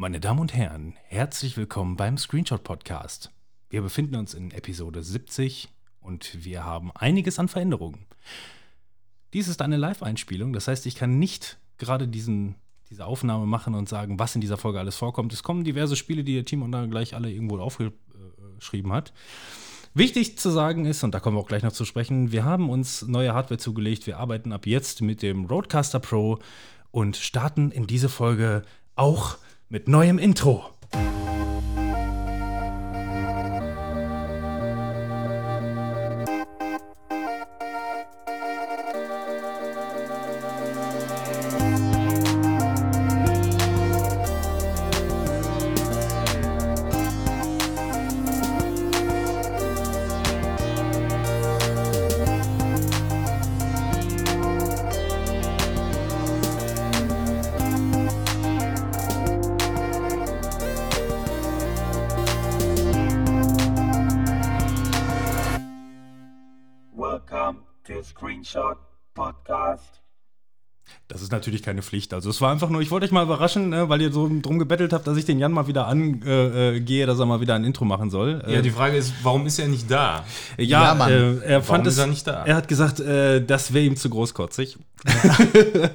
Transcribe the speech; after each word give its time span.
Meine 0.00 0.18
Damen 0.18 0.40
und 0.40 0.54
Herren, 0.54 0.94
herzlich 1.08 1.58
willkommen 1.58 1.94
beim 1.94 2.16
Screenshot 2.16 2.64
Podcast. 2.64 3.30
Wir 3.68 3.82
befinden 3.82 4.16
uns 4.16 4.32
in 4.32 4.50
Episode 4.50 5.02
70 5.02 5.68
und 6.00 6.42
wir 6.42 6.64
haben 6.64 6.90
einiges 6.94 7.38
an 7.38 7.48
Veränderungen. 7.48 8.06
Dies 9.34 9.46
ist 9.46 9.60
eine 9.60 9.76
Live-Einspielung, 9.76 10.54
das 10.54 10.68
heißt, 10.68 10.86
ich 10.86 10.94
kann 10.94 11.18
nicht 11.18 11.58
gerade 11.76 12.08
diesen, 12.08 12.54
diese 12.88 13.04
Aufnahme 13.04 13.44
machen 13.44 13.74
und 13.74 13.90
sagen, 13.90 14.18
was 14.18 14.34
in 14.34 14.40
dieser 14.40 14.56
Folge 14.56 14.78
alles 14.78 14.96
vorkommt. 14.96 15.34
Es 15.34 15.42
kommen 15.42 15.64
diverse 15.64 15.96
Spiele, 15.96 16.24
die 16.24 16.32
der 16.32 16.46
Team 16.46 16.62
und 16.62 16.72
da 16.72 16.86
gleich 16.86 17.14
alle 17.14 17.30
irgendwo 17.30 17.58
aufgeschrieben 17.58 18.94
hat. 18.94 19.12
Wichtig 19.92 20.38
zu 20.38 20.48
sagen 20.48 20.86
ist, 20.86 21.04
und 21.04 21.14
da 21.14 21.20
kommen 21.20 21.36
wir 21.36 21.42
auch 21.42 21.46
gleich 21.46 21.62
noch 21.62 21.72
zu 21.72 21.84
sprechen, 21.84 22.32
wir 22.32 22.46
haben 22.46 22.70
uns 22.70 23.02
neue 23.02 23.34
Hardware 23.34 23.58
zugelegt. 23.58 24.06
Wir 24.06 24.16
arbeiten 24.16 24.54
ab 24.54 24.66
jetzt 24.66 25.02
mit 25.02 25.20
dem 25.20 25.44
Roadcaster 25.44 26.00
Pro 26.00 26.38
und 26.90 27.18
starten 27.18 27.70
in 27.70 27.86
diese 27.86 28.08
Folge 28.08 28.62
auch 28.94 29.32
mit 29.32 29.49
neuem 29.86 30.18
Intro. 30.18 30.64
Keine 71.80 71.82
Pflicht. 71.82 72.14
Also 72.14 72.30
es 72.30 72.40
war 72.40 72.50
einfach 72.52 72.68
nur, 72.68 72.80
ich 72.80 72.90
wollte 72.90 73.06
euch 73.06 73.12
mal 73.12 73.22
überraschen, 73.24 73.70
ne, 73.70 73.88
weil 73.88 74.00
ihr 74.02 74.12
so 74.12 74.28
drum 74.40 74.58
gebettelt 74.58 74.92
habt, 74.92 75.06
dass 75.06 75.16
ich 75.16 75.24
den 75.24 75.38
Jan 75.38 75.52
mal 75.52 75.66
wieder 75.66 75.86
angehe, 75.86 76.74
äh, 76.76 76.80
gehe, 76.80 77.06
dass 77.06 77.18
er 77.18 77.26
mal 77.26 77.40
wieder 77.40 77.54
ein 77.54 77.64
Intro 77.64 77.84
machen 77.84 78.10
soll. 78.10 78.42
Ja, 78.46 78.58
Äh, 78.58 78.62
die 78.62 78.70
Frage 78.70 78.96
ist, 78.96 79.12
warum 79.22 79.46
ist 79.46 79.58
er 79.58 79.68
nicht 79.68 79.90
da? 79.90 80.24
ja, 80.56 80.64
Ja, 80.88 80.94
Mann. 80.94 81.10
Äh, 81.12 81.36
er 81.44 81.62
fand 81.62 81.86
ist 81.86 81.94
es, 81.94 81.98
er 82.00 82.06
nicht 82.06 82.26
da? 82.26 82.44
Er 82.44 82.56
hat 82.56 82.68
gesagt, 82.68 83.00
äh, 83.00 83.44
das 83.44 83.72
wäre 83.72 83.84
ihm 83.84 83.96
zu 83.96 84.10
großkotzig. 84.10 84.78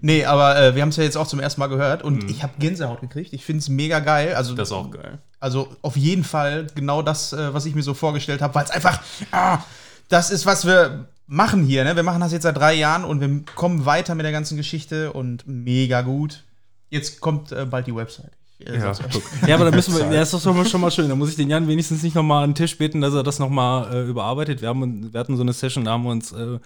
Nee, 0.00 0.24
aber 0.24 0.56
äh, 0.60 0.74
wir 0.76 0.82
haben 0.82 0.90
es 0.90 0.96
ja 0.96 1.02
jetzt 1.02 1.16
auch 1.16 1.26
zum 1.26 1.40
ersten 1.40 1.60
Mal 1.60 1.66
gehört 1.66 2.04
und 2.04 2.30
ich 2.30 2.42
habe 2.44 2.52
Gänsehaut 2.60 3.00
gekriegt. 3.00 3.32
Ich 3.32 3.44
finde 3.44 3.58
es 3.60 3.68
mega 3.68 3.98
geil. 3.98 4.34
Also, 4.34 4.54
Das 4.54 4.68
ist 4.68 4.72
auch 4.72 4.90
geil. 4.92 5.18
also 5.40 5.68
auf 5.82 5.96
jeden 5.96 6.22
Fall 6.22 6.68
genau 6.74 7.02
das, 7.02 7.32
äh, 7.32 7.52
was 7.52 7.66
ich 7.66 7.74
mir 7.74 7.82
so 7.82 7.94
vorgestellt 7.94 8.40
habe, 8.40 8.54
weil 8.54 8.64
es 8.64 8.70
einfach, 8.70 9.00
ah, 9.32 9.58
das 10.08 10.30
ist, 10.30 10.46
was 10.46 10.66
wir 10.66 11.06
machen 11.28 11.62
hier. 11.62 11.84
Ne? 11.84 11.94
Wir 11.94 12.02
machen 12.02 12.20
das 12.20 12.32
jetzt 12.32 12.42
seit 12.42 12.56
drei 12.56 12.74
Jahren 12.74 13.04
und 13.04 13.20
wir 13.20 13.42
kommen 13.54 13.84
weiter 13.86 14.16
mit 14.16 14.24
der 14.24 14.32
ganzen 14.32 14.56
Geschichte 14.56 15.12
und 15.12 15.46
mega 15.46 16.02
gut. 16.02 16.42
Jetzt 16.90 17.20
kommt 17.20 17.52
äh, 17.52 17.66
bald 17.66 17.86
die 17.86 17.94
Website. 17.94 18.32
Äh, 18.58 18.78
Ja, 18.78 18.92
ja, 19.46 19.54
aber 19.54 19.66
da 19.66 19.70
müssen 19.70 19.94
wir, 19.94 20.12
ja, 20.12 20.22
ist 20.22 20.34
doch 20.34 20.40
schon 20.40 20.56
mal, 20.56 20.66
schon 20.66 20.80
mal 20.80 20.90
schön. 20.90 21.08
Da 21.08 21.14
muss 21.14 21.30
ich 21.30 21.36
den 21.36 21.50
Jan 21.50 21.68
wenigstens 21.68 22.02
nicht 22.02 22.16
nochmal 22.16 22.42
an 22.42 22.50
den 22.50 22.56
Tisch 22.56 22.76
bitten, 22.76 23.00
dass 23.00 23.14
er 23.14 23.22
das 23.22 23.38
nochmal 23.38 23.94
äh, 23.94 24.08
überarbeitet. 24.08 24.62
Wir, 24.62 24.70
haben, 24.70 25.12
wir 25.12 25.20
hatten 25.20 25.36
so 25.36 25.42
eine 25.42 25.52
Session, 25.52 25.84
da 25.84 25.92
haben 25.92 26.04
wir 26.04 26.10
uns 26.10 26.32
äh, 26.32 26.58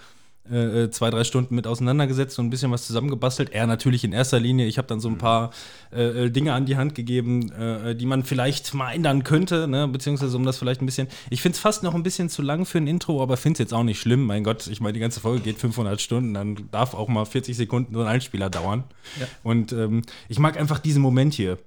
äh, 0.51 0.91
zwei, 0.91 1.11
drei 1.11 1.25
Stunden 1.25 1.55
mit 1.55 1.67
auseinandergesetzt 1.67 2.39
und 2.39 2.47
ein 2.47 2.51
bisschen 2.51 2.71
was 2.73 2.87
zusammengebastelt. 2.87 3.51
Er 3.51 3.67
natürlich 3.67 4.03
in 4.05 4.13
erster 4.13 4.41
Linie. 4.41 4.67
Ich 4.67 4.77
habe 4.79 4.89
dann 4.89 5.01
so 5.01 5.09
ein 5.09 5.19
paar 5.19 5.51
äh, 5.95 6.25
äh, 6.25 6.31
Dinge 6.31 6.53
an 6.53 6.67
die 6.67 6.77
Hand 6.77 6.95
gegeben, 6.95 7.53
äh, 7.53 7.95
die 7.95 8.07
man 8.07 8.25
vielleicht 8.25 8.75
mal 8.75 8.93
ändern 8.93 9.23
könnte, 9.23 9.69
ne? 9.69 9.87
beziehungsweise 9.87 10.37
um 10.37 10.45
das 10.45 10.59
vielleicht 10.59 10.83
ein 10.83 10.87
bisschen. 10.87 11.09
Ich 11.31 11.43
finde 11.43 11.55
es 11.55 11.61
fast 11.61 11.83
noch 11.83 11.95
ein 11.95 12.03
bisschen 12.03 12.29
zu 12.29 12.43
lang 12.43 12.67
für 12.67 12.79
ein 12.79 12.87
Intro, 12.87 13.23
aber 13.23 13.37
finde 13.37 13.55
es 13.55 13.59
jetzt 13.61 13.75
auch 13.75 13.85
nicht 13.85 14.01
schlimm. 14.01 14.25
Mein 14.25 14.43
Gott, 14.45 14.67
ich 14.67 14.81
meine, 14.81 14.95
die 14.95 15.01
ganze 15.01 15.21
Folge 15.21 15.43
geht 15.43 15.59
500 15.59 16.01
Stunden, 16.01 16.35
dann 16.35 16.69
darf 16.71 16.95
auch 16.95 17.09
mal 17.09 17.25
40 17.25 17.57
Sekunden 17.57 17.95
so 17.95 18.01
ein 18.01 18.09
Einspieler 18.09 18.51
dauern. 18.51 18.85
Ja. 19.21 19.27
Und 19.43 19.73
ähm, 19.73 20.03
ich 20.29 20.39
mag 20.39 20.59
einfach 20.59 20.79
diesen 20.81 21.03
Moment 21.03 21.35
hier. 21.35 21.59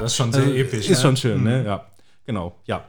Das 0.00 0.12
ist 0.12 0.16
schon 0.16 0.32
sehr 0.32 0.42
Also, 0.42 0.54
episch. 0.54 0.88
Ist 0.88 0.98
ne? 0.98 1.02
schon 1.02 1.16
schön, 1.16 1.42
ne? 1.42 1.64
Ja, 1.64 1.86
genau, 2.24 2.56
ja. 2.66 2.84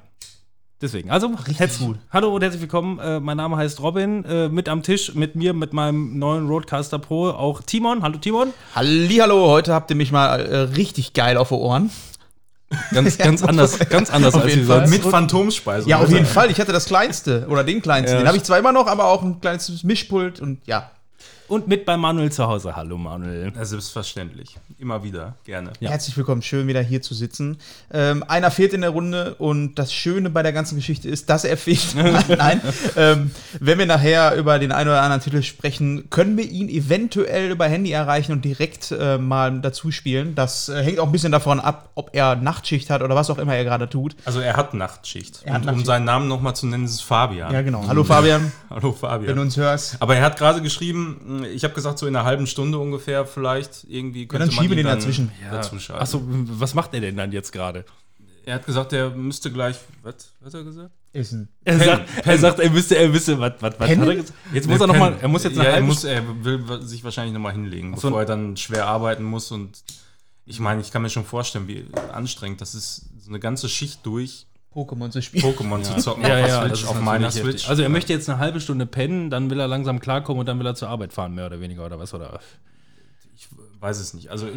Deswegen, 0.82 1.12
also, 1.12 1.32
herz- 1.58 1.80
gut. 1.80 1.98
hallo 2.10 2.34
und 2.34 2.42
herzlich 2.42 2.62
willkommen. 2.62 3.00
Äh, 3.00 3.20
mein 3.20 3.36
Name 3.36 3.58
heißt 3.58 3.82
Robin. 3.82 4.24
Äh, 4.24 4.48
mit 4.48 4.70
am 4.70 4.82
Tisch 4.82 5.14
mit 5.14 5.36
mir, 5.36 5.54
mit 5.54 5.74
meinem 5.74 6.18
neuen 6.18 6.48
Roadcaster 6.48 7.00
Pro, 7.00 7.32
auch 7.32 7.62
Timon. 7.62 8.02
Hallo 8.02 8.18
Timon. 8.18 8.54
Hallihallo, 8.76 9.48
heute 9.50 9.74
habt 9.74 9.90
ihr 9.90 9.98
mich 9.98 10.14
mal 10.14 10.40
äh, 10.40 10.58
richtig 10.78 11.12
geil 11.14 11.36
auf 11.36 11.50
die 11.50 11.56
Ohren. 11.56 11.90
Ganz, 12.94 13.18
ganz 13.18 13.44
anders, 13.44 13.78
ganz 13.90 14.10
anders 14.10 14.36
Auf 14.36 14.44
als 14.44 14.56
jeden 14.56 14.68
Fall. 14.68 14.88
sonst. 14.88 14.92
Mit 14.92 15.02
Phantomspeise. 15.12 15.90
Ja, 15.90 16.00
auf 16.00 16.10
jeden 16.10 16.26
Fall. 16.26 16.50
Ich 16.50 16.62
hatte 16.62 16.72
das 16.72 16.86
kleinste 16.86 17.48
oder 17.50 17.66
den 17.66 17.82
kleinsten. 17.82 18.14
Ja. 18.16 18.22
Den 18.24 18.28
habe 18.28 18.38
ich 18.38 18.44
zwar 18.44 18.58
immer 18.58 18.72
noch, 18.72 18.88
aber 18.88 19.06
auch 19.10 19.22
ein 19.22 19.42
kleines 19.42 19.84
Mischpult 19.84 20.40
und 20.40 20.66
ja. 20.66 20.92
Und 21.50 21.68
mit 21.68 21.84
bei 21.84 21.98
Manuel 21.98 22.32
zu 22.32 22.46
Hause. 22.46 22.76
Hallo 22.76 22.96
Manuel. 22.96 23.52
Ja, 23.56 23.66
selbstverständlich. 23.66 24.56
Immer 24.78 25.04
wieder. 25.04 25.34
Gerne. 25.46 25.74
Ja. 25.80 25.90
Herzlich 25.90 26.16
willkommen, 26.16 26.44
schön 26.44 26.68
wieder 26.68 26.80
hier 26.82 27.02
zu 27.02 27.16
sitzen. 27.16 27.58
Ähm, 27.92 28.24
einer 28.28 28.52
fehlt 28.52 28.72
in 28.74 28.82
der 28.82 28.92
Runde 28.92 29.34
und 29.40 29.74
das 29.74 29.92
Schöne 29.92 30.30
bei 30.30 30.44
der 30.44 30.54
ganzen 30.54 30.76
Geschichte 30.76 31.10
ist, 31.10 31.28
dass 31.32 31.46
er 31.46 31.58
fehlt. 31.58 31.96
Nein, 32.38 32.62
ähm, 32.96 33.32
wenn 33.60 33.80
wir 33.80 33.88
nachher 33.88 34.36
über 34.36 34.60
den 34.60 34.72
einen 34.72 34.90
oder 34.90 35.02
anderen 35.02 35.24
Titel 35.24 35.42
sprechen, 35.42 36.12
können 36.12 36.38
wir 36.38 36.48
ihn 36.48 36.70
eventuell 36.70 37.50
über 37.50 37.66
Handy 37.66 37.92
erreichen 37.92 38.32
und 38.32 38.46
direkt 38.46 38.92
äh, 38.92 39.18
mal 39.18 39.60
dazu 39.60 39.90
spielen. 39.90 40.36
Das 40.36 40.70
äh, 40.70 40.84
hängt 40.84 41.00
auch 41.00 41.08
ein 41.08 41.12
bisschen 41.12 41.32
davon 41.32 41.60
ab, 41.60 41.90
ob 41.96 42.12
er 42.14 42.36
Nachtschicht 42.36 42.92
hat 42.92 43.02
oder 43.02 43.16
was 43.16 43.32
auch 43.32 43.40
immer 43.40 43.56
er 43.56 43.64
gerade 43.64 43.90
tut. 43.90 44.16
Also 44.24 44.40
er 44.40 44.56
hat 44.56 44.76
Nachtschicht. 44.76 45.42
Er 45.46 45.54
hat 45.54 45.62
und 45.62 45.64
um 45.64 45.66
Nachtschicht. 45.66 45.88
seinen 45.88 46.06
Namen 46.06 46.28
nochmal 46.28 46.56
zu 46.56 46.68
nennen, 46.68 46.86
ist 46.86 46.94
es 46.94 47.02
Fabian. 47.02 47.52
Ja, 47.52 47.64
genau. 47.64 47.86
Hallo 47.88 48.04
Fabian, 48.04 48.52
Hallo 48.70 48.92
wenn 48.92 48.94
Fabian. 48.94 49.36
du 49.36 49.42
uns 49.42 49.58
hörst. 49.58 49.98
Aber 50.00 50.16
er 50.16 50.22
hat 50.24 50.38
gerade 50.38 50.62
geschrieben, 50.62 51.39
ich 51.44 51.64
habe 51.64 51.74
gesagt, 51.74 52.00
so 52.00 52.08
in 52.08 52.16
einer 52.16 52.26
halben 52.26 52.48
Stunde 52.48 52.78
ungefähr 52.78 53.26
vielleicht 53.26 53.86
irgendwie 53.88 54.28
könnte 54.28 54.48
dann 54.48 54.56
man 54.56 54.64
schiebe 54.64 54.76
den 54.76 54.86
dann 54.86 54.98
dazwischen. 54.98 55.32
schalten. 55.80 56.02
Achso, 56.02 56.22
was 56.26 56.74
macht 56.74 56.94
er 56.94 57.02
denn 57.02 57.18
dann 57.18 57.32
jetzt 57.32 57.52
gerade? 57.52 57.86
Er 58.46 58.56
hat 58.56 58.66
gesagt, 58.66 58.94
er 58.94 59.12
müsste 59.12 59.52
gleich. 59.52 59.78
Was, 60.02 60.34
was 60.40 60.54
hat 60.54 60.62
er 60.62 60.64
gesagt? 60.64 60.92
Ist 61.12 61.34
ein 61.34 61.50
Er, 61.64 61.80
sagt, 61.80 62.28
er 62.28 62.38
sagt, 62.38 62.60
er 62.60 62.70
müsste, 62.70 62.96
er 62.98 63.10
müsste, 63.10 63.40
was, 63.40 63.54
was, 63.60 63.80
was 63.80 63.90
hat 63.90 63.98
er 63.98 64.16
gesagt? 64.16 64.34
Jetzt 64.54 64.68
muss 64.68 64.80
er 64.80 64.88
noch 64.88 64.98
mal, 64.98 65.18
er 65.20 65.28
muss 65.28 65.44
jetzt 65.44 65.58
ja, 65.58 65.64
er, 65.64 65.82
muss, 65.82 66.04
er 66.04 66.24
will 66.44 66.82
sich 66.82 67.04
wahrscheinlich 67.04 67.34
nochmal 67.34 67.54
hinlegen, 67.54 67.96
so. 67.96 68.08
bevor 68.08 68.22
er 68.22 68.26
dann 68.26 68.58
schwer 68.58 68.86
arbeiten 68.86 69.24
muss. 69.24 69.52
Und 69.52 69.84
ich 70.46 70.60
meine, 70.60 70.82
ich 70.82 70.92
kann 70.92 71.02
mir 71.02 71.10
schon 71.10 71.26
vorstellen, 71.26 71.68
wie 71.68 71.86
anstrengend 72.12 72.62
das 72.62 72.76
ist, 72.76 73.10
so 73.20 73.30
eine 73.30 73.40
ganze 73.40 73.70
Schicht 73.70 74.06
durch 74.06 74.46
Pokémon 74.74 75.10
zu 75.10 75.22
spielen. 75.22 75.44
Pokémon 75.44 75.82
zu 75.82 75.98
zocken 75.98 76.24
Ja, 76.24 76.30
auf 76.30 76.36
der 76.36 76.48
ja, 76.48 76.60
Switch, 76.62 76.70
das 76.72 76.82
ist 76.82 76.88
auf 76.88 77.02
meiner 77.02 77.28
heftig. 77.28 77.42
Switch. 77.44 77.70
Also 77.70 77.82
er 77.82 77.90
möchte 77.90 78.14
jetzt 78.14 78.30
eine 78.30 78.38
halbe 78.38 78.60
Stunde 78.62 78.86
pennen, 78.86 79.30
dann 79.30 79.50
will 79.50 79.60
er 79.60 79.68
langsam 79.68 80.00
klarkommen 80.00 80.40
und 80.40 80.46
dann 80.46 80.60
will 80.60 80.68
er 80.68 80.76
zur 80.76 80.90
Arbeit 80.90 81.14
fahren, 81.14 81.34
mehr 81.34 81.48
oder 81.48 81.60
weniger, 81.60 81.86
oder 81.86 81.98
was? 82.00 82.14
Oder? 82.14 82.40
ich 83.36 83.48
weiß 83.80 84.00
es 84.00 84.14
nicht. 84.14 84.30
Also 84.30 84.48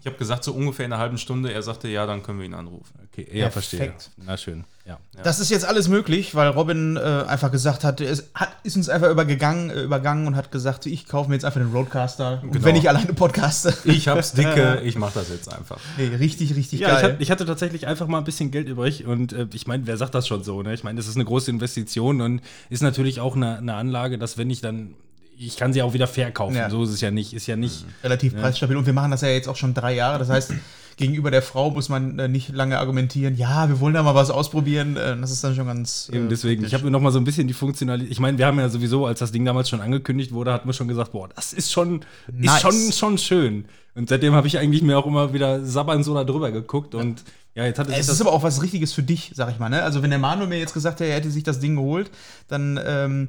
ich 0.00 0.06
habe 0.06 0.16
gesagt, 0.16 0.44
so 0.44 0.52
ungefähr 0.52 0.86
in 0.86 0.92
einer 0.92 1.00
halben 1.02 1.18
Stunde. 1.18 1.52
Er 1.52 1.62
sagte, 1.62 1.88
ja, 1.88 2.06
dann 2.06 2.22
können 2.22 2.38
wir 2.38 2.46
ihn 2.46 2.54
anrufen. 2.54 2.92
Okay, 3.12 3.26
ja, 3.32 3.48
Perfekt. 3.48 3.52
verstehe. 3.52 3.92
Na 4.16 4.36
schön, 4.36 4.64
ja. 4.86 4.98
Das 5.24 5.40
ist 5.40 5.50
jetzt 5.50 5.64
alles 5.64 5.88
möglich, 5.88 6.34
weil 6.36 6.48
Robin 6.50 6.96
äh, 6.96 7.00
einfach 7.00 7.50
gesagt 7.50 7.82
hat, 7.84 8.00
es 8.00 8.30
hat, 8.34 8.50
ist 8.62 8.76
uns 8.76 8.88
einfach 8.88 9.10
übergegangen, 9.10 9.70
äh, 9.70 9.82
übergangen 9.82 10.26
und 10.28 10.36
hat 10.36 10.52
gesagt, 10.52 10.86
ich 10.86 11.06
kaufe 11.08 11.28
mir 11.28 11.34
jetzt 11.34 11.44
einfach 11.44 11.60
den 11.60 11.72
Roadcaster. 11.72 12.40
Und 12.42 12.52
Genau. 12.52 12.64
wenn 12.64 12.76
ich 12.76 12.88
alleine 12.88 13.12
podcaste. 13.12 13.74
Ich 13.84 14.06
hab's 14.08 14.32
dicke, 14.32 14.80
ich 14.84 14.96
mach 14.96 15.12
das 15.12 15.30
jetzt 15.30 15.52
einfach. 15.52 15.78
Nee, 15.96 16.14
richtig, 16.14 16.54
richtig 16.54 16.80
Ja, 16.80 16.88
ich, 16.96 17.02
geil. 17.02 17.12
hat, 17.14 17.20
ich 17.20 17.30
hatte 17.30 17.44
tatsächlich 17.44 17.86
einfach 17.86 18.06
mal 18.06 18.18
ein 18.18 18.24
bisschen 18.24 18.50
Geld 18.50 18.68
übrig 18.68 19.04
und 19.06 19.32
äh, 19.32 19.46
ich 19.52 19.66
meine, 19.66 19.86
wer 19.86 19.96
sagt 19.96 20.14
das 20.14 20.28
schon 20.28 20.44
so? 20.44 20.62
Ne? 20.62 20.74
Ich 20.74 20.84
meine, 20.84 20.96
das 20.96 21.08
ist 21.08 21.16
eine 21.16 21.24
große 21.24 21.50
Investition 21.50 22.20
und 22.20 22.40
ist 22.70 22.82
natürlich 22.82 23.18
auch 23.20 23.34
eine, 23.34 23.58
eine 23.58 23.74
Anlage, 23.74 24.16
dass 24.18 24.38
wenn 24.38 24.48
ich 24.50 24.60
dann, 24.60 24.94
ich 25.38 25.56
kann 25.56 25.72
sie 25.72 25.82
auch 25.82 25.92
wieder 25.92 26.06
verkaufen. 26.06 26.56
Ja. 26.56 26.68
So 26.70 26.82
ist 26.82 26.90
es 26.90 27.00
ja 27.00 27.10
nicht. 27.10 27.32
Ist 27.32 27.46
ja 27.46 27.56
nicht. 27.56 27.84
Relativ 28.02 28.36
preisstabil. 28.36 28.76
Und 28.76 28.86
wir 28.86 28.92
machen 28.92 29.10
das 29.10 29.20
ja 29.20 29.28
jetzt 29.28 29.48
auch 29.48 29.56
schon 29.56 29.74
drei 29.74 29.94
Jahre. 29.94 30.18
Das 30.18 30.28
heißt, 30.28 30.52
gegenüber 30.96 31.30
der 31.30 31.42
Frau 31.42 31.70
muss 31.70 31.88
man 31.88 32.18
äh, 32.18 32.28
nicht 32.28 32.50
lange 32.50 32.78
argumentieren, 32.78 33.36
ja, 33.36 33.68
wir 33.68 33.80
wollen 33.80 33.94
da 33.94 34.02
mal 34.02 34.14
was 34.14 34.30
ausprobieren. 34.30 34.96
Äh, 34.96 35.16
das 35.18 35.30
ist 35.30 35.42
dann 35.42 35.54
schon 35.54 35.66
ganz. 35.66 36.10
Eben 36.12 36.26
äh, 36.26 36.28
deswegen, 36.28 36.64
ich 36.64 36.74
habe 36.74 36.84
mir 36.84 36.90
noch 36.90 37.00
mal 37.00 37.12
so 37.12 37.18
ein 37.18 37.24
bisschen 37.24 37.46
die 37.46 37.54
Funktionalität. 37.54 38.10
Ich 38.12 38.20
meine, 38.20 38.36
wir 38.36 38.46
haben 38.46 38.58
ja 38.58 38.68
sowieso, 38.68 39.06
als 39.06 39.20
das 39.20 39.32
Ding 39.32 39.44
damals 39.44 39.68
schon 39.68 39.80
angekündigt 39.80 40.32
wurde, 40.32 40.52
hatten 40.52 40.68
wir 40.68 40.74
schon 40.74 40.88
gesagt, 40.88 41.12
boah, 41.12 41.28
das 41.34 41.52
ist 41.52 41.72
schon, 41.72 42.04
Nice. 42.30 42.56
ist 42.56 42.60
schon, 42.60 42.92
schon 42.92 43.18
schön. 43.18 43.64
Und 43.94 44.08
seitdem 44.08 44.34
habe 44.34 44.46
ich 44.46 44.58
eigentlich 44.58 44.82
mir 44.82 44.98
auch 44.98 45.06
immer 45.06 45.32
wieder 45.32 45.64
sabbernd 45.64 46.04
so 46.04 46.14
da 46.14 46.24
drüber 46.24 46.50
geguckt 46.50 46.94
und 46.94 47.24
ja, 47.54 47.64
jetzt 47.64 47.80
hat 47.80 47.88
es 47.88 47.98
Es 47.98 48.08
ist 48.08 48.20
aber 48.20 48.32
auch 48.32 48.44
was 48.44 48.62
Richtiges 48.62 48.92
für 48.92 49.02
dich, 49.02 49.32
sag 49.34 49.50
ich 49.50 49.58
mal. 49.58 49.68
Ne? 49.68 49.82
Also, 49.82 50.02
wenn 50.02 50.10
der 50.10 50.20
Manuel 50.20 50.48
mir 50.48 50.58
jetzt 50.58 50.74
gesagt 50.74 51.00
hätte, 51.00 51.10
er 51.10 51.16
hätte 51.16 51.30
sich 51.30 51.42
das 51.42 51.58
Ding 51.58 51.74
geholt, 51.74 52.10
dann 52.46 52.78
ähm, 52.84 53.28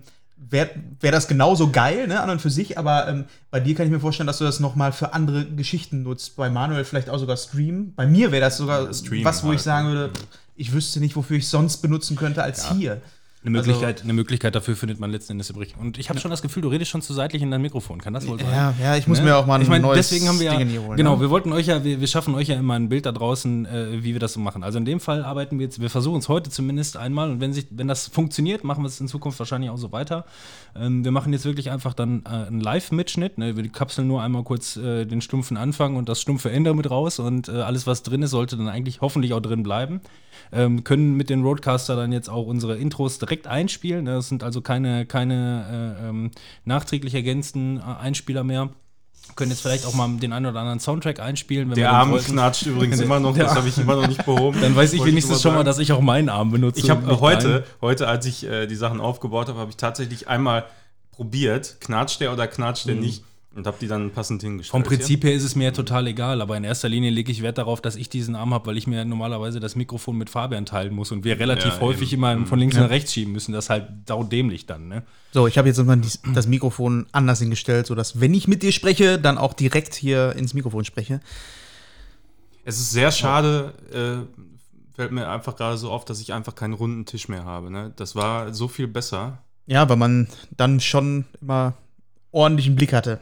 wäre 0.49 0.69
wär 0.99 1.11
das 1.11 1.27
genauso 1.27 1.69
geil, 1.71 2.07
ne, 2.07 2.19
an 2.21 2.29
und 2.29 2.41
für 2.41 2.49
sich, 2.49 2.77
aber 2.77 3.07
ähm, 3.07 3.25
bei 3.51 3.59
dir 3.59 3.75
kann 3.75 3.85
ich 3.85 3.91
mir 3.91 3.99
vorstellen, 3.99 4.27
dass 4.27 4.37
du 4.39 4.43
das 4.45 4.59
nochmal 4.59 4.91
für 4.91 5.13
andere 5.13 5.45
Geschichten 5.45 6.03
nutzt. 6.03 6.35
Bei 6.35 6.49
Manuel 6.49 6.85
vielleicht 6.85 7.09
auch 7.09 7.19
sogar 7.19 7.37
Stream. 7.37 7.93
Bei 7.95 8.07
mir 8.07 8.31
wäre 8.31 8.41
das 8.41 8.57
sogar 8.57 8.83
Ja, 8.85 8.93
Stream 8.93 9.23
was, 9.25 9.43
wo 9.43 9.47
ich 9.47 9.57
halt. 9.57 9.63
sagen 9.63 9.87
würde, 9.89 10.11
ich 10.55 10.71
wüsste 10.73 10.99
nicht, 10.99 11.15
wofür 11.15 11.37
ich 11.37 11.47
sonst 11.47 11.77
benutzen 11.77 12.15
könnte 12.15 12.43
als 12.43 12.71
hier. 12.71 13.01
Eine 13.41 13.57
Also- 13.59 13.69
Möglichkeit, 13.71 14.03
eine 14.03 14.11
Möglichkeit 14.11 14.53
dafür 14.55 14.75
findet 14.75 14.99
man 14.99 15.11
letzten 15.11 15.31
Endes 15.31 15.49
übrig. 15.49 15.73
Und 15.79 15.97
ich 15.97 16.09
habe 16.09 16.19
schon 16.19 16.29
das 16.29 16.41
Gefühl, 16.41 16.61
du 16.61 16.67
redest 16.67 16.91
schon 16.91 17.01
zu 17.01 17.13
seitlich 17.13 17.41
in 17.41 17.49
dein 17.49 17.61
Mikrofon. 17.61 18.01
Kann 18.01 18.13
das 18.13 18.27
wohl 18.27 18.37
sein? 18.37 18.49
Ja, 18.51 18.73
ja, 18.81 18.97
ich 18.97 19.07
muss 19.07 19.19
Ne? 19.19 19.25
mir 19.25 19.37
auch 19.37 19.45
mal 19.45 19.55
ein 19.55 19.61
ich 19.61 19.69
meine, 19.69 19.81
neues 19.81 20.09
deswegen 20.09 20.27
haben 20.27 20.39
wir 20.41 20.47
ja, 20.47 20.57
Ding 20.57 20.67
hier 20.67 20.81
holen. 20.83 20.97
genau, 20.97 21.15
ne? 21.15 21.21
wir 21.21 21.29
wollten 21.29 21.53
euch 21.53 21.67
ja, 21.67 21.81
wir, 21.85 22.01
wir 22.01 22.07
schaffen 22.07 22.35
euch 22.35 22.49
ja 22.49 22.57
immer 22.59 22.73
ein 22.73 22.89
Bild 22.89 23.05
da 23.05 23.13
draußen, 23.13 23.65
äh, 23.65 24.03
wie 24.03 24.11
wir 24.11 24.19
das 24.19 24.33
so 24.33 24.41
machen. 24.41 24.61
Also 24.61 24.77
in 24.77 24.83
dem 24.83 24.99
Fall 24.99 25.23
arbeiten 25.23 25.57
wir 25.57 25.63
jetzt, 25.67 25.79
wir 25.79 25.89
versuchen 25.89 26.19
es 26.19 26.27
heute 26.27 26.49
zumindest 26.49 26.97
einmal 26.97 27.31
und 27.31 27.39
wenn 27.39 27.53
sich, 27.53 27.67
wenn 27.69 27.87
das 27.87 28.07
funktioniert, 28.09 28.65
machen 28.65 28.83
wir 28.83 28.87
es 28.89 28.99
in 28.99 29.07
Zukunft 29.07 29.39
wahrscheinlich 29.39 29.69
auch 29.69 29.77
so 29.77 29.93
weiter. 29.93 30.25
Ähm, 30.75 31.05
wir 31.05 31.11
machen 31.11 31.31
jetzt 31.31 31.45
wirklich 31.45 31.71
einfach 31.71 31.93
dann 31.93 32.23
äh, 32.25 32.29
einen 32.47 32.59
Live-Mitschnitt. 32.59 33.37
Ne? 33.37 33.55
Wir 33.55 33.69
kapseln 33.69 34.09
nur 34.09 34.21
einmal 34.21 34.43
kurz 34.43 34.75
äh, 34.75 35.05
den 35.05 35.21
stumpfen 35.21 35.55
Anfang 35.55 35.95
und 35.95 36.09
das 36.09 36.19
stumpfe 36.19 36.51
Ende 36.51 36.73
mit 36.73 36.91
raus 36.91 37.19
und 37.19 37.47
äh, 37.47 37.53
alles, 37.53 37.87
was 37.87 38.03
drin 38.03 38.21
ist, 38.21 38.31
sollte 38.31 38.57
dann 38.57 38.67
eigentlich 38.67 38.99
hoffentlich 38.99 39.31
auch 39.33 39.39
drin 39.41 39.63
bleiben. 39.63 40.01
Ähm, 40.51 40.83
können 40.83 41.15
mit 41.15 41.29
den 41.29 41.43
Roadcaster 41.43 41.95
dann 41.95 42.11
jetzt 42.11 42.29
auch 42.29 42.45
unsere 42.45 42.77
Intros 42.77 43.19
direkt 43.19 43.47
einspielen. 43.47 44.05
ne? 44.05 44.15
Das 44.15 44.29
sind 44.29 44.43
also 44.43 44.61
keine, 44.61 45.05
keine 45.05 45.97
äh, 46.01 46.09
ähm, 46.09 46.31
nachträglich 46.65 47.15
ergänzten 47.15 47.77
äh, 47.77 47.81
Einspieler 47.81 48.43
mehr. 48.43 48.69
Können 49.35 49.51
jetzt 49.51 49.61
vielleicht 49.61 49.85
auch 49.85 49.93
mal 49.93 50.09
den 50.17 50.33
einen 50.33 50.47
oder 50.47 50.59
anderen 50.59 50.79
Soundtrack 50.79 51.19
einspielen. 51.19 51.71
Der 51.75 51.91
Arm 51.91 52.11
wollten. 52.11 52.33
knatscht 52.33 52.65
übrigens 52.65 52.99
immer 53.01 53.19
noch, 53.19 53.37
das 53.37 53.55
habe 53.55 53.67
ich 53.69 53.77
immer 53.77 53.95
noch 53.95 54.07
nicht 54.07 54.25
behoben. 54.25 54.59
Dann 54.59 54.75
weiß 54.75 54.93
ich 54.93 55.03
wenigstens 55.05 55.41
schon 55.41 55.53
mal, 55.53 55.63
dass 55.63 55.77
ich 55.77 55.91
auch 55.91 56.01
meinen 56.01 56.29
Arm 56.29 56.51
benutze. 56.51 56.79
Ich 56.79 56.89
habe 56.89 57.19
heute, 57.19 57.63
heute, 57.81 58.07
als 58.07 58.25
ich 58.25 58.45
äh, 58.45 58.65
die 58.65 58.75
Sachen 58.75 58.99
aufgebaut 58.99 59.47
habe, 59.47 59.59
habe 59.59 59.69
ich 59.69 59.77
tatsächlich 59.77 60.27
einmal 60.27 60.65
probiert, 61.11 61.77
knatscht 61.79 62.21
der 62.21 62.33
oder 62.33 62.47
knatscht 62.47 62.87
der 62.87 62.95
nicht 62.95 63.23
und 63.55 63.65
habe 63.65 63.77
die 63.81 63.87
dann 63.87 64.11
passend 64.11 64.41
hingestellt. 64.43 64.71
Vom 64.71 64.83
Prinzip 64.83 65.23
her 65.23 65.33
ist 65.33 65.43
es 65.43 65.55
mir 65.55 65.73
total 65.73 66.05
egal, 66.07 66.41
aber 66.41 66.55
in 66.55 66.63
erster 66.63 66.87
Linie 66.87 67.09
lege 67.09 67.31
ich 67.31 67.41
Wert 67.41 67.57
darauf, 67.57 67.81
dass 67.81 67.95
ich 67.95 68.07
diesen 68.07 68.35
Arm 68.35 68.53
habe, 68.53 68.67
weil 68.67 68.77
ich 68.77 68.85
mir 68.85 69.03
normalerweise 69.05 69.59
das 69.59 69.75
Mikrofon 69.75 70.17
mit 70.17 70.29
Fabian 70.29 70.65
teilen 70.65 70.93
muss 70.93 71.11
und 71.11 71.23
wir 71.23 71.39
relativ 71.39 71.73
Ja, 71.73 71.79
häufig 71.81 72.13
eben. 72.13 72.23
immer 72.23 72.45
von 72.45 72.59
links 72.59 72.75
nach 72.77 72.89
rechts 72.89 73.11
schieben 73.13 73.33
müssen. 73.33 73.51
Das 73.53 73.65
ist 73.65 73.69
halt 73.69 73.87
saudämlich 74.07 74.65
dann, 74.67 74.87
ne? 74.87 75.03
So, 75.31 75.47
ich 75.47 75.57
habe 75.57 75.67
jetzt 75.67 75.79
dies- 75.79 76.19
das 76.33 76.47
Mikrofon 76.47 77.07
anders 77.11 77.39
hingestellt, 77.39 77.87
sodass, 77.87 78.19
wenn 78.21 78.33
ich 78.33 78.47
mit 78.47 78.61
dir 78.61 78.71
spreche, 78.71 79.17
dann 79.19 79.37
auch 79.37 79.53
direkt 79.53 79.95
hier 79.95 80.35
ins 80.35 80.53
Mikrofon 80.53 80.85
spreche. 80.85 81.19
Es 82.65 82.79
ist 82.79 82.91
sehr 82.91 83.11
schade, 83.11 83.73
äh, 83.91 84.95
fällt 84.95 85.11
mir 85.11 85.27
einfach 85.27 85.55
gerade 85.55 85.77
so 85.77 85.89
auf, 85.91 86.05
dass 86.05 86.21
ich 86.21 86.33
einfach 86.33 86.53
keinen 86.53 86.73
runden 86.73 87.05
Tisch 87.05 87.27
mehr 87.29 87.45
habe. 87.45 87.71
Ne? 87.71 87.93
Das 87.95 88.15
war 88.15 88.53
so 88.53 88.67
viel 88.67 88.87
besser. 88.87 89.39
Ja, 89.65 89.87
weil 89.89 89.97
man 89.97 90.27
dann 90.55 90.79
schon 90.79 91.25
immer 91.41 91.73
ordentlichen 92.31 92.75
Blick 92.75 92.93
hatte. 92.93 93.19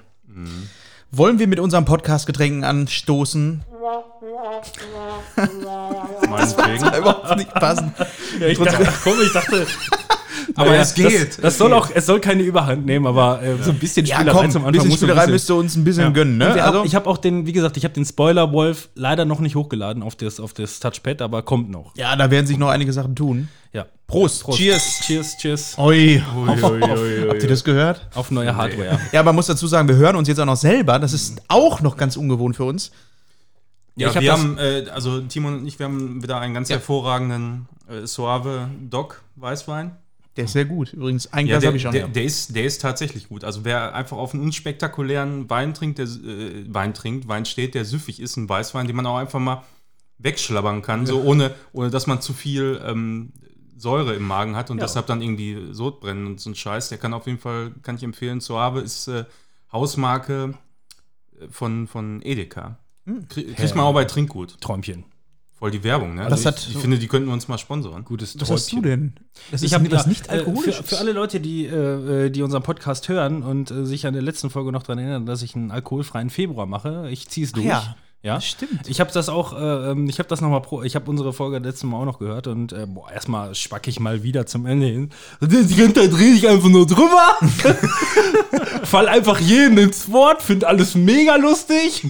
Wollen 1.11 1.39
wir 1.39 1.47
mit 1.47 1.59
unserem 1.59 1.85
Podcast 1.85 2.27
Getränken 2.27 2.63
anstoßen? 2.63 3.63
Meinetwegen. 6.29 6.85
Überhaupt 6.85 7.37
nicht 7.37 7.53
passen. 7.53 7.93
Ja, 8.39 8.47
ich 8.47 8.57
dachte, 8.57 8.87
komm, 9.03 9.21
ich 9.21 9.31
dachte. 9.31 9.67
Aber 10.57 10.75
ja, 10.75 10.81
es 10.81 10.93
geht. 10.93 11.29
Das, 11.29 11.37
das 11.37 11.57
soll 11.57 11.71
auch, 11.73 11.89
es 11.93 12.05
soll 12.05 12.19
keine 12.19 12.43
Überhand 12.43 12.85
nehmen, 12.85 13.07
aber 13.07 13.41
äh, 13.41 13.55
so 13.63 13.71
ein 13.71 13.79
bisschen 13.79 14.05
Ja, 14.05 14.15
Spielerei 14.17 14.41
komm, 14.41 14.51
zum 14.51 14.63
ein 14.63 14.67
Anfang 14.67 14.83
bisschen 14.83 14.97
Spielerei 14.97 15.21
ein 15.21 15.31
bisschen- 15.31 15.31
müsst 15.33 15.49
ihr 15.49 15.55
uns 15.55 15.75
ein 15.75 15.83
bisschen 15.83 16.03
Ja. 16.03 16.09
gönnen, 16.09 16.37
ne? 16.37 16.63
Also, 16.63 16.79
hab, 16.79 16.85
ich 16.85 16.95
habe 16.95 17.07
auch 17.09 17.17
den, 17.17 17.45
wie 17.45 17.53
gesagt, 17.53 17.77
ich 17.77 17.83
habe 17.83 17.93
den 17.93 18.05
Spoiler 18.05 18.51
Wolf 18.51 18.89
leider 18.95 19.25
noch 19.25 19.39
nicht 19.39 19.55
hochgeladen 19.55 20.03
auf 20.03 20.15
das, 20.15 20.39
auf 20.39 20.53
das 20.53 20.79
Touchpad, 20.79 21.21
aber 21.21 21.43
kommt 21.43 21.69
noch. 21.69 21.95
ja, 21.95 22.15
da 22.15 22.29
werden 22.31 22.47
sich 22.47 22.57
noch 22.57 22.69
einige 22.69 22.91
Sachen 22.91 23.15
tun. 23.15 23.47
Ja. 23.73 23.85
Prost. 24.07 24.45
Cheers. 24.53 25.01
Cheers, 25.05 25.37
cheers. 25.37 25.77
Oi. 25.77 26.23
Ui, 26.35 26.49
ui, 26.49 26.81
ui, 26.83 27.27
Habt 27.29 27.43
ihr 27.43 27.49
das 27.49 27.63
gehört? 27.63 28.07
Auf 28.15 28.31
neue 28.31 28.55
Hardware. 28.55 28.99
Ja, 29.11 29.21
man 29.21 29.35
muss 29.35 29.47
dazu 29.47 29.67
sagen, 29.67 29.87
wir 29.87 29.95
hören 29.97 30.15
uns 30.15 30.27
jetzt 30.27 30.39
auch 30.39 30.45
noch 30.45 30.55
selber. 30.55 30.97
Das 30.97 31.13
ist 31.13 31.41
auch 31.49 31.81
noch 31.81 31.97
ganz 31.97 32.15
ungewohnt 32.17 32.55
für 32.55 32.63
uns. 32.63 32.91
Ja, 33.95 34.09
ich 34.09 34.15
hab 34.15 34.21
wir 34.23 34.31
haben, 34.31 34.57
äh, 34.57 34.85
also 34.93 35.21
Timon 35.21 35.59
und 35.59 35.67
ich, 35.67 35.77
wir 35.79 35.85
haben 35.87 36.21
wieder 36.23 36.39
einen 36.39 36.53
ganz 36.53 36.69
Ja. 36.69 36.75
hervorragenden 36.77 37.67
äh, 37.89 38.05
Suave 38.07 38.69
Doc 38.89 39.23
Weißwein. 39.35 39.91
Der 40.37 40.45
ist 40.45 40.53
sehr 40.53 40.65
gut. 40.65 40.93
Übrigens, 40.93 41.33
ein 41.33 41.47
Ja, 41.47 41.53
Glas 41.53 41.61
der, 41.61 41.67
habe 41.67 41.77
ich 41.77 41.83
schon. 41.83 41.91
der, 41.91 42.01
ja. 42.01 42.07
der, 42.07 42.23
ist, 42.23 42.55
der 42.55 42.63
ist 42.63 42.81
tatsächlich 42.81 43.27
gut. 43.27 43.43
Also 43.43 43.65
wer 43.65 43.93
einfach 43.95 44.17
auf 44.17 44.33
einen 44.33 44.43
unspektakulären 44.43 45.49
Wein 45.49 45.73
trinkt, 45.73 45.97
der 45.97 46.05
äh, 46.05 46.65
Wein 46.73 46.93
trinkt, 46.93 47.27
Wein 47.27 47.45
steht, 47.45 47.75
der 47.75 47.83
süffig 47.85 48.19
ist, 48.19 48.37
ein 48.37 48.47
Weißwein, 48.47 48.87
den 48.87 48.95
man 48.95 49.05
auch 49.05 49.17
einfach 49.17 49.39
mal 49.39 49.63
wegschlabbern 50.19 50.81
kann, 50.81 51.05
so 51.05 51.21
ohne, 51.21 51.53
ohne 51.73 51.89
dass 51.89 52.07
man 52.07 52.21
zu 52.21 52.33
viel 52.33 52.81
ähm, 52.85 53.33
Säure 53.77 54.15
im 54.15 54.23
Magen 54.23 54.55
hat 54.55 54.71
und 54.71 54.77
Ja. 54.79 54.85
deshalb 54.85 55.05
dann 55.07 55.21
irgendwie 55.21 55.67
Sodbrennen 55.71 56.25
und 56.25 56.39
so 56.39 56.49
ein 56.49 56.55
Scheiß. 56.55 56.89
Der 56.89 56.97
kann 56.97 57.13
auf 57.13 57.27
jeden 57.27 57.37
Fall, 57.39 57.71
kann 57.83 57.95
ich 57.97 58.03
empfehlen, 58.03 58.39
Suave 58.41 58.79
ist 58.81 59.07
äh, 59.07 59.25
Hausmarke 59.71 60.53
von, 61.51 61.87
von 61.87 62.21
Edeka. 62.23 62.79
Hm. 63.05 63.27
Krie- 63.29 63.53
Kriegt 63.53 63.75
man 63.75 63.85
auch 63.85 63.93
bei 63.93 64.05
Trinkgut. 64.05 64.59
Träumchen. 64.59 65.03
Voll 65.59 65.71
die 65.71 65.83
Werbung, 65.83 66.13
ne? 66.13 66.25
Was 66.29 66.41
ich, 66.41 66.45
hat- 66.45 66.67
ich 66.69 66.77
finde, 66.77 66.99
die 66.99 67.07
könnten 67.07 67.27
wir 67.29 67.33
uns 67.33 67.47
mal 67.47 67.57
sponsoren. 67.57 68.05
Gutes 68.05 68.39
Was 68.39 68.51
hast 68.51 68.71
du 68.71 68.81
denn? 68.81 69.15
Das 69.49 69.63
Ich 69.63 69.73
habe 69.73 69.89
was 69.91 70.03
ja, 70.03 70.09
nicht 70.09 70.27
äh, 70.27 70.31
alkoholisch 70.33 70.75
für, 70.75 70.83
für 70.83 70.97
alle 70.99 71.13
Leute, 71.13 71.39
die, 71.39 71.65
äh, 71.65 72.29
die 72.29 72.43
unseren 72.43 72.61
Podcast 72.61 73.09
hören 73.09 73.41
und 73.41 73.71
äh, 73.71 73.83
sich 73.85 74.05
an 74.05 74.13
der 74.13 74.21
letzten 74.21 74.51
Folge 74.51 74.71
noch 74.71 74.83
daran 74.83 74.99
erinnern, 74.99 75.25
dass 75.25 75.41
ich 75.41 75.55
einen 75.55 75.71
alkoholfreien 75.71 76.29
Februar 76.29 76.67
mache. 76.67 77.09
Ich 77.09 77.27
ziehe 77.29 77.45
es 77.45 77.53
durch. 77.53 77.65
ja. 77.65 77.95
Ja, 78.23 78.41
Stimmt. 78.41 78.89
Ich 78.89 78.99
habe 78.99 79.11
das 79.13 79.29
auch, 79.29 79.53
äh, 79.53 79.91
ähm, 79.91 80.09
ich 80.09 80.17
habe 80.17 80.27
das 80.27 80.41
nochmal 80.41 80.61
pro, 80.63 80.81
ich 80.81 80.95
habe 80.95 81.09
unsere 81.09 81.33
Folge 81.33 81.59
letztes 81.59 81.83
Mal 81.83 81.97
auch 82.01 82.05
noch 82.05 82.17
gehört 82.17 82.47
und 82.47 82.73
äh, 82.73 82.87
boah, 82.87 83.11
erstmal 83.11 83.53
spack 83.53 83.87
ich 83.87 83.99
mal 83.99 84.23
wieder 84.23 84.47
zum 84.47 84.65
Ende 84.65 84.87
hin. 84.87 85.11
Die 85.39 85.75
ganze 85.75 85.93
Zeit 85.93 86.13
rede 86.13 86.35
ich 86.35 86.47
einfach 86.47 86.67
nur 86.67 86.87
drüber. 86.87 87.37
Fall 88.83 89.07
einfach 89.07 89.39
jeden 89.39 89.77
ins 89.77 90.11
Wort, 90.11 90.41
finde 90.41 90.67
alles 90.67 90.95
mega 90.95 91.35
lustig. 91.35 92.05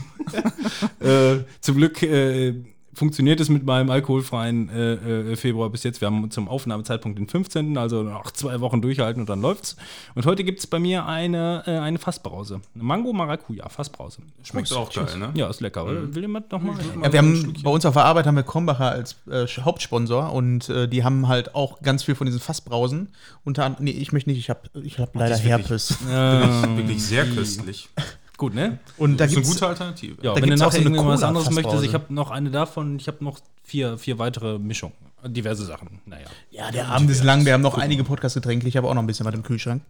äh, 1.01 1.39
zum 1.59 1.75
Glück 1.75 2.01
äh, 2.01 2.53
funktioniert 2.97 3.39
es 3.39 3.47
mit 3.49 3.63
meinem 3.63 3.91
alkoholfreien 3.91 4.69
äh, 4.69 4.93
äh, 4.93 5.35
Februar 5.35 5.69
bis 5.69 5.83
jetzt. 5.83 6.01
Wir 6.01 6.07
haben 6.07 6.31
zum 6.31 6.47
Aufnahmezeitpunkt 6.49 7.19
den 7.19 7.27
15., 7.27 7.77
also 7.77 8.01
noch 8.01 8.31
zwei 8.31 8.59
Wochen 8.59 8.81
durchhalten 8.81 9.21
und 9.21 9.29
dann 9.29 9.39
läuft's. 9.39 9.75
Und 10.15 10.25
heute 10.25 10.43
gibt 10.43 10.59
es 10.59 10.65
bei 10.67 10.79
mir 10.79 11.05
eine, 11.05 11.63
äh, 11.67 11.77
eine 11.77 11.99
Fassbrause. 11.99 12.61
Eine 12.73 12.83
Mango 12.83 13.13
Maracuja 13.13 13.69
Fassbrause. 13.69 14.21
Schmeckt 14.43 14.73
auch 14.73 14.91
geil, 14.91 15.15
ne? 15.17 15.29
Ja, 15.35 15.47
ist 15.47 15.61
lecker. 15.61 15.85
oder? 15.85 16.13
Will 16.15 16.23
jemand 16.23 16.51
noch 16.51 16.61
mal? 16.61 16.75
Ja, 17.03 17.13
wir 17.13 17.19
haben 17.19 17.53
bei 17.63 17.69
uns 17.69 17.85
auf 17.85 17.93
der 17.93 18.05
Arbeit 18.05 18.25
haben 18.25 18.35
wir 18.35 18.43
Krombacher 18.43 18.89
als 18.89 19.15
äh, 19.29 19.45
Hauptsponsor 19.45 20.33
und 20.33 20.67
äh, 20.69 20.87
die 20.87 21.03
haben 21.03 21.27
halt 21.27 21.53
auch 21.53 21.81
ganz 21.81 22.01
viel 22.03 22.15
von 22.15 22.25
diesen 22.25 22.39
Fassbrausen. 22.41 23.09
Unter 23.45 23.63
anderem, 23.65 23.85
nee, 23.85 23.91
ich 23.91 24.11
möchte 24.11 24.29
nicht, 24.31 24.39
ich 24.39 24.49
habe 24.49 24.61
ich 24.83 24.97
hab 24.97 25.13
leider 25.13 25.35
ist 25.35 25.43
wirklich- 25.43 25.67
Herpes. 25.67 25.97
Ähm, 26.09 26.77
Wirklich 26.77 27.03
sehr 27.05 27.25
köstlich. 27.27 27.89
Gut, 28.37 28.53
ne? 28.53 28.77
Und 28.97 29.19
da 29.19 29.25
Das 29.25 29.33
ist 29.33 29.37
eine 29.37 29.47
gute 29.47 29.67
Alternative. 29.67 30.15
Ja, 30.21 30.35
Da 30.35 30.41
wenn 30.41 30.49
du 30.49 30.55
nachher 30.55 30.79
irgendwie 30.79 31.05
was 31.05 31.23
anderes 31.23 31.49
möchtest, 31.49 31.83
ich 31.83 31.93
habe 31.95 32.13
noch 32.13 32.29
eine 32.29 32.51
davon, 32.51 32.97
ich 32.97 33.07
habe 33.07 33.23
noch 33.23 33.39
vier, 33.63 33.97
vier 33.97 34.19
weitere 34.19 34.59
Mischungen. 34.59 34.95
Diverse 35.25 35.65
Sachen. 35.65 35.99
Naja. 36.05 36.27
ja, 36.51 36.71
der 36.71 36.87
Abend 36.89 37.09
ist 37.09 37.23
lang, 37.23 37.45
wir 37.45 37.53
haben 37.53 37.61
noch 37.61 37.77
einige 37.77 38.03
Podcast-Getränke, 38.03 38.67
ich 38.67 38.77
habe 38.77 38.87
auch 38.87 38.93
noch 38.93 39.01
ein 39.01 39.07
bisschen 39.07 39.25
was 39.25 39.33
im 39.33 39.41
Kühlschrank. 39.41 39.81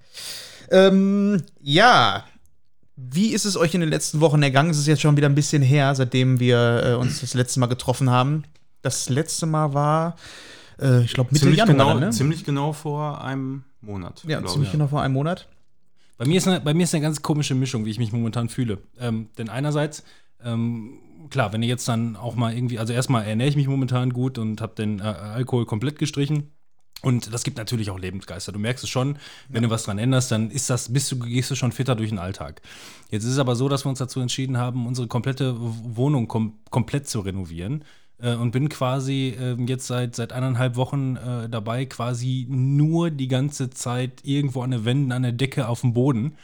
Ähm, 0.71 1.43
ja, 1.61 2.23
wie 2.95 3.33
ist 3.33 3.45
es 3.45 3.57
euch 3.57 3.73
in 3.73 3.81
den 3.81 3.89
letzten 3.89 4.21
Wochen 4.21 4.41
ergangen? 4.41 4.69
Es 4.69 4.77
ist 4.77 4.87
jetzt 4.87 5.01
schon 5.01 5.17
wieder 5.17 5.27
ein 5.27 5.35
bisschen 5.35 5.61
her, 5.61 5.93
seitdem 5.93 6.39
wir 6.39 6.83
äh, 6.83 6.93
uns 6.93 7.21
das 7.21 7.33
letzte 7.33 7.59
Mal 7.59 7.67
getroffen 7.67 8.09
haben. 8.09 8.43
Das 8.81 9.09
letzte 9.09 9.45
Mal 9.45 9.73
war, 9.73 10.15
äh, 10.79 11.01
ich 11.03 11.13
glaube, 11.13 11.29
Mitte 11.31 11.43
Ziemlich 11.43 11.59
Januar, 11.59 11.95
genau, 11.95 11.99
ne? 11.99 12.09
ziemlich 12.11 12.45
genau 12.45 12.71
vor 12.73 13.21
einem 13.23 13.65
Monat. 13.81 14.23
ja, 14.25 14.43
ziemlich 14.45 14.69
ich. 14.69 14.71
genau 14.71 14.87
vor 14.87 15.01
einem 15.01 15.13
Monat. 15.13 15.47
Bei 16.17 16.25
mir, 16.25 16.37
ist 16.37 16.47
eine, 16.47 16.61
bei 16.61 16.73
mir 16.73 16.83
ist 16.83 16.93
eine 16.93 17.03
ganz 17.03 17.21
komische 17.21 17.55
Mischung, 17.55 17.85
wie 17.85 17.91
ich 17.91 17.99
mich 17.99 18.11
momentan 18.11 18.49
fühle. 18.49 18.79
Ähm, 18.99 19.29
denn 19.37 19.49
einerseits, 19.49 20.03
ähm, 20.43 20.99
klar, 21.29 21.53
wenn 21.53 21.61
ihr 21.61 21.69
jetzt 21.69 21.87
dann 21.87 22.15
auch 22.15 22.35
mal 22.35 22.53
irgendwie, 22.53 22.79
also 22.79 22.93
erstmal 22.93 23.25
ernähre 23.25 23.49
ich 23.49 23.55
mich 23.55 23.67
momentan 23.67 24.11
gut 24.11 24.37
und 24.37 24.61
habe 24.61 24.75
den 24.75 24.99
äh, 24.99 25.03
Alkohol 25.03 25.65
komplett 25.65 25.99
gestrichen. 25.99 26.51
Und 27.03 27.31
das 27.31 27.43
gibt 27.43 27.57
natürlich 27.57 27.91
auch 27.91 27.99
Lebensgeister. 27.99 28.51
Du 28.51 28.57
merkst 28.57 28.83
es 28.83 28.89
schon, 28.89 29.19
wenn 29.49 29.61
du 29.61 29.69
was 29.69 29.83
dran 29.83 29.99
änderst, 29.99 30.31
dann 30.31 30.49
ist 30.49 30.71
das, 30.71 30.91
bist 30.91 31.11
du, 31.11 31.19
gehst 31.19 31.51
du 31.51 31.55
schon 31.55 31.71
fitter 31.71 31.95
durch 31.95 32.09
den 32.09 32.17
Alltag. 32.17 32.61
Jetzt 33.11 33.23
ist 33.23 33.33
es 33.33 33.37
aber 33.37 33.55
so, 33.55 33.69
dass 33.69 33.85
wir 33.85 33.89
uns 33.89 33.99
dazu 33.99 34.19
entschieden 34.19 34.57
haben, 34.57 34.87
unsere 34.87 35.07
komplette 35.07 35.55
Wohnung 35.59 36.27
kom 36.27 36.57
komplett 36.71 37.07
zu 37.07 37.19
renovieren. 37.19 37.83
Äh, 38.19 38.35
und 38.35 38.51
bin 38.51 38.69
quasi 38.69 39.35
ähm, 39.39 39.67
jetzt 39.67 39.87
seit, 39.87 40.15
seit 40.15 40.33
eineinhalb 40.33 40.75
Wochen 40.75 41.17
äh, 41.17 41.49
dabei, 41.49 41.85
quasi 41.85 42.47
nur 42.49 43.11
die 43.11 43.27
ganze 43.27 43.69
Zeit 43.69 44.21
irgendwo 44.23 44.61
an 44.61 44.71
den 44.71 44.85
Wänden, 44.85 45.11
an 45.11 45.23
der 45.23 45.33
Decke, 45.33 45.67
auf 45.67 45.81
dem 45.81 45.93
Boden. 45.93 46.35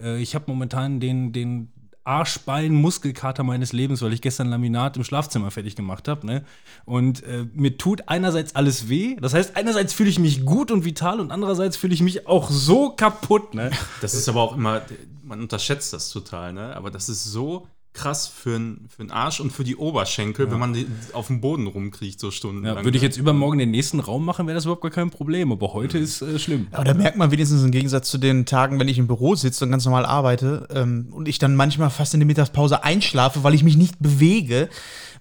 Äh, 0.00 0.20
ich 0.20 0.34
habe 0.34 0.46
momentan 0.48 0.98
den, 0.98 1.32
den 1.32 1.72
Arschbein-Muskelkater 2.04 3.44
meines 3.44 3.72
Lebens, 3.72 4.02
weil 4.02 4.12
ich 4.12 4.22
gestern 4.22 4.48
Laminat 4.48 4.96
im 4.96 5.04
Schlafzimmer 5.04 5.50
fertig 5.50 5.76
gemacht 5.76 6.08
habe. 6.08 6.26
Ne? 6.26 6.44
Und 6.84 7.22
äh, 7.22 7.46
mir 7.52 7.78
tut 7.78 8.08
einerseits 8.08 8.56
alles 8.56 8.88
weh. 8.88 9.16
Das 9.20 9.34
heißt, 9.34 9.56
einerseits 9.56 9.92
fühle 9.92 10.10
ich 10.10 10.18
mich 10.18 10.44
gut 10.44 10.70
und 10.70 10.84
vital 10.84 11.20
und 11.20 11.30
andererseits 11.30 11.76
fühle 11.76 11.94
ich 11.94 12.02
mich 12.02 12.26
auch 12.26 12.50
so 12.50 12.90
kaputt. 12.90 13.54
Ne? 13.54 13.70
Das 14.00 14.14
ist 14.14 14.28
aber 14.28 14.40
auch 14.40 14.56
immer, 14.56 14.82
man 15.22 15.40
unterschätzt 15.40 15.92
das 15.92 16.10
total, 16.10 16.52
ne? 16.52 16.74
Aber 16.74 16.90
das 16.90 17.08
ist 17.08 17.24
so 17.24 17.68
krass 17.92 18.28
für 18.28 18.50
den 18.50 18.88
für 18.88 19.10
Arsch 19.10 19.40
und 19.40 19.52
für 19.52 19.64
die 19.64 19.76
Oberschenkel, 19.76 20.50
wenn 20.50 20.58
man 20.58 20.76
auf 21.12 21.26
dem 21.26 21.40
Boden 21.40 21.66
rumkriecht, 21.66 22.20
so 22.20 22.30
stundenlang. 22.30 22.78
Ja, 22.78 22.84
würde 22.84 22.96
ich 22.96 23.02
jetzt 23.02 23.16
übermorgen 23.16 23.58
den 23.58 23.72
nächsten 23.72 23.98
Raum 23.98 24.24
machen, 24.24 24.46
wäre 24.46 24.54
das 24.54 24.64
überhaupt 24.64 24.82
gar 24.82 24.90
kein 24.90 25.10
Problem. 25.10 25.50
Aber 25.50 25.72
heute 25.72 25.98
ist 25.98 26.22
äh, 26.22 26.38
schlimm. 26.38 26.68
Aber 26.70 26.84
da 26.84 26.94
merkt 26.94 27.16
man 27.16 27.30
wenigstens 27.30 27.64
im 27.64 27.72
Gegensatz 27.72 28.08
zu 28.08 28.18
den 28.18 28.46
Tagen, 28.46 28.78
wenn 28.78 28.88
ich 28.88 28.98
im 28.98 29.08
Büro 29.08 29.34
sitze 29.34 29.64
und 29.64 29.72
ganz 29.72 29.84
normal 29.84 30.06
arbeite 30.06 30.68
ähm, 30.72 31.08
und 31.10 31.26
ich 31.26 31.38
dann 31.38 31.56
manchmal 31.56 31.90
fast 31.90 32.14
in 32.14 32.20
der 32.20 32.26
Mittagspause 32.26 32.84
einschlafe, 32.84 33.42
weil 33.42 33.54
ich 33.54 33.64
mich 33.64 33.76
nicht 33.76 33.98
bewege, 33.98 34.68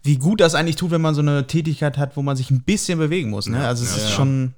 wie 0.03 0.17
gut 0.17 0.39
das 0.39 0.55
eigentlich 0.55 0.75
tut, 0.75 0.91
wenn 0.91 1.01
man 1.01 1.15
so 1.15 1.21
eine 1.21 1.47
Tätigkeit 1.47 1.97
hat, 1.97 2.15
wo 2.15 2.21
man 2.21 2.37
sich 2.37 2.51
ein 2.51 2.61
bisschen 2.61 2.99
bewegen 2.99 3.31
muss. 3.31 3.47
Ne? 3.47 3.65
Also 3.65 3.83
es 3.83 3.91
ja, 3.91 3.97
ist 3.97 4.09
ja. 4.09 4.15
schon 4.15 4.53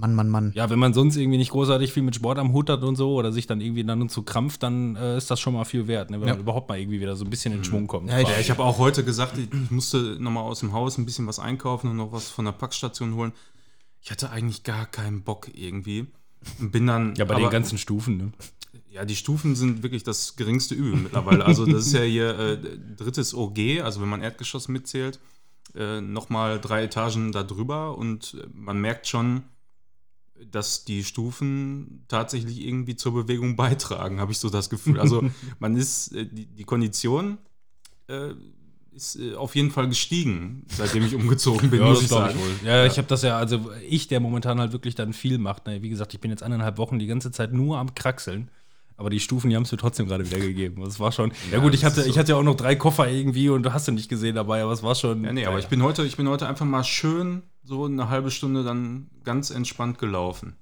Mann, 0.00 0.14
Mann, 0.14 0.28
Mann. 0.28 0.52
Ja, 0.54 0.70
wenn 0.70 0.78
man 0.78 0.92
sonst 0.94 1.16
irgendwie 1.16 1.38
nicht 1.38 1.50
großartig 1.50 1.92
viel 1.92 2.02
mit 2.02 2.14
Sport 2.14 2.38
am 2.38 2.52
Hut 2.52 2.68
hat 2.70 2.82
und 2.82 2.96
so 2.96 3.14
oder 3.14 3.32
sich 3.32 3.46
dann 3.46 3.60
irgendwie 3.60 3.84
dann 3.84 4.00
und 4.02 4.10
zu 4.10 4.22
krampft, 4.22 4.62
dann 4.62 4.96
äh, 4.96 5.16
ist 5.16 5.30
das 5.30 5.40
schon 5.40 5.54
mal 5.54 5.64
viel 5.64 5.86
wert, 5.88 6.10
ne? 6.10 6.20
wenn 6.20 6.28
Ja. 6.28 6.34
man 6.34 6.42
überhaupt 6.42 6.68
mal 6.68 6.78
irgendwie 6.78 7.00
wieder 7.00 7.16
so 7.16 7.24
ein 7.24 7.30
bisschen 7.30 7.52
in 7.54 7.64
Schwung 7.64 7.86
kommt. 7.86 8.10
Ja, 8.10 8.20
ich- 8.20 8.28
ich 8.40 8.50
habe 8.50 8.62
auch 8.62 8.78
heute 8.78 9.04
gesagt, 9.04 9.38
ich 9.38 9.48
musste 9.70 10.16
nochmal 10.20 10.44
aus 10.44 10.60
dem 10.60 10.72
Haus 10.72 10.98
ein 10.98 11.04
bisschen 11.06 11.26
was 11.26 11.38
einkaufen 11.38 11.90
und 11.90 11.96
noch 11.96 12.12
was 12.12 12.28
von 12.28 12.44
der 12.44 12.52
Packstation 12.52 13.14
holen. 13.14 13.32
Ich 14.00 14.10
hatte 14.10 14.30
eigentlich 14.30 14.62
gar 14.64 14.86
keinen 14.86 15.22
Bock 15.22 15.48
irgendwie. 15.54 16.06
Und 16.60 16.72
bin 16.72 16.86
dann. 16.86 17.14
ja, 17.16 17.24
bei 17.24 17.34
aber- 17.34 17.44
den 17.46 17.50
ganzen 17.50 17.78
Stufen. 17.78 18.16
Ne? 18.18 18.32
Ja, 18.90 19.04
die 19.04 19.16
Stufen 19.16 19.56
sind 19.56 19.82
wirklich 19.82 20.04
das 20.04 20.36
geringste 20.36 20.74
Übel 20.74 20.94
mittlerweile. 20.96 21.44
Also 21.46 21.64
das 21.66 21.86
ist 21.86 21.94
ja 21.94 22.02
hier 22.02 22.38
äh, 22.38 22.58
drittes 22.96 23.34
OG, 23.34 23.80
also 23.82 24.00
wenn 24.00 24.08
man 24.08 24.22
Erdgeschoss 24.22 24.68
mitzählt, 24.68 25.18
äh, 25.74 26.00
nochmal 26.00 26.60
drei 26.60 26.84
Etagen 26.84 27.32
da 27.32 27.42
drüber 27.42 27.96
und 27.98 28.36
man 28.52 28.80
merkt 28.80 29.08
schon, 29.08 29.42
dass 30.50 30.84
die 30.84 31.04
Stufen 31.04 32.04
tatsächlich 32.08 32.60
irgendwie 32.64 32.96
zur 32.96 33.14
Bewegung 33.14 33.56
beitragen, 33.56 34.20
habe 34.20 34.32
ich 34.32 34.38
so 34.38 34.50
das 34.50 34.70
Gefühl. 34.70 35.00
Also 35.00 35.22
man 35.58 35.76
ist, 35.76 36.12
äh, 36.12 36.26
die, 36.26 36.46
die 36.46 36.64
Kondition 36.64 37.38
äh, 38.08 38.30
ist 38.92 39.16
äh, 39.16 39.34
auf 39.34 39.54
jeden 39.54 39.70
Fall 39.70 39.88
gestiegen, 39.88 40.64
seitdem 40.68 41.04
ich 41.04 41.14
umgezogen 41.14 41.70
bin, 41.70 41.80
muss 41.82 42.02
ich 42.02 42.08
sagen. 42.08 42.38
wohl. 42.38 42.68
Ja, 42.68 42.84
ich 42.86 42.96
habe 42.98 43.08
das 43.08 43.22
ja, 43.22 43.36
also 43.36 43.70
ich, 43.88 44.08
der 44.08 44.20
momentan 44.20 44.58
halt 44.58 44.72
wirklich 44.72 44.94
dann 44.94 45.12
viel 45.12 45.38
macht. 45.38 45.66
Ne? 45.66 45.82
Wie 45.82 45.88
gesagt, 45.88 46.14
ich 46.14 46.20
bin 46.20 46.30
jetzt 46.30 46.42
eineinhalb 46.42 46.78
Wochen 46.78 46.98
die 46.98 47.06
ganze 47.06 47.30
Zeit 47.30 47.52
nur 47.52 47.78
am 47.78 47.94
Kraxeln. 47.94 48.50
Aber 48.96 49.10
die 49.10 49.18
Stufen, 49.20 49.50
die 49.50 49.56
haben 49.56 49.64
es 49.64 49.72
mir 49.72 49.78
trotzdem 49.78 50.06
gerade 50.06 50.24
wieder 50.24 50.38
gegeben. 50.38 50.82
Das 50.84 51.00
war 51.00 51.10
schon. 51.10 51.32
Ja, 51.50 51.58
gut, 51.58 51.74
ich 51.74 51.84
hatte, 51.84 52.02
so. 52.02 52.08
ich 52.08 52.16
hatte 52.18 52.32
ja 52.32 52.36
auch 52.38 52.44
noch 52.44 52.54
drei 52.54 52.76
Koffer 52.76 53.08
irgendwie 53.08 53.48
und 53.48 53.64
du 53.64 53.72
hast 53.72 53.88
du 53.88 53.92
nicht 53.92 54.08
gesehen 54.08 54.36
dabei, 54.36 54.62
aber 54.62 54.72
es 54.72 54.82
war 54.82 54.94
schon. 54.94 55.24
Ja, 55.24 55.32
nee, 55.32 55.46
aber 55.46 55.58
ich 55.58 55.66
bin 55.66 55.82
heute, 55.82 56.04
ich 56.04 56.16
bin 56.16 56.28
heute 56.28 56.46
einfach 56.46 56.64
mal 56.66 56.84
schön 56.84 57.42
so 57.64 57.86
eine 57.86 58.08
halbe 58.08 58.30
Stunde 58.30 58.62
dann 58.62 59.08
ganz 59.24 59.50
entspannt 59.50 59.98
gelaufen. 59.98 60.54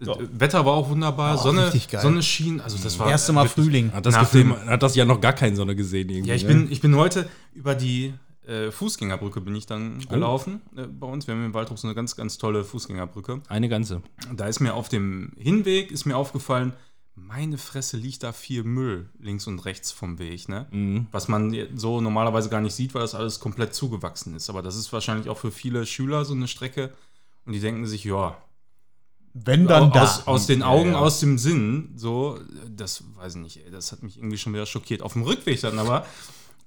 Ja. 0.00 0.14
Äh, 0.14 0.28
Wetter 0.32 0.66
war 0.66 0.72
auch 0.74 0.88
wunderbar, 0.88 1.36
Oh, 1.38 1.42
Sonne. 1.42 1.70
Sonne 2.02 2.22
schien, 2.22 2.60
also 2.60 2.76
das 2.82 2.98
war 2.98 3.08
Erste 3.08 3.32
Mal 3.32 3.44
wirklich- 3.44 3.64
Frühling. 3.66 3.92
Hat 3.92 4.04
das, 4.06 4.18
Gefühl, 4.18 4.56
hat 4.66 4.82
das 4.82 4.96
ja 4.96 5.04
noch 5.04 5.20
gar 5.20 5.32
keine 5.32 5.54
Sonne 5.54 5.76
gesehen 5.76 6.08
irgendwie. 6.08 6.30
Ja, 6.30 6.34
ich 6.34 6.42
ne? 6.42 6.48
bin, 6.48 6.72
ich 6.72 6.80
bin 6.80 6.96
heute 6.96 7.28
über 7.54 7.74
die 7.76 8.14
äh, 8.46 8.70
Fußgängerbrücke 8.70 9.40
bin 9.40 9.54
ich 9.54 9.66
dann 9.66 10.00
gelaufen 10.00 10.60
äh, 10.76 10.82
bei 10.86 11.06
uns. 11.06 11.26
Wir 11.26 11.34
haben 11.34 11.46
in 11.46 11.54
Waldrop 11.54 11.78
so 11.78 11.86
eine 11.86 11.94
ganz, 11.94 12.16
ganz 12.16 12.36
tolle 12.36 12.64
Fußgängerbrücke. 12.64 13.40
Eine 13.48 13.68
ganze. 13.68 14.02
Da 14.34 14.46
ist 14.48 14.60
mir 14.60 14.74
auf 14.74 14.88
dem 14.88 15.32
Hinweg 15.38 15.90
ist 15.90 16.04
mir 16.04 16.16
aufgefallen, 16.16 16.74
meine 17.16 17.58
Fresse 17.58 17.96
liegt 17.96 18.22
da 18.22 18.32
viel 18.32 18.64
Müll 18.64 19.08
links 19.20 19.46
und 19.46 19.60
rechts 19.60 19.92
vom 19.92 20.18
Weg, 20.18 20.48
ne? 20.48 20.66
Mhm. 20.72 21.06
Was 21.12 21.28
man 21.28 21.54
so 21.76 22.00
normalerweise 22.00 22.48
gar 22.48 22.60
nicht 22.60 22.74
sieht, 22.74 22.94
weil 22.94 23.02
das 23.02 23.14
alles 23.14 23.38
komplett 23.40 23.74
zugewachsen 23.74 24.34
ist. 24.34 24.50
Aber 24.50 24.62
das 24.62 24.76
ist 24.76 24.92
wahrscheinlich 24.92 25.28
auch 25.28 25.38
für 25.38 25.52
viele 25.52 25.86
Schüler 25.86 26.24
so 26.24 26.34
eine 26.34 26.48
Strecke 26.48 26.92
und 27.46 27.52
die 27.52 27.60
denken 27.60 27.86
sich, 27.86 28.04
ja, 28.04 28.36
Wenn 29.32 29.66
dann 29.66 29.92
da. 29.92 30.02
aus, 30.02 30.26
aus 30.26 30.46
den 30.46 30.60
Ja, 30.60 30.66
Augen, 30.66 30.92
ja. 30.92 30.98
aus 30.98 31.20
dem 31.20 31.38
Sinn, 31.38 31.92
so, 31.96 32.38
das 32.68 33.04
weiß 33.16 33.36
ich 33.36 33.40
nicht, 33.42 33.64
ey, 33.64 33.70
das 33.70 33.92
hat 33.92 34.02
mich 34.02 34.16
irgendwie 34.16 34.38
schon 34.38 34.52
wieder 34.52 34.66
schockiert. 34.66 35.02
Auf 35.02 35.12
dem 35.14 35.22
Rückweg 35.22 35.60
dann 35.60 35.78
aber 35.78 36.06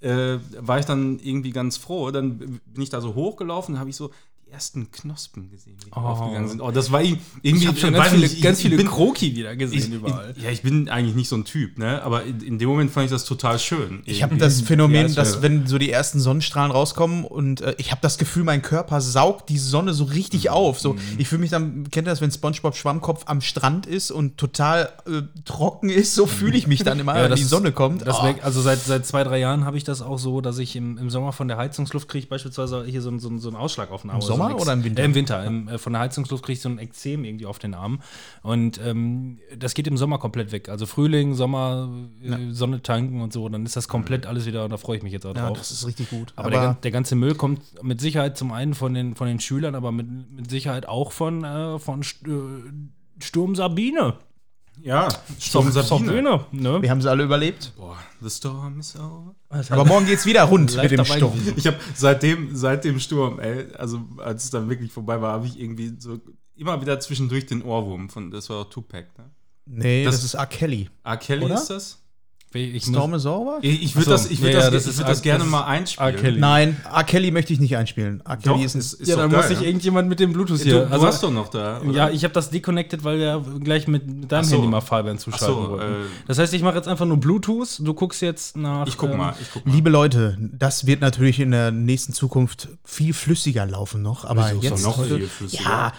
äh, 0.01 0.37
war 0.59 0.79
ich 0.79 0.85
dann 0.85 1.19
irgendwie 1.19 1.51
ganz 1.51 1.77
froh. 1.77 2.11
Dann 2.11 2.37
bin 2.37 2.81
ich 2.83 2.89
da 2.89 3.01
so 3.01 3.15
hochgelaufen, 3.15 3.79
habe 3.79 3.89
ich 3.89 3.95
so 3.95 4.11
ersten 4.51 4.91
Knospen 4.91 5.49
gesehen, 5.49 5.75
die 5.85 5.91
Oh. 5.95 5.99
aufgegangen 5.99 6.47
sind. 6.47 6.61
Oh, 6.61 6.71
das 6.71 6.91
war 6.91 7.01
irgendwie. 7.01 7.21
Ich 7.43 7.67
habe 7.67 7.77
schon 7.77 7.93
ganz 7.93 8.09
viele, 8.09 8.21
nicht, 8.27 8.41
ganz 8.41 8.57
ich- 8.57 8.63
viele 8.63 8.75
ich 8.75 8.81
bin, 8.81 8.89
Kroki 8.91 9.35
wieder 9.35 9.55
gesehen 9.55 9.79
ich, 9.79 9.89
überall. 9.89 10.33
Ja, 10.41 10.49
ich 10.49 10.61
bin 10.61 10.89
eigentlich 10.89 11.15
nicht 11.15 11.29
so 11.29 11.35
ein 11.35 11.45
Typ, 11.45 11.77
ne? 11.77 12.01
Aber 12.03 12.23
in, 12.23 12.41
in 12.41 12.59
dem 12.59 12.69
Moment 12.69 12.91
fand 12.91 13.05
ich 13.05 13.11
das 13.11 13.25
total 13.25 13.59
schön. 13.59 14.01
Ich 14.05 14.23
habe 14.23 14.37
das 14.37 14.61
Phänomen, 14.61 15.07
Ja, 15.09 15.13
dass 15.15 15.41
wenn 15.41 15.67
so 15.67 15.77
die 15.77 15.91
ersten 15.91 16.19
Sonnenstrahlen 16.19 16.71
rauskommen 16.71 17.23
und 17.25 17.61
äh, 17.61 17.75
ich 17.77 17.91
habe 17.91 18.01
das 18.01 18.17
Gefühl, 18.17 18.43
mein 18.43 18.61
Körper 18.61 19.01
saugt 19.01 19.49
die 19.49 19.57
Sonne 19.57 19.93
so 19.93 20.05
richtig 20.05 20.49
auf. 20.49 20.79
So, 20.79 20.95
ich 21.17 21.27
fühle 21.27 21.41
mich 21.41 21.49
dann, 21.51 21.89
kennt 21.91 22.07
ihr 22.07 22.11
das, 22.11 22.21
wenn 22.21 22.31
SpongeBob 22.31 22.75
Schwammkopf 22.75 23.23
am 23.27 23.41
Strand 23.41 23.85
ist 23.85 24.11
und 24.11 24.37
total 24.37 24.89
äh, 25.07 25.21
trocken 25.45 25.89
ist, 25.89 26.15
so 26.15 26.25
fühle 26.25 26.57
ich 26.57 26.67
mich 26.67 26.83
dann 26.83 26.99
immer, 26.99 27.15
wenn 27.15 27.33
die 27.35 27.41
ist- 27.41 27.49
Sonne 27.49 27.71
kommt. 27.71 28.05
Das 28.07 28.19
Oh. 28.19 28.23
merk- 28.23 28.43
also 28.43 28.61
seit, 28.61 28.79
seit 28.79 29.05
zwei, 29.05 29.23
drei 29.23 29.39
Jahren 29.39 29.65
habe 29.65 29.77
ich 29.77 29.83
das 29.83 30.01
auch 30.01 30.17
so, 30.17 30.41
dass 30.41 30.57
ich 30.57 30.75
im, 30.75 30.97
im 30.97 31.09
Sommer 31.09 31.31
von 31.33 31.47
der 31.47 31.57
Heizungsluft 31.57 32.07
kriege, 32.07 32.27
beispielsweise 32.27 32.85
hier 32.85 33.01
so, 33.01 33.09
einen- 33.09 33.19
so, 33.19 33.29
einen- 33.29 33.39
so 33.39 33.49
einen 33.49 33.57
Ausschlag 33.57 33.91
auf 33.91 34.01
den 34.01 34.11
Arm. 34.11 34.21
Im 34.37 34.49
Sommer 34.49 34.57
so 34.57 34.63
oder 34.63 34.73
im 34.73 34.83
Winter? 34.83 35.01
Äh, 35.01 35.05
Im 35.05 35.15
Winter. 35.15 35.43
Im, 35.45 35.67
äh, 35.67 35.77
von 35.77 35.93
der 35.93 36.01
Heizungsluft 36.01 36.43
kriege 36.43 36.53
ich 36.53 36.61
so 36.61 36.69
ein 36.69 36.79
Ekzem 36.79 37.23
irgendwie 37.23 37.45
auf 37.45 37.59
den 37.59 37.73
Arm. 37.73 37.99
Und 38.43 38.79
ähm, 38.83 39.39
das 39.57 39.73
geht 39.73 39.87
im 39.87 39.97
Sommer 39.97 40.17
komplett 40.19 40.51
weg. 40.51 40.69
Also 40.69 40.85
Frühling, 40.85 41.33
Sommer, 41.33 41.89
äh, 42.23 42.51
Sonne 42.51 42.81
tanken 42.81 43.21
und 43.21 43.33
so, 43.33 43.47
dann 43.49 43.65
ist 43.65 43.75
das 43.75 43.87
komplett 43.87 44.25
alles 44.25 44.45
wieder, 44.45 44.63
und 44.65 44.71
da 44.71 44.77
freue 44.77 44.97
ich 44.97 45.03
mich 45.03 45.13
jetzt 45.13 45.25
auch 45.25 45.35
ja, 45.35 45.47
drauf. 45.47 45.57
das 45.57 45.71
ist 45.71 45.85
richtig 45.87 46.09
gut. 46.09 46.33
aber 46.35 46.49
der, 46.51 46.59
gan- 46.61 46.77
der 46.83 46.91
ganze 46.91 47.15
Müll 47.15 47.35
kommt 47.35 47.61
mit 47.83 47.99
Sicherheit 48.01 48.37
zum 48.37 48.51
einen 48.51 48.73
von 48.73 48.93
den, 48.93 49.15
von 49.15 49.27
den 49.27 49.39
Schülern, 49.39 49.75
aber 49.75 49.91
mit, 49.91 50.07
mit 50.31 50.49
Sicherheit 50.49 50.87
auch 50.87 51.11
von, 51.11 51.43
äh, 51.43 51.79
von 51.79 52.01
äh, 52.01 53.23
Sturm 53.23 53.55
Sabine. 53.55 54.15
Ja, 54.81 55.07
Sturm 55.39 55.71
Sabine. 55.71 56.21
ne? 56.51 56.81
wir 56.81 56.89
haben 56.89 57.01
sie 57.01 57.09
alle 57.09 57.23
überlebt. 57.23 57.73
Boah, 57.75 57.97
the 58.21 58.29
storm 58.29 58.79
is 58.79 58.95
over. 58.95 59.35
Aber 59.49 59.85
morgen 59.85 60.05
geht's 60.05 60.25
wieder 60.25 60.43
rund 60.43 60.75
mit 60.75 60.91
dem 60.91 61.03
Sturm. 61.05 61.39
Ich 61.55 61.67
habe 61.67 61.77
seitdem, 61.95 62.55
seit 62.55 62.83
dem 62.83 62.99
Sturm, 62.99 63.39
ey, 63.39 63.67
also 63.77 64.01
als 64.17 64.45
es 64.45 64.49
dann 64.49 64.69
wirklich 64.69 64.91
vorbei 64.91 65.21
war, 65.21 65.33
habe 65.33 65.47
ich 65.47 65.59
irgendwie 65.59 65.93
so 65.99 66.19
immer 66.55 66.79
wieder 66.81 66.99
zwischendurch 66.99 67.45
den 67.45 67.61
Ohrwurm 67.63 68.09
von, 68.09 68.31
das 68.31 68.49
war 68.49 68.61
auch 68.61 68.69
Tupac, 68.69 69.07
ne? 69.17 69.29
Nee, 69.65 70.05
das, 70.05 70.15
Das- 70.15 70.23
ist 70.23 70.33
R. 70.35 70.45
Kelly. 70.45 70.89
R. 71.03 71.17
Kelly 71.17 71.45
Oder? 71.45 71.55
ist 71.55 71.69
das? 71.69 71.99
Ich 72.53 72.85
Storm 72.85 73.13
is 73.13 73.25
over? 73.25 73.59
Ich, 73.61 73.83
ich 73.83 73.95
würde 73.95 74.05
so. 74.05 74.11
das, 74.11 74.31
ich 74.31 74.41
würd 74.41 74.53
Ja, 74.53 74.59
das, 74.59 74.65
ja, 74.65 74.71
das 74.71 74.87
ich 74.87 74.97
würd 74.97 75.09
das 75.09 75.21
gerne 75.21 75.43
das 75.43 75.51
mal 75.51 75.65
einspielen. 75.65 76.15
R. 76.15 76.21
Kelly. 76.21 76.39
Nein, 76.39 76.77
R. 76.91 77.03
Kelly 77.03 77.31
möchte 77.31 77.51
ich 77.51 77.59
nicht 77.59 77.75
einspielen. 77.75 78.23
R. 78.25 78.37
Kelly 78.37 78.55
Doch, 78.55 78.63
ist 78.63 78.75
ein 78.75 78.79
ist, 78.79 78.93
ist 78.93 79.07
ja, 79.09 79.15
geil, 79.17 79.27
muss 79.27 79.47
sich 79.49 79.59
ne? 79.59 79.65
irgendjemand 79.65 80.07
mit 80.07 80.21
dem 80.21 80.31
Bluetooth 80.31 80.61
hier. 80.61 80.85
du 80.85 80.91
also, 80.91 81.07
hast 81.07 81.23
doch 81.23 81.31
noch 81.31 81.49
da. 81.49 81.81
oder? 81.81 81.91
ja, 81.91 82.09
ich 82.09 82.23
habe 82.23 82.33
das 82.33 82.49
deconnected, 82.49 83.03
weil 83.03 83.19
wir 83.19 83.43
gleich 83.59 83.89
mit 83.89 84.31
deinem 84.31 84.45
so. 84.45 84.55
Handy 84.55 84.67
mal 84.69 84.79
Fabian 84.79 85.17
zuschalten 85.17 85.47
so, 85.47 85.69
wollten. 85.71 85.93
äh, 86.03 86.05
das 86.25 86.39
heißt, 86.39 86.53
ich 86.53 86.61
mache 86.61 86.77
jetzt 86.77 86.87
einfach 86.87 87.05
nur 87.05 87.17
Bluetooth. 87.17 87.79
Du 87.79 87.93
guckst 87.93 88.21
jetzt 88.21 88.55
nach. 88.55 88.87
Ich 88.87 88.97
guck 88.97 89.09
ähm, 89.09 89.17
mal, 89.17 89.35
ich 89.41 89.47
guck 89.51 89.65
mal. 89.65 89.73
Liebe 89.73 89.89
Leute, 89.89 90.37
das 90.39 90.87
wird 90.87 91.01
natürlich 91.01 91.41
in 91.41 91.51
der 91.51 91.71
nächsten 91.71 92.13
Zukunft 92.13 92.69
viel 92.85 93.13
flüssiger 93.13 93.65
laufen 93.65 94.01
noch, 94.01 94.23
aber 94.23 94.53
jetzt 94.53 94.85
doch 94.85 94.97
noch 94.97 95.05
viel 95.05 95.27
flüssiger? 95.27 95.63
ja, 95.63 95.93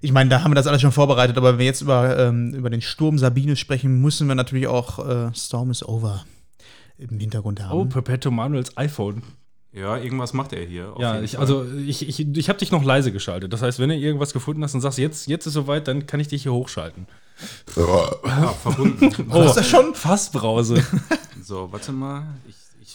ich 0.00 0.12
meine, 0.12 0.30
da 0.30 0.42
haben 0.42 0.50
wir 0.50 0.56
das 0.56 0.66
alles 0.66 0.80
schon 0.82 0.92
vorbereitet, 0.92 1.36
aber 1.36 1.52
wenn 1.52 1.58
wir 1.58 1.66
jetzt 1.66 1.80
über, 1.82 2.18
ähm, 2.18 2.54
über 2.54 2.70
den 2.70 2.82
Sturm 2.82 3.18
Sabine 3.18 3.56
sprechen, 3.56 4.00
müssen 4.00 4.28
wir 4.28 4.34
natürlich 4.34 4.66
auch 4.66 4.98
äh, 5.06 5.30
Storm 5.34 5.70
is 5.70 5.86
over 5.86 6.24
im 6.98 7.18
Hintergrund 7.18 7.62
haben. 7.62 7.78
Oh, 7.78 7.84
Perpetual 7.86 8.34
Manuels 8.34 8.76
iPhone. 8.76 9.22
Ja, 9.72 9.96
irgendwas 9.96 10.32
macht 10.34 10.52
er 10.52 10.64
hier. 10.64 10.92
auf 10.92 11.00
Ja, 11.00 11.14
jeden 11.14 11.24
ich, 11.24 11.32
Fall. 11.32 11.40
also 11.40 11.66
ich, 11.84 12.08
ich, 12.08 12.20
ich 12.36 12.48
habe 12.48 12.58
dich 12.60 12.70
noch 12.70 12.84
leise 12.84 13.10
geschaltet. 13.10 13.52
Das 13.52 13.60
heißt, 13.62 13.80
wenn 13.80 13.88
du 13.88 13.96
irgendwas 13.96 14.32
gefunden 14.32 14.62
hast 14.62 14.74
und 14.74 14.80
sagst, 14.80 14.98
jetzt, 14.98 15.26
jetzt 15.26 15.46
ist 15.46 15.54
soweit, 15.54 15.88
dann 15.88 16.06
kann 16.06 16.20
ich 16.20 16.28
dich 16.28 16.44
hier 16.44 16.52
hochschalten. 16.52 17.08
ja, 17.74 18.48
verbunden. 18.62 19.10
Oh, 19.30 19.42
ist 19.42 19.54
das 19.54 19.68
schon? 19.68 19.94
Fassbrause. 19.94 20.84
so, 21.42 21.72
warte 21.72 21.90
mal. 21.90 22.22
Ich, 22.48 22.54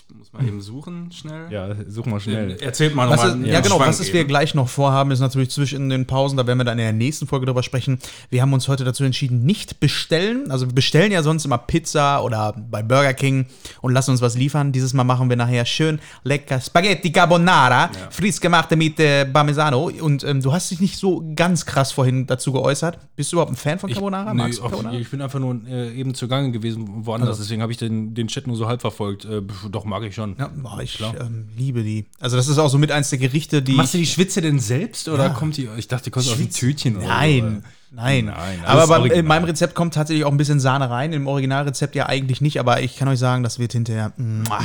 ich 0.09 0.15
muss 0.15 0.33
mal 0.33 0.45
eben 0.47 0.61
suchen, 0.61 1.11
schnell. 1.11 1.51
ja, 1.51 1.75
such 1.87 2.05
mal 2.05 2.19
schnell. 2.19 2.57
Erzählt 2.61 2.95
mal 2.95 3.09
Was 3.09 3.23
nochmal. 3.23 3.47
ja, 3.47 3.59
genau, 3.59 3.79
was 3.79 3.99
ist 3.99 4.13
wir 4.13 4.25
gleich 4.25 4.53
noch 4.55 4.67
vorhaben, 4.69 5.11
ist 5.11 5.19
natürlich 5.19 5.49
zwischen 5.51 5.89
den 5.89 6.05
Pausen, 6.05 6.37
da 6.37 6.45
werden 6.47 6.57
wir 6.57 6.63
dann 6.63 6.77
in 6.79 6.83
der 6.85 6.93
nächsten 6.93 7.27
Folge 7.27 7.45
drüber 7.45 7.63
sprechen. 7.63 7.99
Wir 8.29 8.41
haben 8.41 8.53
uns 8.53 8.67
heute 8.67 8.83
dazu 8.83 9.03
entschieden, 9.03 9.45
nicht 9.45 9.79
bestellen. 9.79 10.51
Also 10.51 10.67
wir 10.67 10.73
bestellen 10.73 11.11
ja 11.11 11.23
sonst 11.23 11.45
immer 11.45 11.57
Pizza 11.57 12.23
oder 12.23 12.53
bei 12.69 12.81
Burger 12.83 13.13
King 13.13 13.45
und 13.81 13.93
lassen 13.93 14.11
uns 14.11 14.21
was 14.21 14.35
liefern. 14.37 14.71
Dieses 14.71 14.93
Mal 14.93 15.03
machen 15.03 15.29
wir 15.29 15.35
nachher 15.35 15.65
schön 15.65 15.99
lecker 16.23 16.59
Spaghetti 16.61 17.11
Carbonara, 17.11 17.89
frisch 18.09 18.39
gemachte 18.39 18.75
mit 18.75 18.99
äh, 18.99 19.25
Parmesano. 19.25 19.89
Und 20.01 20.23
ähm, 20.23 20.41
du 20.41 20.51
hast 20.53 20.71
dich 20.71 20.79
nicht 20.79 20.97
so 20.97 21.23
ganz 21.35 21.65
krass 21.65 21.91
vorhin 21.91 22.25
dazu 22.27 22.51
geäußert. 22.51 22.97
Bist 23.15 23.31
du 23.31 23.35
überhaupt 23.37 23.51
ein 23.53 23.55
Fan 23.57 23.79
von 23.79 23.91
Carbonara? 23.91 24.29
Ich, 24.31 24.35
nee, 24.35 24.43
Magst 24.43 24.59
du 24.59 24.63
Carbonara? 24.63 24.95
ich 24.95 25.09
bin 25.09 25.21
einfach 25.21 25.39
nur 25.39 25.59
äh, 25.67 25.93
eben 25.93 26.13
zugange 26.13 26.51
gewesen 26.51 27.05
woanders, 27.05 27.29
Also. 27.29 27.43
deswegen 27.43 27.61
habe 27.61 27.71
ich 27.71 27.77
den, 27.77 28.13
den 28.13 28.27
Chat 28.27 28.47
nur 28.47 28.55
so 28.55 28.67
halb 28.67 28.81
verfolgt. 28.81 29.25
Äh, 29.25 29.41
doch, 29.71 29.85
mag 29.89 30.03
ich 30.03 30.15
schon. 30.15 30.35
Ja, 30.37 30.47
boah, 30.55 30.79
ich 30.81 30.99
ähm, 31.19 31.49
liebe 31.57 31.83
die. 31.83 32.05
Also 32.19 32.37
das 32.37 32.47
ist 32.47 32.57
auch 32.57 32.69
so 32.69 32.77
mit 32.77 32.91
eins 32.91 33.09
der 33.09 33.19
Gerichte, 33.19 33.61
die 33.61 33.73
Machst 33.73 33.93
du 33.93 33.97
die 33.97 34.05
Schwitze 34.05 34.41
denn 34.41 34.59
selbst 34.59 35.09
oder 35.09 35.25
Ja. 35.25 35.29
kommt 35.33 35.57
die? 35.57 35.67
Ich 35.77 35.87
dachte, 35.87 36.05
die 36.05 36.09
kommt 36.11 36.27
aus 36.27 36.37
dem? 36.37 36.49
Tütchen. 36.49 36.97
Oder 36.97 37.07
Nein, 37.07 37.63
nein. 37.91 38.25
Nein, 38.25 38.59
aber 38.65 38.99
original. 38.99 39.19
in 39.19 39.25
meinem 39.25 39.45
Rezept 39.45 39.73
kommt 39.75 39.95
tatsächlich 39.95 40.23
auch 40.25 40.31
ein 40.31 40.37
bisschen 40.37 40.59
Sahne 40.59 40.89
rein. 40.89 41.11
Im 41.11 41.27
Originalrezept 41.27 41.95
ja 41.95 42.05
eigentlich 42.05 42.39
nicht, 42.39 42.59
aber 42.59 42.81
ich 42.81 42.95
kann 42.97 43.07
euch 43.07 43.19
sagen, 43.19 43.43
das 43.43 43.57
wird 43.59 43.73
hinterher. 43.73 44.13
Mua. 44.17 44.59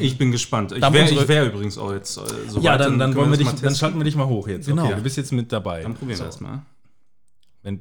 Ich 0.00 0.18
bin 0.18 0.32
gespannt. 0.32 0.72
Ich 0.72 0.82
wäre 0.82 1.28
wär 1.28 1.46
übrigens 1.46 1.78
auch 1.78 1.92
jetzt 1.92 2.16
äh, 2.18 2.20
so 2.48 2.60
Ja, 2.60 2.72
weit, 2.72 2.80
dann, 2.80 2.98
dann, 2.98 3.10
können 3.14 3.16
wollen 3.16 3.30
wir 3.30 3.38
dich, 3.38 3.48
dann 3.60 3.74
schalten 3.74 3.98
wir 3.98 4.04
dich 4.04 4.16
mal 4.16 4.26
hoch 4.26 4.48
jetzt. 4.48 4.66
Genau. 4.66 4.84
Okay, 4.86 4.96
du 4.96 5.02
bist 5.02 5.16
jetzt 5.16 5.32
mit 5.32 5.52
dabei. 5.52 5.82
Dann 5.82 5.94
probieren 5.94 6.18
So. 6.18 6.24
wir 6.24 6.28
das 6.28 6.40
mal. 6.40 6.62
Wenn, 7.62 7.80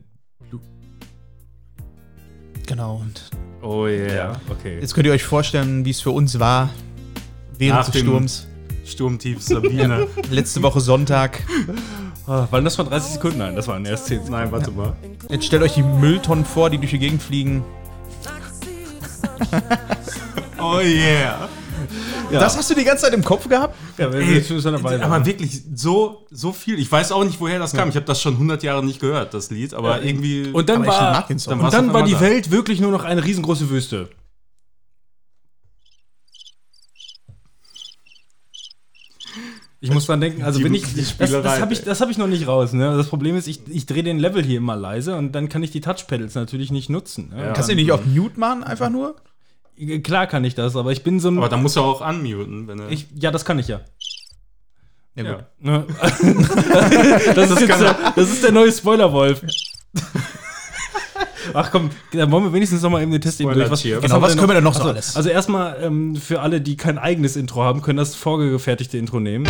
Genau. 2.66 2.96
Und 2.98 3.30
Oh 3.64 3.88
yeah. 3.88 4.14
ja, 4.14 4.42
okay. 4.50 4.78
jetzt 4.82 4.94
könnt 4.94 5.08
ihr 5.08 5.14
euch 5.14 5.24
vorstellen, 5.24 5.86
wie 5.86 5.92
es 5.92 6.02
für 6.02 6.12
uns 6.12 6.38
war 6.38 6.70
während 7.58 7.80
Nach 7.80 7.90
des 7.90 8.02
Sturms. 8.02 8.48
Sturmtief 8.86 9.42
Sabine. 9.42 10.08
Letzte 10.30 10.62
Woche 10.62 10.82
Sonntag. 10.82 11.42
Ah, 12.28 12.48
waren 12.52 12.66
das 12.66 12.76
von 12.76 12.90
30 12.90 13.14
Sekunden? 13.14 13.38
Nein, 13.38 13.56
das 13.56 13.68
waren 13.70 13.86
erst 13.86 14.08
10 14.08 14.18
Sekunden. 14.18 14.32
Nein, 14.34 14.52
warte 14.52 14.72
mal. 14.72 14.94
Jetzt 15.30 15.46
stellt 15.46 15.64
euch 15.64 15.76
die 15.76 15.84
Mülltonnen 15.84 16.44
vor, 16.44 16.70
die 16.70 16.78
durch 16.78 16.92
die 16.92 17.00
Gegend 17.00 17.24
fliegen. 17.24 17.64
Oh 20.60 20.80
yeah. 20.80 21.48
Das 22.32 22.58
hast 22.58 22.70
du 22.70 22.76
die 22.76 22.84
ganze 22.84 23.06
Zeit 23.06 23.14
im 23.14 23.24
Kopf 23.24 23.48
gehabt? 23.48 23.76
Ja, 23.98 24.10
Ey, 24.10 24.44
dabei 24.64 24.96
aber 24.96 25.10
waren. 25.10 25.26
wirklich 25.26 25.62
so, 25.74 26.26
so 26.32 26.52
viel. 26.52 26.80
Ich 26.80 26.92
weiß 26.92 27.12
auch 27.12 27.24
nicht, 27.24 27.40
woher 27.40 27.60
das 27.60 27.74
kam. 27.74 27.90
Ich 27.90 27.96
habe 27.96 28.06
das 28.06 28.22
schon 28.22 28.34
100 28.34 28.64
Jahre 28.64 28.84
nicht 28.84 29.00
gehört, 29.00 29.34
das 29.34 29.52
Lied. 29.52 29.74
Aber 29.74 30.02
irgendwie. 30.02 30.50
Und 30.52 30.70
dann 30.70 30.86
war. 30.86 31.26
Dann 31.28 31.60
und 31.60 31.74
dann 31.74 31.94
war 31.94 32.04
die 32.04 32.14
da. 32.14 32.22
Welt 32.22 32.52
wirklich 32.52 32.80
nur 32.80 32.92
noch 32.92 33.04
eine 33.04 33.24
riesengroße 33.24 33.70
Wüste. 33.70 34.10
Ich 39.84 39.92
muss 39.92 40.06
dran 40.06 40.22
denken, 40.22 40.44
also 40.44 40.64
wenn 40.64 40.74
ich, 40.74 40.84
das, 41.18 41.18
das 41.18 41.60
habe 41.60 41.74
ich, 41.74 41.84
das 41.84 42.00
hab 42.00 42.10
ich 42.10 42.18
noch 42.18 42.28
nicht 42.28 42.48
raus. 42.48 42.72
Ne? 42.72 42.96
Das 42.96 43.08
Problem 43.08 43.36
ist, 43.36 43.50
ich, 43.50 43.60
ich 43.68 43.86
drehe 43.86 44.02
den 44.02 44.18
Level 44.18 44.42
hier 44.42 44.60
immer 44.60 44.78
leise 44.78 45.18
und 45.18 45.34
dann 45.34 45.50
kann 45.50 45.62
ich 45.62 45.72
die 45.72 45.82
Touchpedals 45.82 46.36
natürlich 46.36 46.72
nicht 46.72 46.90
nutzen. 46.90 47.34
Ne? 47.36 47.52
Kannst 47.54 47.68
du 47.68 47.76
die 47.76 47.82
nicht 47.82 47.92
auf 47.92 48.06
Mute 48.06 48.40
machen, 48.40 48.64
einfach 48.64 48.90
nur? 48.90 49.18
Klar 50.04 50.28
kann 50.28 50.44
ich 50.44 50.56
das, 50.56 50.76
aber 50.76 50.92
ich 50.92 51.04
bin 51.04 51.20
so 51.20 51.30
ein. 51.30 51.38
aber 51.38 51.50
dann 51.50 51.62
muss 51.62 51.76
er 51.76 51.84
auch 51.84 52.08
unmuten, 52.08 52.68
wenn 52.68 52.80
er. 52.80 52.92
ich, 52.92 53.08
ja, 53.16 53.32
das 53.32 53.44
kann 53.44 53.60
ich 53.60 53.68
ja. 53.68 53.82
Ja, 55.16 55.24
ja. 55.24 55.34
gut. 55.34 55.44
Ne? 55.60 55.86
das, 57.36 57.52
ist 57.52 57.60
jetzt 57.62 57.82
der, 57.82 58.14
das 58.16 58.32
ist 58.32 58.44
der 58.44 58.52
neue 58.52 58.72
Spoiler-Wolf. 58.72 59.42
Ach 61.54 61.70
komm, 61.72 61.90
dann 62.12 62.32
wollen 62.32 62.46
wir 62.46 62.54
wenigstens 62.54 62.82
noch 62.82 62.90
mal 62.90 63.02
eben 63.02 63.12
den 63.12 63.22
Test 63.22 63.40
eben 63.42 63.54
durch. 63.54 63.70
Was. 63.70 63.84
Genau, 63.84 64.22
was 64.22 64.36
können 64.36 64.50
wir 64.50 64.56
denn 64.56 64.64
noch 64.64 64.74
so 64.74 64.84
alles? 64.84 65.16
Also 65.16 65.30
erstmal 65.30 65.78
ähm, 65.84 66.16
für 66.16 66.42
alle, 66.42 66.62
die 66.62 66.78
kein 66.78 66.98
eigenes 66.98 67.36
Intro 67.36 67.64
haben, 67.64 67.82
können 67.82 67.98
das 67.98 68.16
vorgefertigte 68.16 68.98
Intro 68.98 69.20
nehmen. 69.20 69.46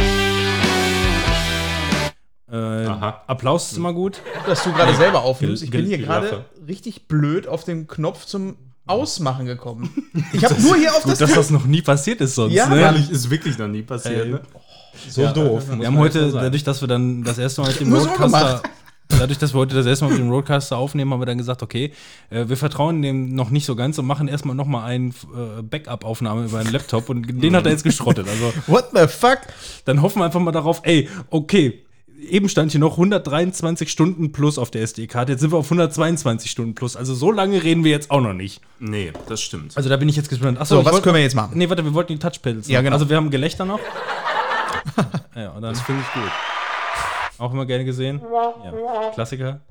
Äh, 2.51 2.55
Aha. 2.55 3.23
Applaus 3.27 3.71
ist 3.71 3.77
immer 3.77 3.93
gut. 3.93 4.21
Dass 4.45 4.63
du 4.63 4.73
gerade 4.73 4.95
selber 4.95 5.23
aufnimmst. 5.23 5.63
Ich 5.63 5.71
bin 5.71 5.85
hier 5.85 5.97
gerade 5.97 6.45
richtig 6.67 7.07
blöd 7.07 7.47
auf 7.47 7.63
den 7.63 7.87
Knopf 7.87 8.25
zum 8.25 8.57
Ausmachen 8.85 9.45
gekommen. 9.45 9.89
Ich 10.33 10.43
habe 10.43 10.59
nur 10.61 10.75
hier 10.75 10.91
auf 10.91 11.03
das 11.03 11.19
Gut, 11.19 11.21
dass 11.21 11.33
das 11.33 11.49
noch 11.51 11.65
nie 11.65 11.81
passiert 11.81 12.19
ist 12.21 12.35
sonst. 12.35 12.53
Ja, 12.53 12.67
ne? 12.67 12.81
Ehrlich, 12.81 13.09
ist 13.09 13.29
wirklich 13.29 13.57
noch 13.57 13.67
nie 13.67 13.83
passiert. 13.83 14.25
Ey. 14.25 14.31
Ne? 14.31 14.41
So 15.09 15.27
doof. 15.27 15.67
muss 15.67 15.79
Wir 15.79 15.87
haben 15.87 15.97
heute, 15.97 16.31
dadurch, 16.31 16.63
dass 16.63 16.81
wir 16.81 16.87
dann 16.87 17.23
das 17.23 17.37
erste 17.37 17.61
Mal 17.61 17.67
mit 17.67 17.79
dem 17.79 17.93
Roadcaster, 17.93 18.61
dadurch, 19.09 19.37
dass 19.37 19.53
wir 19.53 19.59
heute 19.59 19.75
das 19.75 19.85
erste 19.85 20.05
Mal 20.05 20.11
mit 20.11 20.19
dem 20.19 20.29
Roadcaster 20.29 20.77
aufnehmen, 20.77 21.13
haben 21.13 21.21
wir 21.21 21.25
dann 21.25 21.37
gesagt, 21.37 21.61
okay, 21.61 21.93
äh, 22.29 22.47
wir 22.47 22.57
vertrauen 22.57 23.01
dem 23.01 23.35
noch 23.35 23.49
nicht 23.49 23.65
so 23.65 23.75
ganz 23.75 23.97
und 23.99 24.05
machen 24.05 24.27
erstmal 24.27 24.55
noch 24.55 24.65
mal 24.65 24.83
eine 24.85 25.09
äh, 25.09 25.61
Backup-Aufnahme 25.61 26.45
über 26.45 26.59
einen 26.59 26.71
Laptop 26.71 27.09
und 27.09 27.27
den 27.27 27.55
hat 27.55 27.65
er 27.65 27.71
jetzt 27.71 27.83
geschrottet. 27.83 28.27
Also 28.27 28.53
What 28.67 28.89
the 28.93 29.07
fuck? 29.07 29.39
dann 29.85 30.01
hoffen 30.01 30.19
wir 30.19 30.25
einfach 30.25 30.39
mal 30.39 30.51
darauf, 30.51 30.81
ey, 30.83 31.09
okay, 31.29 31.82
eben 32.29 32.49
stand 32.49 32.71
hier 32.71 32.79
noch 32.79 32.93
123 32.93 33.89
Stunden 33.91 34.31
plus 34.31 34.57
auf 34.57 34.71
der 34.71 34.81
SD-Karte, 34.83 35.33
jetzt 35.33 35.41
sind 35.41 35.51
wir 35.51 35.57
auf 35.57 35.65
122 35.65 36.49
Stunden 36.49 36.75
plus. 36.75 36.95
Also 36.95 37.13
so 37.15 37.31
lange 37.31 37.63
reden 37.63 37.83
wir 37.83 37.91
jetzt 37.91 38.11
auch 38.11 38.21
noch 38.21 38.33
nicht. 38.33 38.61
Nee, 38.79 39.11
das 39.27 39.41
stimmt. 39.41 39.75
Also 39.77 39.89
da 39.89 39.97
bin 39.97 40.09
ich 40.09 40.15
jetzt 40.15 40.29
gespannt. 40.29 40.59
Achso, 40.59 40.77
So, 40.77 40.85
was 40.85 41.01
können 41.01 41.15
wir 41.15 41.21
jetzt 41.21 41.35
machen? 41.35 41.51
Nee, 41.57 41.69
warte, 41.69 41.83
wir 41.83 41.93
wollten 41.93 42.13
die 42.13 42.19
Touchpads. 42.19 42.67
Ja, 42.67 42.81
genau. 42.81 42.95
Also 42.95 43.09
wir 43.09 43.17
haben 43.17 43.29
Gelächter 43.29 43.65
noch. 43.65 43.79
ja, 45.35 45.49
und 45.51 45.61
dann 45.61 45.73
Das 45.73 45.81
finde 45.81 46.01
ich 46.01 46.13
gut. 46.13 46.31
auch 47.39 47.51
immer 47.53 47.65
gerne 47.65 47.85
gesehen. 47.85 48.21
Ja, 48.63 49.11
Klassiker. 49.13 49.61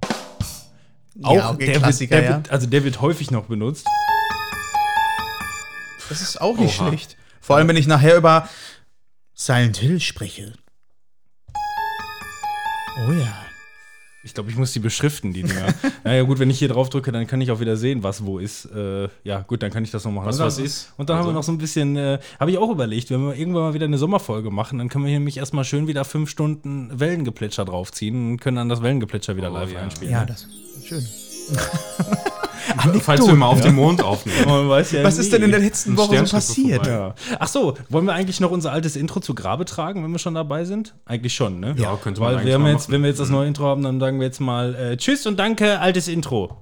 Ja, 1.14 1.50
okay, 1.50 1.66
der 1.66 1.78
Klassiker, 1.80 2.16
wird, 2.16 2.25
der 2.25 2.30
ja. 2.30 2.37
wird, 2.38 2.50
also 2.50 2.66
der 2.66 2.85
wird 2.85 3.00
häufig 3.00 3.30
noch 3.30 3.44
benutzt. 3.44 3.87
Das 6.09 6.23
ist 6.23 6.40
auch 6.40 6.56
nicht 6.56 6.78
Oha. 6.80 6.88
schlecht. 6.88 7.16
Vor 7.40 7.56
allem, 7.56 7.68
wenn 7.68 7.76
ich 7.76 7.87
nachher 7.87 8.16
über 8.16 8.49
Silent 9.35 9.76
Hill 9.76 10.00
spreche. 10.00 10.52
Oh 13.08 13.12
ja. 13.12 13.32
Ich 14.25 14.34
glaube, 14.34 14.50
ich 14.50 14.56
muss 14.56 14.72
die 14.72 14.78
beschriften, 14.78 15.32
die 15.32 15.42
Dinger. 15.42 15.75
naja, 16.04 16.22
gut, 16.22 16.38
wenn 16.38 16.49
ich 16.49 16.58
hier 16.61 16.68
drauf 16.68 16.88
drücke, 16.90 17.11
dann 17.11 17.26
kann 17.26 17.40
ich 17.40 17.50
auch 17.50 17.58
wieder 17.58 17.76
sehen, 17.76 18.04
was 18.04 18.25
wo 18.25 18.38
ist. 18.38 18.66
Äh, 18.66 19.08
ja, 19.25 19.40
gut, 19.40 19.64
dann 19.64 19.72
kann 19.72 19.82
ich 19.82 19.90
das 19.90 20.04
noch 20.04 20.12
machen. 20.12 20.26
Was 20.26 20.37
und 20.37 20.40
dann, 20.40 20.46
was 20.46 20.58
ist. 20.58 20.92
Und 20.96 21.11
dann 21.11 21.16
haben 21.16 21.25
wir 21.25 21.28
Also- 21.30 21.38
noch 21.38 21.42
so 21.42 21.50
ein 21.52 21.58
bisschen, 21.58 21.96
äh, 21.96 22.20
habe 22.38 22.52
ich 22.52 22.58
auch 22.58 22.70
überlegt, 22.70 23.11
wenn 23.11 23.20
wir 23.26 23.34
irgendwann 23.34 23.62
mal 23.62 23.75
wieder 23.75 23.87
eine 23.87 23.99
Sommerfolge 23.99 24.50
machen, 24.52 24.78
dann 24.78 24.88
können 24.88 25.04
wir 25.04 25.08
hier 25.11 25.18
nämlich 25.18 25.38
erstmal 25.38 25.64
schön 25.64 25.88
wieder 25.88 26.04
fünf 26.04 26.30
Stunden 26.30 26.88
Wellengeplätscher 27.00 27.64
draufziehen 27.64 28.32
und 28.32 28.40
können 28.40 28.58
dann 28.58 28.68
das 28.68 28.80
Wellengeplätscher 28.80 29.37
wieder 29.37 29.50
Oh, 29.50 29.54
live 29.54 29.72
ja. 29.72 29.80
einspielen. 29.80 30.12
Ja, 30.12 30.25
das 30.25 30.46
ist 30.78 30.87
schön. 30.87 31.04
Falls 33.00 33.26
wir 33.26 33.35
mal 33.35 33.47
auf 33.47 33.61
dem 33.61 33.75
Mond 33.75 34.02
aufnehmen. 34.02 34.47
Ja 34.47 35.04
Was 35.04 35.19
ist 35.19 35.33
denn 35.33 35.42
in 35.42 35.50
der 35.50 35.61
letzten 35.61 35.97
Woche 35.97 36.25
so 36.26 36.37
passiert? 36.37 36.87
Ja. 36.87 37.14
Ach 37.38 37.49
so, 37.49 37.75
wollen 37.88 38.04
wir 38.07 38.12
eigentlich 38.12 38.40
noch 38.40 38.50
unser 38.50 38.73
altes 38.73 38.97
Intro 38.97 39.21
zu 39.21 39.35
Grabe 39.35 39.64
tragen, 39.64 40.04
wenn 40.04 40.12
wir 40.12 40.19
schon 40.19 40.35
dabei 40.35 40.64
sind? 40.64 40.95
Eigentlich 41.04 41.35
schon, 41.35 41.61
ne? 41.61 41.75
Ja, 41.78 41.97
könnte 41.97 42.21
man 42.21 42.28
Weil 42.28 42.37
eigentlich 42.37 42.47
wir 42.47 42.54
haben 42.54 42.66
jetzt, 42.66 42.90
wenn 42.90 43.02
wir 43.02 43.09
jetzt 43.09 43.20
das 43.20 43.31
neue 43.31 43.48
Intro 43.48 43.66
haben, 43.66 43.83
dann 43.83 44.01
sagen 44.01 44.18
wir 44.18 44.27
jetzt 44.27 44.40
mal 44.40 44.75
äh, 44.75 44.96
Tschüss 44.96 45.27
und 45.27 45.38
danke, 45.38 45.81
altes 45.81 46.09
Intro. 46.09 46.59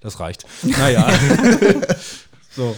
Das 0.00 0.20
reicht. 0.20 0.44
Naja. 0.62 1.08
so. 2.50 2.76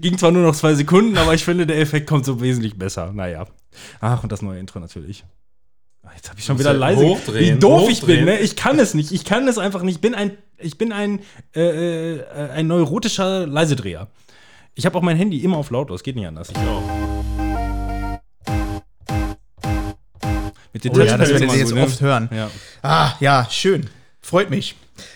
Ging 0.00 0.18
zwar 0.18 0.30
nur 0.32 0.42
noch 0.42 0.56
zwei 0.56 0.74
Sekunden, 0.74 1.16
aber 1.18 1.34
ich 1.34 1.44
finde, 1.44 1.66
der 1.66 1.78
Effekt 1.78 2.08
kommt 2.08 2.24
so 2.24 2.40
wesentlich 2.40 2.76
besser. 2.78 3.12
Naja. 3.12 3.46
Ach, 4.00 4.22
und 4.22 4.32
das 4.32 4.42
neue 4.42 4.58
Intro 4.58 4.80
natürlich. 4.80 5.24
Ah, 6.02 6.10
Jetzt 6.16 6.28
habe 6.28 6.38
ich 6.38 6.44
schon 6.44 6.58
wieder 6.58 6.72
leise. 6.74 7.00
hochdrehen, 7.04 7.56
wie 7.56 7.60
doof 7.60 7.88
ich 7.88 8.00
bin, 8.00 8.20
hochdrehen. 8.20 8.24
ne? 8.24 8.38
Ich 8.40 8.56
kann 8.56 8.78
es 8.78 8.94
nicht. 8.94 9.12
Ich 9.12 9.24
kann 9.24 9.46
es 9.48 9.56
einfach 9.56 9.82
nicht. 9.82 9.96
Ich 9.96 10.00
bin 10.00 10.14
ein, 10.14 10.32
ich 10.58 10.76
bin 10.78 10.92
ein, 10.92 11.20
äh, 11.54 12.16
äh, 12.16 12.50
ein 12.50 12.66
neurotischer 12.66 13.46
Leisedreher. 13.46 14.08
Ich 14.74 14.84
habe 14.86 14.98
auch 14.98 15.02
mein 15.02 15.16
Handy 15.16 15.38
immer 15.38 15.56
auf 15.56 15.70
lautlos. 15.70 16.02
Geht 16.02 16.16
nicht 16.16 16.26
anders. 16.26 16.50
Ich 16.50 16.56
auch. 16.58 16.82
Mit 20.72 20.84
den 20.84 20.92
Oh 20.92 20.98
ja, 21.00 21.16
das 21.16 21.28
werdet 21.30 21.42
immer 21.42 21.52
ihr 21.52 21.58
jetzt 21.60 21.68
so, 21.68 21.74
ne? 21.76 21.82
oft 21.84 22.00
hören. 22.00 22.28
Ja. 22.34 22.50
Ah, 22.82 23.12
ja, 23.20 23.46
schön. 23.50 23.88
Freut 24.20 24.50
mich. 24.50 24.74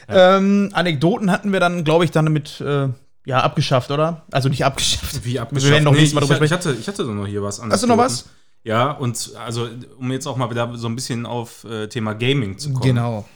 Ähm, 0.08 0.70
Anekdoten 0.72 1.30
hatten 1.32 1.52
wir 1.52 1.60
dann, 1.60 1.82
glaube 1.84 2.04
ich, 2.04 2.10
dann 2.12 2.32
mit, 2.32 2.60
äh, 2.60 2.88
ja, 3.28 3.40
abgeschafft, 3.40 3.90
oder? 3.90 4.22
Also 4.30 4.48
nicht 4.48 4.64
abgeschafft. 4.64 5.22
Wie 5.22 5.34
Wir 5.34 5.70
werden 5.70 5.84
noch 5.84 5.92
nächstes 5.92 6.14
Mal 6.14 6.24
ich, 6.24 6.40
ich, 6.40 6.50
hatte, 6.52 6.74
ich 6.80 6.88
hatte 6.88 7.04
doch 7.04 7.12
noch 7.12 7.26
hier 7.26 7.42
was 7.42 7.62
Hast 7.62 7.82
du 7.82 7.86
noch 7.86 7.98
was? 7.98 8.24
Ja, 8.64 8.90
und 8.90 9.32
also, 9.38 9.68
um 9.98 10.10
jetzt 10.10 10.26
auch 10.26 10.38
mal 10.38 10.50
wieder 10.50 10.74
so 10.78 10.88
ein 10.88 10.94
bisschen 10.94 11.26
auf 11.26 11.64
äh, 11.64 11.88
Thema 11.88 12.14
Gaming 12.14 12.56
zu 12.56 12.72
kommen, 12.72 12.86
Genau. 12.86 13.28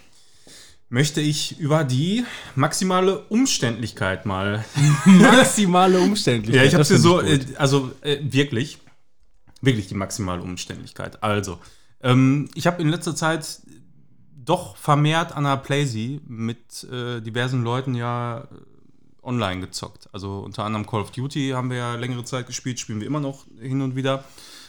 möchte 0.89 1.21
ich 1.21 1.61
über 1.61 1.85
die 1.85 2.25
maximale 2.55 3.19
Umständlichkeit 3.29 4.25
mal. 4.25 4.65
Maximale 5.05 6.01
Umständlichkeit. 6.01 6.63
ja, 6.63 6.67
ich 6.67 6.75
habe 6.75 6.87
find 6.87 7.01
so, 7.01 7.21
äh, 7.21 7.41
also 7.59 7.93
äh, 8.01 8.17
wirklich, 8.23 8.79
wirklich 9.61 9.89
die 9.89 9.95
maximale 9.95 10.41
Umständlichkeit. 10.41 11.23
Also, 11.23 11.59
ähm, 12.03 12.49
ich 12.55 12.67
habe 12.67 12.81
in 12.81 12.89
letzter 12.89 13.15
Zeit 13.15 13.61
doch 14.35 14.77
vermehrt 14.77 15.37
an 15.37 15.45
der 15.45 15.59
Playsee 15.59 16.19
mit 16.27 16.83
äh, 16.85 17.21
diversen 17.21 17.63
Leuten 17.63 17.95
ja 17.95 18.39
äh, 18.39 18.72
online 19.23 19.61
gezockt. 19.61 20.09
Also 20.13 20.41
unter 20.41 20.65
anderem 20.65 20.87
Call 20.87 21.01
of 21.01 21.11
Duty 21.11 21.51
haben 21.55 21.71
wir 21.71 21.77
ja 21.77 21.95
längere 21.95 22.25
Zeit 22.25 22.47
gespielt, 22.47 22.81
spielen 22.81 23.01
wir 23.01 23.07
immer 23.07 23.21
noch 23.21 23.45
hin 23.61 23.81
und 23.83 23.97
wieder. 23.97 24.25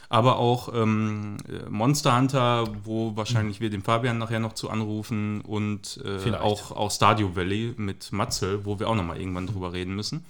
Aber 0.10 0.38
auch 0.38 0.72
ähm, 0.76 1.38
äh, 1.50 1.68
Monster 1.70 2.16
Hunter, 2.16 2.68
wo 2.84 3.16
wahrscheinlich 3.16 3.62
wir 3.62 3.72
den 3.72 3.82
Fabian 3.82 4.20
nachher 4.20 4.40
noch 4.40 4.54
zu 4.54 4.70
anrufen 4.70 5.42
und 5.42 5.98
äh, 6.06 6.20
Vielleicht. 6.20 6.44
auch, 6.44 6.72
auch 6.72 6.92
Stardew 6.92 7.36
Valley 7.36 7.74
mit 7.78 8.12
Matzel, 8.12 8.64
wo 8.64 8.80
wir 8.80 8.90
auch 8.90 8.96
noch 8.96 9.04
mal 9.04 9.20
irgendwann 9.20 9.48
drüber 9.48 9.74
reden 9.74 9.96
müssen. 9.96 10.24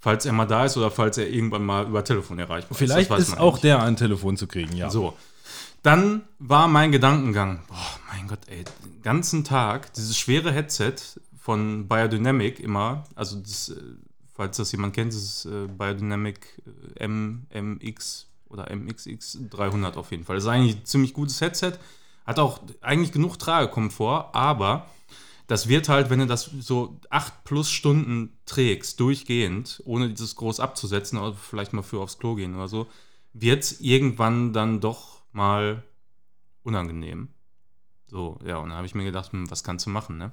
Falls 0.00 0.24
er 0.26 0.32
mal 0.32 0.46
da 0.46 0.64
ist 0.64 0.76
oder 0.76 0.90
falls 0.90 1.16
er 1.18 1.28
irgendwann 1.28 1.64
mal 1.64 1.86
über 1.86 2.02
Telefon 2.02 2.38
erreichbar 2.38 2.76
Vielleicht 2.76 3.10
das 3.10 3.18
weiß 3.18 3.22
ist 3.24 3.30
man 3.32 3.38
auch 3.38 3.52
nicht. 3.52 3.64
der 3.64 3.80
an 3.80 3.96
Telefon 3.96 4.36
zu 4.36 4.46
kriegen, 4.48 4.74
ja. 4.74 4.90
So. 4.90 5.14
Dann 5.82 6.22
war 6.38 6.68
mein 6.68 6.90
Gedankengang, 6.90 7.60
boah, 7.68 7.76
mein 8.10 8.26
Gott, 8.26 8.40
ey, 8.48 8.64
den 8.84 9.02
ganzen 9.02 9.44
Tag 9.44 9.92
dieses 9.94 10.18
schwere 10.18 10.52
Headset 10.52 10.94
von 11.40 11.88
Biodynamic 11.88 12.60
immer, 12.60 13.04
also 13.14 13.40
das, 13.40 13.70
äh, 13.70 13.82
falls 14.34 14.58
das 14.58 14.70
jemand 14.72 14.94
kennt, 14.94 15.12
das 15.12 15.22
ist 15.22 15.44
äh, 15.46 15.66
Biodynamic 15.66 16.62
äh, 16.96 17.08
MMX 17.08 18.28
oder 18.48 18.74
MXX 18.74 19.38
300 19.48 19.96
auf 19.96 20.10
jeden 20.10 20.24
Fall. 20.24 20.36
Das 20.36 20.44
ist 20.44 20.50
eigentlich 20.50 20.76
ein 20.76 20.84
ziemlich 20.84 21.14
gutes 21.14 21.40
Headset, 21.40 21.72
hat 22.26 22.38
auch 22.38 22.60
eigentlich 22.82 23.10
genug 23.10 23.38
Tragekomfort, 23.38 24.34
aber 24.34 24.86
das 25.46 25.66
wird 25.66 25.88
halt, 25.88 26.10
wenn 26.10 26.20
du 26.20 26.26
das 26.26 26.44
so 26.44 27.00
acht 27.08 27.42
plus 27.44 27.70
Stunden 27.70 28.38
trägst, 28.44 29.00
durchgehend, 29.00 29.82
ohne 29.86 30.10
dieses 30.10 30.36
groß 30.36 30.60
abzusetzen, 30.60 31.18
oder 31.18 31.34
vielleicht 31.34 31.72
mal 31.72 31.82
für 31.82 32.00
aufs 32.00 32.18
Klo 32.18 32.34
gehen 32.34 32.54
oder 32.54 32.68
so, 32.68 32.86
wird 33.32 33.64
es 33.64 33.80
irgendwann 33.80 34.52
dann 34.52 34.80
doch 34.80 35.22
mal 35.32 35.82
unangenehm. 36.62 37.28
So, 38.06 38.38
ja, 38.44 38.58
und 38.58 38.68
dann 38.68 38.76
habe 38.76 38.86
ich 38.86 38.94
mir 38.94 39.04
gedacht, 39.04 39.32
hm, 39.32 39.50
was 39.50 39.64
kannst 39.64 39.86
du 39.86 39.90
machen, 39.90 40.18
ne? 40.18 40.32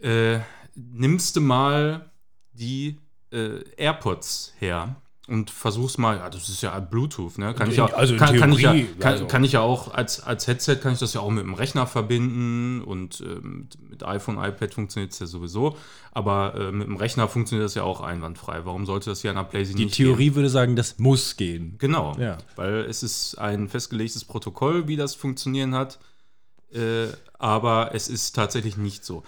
Äh, 0.00 0.40
nimmst 0.74 1.36
du 1.36 1.40
mal 1.40 2.10
die 2.52 2.98
äh, 3.32 3.60
AirPods 3.76 4.54
her 4.58 4.96
und 5.26 5.50
versuchst 5.50 5.98
mal, 5.98 6.16
ja, 6.16 6.30
das 6.30 6.48
ist 6.48 6.62
ja 6.62 6.78
Bluetooth, 6.80 7.36
ne? 7.36 7.52
Kann 7.52 7.66
In- 7.66 7.72
ich 7.72 7.78
ja, 7.78 7.86
also 7.86 8.16
kann, 8.16 8.34
kann 8.38 8.52
ich 8.52 8.60
ja, 8.60 8.72
Theorie, 8.72 8.88
kann, 8.98 9.12
also. 9.12 9.26
kann 9.26 9.44
ich 9.44 9.52
ja 9.52 9.60
auch 9.60 9.92
als, 9.92 10.20
als 10.20 10.46
Headset 10.46 10.76
kann 10.76 10.94
ich 10.94 10.98
das 11.00 11.12
ja 11.12 11.20
auch 11.20 11.30
mit 11.30 11.44
dem 11.44 11.52
Rechner 11.52 11.86
verbinden 11.86 12.80
und 12.82 13.20
ähm, 13.20 13.68
mit 13.90 14.02
iPhone, 14.04 14.38
iPad 14.38 14.72
funktioniert 14.72 15.12
es 15.12 15.18
ja 15.18 15.26
sowieso, 15.26 15.76
aber 16.12 16.54
äh, 16.54 16.72
mit 16.72 16.86
dem 16.86 16.96
Rechner 16.96 17.28
funktioniert 17.28 17.66
das 17.66 17.74
ja 17.74 17.82
auch 17.82 18.00
einwandfrei. 18.00 18.64
Warum 18.64 18.86
sollte 18.86 19.10
das 19.10 19.20
hier 19.20 19.30
an 19.30 19.36
der 19.36 19.44
PlayStation 19.44 19.76
Die 19.78 19.84
nicht 19.84 19.96
gehen? 19.96 20.06
Theorie 20.06 20.34
würde 20.34 20.48
sagen, 20.48 20.74
das 20.76 20.98
muss 20.98 21.36
gehen. 21.36 21.74
Genau, 21.78 22.16
Ja. 22.18 22.38
weil 22.56 22.86
es 22.88 23.02
ist 23.02 23.36
ein 23.36 23.68
festgelegtes 23.68 24.24
Protokoll, 24.24 24.88
wie 24.88 24.96
das 24.96 25.14
funktionieren 25.14 25.74
hat. 25.74 25.98
äh, 26.72 27.08
aber 27.38 27.94
es 27.94 28.08
ist 28.08 28.32
tatsächlich 28.34 28.76
nicht 28.76 29.02
so. 29.04 29.22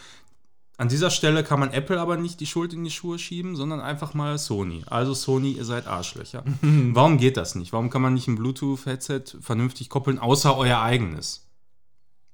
An 0.81 0.89
dieser 0.89 1.11
Stelle 1.11 1.45
kann 1.45 1.61
man 1.61 1.75
Apple 1.75 2.01
aber 2.01 2.17
nicht 2.17 2.41
die 2.41 2.47
Schuld 2.47 2.73
in 2.73 2.83
die 2.85 2.91
Schuhe 2.91 3.19
schieben, 3.19 3.55
sondern 3.55 3.81
einfach 3.81 4.15
mal 4.15 4.39
Sony. 4.39 4.83
Also 4.87 5.13
Sony, 5.13 5.53
ihr 5.53 5.67
seid 5.67 5.87
Arschlöcher. 5.87 6.43
Warum 6.63 7.19
geht 7.19 7.37
das 7.37 7.55
nicht? 7.55 7.75
Warum 7.75 7.91
kann 7.91 8.01
man 8.01 8.15
nicht 8.15 8.29
ein 8.29 8.37
Bluetooth-Headset 8.37 9.25
vernünftig 9.43 9.91
koppeln, 9.91 10.19
außer 10.19 10.57
euer 10.57 10.81
eigenes? 10.81 11.47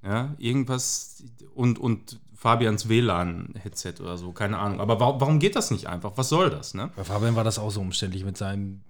Ja, 0.00 0.37
irgendwas 0.38 1.24
und, 1.56 1.80
und 1.80 2.20
Fabians 2.37 2.88
WLAN-Headset 2.88 3.94
oder 4.00 4.16
so, 4.16 4.30
keine 4.30 4.59
Ahnung. 4.59 4.80
Aber 4.80 5.00
warum, 5.00 5.20
warum 5.20 5.38
geht 5.40 5.56
das 5.56 5.72
nicht 5.72 5.88
einfach? 5.88 6.12
Was 6.14 6.28
soll 6.28 6.48
das, 6.48 6.72
ne? 6.72 6.92
Bei 6.94 7.02
Fabian 7.02 7.35
war 7.35 7.42
das 7.42 7.59
auch 7.59 7.70
so 7.70 7.80
umständlich 7.80 8.24
mit 8.24 8.37
seinem 8.37 8.85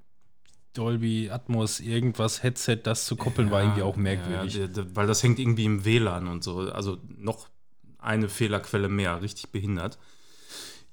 Dolby 0.75 1.31
Atmos 1.31 1.81
irgendwas 1.81 2.43
Headset, 2.43 2.81
das 2.83 3.07
zu 3.07 3.17
koppeln, 3.17 3.51
war 3.51 3.63
irgendwie 3.63 3.85
auch 3.85 3.97
merkwürdig. 3.97 4.57
Ja, 4.57 4.69
weil 4.93 5.07
das 5.07 5.23
hängt 5.23 5.39
irgendwie 5.39 5.65
im 5.65 5.87
WLAN 5.87 6.29
und 6.29 6.45
so. 6.45 6.59
Also 6.59 6.99
noch 7.17 7.49
eine 8.07 8.29
Fehlerquelle 8.29 8.89
mehr, 8.89 9.23
richtig 9.23 9.51
behindert. 9.51 9.99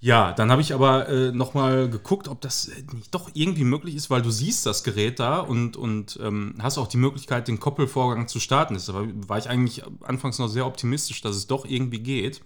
Ja, 0.04 0.34
dann 0.34 0.52
habe 0.52 0.62
ich 0.62 0.74
aber 0.74 1.08
äh, 1.08 1.32
nochmal 1.32 1.90
geguckt, 1.90 2.28
ob 2.28 2.42
das 2.42 2.68
äh, 2.68 2.84
nicht 2.94 3.16
doch 3.16 3.30
irgendwie 3.34 3.64
möglich 3.64 3.96
ist, 3.96 4.10
weil 4.10 4.22
du 4.22 4.32
siehst 4.32 4.66
das 4.66 4.84
Gerät 4.84 5.18
da 5.18 5.40
und, 5.40 5.78
und 5.78 6.20
ähm, 6.22 6.56
hast 6.60 6.78
auch 6.78 6.88
die 6.88 6.98
Möglichkeit, 6.98 7.48
den 7.48 7.62
Koppelvorgang 7.62 8.28
zu 8.28 8.42
starten. 8.42 8.74
Deshalb 8.74 9.30
war 9.30 9.38
ich 9.38 9.48
eigentlich 9.48 9.84
anfangs 10.02 10.40
noch 10.40 10.50
sehr 10.50 10.66
optimistisch, 10.66 11.22
dass 11.22 11.38
es 11.38 11.48
doch 11.48 11.64
irgendwie 11.64 12.00
geht. 12.00 12.42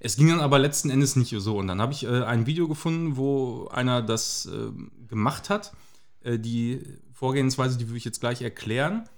Es 0.00 0.16
ging 0.16 0.28
dann 0.28 0.40
aber 0.40 0.58
letzten 0.58 0.88
Endes 0.88 1.14
nicht 1.14 1.34
so. 1.36 1.58
Und 1.58 1.66
dann 1.66 1.82
habe 1.82 1.92
ich 1.92 2.04
äh, 2.04 2.22
ein 2.22 2.46
Video 2.46 2.68
gefunden, 2.68 3.18
wo 3.18 3.68
einer 3.68 4.00
das 4.00 4.46
äh, 4.46 4.70
gemacht 5.08 5.50
hat. 5.50 5.74
Äh, 6.22 6.38
die 6.38 6.80
Vorgehensweise, 7.12 7.76
die 7.76 7.88
würde 7.88 7.98
ich 7.98 8.06
jetzt 8.06 8.20
gleich 8.20 8.40
erklären. 8.40 9.08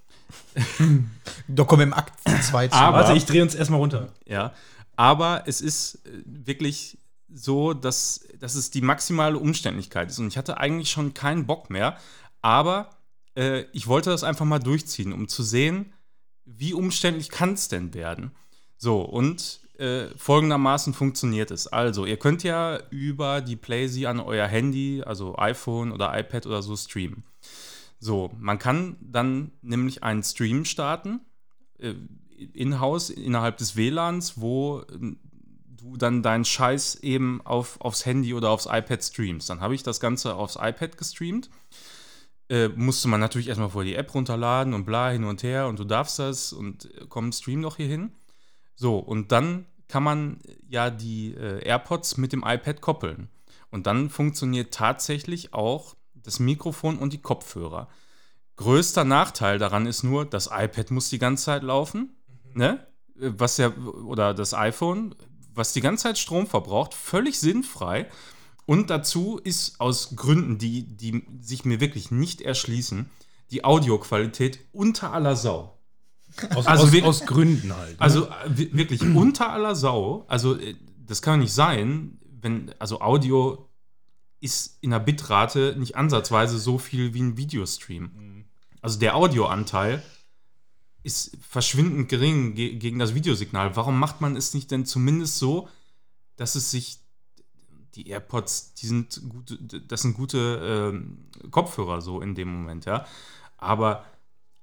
Doch 1.48 1.66
kommen 1.66 1.80
wir 1.80 1.86
im 1.86 1.92
Akt 1.94 2.12
2 2.44 2.68
zu. 2.68 2.74
Aber- 2.74 2.98
Warte, 2.98 3.16
ich 3.16 3.24
drehe 3.26 3.42
uns 3.42 3.54
erstmal 3.54 3.80
runter. 3.80 4.12
Ja, 4.26 4.52
aber 4.96 5.44
es 5.46 5.60
ist 5.60 5.96
äh, 6.06 6.22
wirklich 6.24 6.98
so, 7.32 7.74
dass, 7.74 8.26
dass 8.38 8.54
es 8.54 8.70
die 8.70 8.80
maximale 8.82 9.38
Umständlichkeit 9.38 10.10
ist. 10.10 10.18
Und 10.18 10.28
ich 10.28 10.36
hatte 10.36 10.58
eigentlich 10.58 10.90
schon 10.90 11.14
keinen 11.14 11.46
Bock 11.46 11.70
mehr, 11.70 11.96
aber 12.42 12.90
äh, 13.36 13.62
ich 13.72 13.86
wollte 13.86 14.10
das 14.10 14.24
einfach 14.24 14.44
mal 14.44 14.58
durchziehen, 14.58 15.12
um 15.12 15.28
zu 15.28 15.42
sehen, 15.42 15.92
wie 16.44 16.74
umständlich 16.74 17.28
kann 17.28 17.52
es 17.52 17.68
denn 17.68 17.94
werden. 17.94 18.32
So, 18.76 19.02
und 19.02 19.60
äh, 19.78 20.08
folgendermaßen 20.16 20.92
funktioniert 20.92 21.50
es. 21.52 21.66
Also, 21.68 22.04
ihr 22.04 22.16
könnt 22.18 22.42
ja 22.42 22.80
über 22.90 23.40
die 23.40 23.56
Playsee 23.56 24.06
an 24.06 24.18
euer 24.20 24.46
Handy, 24.48 25.02
also 25.06 25.38
iPhone 25.38 25.92
oder 25.92 26.18
iPad 26.18 26.46
oder 26.46 26.62
so, 26.62 26.76
streamen. 26.76 27.22
So, 28.00 28.30
man 28.38 28.58
kann 28.58 28.96
dann 29.00 29.52
nämlich 29.60 30.02
einen 30.02 30.22
Stream 30.22 30.64
starten, 30.64 31.20
äh, 31.78 31.94
in-house 32.54 33.10
innerhalb 33.10 33.58
des 33.58 33.76
WLANs, 33.76 34.40
wo 34.40 34.82
ähm, 34.90 35.20
du 35.66 35.96
dann 35.96 36.22
deinen 36.22 36.46
Scheiß 36.46 36.96
eben 36.96 37.40
auf, 37.44 37.80
aufs 37.80 38.06
Handy 38.06 38.32
oder 38.34 38.50
aufs 38.50 38.66
iPad 38.66 39.04
streamst. 39.04 39.50
Dann 39.50 39.60
habe 39.60 39.74
ich 39.74 39.82
das 39.82 40.00
Ganze 40.00 40.34
aufs 40.34 40.56
iPad 40.56 40.96
gestreamt. 40.96 41.50
Äh, 42.48 42.68
musste 42.68 43.08
man 43.08 43.20
natürlich 43.20 43.48
erstmal 43.48 43.70
vor 43.70 43.84
die 43.84 43.94
App 43.94 44.14
runterladen 44.14 44.74
und 44.74 44.84
bla 44.84 45.10
hin 45.10 45.24
und 45.24 45.42
her 45.42 45.68
und 45.68 45.78
du 45.78 45.84
darfst 45.84 46.18
das 46.18 46.52
und 46.52 46.86
äh, 46.86 47.06
komm, 47.08 47.32
stream 47.32 47.62
doch 47.62 47.76
hier 47.76 47.86
hin. 47.86 48.12
So, 48.74 48.98
und 48.98 49.30
dann 49.30 49.66
kann 49.88 50.02
man 50.02 50.40
äh, 50.40 50.56
ja 50.68 50.90
die 50.90 51.34
äh, 51.34 51.62
AirPods 51.62 52.16
mit 52.16 52.32
dem 52.32 52.44
iPad 52.46 52.80
koppeln. 52.80 53.28
Und 53.70 53.86
dann 53.86 54.10
funktioniert 54.10 54.74
tatsächlich 54.74 55.54
auch 55.54 55.94
das 56.22 56.38
Mikrofon 56.40 56.98
und 56.98 57.12
die 57.12 57.22
Kopfhörer. 57.22 57.88
Größter 58.56 59.04
Nachteil 59.04 59.58
daran 59.58 59.86
ist 59.86 60.02
nur, 60.02 60.24
das 60.26 60.46
iPad 60.52 60.90
muss 60.90 61.08
die 61.08 61.18
ganze 61.18 61.44
Zeit 61.46 61.62
laufen, 61.62 62.10
ne? 62.54 62.86
Äh, 63.20 63.32
Was 63.36 63.56
ja, 63.56 63.72
oder 63.76 64.34
das 64.34 64.52
iPhone, 64.54 65.14
was 65.54 65.72
die 65.72 65.80
ganze 65.80 66.04
Zeit 66.04 66.18
Strom 66.18 66.46
verbraucht, 66.46 66.94
völlig 66.94 67.38
sinnfrei. 67.40 68.08
Und 68.66 68.88
dazu 68.90 69.38
ist 69.42 69.80
aus 69.80 70.14
Gründen, 70.14 70.58
die, 70.58 70.84
die 70.96 71.24
sich 71.40 71.64
mir 71.64 71.80
wirklich 71.80 72.10
nicht 72.10 72.40
erschließen, 72.40 73.10
die 73.50 73.64
Audioqualität 73.64 74.60
unter 74.72 75.12
aller 75.12 75.34
Sau. 75.34 75.76
Aus, 76.54 76.66
Also 76.68 76.84
aus, 76.86 77.02
aus 77.02 77.26
Gründen 77.26 77.74
halt. 77.74 77.92
ne? 77.98 78.00
Also 78.00 78.26
äh, 78.26 78.30
wi- 78.46 78.70
wirklich 78.74 79.02
unter 79.02 79.50
aller 79.50 79.74
Sau. 79.74 80.24
Also 80.28 80.56
äh, 80.56 80.76
das 81.04 81.20
kann 81.22 81.40
nicht 81.40 81.52
sein, 81.52 82.20
wenn 82.40 82.72
also 82.78 83.00
Audio 83.00 83.66
ist 84.40 84.78
in 84.80 84.90
der 84.90 84.98
Bitrate 85.00 85.76
nicht 85.78 85.96
ansatzweise 85.96 86.58
so 86.58 86.78
viel 86.78 87.14
wie 87.14 87.22
ein 87.22 87.36
Videostream. 87.36 88.44
Also 88.80 88.98
der 88.98 89.14
Audioanteil 89.16 90.02
ist 91.02 91.36
verschwindend 91.40 92.08
gering 92.08 92.54
ge 92.54 92.76
gegen 92.76 92.98
das 92.98 93.14
Videosignal. 93.14 93.76
Warum 93.76 93.98
macht 93.98 94.20
man 94.20 94.36
es 94.36 94.54
nicht 94.54 94.70
denn 94.70 94.84
zumindest 94.84 95.38
so, 95.38 95.68
dass 96.36 96.54
es 96.54 96.70
sich 96.70 96.98
die 97.94 98.08
AirPods, 98.08 98.74
die 98.74 98.86
sind 98.86 99.20
gute, 99.28 99.56
das 99.58 100.02
sind 100.02 100.14
gute 100.14 100.92
ähm, 100.92 101.26
Kopfhörer 101.50 102.00
so 102.00 102.20
in 102.20 102.34
dem 102.34 102.48
Moment, 102.48 102.84
ja. 102.84 103.06
Aber 103.58 104.04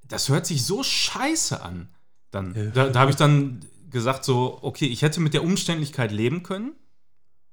das 0.08 0.30
hört 0.30 0.46
sich 0.46 0.66
so 0.66 0.84
scheiße 0.84 1.62
an. 1.62 1.90
Dann, 2.32 2.72
da, 2.74 2.90
da 2.90 3.00
habe 3.00 3.12
ich 3.12 3.18
dann 3.18 3.66
gesagt 3.90 4.24
so, 4.24 4.60
okay, 4.62 4.86
ich 4.86 5.02
hätte 5.02 5.20
mit 5.20 5.34
der 5.34 5.44
Umständlichkeit 5.44 6.12
leben 6.12 6.44
können, 6.44 6.74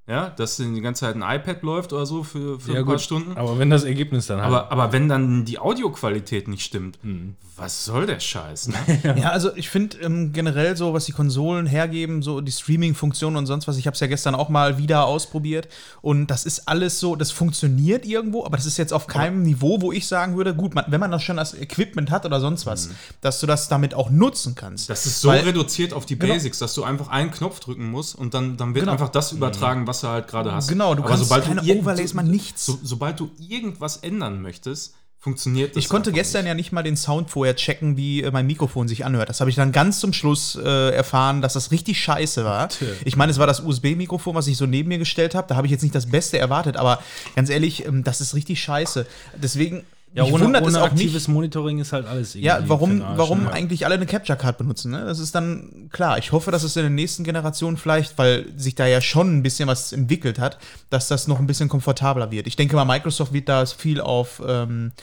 ja, 0.07 0.29
dass 0.29 0.57
die 0.57 0.81
ganze 0.81 1.01
Zeit 1.01 1.15
ein 1.15 1.23
iPad 1.23 1.63
läuft 1.63 1.91
oder 1.91 2.05
so 2.05 2.23
für, 2.23 2.59
für 2.59 2.73
ja, 2.73 2.79
ein 2.79 2.85
paar 2.85 2.95
gut, 2.95 3.01
Stunden. 3.01 3.35
Aber 3.37 3.57
wenn 3.57 3.69
das 3.71 3.83
Ergebnis 3.83 4.27
dann 4.27 4.37
halt. 4.39 4.47
Aber, 4.47 4.71
aber 4.71 4.91
wenn 4.93 5.09
dann 5.09 5.45
die 5.45 5.57
Audioqualität 5.57 6.47
nicht 6.47 6.63
stimmt, 6.63 6.99
Hm. 7.01 7.35
was 7.57 7.85
soll 7.85 8.05
der 8.05 8.19
Scheiß? 8.19 8.67
Ne? 8.67 8.75
Ja, 9.17 9.29
also 9.31 9.55
ich 9.55 9.69
finde 9.69 9.97
ähm, 10.01 10.31
generell 10.31 10.77
so, 10.77 10.93
was 10.93 11.05
die 11.05 11.11
Konsolen 11.11 11.65
hergeben, 11.65 12.21
so 12.21 12.39
die 12.41 12.51
Streaming-Funktionen 12.51 13.35
und 13.35 13.45
sonst 13.47 13.67
was, 13.67 13.77
ich 13.77 13.87
habe 13.87 13.95
es 13.95 13.99
ja 13.99 14.05
gestern 14.07 14.35
auch 14.35 14.49
mal 14.49 14.77
wieder 14.77 15.05
ausprobiert 15.05 15.67
und 16.01 16.27
das 16.27 16.45
ist 16.45 16.67
alles 16.67 16.99
so, 16.99 17.15
das 17.15 17.31
funktioniert 17.31 18.05
irgendwo, 18.05 18.45
aber 18.45 18.57
das 18.57 18.65
ist 18.67 18.77
jetzt 18.77 18.93
auf 18.93 19.07
keinem 19.07 19.41
Niveau, 19.41 19.81
wo 19.81 19.91
ich 19.91 20.07
sagen 20.07 20.35
würde, 20.37 20.53
gut, 20.53 20.75
man, 20.75 20.85
wenn 20.89 20.99
man 20.99 21.09
das 21.11 21.23
schon 21.23 21.39
als 21.39 21.53
Equipment 21.59 22.11
hat 22.11 22.25
oder 22.25 22.39
sonst 22.39 22.65
was, 22.67 22.89
dass 23.21 23.39
du 23.39 23.47
das 23.47 23.69
damit 23.69 23.93
auch 23.95 24.09
nutzen 24.09 24.53
kannst. 24.55 24.89
Das 24.89 25.05
ist 25.07 25.21
so 25.21 25.29
Weil- 25.29 25.41
reduziert 25.45 25.93
auf 25.93 26.05
die 26.05 26.19
Genau. 26.19 26.33
Basics, 26.33 26.59
dass 26.59 26.73
du 26.75 26.83
einfach 26.83 27.07
einen 27.07 27.31
Knopf 27.31 27.59
drücken 27.59 27.89
musst 27.89 28.15
und 28.15 28.33
dann, 28.35 28.57
dann 28.57 28.75
wird 28.75 28.83
Genau. 28.83 28.91
einfach 28.93 29.09
das 29.09 29.31
übertragen, 29.31 29.87
was 29.87 29.94
du 30.01 30.07
halt 30.07 30.27
gerade 30.27 30.51
hast. 30.53 30.67
Genau, 30.67 30.95
du 30.95 31.03
kannst 31.03 31.29
keine 31.29 31.61
ir- 31.61 31.79
Overlays, 31.79 32.13
man 32.13 32.27
nichts. 32.29 32.65
So, 32.65 32.79
sobald 32.83 33.19
du 33.19 33.31
irgendwas 33.39 33.97
ändern 33.97 34.41
möchtest, 34.41 34.93
funktioniert 35.19 35.75
das. 35.75 35.83
Ich 35.83 35.89
konnte 35.89 36.11
gestern 36.11 36.43
nicht. 36.43 36.49
ja 36.49 36.53
nicht 36.53 36.71
mal 36.71 36.83
den 36.83 36.95
Sound 36.95 37.31
vorher 37.31 37.55
checken, 37.55 37.97
wie 37.97 38.21
äh, 38.21 38.29
mein 38.29 38.45
Mikrofon 38.45 38.87
sich 38.87 39.05
anhört. 39.05 39.27
Das 39.29 39.39
habe 39.39 39.49
ich 39.49 39.55
dann 39.55 39.71
ganz 39.71 39.99
zum 39.99 40.13
Schluss 40.13 40.55
äh, 40.55 40.91
erfahren, 40.91 41.41
dass 41.41 41.53
das 41.53 41.71
richtig 41.71 41.99
scheiße 41.99 42.45
war. 42.45 42.69
Ich 43.05 43.15
meine, 43.15 43.31
es 43.31 43.39
war 43.39 43.47
das 43.47 43.59
USB-Mikrofon, 43.61 44.35
was 44.35 44.45
ich 44.47 44.55
so 44.57 44.67
neben 44.67 44.89
mir 44.89 44.99
gestellt 44.99 45.33
habe. 45.33 45.47
Da 45.47 45.55
habe 45.55 45.65
ich 45.65 45.71
jetzt 45.71 45.81
nicht 45.81 45.95
das 45.95 46.05
Beste 46.11 46.37
erwartet, 46.37 46.77
aber 46.77 47.01
ganz 47.35 47.49
ehrlich, 47.49 47.85
ähm, 47.87 48.03
das 48.03 48.21
ist 48.21 48.35
richtig 48.35 48.61
scheiße. 48.61 49.07
Deswegen, 49.41 49.83
ja, 50.15 50.23
mich 50.23 50.33
ohne, 50.33 50.45
wundert 50.45 50.65
es 50.65 50.73
ohne 50.73 50.81
auch 50.81 50.87
aktives 50.87 51.13
nicht. 51.13 51.27
Monitoring 51.27 51.79
ist 51.79 51.91
halt 51.93 52.05
alles 52.07 52.35
irgendwie 52.35 52.47
Ja, 52.47 52.63
warum, 52.67 52.89
den 52.99 53.01
warum 53.17 53.43
ne? 53.43 53.51
eigentlich 53.51 53.85
alle 53.85 53.95
eine 53.95 54.05
Capture 54.05 54.37
Card 54.37 54.57
benutzen? 54.57 54.91
Ne? 54.91 55.05
Das 55.05 55.19
ist 55.19 55.35
dann 55.35 55.89
klar. 55.91 56.17
Ich 56.17 56.31
hoffe, 56.31 56.51
dass 56.51 56.63
es 56.63 56.75
in 56.75 56.83
der 56.83 56.89
nächsten 56.89 57.23
Generation 57.23 57.77
vielleicht, 57.77 58.17
weil 58.17 58.45
sich 58.57 58.75
da 58.75 58.87
ja 58.87 59.01
schon 59.01 59.37
ein 59.37 59.43
bisschen 59.43 59.67
was 59.67 59.91
entwickelt 59.93 60.39
hat, 60.39 60.57
dass 60.89 61.07
das 61.07 61.27
noch 61.27 61.39
ein 61.39 61.47
bisschen 61.47 61.69
komfortabler 61.69 62.31
wird. 62.31 62.47
Ich 62.47 62.55
denke 62.55 62.75
mal, 62.75 62.85
Microsoft 62.85 63.33
wird 63.33 63.49
da 63.49 63.65
viel 63.65 63.99
auf 64.01 64.41
ähm, 64.47 64.93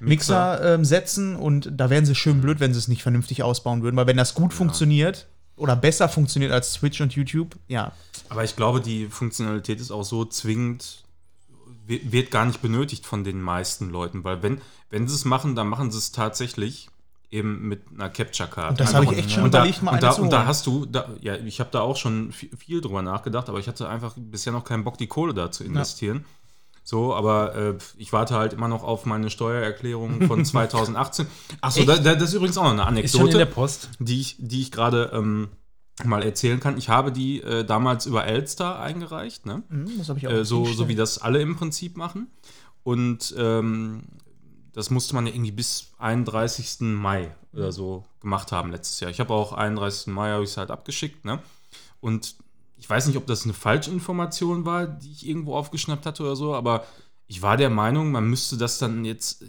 Mixer, 0.00 0.74
ähm, 0.74 0.84
setzen 0.84 1.36
und 1.36 1.70
da 1.74 1.88
wären 1.88 2.04
sie 2.04 2.14
schön 2.14 2.40
blöd, 2.40 2.60
wenn 2.60 2.72
sie 2.74 2.78
es 2.78 2.88
nicht 2.88 3.02
vernünftig 3.02 3.42
ausbauen 3.42 3.82
würden, 3.82 3.96
weil 3.96 4.06
wenn 4.06 4.16
das 4.18 4.34
gut 4.34 4.52
funktioniert 4.52 5.26
oder 5.56 5.74
besser 5.74 6.08
funktioniert 6.10 6.52
als 6.52 6.74
Twitch 6.74 7.00
und 7.00 7.14
YouTube, 7.14 7.56
ja. 7.66 7.92
Aber 8.28 8.44
ich 8.44 8.56
glaube, 8.56 8.80
die 8.82 9.06
Funktionalität 9.06 9.80
ist 9.80 9.90
auch 9.90 10.02
so 10.04 10.26
zwingend, 10.26 11.04
wi- 11.04 11.05
wird 11.86 12.30
gar 12.30 12.44
nicht 12.44 12.62
benötigt 12.62 13.06
von 13.06 13.24
den 13.24 13.40
meisten 13.40 13.90
Leuten, 13.90 14.24
weil 14.24 14.42
wenn, 14.42 14.60
wenn 14.90 15.08
sie 15.08 15.14
es 15.14 15.24
machen, 15.24 15.54
dann 15.54 15.68
machen 15.68 15.90
sie 15.90 15.98
es 15.98 16.12
tatsächlich 16.12 16.88
eben 17.30 17.68
mit 17.68 17.82
einer 17.94 18.08
Capture 18.08 18.48
Card. 18.48 18.70
Und 18.70 18.80
das 18.80 18.94
habe 18.94 19.04
ich 19.06 19.18
echt 19.18 19.32
schon 19.32 19.44
und 19.44 19.54
da, 19.54 19.58
überlegt, 19.58 19.82
mal 19.82 19.94
und 19.94 20.02
da, 20.02 20.12
und 20.12 20.30
da 20.30 20.46
hast 20.46 20.66
du, 20.66 20.86
da, 20.86 21.08
ja, 21.20 21.36
ich 21.36 21.60
habe 21.60 21.70
da 21.72 21.80
auch 21.80 21.96
schon 21.96 22.32
viel, 22.32 22.50
viel 22.56 22.80
drüber 22.80 23.02
nachgedacht, 23.02 23.48
aber 23.48 23.58
ich 23.58 23.68
hatte 23.68 23.88
einfach 23.88 24.14
bisher 24.16 24.52
noch 24.52 24.64
keinen 24.64 24.84
Bock, 24.84 24.98
die 24.98 25.06
Kohle 25.06 25.34
da 25.34 25.50
zu 25.50 25.64
investieren. 25.64 26.24
So, 26.84 27.16
aber 27.16 27.54
äh, 27.56 27.74
ich 27.96 28.12
warte 28.12 28.36
halt 28.36 28.52
immer 28.52 28.68
noch 28.68 28.84
auf 28.84 29.06
meine 29.06 29.28
Steuererklärung 29.28 30.28
von 30.28 30.44
2018. 30.44 31.26
Achso, 31.60 31.82
da, 31.82 31.96
da, 31.96 32.14
das 32.14 32.28
ist 32.28 32.34
übrigens 32.34 32.56
auch 32.58 32.72
noch 32.72 32.86
eine 32.86 33.00
Ist 33.00 33.12
schon 33.12 33.26
in 33.26 33.32
der 33.32 33.40
Anekdote 33.40 33.54
Post. 33.54 33.90
die 33.98 34.20
ich, 34.20 34.36
die 34.38 34.62
ich 34.62 34.70
gerade 34.70 35.10
ähm, 35.12 35.48
mal 36.04 36.22
erzählen 36.22 36.60
kann. 36.60 36.76
Ich 36.76 36.88
habe 36.88 37.10
die 37.12 37.40
äh, 37.42 37.64
damals 37.64 38.06
über 38.06 38.26
Elster 38.26 38.78
eingereicht, 38.80 39.46
ne? 39.46 39.62
Hm, 39.68 39.98
Das 39.98 40.08
habe 40.08 40.18
ich 40.18 40.26
auch 40.28 40.32
äh, 40.32 40.44
so, 40.44 40.64
so 40.66 40.88
wie 40.88 40.94
das 40.94 41.18
alle 41.18 41.40
im 41.40 41.56
Prinzip 41.56 41.96
machen. 41.96 42.28
Und 42.82 43.34
ähm, 43.38 44.02
das 44.72 44.90
musste 44.90 45.14
man 45.14 45.26
ja 45.26 45.32
irgendwie 45.32 45.52
bis 45.52 45.92
31. 45.98 46.80
Mai 46.80 47.34
oder 47.52 47.72
so 47.72 48.04
gemacht 48.20 48.52
haben 48.52 48.70
letztes 48.70 49.00
Jahr. 49.00 49.10
Ich 49.10 49.20
habe 49.20 49.32
auch 49.32 49.52
31. 49.52 50.08
Mai 50.08 50.30
habe 50.30 50.44
ich 50.44 50.50
es 50.50 50.56
halt 50.58 50.70
abgeschickt, 50.70 51.24
ne? 51.24 51.40
Und 52.00 52.36
ich 52.76 52.88
weiß 52.88 53.06
nicht, 53.06 53.16
ob 53.16 53.26
das 53.26 53.44
eine 53.44 53.54
Falschinformation 53.54 54.66
war, 54.66 54.86
die 54.86 55.10
ich 55.10 55.26
irgendwo 55.26 55.56
aufgeschnappt 55.56 56.04
hatte 56.04 56.22
oder 56.22 56.36
so, 56.36 56.54
aber 56.54 56.84
ich 57.26 57.40
war 57.40 57.56
der 57.56 57.70
Meinung, 57.70 58.12
man 58.12 58.28
müsste 58.28 58.56
das 58.58 58.78
dann 58.78 59.04
jetzt 59.06 59.42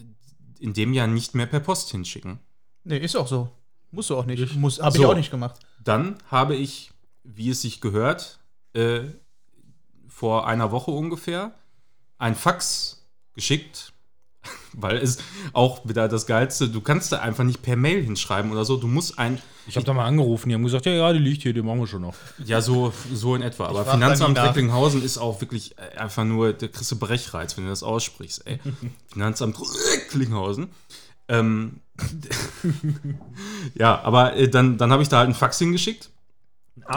in 0.60 0.74
dem 0.74 0.94
Jahr 0.94 1.08
nicht 1.08 1.36
mehr 1.36 1.46
per 1.46 1.60
Post 1.60 1.92
hinschicken. 1.92 2.40
Nee, 2.86 2.98
ist 3.00 3.16
auch 3.18 3.28
so. 3.28 3.50
Musst 3.92 4.10
du 4.10 4.18
auch 4.18 4.26
nicht. 4.26 4.56
Muss, 4.56 4.80
hab 4.80 4.96
ich 4.96 5.02
So. 5.02 5.12
auch 5.12 5.16
nicht 5.16 5.30
gemacht. 5.30 5.60
Dann 5.88 6.18
habe 6.30 6.56
ich, 6.56 6.92
wie 7.24 7.50
es 7.50 7.62
sich 7.62 7.80
gehört, 7.80 8.40
äh, 8.74 9.02
vor 10.08 10.48
einer 10.48 10.72
Woche 10.72 10.92
ungefähr 10.92 11.54
ein 12.18 12.36
Fax 12.36 13.08
geschickt, 13.34 13.94
weil 14.74 14.98
es 14.98 15.20
auch 15.54 15.88
wieder 15.88 16.10
das 16.10 16.26
Geilste, 16.26 16.68
du 16.68 16.82
kannst 16.82 17.14
da 17.14 17.20
einfach 17.20 17.46
nicht 17.46 17.62
per 17.62 17.78
Mail 17.78 18.04
hinschreiben 18.04 18.52
oder 18.52 18.66
so, 18.66 18.76
du 18.76 18.88
musst 18.88 19.18
ein, 19.18 19.42
Ich 19.66 19.78
habe 19.78 19.86
da 19.86 19.94
mal 19.94 20.06
angerufen, 20.06 20.50
die 20.50 20.56
haben 20.56 20.64
gesagt, 20.64 20.86
ja, 20.88 20.92
ja, 20.92 21.14
die 21.14 21.20
liegt 21.20 21.44
hier, 21.44 21.54
die 21.54 21.62
machen 21.62 21.80
wir 21.80 21.88
schon 21.88 22.02
noch. 22.02 22.16
ja 22.44 22.60
so, 22.60 22.92
so 23.14 23.36
in 23.36 23.42
etwa, 23.42 23.68
aber 23.68 23.86
Finanzamt. 23.86 24.38
Recklinghausen 24.38 25.02
ist 25.02 25.18
auch 25.18 25.40
wirklich 25.40 25.78
äh, 25.78 25.98
einfach 25.98 26.26
nur, 26.26 26.52
da 26.52 26.68
kriegst 26.68 26.92
du 26.92 27.00
Brechreiz, 27.00 27.56
wenn 27.56 27.64
du 27.64 27.70
das 27.70 27.84
aussprichst, 27.84 28.46
ey. 28.46 28.60
Finanzamt 29.14 29.58
Recklinghausen. 29.60 30.68
Ähm, 31.30 31.82
ja, 33.76 34.02
aber 34.02 34.36
äh, 34.36 34.50
dann, 34.50 34.78
dann 34.78 34.92
habe 34.92 35.04
ich 35.04 35.10
da 35.10 35.20
halt 35.20 35.30
ein 35.30 35.36
Fax 35.36 35.58
hingeschickt 35.60 36.12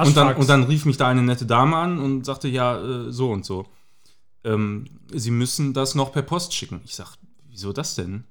Und 0.04 0.16
dann, 0.16 0.36
und 0.36 0.48
dann 0.48 0.64
rief 0.64 0.84
mich 0.84 0.96
da 0.96 1.08
eine 1.08 1.22
nette 1.22 1.46
Dame 1.46 1.76
an 1.76 1.98
und 1.98 2.24
sagte, 2.24 2.48
ja, 2.48 2.78
äh, 2.78 3.10
so 3.10 3.30
und 3.30 3.44
so. 3.44 3.66
Ähm, 4.44 4.86
Sie 5.12 5.30
müssen 5.30 5.74
das 5.74 5.94
noch 5.94 6.12
per 6.12 6.22
Post 6.22 6.54
schicken. 6.54 6.80
Ich 6.84 6.94
sag, 6.94 7.16
wieso 7.48 7.72
das 7.72 7.94
denn? 7.94 8.24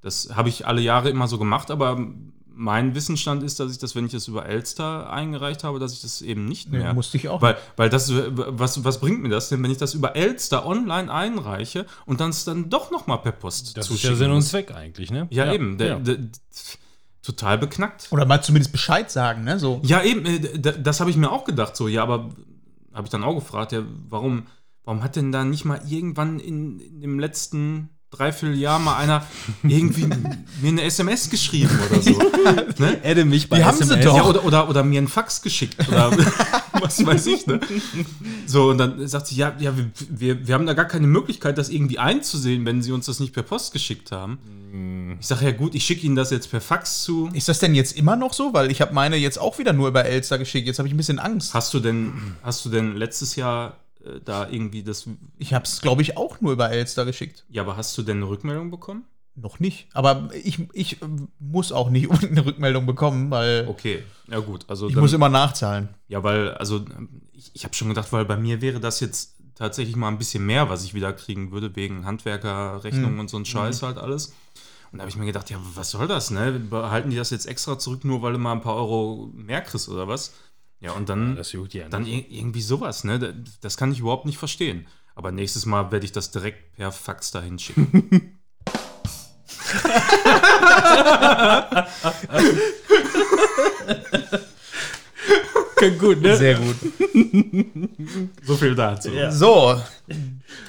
Das 0.00 0.36
habe 0.36 0.48
ich 0.48 0.66
alle 0.66 0.80
Jahre 0.80 1.08
immer 1.08 1.26
so 1.26 1.38
gemacht, 1.38 1.70
aber 1.70 2.06
mein 2.56 2.94
Wissensstand 2.94 3.42
ist, 3.42 3.60
dass 3.60 3.70
ich 3.70 3.78
das, 3.78 3.94
wenn 3.94 4.06
ich 4.06 4.12
das 4.12 4.28
über 4.28 4.46
Elster 4.46 5.10
eingereicht 5.12 5.62
habe, 5.62 5.78
dass 5.78 5.92
ich 5.92 6.00
das 6.00 6.22
eben 6.22 6.46
nicht 6.46 6.72
Nee, 6.72 6.78
mehr. 6.78 6.94
musste 6.94 7.18
ich 7.18 7.28
auch. 7.28 7.42
Weil, 7.42 7.58
weil 7.76 7.90
das, 7.90 8.10
was, 8.12 8.82
was 8.82 8.98
bringt 8.98 9.22
mir 9.22 9.28
das 9.28 9.50
denn, 9.50 9.62
wenn 9.62 9.70
ich 9.70 9.76
das 9.76 9.92
über 9.94 10.16
Elster 10.16 10.66
online 10.66 11.12
einreiche 11.12 11.84
und 12.06 12.20
dann 12.20 12.30
es 12.30 12.44
dann 12.44 12.70
doch 12.70 12.90
noch 12.90 13.06
mal 13.06 13.18
per 13.18 13.32
Post 13.32 13.76
das 13.76 13.90
ist 13.90 14.02
ja 14.02 14.14
Sinn 14.14 14.30
und 14.30 14.42
Zweck 14.42 14.74
eigentlich, 14.74 15.10
ne? 15.10 15.28
Ja, 15.30 15.52
eben. 15.52 15.76
Der, 15.76 15.88
ja. 15.88 15.98
der, 15.98 16.18
total 17.22 17.58
beknackt. 17.58 18.08
Oder 18.10 18.24
mal 18.24 18.42
zumindest 18.42 18.72
Bescheid 18.72 19.10
sagen, 19.10 19.44
ne? 19.44 19.58
So. 19.58 19.80
Ja, 19.84 20.02
eben, 20.02 20.24
äh, 20.24 20.58
das 20.60 21.00
habe 21.00 21.10
ich 21.10 21.16
mir 21.16 21.30
auch 21.30 21.44
gedacht, 21.44 21.76
so, 21.76 21.88
ja, 21.88 22.02
aber 22.02 22.30
habe 22.94 23.04
ich 23.04 23.10
dann 23.10 23.24
auch 23.24 23.34
gefragt, 23.34 23.72
ja, 23.72 23.82
warum, 24.08 24.46
warum 24.84 25.02
hat 25.02 25.16
denn 25.16 25.30
da 25.30 25.44
nicht 25.44 25.64
mal 25.64 25.80
irgendwann 25.86 26.38
in, 26.38 26.80
in 26.80 27.00
dem 27.02 27.18
letzten 27.18 27.90
Dreivierteljahr 28.16 28.78
mal 28.78 28.96
einer 28.96 29.24
irgendwie 29.62 30.06
mir 30.06 30.68
eine 30.68 30.82
SMS 30.82 31.30
geschrieben 31.30 31.78
oder 31.90 32.02
so? 32.02 32.18
ne? 32.78 32.98
Adde 33.04 33.24
mich 33.24 33.48
bei 33.48 33.58
Die 33.58 33.64
haben 33.64 33.76
sie 33.76 33.84
SMS. 33.84 34.04
doch. 34.04 34.16
Ja, 34.16 34.24
oder, 34.24 34.44
oder, 34.44 34.68
oder 34.68 34.82
mir 34.84 34.98
einen 34.98 35.08
Fax 35.08 35.42
geschickt 35.42 35.76
oder 35.88 36.10
was 36.72 37.04
weiß 37.04 37.26
ich, 37.26 37.46
ne? 37.46 37.60
So, 38.46 38.70
und 38.70 38.78
dann 38.78 39.06
sagt 39.06 39.28
sie, 39.28 39.36
ja, 39.36 39.54
ja 39.58 39.76
wir, 39.76 39.90
wir, 40.08 40.46
wir 40.46 40.54
haben 40.54 40.66
da 40.66 40.74
gar 40.74 40.86
keine 40.86 41.06
Möglichkeit, 41.06 41.58
das 41.58 41.68
irgendwie 41.68 41.98
einzusehen, 41.98 42.64
wenn 42.64 42.82
sie 42.82 42.92
uns 42.92 43.06
das 43.06 43.20
nicht 43.20 43.32
per 43.32 43.42
Post 43.42 43.72
geschickt 43.72 44.12
haben. 44.12 44.38
Ich 45.20 45.26
sage, 45.26 45.44
ja 45.46 45.52
gut, 45.52 45.74
ich 45.74 45.84
schicke 45.84 46.04
Ihnen 46.06 46.16
das 46.16 46.30
jetzt 46.30 46.50
per 46.50 46.60
Fax 46.60 47.02
zu. 47.02 47.30
Ist 47.32 47.48
das 47.48 47.58
denn 47.58 47.74
jetzt 47.74 47.96
immer 47.96 48.16
noch 48.16 48.32
so? 48.32 48.52
Weil 48.52 48.70
ich 48.70 48.80
habe 48.80 48.92
meine 48.92 49.16
jetzt 49.16 49.38
auch 49.38 49.58
wieder 49.58 49.72
nur 49.72 49.88
über 49.88 50.04
Elster 50.04 50.38
geschickt. 50.38 50.66
Jetzt 50.66 50.78
habe 50.78 50.88
ich 50.88 50.94
ein 50.94 50.96
bisschen 50.96 51.18
Angst. 51.18 51.54
Hast 51.54 51.72
du 51.72 51.80
denn, 51.80 52.12
hast 52.42 52.64
du 52.64 52.68
denn 52.68 52.96
letztes 52.96 53.36
Jahr 53.36 53.76
äh, 54.06 54.20
da 54.24 54.48
irgendwie 54.48 54.82
das, 54.82 55.08
Ich 55.38 55.52
habe 55.54 55.64
es, 55.64 55.80
glaube 55.80 56.02
ich, 56.02 56.16
auch 56.16 56.40
nur 56.40 56.52
über 56.52 56.70
Elster 56.70 57.04
geschickt. 57.04 57.44
ja, 57.48 57.62
aber 57.62 57.76
hast 57.76 57.96
du 57.98 58.02
denn 58.02 58.18
eine 58.18 58.28
Rückmeldung 58.28 58.70
bekommen? 58.70 59.04
Noch 59.38 59.60
nicht. 59.60 59.88
Aber 59.92 60.30
ich, 60.32 60.60
ich 60.72 61.02
äh, 61.02 61.06
muss 61.38 61.70
auch 61.72 61.90
nicht 61.90 62.06
unbedingt 62.10 62.32
eine 62.32 62.46
Rückmeldung 62.46 62.86
bekommen, 62.86 63.30
weil 63.30 63.66
Okay, 63.68 64.02
ja 64.28 64.38
gut, 64.38 64.64
also 64.68 64.88
ich 64.88 64.94
dann, 64.94 65.02
muss 65.02 65.12
immer 65.12 65.28
nachzahlen. 65.28 65.90
ja, 66.08 66.22
weil, 66.22 66.52
also 66.54 66.76
ähm, 66.78 67.20
ich, 67.32 67.50
ich 67.54 67.64
habe 67.64 67.74
schon 67.74 67.88
gedacht, 67.88 68.12
weil 68.12 68.24
bei 68.24 68.36
mir 68.36 68.60
wäre 68.62 68.80
das 68.80 69.00
jetzt 69.00 69.34
tatsächlich 69.54 69.96
mal 69.96 70.08
ein 70.08 70.18
bisschen 70.18 70.44
mehr, 70.46 70.68
was 70.70 70.84
ich 70.84 70.94
wieder 70.94 71.12
kriegen 71.12 71.50
würde, 71.52 71.74
wegen 71.76 72.04
Handwerkerrechnungen 72.06 73.14
Mhm. 73.14 73.20
und 73.20 73.30
so 73.30 73.36
ein 73.38 73.44
Scheiß 73.44 73.82
halt 73.82 73.98
alles. 73.98 74.34
Und 74.92 74.98
da 74.98 75.02
habe 75.02 75.10
ich 75.10 75.16
mir 75.16 75.26
gedacht, 75.26 75.50
ja, 75.50 75.58
was 75.74 75.90
soll 75.90 76.06
das, 76.08 76.30
ne? 76.30 76.52
Behalten 76.52 77.10
die 77.10 77.16
das 77.16 77.30
jetzt 77.30 77.46
extra 77.46 77.78
zurück, 77.78 78.04
nur 78.04 78.22
weil 78.22 78.32
du 78.34 78.38
mal 78.38 78.52
ein 78.52 78.60
paar 78.62 78.76
Euro 78.76 79.30
mehr 79.34 79.60
kriegst 79.60 79.88
oder 79.88 80.06
was? 80.08 80.32
Ja, 80.86 80.92
und 80.92 81.08
dann, 81.08 81.34
Das 81.34 81.50
juckt 81.50 81.74
ja 81.74 81.88
dann 81.88 82.06
ir- 82.06 82.26
irgendwie 82.30 82.62
sowas, 82.62 83.02
ne? 83.02 83.18
Da- 83.18 83.32
Das 83.60 83.76
kann 83.76 83.90
ich 83.90 83.98
überhaupt 83.98 84.24
nicht 84.24 84.38
verstehen. 84.38 84.86
Aber 85.16 85.32
nächstes 85.32 85.66
Mal 85.66 85.90
werde 85.90 86.04
ich 86.06 86.12
das 86.12 86.30
direkt 86.30 86.76
per 86.76 86.92
Fax 86.92 87.32
dahin 87.32 87.58
schicken. 87.58 88.38
gut, 95.98 96.20
ne? 96.22 96.36
Sehr 96.36 96.56
gut. 96.58 96.76
so 98.44 98.56
viel 98.56 98.74
dazu. 98.74 99.10
So, 99.30 99.80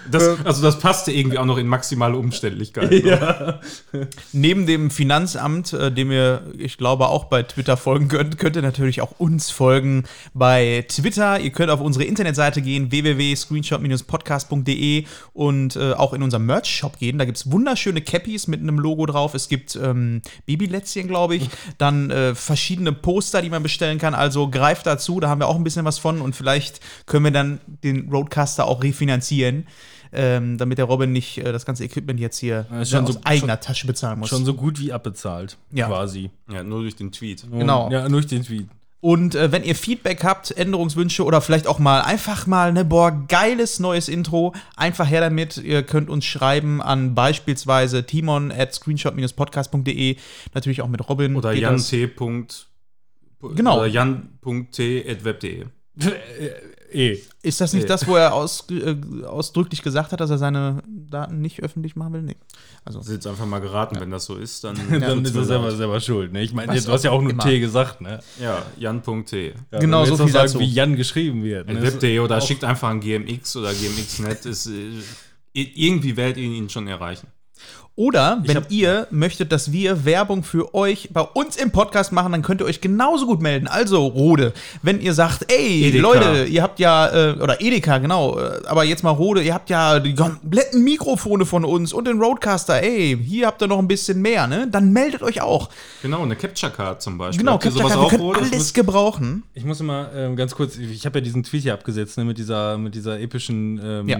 Das, 0.09 0.43
also 0.45 0.63
das 0.63 0.79
passte 0.79 1.11
irgendwie 1.11 1.37
auch 1.37 1.45
noch 1.45 1.57
in 1.57 1.67
maximale 1.67 2.15
Umständlichkeit. 2.17 2.89
ne? 2.91 3.59
neben 4.33 4.65
dem 4.65 4.89
Finanzamt, 4.89 5.73
äh, 5.73 5.91
dem 5.91 6.11
ihr, 6.11 6.41
ich 6.57 6.77
glaube, 6.77 7.09
auch 7.09 7.25
bei 7.25 7.43
Twitter 7.43 7.77
folgen 7.77 8.07
könnt, 8.07 8.39
könnt 8.39 8.55
ihr 8.55 8.63
natürlich 8.63 9.01
auch 9.01 9.19
uns 9.19 9.51
folgen 9.51 10.05
bei 10.33 10.85
Twitter. 10.87 11.39
Ihr 11.39 11.51
könnt 11.51 11.69
auf 11.69 11.81
unsere 11.81 12.05
Internetseite 12.05 12.63
gehen, 12.63 12.89
www.screenshot-podcast.de 12.89 15.05
und 15.33 15.75
äh, 15.75 15.93
auch 15.93 16.13
in 16.13 16.23
unserem 16.23 16.47
Merch-Shop 16.47 16.97
gehen. 16.97 17.19
Da 17.19 17.25
gibt 17.25 17.37
es 17.37 17.51
wunderschöne 17.51 18.01
Cappies 18.01 18.47
mit 18.47 18.61
einem 18.61 18.79
Logo 18.79 19.05
drauf. 19.05 19.35
Es 19.35 19.49
gibt 19.49 19.75
ähm, 19.75 20.23
Babylätzchen, 20.47 21.07
glaube 21.07 21.35
ich. 21.35 21.47
Dann 21.77 22.09
äh, 22.09 22.33
verschiedene 22.33 22.91
Poster, 22.91 23.43
die 23.43 23.51
man 23.51 23.61
bestellen 23.61 23.99
kann. 23.99 24.15
Also 24.15 24.49
greift 24.49 24.87
dazu, 24.87 25.19
da 25.19 25.29
haben 25.29 25.41
wir 25.41 25.47
auch 25.47 25.57
ein 25.57 25.63
bisschen 25.63 25.85
was 25.85 25.99
von 25.99 26.21
und 26.21 26.35
vielleicht 26.35 26.79
können 27.05 27.25
wir 27.25 27.31
dann 27.31 27.59
den 27.83 28.09
Roadcaster 28.09 28.65
auch 28.65 28.81
refinanzieren. 28.81 29.26
Ähm, 30.13 30.57
damit 30.57 30.77
der 30.77 30.85
Robin 30.85 31.11
nicht 31.11 31.37
äh, 31.39 31.51
das 31.51 31.65
ganze 31.65 31.83
Equipment 31.83 32.17
jetzt 32.17 32.37
hier 32.37 32.65
schon 32.85 33.03
aus 33.05 33.15
so- 33.15 33.19
eigener 33.25 33.59
Tasche 33.59 33.87
bezahlen 33.87 34.19
muss. 34.19 34.29
Schon 34.29 34.45
so 34.45 34.53
gut 34.53 34.79
wie 34.79 34.93
abbezahlt, 34.93 35.57
Ja. 35.73 35.87
quasi. 35.87 36.29
Ja, 36.49 36.63
nur 36.63 36.81
durch 36.81 36.95
den 36.95 37.11
Tweet. 37.11 37.45
Genau. 37.51 37.91
Ja, 37.91 38.07
durch 38.07 38.25
den 38.25 38.43
Tweet. 38.43 38.67
Und 39.01 39.35
äh, 39.35 39.51
wenn 39.51 39.63
ihr 39.63 39.75
Feedback 39.75 40.23
habt, 40.23 40.51
Änderungswünsche 40.57 41.23
oder 41.25 41.41
vielleicht 41.41 41.67
auch 41.67 41.77
mal 41.77 42.01
einfach 42.01 42.47
mal 42.47 42.71
ne 42.71 42.83
boah 42.85 43.11
geiles 43.27 43.79
neues 43.79 44.07
Intro, 44.07 44.55
einfach 44.77 45.07
her 45.09 45.19
damit. 45.21 45.57
Ihr 45.57 45.83
könnt 45.83 46.09
uns 46.09 46.23
schreiben 46.25 46.81
an 46.81 47.13
beispielsweise 47.13 48.05
timon 48.05 48.51
at 48.51 48.73
screenshot-podcast.de, 48.73 50.15
natürlich 50.53 50.81
auch 50.81 50.87
mit 50.87 51.07
Robin. 51.09 51.35
Oder 51.35 51.53
geht 51.53 51.63
Jan 51.63 51.73
das. 51.73 51.89
T. 51.89 52.07
Punkt- 52.07 52.67
Genau. 53.41 53.77
Oder 53.77 53.87
jan.t.web.de. 53.87 55.65
eh. 56.97 57.19
Ist 57.43 57.61
das 57.61 57.71
nicht 57.73 57.83
Nee. 57.83 57.87
das, 57.87 58.07
wo 58.07 58.15
er 58.15 58.33
aus, 58.33 58.65
äh, 58.71 58.95
ausdrücklich 59.25 59.81
gesagt 59.81 60.11
hat, 60.11 60.19
dass 60.19 60.29
er 60.29 60.37
seine 60.37 60.81
Daten 60.87 61.39
nicht 61.39 61.61
öffentlich 61.63 61.95
machen 61.95 62.13
will? 62.13 62.21
Nee. 62.23 62.35
Also, 62.83 62.99
Das 62.99 63.07
ist 63.07 63.13
jetzt 63.13 63.27
einfach 63.27 63.45
mal 63.45 63.59
geraten, 63.59 63.97
wenn 63.99 64.11
das 64.11 64.25
so 64.25 64.35
ist, 64.35 64.63
dann, 64.63 64.75
Dann 64.99 65.23
ist 65.23 65.35
er 65.35 65.43
selber, 65.45 65.71
selber 65.75 65.99
schuld. 66.01 66.33
Ne? 66.33 66.41
Ich 66.43 66.53
meine, 66.53 66.79
du 66.79 66.91
hast 66.91 67.03
ja 67.03 67.11
auch 67.11 67.21
nur 67.21 67.31
immer. 67.31 67.43
T 67.43 67.59
gesagt. 67.59 68.01
Ne? 68.01 68.19
Ja, 68.41 68.65
jan.t. 68.77 69.53
Ja, 69.71 69.79
Genau, 69.79 70.03
so 70.05 70.17
viel 70.17 70.27
sagen, 70.29 70.47
dazu. 70.47 70.59
wie 70.59 70.65
Jan 70.65 70.95
geschrieben 70.95 71.43
wird. 71.43 71.67
Ne? 71.67 71.81
Web.de 71.81 72.19
oder 72.19 72.41
schickt 72.41 72.63
einfach 72.63 72.89
ein 72.89 72.99
GMX 72.99 73.55
oder 73.55 73.73
GMX.net. 73.73 74.45
Ist, 74.45 74.67
äh, 74.67 74.91
irgendwie 75.53 76.15
werdet 76.17 76.37
ihr 76.37 76.43
ihn 76.43 76.69
schon 76.69 76.87
erreichen. 76.87 77.27
Oder 77.97 78.43
wenn 78.45 78.55
hab- 78.57 78.69
ihr 78.71 79.07
möchtet, 79.09 79.51
dass 79.51 79.71
wir 79.71 80.05
Werbung 80.05 80.43
für 80.43 80.75
euch 80.75 81.09
bei 81.11 81.21
uns 81.21 81.57
im 81.57 81.71
Podcast 81.71 82.11
machen, 82.11 82.31
dann 82.31 82.43
könnt 82.43 82.61
ihr 82.61 82.65
euch 82.65 82.79
genauso 82.79 83.25
gut 83.25 83.41
melden. 83.41 83.67
Also, 83.67 84.05
Rode, 84.05 84.53
wenn 84.83 85.01
ihr 85.01 85.15
sagt, 85.15 85.51
ey, 85.51 85.83
Edeka. 85.85 86.01
Leute, 86.03 86.45
ihr 86.45 86.61
habt 86.61 86.79
ja, 86.79 87.07
äh, 87.31 87.33
oder 87.41 87.59
Edeka, 87.59 87.97
genau, 87.97 88.37
äh, 88.39 88.61
aber 88.67 88.83
jetzt 88.83 89.03
mal 89.03 89.09
Rode, 89.09 89.41
ihr 89.41 89.55
habt 89.55 89.71
ja 89.71 89.99
die 89.99 90.13
kompletten 90.13 90.83
Mikrofone 90.83 91.45
von 91.47 91.65
uns 91.65 91.91
und 91.91 92.05
den 92.07 92.21
Roadcaster, 92.21 92.83
ey, 92.83 93.17
hier 93.19 93.47
habt 93.47 93.63
ihr 93.63 93.67
noch 93.67 93.79
ein 93.79 93.87
bisschen 93.87 94.21
mehr, 94.21 94.45
ne? 94.45 94.67
Dann 94.71 94.93
meldet 94.93 95.23
euch 95.23 95.41
auch. 95.41 95.69
Genau, 96.03 96.21
eine 96.21 96.35
Capture 96.35 96.71
Card 96.71 97.01
zum 97.01 97.17
Beispiel. 97.17 97.39
Genau, 97.39 97.53
Habt 97.53 97.63
Capture 97.63 97.81
sowas 97.81 97.93
Card, 97.93 98.01
wir 98.03 98.05
auch, 98.05 98.11
können 98.11 98.21
Rode? 98.21 98.39
Ich 98.41 98.45
alles 98.51 98.57
muss- 98.59 98.73
gebrauchen. 98.75 99.43
Ich 99.55 99.65
muss 99.65 99.79
immer 99.79 100.11
ähm, 100.15 100.35
ganz 100.35 100.53
kurz, 100.53 100.77
ich 100.77 101.03
habe 101.07 101.17
ja 101.17 101.23
diesen 101.25 101.41
Tweet 101.41 101.63
hier 101.63 101.73
abgesetzt, 101.73 102.15
ne, 102.19 102.25
mit 102.25 102.37
dieser, 102.37 102.77
mit 102.77 102.93
dieser 102.93 103.19
epischen 103.19 103.81
ähm, 103.83 104.07
Ja. 104.07 104.19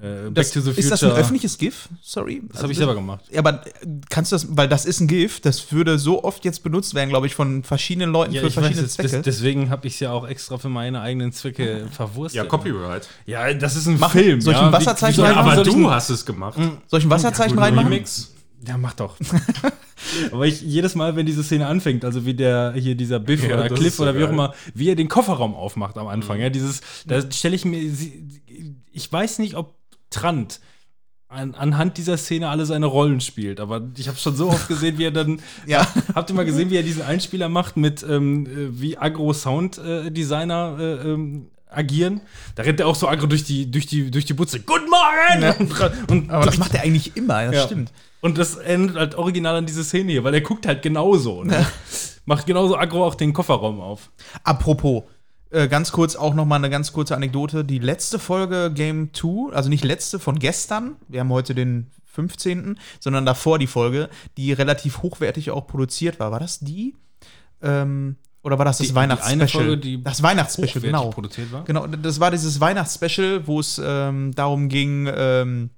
Äh, 0.00 0.24
Back 0.30 0.34
Das, 0.34 0.50
to 0.52 0.60
the 0.60 0.70
Future. 0.70 0.80
ist 0.80 0.90
das 0.92 1.02
ein 1.04 1.10
öffentliches 1.12 1.58
GIF? 1.58 1.88
Sorry. 2.02 2.42
Das 2.52 2.62
habe 2.62 2.72
ich 2.72 2.78
selber 2.78 2.94
gemacht. 2.94 3.24
Ja, 3.30 3.38
aber 3.40 3.62
kannst 4.08 4.32
du 4.32 4.36
das, 4.36 4.46
weil 4.56 4.68
das 4.68 4.84
ist 4.86 5.00
ein 5.00 5.08
GIF, 5.08 5.40
das 5.40 5.72
würde 5.72 5.98
so 5.98 6.24
oft 6.24 6.44
jetzt 6.44 6.62
benutzt 6.62 6.94
werden, 6.94 7.10
glaube 7.10 7.26
ich, 7.26 7.34
von 7.34 7.62
verschiedenen 7.62 8.10
Leuten 8.12 8.32
Ja, 8.34 8.40
für 8.42 8.46
ich 8.48 8.56
weiß, 8.56 8.62
verschiedene 8.64 8.86
das, 8.86 8.94
Zwecke. 8.94 9.22
deswegen 9.22 9.70
habe 9.70 9.86
ich 9.86 9.94
es 9.94 10.00
ja 10.00 10.12
auch 10.12 10.26
extra 10.28 10.58
für 10.58 10.68
meine 10.68 11.00
eigenen 11.00 11.32
Zwecke 11.32 11.88
verwurstet. 11.92 12.36
Ja, 12.36 12.44
Copyright. 12.44 13.08
Ja, 13.26 13.52
das 13.54 13.76
ist 13.76 13.86
ein 13.86 13.98
Mach- 13.98 14.12
Film. 14.12 14.40
soll 14.40 14.54
ich 14.54 14.60
ja. 14.60 14.66
ein 14.66 14.72
Wasserzeichen 14.72 15.16
soll- 15.16 15.26
reinmachen? 15.26 15.50
aber 15.52 15.62
du 15.64 15.74
ein- 15.76 15.90
hast 15.90 16.10
es 16.10 16.24
gemacht. 16.26 16.58
Soll 16.86 16.98
ich 17.00 17.06
ein 17.06 17.10
Wasserzeichen 17.10 17.54
Gut, 17.56 17.64
reinmachen? 17.64 17.88
Remix. 17.92 18.32
Ja, 18.66 18.76
mach 18.76 18.92
doch. 18.92 19.16
Aber 20.32 20.46
ich 20.46 20.60
jedes 20.62 20.94
Mal, 20.94 21.14
wenn 21.16 21.24
diese 21.26 21.42
Szene 21.42 21.66
anfängt, 21.66 22.04
also 22.04 22.24
wie 22.26 22.34
der 22.34 22.72
hier 22.76 22.94
dieser 22.94 23.18
Biff 23.18 23.42
Ja, 23.48 23.54
oder 23.58 23.68
Cliff 23.70 23.94
so 23.94 24.02
oder 24.02 24.14
wie 24.14 24.18
auch 24.18 24.26
geil. 24.26 24.34
immer, 24.34 24.54
wie 24.74 24.88
er 24.90 24.96
den 24.96 25.08
Kofferraum 25.08 25.54
aufmacht 25.54 25.96
am 25.98 26.08
Anfang, 26.08 26.40
ja, 26.40 26.50
dieses, 26.50 26.80
da 27.06 27.20
stelle 27.30 27.56
ich 27.56 27.64
mir, 27.64 27.80
ich 28.92 29.12
weiß 29.12 29.38
nicht, 29.38 29.54
ob 29.56 29.74
Trant 30.10 30.60
an, 31.28 31.54
anhand 31.54 31.96
dieser 31.96 32.16
Szene 32.16 32.48
alle 32.48 32.66
seine 32.66 32.86
Rollen 32.86 33.20
spielt, 33.20 33.60
aber 33.60 33.82
ich 33.96 34.08
habe 34.08 34.18
schon 34.18 34.34
so 34.34 34.48
oft 34.48 34.66
gesehen, 34.66 34.98
wie 34.98 35.04
er 35.04 35.12
dann, 35.12 35.40
Ja. 35.66 35.86
habt 36.14 36.28
ihr 36.30 36.34
mal 36.34 36.44
gesehen, 36.44 36.70
wie 36.70 36.76
er 36.76 36.82
diesen 36.82 37.02
Einspieler 37.02 37.48
macht 37.48 37.76
mit, 37.76 38.02
ähm, 38.02 38.46
äh, 38.46 38.80
wie 38.80 38.98
Agro 38.98 39.32
Sound 39.32 39.78
äh, 39.78 40.10
Designer 40.10 40.76
äh, 40.80 41.08
ähm, 41.12 41.46
agieren. 41.68 42.20
Da 42.56 42.64
rennt 42.64 42.80
er 42.80 42.88
auch 42.88 42.96
so 42.96 43.06
aggro 43.06 43.26
durch 43.28 43.44
die, 43.44 43.70
durch 43.70 43.86
die, 43.86 44.10
durch 44.10 44.24
die 44.24 44.34
Butze. 44.34 44.58
Guten 44.58 44.90
Morgen! 44.90 45.68
Und, 46.08 46.10
und 46.10 46.30
Aber 46.32 46.44
das 46.44 46.58
macht 46.58 46.74
er 46.74 46.82
eigentlich 46.82 47.16
immer, 47.16 47.44
das 47.46 47.54
Ja. 47.54 47.66
stimmt. 47.66 47.92
Und 48.20 48.36
das 48.36 48.56
endet 48.56 48.96
halt 48.96 49.14
original 49.14 49.54
an 49.54 49.66
diese 49.66 49.84
Szene 49.84 50.10
hier, 50.10 50.24
weil 50.24 50.34
er 50.34 50.40
guckt 50.40 50.66
halt 50.66 50.82
genauso. 50.82 51.44
Ne? 51.44 51.64
Macht 52.24 52.46
genauso 52.46 52.76
aggro 52.76 53.04
auch 53.06 53.14
den 53.14 53.32
Kofferraum 53.32 53.80
auf. 53.80 54.10
Apropos, 54.42 55.04
äh, 55.50 55.68
ganz 55.68 55.92
kurz 55.92 56.16
auch 56.16 56.34
noch 56.34 56.44
mal 56.46 56.56
eine 56.56 56.70
ganz 56.70 56.92
kurze 56.92 57.14
Anekdote. 57.16 57.64
Die 57.64 57.78
letzte 57.78 58.18
Folge 58.18 58.70
Game 58.74 59.12
2, 59.12 59.52
also 59.54 59.68
nicht 59.68 59.84
letzte 59.84 60.18
von 60.18 60.38
gestern, 60.38 60.96
wir 61.08 61.20
haben 61.20 61.30
heute 61.30 61.54
den 61.54 61.90
15., 62.06 62.78
sondern 62.98 63.24
davor 63.26 63.58
die 63.58 63.66
Folge, 63.66 64.08
die 64.36 64.52
relativ 64.52 65.02
hochwertig 65.02 65.50
auch 65.50 65.66
produziert 65.66 66.18
war. 66.20 66.32
War 66.32 66.40
das 66.40 66.58
die? 66.60 66.94
Ähm, 67.62 68.16
oder 68.42 68.58
war 68.58 68.64
das 68.64 68.78
das 68.78 68.86
Die- 68.86 68.92
die 68.92 68.96
Weihnachtsspecial? 68.96 69.76
das 70.02 70.22
Weihnachtsspecial, 70.22 70.80
genau. 70.82 71.10
produziert 71.10 71.52
war. 71.52 71.64
Genau, 71.64 71.86
das 71.86 72.18
war 72.20 72.30
dieses 72.30 72.58
Weihnachtsspecial, 72.60 73.46
wo 73.46 73.60
es 73.60 73.80
ähm, 73.84 74.32
darum 74.34 74.68
ging, 74.68 75.08
ähm, 75.14 75.70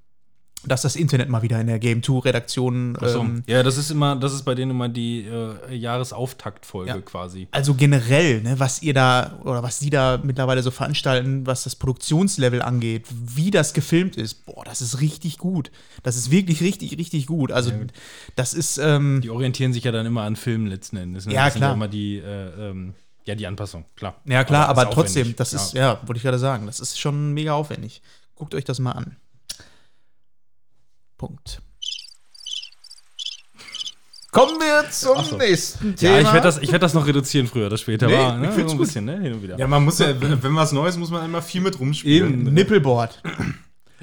dass 0.65 0.83
das 0.83 0.97
Internet 0.97 1.29
mal 1.29 1.43
wieder 1.43 1.61
in 1.61 1.67
der 1.67 1.79
Game 1.79 2.03
2 2.03 2.21
Redaktion 2.21 2.97
Ach 3.01 3.09
so. 3.09 3.21
ähm, 3.21 3.43
ja, 3.47 3.63
das 3.63 3.77
ist 3.79 3.91
immer, 3.91 4.17
das 4.17 4.33
ist 4.33 4.43
bei 4.45 4.55
denen 4.55 4.71
immer 4.71 4.89
die 4.89 5.27
äh, 5.27 5.75
Jahresauftaktfolge 5.75 6.91
Ja. 6.91 7.01
quasi. 7.01 7.49
Also 7.51 7.75
generell, 7.75 8.43
ne, 8.43 8.59
was 8.59 8.83
ihr 8.83 8.95
da 8.95 9.39
oder 9.45 9.63
was 9.63 9.79
die 9.81 9.91
da 9.91 10.21
mittlerweile 10.23 10.63
so 10.63 10.71
veranstalten, 10.71 11.47
was 11.47 11.65
das 11.65 11.75
Produktionslevel 11.77 12.63
angeht, 12.63 13.07
wie 13.11 13.51
das 13.51 13.73
gefilmt 13.75 14.17
ist, 14.17 14.47
boah, 14.47 14.65
das 14.65 14.81
ist 14.81 15.01
richtig 15.01 15.39
gut. 15.39 15.71
Das 16.03 16.17
ist 16.17 16.31
wirklich 16.31 16.61
richtig, 16.61 16.97
richtig 16.99 17.27
gut. 17.27 17.51
Also 17.53 17.73
das 18.37 18.55
ist 18.55 18.79
ähm, 18.79 19.21
Die 19.23 19.31
orientieren 19.31 19.73
sich 19.73 19.85
ja 19.85 19.93
dann 19.93 20.07
immer 20.07 20.23
an 20.23 20.37
Filmen 20.37 20.67
letzten 20.67 20.97
Endes. 20.97 21.27
Ne? 21.27 21.35
Ja, 21.35 21.45
das 21.47 21.55
sind 21.55 21.61
klar. 21.61 21.71
ja 21.71 21.75
immer 21.75 21.89
die, 21.89 22.19
äh, 22.19 22.71
ähm, 22.71 22.95
ja, 23.25 23.35
die 23.35 23.47
Anpassung, 23.47 23.85
klar. 23.97 24.21
ja 24.25 24.45
klar, 24.45 24.69
aber, 24.69 24.85
ist 24.85 24.93
trotzdem, 24.93 25.37
das 25.37 25.53
ist 25.53 25.75
ja, 25.75 26.01
wollte 26.07 26.17
ich 26.17 26.23
gerade 26.23 26.39
sagen, 26.39 26.67
das 26.67 26.81
ist 26.81 26.99
schon 26.99 27.33
mega 27.35 27.53
aufwendig. 27.53 28.03
Guckt 28.35 28.55
euch 28.55 28.65
das 28.65 28.79
mal 28.81 28.93
an. 28.93 29.17
Punkt. 31.23 31.63
Kommen 34.33 34.59
wir 34.59 34.91
zum 34.91 35.23
so. 35.23 35.37
nächsten 35.37 35.95
Thema. 35.95 36.15
Ja, 36.15 36.21
ich 36.21 36.33
werde 36.33 36.41
das, 36.41 36.59
ich 36.59 36.73
werd 36.73 36.83
das 36.83 36.95
noch 36.95 37.07
reduzieren 37.07 37.47
früher 37.47 37.67
oder 37.67 37.79
später. 37.79 38.09
Nee, 38.09 38.15
war, 38.15 38.35
ich 38.35 38.41
ne? 38.41 38.53
find's 38.53 38.73
so 38.73 38.75
ein 38.75 38.79
gut. 38.79 38.87
bisschen, 38.89 39.05
ne? 39.05 39.21
Hin 39.21 39.35
und 39.35 39.43
wieder. 39.45 39.57
Ja, 39.57 39.69
man 39.69 39.85
muss 39.85 40.01
ja, 40.01 40.21
wenn 40.21 40.57
was 40.57 40.73
Neues, 40.73 40.97
muss 40.97 41.13
man 41.13 41.25
immer 41.25 41.41
viel 41.41 41.61
mit 41.61 41.79
rumspielen. 41.79 42.33
Eben. 42.33 42.55
Nippelboard. 42.55 43.23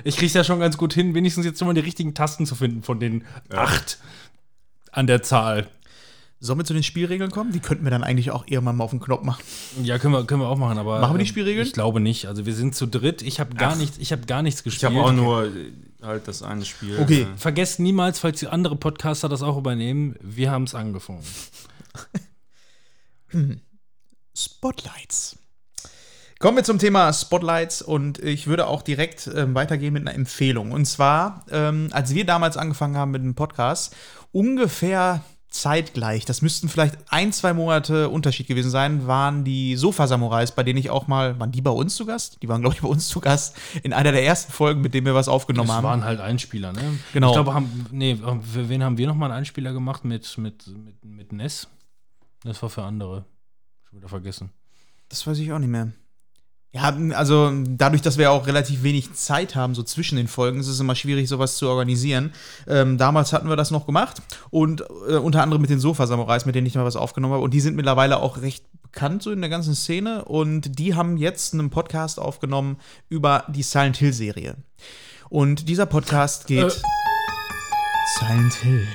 Ich 0.05 0.15
krieg's 0.15 0.34
ja 0.34 0.45
schon 0.45 0.62
ganz 0.62 0.77
gut 0.77 0.93
hin, 0.93 1.13
wenigstens 1.13 1.43
jetzt 1.43 1.60
schon 1.60 1.67
mal 1.67 1.73
die 1.73 1.82
richtigen 1.82 2.13
Tasten 2.13 2.45
zu 2.45 2.55
finden 2.55 2.84
von 2.84 3.01
den 3.01 3.25
acht 3.49 3.99
an 4.93 5.08
der 5.08 5.21
Zahl. 5.21 5.67
Sollen 6.39 6.60
wir 6.60 6.63
zu 6.63 6.73
den 6.73 6.84
Spielregeln 6.84 7.32
kommen? 7.32 7.51
Die 7.51 7.60
könnten 7.60 7.84
wir 7.84 7.91
dann 7.91 8.05
eigentlich 8.05 8.32
auch 8.32 8.45
irgendwann 8.47 8.77
mal 8.77 8.86
auf 8.86 8.91
den 8.91 9.01
Knopf 9.01 9.25
machen. 9.25 9.43
Ja, 9.84 9.99
können 9.99 10.13
wir, 10.13 10.23
können 10.23 10.39
wir 10.39 10.47
auch 10.47 10.58
machen, 10.58 10.77
aber. 10.77 11.01
Machen 11.01 11.15
wir 11.15 11.17
die 11.17 11.23
ähm, 11.25 11.27
Spielregeln? 11.27 11.67
Ich 11.67 11.73
glaube 11.73 11.99
nicht. 11.99 12.27
Also 12.27 12.45
wir 12.45 12.53
sind 12.53 12.75
zu 12.75 12.86
dritt. 12.86 13.23
Ich 13.23 13.41
habe 13.41 13.55
gar 13.55 13.75
nichts, 13.75 13.97
ich 13.97 14.13
habe 14.13 14.25
gar 14.25 14.41
nichts 14.41 14.62
Ich 14.62 14.63
gespielt. 14.63 14.93
habe 14.93 15.03
auch 15.03 15.12
nur 15.12 15.51
halt 16.01 16.27
das 16.27 16.43
eine 16.43 16.65
Spiel. 16.65 16.99
Okay. 16.99 17.23
äh, 17.23 17.38
Vergesst 17.38 17.79
niemals, 17.79 18.19
falls 18.19 18.39
die 18.39 18.47
andere 18.47 18.75
Podcaster 18.75 19.29
das 19.29 19.41
auch 19.41 19.57
übernehmen, 19.57 20.15
wir 20.21 20.51
haben 20.51 20.63
es 20.63 20.75
angefangen. 20.75 21.23
Spotlights. 24.35 25.38
Kommen 26.39 26.55
wir 26.55 26.63
zum 26.63 26.79
Thema 26.79 27.12
Spotlights 27.12 27.81
und 27.81 28.19
ich 28.19 28.47
würde 28.47 28.67
auch 28.67 28.81
direkt 28.81 29.29
ähm, 29.35 29.55
weitergehen 29.55 29.91
mit 29.91 30.03
einer 30.07 30.15
Empfehlung. 30.15 30.71
Und 30.71 30.85
zwar, 30.85 31.45
ähm, 31.51 31.89
als 31.91 32.15
wir 32.15 32.25
damals 32.25 32.55
angefangen 32.55 32.95
haben 32.95 33.12
mit 33.12 33.21
dem 33.21 33.35
Podcast, 33.35 33.93
ungefähr 34.31 35.21
zeitgleich, 35.49 36.25
das 36.25 36.41
müssten 36.41 36.69
vielleicht 36.69 36.95
ein, 37.09 37.33
zwei 37.33 37.53
Monate 37.53 38.09
Unterschied 38.09 38.47
gewesen 38.47 38.69
sein, 38.69 39.07
waren 39.07 39.43
die 39.43 39.75
Sofa-Samurais, 39.75 40.51
bei 40.53 40.63
denen 40.63 40.77
ich 40.77 40.89
auch 40.91 41.07
mal, 41.07 41.39
waren 41.39 41.51
die 41.51 41.62
bei 41.62 41.71
uns 41.71 41.95
zu 41.95 42.05
Gast? 42.05 42.38
Die 42.43 42.47
waren, 42.47 42.62
glaube 42.62 42.75
ich, 42.75 42.81
bei 42.81 42.88
uns 42.88 43.07
zu 43.07 43.19
Gast 43.19 43.55
in 43.81 43.91
einer 43.93 44.12
der 44.12 44.23
ersten 44.23 44.51
Folgen, 44.51 44.81
mit 44.81 44.93
denen 44.93 45.07
wir 45.07 45.15
was 45.15 45.27
aufgenommen 45.27 45.67
Das 45.67 45.77
haben. 45.77 45.83
waren 45.85 46.03
halt 46.03 46.19
Einspieler, 46.19 46.71
ne? 46.71 46.99
Genau. 47.13 47.29
Ich 47.29 47.33
glaube, 47.33 47.53
haben, 47.53 47.88
nee, 47.91 48.15
für 48.15 48.69
wen 48.69 48.83
haben 48.83 48.97
wir 48.97 49.07
nochmal 49.07 49.31
einen 49.31 49.39
Einspieler 49.39 49.73
gemacht 49.73 50.05
mit, 50.05 50.38
mit, 50.38 50.67
mit, 50.67 51.03
mit 51.03 51.31
Ness? 51.33 51.67
Das 52.43 52.62
war 52.62 52.69
für 52.69 52.83
andere. 52.83 53.25
Schon 53.89 53.99
wieder 53.99 54.09
vergessen. 54.09 54.51
Das 55.09 55.25
weiß 55.25 55.39
ich 55.39 55.51
auch 55.51 55.59
nicht 55.59 55.69
mehr. 55.69 55.91
Ja, 56.71 56.95
also 57.15 57.51
dadurch, 57.67 58.03
dass 58.03 58.19
wir 58.19 58.32
auch 58.32 58.45
relativ 58.45 58.84
wenig 58.84 59.13
Zeit 59.13 59.55
haben, 59.55 59.73
so 59.73 59.82
zwischen 59.82 60.17
den 60.17 60.27
Folgen, 60.27 60.60
ist 60.60 60.67
es 60.67 60.79
immer 60.79 60.93
schwierig, 60.93 61.27
sowas 61.27 61.58
zu 61.58 61.67
organisieren. 61.67 62.32
Ähm, 62.67 62.99
damals 62.99 63.34
hatten 63.34 63.49
wir 63.49 63.55
das 63.55 63.71
noch 63.71 63.88
gemacht 63.88 64.21
und 64.51 64.82
äh, 65.08 65.15
unter 65.15 65.41
anderem 65.41 65.62
mit 65.62 65.71
den 65.71 65.79
Sofa-Samurais, 65.79 66.45
mit 66.45 66.53
denen 66.53 66.67
ich 66.67 66.75
mal 66.75 66.86
was 66.86 66.95
aufgenommen 66.95 67.34
habe. 67.34 67.43
Und 67.43 67.55
die 67.55 67.60
sind 67.60 67.75
mittlerweile 67.75 68.17
auch 68.17 68.43
recht 68.43 68.63
bekannt 68.91 69.23
so 69.23 69.32
in 69.32 69.41
der 69.41 69.49
ganzen 69.49 69.75
Szene. 69.75 70.25
Und 70.25 70.79
die 70.79 70.95
haben 70.95 71.17
jetzt 71.17 71.53
einen 71.53 71.69
Podcast 71.69 72.19
aufgenommen 72.19 72.77
über 73.08 73.45
die 73.47 73.63
Silent 73.63 73.97
Hill-Serie. 73.97 74.55
Und 75.29 75.69
dieser 75.69 75.86
Podcast 75.86 76.47
geht. 76.47 76.65
Äh. 76.65 78.19
Silent 78.19 78.53
Hill. 78.55 78.88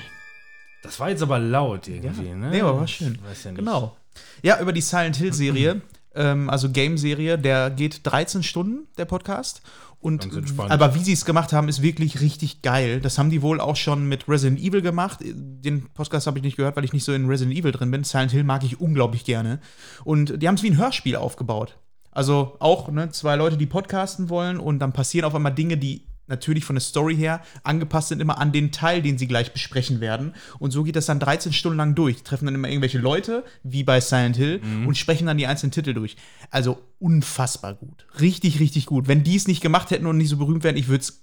Das 0.83 1.01
war 1.01 1.09
jetzt 1.09 1.23
aber 1.23 1.39
laut 1.39 1.89
irgendwie, 1.89 2.29
ne? 2.29 2.51
Nee, 2.51 2.61
aber 2.61 2.79
war 2.79 2.87
schön. 2.87 3.15
Ich 3.15 3.25
weiß 3.25 3.45
ja 3.45 3.51
nicht. 3.53 3.59
Genau. 3.59 3.97
Ja, 4.43 4.61
über 4.61 4.73
die 4.73 4.81
Silent 4.81 5.17
Hill-Serie, 5.17 5.81
ähm, 6.15 6.51
also 6.51 6.71
Game-Serie, 6.71 7.39
der 7.39 7.71
geht 7.71 8.01
13 8.05 8.43
Stunden, 8.43 8.87
der 8.99 9.05
Podcast. 9.05 9.63
Und, 10.01 10.29
aber 10.59 10.95
wie 10.95 10.99
sie 10.99 11.15
es 11.15 11.25
gemacht 11.25 11.55
haben, 11.55 11.67
ist 11.67 11.81
wirklich 11.81 12.21
richtig 12.21 12.61
geil. 12.61 13.01
Das 13.01 13.17
haben 13.17 13.31
die 13.31 13.41
wohl 13.41 13.59
auch 13.59 13.77
schon 13.77 14.07
mit 14.07 14.29
Resident 14.29 14.61
Evil 14.61 14.83
gemacht. 14.83 15.21
Den 15.23 15.89
Podcast 15.95 16.27
habe 16.27 16.39
ich 16.39 16.45
nicht 16.45 16.59
gehört, 16.59 16.77
weil 16.77 16.85
ich 16.85 16.93
nicht 16.93 17.05
so 17.05 17.15
in 17.15 17.27
Resident 17.27 17.57
Evil 17.57 17.73
drin 17.73 17.91
bin. 17.91 18.05
Silent 18.05 18.31
Hill 18.31 18.45
mag 18.45 18.65
ich 18.65 18.81
unglaublich 18.81 19.25
gerne. 19.25 19.61
Und 20.05 20.43
die 20.43 20.47
haben 20.47 20.57
es 20.57 20.63
wie 20.63 20.71
ein 20.71 20.77
Hörspiel 20.77 21.17
aufgebaut. 21.17 21.79
Also 22.11 22.57
auch 22.61 22.91
ne, 22.91 23.13
zwei 23.13 23.35
Leute, 23.37 23.57
die 23.57 23.65
podcasten 23.65 24.29
wollen 24.29 24.59
und 24.59 24.79
dann 24.79 24.93
passieren 24.93 25.25
auf 25.25 25.35
einmal 25.35 25.55
Dinge, 25.55 25.79
die 25.79 26.07
natürlich 26.27 26.65
von 26.65 26.77
der 26.77 26.81
Story 26.81 27.17
her 27.17 27.43
angepasst 27.63 28.09
sind 28.09 28.21
immer 28.21 28.39
an 28.39 28.53
den 28.53 28.73
Teil, 28.73 29.03
den 29.03 29.19
sie 29.19 29.27
gleich 29.29 29.53
besprechen 29.53 30.01
werden. 30.01 30.35
Und 30.59 30.71
so 30.71 30.83
geht 30.85 30.97
das 30.97 31.07
dann 31.07 31.21
13 31.21 31.53
Stunden 31.53 31.77
lang 31.79 31.95
durch. 31.95 32.17
Die 32.17 32.23
treffen 32.25 32.47
dann 32.47 32.55
immer 32.55 32.69
irgendwelche 32.69 32.99
Leute, 32.99 33.45
wie 33.63 33.85
bei 33.85 34.01
Silent 34.01 34.37
Hill, 34.37 34.61
und 34.87 34.97
sprechen 34.97 35.27
dann 35.27 35.37
die 35.39 35.47
einzelnen 35.47 35.73
Titel 35.73 35.93
durch. 35.95 36.17
Also 36.51 36.81
unfassbar 36.99 37.75
gut. 37.75 38.07
Richtig, 38.21 38.61
richtig 38.61 38.87
gut. 38.87 39.09
Wenn 39.09 39.23
die 39.25 39.37
es 39.37 39.47
nicht 39.49 39.61
gemacht 39.61 39.91
hätten 39.91 40.07
und 40.07 40.17
nicht 40.17 40.29
so 40.31 40.37
berühmt 40.37 40.65
wären, 40.65 40.77
ich 40.77 40.89
würde 40.89 41.03
es 41.03 41.21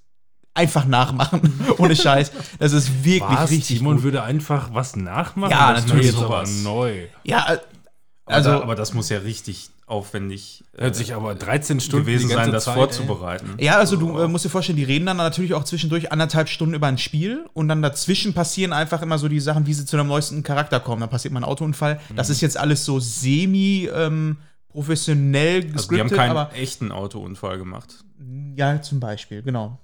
einfach 0.53 0.85
nachmachen. 0.85 1.41
Ohne 1.77 1.95
Scheiß. 1.95 2.31
Das 2.59 2.73
ist 2.73 3.03
wirklich 3.05 3.37
Was? 3.39 3.49
richtig 3.51 3.77
Simon 3.79 3.95
gut. 3.95 4.03
würde 4.03 4.23
einfach 4.23 4.73
was 4.73 4.95
nachmachen? 4.95 5.51
Ja, 5.51 5.73
das 5.73 5.85
natürlich 5.87 6.09
ist 6.09 6.15
aber 6.17 6.45
sowas. 6.45 6.63
neu. 6.63 7.05
Ja, 7.23 7.45
Also, 7.45 8.49
also. 8.51 8.63
aber 8.63 8.75
das 8.75 8.93
muss 8.93 9.09
ja 9.09 9.19
richtig 9.19 9.69
aufwendig 9.91 10.63
äh, 10.77 10.84
Hört 10.84 10.95
sich 10.95 11.13
aber 11.13 11.36
13 11.36 11.80
Stunden 11.80 12.06
gewesen 12.06 12.30
sein, 12.30 12.51
das 12.51 12.63
Zeit, 12.63 12.75
vorzubereiten. 12.75 13.56
Ja, 13.60 13.77
also 13.77 13.97
du 13.97 14.17
äh, 14.17 14.27
musst 14.27 14.45
dir 14.45 14.49
vorstellen, 14.49 14.77
die 14.77 14.84
reden 14.84 15.06
dann 15.06 15.17
natürlich 15.17 15.54
auch 15.54 15.65
zwischendurch 15.65 16.12
anderthalb 16.12 16.49
Stunden 16.49 16.73
über 16.73 16.88
ein 16.88 16.97
Spiel 16.97 17.45
und 17.54 17.67
dann 17.67 17.82
dazwischen 17.82 18.34
passieren 18.34 18.73
einfach 18.73 19.01
immer 19.01 19.17
so 19.17 19.27
die 19.27 19.39
Sachen, 19.39 19.67
wie 19.67 19.73
sie 19.73 19.86
zu 19.86 19.97
einem 19.97 20.08
neuesten 20.08 20.43
Charakter 20.43 20.80
kommen. 20.80 21.01
Dann 21.01 21.10
passiert 21.10 21.34
mal 21.34 21.41
ein 21.41 21.43
Autounfall. 21.43 21.99
Das 22.15 22.30
ist 22.30 22.41
jetzt 22.41 22.58
alles 22.58 22.86
so 22.86 22.99
semi 22.99 23.89
ähm, 23.93 24.38
professionell 24.69 25.58
Also 25.58 25.67
die 25.67 25.71
haben 25.71 25.73
gescriptet, 25.73 26.17
keinen 26.17 26.32
aber 26.32 26.56
echten 26.56 26.91
Autounfall 26.91 27.58
gemacht. 27.58 28.04
ja, 28.56 28.82
zum 28.82 28.99
Beispiel, 28.99 29.41
genau. 29.43 29.77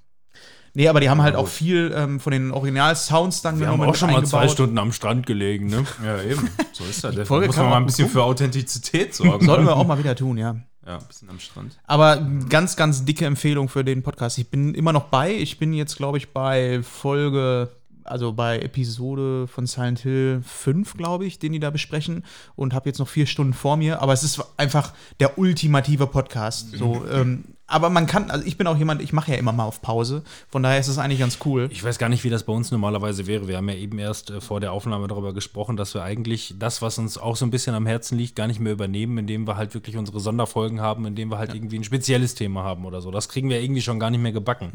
Nee, 0.78 0.90
aber 0.90 1.00
die 1.00 1.10
haben 1.10 1.24
halt 1.24 1.36
auch 1.36 1.46
gut. 1.46 1.50
viel 1.50 1.92
ähm, 1.96 2.20
von 2.20 2.32
den 2.32 2.52
Original-Sounds 2.52 3.42
dann 3.42 3.56
Wir 3.58 3.66
genommen 3.66 3.82
haben 3.82 3.90
auch 3.90 3.96
schon 3.96 4.12
mal 4.12 4.24
zwei 4.28 4.42
eingebaut. 4.42 4.54
Stunden 4.54 4.78
am 4.78 4.92
Strand 4.92 5.26
gelegen, 5.26 5.66
ne? 5.66 5.84
Ja, 6.06 6.22
eben. 6.22 6.52
So 6.72 6.84
ist 6.84 7.04
das. 7.04 7.16
Muss 7.16 7.58
man 7.58 7.70
mal 7.72 7.78
ein 7.78 7.88
bisschen 7.88 8.08
für 8.08 8.22
Authentizität 8.22 9.16
sorgen. 9.16 9.44
Sollten 9.48 9.66
wir 9.66 9.76
auch 9.76 9.88
mal 9.88 9.98
wieder 9.98 10.16
tun, 10.16 10.38
ja. 10.38 10.56
Ja, 10.86 11.00
ein 11.00 11.08
bisschen 11.08 11.32
am 11.32 11.40
Strand. 11.40 11.80
Aber 11.88 12.22
ganz, 12.48 12.76
ganz 12.76 13.04
dicke 13.06 13.26
Empfehlung 13.26 13.70
für 13.70 13.84
den 13.84 14.04
Podcast. 14.04 14.38
Ich 14.38 14.52
bin 14.52 14.76
immer 14.76 14.94
noch 14.94 15.06
bei. 15.06 15.34
Ich 15.34 15.58
bin 15.58 15.74
jetzt, 15.74 15.98
glaube 15.98 16.20
ich, 16.20 16.32
bei 16.32 16.84
Folge, 16.84 17.72
also 18.04 18.34
bei 18.34 18.60
Episode 18.60 19.48
von 19.48 19.66
Silent 19.66 20.02
Hill 20.02 20.44
5, 20.46 20.94
glaube 20.94 21.26
ich, 21.26 21.40
den 21.40 21.54
die 21.54 21.60
da 21.60 21.72
besprechen. 21.72 22.24
Und 22.56 22.76
habe 22.76 22.88
jetzt 22.88 23.00
noch 23.00 23.10
vier 23.10 23.26
Stunden 23.26 23.54
vor 23.54 23.78
mir. 23.78 24.04
Aber 24.04 24.14
es 24.14 24.22
ist 24.22 24.46
einfach 24.58 24.94
der 25.20 25.40
ultimative 25.40 26.06
Podcast. 26.06 26.78
So, 26.78 27.04
ähm, 27.12 27.46
aber 27.68 27.90
man 27.90 28.08
kann, 28.08 28.32
also 28.32 28.46
ich 28.46 28.58
bin 28.58 28.66
auch 28.66 28.78
jemand, 28.78 29.02
ich 29.02 29.12
mache 29.12 29.32
ja 29.32 29.38
immer 29.38 29.52
mal 29.52 29.66
auf 29.66 29.82
Pause. 29.82 30.24
Von 30.50 30.64
daher 30.64 30.80
ist 30.80 30.88
es 30.88 30.98
eigentlich 30.98 31.20
ganz 31.20 31.40
cool. 31.46 31.68
Ich 31.70 31.84
weiß 31.84 31.98
gar 31.98 32.08
nicht, 32.08 32.24
wie 32.24 32.30
das 32.30 32.44
bei 32.44 32.54
uns 32.54 32.72
normalerweise 32.72 33.28
wäre. 33.28 33.50
Wir 33.50 33.58
haben 33.58 33.68
ja 33.68 33.76
eben 33.76 34.00
erst 34.00 34.30
äh, 34.30 34.40
vor 34.40 34.62
der 34.62 34.72
Aufnahme 34.72 35.08
darüber 35.08 35.34
gesprochen, 35.34 35.76
dass 35.76 35.94
wir 35.94 36.02
eigentlich 36.02 36.56
das, 36.58 36.82
was 36.82 36.98
uns 36.98 37.18
auch 37.18 37.36
so 37.36 37.46
ein 37.46 37.52
bisschen 37.52 37.76
am 37.76 37.86
Herzen 37.86 38.18
liegt, 38.18 38.38
gar 38.38 38.48
nicht 38.48 38.62
mehr 38.62 38.72
übernehmen, 38.72 39.18
indem 39.18 39.46
wir 39.46 39.58
halt 39.58 39.74
wirklich 39.74 39.98
unsere 39.98 40.22
Sonderfolgen 40.22 40.80
haben, 40.80 41.06
indem 41.06 41.30
wir 41.30 41.38
halt 41.38 41.54
irgendwie 41.54 41.78
ein 41.78 41.84
spezielles 41.84 42.36
Thema 42.36 42.64
haben 42.64 42.86
oder 42.86 43.02
so. 43.02 43.12
Das 43.12 43.28
kriegen 43.28 43.50
wir 43.50 43.62
irgendwie 43.62 43.82
schon 43.82 44.00
gar 44.00 44.12
nicht 44.12 44.22
mehr 44.22 44.32
gebacken. 44.32 44.70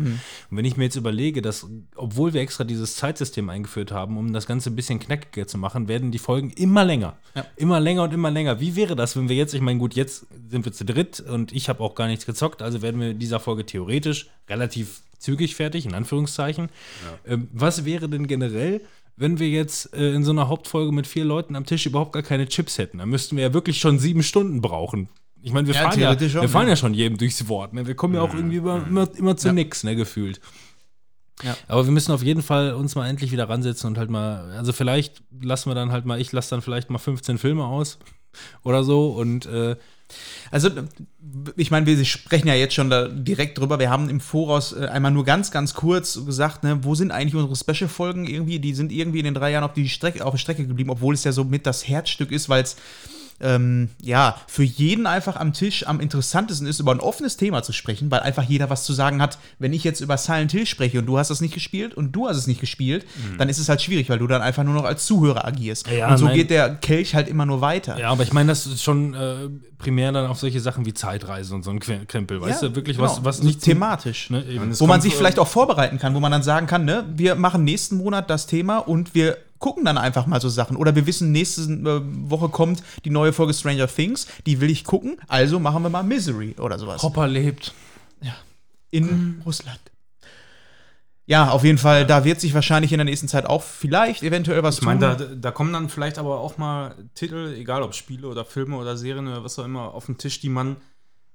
Und 0.50 0.56
wenn 0.56 0.64
ich 0.66 0.76
mir 0.76 0.84
jetzt 0.84 0.96
überlege, 0.96 1.40
dass, 1.40 1.66
obwohl 1.96 2.34
wir 2.34 2.42
extra 2.42 2.64
dieses 2.64 2.96
Zeitsystem 2.96 3.48
eingeführt 3.48 3.90
haben, 3.90 4.18
um 4.18 4.34
das 4.34 4.46
Ganze 4.46 4.68
ein 4.70 4.76
bisschen 4.76 4.98
knackiger 4.98 5.46
zu 5.46 5.56
machen, 5.56 5.88
werden 5.88 6.10
die 6.10 6.18
Folgen 6.18 6.50
immer 6.50 6.84
länger. 6.84 7.16
Ja. 7.34 7.46
Immer 7.56 7.80
länger 7.80 8.02
und 8.02 8.12
immer 8.12 8.30
länger. 8.30 8.60
Wie 8.60 8.76
wäre 8.76 8.96
das, 8.96 9.16
wenn 9.16 9.30
wir 9.30 9.36
jetzt, 9.36 9.54
ich 9.54 9.62
meine, 9.62 9.78
gut, 9.78 9.94
jetzt 9.94 10.26
sind 10.50 10.66
wir 10.66 10.72
zu 10.72 10.84
dritt 10.84 11.20
und 11.20 11.52
ich 11.52 11.70
habe 11.70 11.80
auch 11.80 11.94
gar 11.94 12.06
nichts 12.06 12.26
gezockt, 12.26 12.60
also 12.60 12.81
werden 12.82 13.00
wir 13.00 13.10
in 13.10 13.18
dieser 13.18 13.40
Folge 13.40 13.64
theoretisch 13.66 14.28
relativ 14.48 15.02
zügig 15.18 15.54
fertig, 15.54 15.86
in 15.86 15.94
Anführungszeichen. 15.94 16.68
Ähm, 17.26 17.48
was 17.52 17.84
wäre 17.84 18.08
denn 18.08 18.26
generell, 18.26 18.80
wenn 19.16 19.38
wir 19.38 19.48
jetzt 19.48 19.94
äh, 19.94 20.12
in 20.12 20.24
so 20.24 20.32
einer 20.32 20.48
Hauptfolge 20.48 20.92
mit 20.92 21.06
vier 21.06 21.24
Leuten 21.24 21.54
am 21.54 21.64
Tisch 21.66 21.86
überhaupt 21.86 22.12
gar 22.12 22.22
keine 22.22 22.48
Chips 22.48 22.78
hätten? 22.78 22.98
Dann 22.98 23.08
müssten 23.08 23.36
wir 23.36 23.44
ja 23.44 23.54
wirklich 23.54 23.78
schon 23.78 23.98
sieben 23.98 24.22
Stunden 24.22 24.60
brauchen. 24.60 25.08
Ich 25.42 25.52
meine, 25.52 25.66
wir, 25.66 25.74
Ja, 25.74 25.82
fallen 25.82 26.00
ja, 26.00 26.06
theoretisch 26.08 26.32
schon, 26.32 26.42
wir 26.42 26.48
fallen 26.48 26.66
ja. 26.68 26.72
ja 26.72 26.76
schon 26.76 26.94
jedem 26.94 27.18
durchs 27.18 27.48
Wort. 27.48 27.72
Ne? 27.72 27.86
Wir 27.86 27.94
kommen 27.94 28.14
ja 28.14 28.20
auch 28.22 28.34
irgendwie 28.34 28.56
immer, 28.58 28.86
immer, 28.86 29.08
immer 29.16 29.36
zu 29.36 29.48
Ja. 29.48 29.52
nix, 29.52 29.82
ne, 29.84 29.96
gefühlt. 29.96 30.40
Ja. 31.42 31.56
Aber 31.66 31.84
wir 31.84 31.92
müssen 31.92 32.12
auf 32.12 32.22
jeden 32.22 32.42
Fall 32.42 32.74
uns 32.74 32.94
mal 32.94 33.08
endlich 33.08 33.32
wieder 33.32 33.48
ransetzen 33.48 33.88
und 33.88 33.98
halt 33.98 34.10
mal, 34.10 34.52
also 34.52 34.72
vielleicht 34.72 35.22
lassen 35.40 35.70
wir 35.70 35.74
dann 35.74 35.90
halt 35.90 36.04
mal, 36.04 36.20
ich 36.20 36.30
lasse 36.30 36.50
dann 36.50 36.62
vielleicht 36.62 36.90
mal 36.90 36.98
15 36.98 37.38
Filme 37.38 37.64
aus 37.64 37.98
oder 38.62 38.84
so 38.84 39.10
und 39.10 39.46
äh, 39.46 39.76
Also, 40.50 40.70
ich 41.56 41.70
meine, 41.70 41.86
wir 41.86 42.04
sprechen 42.04 42.48
ja 42.48 42.54
jetzt 42.54 42.74
schon 42.74 42.90
da 42.90 43.08
direkt 43.08 43.58
drüber. 43.58 43.78
Wir 43.78 43.90
haben 43.90 44.08
im 44.08 44.20
Voraus 44.20 44.72
äh, 44.72 44.86
einmal 44.86 45.12
nur 45.12 45.24
ganz, 45.24 45.50
ganz 45.50 45.74
kurz 45.74 46.24
gesagt, 46.24 46.62
ne, 46.64 46.78
wo 46.82 46.94
sind 46.94 47.10
eigentlich 47.10 47.34
unsere 47.34 47.56
Special-Folgen 47.56 48.26
irgendwie? 48.26 48.58
Die 48.58 48.74
sind 48.74 48.92
irgendwie 48.92 49.20
in 49.20 49.24
den 49.24 49.34
drei 49.34 49.50
Jahren 49.50 49.64
auf, 49.64 49.72
die 49.72 49.88
Strecke, 49.88 50.24
auf 50.24 50.32
der 50.32 50.38
Strecke 50.38 50.66
geblieben, 50.66 50.90
obwohl 50.90 51.14
es 51.14 51.24
ja 51.24 51.32
so 51.32 51.44
mit 51.44 51.66
das 51.66 51.86
Herzstück 51.88 52.32
ist, 52.32 52.48
weil 52.48 52.62
es 52.62 52.76
ähm, 53.42 53.90
ja, 54.00 54.36
für 54.46 54.62
jeden 54.62 55.06
einfach 55.06 55.36
am 55.36 55.52
Tisch 55.52 55.86
am 55.86 56.00
interessantesten 56.00 56.66
ist, 56.66 56.80
über 56.80 56.92
ein 56.92 57.00
offenes 57.00 57.36
Thema 57.36 57.62
zu 57.62 57.72
sprechen, 57.72 58.10
weil 58.10 58.20
einfach 58.20 58.44
jeder 58.44 58.70
was 58.70 58.84
zu 58.84 58.92
sagen 58.92 59.20
hat. 59.20 59.38
Wenn 59.58 59.72
ich 59.72 59.84
jetzt 59.84 60.00
über 60.00 60.16
Silent 60.16 60.52
Hill 60.52 60.66
spreche 60.66 60.98
und 61.00 61.06
du 61.06 61.18
hast 61.18 61.28
das 61.28 61.40
nicht 61.40 61.54
gespielt 61.54 61.94
und 61.94 62.12
du 62.12 62.28
hast 62.28 62.36
es 62.36 62.46
nicht 62.46 62.60
gespielt, 62.60 63.06
dann 63.38 63.48
ist 63.48 63.58
es 63.58 63.68
halt 63.68 63.82
schwierig, 63.82 64.08
weil 64.08 64.18
du 64.18 64.26
dann 64.26 64.42
einfach 64.42 64.64
nur 64.64 64.74
noch 64.74 64.84
als 64.84 65.06
Zuhörer 65.06 65.44
agierst. 65.44 65.88
Ja, 65.88 66.10
und 66.10 66.18
so 66.18 66.26
nein. 66.26 66.36
geht 66.36 66.50
der 66.50 66.76
Kelch 66.76 67.14
halt 67.14 67.28
immer 67.28 67.46
nur 67.46 67.60
weiter. 67.60 67.98
ja, 67.98 68.10
aber 68.10 68.22
ich 68.22 68.32
meine, 68.32 68.48
das 68.48 68.66
ist 68.66 68.82
schon 68.82 69.14
äh, 69.14 69.48
primär 69.78 70.12
dann 70.12 70.26
auf 70.26 70.38
solche 70.38 70.60
Sachen 70.60 70.86
wie 70.86 70.94
Zeitreise 70.94 71.54
und 71.54 71.64
so 71.64 71.70
ein 71.70 71.80
Krempel, 71.80 72.40
weißt 72.40 72.62
Ja, 72.62 72.68
du, 72.68 72.76
wirklich 72.76 72.96
genau. 72.96 73.08
was, 73.08 73.24
was 73.24 73.42
nicht 73.42 73.60
thematisch. 73.60 74.30
Ne, 74.30 74.44
wo 74.78 74.86
man 74.86 75.00
sich 75.00 75.12
äh, 75.12 75.16
vielleicht 75.16 75.38
auch 75.38 75.48
vorbereiten 75.48 75.98
kann, 75.98 76.14
wo 76.14 76.20
man 76.20 76.32
dann 76.32 76.42
sagen 76.42 76.66
kann, 76.66 76.84
ne, 76.84 77.04
wir 77.14 77.34
machen 77.34 77.64
nächsten 77.64 77.96
Monat 77.96 78.30
das 78.30 78.46
Thema 78.46 78.78
und 78.78 79.14
wir 79.14 79.36
gucken 79.62 79.86
dann 79.86 79.96
einfach 79.96 80.26
mal 80.26 80.42
so 80.42 80.50
Sachen. 80.50 80.76
Oder 80.76 80.94
wir 80.94 81.06
wissen, 81.06 81.32
nächste 81.32 81.62
äh, 81.62 82.02
Woche 82.30 82.50
kommt 82.50 82.82
die 83.06 83.10
neue 83.10 83.32
Folge 83.32 83.54
Stranger 83.54 83.86
Things, 83.86 84.26
die 84.44 84.60
will 84.60 84.68
ich 84.68 84.84
gucken, 84.84 85.16
also 85.28 85.58
machen 85.58 85.82
wir 85.82 85.88
mal 85.88 86.02
Misery 86.02 86.56
oder 86.58 86.78
sowas. 86.78 87.02
Hopper 87.02 87.26
lebt. 87.26 87.72
In 88.90 89.40
Russland. 89.46 89.80
Ja, 91.24 91.48
auf 91.48 91.64
jeden 91.64 91.78
Fall, 91.78 92.06
da 92.06 92.24
wird 92.26 92.40
sich 92.40 92.52
wahrscheinlich 92.52 92.92
in 92.92 92.98
der 92.98 93.06
nächsten 93.06 93.26
Zeit 93.26 93.46
auch 93.46 93.62
vielleicht 93.62 94.22
eventuell 94.22 94.62
was 94.62 94.78
Ich 94.78 94.82
meine, 94.84 95.16
tun. 95.16 95.28
da, 95.30 95.34
da 95.34 95.50
kommen 95.50 95.72
dann 95.72 95.88
vielleicht 95.88 96.18
aber 96.18 96.40
auch 96.40 96.58
mal 96.58 96.94
Titel, 97.14 97.54
egal 97.56 97.82
ob 97.82 97.94
Spiele 97.94 98.28
oder 98.28 98.44
Filme 98.44 98.76
oder 98.76 98.98
Serien 98.98 99.28
oder 99.28 99.42
was 99.42 99.58
auch 99.58 99.64
immer, 99.64 99.94
auf 99.94 100.06
den 100.06 100.18
Tisch, 100.18 100.40
die 100.40 100.50
man 100.50 100.76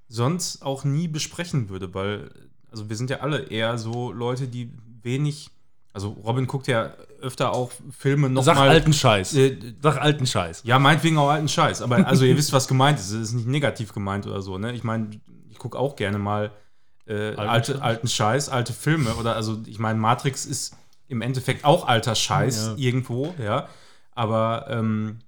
sonst 0.06 0.62
auch 0.62 0.84
nie 0.84 1.08
besprechen 1.08 1.68
würde, 1.68 1.94
weil, 1.94 2.30
also 2.70 2.88
wir 2.88 2.96
sind 2.96 3.10
ja 3.10 3.20
alle 3.20 3.46
eher 3.48 3.76
so 3.76 4.12
Leute, 4.12 4.46
die 4.46 4.70
wenig, 5.02 5.50
also 5.92 6.10
Robin 6.24 6.46
guckt 6.46 6.66
ja 6.68 6.92
öfter 7.20 7.52
auch 7.52 7.70
Filme 7.96 8.28
noch 8.30 8.44
Sag 8.44 8.56
mal, 8.56 8.68
alten 8.68 8.92
Scheiß. 8.92 9.34
Äh, 9.34 9.58
Sag 9.82 10.00
alten 10.00 10.26
Scheiß. 10.26 10.62
ja, 10.64 10.78
meinetwegen 10.78 11.18
auch 11.18 11.30
alten 11.30 11.48
Scheiß, 11.48 11.82
aber 11.82 12.06
also 12.06 12.24
ihr 12.24 12.36
wisst, 12.36 12.52
was 12.52 12.68
gemeint 12.68 12.98
ist, 12.98 13.10
es 13.10 13.30
ist 13.30 13.32
nicht 13.32 13.48
negativ 13.48 13.92
gemeint 13.92 14.26
oder 14.26 14.40
so, 14.42 14.58
ne? 14.58 14.72
Ich 14.72 14.84
meine, 14.84 15.10
ich 15.50 15.58
gucke 15.58 15.78
auch 15.78 15.96
gerne 15.96 16.18
mal 16.18 16.52
äh, 17.06 17.34
alte, 17.36 17.72
Scheiß. 17.72 17.80
alten 17.82 18.08
Scheiß, 18.08 18.48
alte 18.50 18.72
Filme 18.72 19.14
oder 19.14 19.34
also 19.34 19.58
ich 19.66 19.78
meine, 19.78 19.98
Matrix 19.98 20.44
ist 20.46 20.76
im 21.08 21.22
Endeffekt 21.22 21.64
auch 21.64 21.88
alter 21.88 22.14
Scheiß 22.14 22.66
Ja. 22.66 22.74
irgendwo, 22.76 23.34
ja, 23.42 23.68
aber 24.14 24.66
ähm, 24.68 25.18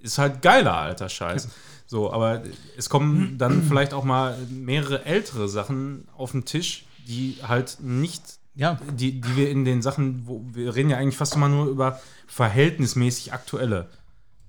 ist 0.00 0.18
halt 0.18 0.42
geiler 0.42 0.76
alter 0.76 1.08
Scheiß. 1.08 1.48
So, 1.86 2.12
aber 2.12 2.42
es 2.78 2.88
kommen 2.88 3.36
dann 3.36 3.62
vielleicht 3.62 3.92
auch 3.92 4.04
mal 4.04 4.38
mehrere 4.48 5.04
ältere 5.04 5.48
Sachen 5.48 6.08
auf 6.16 6.32
den 6.32 6.44
Tisch, 6.44 6.86
die 7.06 7.36
halt 7.46 7.76
nicht 7.80 8.22
ja, 8.54 8.78
die, 8.92 9.20
die 9.20 9.36
wir 9.36 9.50
in 9.50 9.64
den 9.64 9.82
Sachen, 9.82 10.26
wo 10.26 10.44
wir 10.52 10.74
reden 10.74 10.90
ja 10.90 10.96
eigentlich 10.96 11.16
fast 11.16 11.34
immer 11.34 11.48
nur 11.48 11.66
über 11.66 12.00
verhältnismäßig 12.26 13.32
aktuelle 13.32 13.88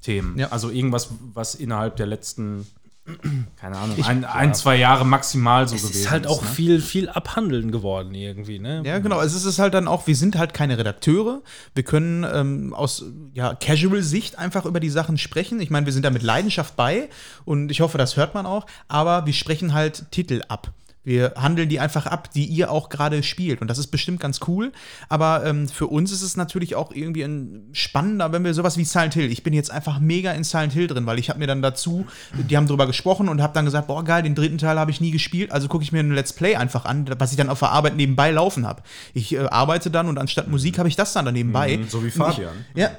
Themen. 0.02 0.38
Ja. 0.38 0.50
Also 0.50 0.70
irgendwas, 0.70 1.10
was 1.34 1.56
innerhalb 1.56 1.96
der 1.96 2.06
letzten, 2.06 2.68
keine 3.60 3.78
Ahnung, 3.78 4.04
ein, 4.04 4.24
ein, 4.24 4.54
zwei 4.54 4.76
Jahre 4.76 5.06
maximal 5.06 5.68
so 5.68 5.76
Es 5.76 5.82
gewesen 5.82 6.02
ist 6.02 6.12
halt 6.12 6.28
auch 6.28 6.44
ne? 6.44 6.48
viel, 6.48 6.82
viel 6.82 7.10
abhandeln 7.10 7.72
geworden 7.72 8.14
irgendwie, 8.14 8.60
ne? 8.60 8.84
Ja, 8.86 9.00
genau. 9.00 9.20
Es 9.22 9.34
ist 9.34 9.46
es 9.46 9.58
halt 9.58 9.74
dann 9.74 9.88
auch, 9.88 10.06
wir 10.06 10.16
sind 10.16 10.38
halt 10.38 10.54
keine 10.54 10.78
Redakteure. 10.78 11.42
Wir 11.74 11.84
können 11.84 12.24
ähm, 12.32 12.76
aus 12.76 13.06
ja, 13.34 13.56
Casual-Sicht 13.56 14.38
einfach 14.38 14.66
über 14.66 14.80
die 14.80 14.92
Sachen 14.92 15.18
sprechen. 15.18 15.60
Ich 15.60 15.72
meine, 15.72 15.88
wir 15.88 15.94
sind 15.94 16.06
da 16.06 16.12
mit 16.12 16.22
Leidenschaft 16.22 16.76
bei 16.76 17.10
und 17.44 17.72
ich 17.72 17.82
hoffe, 17.82 17.98
das 17.98 18.18
hört 18.18 18.36
man 18.36 18.46
auch. 18.46 18.68
Aber 18.88 19.26
wir 19.26 19.34
sprechen 19.34 19.74
halt 19.74 20.12
Titel 20.12 20.44
ab. 20.48 20.72
Wir 21.06 21.34
handeln 21.38 21.70
die 21.70 21.80
einfach 21.80 22.08
ab, 22.08 22.32
die 22.32 22.46
ihr 22.46 22.72
auch 22.72 22.90
gerade 22.90 23.24
spielt. 23.24 23.62
Und 23.62 23.70
das 23.70 23.78
ist 23.78 23.88
bestimmt 23.88 24.20
ganz 24.20 24.42
cool. 24.48 24.72
Aber 25.08 25.46
ähm, 25.46 25.70
für 25.70 25.88
uns 25.88 26.12
ist 26.12 26.22
es 26.22 26.36
natürlich 26.36 26.76
auch 26.76 26.92
irgendwie 26.92 27.24
ein 27.24 27.70
spannender, 27.72 28.32
wenn 28.32 28.44
wir 28.44 28.54
sowas 28.54 28.78
wie 28.78 28.84
Silent 28.84 29.14
Hill. 29.14 29.32
Ich 29.32 29.44
bin 29.44 29.54
jetzt 29.54 29.72
einfach 29.72 30.00
mega 30.00 30.32
in 30.34 30.44
Silent 30.44 30.74
Hill 30.74 30.88
drin, 30.88 31.06
weil 31.06 31.20
ich 31.20 31.30
habe 31.30 31.40
mir 31.40 31.48
dann 31.48 31.62
dazu, 31.62 32.06
die 32.34 32.58
haben 32.58 32.68
drüber 32.68 32.88
gesprochen 32.88 33.30
und 33.30 33.42
habe 33.42 33.54
dann 33.54 33.66
gesagt, 33.66 33.88
boah 33.88 34.04
geil, 34.04 34.24
den 34.24 34.36
dritten 34.36 34.58
Teil 34.58 34.80
habe 34.80 34.92
ich 34.92 35.00
nie 35.00 35.12
gespielt, 35.12 35.52
also 35.52 35.68
gucke 35.68 35.84
ich 35.84 35.92
mir 35.92 36.00
ein 36.00 36.12
Let's 36.12 36.34
Play 36.34 36.56
einfach 36.56 36.86
an, 36.86 37.08
was 37.20 37.32
ich 37.32 37.38
dann 37.38 37.50
auf 37.50 37.60
der 37.60 37.72
Arbeit 37.72 37.96
nebenbei 37.96 38.32
laufen 38.32 38.66
habe. 38.66 38.82
Ich 39.14 39.34
äh, 39.34 39.40
arbeite 39.40 39.92
dann 39.92 40.08
und 40.08 40.18
anstatt 40.18 40.48
Musik 40.48 40.80
habe 40.80 40.90
ich 40.90 40.96
das 40.96 41.14
dann 41.14 41.26
da 41.26 41.32
nebenbei. 41.32 41.78
Mhm, 41.78 41.88
so 41.88 42.04
wie 42.04 42.12
Fabian. 42.12 42.66
Ja. 42.74 42.92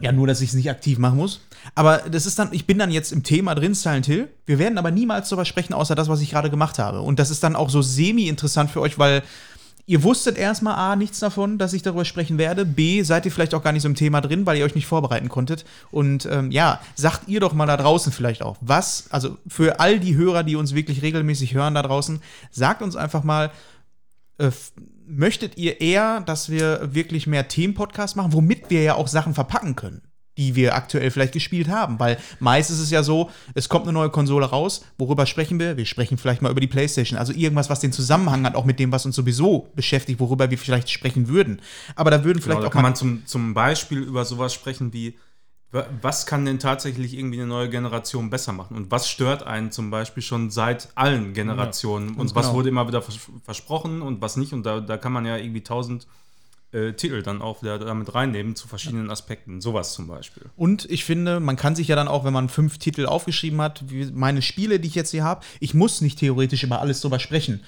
Ja, 0.00 0.12
nur, 0.12 0.26
dass 0.26 0.40
ich 0.40 0.50
es 0.50 0.54
nicht 0.54 0.70
aktiv 0.70 0.98
machen 0.98 1.16
muss. 1.16 1.40
Aber 1.74 1.98
das 2.10 2.26
ist 2.26 2.38
dann, 2.38 2.48
ich 2.52 2.66
bin 2.66 2.78
dann 2.78 2.90
jetzt 2.90 3.12
im 3.12 3.22
Thema 3.22 3.54
drin, 3.54 3.74
Silent 3.74 4.06
Hill. 4.06 4.28
Wir 4.44 4.58
werden 4.58 4.76
aber 4.76 4.90
niemals 4.90 5.28
darüber 5.28 5.44
sprechen, 5.44 5.72
außer 5.72 5.94
das, 5.94 6.08
was 6.08 6.20
ich 6.20 6.30
gerade 6.30 6.50
gemacht 6.50 6.78
habe. 6.78 7.00
Und 7.00 7.18
das 7.18 7.30
ist 7.30 7.42
dann 7.42 7.56
auch 7.56 7.70
so 7.70 7.80
semi-interessant 7.80 8.70
für 8.70 8.80
euch, 8.80 8.98
weil 8.98 9.22
ihr 9.86 10.02
wusstet 10.02 10.38
erstmal 10.38 10.74
A, 10.74 10.96
nichts 10.96 11.20
davon, 11.20 11.58
dass 11.58 11.72
ich 11.72 11.82
darüber 11.82 12.04
sprechen 12.04 12.38
werde. 12.38 12.64
B, 12.64 13.02
seid 13.02 13.24
ihr 13.24 13.32
vielleicht 13.32 13.54
auch 13.54 13.62
gar 13.62 13.72
nicht 13.72 13.82
so 13.82 13.88
im 13.88 13.94
Thema 13.94 14.20
drin, 14.20 14.46
weil 14.46 14.56
ihr 14.56 14.64
euch 14.64 14.74
nicht 14.74 14.86
vorbereiten 14.86 15.28
konntet. 15.28 15.64
Und 15.90 16.26
ähm, 16.26 16.50
ja, 16.50 16.80
sagt 16.94 17.28
ihr 17.28 17.40
doch 17.40 17.52
mal 17.52 17.66
da 17.66 17.76
draußen 17.76 18.12
vielleicht 18.12 18.42
auch, 18.42 18.56
was, 18.60 19.06
also 19.10 19.36
für 19.46 19.80
all 19.80 20.00
die 20.00 20.16
Hörer, 20.16 20.42
die 20.42 20.56
uns 20.56 20.74
wirklich 20.74 21.02
regelmäßig 21.02 21.54
hören 21.54 21.74
da 21.74 21.82
draußen, 21.82 22.20
sagt 22.50 22.82
uns 22.82 22.96
einfach 22.96 23.24
mal, 23.24 23.50
äh, 24.38 24.50
möchtet 25.06 25.56
ihr 25.56 25.80
eher, 25.80 26.20
dass 26.20 26.50
wir 26.50 26.94
wirklich 26.94 27.26
mehr 27.26 27.48
Themenpodcasts 27.48 28.16
machen, 28.16 28.32
womit 28.32 28.70
wir 28.70 28.82
ja 28.82 28.94
auch 28.94 29.08
Sachen 29.08 29.34
verpacken 29.34 29.76
können, 29.76 30.02
die 30.36 30.54
wir 30.54 30.74
aktuell 30.74 31.10
vielleicht 31.10 31.32
gespielt 31.32 31.68
haben? 31.68 31.98
Weil 32.00 32.18
meist 32.40 32.70
ist 32.70 32.80
es 32.80 32.90
ja 32.90 33.02
so, 33.02 33.30
es 33.54 33.68
kommt 33.68 33.84
eine 33.84 33.92
neue 33.92 34.10
Konsole 34.10 34.46
raus, 34.46 34.84
worüber 34.98 35.26
sprechen 35.26 35.58
wir? 35.58 35.76
Wir 35.76 35.86
sprechen 35.86 36.18
vielleicht 36.18 36.42
mal 36.42 36.50
über 36.50 36.60
die 36.60 36.66
PlayStation, 36.66 37.18
also 37.18 37.32
irgendwas, 37.32 37.70
was 37.70 37.80
den 37.80 37.92
Zusammenhang 37.92 38.44
hat, 38.44 38.54
auch 38.54 38.64
mit 38.64 38.78
dem, 38.78 38.92
was 38.92 39.06
uns 39.06 39.16
sowieso 39.16 39.70
beschäftigt, 39.74 40.20
worüber 40.20 40.50
wir 40.50 40.58
vielleicht 40.58 40.90
sprechen 40.90 41.28
würden. 41.28 41.60
Aber 41.96 42.10
da 42.10 42.24
würden 42.24 42.38
Genau, 42.38 42.44
vielleicht 42.44 42.62
da 42.62 42.66
auch 42.68 42.72
kann 42.72 42.82
man 42.82 42.96
zum, 42.96 43.26
zum 43.26 43.54
Beispiel 43.54 43.98
über 43.98 44.24
sowas 44.24 44.54
sprechen 44.54 44.92
wie, 44.92 45.16
was 46.02 46.26
kann 46.26 46.44
denn 46.44 46.58
tatsächlich 46.58 47.16
irgendwie 47.16 47.38
eine 47.38 47.48
neue 47.48 47.68
Generation 47.68 48.30
besser 48.30 48.52
machen? 48.52 48.76
Und 48.76 48.90
was 48.90 49.08
stört 49.08 49.42
einen 49.42 49.72
zum 49.72 49.90
Beispiel 49.90 50.22
schon 50.22 50.50
seit 50.50 50.88
allen 50.94 51.34
Generationen? 51.34 52.14
und 52.14 52.34
was 52.34 52.46
genau. 52.46 52.56
wurde 52.56 52.68
immer 52.68 52.86
wieder 52.86 53.02
vers 53.02 53.18
versprochen 53.44 54.02
und 54.02 54.20
was 54.20 54.36
nicht? 54.36 54.52
Und 54.52 54.64
da, 54.64 54.80
da 54.80 54.96
kann 54.96 55.12
man 55.12 55.26
ja 55.26 55.36
irgendwie 55.36 55.62
tausend 55.62 56.06
äh, 56.72 56.92
Titel 56.92 57.22
dann 57.22 57.42
auch 57.42 57.62
wieder 57.62 57.78
damit 57.78 58.14
reinnehmen 58.14 58.56
zu 58.56 58.68
verschiedenen 58.68 59.10
Aspekten. 59.10 59.60
Sowas 59.60 59.94
zum 59.94 60.06
Beispiel. 60.06 60.44
Und 60.56 60.90
ich 60.90 61.04
finde, 61.04 61.40
man 61.40 61.56
kann 61.56 61.74
sich 61.74 61.88
ja 61.88 61.96
dann 61.96 62.08
auch, 62.08 62.24
wenn 62.24 62.32
man 62.32 62.48
fünf 62.48 62.78
Titel 62.78 63.06
aufgeschrieben 63.06 63.60
hat, 63.60 63.84
wie 63.88 64.06
meine 64.12 64.42
Spiele, 64.42 64.80
die 64.80 64.88
ich 64.88 64.94
jetzt 64.94 65.10
hier 65.10 65.24
habe, 65.24 65.44
ich 65.60 65.74
muss 65.74 66.00
nicht 66.00 66.18
theoretisch 66.18 66.62
über 66.62 66.80
alles 66.80 67.00
drüber 67.00 67.18
sprechen. 67.18 67.64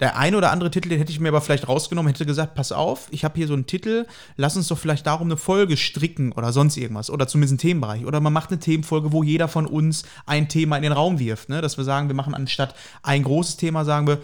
Der 0.00 0.16
eine 0.16 0.36
oder 0.36 0.50
andere 0.50 0.70
Titel, 0.70 0.88
den 0.88 0.98
hätte 0.98 1.12
ich 1.12 1.20
mir 1.20 1.28
aber 1.28 1.40
vielleicht 1.40 1.68
rausgenommen, 1.68 2.10
hätte 2.10 2.26
gesagt, 2.26 2.54
pass 2.54 2.72
auf, 2.72 3.06
ich 3.10 3.24
habe 3.24 3.36
hier 3.36 3.46
so 3.46 3.54
einen 3.54 3.66
Titel, 3.66 4.06
lass 4.36 4.56
uns 4.56 4.68
doch 4.68 4.78
vielleicht 4.78 5.06
darum 5.06 5.28
eine 5.28 5.36
Folge 5.36 5.76
stricken 5.76 6.32
oder 6.32 6.52
sonst 6.52 6.76
irgendwas. 6.76 7.10
Oder 7.10 7.28
zumindest 7.28 7.52
einen 7.52 7.58
Themenbereich. 7.58 8.06
Oder 8.06 8.20
man 8.20 8.32
macht 8.32 8.50
eine 8.50 8.60
Themenfolge, 8.60 9.12
wo 9.12 9.22
jeder 9.22 9.48
von 9.48 9.66
uns 9.66 10.04
ein 10.26 10.48
Thema 10.48 10.76
in 10.76 10.82
den 10.82 10.92
Raum 10.92 11.18
wirft. 11.18 11.50
Ne? 11.50 11.60
Dass 11.60 11.76
wir 11.76 11.84
sagen, 11.84 12.08
wir 12.08 12.16
machen 12.16 12.34
anstatt 12.34 12.74
ein 13.02 13.22
großes 13.22 13.56
Thema, 13.56 13.84
sagen 13.84 14.06
wir, 14.06 14.18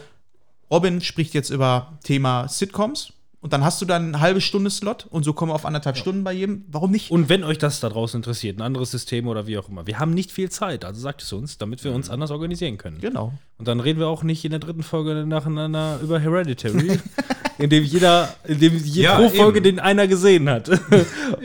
Robin 0.70 1.00
spricht 1.00 1.34
jetzt 1.34 1.50
über 1.50 1.98
Thema 2.02 2.48
Sitcoms. 2.48 3.12
Und 3.46 3.52
dann 3.52 3.62
hast 3.62 3.80
du 3.80 3.86
dann 3.86 4.08
eine 4.08 4.20
halbe 4.20 4.40
Stunde 4.40 4.70
Slot 4.70 5.06
und 5.08 5.22
so 5.22 5.32
kommen 5.32 5.52
wir 5.52 5.54
auf 5.54 5.66
anderthalb 5.66 5.96
Stunden 5.96 6.24
bei 6.24 6.32
jedem. 6.32 6.64
Warum 6.66 6.90
nicht? 6.90 7.12
Und 7.12 7.28
wenn 7.28 7.44
euch 7.44 7.58
das 7.58 7.78
da 7.78 7.88
draußen 7.88 8.18
interessiert, 8.18 8.58
ein 8.58 8.62
anderes 8.62 8.90
System 8.90 9.28
oder 9.28 9.46
wie 9.46 9.56
auch 9.56 9.68
immer, 9.68 9.86
wir 9.86 10.00
haben 10.00 10.14
nicht 10.14 10.32
viel 10.32 10.50
Zeit, 10.50 10.84
also 10.84 11.00
sagt 11.00 11.22
es 11.22 11.32
uns, 11.32 11.56
damit 11.56 11.84
wir 11.84 11.92
uns 11.92 12.10
anders 12.10 12.32
organisieren 12.32 12.76
können. 12.76 12.98
Genau. 12.98 13.34
Und 13.58 13.68
dann 13.68 13.80
reden 13.80 13.98
wir 13.98 14.08
auch 14.08 14.22
nicht 14.22 14.44
in 14.44 14.50
der 14.50 14.60
dritten 14.60 14.82
Folge 14.82 15.24
nacheinander 15.26 15.98
über 16.02 16.20
Hereditary, 16.20 17.00
indem 17.58 17.84
jeder, 17.84 18.34
indem 18.44 18.76
je 18.76 19.04
Ja, 19.04 19.16
pro 19.16 19.30
Folge 19.30 19.58
eben. 19.58 19.64
den 19.64 19.78
einer 19.80 20.06
gesehen 20.06 20.48
hat. 20.48 20.68
Ja. 20.68 20.76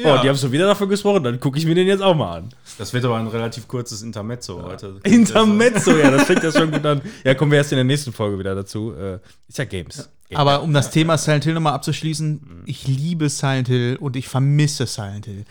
Oh, 0.04 0.20
die 0.22 0.30
haben 0.30 0.38
schon 0.38 0.52
wieder 0.52 0.66
davon 0.68 0.90
gesprochen, 0.90 1.24
dann 1.24 1.40
gucke 1.40 1.58
ich 1.58 1.66
mir 1.66 1.74
den 1.76 1.88
jetzt 1.88 2.02
auch 2.02 2.16
mal 2.16 2.38
an. 2.38 2.50
Das 2.78 2.94
wird 2.94 3.06
aber 3.06 3.18
ein 3.18 3.28
relativ 3.28 3.68
kurzes 3.68 4.02
Intermezzo 4.02 4.62
heute. 4.64 5.00
Intermezzo, 5.04 5.96
ja, 5.98 6.12
das 6.12 6.24
fängt 6.24 6.44
ja 6.44 6.52
schon 6.52 6.72
gut 6.72 6.86
an. 6.86 7.02
Ja, 7.24 7.34
kommen 7.34 7.52
wir 7.52 7.58
erst 7.60 7.72
in 7.72 7.78
der 7.78 7.86
nächsten 7.86 8.12
Folge 8.14 8.38
wieder 8.40 8.56
dazu. 8.56 8.94
Äh, 8.94 9.20
ist 9.48 9.58
ja 9.58 9.66
Games. 9.66 10.10
Aber 10.34 10.62
um 10.64 10.74
das 10.74 10.92
Thema 10.92 11.18
Silent 11.18 11.44
Hill 11.44 11.54
nochmal 11.54 11.74
abzuschließen, 11.74 12.64
ich 12.66 12.88
liebe 12.88 13.30
Silent 13.30 13.68
Hill 13.68 13.98
und 14.00 14.16
ich 14.16 14.28
vermisse 14.28 14.86
Silent 14.88 15.26
Hill. 15.26 15.46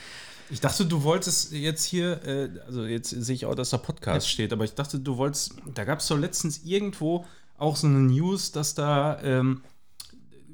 Ich 0.50 0.60
dachte, 0.60 0.84
du 0.84 1.02
wolltest 1.02 1.52
jetzt 1.52 1.84
hier, 1.84 2.22
äh, 2.26 2.48
also 2.66 2.84
jetzt 2.84 3.10
sehe 3.10 3.34
ich 3.34 3.46
auch, 3.46 3.54
dass 3.54 3.70
da 3.70 3.78
Podcast 3.78 4.28
steht, 4.28 4.52
aber 4.52 4.64
ich 4.64 4.74
dachte, 4.74 4.98
du 4.98 5.16
wolltest, 5.16 5.54
da 5.74 5.84
gab 5.84 6.00
es 6.00 6.08
doch 6.08 6.18
letztens 6.18 6.62
irgendwo 6.64 7.24
auch 7.58 7.76
so 7.76 7.86
eine 7.86 7.98
News, 8.00 8.52
dass 8.52 8.74
da 8.74 9.20
ähm, 9.22 9.62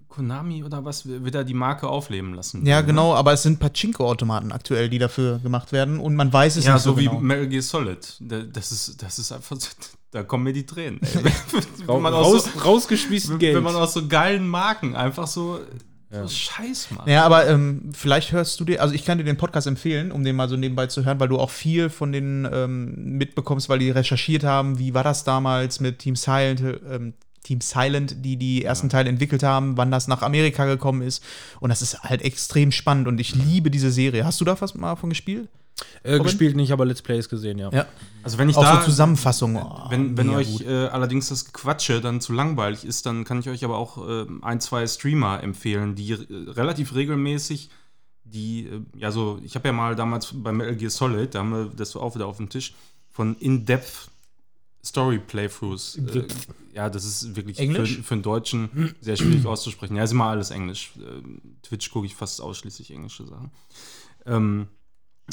Konami 0.09 0.64
oder 0.64 0.84
was 0.84 1.07
wieder 1.07 1.44
die 1.44 1.55
Marke 1.55 1.88
aufleben 1.88 2.34
lassen. 2.34 2.64
Ja, 2.66 2.80
ne? 2.80 2.86
genau, 2.86 3.14
aber 3.14 3.32
es 3.34 3.42
sind 3.42 3.59
Pachinko-Automaten 3.61 4.51
aktuell, 4.53 4.88
die 4.88 4.99
dafür 4.99 5.38
gemacht 5.38 5.72
werden 5.72 5.99
und 6.01 6.14
man 6.16 6.32
weiß 6.32 6.57
es 6.57 6.64
Ja, 6.64 6.74
nicht 6.74 6.82
so 6.82 6.92
so 6.92 6.99
wie 6.99 7.05
genau. 7.07 7.20
Metal 7.20 7.47
Gear 7.49 7.62
Solid. 7.62 8.16
Da- 8.20 8.40
Das 8.42 8.72
ist, 8.72 9.03
das 9.03 9.18
ist 9.18 9.30
einfach, 9.32 9.57
da 10.11 10.22
kommen 10.22 10.44
mir 10.44 10.53
die 10.53 10.64
Tränen. 10.66 11.01
Ey. 11.03 11.24
wenn, 11.86 12.03
man 12.03 12.14
Raus, 12.14 12.34
aus 12.47 12.53
so, 12.55 12.61
rausgeschmissen 12.61 13.32
wenn, 13.32 13.38
Geld. 13.40 13.57
wenn 13.57 13.62
man 13.62 13.76
aus 13.76 13.92
so 13.94 14.07
geilen 14.09 14.49
Marken 14.49 14.97
einfach 14.97 15.26
so, 15.26 15.61
so 16.11 16.28
Scheiß 16.28 16.90
macht. 16.92 17.09
Ja, 17.09 17.24
aber 17.24 17.48
ähm, 17.48 17.90
vielleicht 17.92 18.32
hörst 18.32 18.61
du 18.61 18.64
dir, 18.64 18.80
also 18.80 18.94
ich 18.94 19.04
kann 19.04 19.18
dir 19.18 19.24
den 19.24 19.36
Podcast 19.36 19.66
empfehlen, 19.66 20.12
um 20.12 20.22
den 20.24 20.36
mal 20.36 20.48
so 20.48 20.57
nebenbei 20.57 20.86
zu 20.86 21.04
hören, 21.04 21.18
weil 21.18 21.28
du 21.28 21.38
auch 21.38 21.50
viel 21.50 21.90
von 21.90 22.12
denen 22.12 22.48
ähm, 22.50 23.18
mitbekommst, 23.18 23.68
weil 23.68 23.80
die 23.80 23.90
recherchiert 23.90 24.44
haben, 24.44 24.78
wie 24.78 24.94
war 24.94 25.04
das 25.04 25.24
damals 25.24 25.80
mit 25.80 25.98
Team 25.98 26.14
Silent, 26.14 26.62
ähm, 26.88 27.14
Team 27.42 27.61
Silent, 27.61 28.24
die 28.24 28.36
die 28.36 28.64
ersten 28.64 28.88
Teile 28.88 29.09
entwickelt 29.09 29.42
haben, 29.42 29.76
wann 29.76 29.90
das 29.90 30.09
nach 30.09 30.22
Amerika 30.22 30.64
gekommen 30.64 31.02
ist. 31.02 31.22
Und 31.61 31.70
das 31.70 31.82
ist 31.82 32.02
halt 32.02 32.22
extrem 32.22 32.72
spannend 32.72 33.09
und 33.09 33.20
ich 33.20 33.34
liebe 33.34 33.70
diese 33.70 33.90
Serie. 33.90 34.24
Hast 34.24 34.40
du 34.40 34.44
da 34.44 34.61
was 34.61 34.74
mal 34.74 34.96
von 34.96 35.11
gespielt? 35.11 35.48
Äh, 36.02 36.18
gespielt 36.18 36.56
nicht, 36.56 36.72
aber 36.72 36.84
Let's 36.86 37.02
Plays 37.02 37.28
gesehen, 37.28 37.58
ja. 37.58 37.70
Ja. 37.70 37.86
Also 38.22 38.38
wenn 38.38 38.48
ich 38.48 38.56
Auch 38.56 38.62
da, 38.62 38.80
so 38.80 38.86
Zusammenfassungen. 38.86 39.62
Oh, 39.62 39.90
wenn, 39.90 40.16
wenn 40.16 40.30
euch 40.30 40.62
äh, 40.62 40.86
allerdings 40.86 41.28
das 41.28 41.52
Quatsche 41.52 42.00
dann 42.00 42.20
zu 42.20 42.32
langweilig 42.32 42.84
ist, 42.84 43.06
dann 43.06 43.24
kann 43.24 43.40
ich 43.40 43.48
euch 43.48 43.64
aber 43.64 43.76
auch 43.76 44.08
äh, 44.08 44.26
ein, 44.42 44.60
zwei 44.60 44.86
Streamer 44.86 45.42
empfehlen, 45.42 45.94
die 45.94 46.12
äh, 46.12 46.50
relativ 46.50 46.94
regelmäßig 46.94 47.70
die, 48.24 48.66
äh, 48.66 48.80
ja 48.96 49.10
so, 49.12 49.40
ich 49.44 49.54
habe 49.54 49.68
ja 49.68 49.72
mal 49.72 49.94
damals 49.94 50.32
bei 50.32 50.52
Metal 50.52 50.76
Gear 50.76 50.90
Solid, 50.90 51.34
da 51.34 51.40
haben 51.40 51.50
wir 51.50 51.64
das 51.74 51.90
so 51.90 52.00
auch 52.00 52.14
wieder 52.14 52.26
auf 52.26 52.38
dem 52.38 52.48
Tisch, 52.48 52.74
von 53.10 53.36
In-Depth 53.36 54.10
Story 54.84 55.18
Playthroughs. 55.18 55.96
Äh, 55.96 56.26
ja, 56.72 56.90
das 56.90 57.04
ist 57.04 57.34
wirklich 57.34 57.56
für, 57.56 57.86
für 57.86 58.14
einen 58.14 58.22
Deutschen 58.22 58.94
sehr 59.00 59.16
schwierig 59.16 59.46
auszusprechen. 59.46 59.96
Ja, 59.96 60.04
ist 60.04 60.12
immer 60.12 60.26
alles 60.26 60.50
Englisch. 60.50 60.92
Ähm, 60.96 61.40
Twitch 61.62 61.90
gucke 61.90 62.06
ich 62.06 62.14
fast 62.14 62.40
ausschließlich 62.40 62.92
englische 62.92 63.26
Sachen. 63.26 63.50
Ähm, 64.26 64.68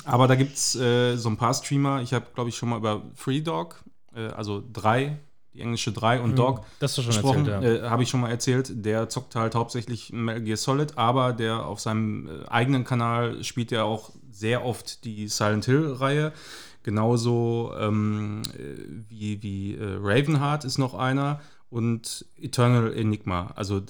aber 0.06 0.28
da 0.28 0.36
gibt 0.36 0.56
es 0.56 0.76
äh, 0.76 1.16
so 1.16 1.30
ein 1.30 1.38
paar 1.38 1.54
Streamer. 1.54 2.02
Ich 2.02 2.14
habe, 2.14 2.26
glaube 2.34 2.50
ich, 2.50 2.58
schon 2.58 2.70
mal 2.70 2.78
über 2.78 3.04
Free 3.16 3.42
Dog, 3.42 3.84
äh, 4.16 4.28
also 4.28 4.64
drei, 4.72 5.18
die 5.54 5.62
englische 5.62 5.92
drei 5.92 6.20
und 6.20 6.38
Dog 6.38 6.66
Das 6.80 6.92
hast 6.92 6.98
du 6.98 7.02
schon 7.04 7.12
gesprochen. 7.12 7.46
ja. 7.46 7.62
äh, 7.62 7.82
habe 7.90 8.04
ich 8.04 8.10
schon 8.10 8.22
mal 8.22 8.30
erzählt. 8.30 8.72
Der 8.86 9.10
zockt 9.10 9.36
halt 9.36 9.56
hauptsächlich 9.56 10.12
Metal 10.12 10.42
Gear 10.42 10.58
Solid, 10.58 10.98
aber 10.98 11.34
der 11.34 11.66
auf 11.66 11.80
seinem 11.80 12.28
äh, 12.28 12.48
eigenen 12.48 12.84
Kanal 12.84 13.44
spielt 13.44 13.72
ja 13.72 13.84
auch 13.84 14.12
sehr 14.32 14.66
oft 14.66 15.06
die 15.06 15.28
Silent 15.28 15.66
Hill-Reihe. 15.66 16.34
Genauso 16.82 17.72
ähm, 17.80 18.42
äh, 18.58 18.84
wie, 19.10 19.42
wie 19.44 19.76
äh, 19.76 19.98
Ravenheart 20.02 20.66
ist 20.66 20.80
noch 20.80 20.96
einer 20.96 21.40
und 21.70 22.26
Eternal 22.38 22.94
Enigma. 22.94 23.52
Also 23.56 23.82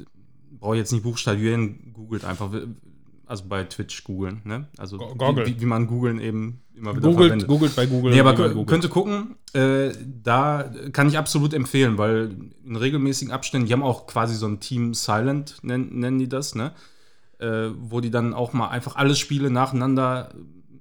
brauche 0.59 0.75
ich 0.75 0.79
jetzt 0.79 0.91
nicht 0.91 1.03
buchstabieren, 1.03 1.93
googelt 1.93 2.23
einfach. 2.23 2.51
Also 3.34 3.45
bei 3.49 3.63
Twitch 3.63 4.03
googeln, 4.03 4.41
ne? 4.43 4.67
Also 4.77 4.99
Go- 4.99 5.15
Goggle. 5.15 5.47
wie, 5.47 5.59
wie 5.59 5.65
man 5.65 5.88
googeln 5.88 6.19
eben 6.19 6.61
immer 6.75 6.91
wieder 6.91 7.01
Googelt, 7.01 7.17
verwendet. 7.29 7.47
googelt 7.47 7.75
bei 7.75 7.88
Google. 7.88 8.13
Nee, 8.13 8.19
aber 8.19 8.65
könnte 8.65 8.89
gucken, 8.89 9.38
äh, 9.53 9.89
da 10.23 10.71
kann 10.91 11.07
ich 11.07 11.17
absolut 11.17 11.55
empfehlen, 11.55 11.97
weil 11.97 12.36
in 12.63 12.75
regelmäßigen 12.75 13.34
Abständen, 13.34 13.65
die 13.65 13.73
haben 13.73 13.81
auch 13.81 14.05
quasi 14.05 14.36
so 14.36 14.45
ein 14.45 14.59
Team 14.59 14.93
Silent, 14.93 15.55
nennen, 15.63 15.97
nennen 15.99 16.19
die 16.19 16.29
das, 16.29 16.53
ne? 16.53 16.73
Äh, 17.39 17.69
wo 17.79 18.01
die 18.01 18.11
dann 18.11 18.36
auch 18.36 18.53
mal 18.53 18.67
einfach 18.69 18.97
alle 18.97 19.15
Spiele 19.15 19.49
nacheinander 19.49 20.29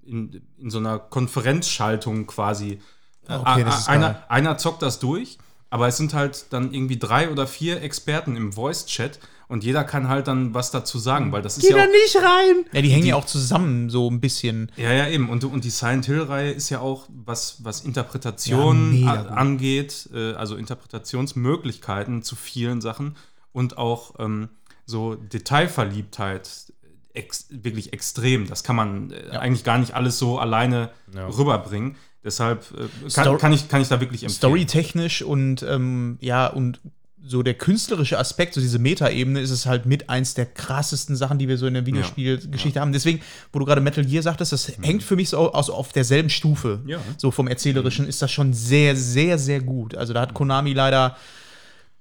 in, 0.05 0.43
in 0.59 0.69
so 0.69 0.77
einer 0.77 0.99
Konferenzschaltung 0.99 2.27
quasi. 2.27 2.81
äh, 3.29 3.35
Okay, 3.39 3.65
das 3.65 3.79
ist 3.81 3.89
einer, 3.89 4.09
geil. 4.13 4.25
einer 4.29 4.59
zockt 4.59 4.83
das 4.83 4.99
durch, 4.99 5.39
aber 5.71 5.89
es 5.89 5.97
sind 5.97 6.13
halt 6.13 6.53
dann 6.53 6.75
irgendwie 6.75 6.99
drei 6.99 7.31
oder 7.31 7.47
vier 7.47 7.81
Experten 7.81 8.37
im 8.37 8.53
Voice-Chat 8.53 9.19
und 9.53 9.63
jeder 9.65 9.85
kann 9.85 10.09
halt 10.09 10.27
dann 10.27 10.53
was 10.55 10.71
dazu 10.73 10.99
sagen, 10.99 11.31
weil 11.31 11.43
das 11.43 11.59
ist 11.59 11.69
ja 11.69 11.77
auch, 11.77 11.87
nicht 11.87 12.17
rein! 12.17 12.65
Ja, 12.73 12.83
die 12.83 12.89
hängen 12.89 13.07
ja 13.07 13.15
auch 13.17 13.27
zusammen 13.27 13.91
so 13.91 14.11
ein 14.11 14.21
bisschen. 14.21 14.73
Ja, 14.77 14.93
ja, 14.93 15.09
eben. 15.09 15.29
Und, 15.29 15.45
und 15.45 15.63
die 15.65 15.71
Silent 15.71 16.07
Hill-Reihe 16.07 16.51
ist 16.51 16.71
ja 16.71 16.81
auch, 16.81 17.07
was, 17.25 17.63
was 17.63 17.83
Interpretation 17.83 18.95
Ja, 19.05 19.13
a- 19.13 19.27
angeht, 19.35 20.09
äh, 20.13 20.33
also 20.33 20.57
Interpretationsmöglichkeiten 20.57 22.23
zu 22.23 22.37
vielen 22.37 22.81
Sachen 22.81 23.17
und 23.53 23.79
auch 23.79 24.15
ähm, 24.19 24.49
so 24.87 25.15
Detailverliebtheit 25.15 26.73
ex 27.15 27.47
wirklich 27.51 27.93
extrem. 27.93 28.47
Das 28.49 28.65
kann 28.65 28.77
man 28.77 29.11
äh, 29.13 29.37
eigentlich 29.37 29.65
gar 29.65 29.79
nicht 29.79 29.95
alles 29.95 30.19
so 30.19 30.39
alleine 30.39 30.91
Ja. 31.15 31.27
rüberbringen. 31.29 31.97
Deshalb 32.25 32.65
äh, 32.79 33.11
kann, 33.13 33.37
kann, 33.39 33.53
ich, 33.53 33.69
kann 33.69 33.83
ich 33.83 33.89
da 33.89 34.01
wirklich 34.01 34.23
empfehlen. 34.23 34.39
Storytechnisch 34.39 35.23
und 35.23 35.63
ähm, 35.63 36.19
ja, 36.21 36.47
und 36.47 36.81
so 37.25 37.43
der 37.43 37.55
künstlerische 37.55 38.19
Aspekt, 38.19 38.55
so 38.55 38.61
diese 38.61 38.79
Metaebene, 38.79 39.41
ist 39.41 39.51
es 39.51 39.67
halt 39.67 39.87
mit 39.87 40.11
eins 40.11 40.35
der 40.35 40.47
krassesten 40.47 41.17
Sachen, 41.17 41.39
die 41.39 41.49
wir 41.49 41.57
so 41.57 41.67
in 41.67 41.75
der 41.75 41.87
Videospielgeschichte 41.87 42.81
haben. 42.81 42.93
Deswegen, 42.93 43.21
wo 43.53 43.59
du 43.59 43.65
gerade 43.65 43.81
Metal 43.81 44.05
Gear 44.05 44.23
sagtest, 44.23 44.53
das 44.53 44.73
hängt 44.81 45.03
für 45.03 45.17
mich 45.17 45.29
so 45.29 45.53
aus, 45.53 45.71
auf 45.71 45.93
derselben 45.93 46.31
Stufe. 46.31 46.81
Ja. 46.87 47.01
So 47.17 47.31
vom 47.31 47.49
Erzählerischen 47.49 48.07
ist 48.09 48.23
das 48.23 48.31
schon 48.31 48.53
sehr, 48.53 48.97
sehr, 48.97 49.39
sehr 49.39 49.61
gut. 49.61 49.95
Also 49.95 50.13
da 50.13 50.21
hat 50.21 50.35
Konami 50.35 50.73
leider. 50.73 51.17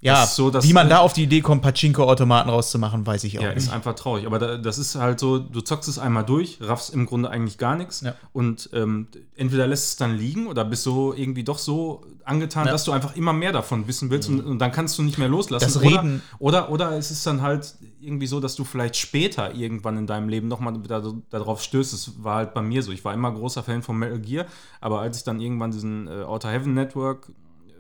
Ja, 0.04 0.26
so, 0.26 0.50
dass- 0.50 0.68
wie 0.68 0.74
man 0.74 0.90
da 0.90 0.98
auf 0.98 1.14
die 1.14 1.24
Idee 1.24 1.42
kommt, 1.42 1.62
Pachinko-Automaten 1.62 2.50
rauszumachen, 2.50 3.06
weiß 3.06 3.24
ich 3.24 3.38
auch 3.38 3.44
Ja, 3.44 3.50
nicht. 3.50 3.58
ist 3.60 3.72
einfach 3.72 3.94
traurig. 3.94 4.26
Aber 4.26 4.40
da, 4.40 4.58
das 4.58 4.80
ist 4.80 4.96
halt 4.96 5.20
so, 5.20 5.38
du 5.38 5.62
zockst 5.62 5.88
es 5.88 6.00
einmal 6.00 6.26
durch, 6.26 6.58
raffst 6.60 6.92
im 6.92 7.06
Grunde 7.06 7.30
eigentlich 7.30 7.60
gar 7.60 7.76
nichts. 7.76 8.02
Ja. 8.02 8.16
Und 8.34 8.72
ähm, 8.74 9.08
entweder 9.36 9.68
lässt 9.68 9.90
es 9.90 9.96
dann 9.98 10.18
liegen 10.18 10.48
oder 10.48 10.66
bist 10.66 10.82
so 10.84 11.14
irgendwie 11.14 11.44
doch 11.44 11.60
so 11.60 12.04
angetan, 12.26 12.66
Ja. 12.66 12.72
dass 12.72 12.84
du 12.84 12.92
einfach 12.92 13.16
immer 13.16 13.32
mehr 13.34 13.52
davon 13.52 13.88
wissen 13.88 14.10
willst 14.10 14.28
und, 14.28 14.42
und 14.44 14.58
dann 14.58 14.72
kannst 14.72 14.98
du 14.98 15.04
nicht 15.04 15.20
mehr 15.20 15.30
loslassen. 15.30 15.66
Das 15.66 15.78
oder, 15.78 15.86
Reden- 16.02 16.22
oder, 16.40 16.72
oder 16.72 16.98
es 16.98 17.12
ist 17.12 17.26
dann 17.28 17.44
halt 17.44 17.76
irgendwie 18.00 18.26
so, 18.26 18.40
dass 18.40 18.56
du 18.56 18.64
vielleicht 18.64 18.96
später 18.98 19.54
irgendwann 19.54 19.98
in 19.98 20.08
deinem 20.08 20.30
Leben 20.30 20.48
nochmal 20.48 20.74
da, 20.88 21.04
darauf 21.30 21.62
stößt. 21.62 21.94
Das 21.94 22.24
war 22.24 22.38
halt 22.38 22.56
bei 22.56 22.64
mir 22.64 22.82
so. 22.82 22.92
Ich 22.92 23.06
war 23.06 23.14
immer 23.14 23.32
großer 23.32 23.62
Fan 23.62 23.84
von 23.84 23.98
Metal 23.98 24.20
Gear, 24.20 24.46
aber 24.80 25.00
als 25.02 25.18
ich 25.18 25.24
dann 25.24 25.40
irgendwann 25.40 25.70
diesen 25.70 26.08
äh, 26.08 26.24
Outer 26.24 26.50
Heaven 26.50 26.74
Network 26.74 27.30
äh, 27.68 27.72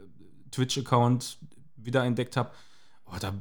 Twitch-Account 0.51 1.39
wiederentdeckt 1.83 2.37
habe, 2.37 2.49
oh, 3.05 3.15
da 3.19 3.33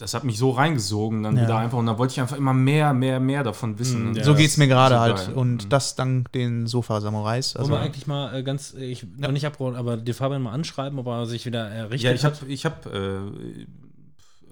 das 0.00 0.14
hat 0.14 0.22
mich 0.22 0.38
so 0.38 0.50
reingesogen 0.52 1.24
dann 1.24 1.36
Ja. 1.36 1.42
wieder 1.42 1.58
einfach 1.58 1.76
und 1.76 1.86
da 1.86 1.98
wollte 1.98 2.12
ich 2.12 2.20
einfach 2.20 2.36
immer 2.36 2.54
mehr, 2.54 2.92
mehr, 2.92 3.18
mehr 3.18 3.42
davon 3.42 3.80
wissen. 3.80 4.14
Ja. 4.14 4.22
so 4.22 4.36
geht's 4.36 4.56
mir 4.56 4.68
gerade 4.68 4.94
so 4.94 5.00
halt. 5.00 5.34
Und 5.36 5.64
Mhm. 5.64 5.68
das 5.70 5.96
dank 5.96 6.30
den 6.30 6.68
Sofa-Samurais. 6.68 7.56
Wollen 7.56 7.62
Also, 7.62 7.72
wir 7.72 7.80
eigentlich 7.80 8.06
mal 8.06 8.32
äh, 8.32 8.44
ganz, 8.44 8.74
äh, 8.74 8.84
ich 8.84 9.04
noch 9.16 9.32
nicht 9.32 9.44
abgeholt, 9.44 9.74
aber 9.76 9.96
den 9.96 10.14
Fabian 10.14 10.42
mal 10.42 10.52
anschreiben, 10.52 11.00
ob 11.00 11.08
er 11.08 11.26
sich 11.26 11.46
wieder 11.46 11.68
errichtet 11.68 12.02
Ja, 12.08 12.12
ich 12.14 12.24
habe, 12.24 12.46
ich 12.46 12.64
habe, 12.64 12.88
äh, 13.36 13.66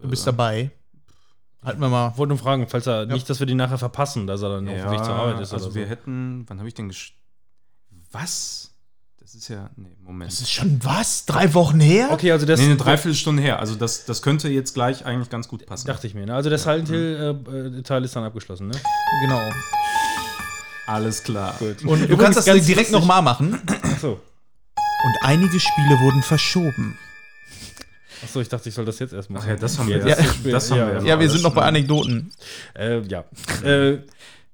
du 0.03 0.09
bist 0.09 0.27
dabei. 0.27 0.73
Halten 1.63 1.81
wir 1.81 1.91
mal. 1.91 2.17
Wollte 2.19 2.31
nur 2.31 2.39
fragen, 2.39 2.67
falls 2.67 2.89
er 2.89 3.07
nicht, 3.07 3.31
dass 3.31 3.39
wir 3.39 3.47
die 3.47 3.55
nachher 3.55 3.79
verpassen, 3.79 4.27
dass 4.27 4.43
er 4.43 4.49
dann 4.49 4.69
auf 4.69 4.75
dem 4.75 4.91
Weg 4.91 5.05
zur 5.05 5.15
Arbeit 5.15 5.39
ist 5.41 5.53
also 5.53 5.67
oder 5.67 5.75
wir 5.77 5.85
so. 5.85 5.91
hätten, 5.91 6.45
wann 6.49 6.59
habe 6.59 6.67
ich 6.67 6.75
denn 6.75 6.89
gesch 6.89 7.17
Was? 8.11 8.73
Das 9.27 9.35
ist 9.35 9.49
ja, 9.49 9.71
nee, 9.75 9.89
Moment. 10.05 10.31
Das 10.31 10.41
ist 10.41 10.53
schon 10.53 10.79
was? 10.85 11.27
Drei 11.27 11.53
Wochen 11.53 11.81
her? 11.81 12.11
Okay, 12.13 12.31
also 12.31 12.47
das 12.47 12.61
nee, 12.61 12.67
eine 12.67 12.77
Dreiviertelstunde 12.77 13.43
her. 13.43 13.59
Also 13.59 13.75
das, 13.75 14.05
das 14.05 14.23
könnte 14.23 14.49
jetzt 14.49 14.73
gleich 14.73 15.05
eigentlich 15.05 15.31
ganz 15.31 15.49
gut 15.49 15.67
passen. 15.67 15.89
dachte 15.89 16.07
ich 16.07 16.15
mir. 16.15 16.27
Ne? 16.27 16.33
Also 16.33 16.49
der 16.49 16.61
Silent 16.61 16.89
Hill 16.89 17.37
äh, 17.45 17.79
äh, 17.79 17.83
Teil 17.83 18.05
ist 18.05 18.15
dann 18.15 18.23
abgeschlossen, 18.23 18.69
ne? 18.69 18.75
Genau. 19.25 19.41
Alles 20.87 21.25
klar. 21.25 21.57
Gut. 21.59 21.85
Und 21.85 22.09
du 22.09 22.17
kannst 22.17 22.39
das 22.39 22.67
direkt 22.67 22.93
nochmal 22.93 23.21
machen. 23.21 23.61
Achso. 23.83 24.13
Und 24.13 25.17
einige 25.23 25.59
Spiele 25.59 25.99
wurden 26.03 26.23
verschoben. 26.23 26.97
Achso, 28.23 28.41
ich 28.41 28.49
dachte, 28.49 28.69
ich 28.69 28.77
soll 28.77 28.85
das 28.85 29.01
jetzt 29.01 29.13
erst 29.13 29.29
machen. 29.29 29.43
Ach 29.45 29.49
ja, 29.49 29.57
das 29.57 29.77
haben 29.77 29.89
wir. 29.89 30.07
Ja, 30.07 30.15
das, 30.15 30.37
das 30.45 30.71
haben 30.71 30.79
ja. 30.79 31.03
wir. 31.03 31.09
Ja, 31.09 31.19
wir 31.19 31.29
sind 31.29 31.43
noch 31.43 31.53
bei. 31.53 31.63
Anekdoten. 31.63 32.31
Äh, 32.75 33.01
ja. 33.09 33.25
äh, 33.65 33.99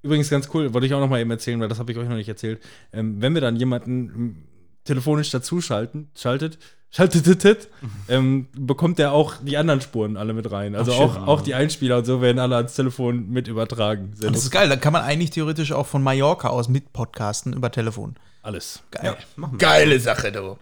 übrigens 0.02 0.30
ganz 0.30 0.48
cool, 0.54 0.72
wollte 0.72 0.86
ich 0.86 0.94
auch 0.94 1.00
noch 1.00 1.10
mal 1.10 1.20
eben 1.20 1.30
erzählen, 1.30 1.60
weil 1.60 1.68
das 1.68 1.78
habe 1.78 1.92
ich 1.92 1.98
euch 1.98 2.08
noch 2.08 2.16
nicht 2.16 2.30
erzählt. 2.30 2.62
Ähm, 2.94 3.20
wenn 3.20 3.34
wir 3.34 3.42
dann 3.42 3.56
jemanden 3.56 4.48
telefonisch 4.84 5.30
dazuschalten, 5.30 6.10
schaltet, 6.16 6.58
schaltet, 6.90 7.68
ähm, 8.08 8.48
bekommt 8.56 8.98
der 8.98 9.12
auch 9.12 9.34
die 9.42 9.56
anderen 9.56 9.80
Spuren 9.80 10.16
alle 10.16 10.32
mit 10.34 10.50
rein. 10.50 10.74
Also 10.74 10.92
Ach, 10.92 10.98
auch, 10.98 11.14
schön. 11.14 11.22
auch 11.24 11.40
die 11.40 11.54
Einspieler 11.54 11.98
und 11.98 12.04
so 12.04 12.20
werden 12.20 12.38
alle 12.38 12.56
ans 12.56 12.74
Telefon 12.74 13.28
mit 13.28 13.48
übertragen. 13.48 14.12
Sehr 14.14 14.28
Das 14.30 14.38
ist 14.38 14.44
lustig. 14.46 14.52
geil. 14.52 14.68
Da 14.68 14.76
kann 14.76 14.92
man 14.92 15.02
eigentlich 15.02 15.30
theoretisch 15.30 15.72
auch 15.72 15.86
von 15.86 16.02
Mallorca 16.02 16.48
aus 16.48 16.68
mit 16.68 16.92
podcasten 16.92 17.52
über 17.52 17.70
Telefon. 17.70 18.16
Alles. 18.44 18.82
Geil. 18.90 19.16
wir. 19.36 19.48
Geile 19.58 20.00
Sache, 20.00 20.32
du. 20.32 20.58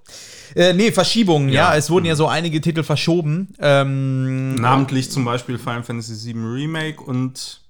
Äh, 0.55 0.75
nee, 0.75 0.93
Verschiebungen, 0.93 1.49
ja. 1.49 1.71
Ja. 1.73 1.77
Es 1.77 1.89
wurden 1.89 2.05
ja 2.05 2.14
so 2.14 2.27
einige 2.29 2.61
Titel 2.61 2.83
verschoben. 2.83 3.55
Ähm, 3.59 4.55
Namentlich 4.57 5.11
zum 5.11 5.25
Beispiel 5.25 5.59
Final 5.59 5.83
Fantasy 5.83 6.35
VII 6.35 6.43
Remake 6.45 7.01
und 7.03 7.62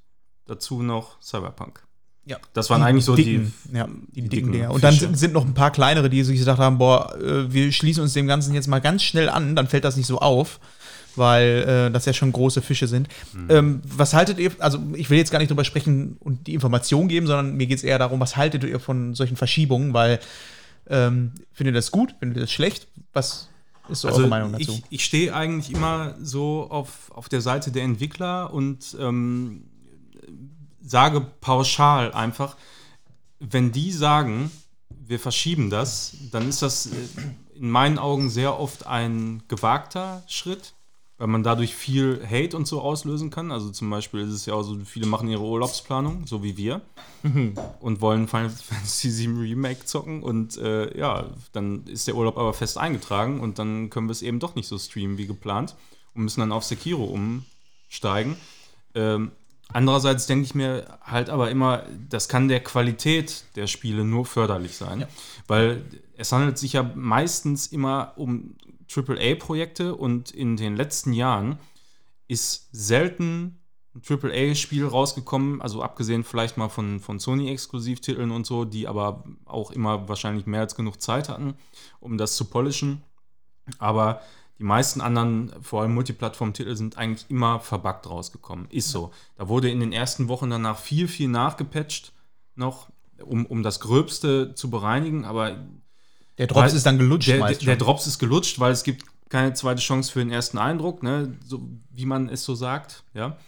dazu 0.46 0.82
noch 0.82 1.22
Cyberpunk. 1.22 1.84
Ja. 2.30 2.38
Das 2.52 2.70
waren 2.70 2.80
eigentlich 2.84 3.04
so 3.04 3.16
dicken, 3.16 3.52
die, 3.64 3.76
ja, 3.76 3.86
die, 3.86 4.22
die 4.22 4.28
dicken 4.28 4.30
dicken 4.30 4.52
Dinger. 4.52 4.70
Und 4.70 4.84
dann 4.84 4.94
sind, 4.94 5.18
sind 5.18 5.32
noch 5.32 5.44
ein 5.44 5.52
paar 5.52 5.72
kleinere, 5.72 6.08
die 6.08 6.22
sich 6.22 6.38
gesagt 6.38 6.60
haben, 6.60 6.78
boah, 6.78 7.12
äh, 7.20 7.52
wir 7.52 7.72
schließen 7.72 8.04
uns 8.04 8.12
dem 8.12 8.28
Ganzen 8.28 8.54
jetzt 8.54 8.68
mal 8.68 8.80
ganz 8.80 9.02
schnell 9.02 9.28
an, 9.28 9.56
dann 9.56 9.66
fällt 9.66 9.82
das 9.82 9.96
nicht 9.96 10.06
so 10.06 10.20
auf, 10.20 10.60
weil 11.16 11.88
äh, 11.88 11.90
das 11.90 12.04
ja 12.04 12.12
schon 12.12 12.30
große 12.30 12.62
Fische 12.62 12.86
sind. 12.86 13.08
Mhm. 13.32 13.46
Ähm, 13.48 13.82
was 13.84 14.14
haltet 14.14 14.38
ihr, 14.38 14.52
also 14.60 14.78
ich 14.94 15.10
will 15.10 15.18
jetzt 15.18 15.32
gar 15.32 15.40
nicht 15.40 15.50
drüber 15.50 15.64
sprechen 15.64 16.18
und 16.20 16.46
die 16.46 16.54
Information 16.54 17.08
geben, 17.08 17.26
sondern 17.26 17.56
mir 17.56 17.66
geht 17.66 17.78
es 17.78 17.84
eher 17.84 17.98
darum, 17.98 18.20
was 18.20 18.36
haltet 18.36 18.62
ihr 18.62 18.78
von 18.78 19.16
solchen 19.16 19.36
Verschiebungen, 19.36 19.92
weil 19.92 20.20
ähm, 20.88 21.32
findet 21.52 21.74
ihr 21.74 21.78
das 21.78 21.90
gut, 21.90 22.14
findet 22.20 22.36
ihr 22.36 22.42
das 22.42 22.52
schlecht? 22.52 22.86
Was 23.12 23.48
ist 23.88 24.02
so 24.02 24.08
Also 24.08 24.20
eure 24.20 24.28
Meinung 24.28 24.52
dazu? 24.52 24.70
ich, 24.70 24.82
ich 24.90 25.04
stehe 25.04 25.34
eigentlich 25.34 25.74
immer 25.74 26.14
so 26.22 26.68
auf, 26.70 27.10
auf 27.10 27.28
der 27.28 27.40
Seite 27.40 27.72
der 27.72 27.82
Entwickler 27.82 28.54
und 28.54 28.96
ähm, 29.00 29.64
sage 30.90 31.20
pauschal 31.20 32.12
einfach, 32.12 32.56
wenn 33.38 33.70
die 33.72 33.92
sagen, 33.92 34.50
wir 34.88 35.20
verschieben 35.20 35.70
das, 35.70 36.16
dann 36.32 36.48
ist 36.48 36.62
das 36.62 36.86
äh, 36.86 36.90
in 37.54 37.70
meinen 37.70 37.98
Augen 37.98 38.28
sehr 38.28 38.58
oft 38.58 38.86
ein 38.86 39.42
gewagter 39.48 40.22
Schritt, 40.26 40.74
weil 41.16 41.28
man 41.28 41.42
dadurch 41.42 41.74
viel 41.74 42.26
Hate 42.28 42.56
und 42.56 42.66
so 42.66 42.80
auslösen 42.80 43.30
kann. 43.30 43.52
Also 43.52 43.70
zum 43.70 43.88
Beispiel 43.88 44.20
ist 44.20 44.32
es 44.32 44.46
ja 44.46 44.54
auch 44.54 44.62
so, 44.62 44.78
viele 44.84 45.06
machen 45.06 45.28
ihre 45.28 45.42
Urlaubsplanung, 45.42 46.26
so 46.26 46.42
wie 46.42 46.56
wir, 46.56 46.80
und 47.80 48.00
wollen 48.00 48.26
Final 48.26 48.50
Fantasy 48.68 49.16
VII 49.16 49.42
Remake 49.42 49.84
zocken 49.84 50.22
und 50.22 50.56
äh, 50.58 50.96
ja, 50.98 51.26
dann 51.52 51.84
ist 51.86 52.08
der 52.08 52.16
Urlaub 52.16 52.36
aber 52.36 52.52
fest 52.52 52.78
eingetragen 52.78 53.40
und 53.40 53.58
dann 53.58 53.90
können 53.90 54.08
wir 54.08 54.12
es 54.12 54.22
eben 54.22 54.40
doch 54.40 54.56
nicht 54.56 54.66
so 54.66 54.78
streamen 54.78 55.18
wie 55.18 55.26
geplant 55.26 55.76
und 56.14 56.24
müssen 56.24 56.40
dann 56.40 56.52
auf 56.52 56.64
Sekiro 56.64 57.04
umsteigen. 57.04 58.36
Ähm, 58.94 59.30
andererseits 59.72 60.26
denke 60.26 60.44
ich 60.44 60.54
mir 60.54 60.98
halt 61.02 61.30
aber 61.30 61.50
immer, 61.50 61.84
das 62.08 62.28
kann 62.28 62.48
der 62.48 62.60
Qualität 62.60 63.44
der 63.56 63.66
Spiele 63.66 64.04
nur 64.04 64.26
förderlich 64.26 64.76
sein, 64.76 65.06
weil 65.46 65.84
es 66.16 66.32
handelt 66.32 66.58
sich 66.58 66.74
ja 66.74 66.82
meistens 66.94 67.66
immer 67.68 68.12
um 68.16 68.56
AAA-Projekte 68.94 69.94
und 69.94 70.30
in 70.30 70.56
den 70.56 70.76
letzten 70.76 71.12
Jahren 71.12 71.58
ist 72.28 72.68
selten 72.72 73.60
ein 73.94 74.02
AAA-Spiel 74.08 74.86
rausgekommen, 74.86 75.60
also 75.60 75.82
abgesehen 75.82 76.22
vielleicht 76.22 76.56
mal 76.56 76.68
von, 76.68 77.00
von 77.00 77.18
Sony-Exklusivtiteln 77.18 78.30
und 78.30 78.46
so, 78.46 78.64
die 78.64 78.86
aber 78.86 79.24
auch 79.44 79.72
immer 79.72 80.08
wahrscheinlich 80.08 80.46
mehr 80.46 80.60
als 80.60 80.76
genug 80.76 81.00
Zeit 81.00 81.28
hatten, 81.28 81.54
um 81.98 82.16
das 82.16 82.36
zu 82.36 82.44
polischen. 82.44 83.02
Aber 83.78 84.20
die 84.60 84.64
meisten 84.64 85.00
anderen, 85.00 85.50
vor 85.62 85.80
allem 85.80 85.94
Multiplattform-Titel, 85.94 86.76
sind 86.76 86.98
eigentlich 86.98 87.24
immer 87.30 87.60
verbuggt 87.60 88.08
rausgekommen. 88.08 88.66
Ist 88.68 88.90
so. 88.90 89.10
Da 89.36 89.48
wurde 89.48 89.70
in 89.70 89.80
den 89.80 89.90
ersten 89.90 90.28
Wochen 90.28 90.50
danach 90.50 90.78
viel, 90.78 91.08
viel 91.08 91.28
nachgepatcht 91.28 92.12
noch, 92.56 92.90
um, 93.24 93.46
um 93.46 93.62
das 93.62 93.80
Gröbste 93.80 94.54
zu 94.54 94.68
bereinigen, 94.68 95.24
aber 95.24 95.56
Der 96.36 96.46
Drops 96.46 96.72
weil- 96.72 96.76
ist 96.76 96.84
dann 96.84 96.98
gelutscht 96.98 97.28
der, 97.28 97.38
der, 97.38 97.54
der. 97.56 97.76
Drops 97.76 98.06
ist 98.06 98.18
gelutscht, 98.18 98.60
weil 98.60 98.72
es 98.72 98.82
gibt 98.84 99.06
keine 99.30 99.54
zweite 99.54 99.80
Chance 99.80 100.12
für 100.12 100.18
den 100.18 100.30
ersten 100.30 100.58
Eindruck, 100.58 101.02
ne? 101.02 101.38
so, 101.42 101.66
wie 101.90 102.04
man 102.04 102.28
es 102.28 102.44
so 102.44 102.54
sagt. 102.54 103.04
Ja? 103.14 103.38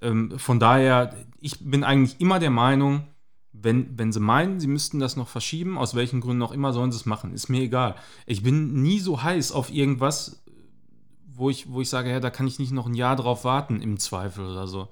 Ähm, 0.00 0.36
von 0.36 0.58
daher, 0.58 1.14
ich 1.40 1.60
bin 1.60 1.84
eigentlich 1.84 2.20
immer 2.20 2.40
der 2.40 2.50
Meinung, 2.50 3.06
wenn, 3.52 3.98
wenn 3.98 4.12
sie 4.12 4.20
meinen, 4.20 4.60
sie 4.60 4.68
müssten 4.68 5.00
das 5.00 5.16
noch 5.16 5.28
verschieben, 5.28 5.76
aus 5.76 5.94
welchen 5.94 6.20
Gründen 6.20 6.42
auch 6.42 6.52
immer, 6.52 6.72
sollen 6.72 6.92
sie 6.92 6.96
es 6.98 7.04
machen. 7.04 7.34
Ist 7.34 7.48
mir 7.48 7.60
egal. 7.60 7.96
Ich 8.24 8.42
bin 8.42 8.80
nie 8.80 9.00
so 9.00 9.22
heiß 9.22 9.52
auf 9.52 9.70
irgendwas, 9.70 10.39
wo 11.40 11.50
ich, 11.50 11.70
wo 11.70 11.80
ich 11.80 11.88
sage, 11.88 12.10
ja, 12.10 12.20
da 12.20 12.30
kann 12.30 12.46
ich 12.46 12.58
nicht 12.58 12.72
noch 12.72 12.86
ein 12.86 12.94
Jahr 12.94 13.16
drauf 13.16 13.44
warten, 13.44 13.80
im 13.80 13.98
Zweifel 13.98 14.46
oder 14.46 14.66
so. 14.66 14.88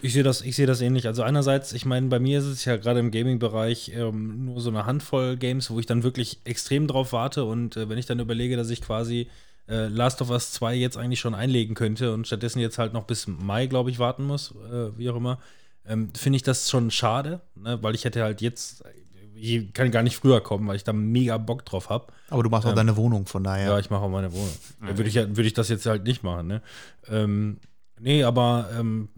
Ich 0.00 0.12
sehe 0.12 0.22
das, 0.22 0.40
sehe 0.40 0.66
das 0.66 0.80
ähnlich. 0.80 1.06
Also 1.06 1.22
einerseits, 1.22 1.72
ich 1.72 1.84
meine, 1.84 2.08
bei 2.08 2.18
mir 2.18 2.38
ist 2.38 2.44
es 2.44 2.64
ja 2.64 2.76
gerade 2.76 3.00
im 3.00 3.10
Gaming-Bereich 3.10 3.92
ähm, 3.94 4.44
nur 4.44 4.60
so 4.60 4.70
eine 4.70 4.86
Handvoll 4.86 5.36
Games, 5.36 5.70
wo 5.70 5.80
ich 5.80 5.86
dann 5.86 6.02
wirklich 6.02 6.40
extrem 6.44 6.86
drauf 6.86 7.12
warte. 7.12 7.44
Und 7.44 7.76
äh, 7.76 7.88
wenn 7.88 7.98
ich 7.98 8.06
dann 8.06 8.20
überlege, 8.20 8.56
dass 8.56 8.70
ich 8.70 8.80
quasi 8.80 9.28
äh, 9.68 9.88
Last 9.88 10.22
of 10.22 10.30
Us 10.30 10.52
2 10.52 10.74
jetzt 10.74 10.96
eigentlich 10.96 11.20
schon 11.20 11.34
einlegen 11.34 11.74
könnte 11.74 12.12
und 12.12 12.26
stattdessen 12.26 12.60
jetzt 12.60 12.78
halt 12.78 12.92
noch 12.92 13.04
bis 13.04 13.26
Mai, 13.26 13.66
glaube 13.66 13.90
ich, 13.90 13.98
warten 13.98 14.24
muss, 14.24 14.54
äh, 14.70 14.96
wie 14.96 15.10
auch 15.10 15.16
immer, 15.16 15.38
ähm, 15.86 16.10
finde 16.14 16.36
ich 16.36 16.42
das 16.42 16.70
schon 16.70 16.90
schade, 16.90 17.40
ne? 17.54 17.78
weil 17.82 17.94
ich 17.94 18.04
hätte 18.04 18.22
halt 18.22 18.40
jetzt, 18.40 18.84
ich 19.44 19.72
kann 19.72 19.90
gar 19.90 20.02
nicht 20.02 20.16
früher 20.16 20.40
kommen, 20.40 20.66
weil 20.68 20.76
ich 20.76 20.84
da 20.84 20.92
mega 20.92 21.36
Bock 21.36 21.64
drauf 21.64 21.90
habe. 21.90 22.06
Aber 22.30 22.42
du 22.44 22.48
machst 22.50 22.64
auch 22.66 22.70
Ähm, 22.70 22.76
deine 22.76 22.96
Wohnung, 22.96 23.26
von 23.26 23.42
daher. 23.42 23.70
Ja, 23.70 23.78
ich 23.78 23.90
mache 23.90 24.02
auch 24.02 24.08
meine 24.10 24.32
Wohnung. 24.32 24.52
Ja, 24.82 24.96
würde 24.96 25.08
ich, 25.10 25.16
würde 25.16 25.42
ich 25.42 25.54
das 25.54 25.68
jetzt 25.68 25.84
halt 25.86 26.04
nicht 26.04 26.22
machen, 26.22 26.46
ne? 26.46 26.62
Ähm, 27.08 27.58
nee, 27.98 28.22
aber 28.22 28.68
ähm, 28.78 29.08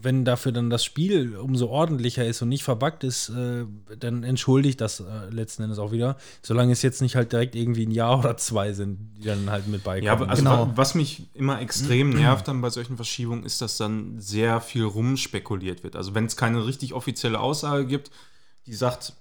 wenn 0.00 0.24
dafür 0.24 0.52
dann 0.52 0.70
das 0.70 0.84
Spiel 0.84 1.36
umso 1.36 1.66
ordentlicher 1.68 2.24
ist 2.24 2.40
und 2.42 2.48
nicht 2.50 2.62
verbuggt 2.62 3.02
ist, 3.04 3.30
äh, 3.30 3.64
dann 3.98 4.22
entschuldigt 4.22 4.80
das 4.80 5.00
äh, 5.00 5.28
letzten 5.30 5.64
Endes 5.64 5.78
auch 5.80 5.90
wieder. 5.92 6.16
Solange 6.42 6.72
es 6.72 6.82
jetzt 6.82 7.00
nicht 7.02 7.16
halt 7.16 7.32
direkt 7.32 7.54
irgendwie 7.56 7.84
ein 7.86 7.90
Jahr 7.90 8.18
oder 8.20 8.36
zwei 8.36 8.72
sind, 8.72 8.98
die 9.16 9.24
dann 9.26 9.50
halt 9.50 9.66
mit 9.68 9.82
beikommen. 9.84 10.06
Ja, 10.06 10.12
aber 10.12 10.28
also 10.28 10.42
Genau. 10.42 10.68
wa- 10.68 10.72
was 10.76 10.94
mich 10.94 11.26
immer 11.34 11.60
extrem 11.60 12.10
nervt 12.10 12.46
dann 12.48 12.60
bei 12.60 12.70
solchen 12.70 12.96
Verschiebungen, 12.96 13.44
ist, 13.44 13.60
dass 13.60 13.76
dann 13.76 14.20
sehr 14.20 14.60
viel 14.60 14.84
rumspekuliert 14.84 15.82
wird. 15.84 15.96
Also 15.96 16.14
wenn 16.14 16.26
es 16.26 16.36
keine 16.36 16.64
richtig 16.66 16.94
offizielle 16.94 17.40
Aussage 17.40 17.86
gibt, 17.86 18.10
die 18.66 18.74
sagt, 18.74 19.14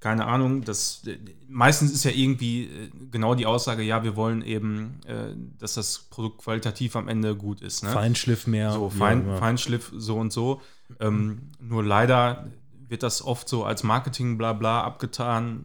keine 0.00 0.26
Ahnung, 0.26 0.62
das 0.62 1.02
äh, 1.06 1.18
meistens 1.48 1.92
ist 1.92 2.04
ja 2.04 2.12
irgendwie 2.12 2.64
äh, 2.64 2.90
genau 3.10 3.34
die 3.34 3.46
Aussage, 3.46 3.82
ja, 3.82 4.04
wir 4.04 4.16
wollen 4.16 4.42
eben, 4.42 5.00
äh, 5.06 5.34
dass 5.58 5.74
das 5.74 5.98
Produkt 6.10 6.38
qualitativ 6.38 6.94
am 6.94 7.08
Ende 7.08 7.34
gut 7.34 7.60
ist. 7.60 7.82
Ne? 7.82 7.90
Feinschliff 7.90 8.46
mehr. 8.46 8.72
So, 8.72 8.90
Fein, 8.90 9.22
immer. 9.22 9.38
Feinschliff, 9.38 9.92
so 9.96 10.16
und 10.16 10.32
so. 10.32 10.60
Ähm, 11.00 11.50
nur 11.60 11.84
leider 11.84 12.48
wird 12.88 13.02
das 13.02 13.22
oft 13.22 13.48
so 13.48 13.64
als 13.64 13.82
Marketing-Blabla 13.82 14.82
abgetan, 14.82 15.64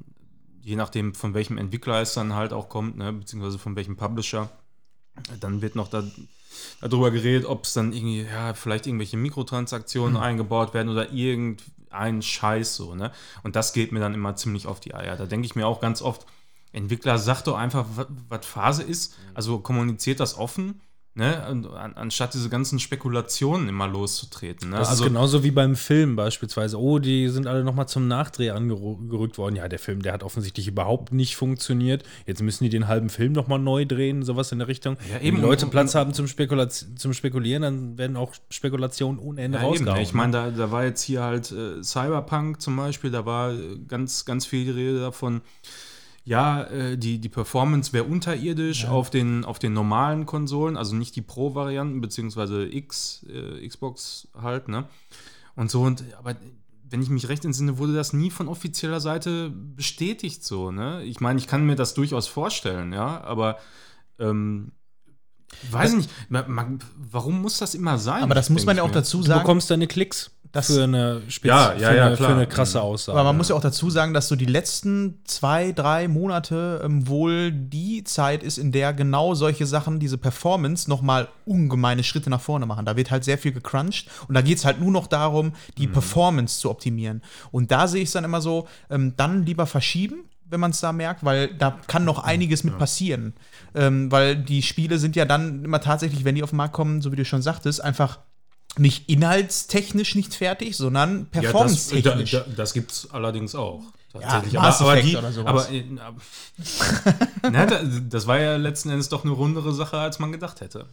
je 0.62 0.76
nachdem, 0.76 1.14
von 1.14 1.34
welchem 1.34 1.58
Entwickler 1.58 2.02
es 2.02 2.14
dann 2.14 2.34
halt 2.34 2.54
auch 2.54 2.70
kommt, 2.70 2.98
ne, 2.98 3.14
beziehungsweise 3.14 3.60
von 3.60 3.76
welchem 3.76 3.98
Publisher. 3.98 4.50
Dann 5.40 5.62
wird 5.62 5.76
noch 5.76 5.90
da, 5.90 6.04
darüber 6.82 7.12
geredet, 7.12 7.46
ob 7.46 7.66
es 7.66 7.74
dann 7.74 7.94
irgendwie, 7.94 8.24
ja, 8.24 8.54
vielleicht 8.56 8.88
irgendwelche 8.88 9.18
Mikrotransaktionen 9.18 10.18
eingebaut 10.18 10.74
werden 10.74 10.90
oder 10.90 11.12
irgendein 11.94 12.22
Scheiß 12.22 12.76
so, 12.76 12.96
ne? 12.96 13.12
Und 13.44 13.56
das 13.56 13.74
geht 13.74 13.92
mir 13.92 14.00
dann 14.00 14.14
immer 14.14 14.36
ziemlich 14.36 14.68
auf 14.68 14.80
die 14.80 14.94
Eier. 14.96 15.16
Da 15.16 15.26
denke 15.26 15.46
ich 15.46 15.56
mir 15.56 15.68
auch 15.68 15.80
ganz 15.80 16.02
oft, 16.02 16.26
Entwickler, 16.72 17.18
sagt 17.20 17.48
doch 17.48 17.56
einfach, 17.58 17.86
wa- 17.96 18.08
was 18.30 18.46
Phase 18.46 18.84
ist. 18.84 19.16
Also 19.34 19.60
kommuniziert 19.60 20.20
das 20.20 20.38
offen, 20.38 20.82
ne? 21.16 21.44
An, 21.44 21.66
anstatt 21.96 22.34
diese 22.34 22.50
ganzen 22.50 22.80
Spekulationen 22.80 23.70
immer 23.70 23.88
loszutreten. 23.88 24.70
Ne? 24.72 24.78
Das 24.78 24.90
also 24.90 25.04
ist 25.04 25.10
genauso 25.10 25.44
wie 25.44 25.52
beim 25.52 25.76
Film 25.76 26.16
beispielsweise. 26.16 26.80
Oh, 26.80 27.00
die 27.00 27.30
sind 27.30 27.48
alle 27.48 27.64
nochmal 27.64 27.88
zum 27.88 28.08
Nachdreh 28.08 28.50
angerückt 28.52 29.38
worden. 29.38 29.56
Ja, 29.56 29.68
der 29.68 29.80
Film, 29.80 30.02
der 30.02 30.14
hat 30.14 30.24
offensichtlich 30.24 30.68
überhaupt 30.68 31.12
nicht 31.14 31.36
funktioniert. 31.36 32.04
Jetzt 32.26 32.42
müssen 32.42 32.64
die 32.64 32.70
den 32.70 32.88
halben 32.88 33.10
Film 33.10 33.34
nochmal 33.34 33.60
neu 33.60 33.86
drehen, 33.86 34.24
sowas 34.24 34.52
in 34.52 34.60
der 34.60 34.68
Richtung. 34.68 34.98
Ja, 35.10 35.16
Wenn 35.20 35.28
eben. 35.28 35.38
die 35.38 35.44
Leute 35.44 35.66
Und- 35.66 35.72
Platz 35.72 35.96
haben 35.96 36.14
zum, 36.14 36.28
Spekulaz 36.28 36.86
zum 36.96 37.14
Spekulieren, 37.14 37.62
dann 37.62 37.98
werden 37.98 38.18
auch 38.18 38.34
Spekulationen 38.50 39.20
ohne 39.20 39.42
Ende 39.42 39.58
Ja, 39.60 39.64
rausgehauen. 39.66 40.02
Ich 40.02 40.14
meine, 40.14 40.32
da, 40.32 40.52
da 40.52 40.72
war 40.72 40.84
jetzt 40.84 41.02
hier 41.04 41.22
halt 41.24 41.52
äh, 41.52 41.84
Cyberpunk 41.84 42.62
zum 42.62 42.76
Beispiel, 42.76 43.12
da 43.12 43.26
war 43.26 43.54
äh, 43.54 43.78
ganz, 43.88 44.26
ganz 44.26 44.46
viel 44.46 44.66
die 44.66 44.72
Rede 44.72 45.00
davon, 45.00 45.42
ja, 46.26 46.64
äh, 46.64 46.98
die, 46.98 47.20
die 47.20 47.30
Performance 47.30 47.92
wäre 47.94 48.06
unterirdisch 48.06 48.86
auf, 48.86 49.10
den, 49.10 49.44
auf 49.44 49.60
den 49.60 49.74
normalen 49.74 50.26
Konsolen, 50.26 50.78
also 50.78 50.96
nicht 50.96 51.16
die 51.16 51.22
Pro-Varianten, 51.22 52.00
beziehungsweise 52.00 52.64
X, 52.66 53.26
äh, 53.30 53.68
Xbox 53.68 54.30
halt, 54.40 54.68
ne? 54.70 54.86
Und 55.56 55.70
so, 55.70 55.82
und 55.82 56.04
aber 56.18 56.36
wenn 56.90 57.02
ich 57.02 57.10
mich 57.10 57.28
recht 57.28 57.44
entsinne, 57.44 57.78
wurde 57.78 57.94
das 57.94 58.14
nie 58.14 58.30
von 58.32 58.48
offizieller 58.48 59.00
Seite 59.00 59.50
bestätigt 59.50 60.44
so, 60.46 60.72
ne? 60.72 61.04
Ich 61.04 61.20
meine, 61.20 61.40
ich 61.40 61.48
kann 61.48 61.66
mir 61.66 61.76
das 61.76 61.94
durchaus 61.94 62.28
vorstellen, 62.28 62.94
ja, 62.94 63.22
aber 63.24 63.58
ähm, 64.20 64.72
weiß 65.72 65.94
nicht, 65.96 66.10
ma- 66.30 66.46
ma- 66.48 66.70
warum 66.96 67.42
muss 67.42 67.58
das 67.60 67.76
immer 67.76 67.98
sein? 67.98 68.24
aber 68.24 68.36
das 68.36 68.50
muss 68.50 68.66
man 68.66 68.78
ja 68.78 68.84
auch 68.84 68.88
mir. 68.88 68.94
dazu 68.94 69.18
du 69.18 69.24
sagen. 69.24 69.42
bekommst 69.42 69.70
deine 69.70 69.88
Klicks 69.88 70.32
Das- 70.54 70.68
für 70.68 70.84
eine, 70.84 71.22
Spez 71.28 71.50
Ja, 71.50 71.74
ja, 71.74 71.90
für, 71.90 71.96
ja, 71.98 72.06
eine, 72.06 72.16
klar. 72.16 72.30
für 72.30 72.36
eine 72.36 72.48
krasse 72.48 72.82
Aussage. 72.82 73.18
Aber 73.20 73.30
man 73.30 73.38
muss 73.38 73.50
ja 73.50 73.56
auch 73.56 73.62
dazu 73.62 73.90
sagen, 73.90 74.14
dass 74.14 74.28
so 74.28 74.36
die 74.36 74.46
letzten 74.46 75.20
zwei, 75.26 75.72
drei 75.72 76.08
Monate 76.08 76.80
ähm, 76.86 77.08
wohl 77.08 77.52
die 77.52 78.04
Zeit 78.04 78.44
ist, 78.44 78.58
in 78.60 78.72
der 78.72 78.94
genau 78.94 79.34
solche 79.34 79.66
Sachen, 79.66 80.00
diese 80.00 80.18
Performance, 80.20 80.88
nochmal 80.90 81.28
ungemeine 81.46 82.04
Schritte 82.04 82.30
nach 82.30 82.40
vorne 82.40 82.66
machen. 82.68 82.86
Da 82.86 82.96
wird 82.96 83.10
halt 83.12 83.24
sehr 83.24 83.38
viel 83.40 83.52
gecrunched 83.52 84.08
und 84.28 84.36
da 84.36 84.42
geht 84.42 84.60
es 84.60 84.64
halt 84.66 84.80
nur 84.80 84.92
noch 84.92 85.08
darum, 85.08 85.54
die 85.78 85.88
Performance 85.88 86.60
zu 86.60 86.70
optimieren. 86.70 87.24
Und 87.52 87.72
da 87.72 87.88
sehe 87.88 88.04
ich 88.04 88.10
es 88.10 88.14
dann 88.14 88.24
immer 88.24 88.40
so, 88.40 88.68
ähm, 88.92 89.14
dann 89.18 89.46
lieber 89.46 89.66
verschieben, 89.66 90.26
wenn 90.46 90.60
man 90.60 90.70
es 90.70 90.82
da 90.82 90.92
merkt, 90.94 91.26
weil 91.26 91.48
da 91.56 91.80
kann 91.88 92.06
noch 92.06 92.24
einiges 92.24 92.64
mit 92.64 92.78
passieren. 92.78 93.34
Ähm, 93.74 94.12
weil 94.12 94.36
die 94.36 94.62
Spiele 94.62 95.00
sind 95.00 95.16
ja 95.16 95.26
dann 95.26 95.66
immer 95.66 95.82
tatsächlich, 95.82 96.26
wenn 96.26 96.36
die 96.36 96.44
auf 96.44 96.52
den 96.52 96.58
Markt 96.58 96.74
kommen, 96.76 97.02
so 97.02 97.12
wie 97.12 97.16
du 97.16 97.26
schon 97.26 97.42
sagtest, 97.42 97.84
einfach 97.84 98.20
nicht 98.78 99.10
inhaltstechnisch 99.10 100.16
nicht 100.16 100.34
fertig, 100.36 100.76
sondern 100.76 101.12
Ja, 101.12 101.18
das, 101.20 101.32
da, 101.32 101.40
performance-technisch. 101.42 102.32
da, 102.32 102.46
das 102.56 102.74
gibt 102.74 102.92
es 102.92 103.12
allerdings 103.12 103.56
auch. 103.56 103.82
Ja, 104.20 104.28
aber, 104.28 104.52
Mass 104.54 104.82
aber, 104.82 104.94
Effect 104.94 105.08
die, 105.08 105.18
oder 105.18 105.32
sowas. 105.32 105.68
aber 105.68 105.76
äh, 105.76 105.84
Na, 107.52 107.66
da, 107.66 107.82
das 107.84 108.28
war 108.28 108.40
ja 108.40 108.58
letzten 108.58 108.90
Endes 108.92 109.10
doch 109.10 109.24
eine 109.24 109.34
rundere 109.34 109.74
Sache, 109.74 109.98
als 109.98 110.20
man 110.20 110.32
gedacht 110.32 110.62
hätte. 110.62 110.86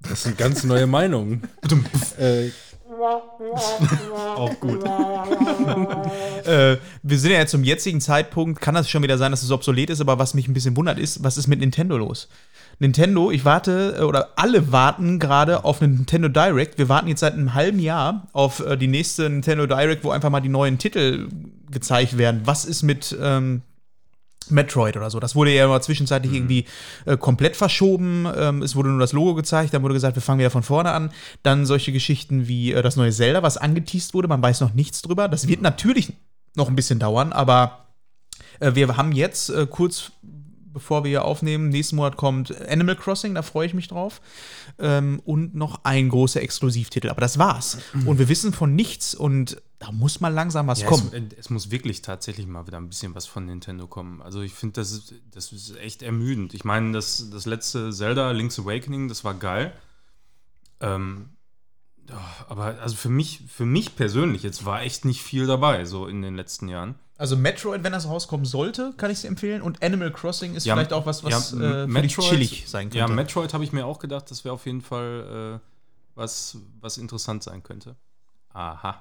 Das 0.00 0.24
sind 0.24 0.36
ganz 0.36 0.64
neue 0.64 0.86
Meinungen. 0.86 1.48
äh, 2.18 2.50
Auch 4.36 4.60
gut. 4.60 4.84
äh, 6.44 6.76
wir 7.02 7.18
sind 7.18 7.30
ja 7.32 7.38
jetzt 7.38 7.50
zum 7.52 7.64
jetzigen 7.64 8.00
Zeitpunkt, 8.00 8.60
kann 8.60 8.74
das 8.74 8.90
schon 8.90 9.02
wieder 9.02 9.18
sein, 9.18 9.30
dass 9.30 9.42
es 9.42 9.50
obsolet 9.50 9.90
ist, 9.90 10.00
aber 10.00 10.18
was 10.18 10.34
mich 10.34 10.48
ein 10.48 10.54
bisschen 10.54 10.76
wundert 10.76 10.98
ist, 10.98 11.22
was 11.22 11.36
ist 11.36 11.46
mit 11.46 11.60
Nintendo 11.60 11.96
los? 11.96 12.28
Nintendo, 12.78 13.30
ich 13.30 13.44
warte, 13.44 13.96
äh, 13.98 14.02
oder 14.02 14.30
alle 14.36 14.70
warten 14.72 15.18
gerade 15.18 15.64
auf 15.64 15.80
einen 15.80 15.94
Nintendo 15.94 16.28
Direct. 16.28 16.78
Wir 16.78 16.88
warten 16.88 17.08
jetzt 17.08 17.20
seit 17.20 17.32
einem 17.32 17.54
halben 17.54 17.78
Jahr 17.78 18.28
auf 18.32 18.60
äh, 18.60 18.76
die 18.76 18.88
nächste 18.88 19.30
Nintendo 19.30 19.66
Direct, 19.66 20.04
wo 20.04 20.10
einfach 20.10 20.30
mal 20.30 20.40
die 20.40 20.48
neuen 20.48 20.78
Titel 20.78 21.28
gezeigt 21.70 22.18
werden. 22.18 22.42
Was 22.44 22.64
ist 22.64 22.82
mit 22.82 23.16
ähm, 23.20 23.62
Metroid 24.48 24.96
oder 24.96 25.10
so. 25.10 25.18
Das 25.18 25.34
wurde 25.34 25.52
ja 25.52 25.64
immer 25.64 25.80
zwischenzeitlich 25.80 26.32
irgendwie 26.32 26.66
äh, 27.04 27.16
komplett 27.16 27.56
verschoben. 27.56 28.28
Ähm, 28.36 28.62
es 28.62 28.76
wurde 28.76 28.90
nur 28.90 29.00
das 29.00 29.12
Logo 29.12 29.34
gezeigt, 29.34 29.74
dann 29.74 29.82
wurde 29.82 29.94
gesagt, 29.94 30.14
wir 30.14 30.22
fangen 30.22 30.38
wieder 30.38 30.50
von 30.50 30.62
vorne 30.62 30.92
an. 30.92 31.10
Dann 31.42 31.66
solche 31.66 31.90
Geschichten 31.92 32.46
wie 32.46 32.72
äh, 32.72 32.82
das 32.82 32.96
neue 32.96 33.10
Zelda, 33.10 33.42
was 33.42 33.56
angeteased 33.56 34.14
wurde, 34.14 34.28
man 34.28 34.42
weiß 34.42 34.60
noch 34.60 34.74
nichts 34.74 35.02
drüber. 35.02 35.28
Das 35.28 35.48
wird 35.48 35.62
natürlich 35.62 36.12
noch 36.54 36.68
ein 36.68 36.76
bisschen 36.76 36.98
dauern, 36.98 37.32
aber 37.32 37.86
Äh, 38.60 38.74
wir 38.74 38.96
haben 38.96 39.12
jetzt 39.12 39.50
äh, 39.50 39.66
kurz 39.66 40.12
bevor 40.76 41.04
wir 41.04 41.08
hier 41.08 41.24
aufnehmen, 41.24 41.70
nächsten 41.70 41.96
Monat 41.96 42.18
kommt 42.18 42.54
Animal 42.68 42.96
Crossing, 42.96 43.34
da 43.34 43.40
freue 43.40 43.66
ich 43.66 43.72
mich 43.72 43.88
drauf. 43.88 44.20
Ähm, 44.78 45.22
und 45.24 45.54
noch 45.54 45.80
ein 45.84 46.10
großer 46.10 46.42
Exklusivtitel. 46.42 47.08
Aber 47.08 47.22
das 47.22 47.38
war's. 47.38 47.78
Und 48.04 48.18
wir 48.18 48.28
wissen 48.28 48.52
von 48.52 48.74
nichts 48.74 49.14
und 49.14 49.62
da 49.78 49.90
muss 49.90 50.20
mal 50.20 50.28
langsam 50.28 50.66
was 50.66 50.82
Ja, 50.82 50.88
kommen. 50.88 51.10
es, 51.14 51.38
es 51.46 51.50
muss 51.50 51.70
wirklich 51.70 52.02
tatsächlich 52.02 52.46
mal 52.46 52.66
wieder 52.66 52.76
ein 52.76 52.88
bisschen 52.88 53.14
was 53.14 53.24
von 53.24 53.46
Nintendo 53.46 53.86
kommen. 53.86 54.20
Also 54.20 54.42
ich 54.42 54.52
finde, 54.52 54.74
das 54.82 54.92
ist, 54.92 55.14
das 55.30 55.50
ist 55.50 55.74
echt 55.78 56.02
ermüdend. 56.02 56.52
Ich 56.52 56.64
meine, 56.64 56.92
das, 56.92 57.30
das 57.30 57.46
letzte 57.46 57.90
Zelda, 57.90 58.32
Link's 58.32 58.58
Awakening, 58.58 59.08
das 59.08 59.24
war 59.24 59.32
geil. 59.32 59.72
Ähm, 60.80 61.30
aber 62.50 62.78
also 62.82 62.96
für 62.96 63.08
mich, 63.08 63.44
für 63.48 63.64
mich 63.64 63.96
persönlich, 63.96 64.42
jetzt 64.42 64.66
war 64.66 64.82
echt 64.82 65.06
nicht 65.06 65.22
viel 65.22 65.46
dabei, 65.46 65.86
so 65.86 66.06
in 66.06 66.20
den 66.20 66.36
letzten 66.36 66.68
Jahren. 66.68 66.96
Also 67.18 67.36
Metroid, 67.36 67.82
wenn 67.82 67.92
das 67.92 68.06
rauskommen 68.08 68.44
sollte, 68.44 68.92
kann 68.96 69.10
ich 69.10 69.18
es 69.18 69.24
empfehlen. 69.24 69.62
Und 69.62 69.82
Animal 69.82 70.12
Crossing 70.12 70.54
ist 70.54 70.66
Ja, 70.66 70.74
vielleicht 70.74 70.92
auch 70.92 71.06
was, 71.06 71.24
was 71.24 71.52
ja, 71.52 71.58
äh, 71.84 71.88
für 71.88 72.02
dich 72.02 72.16
Metroid- 72.16 72.28
chillig 72.28 72.64
sein 72.66 72.90
Ja, 72.92 73.06
könnte. 73.06 73.14
Metroid 73.16 73.54
habe 73.54 73.64
ich 73.64 73.72
mir 73.72 73.86
auch 73.86 73.98
gedacht, 73.98 74.30
das 74.30 74.44
wäre 74.44 74.52
auf 74.54 74.66
jeden 74.66 74.82
Fall 74.82 75.60
äh, 75.62 75.66
was, 76.14 76.58
was 76.80 76.98
interessant 76.98 77.42
sein 77.42 77.62
könnte. 77.62 77.96
Aha. 78.52 79.00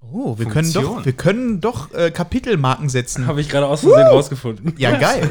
oh, 0.00 0.38
wir 0.38 0.46
können 0.46 0.70
Funktion. 0.70 0.96
doch, 0.98 1.04
wir 1.04 1.12
können 1.14 1.60
doch 1.60 1.92
äh, 1.92 2.10
Kapitelmarken 2.10 2.88
setzen. 2.88 3.26
Habe 3.26 3.40
ich 3.40 3.48
gerade 3.48 3.66
aus 3.66 3.80
Versehen 3.80 4.06
rausgefunden. 4.08 4.74
Ja, 4.78 4.98
geil. 4.98 5.28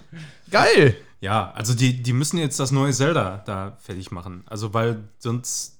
geil. 0.50 0.96
Ja, 1.20 1.52
also 1.54 1.74
die, 1.74 2.02
die 2.02 2.12
müssen 2.14 2.38
jetzt 2.38 2.58
das 2.60 2.70
neue 2.72 2.92
Zelda 2.92 3.42
da 3.44 3.76
fertig 3.80 4.10
machen. 4.10 4.44
Also 4.46 4.72
weil 4.72 5.04
sonst 5.18 5.78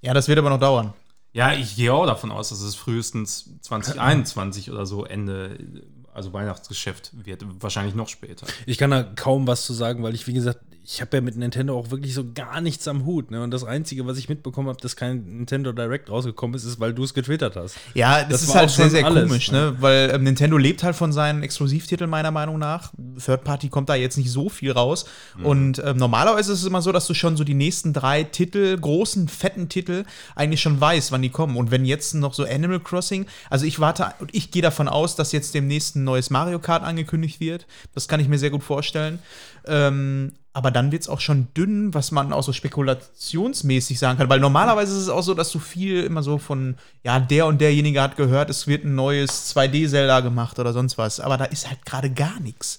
Ja, 0.00 0.14
das 0.14 0.28
wird 0.28 0.38
aber 0.38 0.50
noch 0.50 0.60
dauern. 0.60 0.92
Ja, 1.32 1.52
ich 1.52 1.76
gehe 1.76 1.92
auch 1.92 2.06
davon 2.06 2.32
aus, 2.32 2.48
dass 2.48 2.60
es 2.60 2.74
frühestens 2.74 3.50
2021 3.62 4.70
oder 4.70 4.84
so 4.84 5.04
Ende, 5.04 5.84
also 6.12 6.32
Weihnachtsgeschäft 6.32 7.12
wird. 7.24 7.44
Wahrscheinlich 7.60 7.94
noch 7.94 8.08
später. 8.08 8.46
Ich 8.66 8.78
kann 8.78 8.90
da 8.90 9.02
kaum 9.02 9.46
was 9.46 9.64
zu 9.64 9.72
sagen, 9.72 10.02
weil 10.02 10.14
ich, 10.14 10.26
wie 10.26 10.32
gesagt, 10.32 10.60
ich 10.92 11.00
habe 11.00 11.18
ja 11.18 11.20
mit 11.20 11.36
Nintendo 11.36 11.78
auch 11.78 11.92
wirklich 11.92 12.14
so 12.14 12.24
gar 12.34 12.60
nichts 12.60 12.88
am 12.88 13.04
Hut. 13.04 13.30
Ne? 13.30 13.40
Und 13.44 13.52
das 13.52 13.62
Einzige, 13.62 14.08
was 14.08 14.18
ich 14.18 14.28
mitbekommen 14.28 14.68
habe, 14.68 14.80
dass 14.80 14.96
kein 14.96 15.36
Nintendo 15.36 15.70
Direct 15.70 16.10
rausgekommen 16.10 16.56
ist, 16.56 16.64
ist, 16.64 16.80
weil 16.80 16.92
du 16.92 17.04
es 17.04 17.14
getwittert 17.14 17.54
hast. 17.54 17.76
Ja, 17.94 18.22
das, 18.22 18.28
Das 18.28 18.42
ist 18.42 18.54
halt 18.56 18.70
sehr, 18.70 18.90
sehr 18.90 19.04
alles, 19.04 19.28
komisch, 19.28 19.52
ne? 19.52 19.76
Weil 19.78 20.10
ähm, 20.12 20.24
Nintendo 20.24 20.56
lebt 20.56 20.82
halt 20.82 20.96
von 20.96 21.12
seinen 21.12 21.44
Exklusivtiteln, 21.44 22.10
meiner 22.10 22.32
Meinung 22.32 22.58
nach. 22.58 22.92
Third 23.24 23.44
Party 23.44 23.68
kommt 23.68 23.88
da 23.88 23.94
jetzt 23.94 24.16
nicht 24.18 24.32
so 24.32 24.48
viel 24.48 24.72
raus. 24.72 25.04
Und 25.44 25.80
ähm, 25.84 25.96
normalerweise 25.96 26.52
ist 26.52 26.60
es 26.60 26.66
immer 26.66 26.82
so, 26.82 26.90
dass 26.90 27.06
du 27.06 27.14
schon 27.14 27.36
so 27.36 27.44
die 27.44 27.54
nächsten 27.54 27.92
drei 27.92 28.24
Titel, 28.24 28.76
großen, 28.76 29.28
fetten 29.28 29.68
Titel, 29.68 30.04
eigentlich 30.34 30.60
schon 30.60 30.80
weißt, 30.80 31.12
wann 31.12 31.22
die 31.22 31.30
kommen. 31.30 31.56
Und 31.56 31.70
wenn 31.70 31.84
jetzt 31.84 32.14
noch 32.14 32.34
so 32.34 32.44
Animal 32.44 32.80
Crossing, 32.80 33.26
also 33.48 33.64
ich 33.64 33.78
warte 33.78 34.12
und 34.18 34.34
ich 34.34 34.50
gehe 34.50 34.62
davon 34.62 34.88
aus, 34.88 35.14
dass 35.14 35.30
jetzt 35.30 35.54
demnächst 35.54 35.94
ein 35.94 36.02
neues 36.02 36.30
Mario 36.30 36.58
Kart 36.58 36.82
angekündigt 36.82 37.38
wird. 37.38 37.68
Das 37.94 38.08
kann 38.08 38.18
ich 38.18 38.26
mir 38.26 38.38
sehr 38.38 38.50
gut 38.50 38.64
vorstellen. 38.64 39.20
Ähm, 39.66 40.32
aber 40.52 40.70
dann 40.70 40.90
wird 40.90 41.02
es 41.02 41.08
auch 41.08 41.20
schon 41.20 41.48
dünn, 41.56 41.94
was 41.94 42.10
man 42.10 42.32
auch 42.32 42.42
so 42.42 42.52
spekulationsmäßig 42.52 43.98
sagen 43.98 44.18
kann. 44.18 44.28
Weil 44.28 44.40
normalerweise 44.40 44.92
ist 44.92 45.02
es 45.02 45.08
auch 45.08 45.22
so, 45.22 45.34
dass 45.34 45.52
du 45.52 45.60
viel 45.60 46.02
immer 46.02 46.22
so 46.22 46.38
von, 46.38 46.76
ja, 47.04 47.20
der 47.20 47.46
und 47.46 47.60
derjenige 47.60 48.02
hat 48.02 48.16
gehört, 48.16 48.50
es 48.50 48.66
wird 48.66 48.84
ein 48.84 48.96
neues 48.96 49.54
2D-Zelda 49.54 50.20
gemacht 50.20 50.58
oder 50.58 50.72
sonst 50.72 50.98
was. 50.98 51.20
Aber 51.20 51.36
da 51.36 51.44
ist 51.44 51.68
halt 51.68 51.86
gerade 51.86 52.10
gar 52.10 52.40
nichts. 52.40 52.78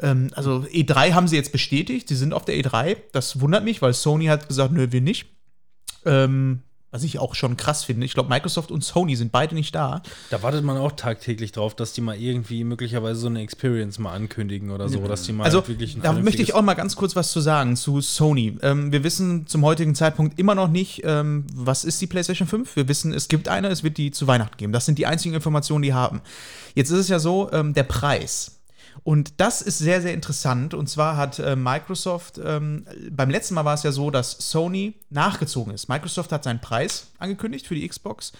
Ähm, 0.00 0.30
also 0.34 0.66
E3 0.70 1.12
haben 1.12 1.28
sie 1.28 1.36
jetzt 1.36 1.52
bestätigt, 1.52 2.08
sie 2.08 2.16
sind 2.16 2.34
auf 2.34 2.44
der 2.44 2.56
E3. 2.56 2.98
Das 3.12 3.40
wundert 3.40 3.64
mich, 3.64 3.80
weil 3.80 3.94
Sony 3.94 4.26
hat 4.26 4.48
gesagt, 4.48 4.72
nö, 4.72 4.88
wir 4.90 5.00
nicht. 5.00 5.26
Ähm, 6.04 6.62
was 6.96 7.02
ich 7.02 7.18
auch 7.18 7.34
schon 7.34 7.58
krass 7.58 7.84
finde. 7.84 8.06
Ich 8.06 8.14
glaube, 8.14 8.30
Microsoft 8.30 8.70
und 8.70 8.82
Sony 8.82 9.16
sind 9.16 9.30
beide 9.30 9.54
nicht 9.54 9.74
da. 9.74 10.00
Da 10.30 10.42
wartet 10.42 10.64
man 10.64 10.78
auch 10.78 10.92
tagtäglich 10.92 11.52
drauf, 11.52 11.74
dass 11.74 11.92
die 11.92 12.00
mal 12.00 12.16
irgendwie 12.16 12.64
möglicherweise 12.64 13.20
so 13.20 13.26
eine 13.26 13.42
Experience 13.42 13.98
mal 13.98 14.14
ankündigen 14.14 14.70
oder 14.70 14.88
so, 14.88 15.06
dass 15.06 15.24
die 15.24 15.34
mal 15.34 15.44
Also, 15.44 15.58
halt 15.58 15.68
wirklich 15.68 15.94
ein 15.94 16.00
da 16.00 16.14
möchte 16.14 16.40
ich 16.40 16.54
auch 16.54 16.62
mal 16.62 16.72
ganz 16.72 16.96
kurz 16.96 17.14
was 17.14 17.32
zu 17.32 17.40
sagen 17.40 17.76
zu 17.76 18.00
Sony. 18.00 18.56
Ähm, 18.62 18.92
wir 18.92 19.04
wissen 19.04 19.46
zum 19.46 19.62
heutigen 19.62 19.94
Zeitpunkt 19.94 20.38
immer 20.38 20.54
noch 20.54 20.68
nicht, 20.68 21.02
ähm, 21.04 21.44
was 21.52 21.84
ist 21.84 22.00
die 22.00 22.06
PlayStation 22.06 22.48
5. 22.48 22.76
Wir 22.76 22.88
wissen, 22.88 23.12
es 23.12 23.28
gibt 23.28 23.48
eine, 23.48 23.68
es 23.68 23.84
wird 23.84 23.98
die 23.98 24.10
zu 24.10 24.26
Weihnachten 24.26 24.56
geben. 24.56 24.72
Das 24.72 24.86
sind 24.86 24.98
die 24.98 25.04
einzigen 25.04 25.34
Informationen, 25.34 25.82
die 25.82 25.92
haben. 25.92 26.22
Jetzt 26.74 26.88
ist 26.88 26.98
es 26.98 27.08
ja 27.08 27.18
so, 27.18 27.52
ähm, 27.52 27.74
der 27.74 27.82
Preis. 27.82 28.55
Und 29.02 29.40
das 29.40 29.62
ist 29.62 29.78
sehr, 29.78 30.02
sehr 30.02 30.14
interessant. 30.14 30.74
Und 30.74 30.88
zwar 30.88 31.16
hat 31.16 31.38
äh, 31.38 31.56
Microsoft, 31.56 32.40
ähm, 32.42 32.86
beim 33.10 33.30
letzten 33.30 33.54
Mal 33.54 33.64
war 33.64 33.74
es 33.74 33.82
ja 33.82 33.92
so, 33.92 34.10
dass 34.10 34.32
Sony 34.32 34.94
nachgezogen 35.10 35.72
ist. 35.74 35.88
Microsoft 35.88 36.32
hat 36.32 36.44
seinen 36.44 36.60
Preis 36.60 37.12
angekündigt 37.18 37.66
für 37.66 37.74
die 37.74 37.86
Xbox. 37.86 38.32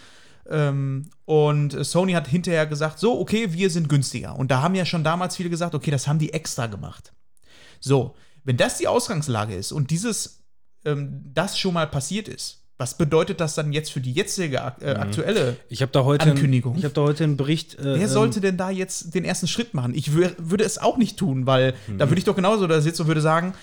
Ähm, 0.48 1.10
und 1.24 1.84
Sony 1.84 2.12
hat 2.12 2.28
hinterher 2.28 2.66
gesagt, 2.66 2.98
so, 2.98 3.18
okay, 3.20 3.52
wir 3.52 3.70
sind 3.70 3.88
günstiger. 3.88 4.36
Und 4.36 4.50
da 4.50 4.62
haben 4.62 4.74
ja 4.74 4.84
schon 4.84 5.04
damals 5.04 5.36
viele 5.36 5.50
gesagt, 5.50 5.74
okay, 5.74 5.90
das 5.90 6.06
haben 6.06 6.18
die 6.18 6.32
extra 6.32 6.66
gemacht. 6.66 7.12
So, 7.80 8.14
wenn 8.44 8.56
das 8.56 8.78
die 8.78 8.88
Ausgangslage 8.88 9.54
ist 9.54 9.72
und 9.72 9.90
dieses, 9.90 10.44
ähm, 10.84 11.22
das 11.34 11.58
schon 11.58 11.74
mal 11.74 11.86
passiert 11.86 12.28
ist, 12.28 12.65
was 12.78 12.98
bedeutet 12.98 13.40
das 13.40 13.54
dann 13.54 13.72
jetzt 13.72 13.90
für 13.90 14.00
die 14.00 14.12
jetzige 14.12 14.56
äh, 14.80 14.90
aktuelle? 14.90 15.56
Ich 15.68 15.78
da 15.92 16.04
heute 16.04 16.30
Ankündigung. 16.30 16.76
Ich 16.76 16.84
habe 16.84 16.92
da 16.94 17.02
heute 17.02 17.24
einen 17.24 17.36
Bericht. 17.36 17.78
Äh, 17.78 17.84
Wer 17.84 17.96
ähm, 18.02 18.08
sollte 18.08 18.40
denn 18.40 18.56
da 18.56 18.70
jetzt 18.70 19.14
den 19.14 19.24
ersten 19.24 19.46
Schritt 19.46 19.72
machen? 19.72 19.94
Ich 19.94 20.12
wür 20.12 20.32
würde 20.38 20.64
es 20.64 20.76
auch 20.78 20.98
nicht 20.98 21.16
tun, 21.16 21.46
weil 21.46 21.74
Mhm. 21.86 21.98
da 21.98 22.08
würde 22.10 22.18
ich 22.18 22.24
doch 22.24 22.36
genauso 22.36 22.66
da 22.66 22.80
sitzen 22.80 23.02
und 23.02 23.08
würde 23.08 23.20
sagen, 23.22 23.54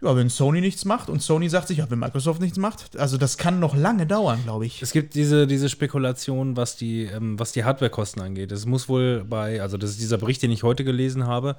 ja, 0.00 0.14
wenn 0.16 0.28
Sony 0.28 0.60
nichts 0.60 0.84
macht 0.84 1.08
und 1.10 1.22
Sony 1.22 1.48
sagt 1.48 1.68
sich, 1.68 1.78
ja, 1.78 1.90
wenn 1.90 1.98
Microsoft 1.98 2.40
nichts 2.40 2.56
macht, 2.58 2.96
also 2.96 3.16
das 3.16 3.36
kann 3.36 3.58
noch 3.58 3.76
lange 3.76 4.06
dauern, 4.06 4.40
glaube 4.44 4.64
ich. 4.66 4.80
Es 4.80 4.92
gibt 4.92 5.14
diese, 5.14 5.46
diese 5.48 5.68
Spekulation, 5.68 6.56
was 6.56 6.76
die, 6.76 7.04
ähm, 7.04 7.38
was 7.38 7.52
die 7.52 7.64
Hardwarekosten 7.64 8.22
angeht. 8.22 8.52
Es 8.52 8.64
muss 8.66 8.88
wohl 8.88 9.24
bei, 9.28 9.60
also 9.60 9.76
das 9.76 9.90
ist 9.90 10.00
dieser 10.00 10.18
Bericht, 10.18 10.42
den 10.42 10.50
ich 10.52 10.62
heute 10.62 10.84
gelesen 10.84 11.26
habe, 11.26 11.56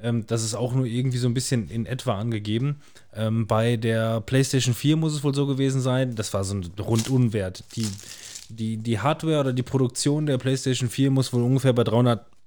ähm, 0.00 0.26
das 0.26 0.44
ist 0.44 0.54
auch 0.54 0.74
nur 0.74 0.86
irgendwie 0.86 1.18
so 1.18 1.28
ein 1.28 1.34
bisschen 1.34 1.68
in 1.68 1.86
etwa 1.86 2.18
angegeben. 2.18 2.80
Ähm, 3.14 3.46
bei 3.46 3.76
der 3.76 4.20
PlayStation 4.20 4.74
4 4.74 4.96
muss 4.96 5.14
es 5.14 5.24
wohl 5.24 5.34
so 5.34 5.46
gewesen 5.46 5.80
sein, 5.80 6.14
das 6.14 6.32
war 6.34 6.44
so 6.44 6.54
ein 6.54 6.64
Rundunwert. 6.78 7.64
Die, 7.76 7.86
die, 8.48 8.76
die 8.76 8.98
Hardware 9.00 9.40
oder 9.40 9.52
die 9.52 9.62
Produktion 9.62 10.26
der 10.26 10.38
PlayStation 10.38 10.88
4 10.88 11.10
muss 11.10 11.32
wohl 11.32 11.42
ungefähr 11.42 11.72
bei 11.72 11.84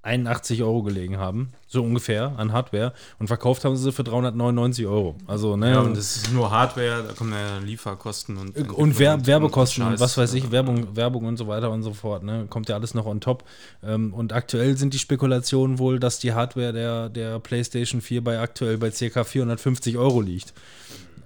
381 0.04 0.64
Euro 0.64 0.82
gelegen 0.82 1.18
haben. 1.18 1.49
So 1.68 1.84
ungefähr 1.84 2.34
an 2.38 2.52
Hardware. 2.52 2.93
Und 3.20 3.28
verkauft 3.28 3.64
haben 3.64 3.78
sie 3.78 3.84
sie 3.84 3.91
für 3.91 4.04
399 4.04 4.88
Euro. 4.88 5.16
Also, 5.28 5.56
ne? 5.56 5.72
Ja, 5.72 5.80
und 5.82 5.95
das 5.95 6.18
ist 6.18 6.34
nur 6.34 6.49
Hardware, 6.49 7.04
da 7.08 7.14
kommen 7.14 7.34
ja 7.34 7.60
Lieferkosten 7.60 8.38
und 8.38 8.58
und 8.74 8.99
Wer 8.99 9.26
Werbekosten 9.26 9.84
und 9.84 9.91
Scheiß. 9.91 9.99
was 9.99 10.18
weiß 10.18 10.34
ich, 10.34 10.52
Werbung, 10.52 10.95
Werbung 10.95 11.26
und 11.26 11.38
so 11.38 11.47
weiter 11.47 11.70
und 11.72 11.84
so 11.84 11.93
fort, 11.93 12.24
ne? 12.24 12.47
Kommt 12.49 12.68
ja 12.70 12.76
alles 12.76 12.93
noch 12.93 13.06
on 13.06 13.22
top. 13.22 13.43
Ähm, 13.84 14.14
und 14.14 14.34
aktuell 14.34 14.76
sind 14.78 14.93
die 14.93 14.99
Spekulationen 14.99 15.78
wohl, 15.78 15.99
dass 15.99 16.20
die 16.20 16.34
Hardware 16.34 16.74
der, 16.74 17.10
der 17.10 17.39
PlayStation 17.39 18.02
4 18.02 18.24
bei 18.24 18.39
aktuell 18.39 18.78
bei 18.78 18.89
ca. 18.89 19.24
450 19.24 19.97
Euro 19.97 20.22
liegt. 20.22 20.54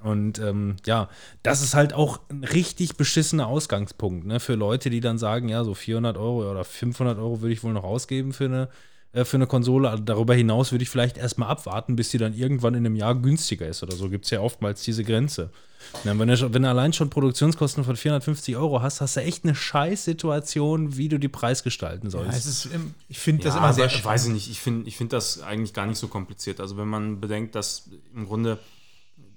Und 0.06 0.40
ähm, 0.40 0.76
ja, 0.86 1.10
das 1.44 1.62
ist 1.64 1.74
halt 1.74 1.94
auch 1.94 2.20
ein 2.30 2.44
richtig 2.44 2.96
beschissener 2.96 3.48
Ausgangspunkt, 3.48 4.26
ne? 4.26 4.40
Für 4.40 4.54
Leute, 4.56 4.90
die 4.90 5.02
dann 5.02 5.18
sagen, 5.18 5.50
ja, 5.50 5.64
so 5.64 5.74
400 5.74 6.16
Euro 6.18 6.50
oder 6.50 6.64
500 6.64 7.18
Euro 7.18 7.42
würde 7.42 7.54
ich 7.54 7.64
wohl 7.64 7.74
noch 7.74 7.84
ausgeben 7.84 8.32
für 8.32 8.46
eine, 8.46 8.70
äh, 9.14 9.26
für 9.26 9.38
eine 9.38 9.48
Konsole. 9.48 9.90
Also 9.90 10.04
darüber 10.04 10.36
hinaus 10.36 10.72
würde 10.72 10.84
ich 10.84 10.90
vielleicht 10.90 11.18
erstmal 11.18 11.50
abwarten, 11.50 11.96
bis 11.96 12.10
die 12.10 12.18
dann 12.20 12.34
irgendwann 12.36 12.76
in 12.76 12.86
einem 12.86 12.96
Jahr 12.96 13.16
günstiger 13.16 13.68
ist 13.68 13.82
oder 13.84 13.96
so. 13.96 14.10
Gibt 14.10 14.26
es 14.26 14.32
ja 14.32 14.42
oftmals 14.42 14.84
diese 14.84 15.04
Grenze. 15.04 15.50
Ja, 16.04 16.18
wenn, 16.18 16.28
du, 16.28 16.54
wenn 16.54 16.64
du 16.64 16.70
allein 16.70 16.94
schon 16.94 17.10
Produktionskosten 17.12 17.84
von 17.84 17.96
450 17.96 18.56
Euro 18.58 18.82
hast, 18.82 19.02
hast 19.02 19.18
du 19.18 19.22
echt 19.22 19.44
eine 19.44 19.54
Scheißsituation, 19.56 20.98
wie 20.98 21.10
du 21.10 21.20
die 21.20 21.28
Preis 21.28 21.64
gestalten 21.64 22.08
Ja, 22.08 22.12
sollst. 22.12 22.38
es 22.40 22.46
ist, 22.46 22.70
ich 23.08 23.20
finde 23.20 23.44
Ja, 23.44 23.50
das 23.50 23.58
immer 23.58 23.74
sehr 23.74 23.90
spannend. 23.90 24.06
weiß 24.06 24.26
ich 24.28 24.34
nicht. 24.34 24.50
Ich 24.50 24.60
finde 24.60 24.88
ich 24.88 24.98
find 24.98 25.14
das 25.14 25.42
eigentlich 25.42 25.74
gar 25.74 25.86
nicht 25.86 25.98
so 25.98 26.08
kompliziert. 26.08 26.60
Also 26.60 26.78
wenn 26.78 26.88
man 26.88 27.20
bedenkt, 27.22 27.56
dass 27.56 27.90
im 28.16 28.26
Grunde, 28.28 28.60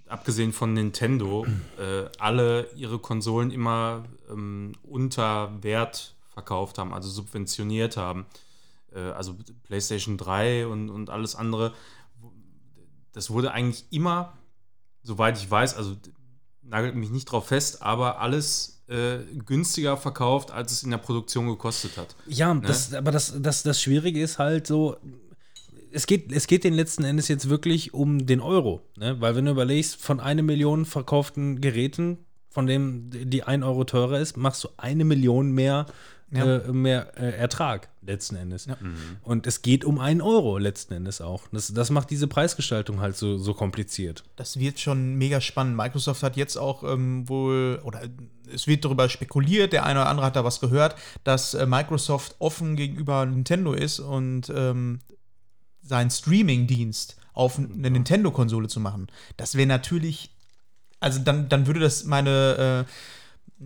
abgesehen 0.08 0.52
von 0.52 0.72
Nintendo, 0.72 1.46
äh, 1.78 2.06
alle 2.18 2.68
ihre 2.76 2.98
Konsolen 2.98 3.50
immer 3.50 4.04
ähm, 4.30 4.72
unter 4.82 5.62
Wert 5.62 6.14
verkauft 6.32 6.78
haben, 6.78 6.94
also 6.94 7.08
subventioniert 7.08 7.96
haben. 7.96 8.26
Äh, 8.94 9.00
also 9.00 9.36
PlayStation 9.64 10.16
3 10.16 10.66
und, 10.66 10.90
und 10.90 11.10
alles 11.10 11.34
andere. 11.34 11.74
Das 13.12 13.30
wurde 13.30 13.52
eigentlich 13.52 13.84
immer, 13.90 14.32
soweit 15.02 15.38
ich 15.38 15.50
weiß, 15.50 15.76
also 15.76 15.96
nagelt 16.62 16.94
mich 16.94 17.10
nicht 17.10 17.24
drauf 17.24 17.48
fest, 17.48 17.82
aber 17.82 18.20
alles 18.20 18.82
äh, 18.88 19.18
günstiger 19.46 19.96
verkauft, 19.96 20.50
als 20.50 20.72
es 20.72 20.82
in 20.82 20.90
der 20.90 20.98
Produktion 20.98 21.46
gekostet 21.48 21.96
hat. 21.96 22.14
Ja, 22.26 22.54
das, 22.54 22.94
aber 22.94 23.10
das, 23.10 23.34
das, 23.40 23.62
das 23.62 23.82
Schwierige 23.82 24.20
ist 24.22 24.38
halt 24.38 24.66
so, 24.66 24.96
es 25.92 26.06
geht, 26.06 26.32
es 26.32 26.46
geht 26.46 26.64
den 26.64 26.74
letzten 26.74 27.04
Endes 27.04 27.28
jetzt 27.28 27.48
wirklich 27.48 27.94
um 27.94 28.26
den 28.26 28.40
Euro. 28.40 28.82
Ne? 28.96 29.20
Weil 29.20 29.36
wenn 29.36 29.44
du 29.46 29.50
überlegst, 29.52 29.96
von 29.96 30.20
eine 30.20 30.42
Million 30.42 30.84
verkauften 30.84 31.60
Geräten, 31.60 32.18
von 32.50 32.66
dem 32.66 33.10
die 33.10 33.42
ein 33.44 33.62
Euro 33.62 33.84
teurer 33.84 34.18
ist, 34.20 34.36
machst 34.36 34.64
du 34.64 34.68
eine 34.76 35.04
Million 35.04 35.52
mehr, 35.52 35.86
Ja. 36.32 36.56
äh, 36.56 36.72
mehr 36.72 37.12
äh, 37.18 37.30
Ertrag 37.36 37.88
letzten 38.02 38.36
Endes. 38.36 38.66
Und 39.22 39.46
es 39.46 39.60
geht 39.62 39.84
um 39.84 39.98
einen 39.98 40.20
Euro 40.22 40.56
letzten 40.58 40.94
Endes 40.94 41.20
auch. 41.20 41.42
Das, 41.52 41.72
das 41.72 41.90
macht 41.90 42.10
diese 42.10 42.26
Preisgestaltung 42.26 43.00
halt 43.00 43.16
so, 43.16 43.36
so 43.38 43.52
kompliziert. 43.54 44.24
Das 44.36 44.58
wird 44.58 44.80
schon 44.80 45.14
mega 45.16 45.40
spannend. 45.42 45.76
Microsoft 45.76 46.22
hat 46.22 46.36
jetzt 46.36 46.56
auch 46.56 46.84
ähm, 46.84 47.28
wohl, 47.28 47.80
oder 47.84 48.00
es 48.52 48.66
wird 48.66 48.84
darüber 48.84 49.08
spekuliert, 49.10 49.72
der 49.74 49.84
eine 49.84 50.00
oder 50.00 50.08
andere 50.08 50.26
hat 50.26 50.36
da 50.36 50.44
was 50.44 50.58
gehört, 50.60 50.96
dass 51.24 51.52
äh, 51.54 51.66
Microsoft 51.66 52.36
offen 52.38 52.76
gegenüber 52.76 53.24
Nintendo 53.26 53.72
ist 53.74 54.00
und 54.00 54.50
ähm, 54.54 55.00
seinen 55.88 56.10
Streaming-Dienst 56.10 57.16
auf 57.32 57.58
eine 57.58 57.90
Nintendo-Konsole 57.90 58.68
zu 58.68 58.80
machen, 58.80 59.08
das 59.36 59.54
wäre 59.54 59.66
natürlich, 59.66 60.30
also 61.00 61.20
dann, 61.20 61.48
dann 61.48 61.66
würde 61.66 61.80
das 61.80 62.04
meine, 62.04 62.86
äh, 62.86 62.92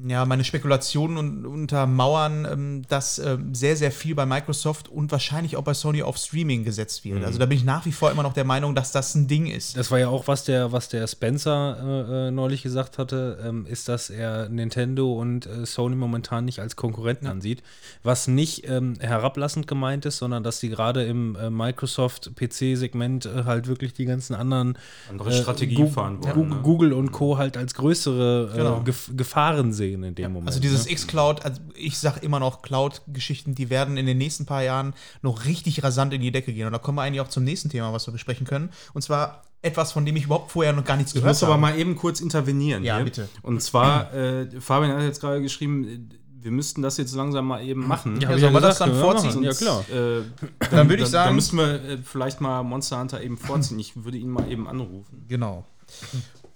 ja, 0.08 0.24
meine 0.24 0.42
Spekulationen 0.42 1.18
un 1.18 1.44
untermauern, 1.46 2.46
ähm, 2.50 2.82
dass 2.88 3.18
ähm, 3.18 3.54
sehr, 3.54 3.76
sehr 3.76 3.92
viel 3.92 4.14
bei 4.14 4.24
Microsoft 4.24 4.88
und 4.88 5.12
wahrscheinlich 5.12 5.56
auch 5.56 5.64
bei 5.64 5.74
Sony 5.74 6.02
auf 6.02 6.16
Streaming 6.16 6.64
gesetzt 6.64 7.04
wird. 7.04 7.22
Also 7.24 7.38
da 7.38 7.44
bin 7.46 7.58
ich 7.58 7.64
nach 7.64 7.84
wie 7.84 7.92
vor 7.92 8.10
immer 8.10 8.22
noch 8.22 8.32
der 8.32 8.44
Meinung, 8.44 8.74
dass 8.74 8.90
das 8.92 9.14
ein 9.14 9.28
Ding 9.28 9.46
ist. 9.46 9.76
Das 9.76 9.90
war 9.90 9.98
ja 9.98 10.08
auch, 10.08 10.26
was 10.28 10.44
der, 10.44 10.72
was 10.72 10.88
der 10.88 11.06
Spencer 11.06 11.76
äh, 12.08 12.28
äh, 12.28 12.30
neulich 12.30 12.62
gesagt 12.62 12.96
hatte, 12.96 13.38
ähm, 13.44 13.66
ist, 13.66 13.88
dass 13.88 14.08
er 14.08 14.48
Nintendo 14.48 15.12
und 15.12 15.44
äh, 15.46 15.66
Sony 15.66 15.94
momentan 15.94 16.46
nicht 16.46 16.60
als 16.60 16.74
Konkurrenten 16.76 17.26
ansieht. 17.26 17.62
Was 18.02 18.28
nicht 18.28 18.68
ähm, 18.70 18.94
herablassend 18.98 19.66
gemeint 19.66 20.06
ist, 20.06 20.16
sondern 20.18 20.42
dass 20.42 20.58
sie 20.58 20.70
gerade 20.70 21.04
im 21.04 21.36
äh, 21.36 21.50
Microsoft-PC-Segment 21.50 23.26
äh, 23.26 23.44
halt 23.44 23.66
wirklich 23.66 23.92
die 23.92 24.04
ganzen 24.04 24.34
anderen 24.34 24.78
Andere 25.10 25.30
äh, 25.30 25.40
Strategie 25.40 25.74
Gu- 25.74 25.88
fahren 25.88 26.22
wollen. 26.22 26.48
ne? 26.48 26.60
Google 26.62 26.92
und 26.92 27.12
Co. 27.12 27.38
halt 27.38 27.56
als 27.56 27.74
größere 27.74 28.50
äh, 28.52 28.56
Genau. 28.56 28.80
Gef 28.82 29.10
Gefahren 29.16 29.72
sehen 29.82 30.02
in 30.04 30.14
dem 30.14 30.32
Moment. 30.32 30.48
Also 30.48 30.60
dieses 30.60 30.84
ne? 30.86 30.92
X-Cloud, 30.92 31.44
also 31.44 31.60
ich 31.74 31.98
sag 31.98 32.22
immer 32.22 32.38
noch, 32.40 32.62
Cloud-Geschichten, 32.62 33.54
die 33.54 33.68
werden 33.70 33.96
in 33.96 34.06
den 34.06 34.18
nächsten 34.18 34.46
paar 34.46 34.62
Jahren 34.62 34.94
noch 35.22 35.44
richtig 35.44 35.82
rasant 35.82 36.12
in 36.14 36.20
die 36.20 36.30
Decke 36.32 36.52
gehen. 36.52 36.66
Und 36.66 36.72
da 36.72 36.78
kommen 36.78 36.98
wir 36.98 37.02
eigentlich 37.02 37.20
auch 37.20 37.28
zum 37.28 37.44
nächsten 37.44 37.68
Thema, 37.70 37.92
was 37.92 38.06
wir 38.06 38.12
besprechen 38.12 38.46
können. 38.46 38.70
Und 38.94 39.02
zwar 39.02 39.42
etwas, 39.62 39.92
von 39.92 40.04
dem 40.04 40.16
ich 40.16 40.24
überhaupt 40.24 40.50
vorher 40.50 40.72
noch 40.72 40.84
gar 40.84 40.96
nichts 40.96 41.12
Ich 41.12 41.20
gehört 41.20 41.34
muss 41.36 41.42
aber 41.42 41.52
habe. 41.52 41.60
mal 41.62 41.78
eben 41.78 41.96
kurz 41.96 42.20
intervenieren. 42.20 42.84
Ja, 42.84 42.96
hier. 42.96 43.04
bitte. 43.04 43.28
Und 43.42 43.62
zwar, 43.62 44.12
äh, 44.14 44.60
Fabian 44.60 44.92
hat 44.96 45.02
jetzt 45.02 45.20
gerade 45.20 45.40
geschrieben, 45.40 45.84
äh, 45.84 45.98
wir 46.44 46.50
müssten 46.50 46.82
das 46.82 46.96
jetzt 46.96 47.14
langsam 47.14 47.46
mal 47.46 47.62
eben 47.64 47.86
machen. 47.86 48.20
Ja, 48.20 48.30
Ja, 48.30 48.34
ich 48.34 48.40
sollen 48.40 48.54
wir 48.54 48.60
das 48.60 48.78
dann 48.78 48.94
vorziehen? 48.96 49.42
Ja, 49.44 49.52
klar. 49.52 49.84
Äh, 49.88 50.22
Dann 50.70 50.88
würde 50.88 51.04
ich 51.04 51.08
sagen, 51.08 51.36
müssten 51.36 51.56
wir 51.56 51.74
äh, 51.74 51.98
vielleicht 52.02 52.40
mal 52.40 52.62
Monster 52.64 52.98
Hunter 52.98 53.22
eben 53.22 53.36
vorziehen. 53.36 53.78
Ich 53.78 54.04
würde 54.04 54.18
ihn 54.18 54.30
mal 54.30 54.50
eben 54.50 54.66
anrufen. 54.66 55.24
Genau. 55.28 55.64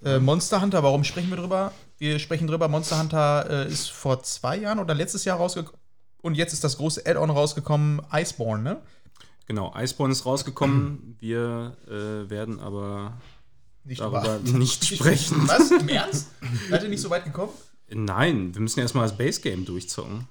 Äh, 0.05 0.19
Monster 0.19 0.61
Hunter, 0.61 0.83
warum 0.83 1.05
sprechen 1.05 1.31
wir 1.31 1.37
drüber? 1.37 1.73
Wir 1.99 2.19
sprechen 2.19 2.47
drüber, 2.47 2.69
Monster 2.69 2.99
Hunter 3.01 3.49
äh, 3.67 3.69
ist 3.73 3.91
vor 3.91 4.23
zwei 4.23 4.57
Jahren 4.59 4.79
oder 4.79 4.95
letztes 4.95 5.25
Jahr 5.25 5.39
rausgekommen. 5.39 5.81
Und 6.23 6.35
jetzt 6.37 6.53
ist 6.53 6.65
das 6.65 6.77
große 6.77 7.03
Add-on 7.07 7.31
rausgekommen, 7.31 8.03
Iceborne, 8.13 8.63
ne? 8.63 8.77
Genau, 9.47 9.73
Iceborne 9.77 10.13
ist 10.13 10.27
rausgekommen. 10.27 11.17
Wir 11.21 11.77
äh, 11.87 12.29
werden 12.29 12.59
aber 12.61 13.13
Nicht 13.85 14.01
darüber 14.01 14.21
drüber- 14.23 14.59
nicht 14.59 14.85
sprechen. 14.85 15.49
Was? 15.49 15.71
Im 15.71 15.89
Ernst? 15.89 16.29
Seid 16.69 16.83
ihr 16.83 16.89
nicht 16.89 17.01
so 17.01 17.11
weit 17.11 17.25
gekommen? 17.25 17.53
Nein, 17.89 18.53
wir 18.55 18.61
müssen 18.61 18.81
erstmal 18.81 19.07
das 19.09 19.17
Base 19.17 19.41
Game 19.41 19.65
durchzocken. 19.65 20.27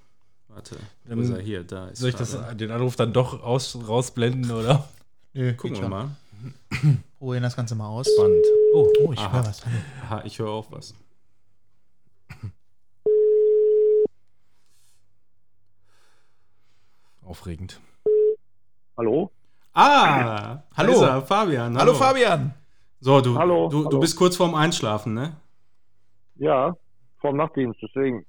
Warte, 0.50 0.76
wo 1.06 1.10
Dann 1.10 1.20
ist 1.22 1.30
er 1.30 1.40
hier? 1.42 1.64
Da 1.64 1.88
ist 1.88 2.00
Soll 2.00 2.10
ich 2.10 2.16
das, 2.16 2.38
den 2.58 2.72
Anruf 2.72 2.96
dann 2.98 3.14
doch 3.14 3.42
aus, 3.42 3.78
rausblenden 3.88 4.52
oder? 4.52 4.88
Nö, 5.34 5.54
Gucken 5.54 5.78
wir 5.78 5.82
schon. 5.82 5.90
mal. 5.90 6.10
Probieren 7.18 7.44
das 7.44 7.56
Ganze 7.56 7.76
mal 7.76 7.88
aus. 7.88 8.08
Spannend. 8.14 8.46
Oh, 8.74 8.92
Oh, 9.06 9.14
ich 9.14 9.20
höre 9.22 9.46
was. 9.46 9.62
Aha, 10.04 10.22
ich 10.26 10.40
höre 10.40 10.50
auch 10.50 10.70
was. 10.72 10.94
Aufregend. 17.26 17.80
Hallo? 18.98 19.32
Ah! 19.74 20.64
Hallo. 20.76 21.02
er, 21.02 21.22
Fabian. 21.22 21.78
Hallo 21.78 21.94
Fabian. 21.94 22.54
So, 23.02 23.20
du, 23.22 23.38
Hallo, 23.38 23.68
du, 23.68 23.84
du 23.84 23.88
hallo. 23.90 24.00
bist 24.00 24.16
kurz 24.16 24.38
vorm 24.38 24.56
Einschlafen, 24.56 25.14
ne? 25.14 25.36
Ja, 26.38 26.74
vorm 27.20 27.38
Nachtdienst, 27.38 27.80
deswegen. 27.82 28.26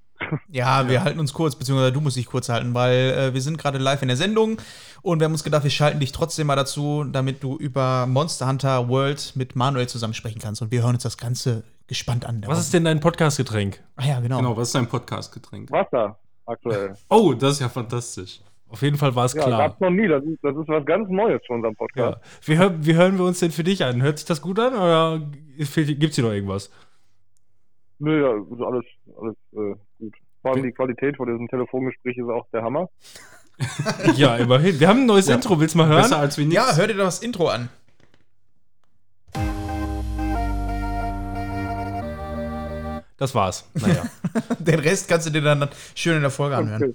Ja, 0.49 0.89
wir 0.89 1.05
halten 1.05 1.21
uns 1.21 1.33
kurz, 1.35 1.55
beziehungsweise 1.57 1.93
du 1.93 2.01
musst 2.01 2.17
dich 2.17 2.27
kurz 2.27 2.49
halten, 2.49 2.73
weil 2.75 3.11
äh, 3.11 3.35
wir 3.35 3.43
sind 3.43 3.59
gerade 3.59 3.79
live 3.79 4.01
in 4.03 4.09
der 4.09 4.17
Sendung 4.17 4.57
und 5.03 5.21
wir 5.21 5.27
haben 5.27 5.33
uns 5.33 5.45
gedacht, 5.45 5.63
wir 5.63 5.71
schalten 5.71 6.01
dich 6.01 6.13
trotzdem 6.13 6.47
mal 6.47 6.57
dazu, 6.57 7.05
damit 7.05 7.43
du 7.43 7.57
über 7.57 8.07
Monster 8.07 8.49
Hunter 8.49 8.89
World 8.89 9.33
mit 9.37 9.57
Manuel 9.57 9.89
zusammen 9.89 10.15
sprechen 10.15 10.41
kannst. 10.41 10.63
Und 10.63 10.71
wir 10.71 10.83
hören 10.83 10.95
uns 10.95 11.03
das 11.03 11.19
Ganze 11.19 11.65
gespannt 11.87 12.25
an. 12.25 12.43
Was 12.47 12.59
ist 12.59 12.73
denn 12.73 12.85
dein 12.85 13.01
Podcast-Getränk? 13.01 13.83
Ah 13.97 14.07
ja, 14.07 14.21
genau. 14.21 14.39
Genau, 14.39 14.57
was 14.57 14.69
ist 14.69 14.75
dein 14.75 14.89
Podcast-Getränk? 14.89 15.71
Wasser, 15.71 16.19
aktuell. 16.47 16.95
Oh, 17.11 17.35
das 17.35 17.53
ist 17.53 17.61
ja 17.61 17.69
fantastisch. 17.69 18.41
Auf 18.69 18.83
jeden 18.83 18.97
Fall 18.97 19.15
war 19.15 19.25
es 19.27 19.35
Ja, 19.35 19.45
klar. 19.45 19.59
gab's 19.69 19.81
noch 19.81 19.91
nie. 19.91 20.09
Das 20.09 20.25
ist, 20.25 20.39
das 20.43 20.57
ist 20.57 20.69
was 20.69 20.85
ganz 20.85 21.09
Neues 21.09 21.41
für 21.47 21.53
unseren 21.55 21.73
Ja. 21.73 21.77
Podcast. 21.79 22.19
Wie, 22.49 22.59
hör, 22.59 22.85
wie 22.85 22.95
hören 22.95 23.17
wir 23.19 23.25
uns 23.25 23.39
denn 23.41 23.51
für 23.53 23.65
dich 23.65 23.85
an? 23.85 24.03
Hört 24.03 24.19
sich 24.19 24.27
das 24.27 24.43
gut 24.43 24.59
an 24.59 24.75
oder 24.75 25.21
gibt 25.57 26.03
es 26.11 26.15
hier 26.15 26.25
noch 26.25 26.33
irgendwas? 26.33 26.71
Nö, 27.99 28.21
ja, 28.23 28.33
ist 28.33 28.63
alles, 28.63 28.85
alles 29.19 29.37
äh, 29.53 29.75
gut. 29.99 30.15
Vor 30.43 30.53
allem 30.53 30.63
die 30.65 30.73
Qualität 30.73 31.17
von 31.17 31.27
diesem 31.29 31.49
Telefongespräch 31.49 32.17
ist 32.19 32.29
auch 32.29 32.47
der 32.53 32.63
Hammer. 32.63 32.89
ja, 34.17 34.37
immerhin. 34.37 34.79
Wir 34.79 34.89
haben 34.89 35.01
ein 35.01 35.07
neues 35.07 35.29
Ja. 35.29 35.37
Intro. 35.37 35.59
Willst 35.59 35.75
du 35.75 35.79
mal 35.79 35.89
hören? 35.89 36.03
Besser 36.03 36.19
als 36.19 36.37
wie 36.37 36.45
nichts. 36.45 36.55
Ja, 36.57 36.77
hör 36.77 36.87
dir 36.89 36.95
das 36.95 37.23
Intro 37.23 37.49
an. 37.49 37.69
Das 43.17 43.35
war's. 43.35 43.69
Naja. 43.75 44.03
Den 44.59 44.81
Rest 44.81 45.09
kannst 45.09 45.27
du 45.27 45.31
dir 45.31 45.41
dann 45.41 45.69
schön 45.95 46.17
in 46.17 46.23
der 46.23 46.31
Folge 46.31 46.57
anhören. 46.57 46.95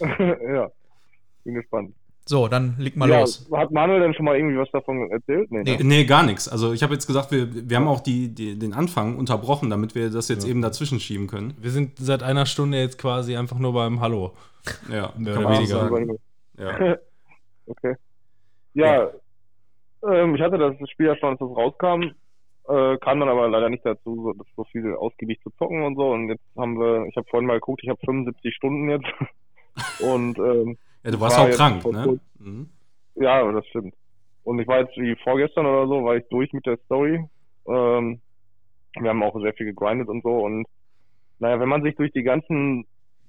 Okay. 0.00 0.36
ja, 0.54 0.68
bin 1.48 1.54
gespannt. 1.54 1.94
So, 2.26 2.46
dann 2.46 2.74
leg 2.78 2.94
mal 2.94 3.08
ja, 3.08 3.20
los. 3.20 3.48
Hat 3.54 3.70
Manuel 3.70 4.00
denn 4.00 4.12
schon 4.12 4.26
mal 4.26 4.36
irgendwie 4.36 4.58
was 4.58 4.70
davon 4.70 5.10
erzählt? 5.10 5.50
Nee, 5.50 5.62
Nee. 5.62 5.76
ne? 5.78 5.84
Nee, 5.84 6.04
gar 6.04 6.22
nichts. 6.22 6.46
Also 6.46 6.74
ich 6.74 6.82
habe 6.82 6.92
jetzt 6.92 7.06
gesagt, 7.06 7.30
wir, 7.30 7.48
wir 7.70 7.76
haben 7.78 7.88
auch 7.88 8.00
die, 8.00 8.28
die, 8.34 8.58
den 8.58 8.74
Anfang 8.74 9.16
unterbrochen, 9.16 9.70
damit 9.70 9.94
wir 9.94 10.10
das 10.10 10.28
jetzt 10.28 10.46
eben 10.46 10.60
dazwischen 10.60 11.00
schieben 11.00 11.26
können. 11.26 11.54
wir 11.58 11.70
sind 11.70 11.92
seit 11.98 12.22
einer 12.22 12.44
Stunde 12.44 12.78
jetzt 12.78 12.98
quasi 12.98 13.34
einfach 13.36 13.58
nur 13.58 13.72
beim 13.72 14.00
Hallo. 14.02 14.32
Ja, 14.92 15.10
Mehr 15.16 15.34
kann 15.34 15.46
oder 15.46 15.54
weniger. 15.56 15.78
sagen. 15.78 16.18
Ja. 16.58 16.96
Okay. 17.70 17.94
Ja, 18.72 19.10
Ähm, 20.10 20.34
ich 20.36 20.40
hatte 20.40 20.56
das 20.58 20.74
Spiel 20.90 21.06
ja 21.06 21.16
schon, 21.16 21.30
als 21.30 21.40
es 21.40 21.46
rauskam, 21.56 22.02
äh, 22.68 22.96
kam 22.98 23.20
dann 23.20 23.28
aber 23.28 23.46
leider 23.48 23.68
nicht 23.68 23.84
dazu, 23.84 24.32
so, 24.36 24.44
so 24.56 24.64
viel 24.72 24.94
ausgiebig 24.94 25.38
zu 25.42 25.50
zocken 25.58 25.82
und 25.82 25.96
so. 25.96 26.10
Und 26.12 26.28
jetzt 26.28 26.42
haben 26.56 26.78
wir, 26.78 27.04
ich 27.08 27.16
habe 27.16 27.26
vorhin 27.28 27.46
mal 27.46 27.54
geguckt, 27.60 27.80
ich 27.82 27.88
habe 27.90 27.98
75 28.04 28.54
Stunden 28.54 28.88
jetzt. 28.90 29.06
und 30.00 30.38
ähm, 30.38 30.78
ja, 31.04 31.10
du 31.10 31.20
warst 31.20 31.38
War 31.38 31.44
auch 31.46 31.50
krank, 31.50 31.84
ne? 31.84 32.20
Mhm. 32.38 32.68
ja, 33.16 33.52
das 33.52 33.66
stimmt. 33.68 33.94
Und 34.44 34.58
ich 34.58 34.66
war 34.66 34.80
jetzt 34.80 34.96
wie 34.96 35.14
vorgestern 35.22 35.66
oder 35.66 35.86
so, 35.86 36.04
war 36.04 36.16
ich 36.16 36.24
durch 36.30 36.52
mit 36.52 36.64
der 36.64 36.78
Story. 36.86 37.24
Ähm, 37.66 38.20
wir 38.98 39.10
haben 39.10 39.22
auch 39.22 39.38
sehr 39.40 39.52
viel 39.52 39.66
gegrindet 39.66 40.08
und 40.08 40.22
so. 40.22 40.30
Und 40.30 40.66
naja, 41.38 41.60
wenn 41.60 41.68
man 41.68 41.82
sich 41.82 41.94
durch 41.96 42.12
die 42.12 42.22
ganzen 42.22 42.86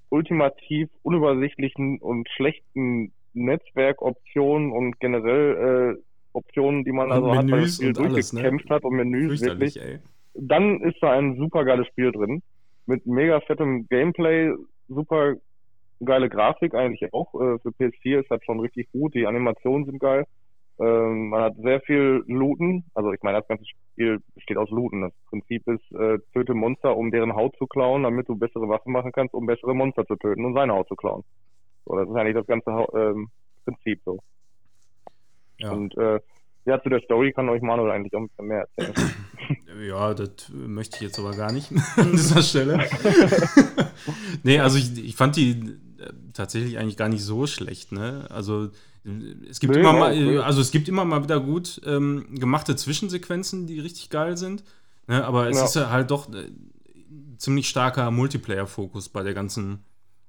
ultimativ 0.10 0.90
unübersichtlichen 1.04 2.00
und 2.00 2.28
schlechten 2.30 3.12
Netzwerkoptionen 3.34 4.72
und 4.72 5.00
generell 5.00 5.98
äh, 5.98 6.02
Optionen, 6.34 6.84
die 6.84 6.92
man 6.92 7.08
Und 7.08 7.12
also 7.12 7.36
hat, 7.36 7.46
Menüs 7.46 7.76
Spiel 7.76 7.90
und 7.90 8.00
alles, 8.00 8.34
ne? 8.34 8.42
durchgekämpft 8.42 8.70
hat 8.70 8.84
und 8.84 8.96
Menüs 8.96 9.42
wirklich, 9.42 9.80
ey. 9.80 10.00
dann 10.34 10.82
ist 10.82 10.98
da 11.02 11.12
ein 11.12 11.38
super 11.38 11.66
geiles 11.66 11.88
Spiel 11.88 12.12
drin. 12.12 12.42
Mit 12.86 13.06
mega 13.06 13.40
fettem 13.42 13.88
Gameplay, 13.88 14.52
super 14.88 15.36
geile 16.06 16.30
Grafik 16.30 16.74
eigentlich 16.74 17.14
auch. 17.14 17.34
Äh, 17.36 17.60
für 17.60 17.70
PS4 17.70 18.22
ist 18.22 18.32
das 18.32 18.44
schon 18.44 18.60
richtig 18.60 18.92
gut. 18.92 19.14
Die 19.14 19.28
Animationen 19.28 19.86
sind 19.86 20.00
geil. 20.00 20.26
Ähm, 20.80 21.30
man 21.30 21.44
hat 21.44 21.56
sehr 21.58 21.82
viel 21.82 22.24
Looten. 22.28 22.86
Also 22.94 23.12
ich 23.12 23.22
meine, 23.22 23.40
das 23.40 23.48
ganze 23.48 23.66
Spiel 23.66 24.20
besteht 24.34 24.58
aus 24.58 24.70
Looten. 24.70 25.02
Das 25.02 25.14
Prinzip 25.30 25.68
ist, 25.68 25.92
äh, 25.92 26.20
töte 26.34 26.54
Monster, 26.54 26.96
um 26.96 27.12
deren 27.12 27.36
Haut 27.36 27.56
zu 27.58 27.68
klauen, 27.68 28.04
damit 28.04 28.30
du 28.30 28.36
bessere 28.36 28.70
Waffen 28.70 28.94
machen 28.94 29.12
kannst, 29.12 29.34
um 29.34 29.46
bessere 29.46 29.76
Monster 29.76 30.06
zu 30.06 30.16
töten 30.16 30.46
und 30.46 30.54
seine 30.54 30.74
Haut 30.74 30.88
zu 30.88 30.96
klauen. 30.96 31.24
So, 31.86 31.98
das 31.98 32.08
ist 32.08 32.16
eigentlich 32.16 32.36
das 32.36 32.48
ganze 32.48 32.70
ähm, 32.98 33.30
Prinzip 33.66 34.02
so. 34.06 34.20
Ja. 35.58 35.72
Und 35.72 35.98
äh, 35.98 36.20
ja, 36.66 36.82
zu 36.82 36.90
der 36.90 37.02
Story 37.02 37.34
kann 37.34 37.50
euch 37.50 37.62
Manuel 37.62 37.92
eigentlich 37.92 38.14
auch 38.14 38.20
ein 38.20 38.28
bisschen 38.30 38.48
mehr 38.48 38.68
erzählen. 38.78 39.16
Ja, 39.88 40.14
das 40.14 40.52
möchte 40.52 40.98
ich 40.98 41.04
jetzt 41.04 41.20
aber 41.20 41.32
gar 41.32 41.52
nicht 41.52 41.72
an 41.96 42.12
dieser 42.12 42.42
Stelle. 42.42 42.80
nee, 44.44 44.60
also 44.60 44.78
ich, 44.78 45.04
ich 45.04 45.16
fand 45.16 45.38
die 45.38 45.52
äh, 45.52 45.89
tatsächlich 46.34 46.78
eigentlich 46.78 46.98
gar 46.98 47.10
nicht 47.10 47.24
so 47.24 47.48
schlecht, 47.48 47.92
ne? 47.92 48.28
Also 48.30 48.70
es 49.50 49.60
gibt 49.60 49.74
Nee, 49.74 49.80
immer 49.80 49.94
mal, 49.94 50.16
nee. 50.16 50.36
äh, 50.36 50.40
also 50.40 50.62
es 50.62 50.72
gibt 50.72 50.88
immer 50.88 51.06
mal 51.06 51.24
wieder 51.24 51.40
gut 51.40 51.82
ähm, 51.86 52.36
gemachte 52.36 52.76
Zwischensequenzen, 52.76 53.66
die 53.66 53.80
richtig 53.80 54.10
geil 54.10 54.38
sind. 54.38 54.64
Ne? 55.08 55.24
Aber 55.26 55.50
es 55.50 55.58
Ja. 55.58 55.66
ist 55.66 55.76
ja 55.76 55.90
halt 55.90 56.12
doch 56.12 56.32
äh, 56.34 56.52
ziemlich 57.38 57.70
starker 57.70 58.12
Multiplayer-Fokus 58.12 59.10
bei 59.10 59.24
der 59.24 59.34
ganzen 59.34 59.80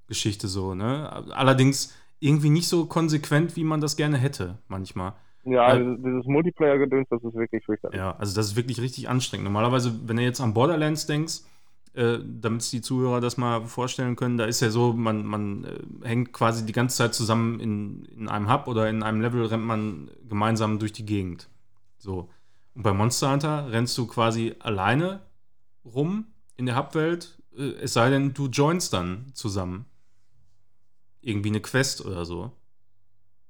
Geschichte 0.07 0.49
so, 0.49 0.75
ne? 0.75 1.11
Allerdings 1.35 1.95
irgendwie 2.21 2.51
nicht 2.51 2.68
so 2.68 2.87
konsequent, 2.87 3.57
wie 3.57 3.64
man 3.64 3.81
das 3.81 3.97
gerne 3.97 4.18
hätte, 4.18 4.59
manchmal. 4.68 5.14
Ja, 5.45 5.77
dieses, 5.77 5.97
dieses 6.05 6.25
Multiplayer-Gedöns, 6.27 7.09
das 7.11 7.23
ist 7.25 7.35
wirklich 7.35 7.64
fürchterlich. 7.64 7.97
Ja, 7.99 8.14
also 8.16 8.35
das 8.35 8.49
ist 8.49 8.57
wirklich 8.57 8.81
richtig 8.81 9.09
anstrengend. 9.09 9.45
Normalerweise, 9.45 9.93
wenn 10.07 10.16
du 10.16 10.23
jetzt 10.23 10.41
an 10.41 10.53
Borderlands 10.55 11.07
denkst, 11.07 11.41
äh, 11.95 12.18
damit 12.22 12.62
sich 12.62 12.70
die 12.70 12.80
Zuhörer 12.82 13.20
das 13.20 13.36
mal 13.36 13.64
vorstellen 13.64 14.16
können, 14.16 14.38
da 14.38 14.45
ist 14.45 14.61
ja 14.61 14.70
so, 14.70 14.93
man, 14.93 15.24
man 15.24 15.64
äh, 15.64 16.07
hängt 16.07 16.32
quasi 16.32 16.64
die 16.64 16.72
ganze 16.72 16.97
Zeit 16.97 17.14
zusammen 17.14 17.59
in, 17.59 18.05
in 18.05 18.28
einem 18.28 18.53
Hub 18.53 18.68
oder 18.68 18.88
in 18.88 19.03
einem 19.03 19.20
Level 19.20 19.45
rennt 19.47 19.64
man 19.64 20.11
gemeinsam 20.28 20.78
durch 20.78 20.93
die 20.93 21.05
Gegend. 21.05 21.49
So. 21.99 22.30
Und 22.74 22.82
bei 22.82 22.93
Monster 22.93 23.32
Hunter 23.32 23.72
rennst 23.72 23.99
du 23.99 24.07
quasi 24.07 24.55
alleine 24.61 25.20
rum 25.84 26.26
in 26.57 26.66
der 26.66 26.76
Hubwelt, 26.76 27.38
äh, 27.57 27.72
es 27.82 27.95
sei 27.95 28.11
denn, 28.11 28.34
du 28.34 28.47
joinst 28.47 28.93
dann 28.93 29.26
zusammen. 29.34 29.86
Irgendwie 31.22 31.51
eine 31.51 31.61
Quest 31.61 32.07
oder 32.07 32.24
so. 32.24 32.53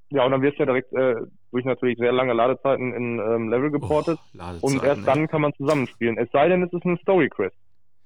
Ja, 0.09 0.25
und 0.25 0.33
dann 0.33 0.43
wirst 0.43 0.59
du 0.59 0.63
ja 0.63 0.67
direkt 0.67 0.93
äh, 0.93 1.15
durch 1.53 1.65
natürlich 1.65 1.99
sehr 1.99 2.13
lange 2.13 2.33
Ladezeiten 2.33 2.93
in 2.93 3.19
ähm, 3.19 3.49
Level 3.49 3.71
geportet. 3.71 4.19
Oh, 4.39 4.67
und 4.67 4.83
erst 4.83 5.01
ey. 5.01 5.07
dann 5.07 5.29
kann 5.29 5.41
man 5.41 5.53
zusammenspielen. 5.55 6.19
Es 6.19 6.31
sei 6.33 6.49
denn, 6.49 6.63
es 6.63 6.73
ist 6.73 6.85
eine 6.85 6.97
Story 6.99 7.29
Quest. 7.29 7.55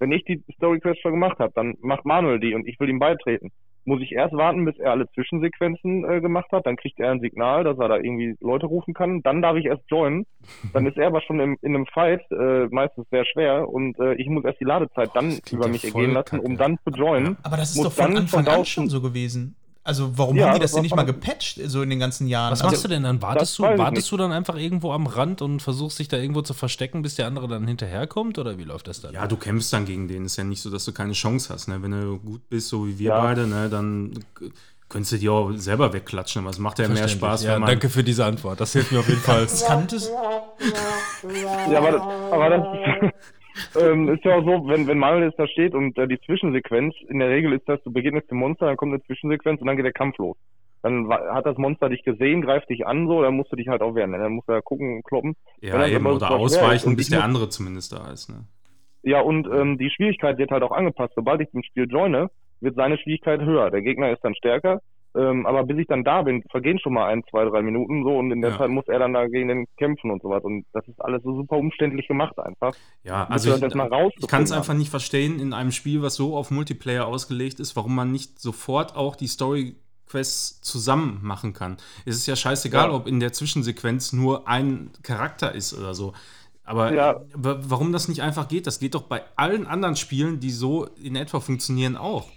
Wenn 0.04 0.12
ich 0.12 0.24
die 0.24 0.44
Story 0.56 0.80
Quest 0.80 1.00
schon 1.00 1.12
gemacht 1.12 1.38
habe, 1.38 1.54
dann 1.54 1.76
macht 1.80 2.04
Manuel 2.04 2.38
die 2.38 2.54
und 2.54 2.68
ich 2.68 2.78
will 2.78 2.90
ihm 2.90 2.98
beitreten. 2.98 3.50
Muss 3.86 4.02
ich 4.02 4.12
erst 4.12 4.34
warten, 4.34 4.66
bis 4.66 4.78
er 4.78 4.90
alle 4.90 5.08
Zwischensequenzen 5.12 6.04
äh, 6.04 6.20
gemacht 6.20 6.52
hat, 6.52 6.66
dann 6.66 6.76
kriegt 6.76 7.00
er 7.00 7.10
ein 7.10 7.20
Signal, 7.20 7.64
dass 7.64 7.78
er 7.78 7.88
da 7.88 7.96
irgendwie 7.96 8.36
Leute 8.40 8.66
rufen 8.66 8.92
kann, 8.92 9.22
dann 9.22 9.40
darf 9.40 9.56
ich 9.56 9.64
erst 9.64 9.82
joinen, 9.88 10.26
dann 10.74 10.84
ist 10.84 10.98
er 10.98 11.06
aber 11.06 11.22
schon 11.22 11.40
im, 11.40 11.56
in 11.62 11.74
einem 11.74 11.86
Fight, 11.86 12.20
äh, 12.30 12.66
meistens 12.66 13.08
sehr 13.10 13.24
schwer 13.24 13.66
und 13.66 13.98
äh, 13.98 14.12
ich 14.16 14.28
muss 14.28 14.44
erst 14.44 14.60
die 14.60 14.64
Ladezeit 14.64 15.08
dann 15.14 15.30
das 15.30 15.42
klingt 15.42 15.64
über 15.64 15.72
mich 15.72 15.84
ergehen 15.84 16.12
lassen, 16.12 16.38
um 16.38 16.58
dann 16.58 16.76
zu 16.84 16.90
joinen. 16.90 17.38
Aber 17.42 17.56
das 17.56 17.70
ist 17.70 17.76
Muss 17.76 17.86
doch 17.86 17.92
von 17.92 18.12
dann 18.12 18.24
Anfang 18.24 18.46
an 18.46 18.64
schon 18.66 18.90
so 18.90 19.00
gewesen. 19.00 19.56
Also 19.86 20.16
warum 20.16 20.34
Ja, 20.36 20.46
haben 20.46 20.54
die 20.54 20.60
das 20.60 20.70
das 20.70 20.76
denn 20.76 20.82
nicht 20.82 20.96
mal 20.96 21.02
gepatcht, 21.04 21.60
so 21.66 21.82
in 21.82 21.90
den 21.90 21.98
ganzen 21.98 22.26
Jahren? 22.26 22.52
Was 22.52 22.62
also, 22.62 22.72
machst 22.72 22.84
du 22.84 22.88
denn 22.88 23.02
dann? 23.02 23.20
Wartest, 23.20 23.58
du, 23.58 23.64
wartest 23.64 24.10
du 24.10 24.16
dann 24.16 24.32
einfach 24.32 24.56
irgendwo 24.56 24.92
am 24.92 25.06
Rand 25.06 25.42
und 25.42 25.60
versuchst 25.60 25.98
dich 25.98 26.08
da 26.08 26.16
irgendwo 26.16 26.40
zu 26.40 26.54
verstecken, 26.54 27.02
bis 27.02 27.16
der 27.16 27.26
andere 27.26 27.48
dann 27.48 27.66
hinterherkommt? 27.68 28.38
Oder 28.38 28.56
wie 28.56 28.64
läuft 28.64 28.88
das 28.88 29.02
dann? 29.02 29.12
Ja, 29.12 29.26
du 29.26 29.36
kämpfst 29.36 29.70
dann 29.74 29.84
gegen 29.84 30.08
den. 30.08 30.24
Ist 30.24 30.36
ja 30.36 30.44
nicht 30.44 30.62
so, 30.62 30.70
dass 30.70 30.86
du 30.86 30.92
keine 30.92 31.12
Chance 31.12 31.52
hast. 31.52 31.68
Ne? 31.68 31.82
Wenn 31.82 31.90
du 31.90 32.18
gut 32.18 32.48
bist, 32.48 32.68
so 32.68 32.86
wie 32.86 32.98
wir 32.98 33.10
Ja. 33.10 33.20
beide, 33.20 33.46
ne, 33.46 33.68
dann 33.68 34.18
könntest 34.88 35.12
du 35.12 35.18
dir 35.18 35.32
auch 35.32 35.52
selber 35.52 35.92
wegklatschen. 35.92 36.40
Aber 36.40 36.50
es 36.50 36.58
macht 36.58 36.78
ja 36.78 36.88
mehr. 36.88 37.06
Spaß, 37.06 37.42
Ja, 37.44 37.52
wenn 37.54 37.60
man. 37.60 37.68
danke 37.68 37.90
für 37.90 38.02
diese 38.02 38.24
Antwort. 38.24 38.60
Das 38.60 38.72
hilft 38.72 38.90
mir 38.90 39.00
auf 39.00 39.08
jeden 39.08 39.20
Fall. 39.20 39.46
Kanntest, 39.66 40.10
Ja, 41.70 41.78
aber, 41.78 41.90
das- 41.92 42.02
aber 42.32 42.48
das 42.50 43.12
ähm, 43.80 44.08
ist 44.08 44.24
ja 44.24 44.36
auch 44.36 44.44
so, 44.44 44.68
wenn, 44.68 44.86
wenn 44.86 44.98
Manuel 44.98 45.24
jetzt 45.24 45.38
da 45.38 45.46
steht 45.46 45.74
und 45.74 45.96
äh, 45.98 46.08
die 46.08 46.20
Zwischensequenz, 46.20 46.94
in 47.08 47.18
der 47.18 47.30
Regel 47.30 47.52
ist 47.52 47.68
das, 47.68 47.82
du 47.82 47.92
begegnest 47.92 48.30
dem 48.30 48.38
Monster, 48.38 48.66
dann 48.66 48.76
kommt 48.76 48.92
eine 48.92 49.02
Zwischensequenz 49.02 49.60
und 49.60 49.66
dann 49.66 49.76
geht 49.76 49.84
der 49.84 49.92
Kampf 49.92 50.18
los. 50.18 50.36
Dann 50.82 51.08
hat 51.08 51.46
das 51.46 51.56
Monster 51.56 51.88
dich 51.88 52.04
gesehen, 52.04 52.42
greift 52.42 52.68
dich 52.68 52.86
an, 52.86 53.06
so, 53.08 53.22
dann 53.22 53.34
musst 53.34 53.50
du 53.50 53.56
dich 53.56 53.68
halt 53.68 53.80
auch 53.80 53.94
wehren. 53.94 54.12
Dann 54.12 54.32
musst 54.32 54.48
du 54.48 54.52
da 54.52 54.60
gucken, 54.60 55.02
kloppen. 55.02 55.34
Wenn 55.60 55.70
ja, 55.70 55.86
eben. 55.86 56.06
Oder 56.06 56.30
ausweichen, 56.30 56.90
und 56.90 56.96
bis 56.96 57.08
der 57.08 57.20
muss- 57.20 57.24
andere 57.24 57.48
zumindest 57.48 57.92
da 57.92 58.12
ist. 58.12 58.28
Ne? 58.28 58.44
Ja, 59.02 59.20
und 59.20 59.46
ähm, 59.46 59.78
die 59.78 59.90
Schwierigkeit 59.90 60.36
wird 60.36 60.50
halt 60.50 60.62
auch 60.62 60.72
angepasst. 60.72 61.14
Sobald 61.14 61.40
ich 61.40 61.48
im 61.54 61.62
Spiel 61.62 61.86
joine, 61.90 62.30
wird 62.60 62.76
seine 62.76 62.98
Schwierigkeit 62.98 63.40
höher. 63.40 63.70
Der 63.70 63.80
Gegner 63.80 64.12
ist 64.12 64.22
dann 64.22 64.34
stärker. 64.34 64.80
Ähm, 65.16 65.46
aber 65.46 65.62
bis 65.64 65.78
ich 65.78 65.86
dann 65.86 66.02
da 66.02 66.22
bin, 66.22 66.42
vergehen 66.50 66.78
schon 66.80 66.92
mal 66.94 67.06
ein, 67.06 67.22
zwei, 67.30 67.44
drei 67.44 67.62
Minuten 67.62 68.02
so 68.02 68.16
und 68.18 68.32
in 68.32 68.40
der 68.42 68.50
Ja. 68.52 68.58
Zeit 68.58 68.70
muss 68.70 68.88
er 68.88 68.98
dann 68.98 69.12
da 69.12 69.26
gegen 69.28 69.46
den 69.48 69.66
kämpfen 69.76 70.10
und 70.10 70.20
sowas. 70.22 70.42
Und 70.42 70.64
das 70.72 70.86
ist 70.88 71.00
alles 71.00 71.22
so 71.22 71.34
super 71.36 71.56
umständlich 71.56 72.08
gemacht 72.08 72.36
einfach. 72.38 72.74
Ja, 73.04 73.24
also 73.28 73.54
ich, 73.54 73.62
ich 73.62 74.26
kann 74.28 74.42
es 74.42 74.50
einfach 74.52 74.74
nicht 74.74 74.90
verstehen 74.90 75.38
in 75.38 75.52
einem 75.52 75.70
Spiel, 75.70 76.02
was 76.02 76.16
so 76.16 76.36
auf 76.36 76.50
Multiplayer 76.50 77.06
ausgelegt 77.06 77.60
ist, 77.60 77.76
warum 77.76 77.94
man 77.94 78.10
nicht 78.10 78.40
sofort 78.40 78.96
auch 78.96 79.14
die 79.14 79.28
Story-Quests 79.28 80.60
zusammen 80.62 81.20
machen 81.22 81.52
kann. 81.52 81.76
Es 82.04 82.16
ist 82.16 82.26
ja 82.26 82.34
scheißegal, 82.36 82.88
Ja. 82.88 82.94
ob 82.96 83.06
in 83.06 83.20
der 83.20 83.32
Zwischensequenz 83.32 84.12
nur 84.12 84.48
ein 84.48 84.90
Charakter 85.04 85.52
ist 85.54 85.78
oder 85.78 85.94
so. 85.94 86.12
Aber 86.64 86.92
Ja. 86.92 87.20
wa- 87.34 87.58
warum 87.60 87.92
das 87.92 88.08
nicht 88.08 88.22
einfach 88.22 88.48
geht, 88.48 88.66
das 88.66 88.80
geht 88.80 88.94
doch 88.94 89.02
bei 89.02 89.22
allen 89.36 89.66
anderen 89.66 89.96
Spielen, 89.96 90.40
die 90.40 90.50
so 90.50 90.86
in 91.00 91.14
etwa 91.14 91.38
funktionieren, 91.40 91.96
auch. 91.96 92.28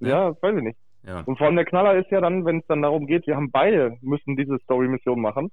Ja, 0.00 0.30
das 0.30 0.42
weiß 0.42 0.56
ich 0.56 0.62
nicht. 0.64 0.78
Ja. 1.06 1.22
Und 1.26 1.36
vor 1.36 1.46
allem 1.46 1.56
der 1.56 1.64
Knaller 1.64 1.96
ist 1.96 2.10
ja 2.10 2.20
dann, 2.20 2.44
wenn 2.44 2.58
es 2.58 2.66
dann 2.66 2.82
darum 2.82 3.06
geht, 3.06 3.26
wir 3.26 3.36
haben 3.36 3.50
beide 3.50 3.96
müssen 4.00 4.36
diese 4.36 4.58
Story-Mission 4.64 5.20
machen. 5.20 5.50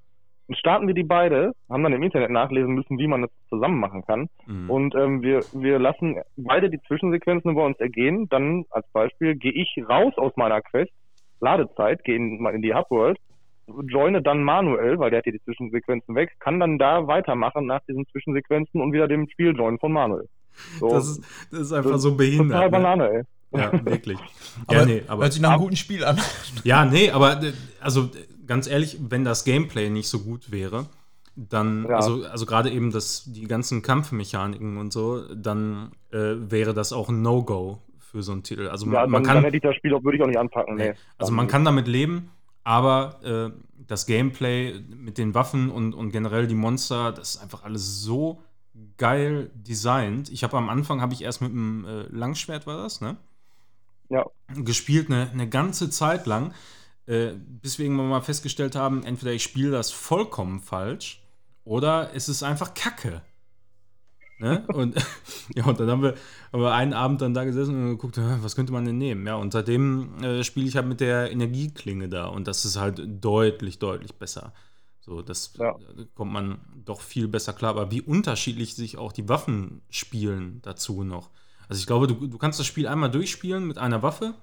Dann 0.47 0.57
starten 0.57 0.87
wir 0.87 0.93
die 0.93 1.03
beide, 1.03 1.53
haben 1.69 1.83
dann 1.83 1.93
im 1.93 2.03
Internet 2.03 2.31
nachlesen 2.31 2.73
müssen, 2.73 2.97
wie 2.97 3.07
man 3.07 3.21
das 3.21 3.31
zusammen 3.49 3.79
machen 3.79 4.03
kann. 4.05 4.27
Mhm. 4.47 4.69
Und 4.69 4.95
ähm, 4.95 5.21
wir, 5.21 5.41
wir 5.53 5.79
lassen 5.79 6.17
beide 6.37 6.69
die 6.69 6.81
Zwischensequenzen 6.87 7.51
über 7.51 7.65
uns 7.65 7.79
ergehen. 7.79 8.27
Dann 8.29 8.65
als 8.69 8.85
Beispiel 8.91 9.35
gehe 9.35 9.53
ich 9.53 9.75
raus 9.87 10.13
aus 10.17 10.33
meiner 10.35 10.61
Quest, 10.61 10.91
Ladezeit, 11.39 12.03
gehe 12.03 12.15
in, 12.15 12.45
in 12.45 12.61
die 12.61 12.73
Hubworld, 12.73 13.17
joine 13.87 14.21
dann 14.21 14.43
manuell, 14.43 14.99
weil 14.99 15.09
der 15.09 15.19
hat 15.19 15.23
hier 15.25 15.33
die 15.33 15.43
Zwischensequenzen 15.43 16.15
weg, 16.15 16.31
kann 16.39 16.59
dann 16.59 16.77
da 16.77 17.07
weitermachen 17.07 17.65
nach 17.65 17.81
diesen 17.87 18.05
Zwischensequenzen 18.07 18.81
und 18.81 18.93
wieder 18.93 19.07
dem 19.07 19.27
Spiel 19.29 19.55
joinen 19.55 19.79
von 19.79 19.91
Manuel. 19.91 20.27
So, 20.79 20.89
das, 20.89 21.07
ist, 21.07 21.49
das 21.51 21.61
ist 21.61 21.73
einfach 21.73 21.91
das 21.91 22.01
so 22.01 22.15
behindert. 22.15 22.47
total 22.47 22.65
ne? 22.65 22.71
Banane, 22.71 23.11
ey. 23.11 23.23
Ja, 23.53 23.71
wirklich. 23.85 24.17
aber, 24.67 24.79
ja, 24.79 24.85
nee, 24.85 25.03
aber 25.07 25.23
hört 25.23 25.33
sich 25.33 25.41
nach 25.41 25.51
einem 25.51 25.61
guten 25.61 25.75
Spiel 25.75 26.03
an. 26.03 26.19
Ja, 26.63 26.85
nee, 26.85 27.11
aber 27.11 27.43
äh, 27.43 27.53
also 27.79 28.09
ganz 28.47 28.67
ehrlich, 28.67 28.97
wenn 29.01 29.23
das 29.25 29.43
Gameplay 29.43 29.89
nicht 29.89 30.07
so 30.07 30.19
gut 30.19 30.51
wäre, 30.51 30.87
dann, 31.35 31.85
Ja. 31.87 31.95
also, 31.97 32.23
also 32.25 32.45
gerade 32.45 32.69
eben 32.69 32.91
das, 32.91 33.23
die 33.25 33.47
ganzen 33.47 33.81
Kampfmechaniken 33.81 34.77
und 34.77 34.91
so, 34.91 35.23
dann 35.33 35.91
äh, 36.11 36.17
wäre 36.17 36.73
das 36.73 36.93
auch 36.93 37.09
ein 37.09 37.21
No-Go 37.21 37.81
für 37.99 38.21
so 38.23 38.33
einen 38.33 38.43
Titel. 38.43 38.67
Also 38.67 38.85
Ja, 38.85 38.91
man, 38.91 39.01
dann, 39.01 39.09
man 39.11 39.23
dann 39.23 39.33
kann, 39.35 39.43
hätte 39.43 39.57
ich 39.57 39.63
das 39.63 39.75
Spiel 39.75 39.93
auch, 39.93 40.03
würde 40.03 40.17
ich 40.17 40.23
auch 40.23 40.27
nicht 40.27 40.39
anpacken. 40.39 40.75
Nee. 40.75 40.93
also 41.17 41.31
man 41.31 41.47
kann 41.47 41.63
damit 41.63 41.87
leben, 41.87 42.29
aber 42.63 43.19
äh, 43.23 43.57
das 43.87 44.05
Gameplay 44.05 44.81
mit 44.95 45.17
den 45.17 45.33
Waffen 45.33 45.69
und, 45.69 45.93
und 45.93 46.11
generell 46.11 46.47
die 46.47 46.55
Monster, 46.55 47.11
das 47.11 47.35
ist 47.35 47.41
einfach 47.41 47.63
alles 47.63 48.01
so 48.01 48.41
geil 48.97 49.49
designt. 49.55 50.29
Ich 50.29 50.43
habe 50.43 50.57
am 50.57 50.69
Anfang, 50.69 51.01
habe 51.01 51.13
ich 51.13 51.23
erst 51.23 51.41
mit 51.41 51.51
dem 51.51 51.85
äh, 51.85 52.03
Langschwert, 52.09 52.67
war 52.67 52.83
das, 52.83 53.01
ne? 53.01 53.17
Ja. 54.11 54.25
gespielt 54.55 55.09
eine, 55.09 55.29
eine 55.31 55.47
ganze 55.49 55.89
Zeit 55.89 56.25
lang, 56.27 56.53
äh, 57.07 57.31
bis 57.37 57.77
wir 57.79 57.85
irgendwann 57.85 58.09
mal 58.09 58.21
festgestellt 58.21 58.75
haben, 58.75 59.03
entweder 59.03 59.31
ich 59.33 59.43
spiele 59.43 59.71
das 59.71 59.91
vollkommen 59.91 60.59
falsch 60.59 61.23
oder 61.63 62.11
es 62.13 62.27
ist 62.29 62.43
einfach 62.43 62.73
Kacke. 62.73 63.21
Ne? 64.39 64.65
Und, 64.73 64.95
ja, 65.55 65.65
und 65.65 65.79
dann 65.79 65.89
haben 65.89 66.01
wir, 66.01 66.15
haben 66.51 66.61
wir 66.61 66.73
einen 66.73 66.93
Abend 66.93 67.21
dann 67.21 67.33
da 67.33 67.43
gesessen 67.43 67.75
und 67.75 67.89
geguckt, 67.91 68.17
"Hä, 68.17 68.37
was 68.41 68.55
könnte 68.55 68.73
man 68.73 68.85
denn 68.85 68.97
nehmen? 68.97 69.25
Ja, 69.27 69.35
und 69.35 69.53
seitdem 69.53 70.23
äh, 70.23 70.43
spiele 70.43 70.67
ich 70.67 70.75
halt 70.75 70.87
mit 70.87 70.99
der 70.99 71.31
Energieklinge 71.31 72.09
da 72.09 72.25
und 72.25 72.47
das 72.47 72.65
ist 72.65 72.75
halt 72.77 73.01
deutlich, 73.23 73.77
deutlich 73.79 74.15
besser. 74.15 74.53
So, 74.99 75.21
das 75.21 75.53
Ja. 75.59 75.75
kommt 76.15 76.31
man 76.33 76.59
doch 76.85 77.01
viel 77.01 77.27
besser 77.27 77.53
klar. 77.53 77.71
Aber 77.71 77.91
wie 77.91 78.01
unterschiedlich 78.01 78.75
sich 78.75 78.97
auch 78.97 79.11
die 79.13 79.29
Waffen 79.29 79.81
spielen 79.91 80.59
dazu 80.63 81.03
noch. 81.03 81.29
Also 81.71 81.79
ich 81.79 81.87
glaube, 81.87 82.05
du, 82.05 82.27
du 82.27 82.37
kannst 82.37 82.59
das 82.59 82.67
Spiel 82.67 82.85
einmal 82.85 83.09
durchspielen 83.09 83.65
mit 83.65 83.77
einer 83.77 84.03
Waffe 84.03 84.33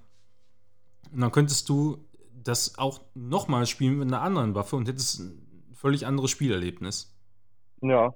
und 1.13 1.21
dann 1.21 1.31
könntest 1.31 1.69
du 1.69 1.99
das 2.43 2.79
auch 2.79 3.03
nochmal 3.15 3.67
spielen 3.67 3.99
mit 3.99 4.09
einer 4.09 4.23
anderen 4.23 4.55
Waffe 4.55 4.77
und 4.77 4.89
hättest 4.89 5.21
ein 5.21 5.75
völlig 5.75 6.07
anderes 6.07 6.31
Spielerlebnis. 6.31 7.15
Ja. 7.83 8.15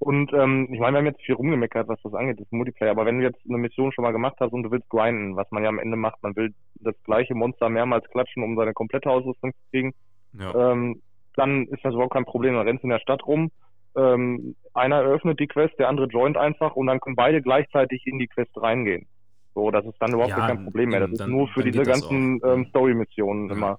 Und 0.00 0.32
ähm, 0.32 0.66
ich 0.72 0.80
meine, 0.80 0.94
wir 0.94 0.98
haben 0.98 1.06
jetzt 1.06 1.22
viel 1.22 1.36
rumgemeckert, 1.36 1.86
was 1.86 2.02
das 2.02 2.14
angeht, 2.14 2.40
das 2.40 2.50
Multiplayer, 2.50 2.90
aber 2.90 3.06
wenn 3.06 3.18
du 3.18 3.22
jetzt 3.24 3.38
eine 3.48 3.58
Mission 3.58 3.92
schon 3.92 4.02
mal 4.02 4.10
gemacht 4.10 4.34
hast 4.40 4.52
und 4.52 4.64
du 4.64 4.72
willst 4.72 4.88
grinden, 4.88 5.36
was 5.36 5.48
man 5.52 5.62
ja 5.62 5.68
am 5.68 5.78
Ende 5.78 5.96
macht, 5.96 6.20
man 6.24 6.34
will 6.34 6.52
das 6.80 6.96
gleiche 7.04 7.36
Monster 7.36 7.68
mehrmals 7.68 8.10
klatschen, 8.10 8.42
um 8.42 8.56
seine 8.56 8.72
komplette 8.72 9.08
Ausrüstung 9.08 9.52
zu 9.52 9.70
kriegen, 9.70 9.94
Ja. 10.32 10.72
ähm, 10.72 11.00
dann 11.36 11.68
ist 11.68 11.84
das 11.84 11.94
überhaupt 11.94 12.14
kein 12.14 12.24
Problem. 12.24 12.54
Dann 12.54 12.66
rennst 12.66 12.82
du 12.82 12.88
in 12.88 12.90
der 12.92 12.98
Stadt 12.98 13.24
rum, 13.24 13.52
ähm, 13.96 14.54
einer 14.74 14.96
eröffnet 15.02 15.40
die 15.40 15.46
Quest, 15.46 15.78
der 15.78 15.88
andere 15.88 16.06
joint 16.06 16.36
einfach 16.36 16.76
und 16.76 16.86
dann 16.86 17.00
können 17.00 17.16
beide 17.16 17.40
gleichzeitig 17.42 18.06
in 18.06 18.18
die 18.18 18.26
Quest 18.28 18.50
reingehen. 18.56 19.06
So, 19.54 19.70
das 19.70 19.86
ist 19.86 19.96
dann 20.00 20.12
überhaupt 20.12 20.30
Ja, 20.30 20.46
kein 20.46 20.64
Problem 20.64 20.90
mehr. 20.90 21.00
Das 21.00 21.06
eben, 21.08 21.12
ist 21.14 21.20
dann- 21.20 21.30
nur 21.30 21.48
für 21.48 21.60
dann 21.62 21.72
diese 21.72 21.84
ganzen 21.84 22.40
ähm, 22.44 22.66
Story-Missionen 22.66 23.48
Ja. 23.48 23.54
immer. 23.54 23.78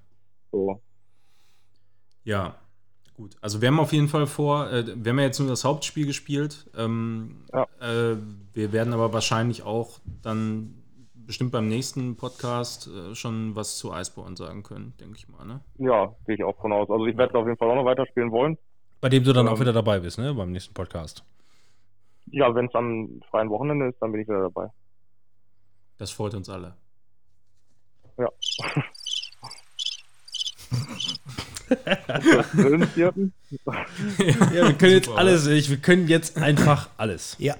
So. 0.52 0.82
Ja, 2.24 2.56
gut. 3.16 3.36
Also 3.42 3.62
wir 3.62 3.68
haben 3.70 3.80
auf 3.80 3.94
jeden 3.94 4.08
Fall 4.08 4.28
vor, 4.28 4.72
äh, 4.72 4.84
wir 4.88 5.12
haben 5.12 5.20
ja 5.20 5.26
jetzt 5.26 5.40
nur 5.40 5.50
das 5.50 5.64
Hauptspiel 5.64 6.06
gespielt. 6.06 6.70
Ähm, 6.76 7.46
Ja. 7.54 7.64
äh, 7.80 8.18
wir 8.54 8.74
werden 8.74 8.94
aber 8.94 9.14
wahrscheinlich 9.14 9.64
auch 9.64 10.00
dann 10.24 10.74
bestimmt 11.14 11.52
beim 11.52 11.68
nächsten 11.68 12.16
Podcast 12.16 12.88
äh, 12.88 13.14
schon 13.14 13.56
was 13.56 13.78
zu 13.78 13.92
Iceborne 13.94 14.38
sagen 14.38 14.64
können, 14.64 14.94
denke 15.00 15.18
ich 15.18 15.28
mal. 15.28 15.46
Ne? 15.46 15.60
Ja, 15.78 16.16
gehe 16.26 16.36
ich 16.36 16.44
auch 16.44 16.60
von 16.62 16.72
aus. 16.72 16.90
Also 16.90 17.06
ich 17.06 17.18
werde 17.18 17.38
auf 17.38 17.46
jeden 17.46 17.58
Fall 17.58 17.70
auch 17.70 17.76
noch 17.76 17.86
weiterspielen 17.86 18.32
wollen. 18.32 18.58
Bei 19.02 19.10
dem 19.10 19.24
du 19.24 19.34
dann 19.34 19.48
auch 19.48 19.54
Ähm. 19.54 19.60
wieder 19.62 19.74
dabei 19.74 20.00
bist, 20.00 20.18
ne? 20.18 20.34
Beim 20.34 20.52
nächsten 20.52 20.74
Podcast. 20.74 21.24
Ja, 22.32 22.54
wenn 22.54 22.66
es 22.66 22.76
am 22.76 23.22
freien 23.30 23.50
Wochenende 23.50 23.88
ist, 23.88 23.98
dann 24.02 24.12
bin 24.12 24.22
ich 24.22 24.28
wieder 24.28 24.42
dabei. 24.42 24.70
Das 25.98 26.12
freut 26.12 26.34
uns 26.34 26.50
alle. 26.50 26.76
Ja. 28.18 28.30
Ja, 32.98 34.68
wir 34.68 34.74
können 34.74 34.94
jetzt 34.94 35.10
alles, 35.10 35.48
ich, 35.48 35.70
wir 35.70 35.78
können 35.78 36.08
jetzt 36.08 36.38
einfach 36.38 36.90
alles. 36.98 37.36
Ja. 37.40 37.56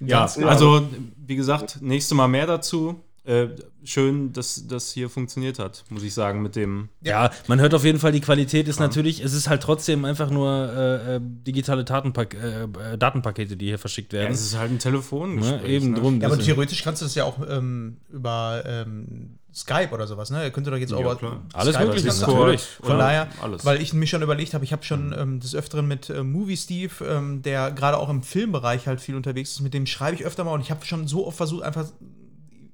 Ja, 0.00 0.20
Ganz 0.20 0.38
also 0.38 0.86
wie 1.16 1.34
gesagt, 1.34 1.78
nächste 1.80 2.14
Mal 2.14 2.28
mehr 2.28 2.46
dazu. 2.46 3.00
Äh, 3.28 3.48
schön, 3.84 4.32
dass 4.32 4.66
das 4.68 4.90
hier 4.90 5.10
funktioniert 5.10 5.58
hat, 5.58 5.84
muss 5.90 6.02
ich 6.02 6.14
sagen, 6.14 6.40
mit 6.40 6.56
dem. 6.56 6.88
Ja, 7.02 7.30
man 7.46 7.60
hört 7.60 7.74
auf 7.74 7.84
jeden 7.84 7.98
Fall, 7.98 8.10
die 8.10 8.22
Qualität 8.22 8.68
ist 8.68 8.80
natürlich, 8.80 9.22
es 9.22 9.34
ist 9.34 9.50
halt 9.50 9.62
trotzdem 9.62 10.06
einfach 10.06 10.30
nur 10.30 10.48
äh, 10.50 11.16
äh, 11.16 11.20
digitale 11.22 11.84
Datenpak 11.84 12.32
äh, 12.34 12.62
äh, 12.62 12.96
Datenpakete, 12.96 13.58
die 13.58 13.66
hier 13.66 13.78
verschickt 13.78 14.14
Ja, 14.14 14.20
werden. 14.20 14.32
es 14.32 14.40
ist 14.40 14.56
halt 14.56 14.70
ein 14.70 14.78
Telefon. 14.78 15.36
ne? 15.40 15.62
Eben 15.66 15.94
drum. 15.94 16.22
Ja, 16.22 16.28
aber 16.28 16.38
theoretisch 16.38 16.82
kannst 16.82 17.02
du 17.02 17.04
das 17.06 17.14
ja 17.16 17.24
auch 17.24 17.38
ähm, 17.46 17.98
über 18.10 18.62
ähm, 18.64 19.38
Skype 19.54 19.90
oder 19.92 20.06
sowas, 20.06 20.30
ne? 20.30 20.44
Ihr 20.44 20.50
könnt 20.50 20.66
doch 20.66 20.74
jetzt 20.76 20.94
auch 20.94 21.00
Ja, 21.00 21.14
klar. 21.14 21.42
Alles 21.52 21.74
Skype 21.74 21.86
möglich, 21.88 22.04
das 22.06 22.20
natürlich. 22.22 22.62
Von 22.62 22.86
Oder 22.94 22.98
daher, 22.98 23.28
alles. 23.42 23.62
weil 23.66 23.82
ich 23.82 23.92
mir 23.92 24.06
schon 24.06 24.22
überlegt 24.22 24.54
habe, 24.54 24.64
ich 24.64 24.72
habe 24.72 24.84
schon 24.84 25.14
ähm, 25.18 25.40
des 25.40 25.54
Öfteren 25.54 25.86
mit 25.86 26.08
äh, 26.08 26.22
Movie 26.22 26.56
Steve, 26.56 26.92
ähm, 27.04 27.42
der 27.42 27.72
gerade 27.72 27.98
auch 27.98 28.08
im 28.08 28.22
Filmbereich 28.22 28.86
halt 28.86 29.02
viel 29.02 29.16
unterwegs 29.16 29.50
ist, 29.50 29.60
mit 29.60 29.74
dem 29.74 29.84
schreibe 29.84 30.14
ich 30.16 30.24
öfter 30.24 30.44
mal 30.44 30.52
und 30.52 30.62
ich 30.62 30.70
habe 30.70 30.82
schon 30.86 31.08
so 31.08 31.26
oft 31.26 31.36
versucht, 31.36 31.62
einfach 31.62 31.86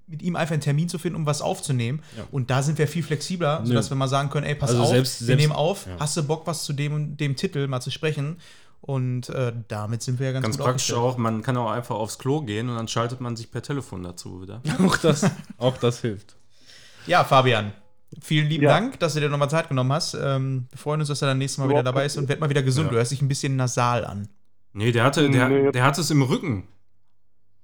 mit 0.07 0.23
ihm 0.23 0.37
einfach 0.37 0.53
einen 0.53 0.61
Termin 0.63 0.89
zu 0.89 0.99
finden, 0.99 1.17
um 1.17 1.27
was 1.27 1.41
aufzunehmen. 1.43 2.03
Ja. 2.17 2.25
Und 2.31 2.51
da 2.51 2.63
sind 2.63 2.79
wir 2.79 2.87
viel 2.89 3.03
flexibler, 3.03 3.61
Nö. 3.61 3.67
sodass 3.69 3.91
wir 3.91 3.97
mal 3.97 4.09
sagen 4.09 4.31
können, 4.31 4.47
ey, 4.47 4.55
pass 4.55 4.71
Also 4.71 4.83
auf, 4.83 4.89
selbst- 4.89 5.21
wir 5.21 5.27
selbst- 5.27 5.41
nehmen 5.43 5.53
auf, 5.53 5.87
ja. 5.87 5.97
hast 5.99 6.17
du 6.17 6.23
Bock, 6.23 6.47
was 6.47 6.65
zu 6.65 6.73
dem 6.73 6.93
und 6.93 7.17
dem 7.17 7.37
Titel 7.37 7.67
mal 7.69 7.81
zu 7.81 7.91
sprechen? 7.91 8.37
Und 8.83 9.31
äh, 9.31 9.55
damit 9.69 10.03
sind 10.03 10.19
wir 10.19 10.27
ja 10.27 10.33
ganz, 10.33 10.45
Ganz 10.45 10.57
gut 10.59 10.67
praktisch 10.67 10.93
auch, 10.93 11.17
man 11.17 11.41
kann 11.41 11.57
auch 11.57 11.71
einfach 11.71 11.95
aufs 11.95 12.19
Klo 12.19 12.43
gehen 12.43 12.69
und 12.69 12.77
dann 12.77 12.87
schaltet 12.87 13.19
man 13.21 13.35
sich 13.35 13.51
per 13.51 13.63
Telefon 13.63 14.03
dazu 14.03 14.43
wieder. 14.43 14.61
Auch 14.87 14.99
das, 14.99 15.25
auch 15.57 15.79
das 15.79 16.01
hilft. 16.03 16.37
Ja, 17.07 17.25
Fabian, 17.25 17.73
vielen 18.21 18.47
lieben 18.47 18.65
Ja. 18.65 18.71
Dank, 18.79 18.99
dass 19.01 19.15
du 19.15 19.21
dir 19.21 19.31
nochmal 19.31 19.49
Zeit 19.49 19.71
genommen 19.71 19.91
hast. 19.91 20.13
Ähm, 20.21 20.67
wir 20.71 20.79
freuen 20.79 21.01
uns, 21.01 21.09
dass 21.09 21.23
er 21.23 21.29
dann 21.29 21.39
nächstes 21.39 21.65
Mal 21.65 21.71
wieder 21.71 21.83
dabei 21.83 22.05
ist 22.05 22.19
und 22.19 22.29
werd 22.29 22.41
mal 22.41 22.51
wieder 22.51 22.63
gesund. 22.63 22.87
Ja. 22.89 22.91
Du 22.91 22.97
hörst 22.99 23.11
dich 23.11 23.23
ein 23.23 23.29
bisschen 23.29 23.57
nasal 23.57 24.05
an. 24.05 24.29
Nee, 24.75 24.93
der 24.93 25.05
hatte, 25.05 25.31
der, 25.31 25.49
Nee. 25.49 25.73
der 25.73 25.83
hat 25.83 25.97
es 25.97 26.11
im 26.11 26.21
Rücken. 26.21 26.65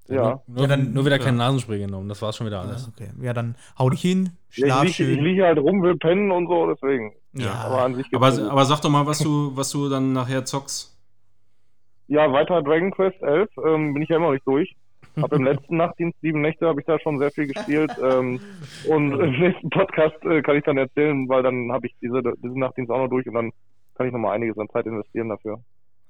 Ja. 0.09 0.41
Nur, 0.47 0.63
Ja, 0.63 0.67
dann- 0.67 0.93
nur 0.93 1.05
wieder 1.07 1.19
ja. 1.19 1.23
kein 1.25 1.37
Nasenspray 1.37 1.79
genommen, 1.79 2.09
das 2.09 2.21
war 2.23 2.33
schon 2.33 2.47
wieder 2.47 2.61
alles. 2.61 2.89
Okay, 2.89 3.11
ja, 3.23 3.33
dann 3.33 3.55
hau 3.79 3.89
dich 3.91 4.01
hin, 4.01 4.31
Ja, 4.53 4.67
schlaf 4.67 4.85
ich 4.85 4.99
liege 4.99 5.15
schön. 5.15 5.25
lieg 5.25 5.41
halt 5.43 5.59
rum, 5.59 5.83
will 5.83 5.97
pennen 5.97 6.31
und 6.33 6.49
so, 6.49 6.67
deswegen. 6.73 7.13
ja, 7.33 7.53
Aber 7.53 7.83
an 7.85 7.95
sich 7.95 8.07
Aber, 8.13 8.27
aber 8.27 8.65
sag 8.65 8.81
doch 8.81 8.91
mal, 8.91 9.07
was 9.07 9.19
du, 9.19 9.53
was 9.57 9.71
du 9.71 9.89
dann 9.89 10.13
nachher 10.13 10.45
zockst. 10.45 10.97
Ja, 12.09 12.33
weiter 12.33 12.61
Dragon 12.63 12.91
Quest 12.91 13.23
11 13.23 13.49
ähm, 13.65 13.95
bin 13.95 14.03
ich 14.03 14.09
ja 14.09 14.17
immer 14.17 14.27
noch 14.27 14.33
nicht 14.33 14.47
durch. 14.47 14.75
Hab 15.21 15.33
im 15.33 15.45
letzten 15.45 15.77
Nachtdienst, 15.77 16.19
sieben 16.23 16.41
Nächte, 16.41 16.67
habe 16.67 16.81
ich 16.81 16.87
da 16.87 16.99
schon 16.99 17.19
sehr 17.21 17.31
viel 17.31 17.47
gespielt. 17.47 17.93
ähm, 18.03 18.41
und 18.89 19.13
im 19.13 19.31
nächsten 19.39 19.71
Podcast 19.71 20.17
äh, 20.25 20.43
kann 20.43 20.57
ich 20.57 20.65
dann 20.65 20.77
erzählen, 20.77 21.29
weil 21.29 21.45
dann 21.45 21.71
habe 21.73 21.87
ich 21.87 21.95
diese, 22.03 22.21
diesen 22.43 22.59
Nachtdienst 22.59 22.91
auch 22.91 22.99
noch 22.99 23.09
durch 23.11 23.29
und 23.29 23.35
dann 23.35 23.53
kann 23.95 24.07
ich 24.09 24.13
noch 24.13 24.19
mal 24.19 24.33
einiges 24.33 24.59
an 24.59 24.69
Zeit 24.71 24.87
investieren 24.87 25.29
dafür. 25.29 25.61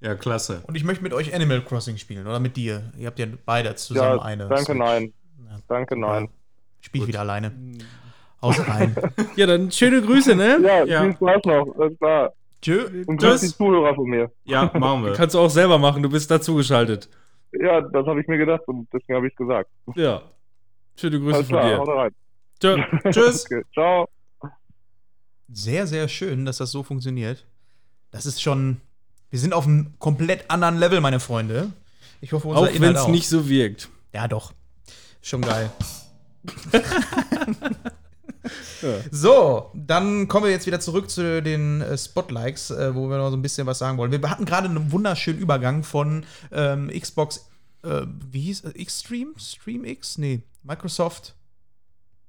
Ja, 0.01 0.15
klasse. 0.15 0.63
Und 0.67 0.77
ich 0.77 0.85
möchte 0.85 1.03
mit 1.03 1.13
euch 1.13 1.35
Animal 1.35 1.63
Crossing 1.63 1.97
spielen 1.99 2.27
oder 2.27 2.41
mit 2.41 2.57
dir. 2.57 2.91
Ihr 2.97 3.07
habt 3.07 3.19
ja 3.19 3.27
beide 3.45 3.75
zusammen 3.75 4.19
ja, 4.19 4.23
eine. 4.25 4.49
danke, 4.49 4.65
Switch. 4.65 4.79
nein. 4.79 5.13
Ja. 5.49 5.59
Danke, 5.69 5.99
nein. 5.99 6.29
Spiel 6.81 7.03
ich 7.03 7.09
wieder 7.09 7.21
alleine. 7.21 7.53
Haus 8.43 8.59
rein. 8.67 8.97
Ja, 9.37 9.47
dann 9.47 9.71
schöne 9.71 10.01
Grüße, 10.01 10.35
ne? 10.35 10.59
Ja, 10.63 10.85
Ja. 10.85 11.03
viel 11.03 11.13
Spaß 11.15 11.43
noch. 11.45 11.77
Alles 11.79 11.99
klar. 11.99 12.33
Tschö. 12.63 13.05
Und 13.07 13.21
Tschüss. 13.21 13.31
grüß 13.31 13.41
die 13.43 13.57
Zuhörer 13.57 13.95
von 13.95 14.07
mir. 14.09 14.31
Ja, 14.45 14.71
machen 14.79 15.05
wir. 15.05 15.13
Kannst 15.13 15.35
du 15.35 15.39
auch 15.41 15.51
selber 15.51 15.79
machen, 15.79 16.03
du 16.03 16.09
bist 16.09 16.31
dazugeschaltet. 16.31 17.11
Ja, 17.53 17.83
das 17.83 18.07
habe 18.07 18.21
ich 18.21 18.27
mir 18.29 18.39
gedacht 18.39 18.63
und 18.67 18.89
deswegen 18.93 19.17
habe 19.17 19.27
ich 19.27 19.33
es 19.35 19.37
gesagt. 19.37 19.69
Ja. 19.97 20.23
Schöne 20.97 21.19
Grüße 21.21 21.35
Alles 21.37 21.49
von 21.49 21.59
klar, 21.59 21.79
haut 21.79 21.89
dir. 21.89 21.95
rein. 21.95 22.11
Tschö. 22.61 23.11
Tschüss. 23.11 23.45
Okay, 23.45 23.63
ciao. 23.75 24.09
Sehr, 25.53 25.87
sehr 25.87 26.09
schön, 26.09 26.45
dass 26.47 26.59
das 26.59 26.71
so 26.71 26.83
funktioniert. 26.83 27.45
Das 28.11 28.25
ist 28.25 28.41
schon. 28.41 28.81
Wir 29.31 29.39
sind 29.39 29.55
auf 29.55 29.67
einem 29.67 29.95
komplett 29.99 30.51
anderen 30.51 30.79
Level, 30.79 31.01
meine 31.01 31.21
Freunde. 31.21 31.73
Ich 32.21 32.33
hoffe, 32.33 32.49
unser 32.49 32.63
Auch 32.63 32.81
wenn 32.81 32.97
es 32.97 33.07
nicht 33.09 33.29
so 33.29 33.49
wirkt. 33.49 33.89
Ja, 34.13 34.29
doch. 34.29 34.53
Schon 35.23 35.43
geil. 35.43 35.71
So, 39.11 39.71
dann 39.75 40.27
kommen 40.29 40.47
wir 40.47 40.51
jetzt 40.51 40.67
wieder 40.67 40.81
zurück 40.81 41.11
zu 41.11 41.43
den 41.43 41.83
äh, 41.83 41.99
Spotlikes, 41.99 42.71
äh, 42.71 42.95
wo 42.95 43.09
wir 43.11 43.19
noch 43.19 43.31
so 43.31 43.37
ein 43.37 43.43
bisschen 43.43 43.67
was 43.67 43.79
sagen 43.79 43.99
wollen. 43.99 44.11
Wir 44.11 44.31
hatten 44.31 44.47
gerade 44.47 44.69
einen 44.69 44.91
wunderschönen 44.91 45.39
Übergang 45.39 45.85
von 45.85 46.25
ähm, 46.51 46.89
Xbox, 46.89 47.51
äh, 47.85 48.03
wie 48.31 48.41
hieß 48.41 48.65
es? 48.65 48.87
Xstream? 48.87 49.35
Stream 49.39 49.85
X? 49.85 50.19
Nee, 50.19 50.41
Microsoft. 50.63 51.35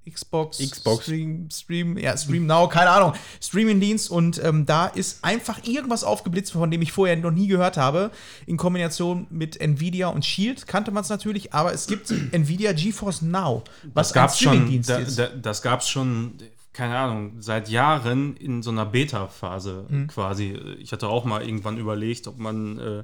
Xbox, 0.10 0.58
Xbox. 0.58 1.04
Stream, 1.04 1.50
Stream, 1.52 1.98
ja, 1.98 2.18
Stream 2.18 2.46
Now, 2.48 2.68
keine 2.68 2.90
Ahnung, 2.90 3.14
Streaming-Dienst 3.42 4.10
und 4.10 4.44
ähm, 4.44 4.66
da 4.66 4.88
ist 4.88 5.24
einfach 5.24 5.64
irgendwas 5.64 6.04
aufgeblitzt, 6.04 6.54
von 6.54 6.72
dem 6.72 6.82
ich 6.82 6.92
vorher 6.92 7.16
noch 7.18 7.32
nie 7.32 7.48
gehört 7.48 7.78
habe, 7.78 8.12
in 8.48 8.58
Kombination 8.58 9.28
mit 9.30 9.62
Nvidia 9.62 10.08
und 10.08 10.26
Shield, 10.26 10.66
kannte 10.68 10.92
man 10.92 11.04
es 11.04 11.10
natürlich, 11.10 11.54
aber 11.54 11.74
es 11.74 11.86
gibt 11.88 12.12
Nvidia 12.32 12.74
GeForce 12.74 13.22
Now, 13.22 13.64
was 13.94 14.08
Das 14.08 14.14
gab's 14.14 14.40
schon, 14.40 14.82
da, 14.82 15.02
da, 15.02 15.28
das 15.28 15.62
gab's 15.62 15.88
schon, 15.88 16.34
keine 16.74 16.98
Ahnung, 16.98 17.34
seit 17.40 17.70
Jahren 17.70 18.36
in 18.38 18.64
so 18.64 18.72
einer 18.72 18.86
Beta-Phase 18.86 19.86
Mhm. 19.90 20.08
quasi. 20.08 20.58
Ich 20.80 20.92
hatte 20.94 21.08
auch 21.10 21.26
mal 21.26 21.44
irgendwann 21.44 21.78
überlegt, 21.78 22.28
ob 22.28 22.40
man 22.40 22.80
äh, 22.80 23.04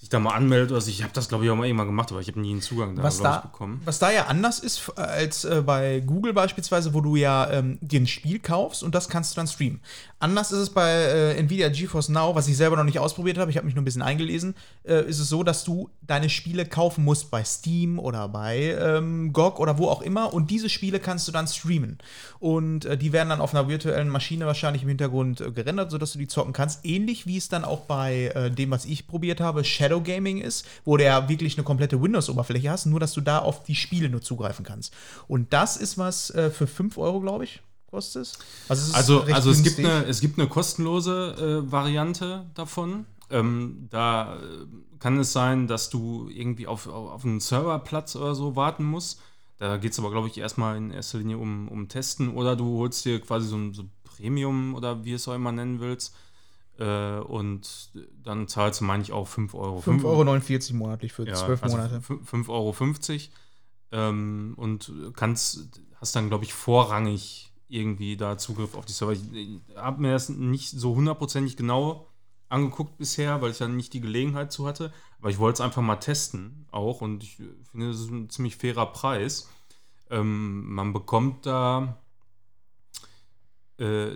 sich 0.00 0.08
da 0.08 0.18
mal 0.18 0.32
anmeldet 0.34 0.70
oder 0.72 0.80
so. 0.80 0.88
Ich 0.90 1.02
habe 1.02 1.12
das, 1.12 1.28
glaube 1.28 1.44
ich, 1.44 1.50
auch 1.50 1.56
mal 1.56 1.66
irgendwann 1.66 1.86
gemacht, 1.86 2.10
aber 2.10 2.20
ich 2.22 2.28
habe 2.28 2.40
nie 2.40 2.52
einen 2.52 2.62
Zugang 2.62 2.96
da, 2.96 3.02
was 3.02 3.18
glaub 3.20 3.34
ich, 3.36 3.40
da, 3.42 3.46
bekommen. 3.48 3.82
was 3.84 3.98
da 3.98 4.10
ja 4.10 4.26
anders 4.26 4.58
ist 4.58 4.78
f- 4.78 4.92
als 4.96 5.44
äh, 5.44 5.62
bei 5.64 6.00
Google 6.00 6.32
beispielsweise, 6.32 6.94
wo 6.94 7.02
du 7.02 7.16
ja 7.16 7.50
ähm, 7.50 7.76
dir 7.82 8.00
ein 8.00 8.06
Spiel 8.06 8.38
kaufst 8.38 8.82
und 8.82 8.94
das 8.94 9.10
kannst 9.10 9.32
du 9.32 9.36
dann 9.36 9.46
streamen. 9.46 9.80
Anders 10.22 10.52
ist 10.52 10.58
es 10.58 10.70
bei 10.70 10.90
äh, 10.90 11.38
Nvidia 11.38 11.70
GeForce 11.70 12.10
Now, 12.10 12.34
was 12.34 12.46
ich 12.46 12.54
selber 12.54 12.76
noch 12.76 12.84
nicht 12.84 12.98
ausprobiert 12.98 13.38
habe, 13.38 13.50
ich 13.50 13.56
habe 13.56 13.64
mich 13.64 13.74
nur 13.74 13.80
ein 13.80 13.86
bisschen 13.86 14.02
eingelesen, 14.02 14.54
äh, 14.84 15.02
ist 15.08 15.18
es 15.18 15.30
so, 15.30 15.42
dass 15.42 15.64
du 15.64 15.88
deine 16.02 16.28
Spiele 16.28 16.66
kaufen 16.66 17.04
musst 17.04 17.30
bei 17.30 17.42
Steam 17.42 17.98
oder 17.98 18.28
bei 18.28 18.76
ähm, 18.78 19.32
GOG 19.32 19.58
oder 19.58 19.78
wo 19.78 19.88
auch 19.88 20.02
immer 20.02 20.34
und 20.34 20.50
diese 20.50 20.68
Spiele 20.68 21.00
kannst 21.00 21.26
du 21.26 21.32
dann 21.32 21.46
streamen. 21.46 21.96
Und 22.38 22.84
äh, 22.84 22.98
die 22.98 23.14
werden 23.14 23.30
dann 23.30 23.40
auf 23.40 23.54
einer 23.54 23.66
virtuellen 23.68 24.10
Maschine 24.10 24.44
wahrscheinlich 24.44 24.82
im 24.82 24.88
Hintergrund 24.88 25.40
äh, 25.40 25.52
gerendert, 25.52 25.90
sodass 25.90 26.12
du 26.12 26.18
die 26.18 26.28
zocken 26.28 26.52
kannst. 26.52 26.84
Ähnlich 26.84 27.26
wie 27.26 27.38
es 27.38 27.48
dann 27.48 27.64
auch 27.64 27.86
bei 27.86 28.26
äh, 28.34 28.50
dem, 28.50 28.70
was 28.70 28.84
ich 28.84 29.06
probiert 29.06 29.40
habe, 29.40 29.64
Shadow 29.64 30.02
Gaming 30.02 30.36
ist, 30.42 30.66
wo 30.84 30.98
du 30.98 31.04
ja 31.04 31.30
wirklich 31.30 31.56
eine 31.56 31.64
komplette 31.64 32.02
Windows-Oberfläche 32.02 32.70
hast, 32.70 32.84
nur 32.84 33.00
dass 33.00 33.14
du 33.14 33.22
da 33.22 33.38
auf 33.38 33.62
die 33.62 33.74
Spiele 33.74 34.10
nur 34.10 34.20
zugreifen 34.20 34.66
kannst. 34.66 34.92
Und 35.28 35.54
das 35.54 35.78
ist 35.78 35.96
was 35.96 36.28
äh, 36.34 36.50
für 36.50 36.66
5 36.66 36.98
Euro, 36.98 37.20
glaube 37.20 37.44
ich, 37.44 37.62
kostet 37.90 38.22
es. 38.22 38.38
Also, 38.68 38.82
es 38.82 38.88
ist 38.88 38.94
Also, 38.94 39.22
also 39.22 39.50
es, 39.50 39.62
gibt 39.62 39.78
eine, 39.78 40.04
es 40.06 40.20
gibt 40.20 40.38
eine 40.38 40.48
kostenlose 40.48 41.62
äh, 41.66 41.72
Variante 41.72 42.46
davon. 42.54 43.06
Ähm, 43.30 43.88
da 43.90 44.36
äh, 44.36 44.40
kann 44.98 45.18
es 45.18 45.32
sein, 45.32 45.66
dass 45.66 45.90
du 45.90 46.28
irgendwie 46.28 46.66
auf, 46.66 46.86
auf, 46.86 47.10
auf 47.12 47.24
einen 47.24 47.40
Serverplatz 47.40 48.16
oder 48.16 48.34
so 48.34 48.56
warten 48.56 48.84
musst. 48.84 49.20
Da 49.58 49.76
geht 49.76 49.92
es 49.92 49.98
aber, 49.98 50.10
glaube 50.10 50.28
ich, 50.28 50.38
erstmal 50.38 50.76
in 50.76 50.90
erster 50.90 51.18
Linie 51.18 51.38
um, 51.38 51.68
um 51.68 51.88
Testen 51.88 52.30
oder 52.30 52.56
du 52.56 52.78
holst 52.78 53.04
dir 53.04 53.20
quasi 53.20 53.46
so 53.46 53.56
ein 53.56 53.74
so 53.74 53.84
Premium 54.04 54.74
oder 54.74 55.04
wie 55.04 55.12
es 55.12 55.28
auch 55.28 55.34
immer 55.34 55.52
nennen 55.52 55.80
willst. 55.80 56.14
Äh, 56.78 57.18
und 57.18 57.90
dann 58.24 58.48
zahlst 58.48 58.80
du, 58.80 58.84
meine 58.84 59.02
ich, 59.02 59.12
auch 59.12 59.28
5 59.28 59.54
Euro. 59.54 59.80
5,49 59.80 60.70
Euro 60.70 60.78
monatlich 60.78 61.12
für 61.12 61.26
Ja, 61.26 61.34
12 61.34 61.62
also 61.62 61.76
Monate. 61.76 61.98
5,50 61.98 62.48
Euro. 62.48 62.74
Ähm, 63.92 64.54
und 64.56 64.92
kannst, 65.14 65.68
hast 66.00 66.16
dann, 66.16 66.28
glaube 66.28 66.44
ich, 66.44 66.54
vorrangig 66.54 67.49
irgendwie 67.70 68.16
da 68.16 68.38
Zugriff 68.38 68.74
auf 68.74 68.84
die 68.84 68.92
Server. 68.92 69.12
Ich, 69.12 69.32
ich 69.32 69.60
habe 69.76 70.02
mir 70.02 70.12
das 70.12 70.28
nicht 70.28 70.70
so 70.70 70.94
hundertprozentig 70.94 71.56
genau 71.56 72.06
angeguckt 72.48 72.98
bisher, 72.98 73.40
weil 73.40 73.52
ich 73.52 73.58
dann 73.58 73.76
nicht 73.76 73.92
die 73.92 74.00
Gelegenheit 74.00 74.52
zu 74.52 74.66
hatte. 74.66 74.92
Aber 75.18 75.30
ich 75.30 75.38
wollte 75.38 75.54
es 75.54 75.60
einfach 75.60 75.82
mal 75.82 75.96
testen 75.96 76.66
auch 76.70 77.00
und 77.00 77.22
ich 77.22 77.36
finde, 77.70 77.88
das 77.88 78.00
ist 78.00 78.10
ein 78.10 78.28
ziemlich 78.30 78.56
fairer 78.56 78.86
Preis. 78.86 79.48
Ähm, 80.10 80.72
man 80.74 80.92
bekommt 80.92 81.46
da 81.46 81.98
äh, 83.78 84.10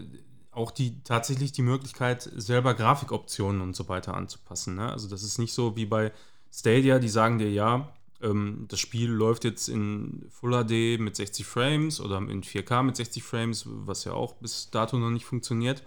auch 0.50 0.70
die 0.70 1.02
tatsächlich 1.02 1.52
die 1.52 1.62
Möglichkeit, 1.62 2.22
selber 2.22 2.74
Grafikoptionen 2.74 3.61
und 3.61 3.76
so 3.76 3.88
weiter 3.88 4.14
anzupassen. 4.14 4.74
Ne? 4.76 4.90
Also 4.90 5.09
das 5.09 5.22
ist 5.22 5.38
nicht 5.38 5.52
so 5.52 5.76
wie 5.76 5.86
bei 5.86 6.12
Stadia, 6.52 6.98
die 6.98 7.09
sagen 7.09 7.38
dir, 7.38 7.50
ja, 7.50 7.93
ähm, 8.20 8.66
das 8.68 8.80
Spiel 8.80 9.10
läuft 9.10 9.44
jetzt 9.44 9.68
in 9.68 10.26
Full 10.30 10.52
HD 10.52 11.00
mit 11.00 11.16
60 11.16 11.46
Frames 11.46 12.00
oder 12.00 12.18
in 12.18 12.42
4K 12.42 12.82
mit 12.82 12.96
60 12.96 13.22
Frames, 13.22 13.64
was 13.66 14.04
ja 14.04 14.12
auch 14.12 14.34
bis 14.34 14.70
dato 14.70 14.98
noch 14.98 15.10
nicht 15.10 15.26
funktioniert. 15.26 15.82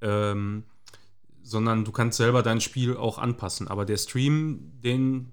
Ähm, 0.00 0.64
sondern 1.42 1.84
du 1.84 1.92
kannst 1.92 2.16
selber 2.16 2.42
dein 2.42 2.60
Spiel 2.60 2.96
auch 2.96 3.18
anpassen. 3.18 3.68
Aber 3.68 3.84
der 3.84 3.98
Stream, 3.98 4.72
den 4.82 5.32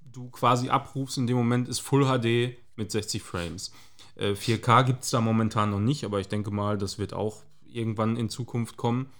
du 0.00 0.28
quasi 0.30 0.68
abrufst 0.68 1.18
in 1.18 1.26
dem 1.26 1.36
Moment, 1.36 1.68
ist 1.68 1.80
Full 1.80 2.04
HD 2.04 2.56
mit 2.76 2.90
60 2.90 3.22
Frames. 3.22 3.72
Äh, 4.16 4.32
4K 4.32 4.84
gibt 4.84 5.04
es 5.04 5.10
da 5.10 5.20
momentan 5.20 5.70
noch 5.70 5.80
nicht, 5.80 6.04
aber 6.04 6.20
ich 6.20 6.28
denke 6.28 6.50
mal, 6.50 6.76
das 6.78 6.98
wird 6.98 7.14
auch 7.14 7.42
irgendwann 7.64 8.16
in 8.16 8.28
Zukunft 8.28 8.76
kommen. 8.76 9.10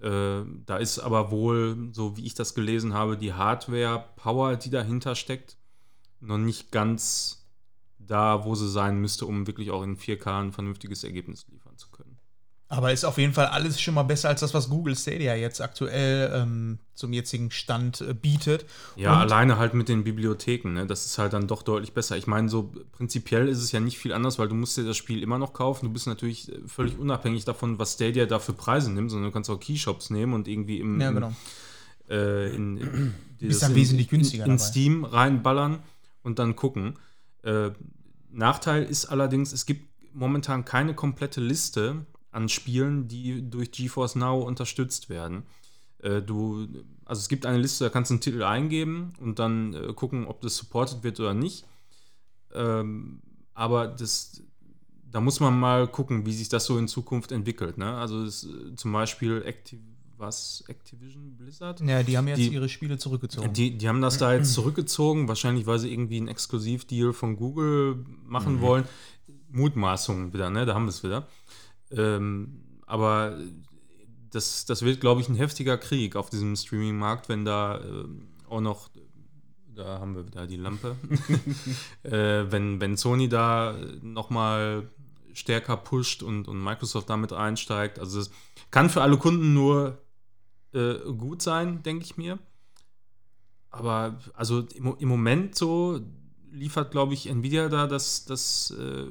Äh, 0.00 0.42
da 0.66 0.76
ist 0.76 0.98
aber 0.98 1.30
wohl, 1.30 1.90
so 1.92 2.16
wie 2.16 2.26
ich 2.26 2.34
das 2.34 2.54
gelesen 2.54 2.92
habe, 2.92 3.16
die 3.16 3.32
Hardware-Power, 3.32 4.56
die 4.56 4.70
dahinter 4.70 5.14
steckt, 5.14 5.56
noch 6.26 6.38
nicht 6.38 6.70
ganz 6.72 7.44
da, 7.98 8.44
wo 8.44 8.54
sie 8.54 8.68
sein 8.70 9.00
müsste, 9.00 9.26
um 9.26 9.46
wirklich 9.46 9.70
auch 9.70 9.82
in 9.82 9.96
4K 9.96 10.42
ein 10.42 10.52
vernünftiges 10.52 11.02
Ergebnis 11.04 11.46
liefern 11.50 11.76
zu 11.76 11.88
können. 11.90 12.16
Aber 12.68 12.92
ist 12.92 13.04
auf 13.04 13.16
jeden 13.18 13.32
Fall 13.32 13.46
alles 13.46 13.80
schon 13.80 13.94
mal 13.94 14.02
besser 14.02 14.28
als 14.28 14.40
das, 14.40 14.52
was 14.52 14.68
Google 14.68 14.96
Stadia 14.96 15.36
jetzt 15.36 15.60
aktuell 15.60 16.32
ähm, 16.34 16.80
zum 16.94 17.12
jetzigen 17.12 17.52
Stand 17.52 18.00
äh, 18.00 18.12
bietet. 18.12 18.64
Ja, 18.96 19.12
Und- 19.12 19.18
alleine 19.20 19.56
halt 19.56 19.74
mit 19.74 19.88
den 19.88 20.02
Bibliotheken, 20.02 20.70
ne? 20.72 20.84
das 20.86 21.06
ist 21.06 21.16
halt 21.18 21.32
dann 21.32 21.46
doch 21.46 21.62
deutlich 21.62 21.92
besser. 21.92 22.16
Ich 22.16 22.26
meine, 22.26 22.48
so 22.48 22.72
prinzipiell 22.90 23.46
ist 23.48 23.58
es 23.58 23.70
ja 23.70 23.78
nicht 23.78 23.98
viel 23.98 24.12
anders, 24.12 24.40
weil 24.40 24.48
du 24.48 24.56
musst 24.56 24.76
dir 24.76 24.82
das 24.84 24.96
Spiel 24.96 25.22
immer 25.22 25.38
noch 25.38 25.52
kaufen. 25.52 25.86
Du 25.86 25.92
bist 25.92 26.08
natürlich 26.08 26.50
äh, 26.50 26.58
völlig 26.66 26.98
unabhängig 26.98 27.44
davon, 27.44 27.78
was 27.78 27.92
Stadia 27.94 28.26
da 28.26 28.40
für 28.40 28.52
Preise 28.52 28.90
nimmt, 28.90 29.12
sondern 29.12 29.30
du 29.30 29.32
kannst 29.32 29.48
auch 29.48 29.60
Keyshops 29.60 30.10
nehmen 30.10 30.32
und 30.34 30.48
irgendwie 30.48 30.80
im, 30.80 31.00
Ja, 31.00 31.08
im 31.10 31.14
genau. 31.14 31.32
äh, 32.10 32.48
in, 32.52 32.78
in, 32.78 32.86
in, 32.88 33.14
in. 33.38 34.58
Steam 34.58 35.04
reinballern 35.04 35.78
und 36.26 36.40
dann 36.40 36.56
gucken. 36.56 36.98
Äh, 37.42 37.70
Nachteil 38.32 38.82
ist 38.82 39.06
allerdings, 39.06 39.52
es 39.52 39.64
gibt 39.64 39.86
momentan 40.12 40.64
keine 40.64 40.92
komplette 40.94 41.40
Liste 41.40 42.04
an 42.32 42.48
Spielen, 42.48 43.06
die 43.06 43.48
durch 43.48 43.70
GeForce 43.70 44.16
Now 44.16 44.42
unterstützt 44.42 45.08
werden. 45.08 45.44
Äh, 46.00 46.22
du, 46.22 46.66
also 47.04 47.20
es 47.20 47.28
gibt 47.28 47.46
eine 47.46 47.58
Liste, 47.58 47.84
da 47.84 47.90
kannst 47.90 48.10
du 48.10 48.14
einen 48.14 48.20
Titel 48.20 48.42
eingeben 48.42 49.12
und 49.20 49.38
dann 49.38 49.72
äh, 49.74 49.92
gucken, 49.94 50.26
ob 50.26 50.40
das 50.40 50.56
supported 50.56 51.04
wird 51.04 51.20
oder 51.20 51.32
nicht. 51.32 51.64
Ähm, 52.52 53.22
aber 53.54 53.86
das, 53.86 54.42
da 55.08 55.20
muss 55.20 55.38
man 55.38 55.58
mal 55.58 55.86
gucken, 55.86 56.26
wie 56.26 56.34
sich 56.34 56.48
das 56.48 56.64
so 56.64 56.76
in 56.76 56.88
Zukunft 56.88 57.30
entwickelt. 57.30 57.78
Ne? 57.78 57.94
Also 57.96 58.24
das, 58.24 58.44
äh, 58.44 58.74
zum 58.74 58.92
Beispiel 58.92 59.44
Activ 59.46 59.78
was, 60.18 60.64
Activision 60.68 61.36
Blizzard? 61.36 61.80
Ja, 61.80 62.02
die 62.02 62.16
haben 62.16 62.28
jetzt 62.28 62.38
Die- 62.38 62.48
ihre 62.52 62.68
Spiele 62.68 62.98
zurückgezogen. 62.98 63.52
Die, 63.52 63.76
die 63.76 63.88
haben 63.88 64.00
das 64.00 64.18
da 64.18 64.32
jetzt 64.34 64.52
zurückgezogen, 64.54 65.28
wahrscheinlich 65.28 65.66
weil 65.66 65.78
sie 65.78 65.92
irgendwie 65.92 66.16
einen 66.16 66.28
Exklusivdeal 66.28 67.12
von 67.12 67.36
Google 67.36 68.04
machen 68.24 68.60
wollen. 68.60 68.84
Mutmaßungen 69.50 70.32
wieder, 70.32 70.50
ne? 70.50 70.66
Da 70.66 70.74
haben 70.74 70.84
wir 70.84 70.90
es 70.90 71.02
wieder. 71.02 71.26
Ähm, 71.90 72.62
aber 72.86 73.38
das, 74.30 74.64
das 74.66 74.82
wird, 74.82 75.00
glaube 75.00 75.20
ich, 75.20 75.28
ein 75.28 75.34
heftiger 75.36 75.78
Krieg 75.78 76.16
auf 76.16 76.30
diesem 76.30 76.56
Streaming-Markt, 76.56 77.28
wenn 77.28 77.44
da 77.44 77.80
ähm, 77.80 78.28
auch 78.48 78.60
noch, 78.60 78.90
da 79.74 79.98
haben 79.98 80.14
wir 80.14 80.26
wieder 80.26 80.46
die 80.46 80.56
Lampe, 80.56 80.96
äh, 82.02 82.44
wenn, 82.50 82.80
wenn 82.80 82.96
Sony 82.96 83.28
da 83.28 83.74
nochmal 84.02 84.88
stärker 85.32 85.76
pusht 85.76 86.22
und, 86.22 86.48
und 86.48 86.62
Microsoft 86.62 87.10
damit 87.10 87.32
einsteigt. 87.32 87.98
Also 87.98 88.20
es 88.20 88.30
kann 88.70 88.88
für 88.90 89.02
alle 89.02 89.16
Kunden 89.18 89.52
nur 89.54 89.98
äh, 90.76 91.12
gut 91.16 91.42
sein, 91.42 91.82
denke 91.82 92.04
ich 92.04 92.16
mir. 92.16 92.38
Aber 93.70 94.18
also 94.34 94.60
im, 94.74 94.96
im 94.98 95.08
Moment 95.08 95.54
so 95.54 96.00
liefert, 96.50 96.90
glaube 96.90 97.14
ich, 97.14 97.28
Nvidia 97.28 97.68
da 97.68 97.86
das, 97.86 98.24
das 98.24 98.72
äh, 98.78 99.04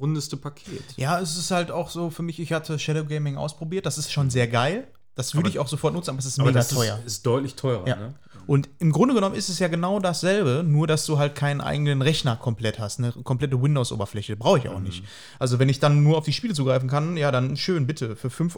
rundeste 0.00 0.36
Paket. 0.36 0.82
Ja, 0.96 1.18
es 1.20 1.36
ist 1.36 1.50
halt 1.50 1.70
auch 1.70 1.90
so 1.90 2.10
für 2.10 2.22
mich, 2.22 2.38
ich 2.38 2.52
hatte 2.52 2.78
Shadow 2.78 3.04
Gaming 3.04 3.36
ausprobiert, 3.36 3.86
das 3.86 3.98
ist 3.98 4.12
schon 4.12 4.30
sehr 4.30 4.46
geil. 4.48 4.86
Das 5.16 5.34
würde 5.34 5.46
Aber- 5.46 5.48
ich 5.48 5.58
auch 5.58 5.66
sofort 5.68 5.94
nutzen, 5.94 6.10
aber 6.10 6.18
es 6.18 6.26
ist 6.26 6.38
Aber 6.38 6.48
mega 6.50 6.60
das 6.60 6.68
teuer. 6.68 6.98
Ist, 6.98 7.06
ist 7.06 7.26
deutlich 7.26 7.54
teurer. 7.54 7.88
Ja. 7.88 7.96
Ne? 7.96 8.14
Und 8.46 8.68
im 8.78 8.92
Grunde 8.92 9.14
genommen 9.14 9.34
ist 9.34 9.48
es 9.48 9.58
ja 9.58 9.66
genau 9.66 9.98
dasselbe, 9.98 10.62
nur 10.64 10.86
dass 10.86 11.06
du 11.06 11.18
halt 11.18 11.34
keinen 11.34 11.60
eigenen 11.62 12.02
Rechner 12.02 12.36
komplett 12.36 12.78
hast, 12.78 12.98
eine 13.00 13.10
komplette 13.12 13.60
Windows-Oberfläche. 13.60 14.36
Brauche 14.36 14.58
ich 14.58 14.68
auch 14.68 14.78
nicht. 14.78 15.02
Also 15.40 15.58
wenn 15.58 15.68
ich 15.70 15.80
dann 15.80 16.04
nur 16.04 16.18
auf 16.18 16.26
die 16.26 16.32
Spiele 16.34 16.54
zugreifen 16.54 16.88
kann, 16.88 17.16
ja, 17.16 17.32
dann 17.32 17.56
schön, 17.56 17.86
bitte. 17.86 18.14
Für 18.14 18.28
5,49 18.28 18.56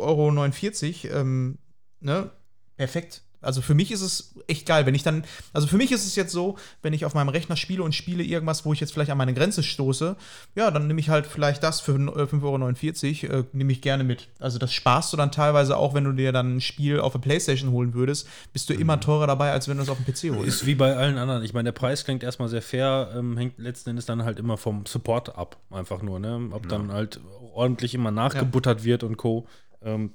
Euro, 1.11 1.21
ähm, 1.21 1.59
ne, 2.01 2.31
perfekt. 2.79 3.23
Also 3.41 3.63
für 3.63 3.75
mich 3.75 3.93
ist 3.93 4.01
es 4.01 4.35
echt 4.49 4.67
geil, 4.67 4.85
wenn 4.85 4.97
ich 4.97 5.05
dann, 5.05 5.25
also 5.53 5.69
für 5.69 5.77
mich 5.77 5.93
ist 5.93 6.05
es 6.05 6.17
jetzt 6.17 6.33
so, 6.33 6.57
wenn 6.83 6.93
ich 6.93 7.05
auf 7.05 7.15
meinem 7.15 7.29
Rechner 7.29 7.57
spiele 7.57 7.85
und 7.85 7.95
spiele 7.95 8.25
irgendwas, 8.25 8.65
wo 8.65 8.73
ich 8.73 8.81
jetzt 8.81 8.93
vielleicht 8.93 9.13
an 9.13 9.19
meine 9.19 9.33
Grenze 9.33 9.63
stoße, 9.63 10.17
ja, 10.57 10.71
dann 10.73 10.89
nehme 10.89 10.99
ich 10.99 11.09
halt 11.09 11.25
vielleicht 11.25 11.63
das 11.63 11.81
für 11.81 11.93
äh, 11.93 12.25
5,49 12.25 13.31
Euro, 13.31 13.41
äh, 13.41 13.45
nehme 13.53 13.71
ich 13.71 13.81
gerne 13.81 14.03
mit. 14.03 14.29
Also 14.41 14.59
das 14.59 14.73
sparst 14.73 15.13
du 15.13 15.17
dann 15.17 15.31
teilweise 15.31 15.77
auch, 15.77 15.95
wenn 15.95 16.03
du 16.03 16.13
dir 16.13 16.33
dann 16.33 16.57
ein 16.57 16.61
Spiel 16.61 16.99
auf 16.99 17.13
der 17.13 17.21
Playstation 17.21 17.71
holen 17.71 17.95
würdest, 17.95 18.29
bist 18.53 18.71
du 18.71 18.75
immer 18.75 18.99
teurer 18.99 19.29
dabei, 19.29 19.53
als 19.53 19.69
wenn 19.69 19.77
du 19.77 19.85
es 19.85 19.89
auf 19.89 19.99
dem 19.99 20.13
PC 20.13 20.37
holst. 20.37 20.49
Ist 20.49 20.67
wie 20.67 20.75
bei 20.75 20.97
allen 20.97 21.17
anderen. 21.17 21.45
Ich 21.45 21.55
meine, 21.55 21.69
der 21.69 21.73
Preis 21.73 22.05
klingt 22.05 22.25
erstmal 22.25 22.49
sehr 22.49 22.63
fair, 22.63 23.13
ähm, 23.15 23.37
hängt 23.37 23.57
letzten 23.59 23.91
Endes 23.91 24.07
dann 24.07 24.25
halt 24.25 24.41
immer 24.41 24.57
vom 24.57 24.85
Support 24.85 25.37
ab. 25.37 25.59
Einfach 25.71 26.03
nur, 26.03 26.19
ne? 26.19 26.49
Ob 26.51 26.69
dann 26.69 26.91
halt 26.91 27.21
ordentlich 27.55 27.95
immer 27.95 28.11
nachgebuttert 28.11 28.83
wird 28.83 29.05
und 29.05 29.17
Co. 29.17 29.47
Ähm, 29.81 30.11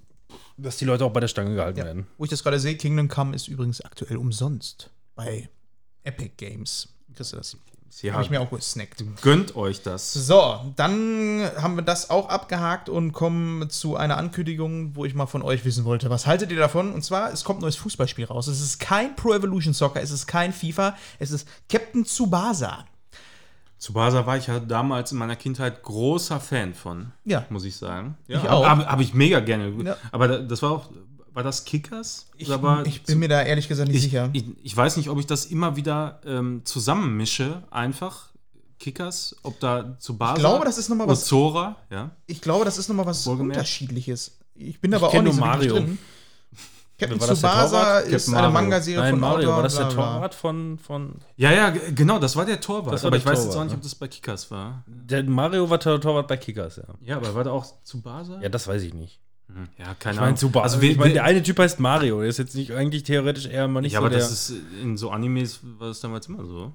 dass 0.57 0.77
die 0.77 0.85
Leute 0.85 1.05
auch 1.05 1.11
bei 1.14 1.19
der 1.19 1.27
Stange 1.27 1.55
gehalten 1.55 1.80
Ja. 1.80 1.85
werden. 1.85 2.07
Wo 2.18 2.23
ich 2.23 2.30
das 2.30 2.43
gerade 2.43 2.60
sehe, 2.60 2.76
Kingdom 2.77 3.07
Come 3.07 3.35
ist 3.35 3.47
übrigens 3.47 3.81
aktuell 3.81 4.18
umsonst 4.18 4.89
bei 5.15 5.49
Epic 6.03 6.31
Games. 6.38 6.89
Kriegst 7.15 7.34
du 7.34 7.38
das? 7.38 7.57
Ja, 8.01 8.14
Habe 8.14 8.23
ich 8.23 8.31
mir 8.31 8.41
auch 8.41 8.49
gesnackt. 8.49 9.03
gönnt 9.22 9.55
euch 9.55 9.84
das. 9.84 10.14
So, 10.14 10.60
dann 10.76 11.47
haben 11.61 11.76
wir 11.76 11.84
das 11.84 12.10
auch 12.10 12.27
abgehakt 12.30 12.89
und 12.89 13.11
kommen 13.14 13.69
zu 13.69 13.95
einer 13.95 14.18
Ankündigung, 14.18 14.95
wo 14.95 15.05
ich 15.05 15.14
mal 15.14 15.27
von 15.27 15.43
euch 15.43 15.64
wissen 15.64 15.85
wollte. 15.85 16.10
Was 16.10 16.26
haltet 16.26 16.49
ihr 16.51 16.57
davon? 16.57 16.91
Und 16.91 17.03
zwar, 17.03 17.31
es 17.31 17.43
kommt 17.43 17.60
ein 17.60 17.61
neues 17.61 17.76
Fußballspiel 17.76 18.26
raus. 18.26 18.47
Es 18.47 18.61
ist 18.61 18.80
kein 18.80 19.15
Pro 19.15 19.31
Evolution 19.35 19.76
Soccer, 19.76 20.01
es 20.01 20.10
ist 20.10 20.26
kein 20.26 20.53
FIFA, 20.53 20.97
es 21.19 21.30
ist 21.30 21.47
Captain 21.69 22.03
Tsubasa. 22.03 22.84
Tsubasa 23.84 24.26
war 24.26 24.38
ich 24.38 24.47
ja 24.47 24.61
damals 24.61 25.11
in 25.11 25.18
meiner 25.18 25.35
Kindheit 25.35 25.84
großer 25.84 26.39
Fan 26.39 26.73
von, 26.73 27.11
Ja. 27.26 27.45
muss 27.49 27.65
ich 27.65 27.76
sagen. 27.76 28.15
Ich 28.30 28.38
auch. 28.38 28.65
Habe 28.65 28.85
hab 28.85 29.01
ich 29.01 29.14
mega 29.14 29.41
gerne. 29.41 29.73
Ja. 29.84 29.97
Aber 30.14 30.30
da- 30.30 30.38
das 30.39 30.61
war 30.61 30.72
auch, 30.72 30.89
war 31.34 31.43
das 31.43 31.65
Kickers? 31.65 32.27
Ich, 32.38 32.49
ich 32.85 33.03
bin 33.03 33.19
mir 33.19 33.27
da 33.27 33.41
ehrlich 33.41 33.68
gesagt 33.68 33.89
nicht 33.89 33.97
ich, 33.97 34.03
sicher. 34.03 34.30
Ich, 34.31 34.45
ich 34.64 34.77
weiß 34.77 34.95
nicht, 34.95 35.10
ob 35.10 35.19
ich 35.19 35.26
das 35.26 35.47
immer 35.47 35.76
wieder 35.76 36.22
ähm, 36.26 36.61
zusammenmische, 36.64 37.64
einfach. 37.72 38.30
Kickers, 38.80 39.35
ob 39.43 39.60
da 39.60 39.97
Tsubasa 39.99 40.35
Ich 40.35 40.39
glaube, 40.39 40.64
das 40.64 40.77
ist 40.77 40.88
noch 40.88 40.95
mal 40.95 41.07
was- 41.07 41.23
Ozora, 41.26 41.76
ja. 41.89 42.11
Ich 42.26 42.39
glaube, 42.39 42.64
das 42.64 42.77
ist 42.77 42.88
nochmal 42.88 43.05
was 43.05 43.26
Wohlgemerkt. 43.27 43.57
Unterschiedliches. 43.57 44.38
Ich 44.55 44.80
bin 44.80 44.93
aber 44.93 45.10
auch 45.10 45.22
nicht 45.22 45.34
so 45.34 45.39
Mario. 45.41 45.73
drin. 45.76 45.97
Captain 47.10 47.22
War 47.22 47.28
Tsubasa 47.28 47.70
Torwart? 47.70 48.08
ist 48.08 48.26
Captain 48.26 48.46
eine. 48.46 48.54
Manga-Serie 48.54 49.10
von 49.10 49.20
Mario, 49.20 49.38
Autor, 49.38 49.56
war 49.56 49.64
das 49.64 49.76
der. 49.76 49.90
Torwart 49.90 50.36
von, 50.36 50.78
von. 50.78 51.16
Ja, 51.36 51.52
ja, 51.52 51.70
genau, 51.70 52.20
das 52.20 52.36
war 52.36 52.46
der 52.46 52.60
Torwart. 52.60 52.94
War 52.94 53.00
aber 53.00 53.12
der 53.12 53.20
ich 53.20 53.26
weiß 53.26 53.40
jetzt 53.40 53.54
Torwart, 53.54 53.60
auch 53.60 53.64
nicht, 53.64 53.72
ne? 53.72 53.78
ob 53.78 53.84
das 53.84 53.96
bei 53.96 54.08
Kickers 54.08 54.52
war. 54.52 54.84
Der 54.88 55.24
Mario 55.24 55.70
war 55.70 55.78
der 55.78 56.00
Torwart 56.00 56.28
bei 56.28 56.38
Kickers, 56.38 56.78
ja. 56.78 56.84
Ja, 57.02 57.18
aber 57.18 57.36
war 57.36 57.44
da 57.44 57.52
auch 57.52 57.66
Tsubasa? 57.84 58.40
Ja, 58.42 58.50
das 58.50 58.68
weiß 58.68 58.82
ich 58.84 58.94
nicht. 58.94 59.20
Hm, 59.48 59.68
ja 59.78 59.94
keine 60.00 60.16
Ich 60.16 60.22
meine, 60.22 60.38
super. 60.38 60.64
Also, 60.64 60.80
ich 60.80 60.98
meine, 60.98 61.10
wir, 61.10 61.14
der 61.16 61.24
eine 61.26 61.44
Typ 61.44 61.60
heißt 61.60 61.80
Mario. 61.80 62.22
Der 62.22 62.30
ist 62.30 62.40
jetzt 62.40 62.56
nicht 62.56 62.72
eigentlich 62.72 63.04
theoretisch 63.04 63.46
eher 63.46 63.68
mal 63.68 63.82
nicht 63.82 63.94
ja, 63.94 64.00
so 64.00 64.06
aber 64.06 64.10
der. 64.10 64.20
das 64.20 64.32
ist 64.32 64.54
in 64.82 64.98
so 64.98 65.12
Animes 65.12 65.60
war 65.64 65.90
das 65.90 66.00
damals 66.00 66.28
immer 66.28 66.46
so. 66.46 66.74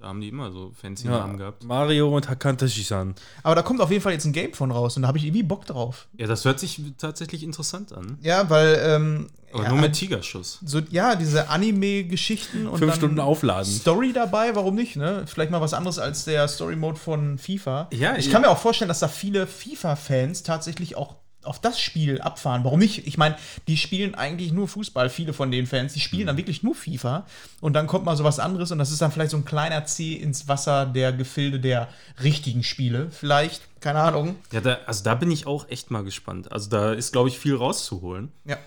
Da 0.00 0.08
haben 0.08 0.22
die 0.22 0.28
immer 0.28 0.50
so 0.50 0.72
fancy 0.80 1.06
ja, 1.06 1.18
Namen 1.18 1.36
gehabt. 1.36 1.62
Mario 1.62 2.14
und 2.16 2.26
Hakantashi-san. 2.26 3.14
Aber 3.42 3.54
da 3.54 3.60
kommt 3.60 3.82
auf 3.82 3.90
jeden 3.90 4.02
Fall 4.02 4.14
jetzt 4.14 4.24
ein 4.24 4.32
Game 4.32 4.54
von 4.54 4.70
raus 4.70 4.96
und 4.96 5.02
da 5.02 5.08
habe 5.08 5.18
ich 5.18 5.24
irgendwie 5.24 5.42
Bock 5.42 5.66
drauf. 5.66 6.08
Ja, 6.16 6.26
das 6.26 6.44
hört 6.46 6.58
sich 6.58 6.80
tatsächlich 6.96 7.42
interessant 7.42 7.92
an. 7.92 8.16
Ja, 8.22 8.48
weil, 8.48 8.80
ähm, 8.82 9.26
Aber 9.52 9.64
ja, 9.64 9.68
nur 9.68 9.78
mit 9.78 9.92
Tigerschuss. 9.92 10.58
so, 10.64 10.80
ja, 10.90 11.16
diese 11.16 11.50
Anime-Geschichten 11.50 12.66
und 12.66 12.78
Fünf 12.78 12.92
dann 12.92 12.98
Stunden 12.98 13.20
aufladen. 13.20 13.70
Story 13.70 14.14
dabei, 14.14 14.54
warum 14.54 14.74
nicht, 14.74 14.96
ne? 14.96 15.24
Vielleicht 15.26 15.50
mal 15.50 15.60
was 15.60 15.74
anderes 15.74 15.98
als 15.98 16.24
der 16.24 16.48
Story-Mode 16.48 16.98
von 16.98 17.36
FIFA. 17.36 17.88
Ja, 17.92 18.16
ich 18.16 18.26
ja. 18.26 18.32
kann 18.32 18.40
mir 18.40 18.48
auch 18.48 18.58
vorstellen, 18.58 18.88
dass 18.88 19.00
da 19.00 19.08
viele 19.08 19.46
FIFA-Fans 19.46 20.44
tatsächlich 20.44 20.96
auch 20.96 21.16
auf 21.42 21.60
das 21.60 21.80
Spiel 21.80 22.20
abfahren. 22.20 22.64
Warum 22.64 22.78
nicht? 22.78 23.06
Ich 23.06 23.18
meine, 23.18 23.36
die 23.66 23.76
spielen 23.76 24.14
eigentlich 24.14 24.52
nur 24.52 24.68
Fußball, 24.68 25.08
viele 25.08 25.32
von 25.32 25.50
den 25.50 25.66
Fans, 25.66 25.92
die 25.92 26.00
spielen 26.00 26.26
dann 26.26 26.36
wirklich 26.36 26.62
nur 26.62 26.74
FIFA 26.74 27.26
und 27.60 27.72
dann 27.72 27.86
kommt 27.86 28.04
mal 28.04 28.16
so 28.16 28.24
was 28.24 28.38
anderes 28.38 28.70
und 28.72 28.78
das 28.78 28.90
ist 28.90 29.00
dann 29.00 29.12
vielleicht 29.12 29.30
so 29.30 29.36
ein 29.36 29.44
kleiner 29.44 29.84
Zeh 29.86 30.14
ins 30.14 30.48
Wasser 30.48 30.86
der 30.86 31.12
Gefilde 31.12 31.60
der 31.60 31.88
richtigen 32.22 32.62
Spiele. 32.62 33.10
Vielleicht, 33.10 33.62
keine 33.80 34.00
Ahnung. 34.00 34.36
Ja, 34.52 34.60
da, 34.60 34.78
also 34.86 35.04
da 35.04 35.14
bin 35.14 35.30
ich 35.30 35.46
auch 35.46 35.68
echt 35.68 35.90
mal 35.90 36.04
gespannt. 36.04 36.52
Also 36.52 36.68
da 36.68 36.92
ist, 36.92 37.12
glaube 37.12 37.28
ich, 37.28 37.38
viel 37.38 37.56
rauszuholen. 37.56 38.30
Ja. 38.44 38.58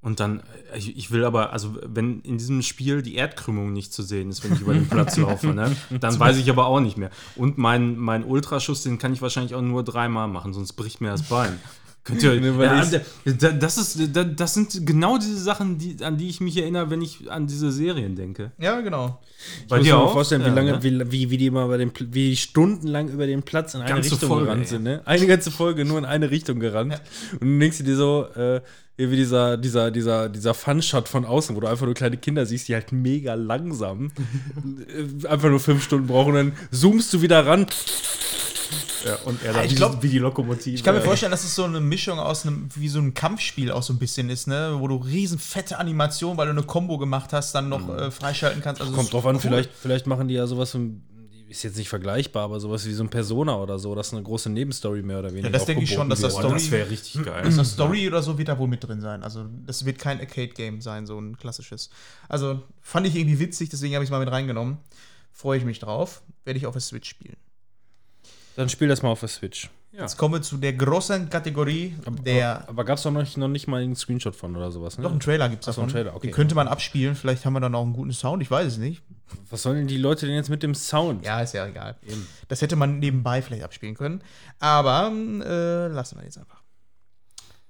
Und 0.00 0.20
dann, 0.20 0.40
äh, 0.72 0.78
ich, 0.78 0.96
ich 0.96 1.10
will 1.10 1.24
aber, 1.24 1.52
also 1.52 1.76
wenn 1.84 2.20
in 2.20 2.38
diesem 2.38 2.62
Spiel 2.62 3.02
die 3.02 3.16
Erdkrümmung 3.16 3.72
nicht 3.72 3.92
zu 3.92 4.02
sehen 4.02 4.30
ist, 4.30 4.44
wenn 4.44 4.52
ich 4.54 4.60
über 4.60 4.72
den 4.72 4.88
Platz 4.88 5.16
laufe, 5.18 5.48
ne, 5.48 5.74
dann 6.00 6.18
weiß 6.18 6.36
ich 6.36 6.48
aber 6.50 6.66
auch 6.66 6.80
nicht 6.80 6.96
mehr. 6.96 7.10
Und 7.34 7.58
mein, 7.58 7.96
mein 7.96 8.24
Ultraschuss, 8.24 8.84
den 8.84 8.98
kann 8.98 9.12
ich 9.12 9.22
wahrscheinlich 9.22 9.54
auch 9.54 9.62
nur 9.62 9.82
dreimal 9.82 10.28
machen, 10.28 10.52
sonst 10.52 10.74
bricht 10.74 11.00
mir 11.00 11.08
das 11.08 11.24
Bein. 11.24 11.58
Könnt 12.08 12.22
ihr, 12.22 12.34
ja, 12.40 13.52
das, 13.52 13.76
ist, 13.78 14.16
da- 14.16 14.24
das 14.24 14.54
sind 14.54 14.86
genau 14.86 15.18
diese 15.18 15.36
Sachen, 15.36 15.76
die, 15.78 15.96
an 16.02 16.16
die 16.16 16.28
ich 16.28 16.40
mich 16.40 16.56
erinnere, 16.56 16.88
wenn 16.90 17.02
ich 17.02 17.30
an 17.30 17.46
diese 17.46 17.70
Serien 17.70 18.16
denke. 18.16 18.50
Ja, 18.58 18.80
genau. 18.80 19.20
Ich 19.66 19.70
muss 19.70 19.82
mir 19.82 19.94
mal 19.94 20.08
vorstellen, 20.08 20.42
wie 20.42 20.48
Ja, 20.48 20.54
lange, 20.54 20.72
ne? 20.72 20.82
wie, 20.82 21.12
wie, 21.12 21.30
wie 21.30 21.36
die 21.36 21.46
immer 21.46 21.66
über 21.66 21.76
den, 21.78 21.92
wie 22.10 22.34
stundenlang 22.34 23.08
über 23.08 23.26
den 23.26 23.42
Platz 23.42 23.74
in 23.74 23.82
eine 23.82 23.90
Ganze 23.90 24.12
Richtung 24.12 24.28
Folge, 24.28 24.46
gerannt 24.46 24.62
ey. 24.62 24.66
sind, 24.68 24.82
ne? 24.84 25.02
Eine 25.04 25.26
ganze 25.26 25.50
Folge 25.50 25.84
nur 25.84 25.98
in 25.98 26.04
eine 26.06 26.30
Richtung 26.30 26.58
gerannt. 26.60 27.00
Und 27.40 27.40
du 27.46 27.58
denkst 27.58 27.78
dir 27.84 27.96
so, 27.96 28.26
äh, 28.34 28.62
wie 28.96 29.14
dieser, 29.14 29.56
dieser, 29.56 29.90
dieser, 29.92 30.28
dieser 30.28 30.54
Fun-Shot 30.54 31.08
von 31.08 31.24
außen, 31.24 31.54
wo 31.54 31.60
du 31.60 31.68
einfach 31.68 31.84
nur 31.86 31.94
kleine 31.94 32.16
Kinder 32.16 32.46
siehst, 32.46 32.66
die 32.68 32.74
halt 32.74 32.90
mega 32.90 33.34
langsam 33.34 34.10
äh, 35.22 35.26
einfach 35.28 35.50
nur 35.50 35.60
fünf 35.60 35.84
Stunden 35.84 36.08
brauchen 36.08 36.30
und 36.30 36.34
dann 36.36 36.52
zoomst 36.72 37.12
du 37.12 37.22
wieder 37.22 37.46
ran. 37.46 37.66
Ja, 39.04 39.14
und 39.24 39.42
er 39.42 39.54
Ja, 39.54 39.62
ich 39.64 39.76
glaub- 39.76 40.02
wie 40.02 40.08
die 40.08 40.18
Lokomotive. 40.18 40.74
Ich 40.74 40.82
kann 40.84 40.94
mir 40.94 41.00
vorstellen, 41.02 41.30
dass 41.32 41.44
es 41.44 41.54
so 41.54 41.64
eine 41.64 41.80
Mischung 41.80 42.18
aus 42.18 42.44
einem, 42.46 42.68
wie 42.74 42.88
so 42.88 42.98
ein 42.98 43.14
Kampfspiel 43.14 43.70
auch 43.70 43.82
so 43.82 43.92
ein 43.92 43.98
bisschen 43.98 44.28
ist, 44.30 44.46
ne? 44.46 44.76
Wo 44.78 44.88
du 44.88 44.96
riesen 44.96 45.38
fette 45.38 45.78
Animationen, 45.78 46.36
weil 46.36 46.46
du 46.46 46.52
eine 46.52 46.62
Combo 46.64 46.98
gemacht 46.98 47.32
hast, 47.32 47.54
dann 47.54 47.68
noch 47.68 47.88
äh, 47.88 48.10
freischalten 48.10 48.60
kannst. 48.62 48.80
Also 48.80 48.92
Kommt 48.92 49.12
drauf 49.12 49.24
an, 49.26 49.36
cool. 49.36 49.40
vielleicht, 49.40 49.70
vielleicht 49.80 50.06
machen 50.06 50.28
die 50.28 50.34
ja 50.34 50.46
sowas, 50.46 50.76
ist 51.48 51.62
jetzt 51.62 51.78
nicht 51.78 51.88
vergleichbar, 51.88 52.44
aber 52.44 52.60
sowas 52.60 52.84
wie 52.86 52.92
so 52.92 53.02
ein 53.02 53.08
Persona 53.08 53.56
oder 53.56 53.78
so, 53.78 53.94
das 53.94 54.08
ist 54.08 54.12
eine 54.12 54.22
große 54.22 54.50
Nebenstory 54.50 55.00
mehr 55.02 55.20
oder 55.20 55.30
weniger. 55.32 55.48
das 55.48 55.64
denke 55.64 55.82
ich 55.84 55.90
schon, 55.92 56.10
dass 56.10 56.20
das 56.20 56.34
Story- 56.34 56.52
das 56.54 56.70
wäre 56.70 56.90
richtig 56.90 57.24
geil. 57.24 57.42
Also 57.44 57.64
Story 57.64 58.06
oder 58.06 58.20
so 58.22 58.36
wird 58.36 58.48
da 58.48 58.58
wohl 58.58 58.68
mit 58.68 58.84
drin 58.86 59.00
sein. 59.00 59.22
Also 59.22 59.46
das 59.64 59.86
wird 59.86 59.98
kein 59.98 60.20
Arcade-Game 60.20 60.82
sein, 60.82 61.06
so 61.06 61.18
ein 61.18 61.38
klassisches. 61.38 61.88
Also 62.28 62.60
fand 62.82 63.06
ich 63.06 63.16
irgendwie 63.16 63.38
witzig, 63.38 63.70
deswegen 63.70 63.94
habe 63.94 64.04
ich 64.04 64.08
es 64.08 64.10
mal 64.10 64.18
mit 64.20 64.30
reingenommen. 64.30 64.76
Freue 65.32 65.56
ich 65.58 65.64
mich 65.64 65.78
drauf. 65.78 66.20
Werde 66.44 66.58
ich 66.58 66.66
auf 66.66 66.72
der 66.74 66.82
Switch 66.82 67.08
spielen. 67.08 67.36
Dann 68.58 68.68
spiel 68.68 68.88
das 68.88 69.02
mal 69.02 69.10
auf 69.10 69.20
der 69.20 69.28
Switch. 69.28 69.70
Ja. 69.92 70.00
Jetzt 70.00 70.16
kommen 70.16 70.34
wir 70.34 70.42
zu 70.42 70.56
der 70.56 70.72
großen 70.72 71.30
Kategorie 71.30 71.94
der. 72.24 72.68
Aber 72.68 72.84
gab 72.84 72.98
es 72.98 73.04
doch 73.04 73.12
noch, 73.12 73.36
noch 73.36 73.46
nicht 73.46 73.68
mal 73.68 73.80
einen 73.80 73.94
Screenshot 73.94 74.34
von 74.34 74.56
oder 74.56 74.72
sowas, 74.72 74.98
ne? 74.98 75.04
Doch, 75.04 75.12
einen 75.12 75.20
Trailer 75.20 75.48
gibt 75.48 75.62
es 75.62 75.66
davon. 75.66 75.84
einen 75.84 75.92
Trailer, 75.92 76.16
okay. 76.16 76.26
Den 76.26 76.34
könnte 76.34 76.56
man 76.56 76.66
abspielen. 76.66 77.14
Vielleicht 77.14 77.46
haben 77.46 77.52
wir 77.52 77.60
dann 77.60 77.76
auch 77.76 77.84
einen 77.84 77.92
guten 77.92 78.12
Sound. 78.12 78.42
Ich 78.42 78.50
weiß 78.50 78.66
es 78.66 78.78
nicht. 78.78 79.04
Was 79.48 79.62
sollen 79.62 79.76
denn 79.76 79.86
die 79.86 79.96
Leute 79.96 80.26
denn 80.26 80.34
jetzt 80.34 80.50
mit 80.50 80.64
dem 80.64 80.74
Sound? 80.74 81.24
Ja, 81.24 81.40
ist 81.40 81.54
ja 81.54 81.68
egal. 81.68 81.94
Das 82.48 82.60
hätte 82.60 82.74
man 82.74 82.98
nebenbei 82.98 83.42
vielleicht 83.42 83.62
abspielen 83.62 83.94
können. 83.94 84.24
Aber 84.58 85.12
äh, 85.12 85.86
lassen 85.86 86.18
wir 86.18 86.24
jetzt 86.24 86.38
einfach. 86.38 86.60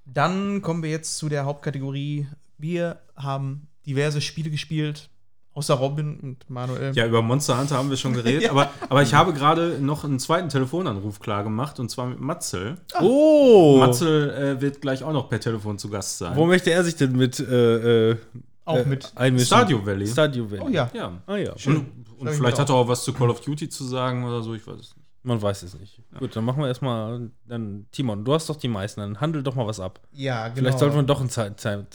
Dann 0.05 0.63
kommen 0.63 0.81
wir 0.81 0.89
jetzt 0.89 1.17
zu 1.17 1.29
der 1.29 1.45
Hauptkategorie. 1.45 2.27
Wir 2.57 2.99
haben 3.15 3.67
diverse 3.85 4.21
Spiele 4.21 4.49
gespielt. 4.49 5.11
Außer 5.53 5.73
Robin 5.73 6.19
und 6.19 6.49
Manuel. 6.49 6.93
Ja, 6.95 7.05
über 7.05 7.21
Monster 7.21 7.59
Hunter 7.59 7.77
haben 7.77 7.89
wir 7.89 7.97
schon 7.97 8.13
geredet, 8.13 8.49
aber, 8.51 8.71
aber 8.87 9.01
ich 9.01 9.13
habe 9.13 9.33
gerade 9.33 9.79
noch 9.81 10.03
einen 10.03 10.19
zweiten 10.19 10.47
Telefonanruf 10.47 11.19
klar 11.19 11.43
gemacht 11.43 11.79
und 11.79 11.89
zwar 11.89 12.05
mit 12.05 12.19
Matzel. 12.19 12.77
Oh! 13.01 13.77
Matzel 13.79 14.29
äh, 14.29 14.61
wird 14.61 14.79
gleich 14.79 15.03
auch 15.03 15.11
noch 15.11 15.27
per 15.27 15.39
Telefon 15.39 15.77
zu 15.77 15.89
Gast 15.89 16.19
sein. 16.19 16.35
Wo 16.35 16.45
möchte 16.45 16.71
er 16.71 16.83
sich 16.83 16.95
denn 16.95 17.13
mit 17.13 17.39
äh, 17.39 18.11
äh, 18.11 18.17
Auch 18.63 18.77
äh, 18.77 18.85
mit. 18.85 19.11
einmischen? 19.15 19.47
Stardew 19.47 19.85
Valley. 19.85 20.07
Stardew 20.07 20.49
Valley. 20.49 20.63
Oh 20.63 20.69
ja. 20.69 20.89
Ja. 20.93 21.13
Ah 21.25 21.35
ja. 21.35 21.51
Und, 21.51 21.59
Schön. 21.59 21.75
und 21.77 22.05
Sag 22.19 22.31
ich 22.31 22.37
vielleicht 22.37 22.59
hat 22.59 22.69
er 22.69 22.75
auch 22.75 22.87
was 22.87 23.03
zu 23.03 23.11
Call 23.11 23.29
of 23.29 23.41
Duty 23.41 23.69
zu 23.69 23.83
sagen 23.83 24.23
oder 24.23 24.41
so, 24.41 24.53
ich 24.53 24.65
weiß 24.65 24.75
es 24.75 24.95
nicht. 24.95 25.07
Man 25.23 25.41
weiß 25.41 25.63
es 25.63 25.77
nicht. 25.77 26.01
Gut, 26.17 26.35
dann 26.35 26.45
machen 26.45 26.61
wir 26.61 26.67
erstmal. 26.67 27.29
Dann, 27.45 27.87
Timon, 27.91 28.23
du 28.23 28.33
hast 28.33 28.49
doch 28.49 28.55
die 28.55 28.69
meisten, 28.69 29.01
dann 29.01 29.19
handel 29.19 29.43
doch 29.43 29.55
mal 29.55 29.67
was 29.67 29.79
ab. 29.79 29.99
Ja, 30.13 30.47
genau. 30.47 30.55
Vielleicht 30.55 30.79
sollten 30.79 30.95
wir 30.95 31.03
doch 31.03 31.19
einen 31.19 31.29
Zeit, 31.29 31.59
Zeit, 31.59 31.91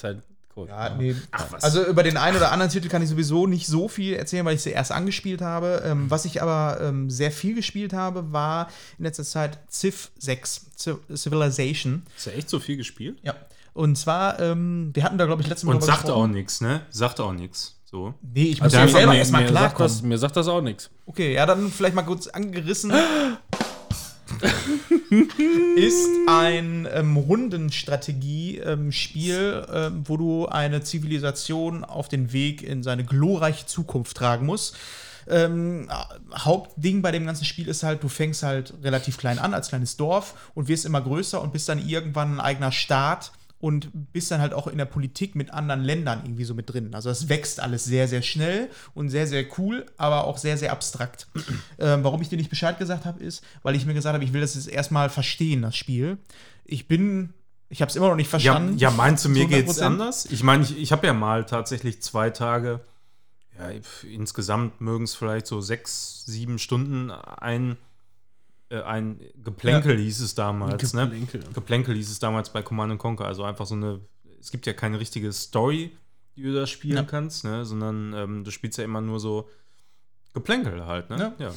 Zeitcode. 0.55 0.69
Ja, 0.69 0.95
nee. 0.97 1.15
Ach 1.33 1.47
was. 1.51 1.63
Also 1.65 1.85
über 1.85 2.03
den 2.03 2.17
einen 2.17 2.37
oder 2.37 2.53
anderen 2.53 2.71
Titel 2.71 2.89
kann 2.89 3.03
ich 3.03 3.09
sowieso 3.09 3.47
nicht 3.47 3.67
so 3.67 3.89
viel 3.89 4.15
erzählen, 4.15 4.45
weil 4.45 4.55
ich 4.55 4.63
sie 4.63 4.71
erst 4.71 4.93
angespielt 4.93 5.41
habe. 5.43 5.83
Ähm, 5.85 6.11
was 6.11 6.25
ich 6.25 6.43
aber 6.43 6.79
ähm, 6.81 7.11
sehr 7.11 7.31
viel 7.31 7.55
gespielt 7.55 7.93
habe, 7.93 8.33
war 8.33 8.69
in 8.99 9.05
letzter 9.05 9.25
Zeit 9.25 9.59
Civ 9.71 10.11
6, 10.19 10.67
Civ- 10.79 11.17
Civilization. 11.17 12.03
Ist 12.17 12.27
er 12.27 12.37
echt 12.37 12.49
so 12.49 12.61
viel 12.61 12.77
gespielt? 12.77 13.19
Ja. 13.23 13.35
Und 13.73 13.97
zwar, 13.99 14.39
ähm, 14.41 14.91
wir 14.95 15.03
hatten 15.03 15.19
da, 15.19 15.27
glaube 15.27 15.43
ich, 15.43 15.49
letztes 15.49 15.65
Mal 15.65 15.75
Und 15.75 15.81
drüber 15.83 15.93
sagt 15.95 16.09
auch 16.11 16.27
nichts, 16.29 16.61
ne? 16.61 16.83
Sagt 16.91 17.19
auch 17.21 17.33
nichts. 17.33 17.77
So. 17.85 18.15
Nee, 18.23 18.45
ich 18.45 18.61
muss 18.61 18.67
Also 18.75 18.77
ja 18.79 18.85
mir- 18.85 18.91
selber 18.93 19.15
erstmal 19.17 19.43
mir 19.43 19.49
sagt 19.49 19.59
klarkommen. 19.59 19.89
das, 19.93 20.03
Mir 20.03 20.19
sagt 20.19 20.37
das 20.37 20.49
auch 20.49 20.61
nichts. 20.61 20.91
Okay, 21.07 21.35
ja, 21.35 21.47
dann 21.47 21.71
vielleicht 21.71 21.95
mal 21.95 22.03
kurz 22.03 22.27
angerissen. 22.29 22.93
ist 25.77 26.09
ein 26.27 26.89
ähm, 26.93 27.17
Rundenstrategie-Spiel, 27.17 29.67
ähm, 29.73 30.03
wo 30.07 30.17
du 30.17 30.47
eine 30.47 30.83
Zivilisation 30.83 31.85
auf 31.85 32.09
den 32.09 32.33
Weg 32.33 32.63
in 32.63 32.83
seine 32.83 33.05
glorreiche 33.05 33.67
Zukunft 33.67 34.17
tragen 34.17 34.47
musst. 34.47 34.77
Ähm, 35.27 35.89
Hauptding 36.35 37.01
bei 37.01 37.11
dem 37.11 37.27
ganzen 37.27 37.45
Spiel 37.45 37.69
ist 37.69 37.83
halt, 37.83 38.03
du 38.03 38.09
fängst 38.09 38.43
halt 38.43 38.75
relativ 38.83 39.17
klein 39.17 39.39
an 39.39 39.55
als 39.55 39.69
kleines 39.69 39.97
Dorf 39.97 40.51
und 40.55 40.69
wirst 40.69 40.85
immer 40.85 41.01
größer 41.01 41.41
und 41.41 41.53
bist 41.53 41.69
dann 41.69 41.87
irgendwann 41.87 42.35
ein 42.35 42.41
eigener 42.41 42.73
Staat 42.73 43.33
und 43.65 43.89
bist 44.13 44.31
dann 44.31 44.43
halt 44.43 44.53
auch 44.53 44.67
in 44.67 44.77
der 44.77 44.85
Politik 44.85 45.35
mit 45.35 45.51
anderen 45.51 45.83
Ländern 45.83 46.21
irgendwie 46.23 46.45
so 46.45 46.53
mit 46.53 46.71
drin. 46.71 46.95
Also 46.95 47.09
es 47.09 47.31
wächst 47.31 47.61
alles 47.61 47.83
sehr, 47.87 48.07
sehr 48.09 48.21
schnell 48.21 48.69
und 48.93 49.09
sehr, 49.09 49.27
sehr 49.27 49.47
cool, 49.57 49.87
aber 49.97 50.25
auch 50.27 50.37
sehr, 50.37 50.59
sehr 50.59 50.71
abstrakt. 50.71 51.29
ähm, 51.79 52.05
warum 52.05 52.21
ich 52.21 52.29
dir 52.29 52.37
nicht 52.37 52.51
Bescheid 52.51 52.79
gesagt 52.79 53.07
habe, 53.07 53.25
ist, 53.25 53.43
weil 53.63 53.75
ich 53.75 53.87
mir 53.87 53.95
gesagt 53.95 54.13
habe, 54.13 54.23
ich 54.23 54.35
will 54.35 54.43
das 54.43 54.55
jetzt 54.55 54.69
erstmal 54.69 55.09
verstehen, 55.09 55.63
das 55.63 55.77
Spiel. 55.77 56.19
Ich 56.67 56.89
bin, 56.89 57.33
ich 57.71 57.81
habe 57.81 57.89
es 57.89 57.97
immer 57.97 58.09
noch 58.09 58.17
nicht 58.17 58.27
Ja, 58.27 58.33
verstanden. 58.33 58.77
ja, 58.77 58.91
meinst 58.91 59.25
du, 59.25 59.31
mir 59.31 59.47
geht's 59.47 59.81
100%? 59.81 59.83
anders? 59.87 60.27
Ich 60.27 60.43
meine, 60.43 60.63
ich, 60.63 60.77
ich 60.77 60.93
habe 60.93 61.07
ja 61.07 61.15
mal 61.15 61.47
tatsächlich 61.47 62.03
zwei 62.03 62.29
Tage, 62.29 62.81
ja, 63.59 63.71
insgesamt 64.07 64.83
mögen 64.83 65.05
es 65.05 65.15
vielleicht 65.15 65.47
so 65.47 65.63
sechs, 65.63 66.27
sieben 66.27 66.59
Stunden 66.59 67.11
ein, 67.11 67.79
ein 68.71 69.21
Geplänkel 69.43 69.97
hieß 69.99 70.21
es 70.21 70.35
damals, 70.35 70.93
Geplänkel. 70.93 71.41
ne? 71.41 71.47
Geplänkel 71.55 71.95
hieß 71.97 72.11
es 72.11 72.19
damals 72.19 72.51
bei 72.51 72.63
Command 72.63 72.99
Conquer, 72.99 73.27
also 73.27 73.45
einfach 73.45 73.67
so 73.67 73.75
eine, 73.75 74.01
es 74.41 74.51
gibt 74.51 74.67
ja 74.67 74.73
keine 74.73 74.99
richtige 75.01 75.33
Story, 75.33 75.93
die 76.37 76.43
du 76.43 76.53
da 76.55 76.67
spielen 76.67 76.97
Ja. 76.97 77.03
kannst, 77.05 77.45
ne? 77.45 77.65
Sondern 77.65 78.13
ähm, 78.15 78.45
du 78.45 78.51
spielst 78.51 78.79
ja 78.79 78.85
immer 78.85 79.01
nur 79.01 79.21
so 79.21 79.49
Geplänkel 80.33 80.85
halt, 80.87 81.11
ne? 81.11 81.33
Ja. 81.39 81.53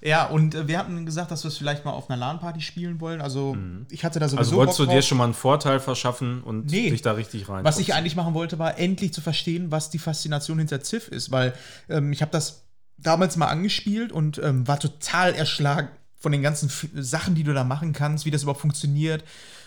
Ja, 0.00 0.26
und 0.26 0.54
äh, 0.54 0.66
wir 0.68 0.78
hatten 0.78 1.04
gesagt, 1.04 1.30
dass 1.30 1.44
wir 1.44 1.48
es 1.48 1.58
vielleicht 1.58 1.84
mal 1.84 1.90
auf 1.90 2.08
einer 2.08 2.18
LAN-Party 2.18 2.60
spielen 2.60 3.00
wollen. 3.00 3.20
Also 3.20 3.56
ich 3.90 4.04
hatte 4.04 4.18
da 4.18 4.28
sowieso 4.28 4.38
Also 4.38 4.56
wolltest 4.56 4.78
du 4.78 4.84
Bock 4.84 4.92
dir 4.92 4.98
drauf. 5.00 5.06
schon 5.08 5.18
mal 5.18 5.24
einen 5.24 5.34
Vorteil 5.34 5.80
verschaffen 5.80 6.42
und 6.42 6.70
Nee. 6.70 6.90
dich 6.90 7.02
da 7.02 7.12
richtig 7.12 7.48
rein. 7.48 7.64
Was 7.64 7.78
ich 7.78 7.92
eigentlich 7.94 8.16
machen 8.16 8.32
wollte, 8.34 8.58
war 8.58 8.78
endlich 8.78 9.12
zu 9.12 9.20
verstehen, 9.20 9.70
was 9.70 9.90
die 9.90 9.98
Faszination 9.98 10.58
hinter 10.58 10.80
Civ 10.82 11.08
ist, 11.08 11.30
weil 11.32 11.54
ähm, 11.88 12.12
ich 12.12 12.22
habe 12.22 12.30
das 12.30 12.65
damals 12.98 13.36
mal 13.36 13.46
angespielt 13.46 14.12
und 14.12 14.38
ähm, 14.38 14.66
war 14.66 14.80
total 14.80 15.34
erschlagen 15.34 15.88
von 16.16 16.32
den 16.32 16.42
ganzen 16.42 16.68
F 16.68 16.88
Sachen, 16.94 17.34
die 17.34 17.44
du 17.44 17.52
da 17.52 17.64
machen 17.64 17.92
kannst, 17.92 18.24
wie 18.24 18.30
das 18.30 18.42
überhaupt 18.42 18.60
funktioniert. 18.60 19.24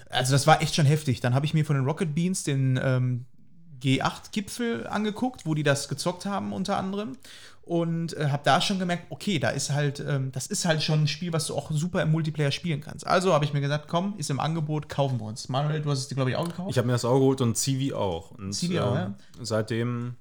Also 0.09 0.31
das 0.33 0.47
war 0.47 0.61
echt 0.61 0.75
schon 0.75 0.85
heftig. 0.85 1.21
Dann 1.21 1.33
habe 1.33 1.45
ich 1.45 1.53
mir 1.53 1.65
von 1.65 1.75
den 1.75 1.85
Rocket 1.85 2.15
Beans 2.15 2.43
den 2.43 2.79
ähm, 2.81 3.25
G8-Gipfel 3.81 4.87
angeguckt, 4.87 5.45
wo 5.45 5.53
die 5.53 5.63
das 5.63 5.87
gezockt 5.87 6.25
haben 6.25 6.51
unter 6.51 6.77
anderem. 6.77 7.17
Und 7.61 8.17
äh, 8.17 8.29
habe 8.29 8.41
da 8.43 8.61
schon 8.61 8.79
gemerkt, 8.79 9.05
okay, 9.11 9.37
da 9.37 9.51
ist 9.51 9.71
halt, 9.71 9.99
ähm, 9.99 10.31
das 10.31 10.47
ist 10.47 10.65
halt 10.65 10.81
schon 10.81 11.03
ein 11.03 11.07
Spiel, 11.07 11.31
was 11.33 11.45
du 11.45 11.55
auch 11.55 11.69
super 11.69 12.01
im 12.01 12.11
Multiplayer 12.11 12.49
spielen 12.49 12.81
kannst. 12.81 13.05
Also 13.05 13.31
habe 13.31 13.45
ich 13.45 13.53
mir 13.53 13.61
gesagt, 13.61 13.87
komm, 13.87 14.15
ist 14.17 14.31
im 14.31 14.39
Angebot, 14.39 14.89
kaufen 14.89 15.19
wir 15.19 15.27
uns. 15.27 15.49
Manuel, 15.49 15.79
du 15.79 15.91
hast 15.91 15.99
es 15.99 16.07
dir, 16.07 16.15
glaube 16.15 16.31
ich, 16.31 16.35
auch 16.35 16.45
gekauft. 16.45 16.71
Ich 16.71 16.79
habe 16.79 16.87
mir 16.87 16.93
das 16.93 17.05
auch 17.05 17.19
geholt 17.19 17.41
und 17.41 17.55
Civi 17.55 17.93
auch. 17.93 18.31
Und, 18.31 18.53
Civi 18.53 18.79
auch, 18.79 18.95
ähm, 18.95 19.15
Seitdem 19.39 20.15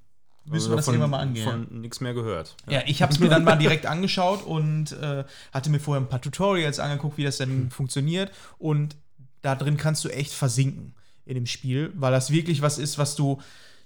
Müssen 0.49 0.65
haben 0.65 0.71
wir 0.71 0.75
das 0.77 0.87
irgendwann 0.87 1.09
mal 1.11 1.19
angehen, 1.19 1.45
Von 1.45 1.81
nichts 1.81 2.01
mehr 2.01 2.13
gehört. 2.13 2.55
Ja, 2.69 2.81
ich 2.85 3.01
habe 3.01 3.13
es 3.13 3.19
mir 3.19 3.29
dann 3.29 3.43
mal 3.43 3.55
direkt 3.55 3.85
angeschaut 3.85 4.43
und 4.43 4.93
äh, 4.93 5.23
hatte 5.53 5.69
mir 5.69 5.79
vorher 5.79 6.01
ein 6.01 6.09
paar 6.09 6.21
Tutorials 6.21 6.79
angeguckt, 6.79 7.17
wie 7.17 7.23
das 7.23 7.37
denn 7.37 7.69
funktioniert. 7.69 8.31
Und 8.57 8.95
da 9.41 9.55
drin 9.55 9.77
kannst 9.77 10.03
du 10.05 10.09
echt 10.09 10.33
versinken 10.33 10.95
in 11.25 11.35
dem 11.35 11.45
Spiel, 11.45 11.93
weil 11.95 12.11
das 12.11 12.31
wirklich 12.31 12.61
was 12.61 12.77
ist, 12.79 12.97
was 12.97 13.15
du 13.15 13.39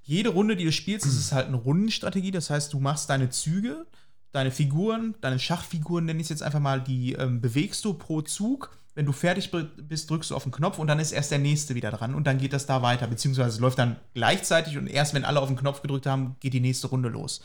jede 0.03 0.29
Runde, 0.29 0.55
die 0.55 0.65
du 0.65 0.71
spielst, 0.71 1.05
ist 1.05 1.17
es 1.17 1.31
halt 1.31 1.47
eine 1.47 1.57
Rundenstrategie. 1.57 2.31
Das 2.31 2.49
heißt, 2.49 2.73
du 2.73 2.79
machst 2.79 3.09
deine 3.09 3.29
Züge, 3.29 3.85
deine 4.31 4.51
Figuren, 4.51 5.15
deine 5.21 5.39
Schachfiguren, 5.39 6.05
nenne 6.05 6.19
ich 6.19 6.25
es 6.25 6.29
jetzt 6.29 6.43
einfach 6.43 6.59
mal, 6.59 6.81
die 6.81 7.13
ähm, 7.13 7.41
bewegst 7.41 7.85
du 7.85 7.93
pro 7.93 8.21
Zug. 8.21 8.75
Wenn 8.95 9.05
du 9.05 9.11
fertig 9.11 9.49
bi- 9.51 9.67
bist, 9.77 10.09
drückst 10.09 10.31
du 10.31 10.35
auf 10.35 10.43
den 10.43 10.51
Knopf 10.51 10.77
und 10.77 10.87
dann 10.87 10.99
ist 10.99 11.11
erst 11.11 11.31
der 11.31 11.39
nächste 11.39 11.73
wieder 11.75 11.91
dran 11.91 12.13
und 12.13 12.25
dann 12.27 12.37
geht 12.37 12.53
das 12.53 12.65
da 12.65 12.81
weiter. 12.81 13.07
Beziehungsweise 13.07 13.49
es 13.49 13.59
läuft 13.59 13.79
dann 13.79 13.95
gleichzeitig 14.13 14.77
und 14.77 14.87
erst 14.87 15.13
wenn 15.13 15.25
alle 15.25 15.39
auf 15.39 15.47
den 15.47 15.57
Knopf 15.57 15.81
gedrückt 15.81 16.05
haben, 16.05 16.35
geht 16.39 16.53
die 16.53 16.59
nächste 16.59 16.87
Runde 16.87 17.09
los. 17.09 17.41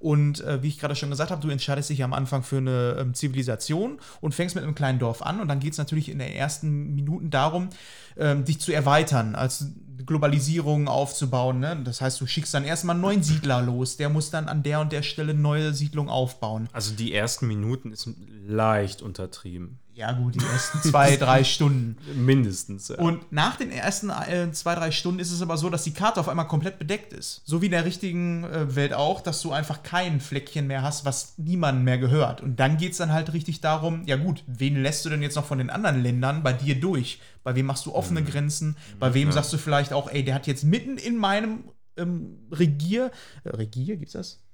Und 0.00 0.40
äh, 0.42 0.62
wie 0.62 0.68
ich 0.68 0.78
gerade 0.78 0.94
schon 0.94 1.10
gesagt 1.10 1.32
habe, 1.32 1.42
du 1.42 1.48
entscheidest 1.50 1.90
dich 1.90 2.04
am 2.04 2.12
Anfang 2.12 2.44
für 2.44 2.58
eine 2.58 2.96
ähm, 3.00 3.14
Zivilisation 3.14 3.98
und 4.20 4.32
fängst 4.32 4.54
mit 4.54 4.62
einem 4.62 4.76
kleinen 4.76 5.00
Dorf 5.00 5.22
an. 5.22 5.40
Und 5.40 5.48
dann 5.48 5.58
geht 5.58 5.72
es 5.72 5.78
natürlich 5.78 6.08
in 6.08 6.20
den 6.20 6.32
ersten 6.32 6.94
Minuten 6.94 7.30
darum, 7.30 7.68
ähm, 8.16 8.44
dich 8.44 8.60
zu 8.60 8.72
erweitern, 8.72 9.34
als 9.34 9.66
Globalisierung 10.06 10.86
aufzubauen. 10.86 11.58
Ne? 11.58 11.80
Das 11.84 12.00
heißt, 12.00 12.20
du 12.20 12.26
schickst 12.26 12.54
dann 12.54 12.62
erstmal 12.64 12.94
einen 12.94 13.00
neuen 13.02 13.22
Siedler 13.24 13.60
los, 13.60 13.96
der 13.96 14.08
muss 14.08 14.30
dann 14.30 14.48
an 14.48 14.62
der 14.62 14.80
und 14.80 14.92
der 14.92 15.02
Stelle 15.02 15.34
neue 15.34 15.74
Siedlung 15.74 16.08
aufbauen. 16.08 16.68
Also 16.72 16.94
die 16.94 17.12
ersten 17.12 17.48
Minuten 17.48 17.90
ist 17.90 18.08
leicht 18.46 19.02
untertrieben. 19.02 19.80
Ja, 19.98 20.12
gut, 20.12 20.36
die 20.36 20.46
ersten 20.46 20.80
zwei, 20.80 21.16
drei 21.16 21.42
Stunden. 21.42 21.96
Mindestens. 22.14 22.86
Ja. 22.86 22.98
Und 22.98 23.32
nach 23.32 23.56
den 23.56 23.72
ersten 23.72 24.10
äh, 24.10 24.48
zwei, 24.52 24.76
drei 24.76 24.92
Stunden 24.92 25.18
ist 25.18 25.32
es 25.32 25.42
aber 25.42 25.56
so, 25.56 25.70
dass 25.70 25.82
die 25.82 25.92
Karte 25.92 26.20
auf 26.20 26.28
einmal 26.28 26.46
komplett 26.46 26.78
bedeckt 26.78 27.12
ist. 27.12 27.42
So 27.44 27.62
wie 27.62 27.66
in 27.66 27.72
der 27.72 27.84
richtigen 27.84 28.44
äh, 28.44 28.76
Welt 28.76 28.94
auch, 28.94 29.20
dass 29.20 29.42
du 29.42 29.50
einfach 29.50 29.82
kein 29.82 30.20
Fleckchen 30.20 30.68
mehr 30.68 30.82
hast, 30.82 31.04
was 31.04 31.36
niemandem 31.36 31.82
mehr 31.82 31.98
gehört. 31.98 32.40
Und 32.40 32.60
dann 32.60 32.76
geht 32.76 32.92
es 32.92 32.98
dann 32.98 33.12
halt 33.12 33.32
richtig 33.32 33.60
darum, 33.60 34.04
ja 34.06 34.14
gut, 34.14 34.44
wen 34.46 34.80
lässt 34.80 35.04
du 35.04 35.10
denn 35.10 35.20
jetzt 35.20 35.34
noch 35.34 35.46
von 35.46 35.58
den 35.58 35.68
anderen 35.68 36.00
Ländern 36.00 36.44
bei 36.44 36.52
dir 36.52 36.78
durch? 36.78 37.20
Bei 37.42 37.56
wem 37.56 37.66
machst 37.66 37.84
du 37.84 37.92
offene 37.92 38.22
Grenzen? 38.22 38.76
Bei 39.00 39.14
wem 39.14 39.32
sagst 39.32 39.52
du 39.52 39.58
vielleicht 39.58 39.92
auch, 39.92 40.08
ey, 40.12 40.24
der 40.24 40.36
hat 40.36 40.46
jetzt 40.46 40.62
mitten 40.62 40.96
in 40.96 41.16
meinem 41.16 41.64
ähm, 41.96 42.38
Regier, 42.52 43.10
äh, 43.42 43.48
Regier, 43.48 43.96
gibt's 43.96 44.12
das? 44.12 44.44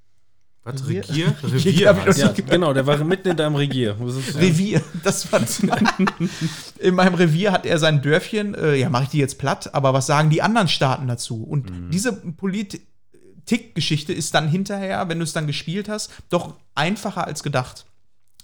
Was? 0.65 0.89
Regier? 0.89 1.35
Regier 1.43 1.65
Revier 1.65 1.89
hab 1.89 1.99
ich 1.99 2.07
heißt 2.07 2.25
noch 2.25 2.39
Ja, 2.39 2.45
genau, 2.47 2.73
der 2.73 2.87
war 2.87 2.97
mitten 3.05 3.29
in 3.29 3.37
deinem 3.37 3.55
Regier. 3.55 3.97
Revier, 4.35 4.83
das 5.03 5.31
war 5.31 5.41
das. 5.41 5.61
In 6.79 6.95
meinem 6.95 7.15
Revier 7.15 7.53
hat 7.53 7.67
er 7.67 7.79
sein 7.79 8.01
Dörfchen, 8.01 8.55
äh, 8.55 8.77
ja, 8.77 8.89
mache 8.89 9.05
ich 9.05 9.11
die 9.11 9.19
jetzt 9.19 9.39
platt, 9.39 9.75
aber 9.75 9.93
was 9.93 10.07
sagen 10.07 10.31
die 10.31 10.41
anderen 10.41 10.69
Staaten 10.69 11.07
dazu? 11.07 11.45
Und 11.45 11.71
diese 11.93 12.15
Politikgeschichte 12.15 14.15
ist 14.15 14.35
dann 14.35 14.49
hinterher, 14.49 15.07
wenn 15.09 15.19
du 15.19 15.25
es 15.25 15.35
dann 15.35 15.47
gespielt 15.47 15.89
hast, 15.89 16.11
doch 16.31 16.55
einfacher 16.75 17.27
als 17.27 17.43
gedacht. 17.43 17.85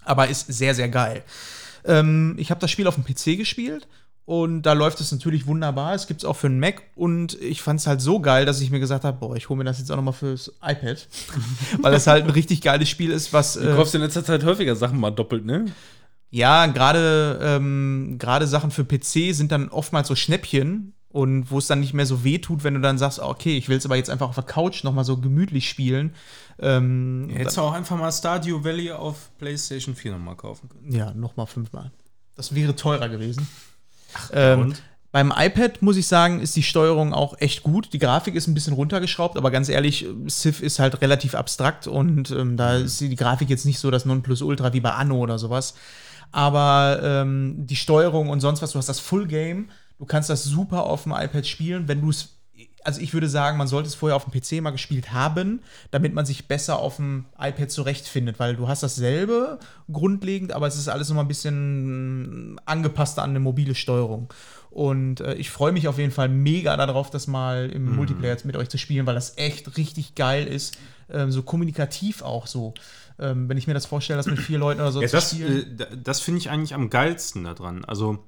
Aber 0.04 0.28
ist 0.28 0.46
sehr, 0.46 0.74
sehr 0.74 0.90
geil. 0.90 1.24
Ähm, 1.84 2.34
ich 2.38 2.50
habe 2.50 2.60
das 2.60 2.70
Spiel 2.70 2.86
auf 2.86 2.96
dem 2.96 3.04
PC 3.04 3.38
gespielt 3.38 3.88
und 4.24 4.62
da 4.62 4.74
läuft 4.74 5.00
es 5.00 5.10
natürlich 5.10 5.46
wunderbar. 5.46 5.94
Es 5.94 6.06
gibt 6.06 6.20
es 6.20 6.24
auch 6.24 6.36
für 6.36 6.46
einen 6.46 6.60
Mac 6.60 6.82
und 6.94 7.40
ich 7.40 7.62
fand 7.62 7.80
es 7.80 7.86
halt 7.86 8.00
so 8.00 8.20
geil, 8.20 8.46
dass 8.46 8.60
ich 8.60 8.70
mir 8.70 8.80
gesagt 8.80 9.04
habe, 9.04 9.18
boah, 9.18 9.36
ich 9.36 9.48
hole 9.48 9.58
mir 9.58 9.64
das 9.64 9.78
jetzt 9.78 9.90
auch 9.90 9.96
noch 9.96 10.04
mal 10.04 10.12
fürs 10.12 10.52
iPad, 10.62 11.08
weil 11.80 11.94
es 11.94 12.06
halt 12.06 12.24
ein 12.24 12.30
richtig 12.30 12.60
geiles 12.60 12.88
Spiel 12.88 13.10
ist, 13.10 13.32
was 13.32 13.54
Du 13.54 13.74
kaufst 13.74 13.94
in 13.94 14.00
letzter 14.00 14.24
Zeit 14.24 14.44
häufiger 14.44 14.76
Sachen 14.76 15.00
mal 15.00 15.10
doppelt, 15.10 15.44
ne? 15.44 15.66
ja, 16.30 16.66
gerade 16.66 17.40
ähm, 17.42 18.16
gerade 18.18 18.46
Sachen 18.46 18.70
für 18.70 18.84
PC 18.84 19.34
sind 19.34 19.50
dann 19.50 19.68
oftmals 19.68 20.06
so 20.06 20.14
Schnäppchen 20.14 20.94
und 21.08 21.50
wo 21.50 21.58
es 21.58 21.66
dann 21.66 21.80
nicht 21.80 21.92
mehr 21.92 22.06
so 22.06 22.22
weh 22.22 22.38
tut, 22.38 22.62
wenn 22.62 22.74
du 22.74 22.80
dann 22.80 22.98
sagst, 22.98 23.18
okay, 23.18 23.58
ich 23.58 23.68
will 23.68 23.76
es 23.76 23.84
aber 23.84 23.96
jetzt 23.96 24.10
einfach 24.10 24.28
auf 24.28 24.36
der 24.36 24.44
Couch 24.44 24.84
noch 24.84 24.92
mal 24.92 25.02
so 25.02 25.16
gemütlich 25.16 25.68
spielen. 25.68 26.14
Ähm, 26.60 27.28
Hättest 27.32 27.56
du 27.56 27.62
auch 27.62 27.72
einfach 27.72 27.98
mal 27.98 28.12
Stardew 28.12 28.62
Valley 28.62 28.92
auf 28.92 29.30
PlayStation 29.38 29.96
4 29.96 30.12
nochmal 30.12 30.36
kaufen 30.36 30.68
können. 30.68 30.92
ja, 30.92 31.12
noch 31.14 31.36
mal 31.36 31.46
fünfmal. 31.46 31.90
Das 32.36 32.54
wäre 32.54 32.76
teurer 32.76 33.08
gewesen. 33.08 33.48
Ähm, 34.32 34.60
und? 34.60 34.82
beim 35.12 35.32
iPad 35.36 35.82
muss 35.82 35.96
ich 35.96 36.06
sagen, 36.06 36.40
ist 36.40 36.54
die 36.54 36.62
Steuerung 36.62 37.12
auch 37.12 37.34
echt 37.38 37.62
gut. 37.62 37.92
Die 37.92 37.98
Grafik 37.98 38.34
ist 38.34 38.46
ein 38.46 38.54
bisschen 38.54 38.74
runtergeschraubt, 38.74 39.36
aber 39.36 39.50
ganz 39.50 39.68
ehrlich, 39.68 40.06
Civ 40.28 40.62
ist 40.62 40.78
halt 40.78 41.00
relativ 41.00 41.34
abstrakt 41.34 41.86
und 41.86 42.30
ähm, 42.30 42.56
da 42.56 42.76
ist 42.76 43.00
die 43.00 43.16
Grafik 43.16 43.50
jetzt 43.50 43.66
nicht 43.66 43.80
so 43.80 43.90
das 43.90 44.04
Nonplusultra 44.04 44.72
wie 44.72 44.80
bei 44.80 44.92
Anno 44.92 45.16
oder 45.18 45.38
sowas. 45.38 45.74
Aber 46.32 47.00
ähm, 47.02 47.66
die 47.66 47.76
Steuerung 47.76 48.28
und 48.28 48.40
sonst 48.40 48.62
was, 48.62 48.72
du 48.72 48.78
hast 48.78 48.88
das 48.88 49.00
Full 49.00 49.26
Game, 49.26 49.70
du 49.98 50.06
kannst 50.06 50.30
das 50.30 50.44
super 50.44 50.84
auf 50.84 51.02
dem 51.02 51.12
iPad 51.12 51.46
spielen, 51.46 51.88
wenn 51.88 52.00
du 52.00 52.10
es 52.10 52.39
also 52.84 53.00
ich 53.00 53.12
würde 53.12 53.28
sagen, 53.28 53.58
man 53.58 53.68
sollte 53.68 53.88
es 53.88 53.94
vorher 53.94 54.16
auf 54.16 54.24
dem 54.24 54.32
PC 54.32 54.62
mal 54.62 54.70
gespielt 54.70 55.12
haben, 55.12 55.60
damit 55.90 56.14
man 56.14 56.24
sich 56.26 56.48
besser 56.48 56.78
auf 56.78 56.96
dem 56.96 57.26
iPad 57.38 57.70
zurechtfindet, 57.70 58.38
weil 58.38 58.56
du 58.56 58.68
hast 58.68 58.82
dasselbe 58.82 59.58
grundlegend, 59.92 60.52
aber 60.52 60.66
es 60.66 60.76
ist 60.76 60.88
alles 60.88 61.08
nochmal 61.08 61.24
ein 61.24 61.28
bisschen 61.28 62.60
angepasster 62.64 63.22
an 63.22 63.30
eine 63.30 63.40
mobile 63.40 63.74
Steuerung. 63.74 64.32
Und 64.70 65.20
äh, 65.20 65.34
ich 65.34 65.50
freue 65.50 65.72
mich 65.72 65.88
auf 65.88 65.98
jeden 65.98 66.12
Fall 66.12 66.28
mega 66.28 66.76
darauf, 66.76 67.10
das 67.10 67.26
mal 67.26 67.70
im 67.70 67.86
Mhm. 67.90 67.96
Multiplayer 67.96 68.30
jetzt 68.32 68.44
mit 68.44 68.56
euch 68.56 68.68
zu 68.68 68.78
spielen, 68.78 69.04
weil 69.06 69.14
das 69.16 69.36
echt 69.36 69.76
richtig 69.76 70.14
geil 70.14 70.46
ist. 70.46 70.76
Ähm, 71.10 71.32
so 71.32 71.42
kommunikativ 71.42 72.22
auch 72.22 72.46
so. 72.46 72.74
Ähm, 73.18 73.48
wenn 73.48 73.58
ich 73.58 73.66
mir 73.66 73.74
das 73.74 73.84
vorstelle, 73.86 74.16
das 74.18 74.26
mit 74.26 74.38
vier 74.38 74.58
Leuten 74.58 74.80
oder 74.80 74.92
so 74.92 75.00
Ja, 75.02 75.08
zu 75.08 75.16
das 75.16 75.30
spielen. 75.32 75.72
äh, 75.72 75.76
da- 75.76 75.96
das 75.96 76.20
finde 76.20 76.38
ich 76.38 76.50
eigentlich 76.50 76.74
am 76.74 76.88
geilsten 76.88 77.42
daran. 77.44 77.84
Also, 77.84 78.24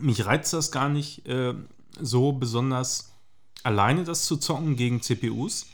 mich 0.00 0.24
reizt 0.26 0.52
das 0.52 0.70
gar 0.70 0.88
nicht 0.88 1.26
äh, 1.26 1.54
so 2.00 2.32
besonders 2.32 3.12
alleine 3.64 4.04
das 4.04 4.26
zu 4.26 4.36
zocken 4.36 4.76
gegen 4.76 5.02
CPUs, 5.02 5.66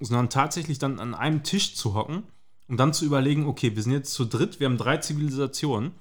sondern 0.00 0.30
tatsächlich 0.30 0.78
dann 0.78 0.98
an 1.00 1.14
einem 1.14 1.42
Tisch 1.42 1.74
zu 1.74 1.94
hocken 1.94 2.22
und 2.68 2.78
dann 2.78 2.92
zu 2.94 3.04
überlegen, 3.04 3.46
okay, 3.46 3.74
wir 3.76 3.82
sind 3.82 3.92
jetzt 3.92 4.12
zu 4.14 4.24
dritt, 4.24 4.60
wir 4.60 4.66
haben 4.66 4.78
drei 4.78 4.96
Zivilisationen. 4.96 5.92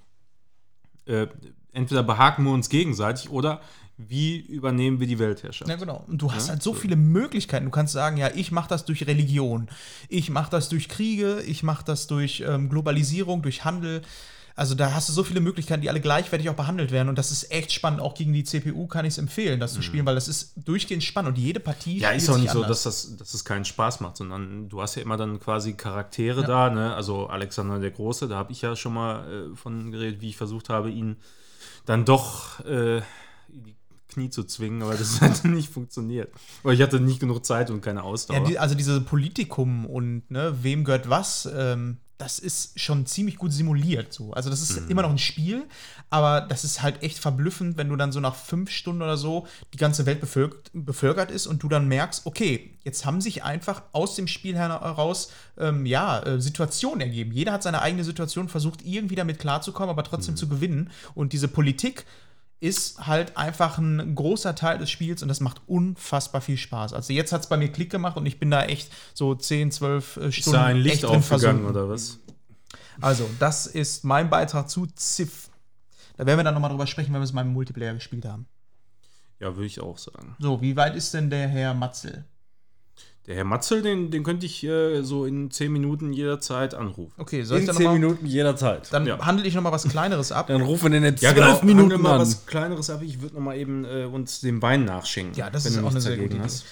Äh, 1.06 1.28
entweder 1.74 2.04
behaken 2.04 2.46
wir 2.46 2.52
uns 2.52 2.70
gegenseitig 2.70 3.30
oder 3.30 3.62
wie 3.98 4.38
übernehmen 4.38 5.00
wir 5.00 5.08
die 5.08 5.20
Weltherrschaft. 5.20 5.70
Ja, 5.70 5.76
genau. 5.76 6.04
Und 6.08 6.22
du 6.22 6.32
hast 6.32 6.48
Ja, 6.48 6.54
halt 6.54 6.64
so 6.64 6.74
so. 6.74 6.80
viele 6.80 6.96
Möglichkeiten. 6.96 7.66
Du 7.66 7.72
kannst 7.72 7.94
sagen, 7.94 8.18
ja, 8.18 8.32
ich 8.34 8.52
mache 8.52 8.70
das 8.70 8.86
durch 8.86 9.06
Religion, 9.06 9.70
ich 10.10 10.30
mache 10.30 10.50
das 10.50 10.70
durch 10.70 10.90
Kriege, 10.90 11.42
ich 11.42 11.62
mache 11.64 11.86
das 11.86 12.08
durch 12.08 12.44
ähm, 12.46 12.70
Globalisierung, 12.70 13.42
durch 13.42 13.66
Handel. 13.66 14.02
Also 14.56 14.76
da 14.76 14.94
hast 14.94 15.10
du 15.10 15.14
so 15.14 15.24
viele 15.24 15.40
Möglichkeiten, 15.40 15.82
die 15.82 15.90
alle 15.90 16.00
gleichwertig 16.00 16.48
auch 16.50 16.54
behandelt 16.56 16.92
werden. 16.92 17.10
Und 17.10 17.18
das 17.18 17.32
ist 17.32 17.52
echt 17.52 17.72
spannend. 17.72 18.00
Auch 18.02 18.14
gegen 18.14 18.34
die 18.34 18.44
CPU 18.44 18.86
kann 18.88 19.04
ich 19.06 19.14
es 19.14 19.18
empfehlen, 19.18 19.60
das 19.60 19.74
zu 19.74 19.82
spielen, 19.82 20.06
weil 20.06 20.14
das 20.16 20.28
ist 20.28 20.54
durchgehend 20.56 21.04
spannend. 21.04 21.30
Und 21.30 21.38
jede 21.42 21.60
Partie 21.60 21.96
Mhm. 21.96 22.02
Ja, 22.02 22.10
ist 22.12 22.30
auch 22.30 22.38
nicht 22.38 22.52
so, 22.52 22.62
anders. 22.64 22.84
dass, 22.84 23.04
das, 23.08 23.18
dass 23.18 23.34
es 23.34 23.46
keinen 23.46 23.66
Spaß 23.66 24.00
macht, 24.02 24.18
sondern 24.18 24.70
du 24.70 24.82
hast 24.82 24.96
ja 24.96 25.02
immer 25.02 25.18
dann 25.18 25.40
quasi 25.40 25.74
Charaktere 25.74 26.42
Ja. 26.42 26.48
da, 26.48 26.70
ne? 26.70 26.94
Also 26.96 27.28
Alexander 27.28 27.80
der 27.80 27.92
Große, 27.92 28.28
da 28.28 28.36
habe 28.36 28.52
ich 28.52 28.62
ja 28.62 28.76
schon 28.76 28.94
mal 28.94 29.52
äh, 29.52 29.56
von 29.56 29.92
geredet, 29.92 30.22
wie 30.22 30.30
ich 30.30 30.38
versucht 30.38 30.70
habe, 30.70 30.92
ihn 30.92 31.18
dann 31.86 32.06
doch 32.06 32.60
äh, 32.66 32.98
in 32.98 33.64
die 33.66 33.76
Knie 34.10 34.30
zu 34.30 34.44
zwingen, 34.44 34.84
aber 34.84 34.94
das 34.94 35.20
hat 35.22 35.44
nicht 35.46 35.74
funktioniert. 35.74 36.32
Weil 36.62 36.76
ich 36.76 36.82
hatte 36.82 37.00
nicht 37.00 37.20
genug 37.20 37.44
Zeit 37.44 37.72
und 37.72 37.82
keine 37.82 38.04
Ausdauer. 38.04 38.38
Ja, 38.38 38.44
die, 38.44 38.60
also 38.60 38.76
diese 38.76 39.02
Politikum 39.02 39.88
und 39.88 40.30
ne, 40.30 40.56
wem 40.62 40.84
gehört 40.84 41.10
was, 41.10 41.50
ähm, 41.52 41.98
das 42.20 42.40
ist 42.40 42.80
schon 42.80 43.06
ziemlich 43.06 43.38
gut 43.38 43.52
simuliert. 43.52 44.14
So. 44.14 44.32
Also 44.34 44.50
das 44.50 44.62
ist 44.62 44.80
Mhm. 44.82 44.90
immer 44.92 45.02
noch 45.02 45.10
ein 45.10 45.18
Spiel, 45.18 45.66
aber 46.10 46.42
das 46.42 46.64
ist 46.64 46.82
halt 46.82 47.02
echt 47.04 47.18
verblüffend, 47.18 47.76
wenn 47.76 47.90
du 47.90 47.96
dann 47.96 48.12
so 48.12 48.20
nach 48.20 48.36
fünf 48.36 48.70
Stunden 48.70 49.02
oder 49.02 49.18
so 49.18 49.48
die 49.74 49.78
ganze 49.78 50.06
Welt 50.06 50.22
bevölkert, 50.22 50.70
bevölkert 50.74 51.32
ist 51.32 51.48
und 51.48 51.64
du 51.64 51.70
dann 51.70 51.88
merkst, 51.88 52.26
okay, 52.26 52.78
jetzt 52.84 53.06
haben 53.06 53.20
sich 53.20 53.44
einfach 53.44 53.82
aus 53.94 54.16
dem 54.16 54.28
Spiel 54.28 54.56
heraus 54.56 55.32
ähm, 55.58 55.86
ja, 55.86 56.20
äh, 56.22 56.40
Situationen 56.40 57.02
ergeben. 57.02 57.32
Jeder 57.32 57.52
hat 57.52 57.64
seine 57.64 57.82
eigene 57.82 58.04
Situation, 58.04 58.48
versucht 58.48 58.86
irgendwie 58.86 59.16
damit 59.16 59.40
klarzukommen, 59.40 59.90
aber 59.90 60.04
Mhm. 60.04 60.08
trotzdem 60.08 60.36
zu 60.36 60.48
gewinnen. 60.48 60.92
Und 61.16 61.34
diese 61.34 61.48
Politik 61.48 62.06
ist 62.64 63.06
halt 63.06 63.36
einfach 63.36 63.78
ein 63.78 64.16
großer 64.16 64.56
Teil 64.56 64.78
des 64.78 64.90
Spiels 64.90 65.22
und 65.22 65.28
das 65.28 65.42
macht 65.42 65.62
unfassbar 65.68 66.40
viel 66.40 66.56
Spaß. 66.56 66.94
Also 66.94 67.12
jetzt 67.12 67.34
hat 67.34 67.42
es 67.42 67.48
bei 67.48 67.58
mir 67.58 67.70
Klick 67.70 67.90
gemacht 67.90 68.16
und 68.16 68.26
ich 68.26 68.40
bin 68.40 68.50
da 68.50 68.64
echt 68.64 68.90
so 69.14 69.36
10, 69.36 69.72
12 69.72 70.16
äh, 70.16 70.28
ist 70.30 70.36
Stunden 70.36 70.60
da 70.60 70.66
ein 70.68 70.78
Licht 70.78 70.96
echt 70.96 71.04
drin 71.04 71.22
versunken. 71.22 71.66
oder 71.66 71.90
was? 71.90 72.20
Also, 73.02 73.30
das 73.40 73.68
ist 73.68 74.06
mein 74.06 74.30
Beitrag 74.30 74.70
zu 74.70 74.86
Ziff. 74.96 75.50
Da 76.16 76.26
werden 76.26 76.40
wir 76.40 76.44
dann 76.46 76.54
nochmal 76.54 76.70
drüber 76.70 76.88
sprechen, 76.88 77.12
wenn 77.14 77.20
wir 77.20 77.26
es 77.26 77.34
mal 77.34 77.42
im 77.42 77.52
Multiplayer 77.52 77.96
gespielt 77.96 78.24
haben. 78.24 78.48
Ja, 79.40 79.56
würde 79.58 79.66
ich 79.66 79.82
auch 79.82 79.98
sagen. 79.98 80.38
So, 80.40 80.62
wie 80.62 80.78
weit 80.78 80.96
ist 80.96 81.14
denn 81.14 81.30
der 81.30 81.50
Herr 81.50 81.74
Matzel? 81.74 82.24
Der 83.26 83.36
Herr 83.36 83.46
Matzel, 83.46 83.82
den, 83.82 84.12
den 84.12 84.22
könnte 84.24 84.46
ich 84.46 84.64
äh, 84.66 85.02
so 85.02 85.24
in 85.26 85.50
10 85.50 85.72
Minuten 85.72 86.12
jederzeit 86.12 86.74
anrufen. 86.74 87.14
Okay, 87.18 87.44
soll 87.44 87.60
ich 87.60 87.62
In 87.62 87.68
dann 87.68 87.76
10 87.78 87.84
nochmal. 87.86 88.00
Minuten 88.00 88.26
jederzeit. 88.26 88.92
Dann 88.92 89.06
Ja. 89.08 89.18
handle 89.26 89.48
ich 89.48 89.56
nochmal 89.56 89.72
was 89.72 89.88
Kleineres 89.88 90.34
ab. 90.34 90.48
Dann 90.50 90.62
rufen 90.62 90.92
wir 90.92 91.00
den 91.00 91.04
in 91.06 91.16
Ja, 91.22 91.34
12 91.34 91.62
genau. 91.62 91.64
Minuten 91.64 92.02
mal 92.02 92.16
an. 92.16 92.20
was 92.22 92.46
Kleineres 92.46 92.90
ab. 92.90 93.02
Ich 93.02 93.22
würde 93.22 93.36
noch 93.36 93.42
mal 93.42 93.56
eben 93.58 93.86
äh, 93.86 94.04
uns 94.12 94.42
den 94.42 94.62
Wein 94.62 94.84
nachschenken. 94.84 95.36
Ja, 95.36 95.50
das 95.50 95.64
wenn 95.64 95.70
ist 95.72 95.78
du 95.78 95.82
auch 95.84 95.86
eine 95.92 95.94
nichts 95.96 96.04
sehr 96.06 96.18
gute 96.18 96.30
dagegen 96.38 96.44
Idee. 96.44 96.54
hast. 96.54 96.66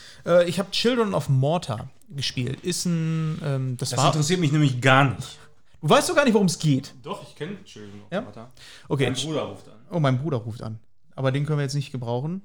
Äh, 0.46 0.50
ich 0.50 0.60
habe 0.60 0.70
Children 0.72 1.14
of 1.14 1.30
Mortar 1.30 1.90
gespielt. 2.10 2.60
Ist 2.64 2.86
ein. 2.86 3.40
Ähm, 3.46 3.78
das, 3.78 3.92
Das 3.92 4.00
war. 4.00 4.08
interessiert 4.08 4.42
mich 4.42 4.52
nämlich 4.52 4.82
gar 4.82 5.06
nicht. 5.16 5.40
Du 5.82 5.90
weißt 5.90 6.10
doch 6.10 6.16
gar 6.16 6.26
nicht, 6.26 6.34
worum 6.34 6.48
es 6.48 6.60
geht. 6.60 6.94
Doch, 7.02 7.24
ich 7.24 7.34
kenne 7.34 7.64
Children 7.64 8.02
of 8.02 8.12
Ja? 8.12 8.22
Mortar. 8.22 8.52
Okay. 8.90 9.06
Mein 9.10 9.14
Bruder 9.16 9.42
ruft 9.44 9.68
an. 9.70 9.76
Oh, 9.90 10.00
mein 10.02 10.20
Bruder 10.22 10.38
ruft 10.38 10.62
an. 10.64 10.80
Aber 11.16 11.32
den 11.32 11.46
können 11.46 11.60
wir 11.60 11.64
jetzt 11.64 11.76
nicht 11.76 11.94
gebrauchen. 11.94 12.42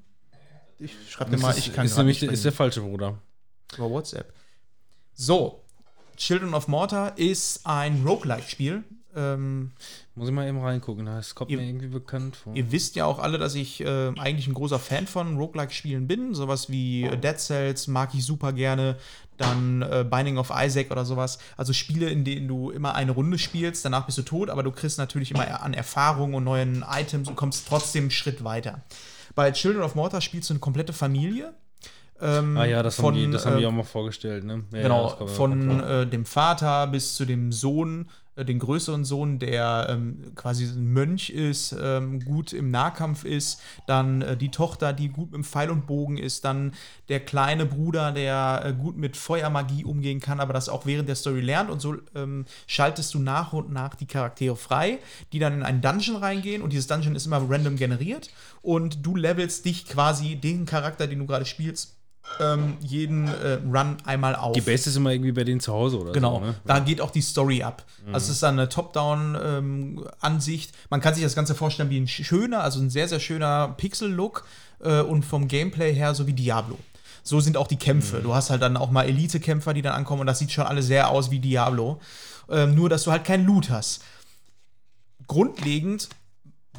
Ich 0.79 0.93
schreibe 1.09 1.31
dir 1.31 1.35
Das 1.37 1.41
mal, 1.43 1.57
ich 1.57 1.73
kann 1.73 1.85
ist 1.85 1.97
nämlich 1.97 2.21
nicht 2.21 2.31
ist 2.31 2.45
der 2.45 2.51
sprechen. 2.51 2.57
falsche 2.57 2.81
Bruder. 2.81 3.17
Über 3.75 3.89
WhatsApp. 3.89 4.33
So, 5.13 5.63
Children 6.15 6.53
of 6.53 6.67
Mortar 6.67 7.17
ist 7.17 7.61
ein 7.65 8.03
Roguelike-Spiel. 8.05 8.83
Ähm, 9.15 9.71
Muss 10.13 10.27
ich 10.29 10.33
mal 10.33 10.47
eben 10.47 10.59
reingucken. 10.61 11.05
Das 11.05 11.33
kommt 11.33 11.49
Ihr- 11.49 11.57
mir 11.57 11.65
irgendwie 11.67 11.87
bekannt 11.87 12.35
vor. 12.35 12.55
ihr 12.55 12.71
wisst 12.71 12.95
ja 12.95 13.05
auch 13.05 13.17
alle, 13.17 13.39
dass 13.39 13.55
ich 13.55 13.81
äh, 13.81 14.11
eigentlich 14.19 14.45
ein 14.47 14.53
großer 14.53 14.77
Fan 14.77 15.07
von 15.07 15.37
Roguelike-Spielen 15.37 16.07
bin. 16.07 16.35
Sowas 16.35 16.69
wie 16.69 17.03
äh, 17.03 17.17
Dead 17.17 17.39
Cells 17.39 17.87
mag 17.87 18.13
ich 18.13 18.23
super 18.25 18.53
gerne. 18.53 18.95
Dann 19.37 19.81
äh, 19.83 20.05
Binding 20.07 20.37
of 20.37 20.51
Isaac 20.55 20.91
oder 20.91 21.03
sowas. 21.05 21.39
Also 21.55 21.73
Spiele, 21.73 22.09
in 22.09 22.25
denen 22.25 22.47
du 22.47 22.69
immer 22.69 22.93
eine 22.95 23.11
Runde 23.11 23.37
spielst, 23.39 23.85
danach 23.85 24.05
bist 24.05 24.17
du 24.19 24.23
tot, 24.23 24.49
aber 24.51 24.61
du 24.63 24.71
kriegst 24.71 24.97
natürlich 24.99 25.31
immer 25.31 25.61
an 25.63 25.73
Erfahrung 25.73 26.33
und 26.35 26.43
neuen 26.43 26.83
Items 26.87 27.27
und 27.27 27.35
kommst 27.35 27.67
trotzdem 27.67 28.05
einen 28.05 28.11
Schritt 28.11 28.43
weiter. 28.43 28.81
Bei 29.35 29.51
Children 29.51 29.83
of 29.83 29.93
Mortar 29.95 30.21
spielst 30.21 30.49
du 30.49 30.53
eine 30.55 30.59
komplette 30.59 30.93
Familie. 30.93 31.53
Ähm, 32.21 32.57
ah 32.57 32.65
ja, 32.65 32.83
das, 32.83 32.95
von, 32.95 33.13
haben, 33.13 33.15
die, 33.15 33.31
das 33.31 33.45
haben 33.45 33.57
die 33.57 33.63
äh, 33.63 33.67
auch 33.67 33.71
mal 33.71 33.83
vorgestellt. 33.83 34.43
Ne? 34.43 34.63
Ja, 34.71 34.77
ja, 34.77 34.83
Genau, 34.83 35.17
mir 35.19 35.27
von 35.27 35.79
äh, 35.79 36.07
dem 36.07 36.25
Vater 36.25 36.87
bis 36.87 37.15
zu 37.15 37.25
dem 37.25 37.51
Sohn, 37.51 38.09
äh, 38.37 38.45
den 38.45 38.59
größeren 38.59 39.03
Sohn, 39.03 39.39
der 39.39 39.87
ähm, 39.89 40.33
quasi 40.35 40.65
ein 40.65 40.93
Mönch 40.93 41.29
ist, 41.29 41.75
ähm, 41.79 42.19
gut 42.21 42.53
im 42.53 42.71
Nahkampf 42.71 43.23
ist, 43.23 43.61
dann 43.87 44.21
äh, 44.21 44.37
die 44.37 44.49
Tochter, 44.49 44.93
die 44.93 45.09
gut 45.09 45.31
mit 45.31 45.45
Pfeil 45.45 45.69
und 45.69 45.87
Bogen 45.87 46.17
ist, 46.17 46.45
dann 46.45 46.73
der 47.09 47.19
kleine 47.19 47.65
Bruder, 47.65 48.11
der 48.11 48.63
äh, 48.63 48.73
gut 48.73 48.97
mit 48.97 49.17
Feuermagie 49.17 49.83
umgehen 49.83 50.19
kann, 50.19 50.39
aber 50.39 50.53
das 50.53 50.69
auch 50.69 50.85
während 50.85 51.09
der 51.09 51.15
Story 51.15 51.41
lernt 51.41 51.69
und 51.69 51.81
so 51.81 51.95
ähm, 52.15 52.45
schaltest 52.67 53.13
du 53.13 53.19
nach 53.19 53.53
und 53.53 53.71
nach 53.71 53.95
die 53.95 54.07
Charaktere 54.07 54.55
frei, 54.55 54.99
die 55.33 55.39
dann 55.39 55.53
in 55.53 55.63
einen 55.63 55.81
Dungeon 55.81 56.17
reingehen 56.17 56.61
und 56.61 56.73
dieses 56.73 56.87
Dungeon 56.87 57.15
ist 57.15 57.25
immer 57.25 57.43
random 57.49 57.75
generiert 57.75 58.29
und 58.61 59.05
du 59.05 59.15
levelst 59.15 59.65
dich 59.65 59.85
quasi 59.85 60.35
den 60.35 60.65
Charakter, 60.65 61.07
den 61.07 61.19
du 61.19 61.25
gerade 61.25 61.45
spielst, 61.45 61.96
ähm, 62.39 62.77
jeden 62.81 63.27
äh, 63.27 63.59
Run 63.65 63.97
einmal 64.05 64.35
auf. 64.35 64.53
Die 64.53 64.61
Base 64.61 64.89
ist 64.89 64.95
immer 64.95 65.11
irgendwie 65.11 65.31
bei 65.31 65.43
denen 65.43 65.59
zu 65.59 65.73
Hause 65.73 65.99
oder 65.99 66.11
Genau, 66.11 66.39
so. 66.39 66.45
Ne? 66.45 66.55
da 66.65 66.79
geht 66.79 67.01
auch 67.01 67.11
die 67.11 67.21
Story 67.21 67.63
ab. 67.63 67.83
Also 68.13 68.25
es 68.25 68.29
ist 68.35 68.43
dann 68.43 68.57
eine 68.59 68.69
Top-Down-Ansicht. 68.69 70.71
Man 70.89 71.01
kann 71.01 71.13
sich 71.13 71.23
das 71.23 71.35
Ganze 71.35 71.55
vorstellen 71.55 71.89
wie 71.89 71.99
ein 71.99 72.07
schöner, 72.07 72.61
also 72.61 72.79
ein 72.79 72.89
sehr, 72.89 73.07
sehr 73.07 73.19
schöner 73.19 73.73
Pixel-Look 73.77 74.45
äh, 74.83 75.01
und 75.01 75.23
vom 75.23 75.47
Gameplay 75.47 75.93
her 75.93 76.15
so 76.15 76.27
wie 76.27 76.33
Diablo. 76.33 76.77
So 77.23 77.39
sind 77.41 77.57
auch 77.57 77.67
die 77.67 77.77
Kämpfe. 77.77 78.21
Du 78.21 78.33
hast 78.33 78.49
halt 78.49 78.61
dann 78.61 78.77
auch 78.77 78.91
mal 78.91 79.03
Elite-Kämpfer, 79.03 79.73
die 79.73 79.81
dann 79.81 79.93
ankommen 79.93 80.21
und 80.21 80.27
das 80.27 80.39
sieht 80.39 80.51
schon 80.51 80.65
alles 80.65 80.87
sehr 80.87 81.09
aus 81.09 81.31
wie 81.31 81.39
Diablo. 81.39 81.99
Ähm, 82.49 82.75
nur, 82.75 82.87
dass 82.87 83.03
du 83.03 83.11
halt 83.11 83.25
keinen 83.25 83.45
Loot 83.45 83.69
hast. 83.69 84.01
Grundlegend, 85.27 86.07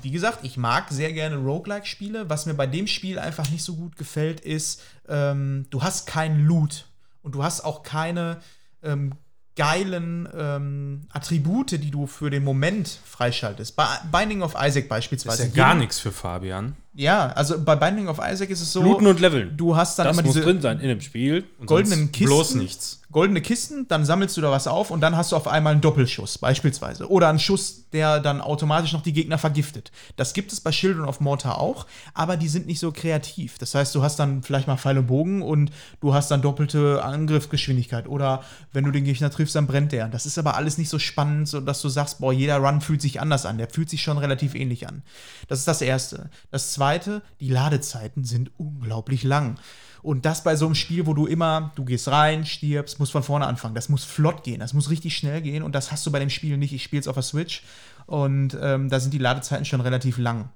wie 0.02 0.10
gesagt, 0.10 0.40
ich 0.42 0.56
mag 0.56 0.86
sehr 0.90 1.12
gerne 1.12 1.36
Roguelike-Spiele. 1.36 2.28
Was 2.30 2.46
mir 2.46 2.54
bei 2.54 2.66
dem 2.66 2.86
Spiel 2.86 3.18
einfach 3.18 3.48
nicht 3.50 3.62
so 3.64 3.74
gut 3.76 3.96
gefällt, 3.96 4.40
ist, 4.40 4.82
ähm, 5.08 5.66
du 5.70 5.82
hast 5.82 6.06
keinen 6.06 6.44
Loot 6.44 6.86
und 7.22 7.34
du 7.34 7.42
hast 7.42 7.62
auch 7.62 7.82
keine 7.82 8.38
ähm, 8.82 9.12
geilen 9.56 10.28
ähm, 10.36 11.08
Attribute, 11.10 11.72
die 11.72 11.90
du 11.90 12.06
für 12.06 12.30
den 12.30 12.44
Moment 12.44 13.00
freischaltest. 13.04 13.74
Bei 13.74 13.86
Binding 14.12 14.42
of 14.42 14.54
Isaac 14.54 14.84
Das 14.84 14.88
beispielsweise. 14.88 15.42
ist 15.46 15.56
ja 15.56 15.64
gar 15.64 15.74
nichts 15.74 15.98
für 15.98 16.12
Fabian. 16.12 16.76
Ja, 16.98 17.28
also 17.28 17.62
bei 17.62 17.76
Binding 17.76 18.08
of 18.08 18.18
Isaac 18.18 18.50
ist 18.50 18.60
es 18.60 18.72
so, 18.72 18.82
Looten 18.82 19.06
und 19.06 19.20
Leveln. 19.20 19.56
du 19.56 19.76
hast 19.76 20.00
dann 20.00 20.08
das 20.08 20.16
immer 20.16 20.26
muss 20.26 20.34
diese 20.34 20.44
drin 20.44 20.60
sein 20.60 20.80
in 20.80 20.88
dem 20.88 21.00
Spiel. 21.00 21.44
Und 21.60 21.66
goldenen 21.66 22.10
Kisten. 22.10 22.26
Bloß 22.26 22.54
nichts. 22.56 23.02
goldene 23.12 23.40
Kisten, 23.40 23.86
dann 23.86 24.04
sammelst 24.04 24.36
du 24.36 24.40
da 24.40 24.50
was 24.50 24.66
auf 24.66 24.90
und 24.90 25.00
dann 25.00 25.16
hast 25.16 25.30
du 25.30 25.36
auf 25.36 25.46
einmal 25.46 25.74
einen 25.74 25.80
Doppelschuss 25.80 26.38
beispielsweise. 26.38 27.08
Oder 27.08 27.28
einen 27.28 27.38
Schuss, 27.38 27.84
der 27.92 28.18
dann 28.18 28.40
automatisch 28.40 28.92
noch 28.94 29.02
die 29.02 29.12
Gegner 29.12 29.38
vergiftet. 29.38 29.92
Das 30.16 30.32
gibt 30.34 30.52
es 30.52 30.60
bei 30.60 30.72
Children 30.72 31.04
of 31.04 31.20
Mortar 31.20 31.60
auch, 31.60 31.86
aber 32.14 32.36
die 32.36 32.48
sind 32.48 32.66
nicht 32.66 32.80
so 32.80 32.90
kreativ. 32.90 33.58
Das 33.58 33.76
heißt, 33.76 33.94
du 33.94 34.02
hast 34.02 34.18
dann 34.18 34.42
vielleicht 34.42 34.66
mal 34.66 34.76
Pfeil 34.76 34.98
und 34.98 35.06
Bogen 35.06 35.40
und 35.40 35.70
du 36.00 36.14
hast 36.14 36.32
dann 36.32 36.42
doppelte 36.42 37.04
Angriffsgeschwindigkeit. 37.04 38.08
Oder 38.08 38.42
wenn 38.72 38.82
du 38.82 38.90
den 38.90 39.04
Gegner 39.04 39.30
triffst, 39.30 39.54
dann 39.54 39.68
brennt 39.68 39.92
der. 39.92 40.08
Das 40.08 40.26
ist 40.26 40.36
aber 40.36 40.56
alles 40.56 40.78
nicht 40.78 40.88
so 40.88 40.98
spannend, 40.98 41.46
so 41.48 41.60
dass 41.60 41.80
du 41.80 41.88
sagst, 41.88 42.18
boah, 42.18 42.32
jeder 42.32 42.56
Run 42.56 42.80
fühlt 42.80 43.00
sich 43.02 43.20
anders 43.20 43.46
an. 43.46 43.56
Der 43.56 43.68
fühlt 43.68 43.88
sich 43.88 44.02
schon 44.02 44.18
relativ 44.18 44.56
ähnlich 44.56 44.88
an. 44.88 45.02
Das 45.46 45.60
ist 45.60 45.68
das 45.68 45.80
Erste. 45.80 46.28
Das 46.50 46.72
Zweite, 46.72 46.87
die 46.96 47.48
Ladezeiten 47.48 48.24
sind 48.24 48.50
unglaublich 48.56 49.22
lang. 49.22 49.58
Und 50.02 50.24
das 50.24 50.44
bei 50.44 50.56
so 50.56 50.66
einem 50.66 50.74
Spiel, 50.74 51.06
wo 51.06 51.14
du 51.14 51.26
immer, 51.26 51.72
du 51.74 51.84
gehst 51.84 52.08
rein, 52.08 52.46
stirbst, 52.46 52.98
musst 52.98 53.12
von 53.12 53.22
vorne 53.22 53.46
anfangen. 53.46 53.74
Das 53.74 53.88
muss 53.88 54.04
flott 54.04 54.44
gehen, 54.44 54.60
das 54.60 54.72
muss 54.72 54.90
richtig 54.90 55.16
schnell 55.16 55.42
gehen 55.42 55.62
und 55.62 55.74
das 55.74 55.90
hast 55.90 56.06
du 56.06 56.12
bei 56.12 56.18
dem 56.18 56.30
Spiel 56.30 56.56
nicht. 56.56 56.72
Ich 56.72 56.82
spiele 56.82 57.00
es 57.00 57.08
auf 57.08 57.16
der 57.16 57.22
Switch 57.22 57.62
und 58.06 58.56
ähm, 58.60 58.88
da 58.88 59.00
sind 59.00 59.12
die 59.12 59.18
Ladezeiten 59.18 59.64
schon 59.64 59.80
relativ 59.80 60.18
lang. 60.18 60.50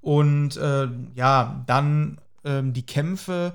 Und 0.00 0.56
äh, 0.56 0.88
ja, 1.14 1.62
dann 1.66 2.20
ähm, 2.44 2.72
die 2.72 2.84
Kämpfe 2.84 3.54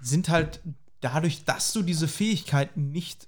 sind 0.00 0.28
halt 0.28 0.60
dadurch, 1.00 1.44
dass 1.44 1.72
du 1.72 1.82
diese 1.82 2.08
Fähigkeiten 2.08 2.90
nicht 2.90 3.26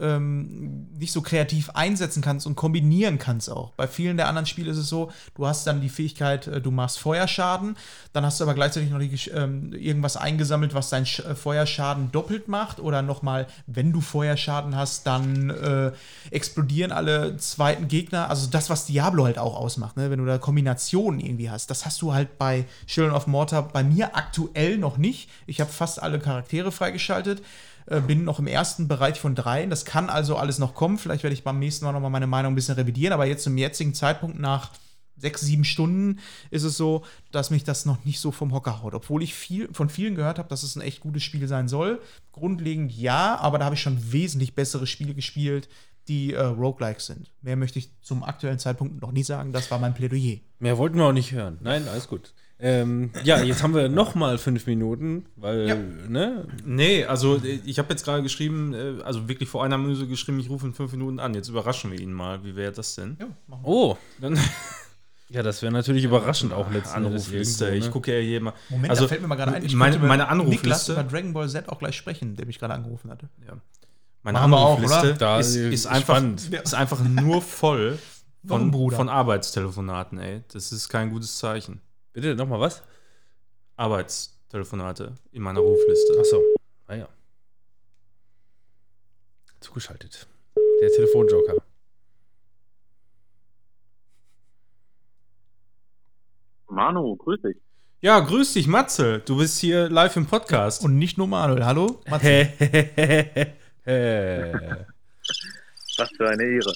ähm, 0.00 0.88
nicht 0.98 1.12
so 1.12 1.22
kreativ 1.22 1.70
einsetzen 1.70 2.20
kannst 2.22 2.46
und 2.46 2.56
kombinieren 2.56 3.18
kannst 3.18 3.48
auch. 3.50 3.70
Bei 3.72 3.86
vielen 3.86 4.16
der 4.16 4.28
anderen 4.28 4.46
Spiele 4.46 4.70
ist 4.70 4.76
es 4.78 4.88
so, 4.88 5.12
du 5.36 5.46
hast 5.46 5.66
dann 5.66 5.80
die 5.80 5.88
Fähigkeit, 5.88 6.46
äh, 6.48 6.60
du 6.60 6.70
machst 6.70 6.98
Feuerschaden, 6.98 7.76
dann 8.12 8.24
hast 8.26 8.40
du 8.40 8.44
aber 8.44 8.54
gleichzeitig 8.54 8.90
noch 8.90 8.98
die, 8.98 9.14
ähm, 9.30 9.72
irgendwas 9.72 10.16
eingesammelt, 10.16 10.74
was 10.74 10.90
deinen 10.90 11.06
Sch- 11.06 11.24
äh, 11.24 11.34
Feuerschaden 11.34 12.10
doppelt 12.10 12.48
macht 12.48 12.80
oder 12.80 13.02
nochmal, 13.02 13.46
wenn 13.66 13.92
du 13.92 14.00
Feuerschaden 14.00 14.74
hast, 14.76 15.06
dann 15.06 15.50
äh, 15.50 15.92
explodieren 16.30 16.90
alle 16.90 17.36
zweiten 17.36 17.86
Gegner. 17.88 18.30
Also 18.30 18.48
das, 18.50 18.70
was 18.70 18.86
Diablo 18.86 19.24
halt 19.24 19.38
auch 19.38 19.54
ausmacht, 19.56 19.96
ne? 19.96 20.10
wenn 20.10 20.18
du 20.18 20.26
da 20.26 20.38
Kombinationen 20.38 21.20
irgendwie 21.20 21.50
hast. 21.50 21.70
Das 21.70 21.86
hast 21.86 22.02
du 22.02 22.12
halt 22.12 22.38
bei 22.38 22.64
Children 22.86 23.14
of 23.14 23.26
Mortar 23.26 23.68
bei 23.68 23.84
mir 23.84 24.16
aktuell 24.16 24.78
noch 24.78 24.96
nicht. 24.98 25.30
Ich 25.46 25.60
habe 25.60 25.70
fast 25.70 26.02
alle 26.02 26.18
Charaktere 26.18 26.72
freigeschaltet 26.72 27.42
äh, 27.86 28.00
bin 28.00 28.24
noch 28.24 28.38
im 28.38 28.46
ersten 28.46 28.88
Bereich 28.88 29.20
von 29.20 29.34
dreien. 29.34 29.70
Das 29.70 29.84
kann 29.84 30.08
also 30.10 30.36
alles 30.36 30.58
noch 30.58 30.74
kommen. 30.74 30.98
Vielleicht 30.98 31.22
werde 31.22 31.34
ich 31.34 31.44
beim 31.44 31.58
nächsten 31.58 31.84
Mal 31.84 31.92
nochmal 31.92 32.10
meine 32.10 32.26
Meinung 32.26 32.52
ein 32.52 32.56
bisschen 32.56 32.76
revidieren. 32.76 33.12
Aber 33.12 33.26
jetzt 33.26 33.44
zum 33.44 33.56
jetzigen 33.56 33.94
Zeitpunkt 33.94 34.38
nach 34.38 34.70
sechs, 35.16 35.42
sieben 35.42 35.64
Stunden 35.64 36.18
ist 36.50 36.64
es 36.64 36.76
so, 36.76 37.04
dass 37.30 37.50
mich 37.50 37.64
das 37.64 37.86
noch 37.86 38.04
nicht 38.04 38.20
so 38.20 38.32
vom 38.32 38.52
Hocker 38.52 38.82
haut. 38.82 38.94
Obwohl 38.94 39.22
ich 39.22 39.34
viel, 39.34 39.72
von 39.72 39.88
vielen 39.88 40.14
gehört 40.14 40.38
habe, 40.38 40.48
dass 40.48 40.62
es 40.62 40.76
ein 40.76 40.82
echt 40.82 41.00
gutes 41.00 41.22
Spiel 41.22 41.46
sein 41.48 41.68
soll. 41.68 42.00
Grundlegend 42.32 42.92
ja, 42.92 43.36
aber 43.38 43.58
da 43.58 43.66
habe 43.66 43.74
ich 43.74 43.82
schon 43.82 44.12
wesentlich 44.12 44.54
bessere 44.54 44.86
Spiele 44.86 45.14
gespielt, 45.14 45.68
die 46.08 46.34
äh, 46.34 46.42
Roguelikes 46.42 47.06
sind. 47.06 47.32
Mehr 47.42 47.56
möchte 47.56 47.78
ich 47.78 47.90
zum 48.02 48.24
aktuellen 48.24 48.58
Zeitpunkt 48.58 49.00
noch 49.00 49.12
nie 49.12 49.22
sagen. 49.22 49.52
Das 49.52 49.70
war 49.70 49.78
mein 49.78 49.94
Plädoyer. 49.94 50.38
Mehr 50.58 50.78
wollten 50.78 50.98
wir 50.98 51.06
auch 51.06 51.12
nicht 51.12 51.32
hören. 51.32 51.58
Nein, 51.62 51.88
alles 51.88 52.08
gut. 52.08 52.34
Ähm, 52.60 53.10
ja, 53.24 53.42
jetzt 53.42 53.62
haben 53.62 53.74
wir 53.74 53.88
noch 53.88 54.14
mal 54.14 54.38
fünf 54.38 54.66
Minuten, 54.66 55.26
weil, 55.36 55.68
Ja. 55.68 55.76
ne? 56.08 56.46
Nee, 56.64 57.04
also 57.04 57.40
ich 57.42 57.78
habe 57.78 57.90
jetzt 57.90 58.04
gerade 58.04 58.22
geschrieben, 58.22 58.72
äh, 58.74 59.02
also 59.02 59.28
wirklich 59.28 59.48
vor 59.48 59.64
einer 59.64 59.76
Minute 59.76 60.06
geschrieben, 60.06 60.38
ich 60.38 60.48
rufe 60.48 60.66
in 60.66 60.72
fünf 60.72 60.92
Minuten 60.92 61.18
an. 61.18 61.34
Jetzt 61.34 61.48
überraschen 61.48 61.90
wir 61.90 62.00
ihn 62.00 62.12
mal. 62.12 62.44
Wie 62.44 62.54
wäre 62.56 62.72
das 62.72 62.94
denn? 62.94 63.16
Ja, 63.20 63.26
machen 63.48 63.62
wir. 63.64 63.68
Oh, 63.68 63.98
dann. 64.20 64.38
Ja, 65.30 65.42
das 65.42 65.62
wäre 65.62 65.72
natürlich 65.72 66.04
überraschend 66.04 66.52
auch 66.52 66.70
letzten 66.70 66.96
Anrufliste. 66.96 67.64
irgendwo, 67.64 67.78
Ich 67.78 67.84
ne? 67.86 67.90
gucke 67.90 68.14
ja 68.14 68.20
hier 68.20 68.40
mal. 68.42 68.52
Moment, 68.68 68.90
also, 68.90 69.04
da 69.04 69.08
fällt 69.08 69.22
mir 69.22 69.26
mal 69.26 69.34
gerade 69.36 69.52
ein, 69.54 69.64
ich 69.64 69.74
meine, 69.74 69.98
meine 69.98 70.22
Niklas 70.22 70.30
Anrufliste. 70.30 70.92
über 70.92 71.02
Dragon 71.02 71.32
Ball 71.32 71.48
Z 71.48 71.68
auch 71.70 71.78
gleich 71.78 71.96
sprechen, 71.96 72.36
der 72.36 72.44
mich 72.46 72.58
gerade 72.58 72.74
angerufen 72.74 73.10
hatte. 73.10 73.28
Meine 74.22 74.38
Machen 74.38 74.50
wir 74.50 74.58
auch, 74.58 74.76
Anrufliste 74.76 75.08
oder? 75.10 75.14
Da 75.14 75.40
ist, 75.40 75.56
ist 75.56 75.86
einfach, 75.86 76.22
ist 76.62 76.74
einfach 76.74 77.02
nur 77.02 77.40
voll 77.40 77.98
von, 78.46 78.70
Bruder? 78.70 78.96
von 78.96 79.08
Arbeitstelefonaten, 79.08 80.18
ey. 80.18 80.42
Das 80.52 80.70
ist 80.72 80.90
kein 80.90 81.10
gutes 81.10 81.38
Zeichen. 81.38 81.80
Bitte, 82.14 82.34
nochmal 82.36 82.60
was? 82.60 82.80
Arbeitstelefonate 83.76 85.14
in 85.32 85.42
meiner 85.42 85.58
Rufliste. 85.58 86.16
Achso, 86.20 86.40
naja. 86.86 87.08
Zugeschaltet. 89.58 90.28
Der 90.80 90.90
Telefonjoker. 90.92 91.56
Manu, 96.68 97.16
grüß 97.16 97.42
dich. 97.42 97.56
Ja, 98.00 98.20
grüß 98.20 98.52
dich, 98.52 98.68
Matze. 98.68 99.18
Du 99.20 99.38
bist 99.38 99.58
hier 99.58 99.88
live 99.88 100.14
im 100.14 100.26
Podcast. 100.26 100.84
Und 100.84 100.96
nicht 100.98 101.18
nur 101.18 101.26
Manuel. 101.26 101.64
Hallo? 101.64 102.00
Matze. 102.08 102.52
Was 105.98 106.10
für 106.16 106.28
eine 106.28 106.44
Ehre. 106.44 106.72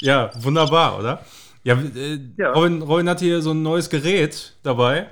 Ja, 0.00 0.32
wunderbar, 0.42 0.98
oder? 0.98 1.24
Ja, 1.64 1.74
äh, 1.74 2.18
Ja. 2.36 2.52
Robin, 2.52 2.82
Robin 2.82 3.08
hat 3.08 3.20
hier 3.20 3.42
so 3.42 3.50
ein 3.52 3.62
neues 3.62 3.90
Gerät 3.90 4.56
dabei. 4.62 5.06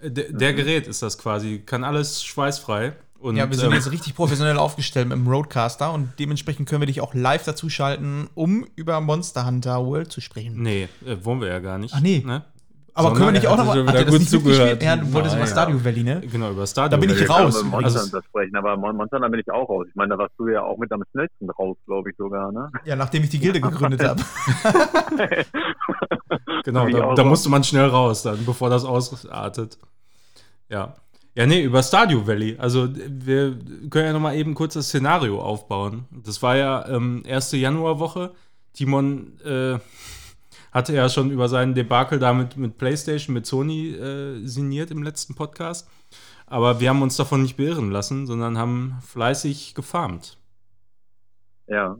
Äh, 0.00 0.10
Der, 0.10 0.32
der 0.32 0.54
Gerät 0.54 0.86
ist 0.86 1.02
das 1.02 1.18
quasi. 1.18 1.60
Kann 1.64 1.84
alles 1.84 2.22
schweißfrei. 2.24 2.92
Und, 3.18 3.36
Ja, 3.36 3.50
wir 3.50 3.56
sind 3.56 3.66
ähm, 3.66 3.72
jetzt 3.72 3.90
richtig 3.90 4.14
professionell 4.14 4.58
aufgestellt 4.58 5.08
mit 5.08 5.16
dem 5.18 5.26
Roadcaster 5.26 5.92
und 5.92 6.10
dementsprechend 6.20 6.68
können 6.68 6.82
wir 6.82 6.86
dich 6.86 7.00
auch 7.00 7.14
live 7.14 7.44
dazu 7.44 7.68
schalten, 7.68 8.28
um 8.34 8.64
über 8.76 9.00
Monster 9.00 9.44
Hunter 9.44 9.84
World 9.84 10.12
zu 10.12 10.20
sprechen. 10.20 10.62
Nee, 10.62 10.88
äh, 11.04 11.16
wollen 11.24 11.40
wir 11.40 11.48
ja 11.48 11.58
gar 11.58 11.78
nicht. 11.78 11.94
Ach, 11.96 12.00
nee. 12.00 12.22
Ne? 12.24 12.44
Aber 12.98 13.12
können 13.14 13.26
wir 13.26 13.32
nicht 13.32 13.46
auch 13.46 13.56
noch 13.56 13.64
mal. 13.66 13.86
Hat 13.86 13.94
er 13.94 14.04
das 14.04 14.12
nicht 14.12 14.12
wirklich 14.12 14.28
zugehört. 14.30 14.60
gespielt? 14.80 14.82
Ja, 14.82 14.96
du 14.96 15.12
wolltest 15.12 15.36
über. 15.36 15.46
Stardew 15.46 15.84
Valley, 15.84 16.02
ne? 16.02 16.20
Genau, 16.30 16.50
über 16.50 16.66
Stardew 16.66 16.90
Da 16.90 16.96
bin 16.96 17.10
ich 17.10 17.28
raus. 17.30 17.56
Aber 17.60 17.68
übrigens. 17.78 17.94
Monster 17.94 18.22
sprechen, 18.28 18.56
aber 18.56 18.76
Mon- 18.76 18.96
Monster 18.96 19.16
Hunter 19.18 19.28
bin 19.30 19.40
ich 19.40 19.50
auch 19.50 19.68
raus. 19.68 19.86
Ich 19.88 19.94
meine, 19.94 20.10
da 20.10 20.18
warst 20.18 20.34
du 20.38 20.48
ja 20.48 20.62
auch 20.62 20.76
mit 20.78 20.90
am 20.92 21.02
schnellsten 21.12 21.48
raus, 21.50 21.76
glaube 21.86 22.10
ich 22.10 22.16
sogar, 22.16 22.50
ne? 22.52 22.68
Ja, 22.84 22.96
nachdem 22.96 23.22
ich 23.22 23.30
die 23.30 23.38
Gilde 23.38 23.60
gegründet 23.60 24.02
habe. 24.02 24.22
Genau, 26.64 26.88
da, 26.88 27.14
da 27.14 27.24
musste 27.24 27.48
man 27.48 27.64
schnell 27.64 27.86
raus, 27.86 28.22
dann, 28.22 28.44
bevor 28.44 28.68
das 28.70 28.84
ausartet. 28.84 29.78
Ja. 30.68 30.94
Ja, 31.34 31.46
nee, 31.46 31.62
über 31.62 31.82
Stardew 31.82 32.26
Valley. 32.26 32.56
Also, 32.58 32.88
wir 32.94 33.56
können 33.90 34.06
ja 34.06 34.12
nochmal 34.12 34.34
eben 34.36 34.54
kurz 34.54 34.74
das 34.74 34.86
Szenario 34.88 35.40
aufbauen. 35.40 36.04
Das 36.10 36.42
war 36.42 36.56
ja 36.56 36.86
ähm, 36.88 37.22
erste 37.24 37.56
Januarwoche. 37.56 38.32
Timon 38.74 39.38
äh, 39.44 39.78
hatte 40.72 40.94
ja 40.94 41.08
schon 41.08 41.30
über 41.30 41.48
seinen 41.48 41.74
Debakel 41.74 42.18
da 42.18 42.32
mit, 42.32 42.78
PlayStation, 42.78 43.34
mit 43.34 43.46
Sony 43.46 43.90
äh, 43.94 44.44
signiert 44.46 44.90
im 44.90 45.02
letzten 45.02 45.34
Podcast. 45.34 45.88
Aber 46.46 46.80
wir 46.80 46.88
haben 46.88 47.02
uns 47.02 47.16
davon 47.16 47.42
nicht 47.42 47.56
beirren 47.56 47.90
lassen, 47.90 48.26
sondern 48.26 48.56
haben 48.58 48.96
fleißig 49.02 49.74
gefarmt. 49.74 50.38
Ja. 51.66 51.98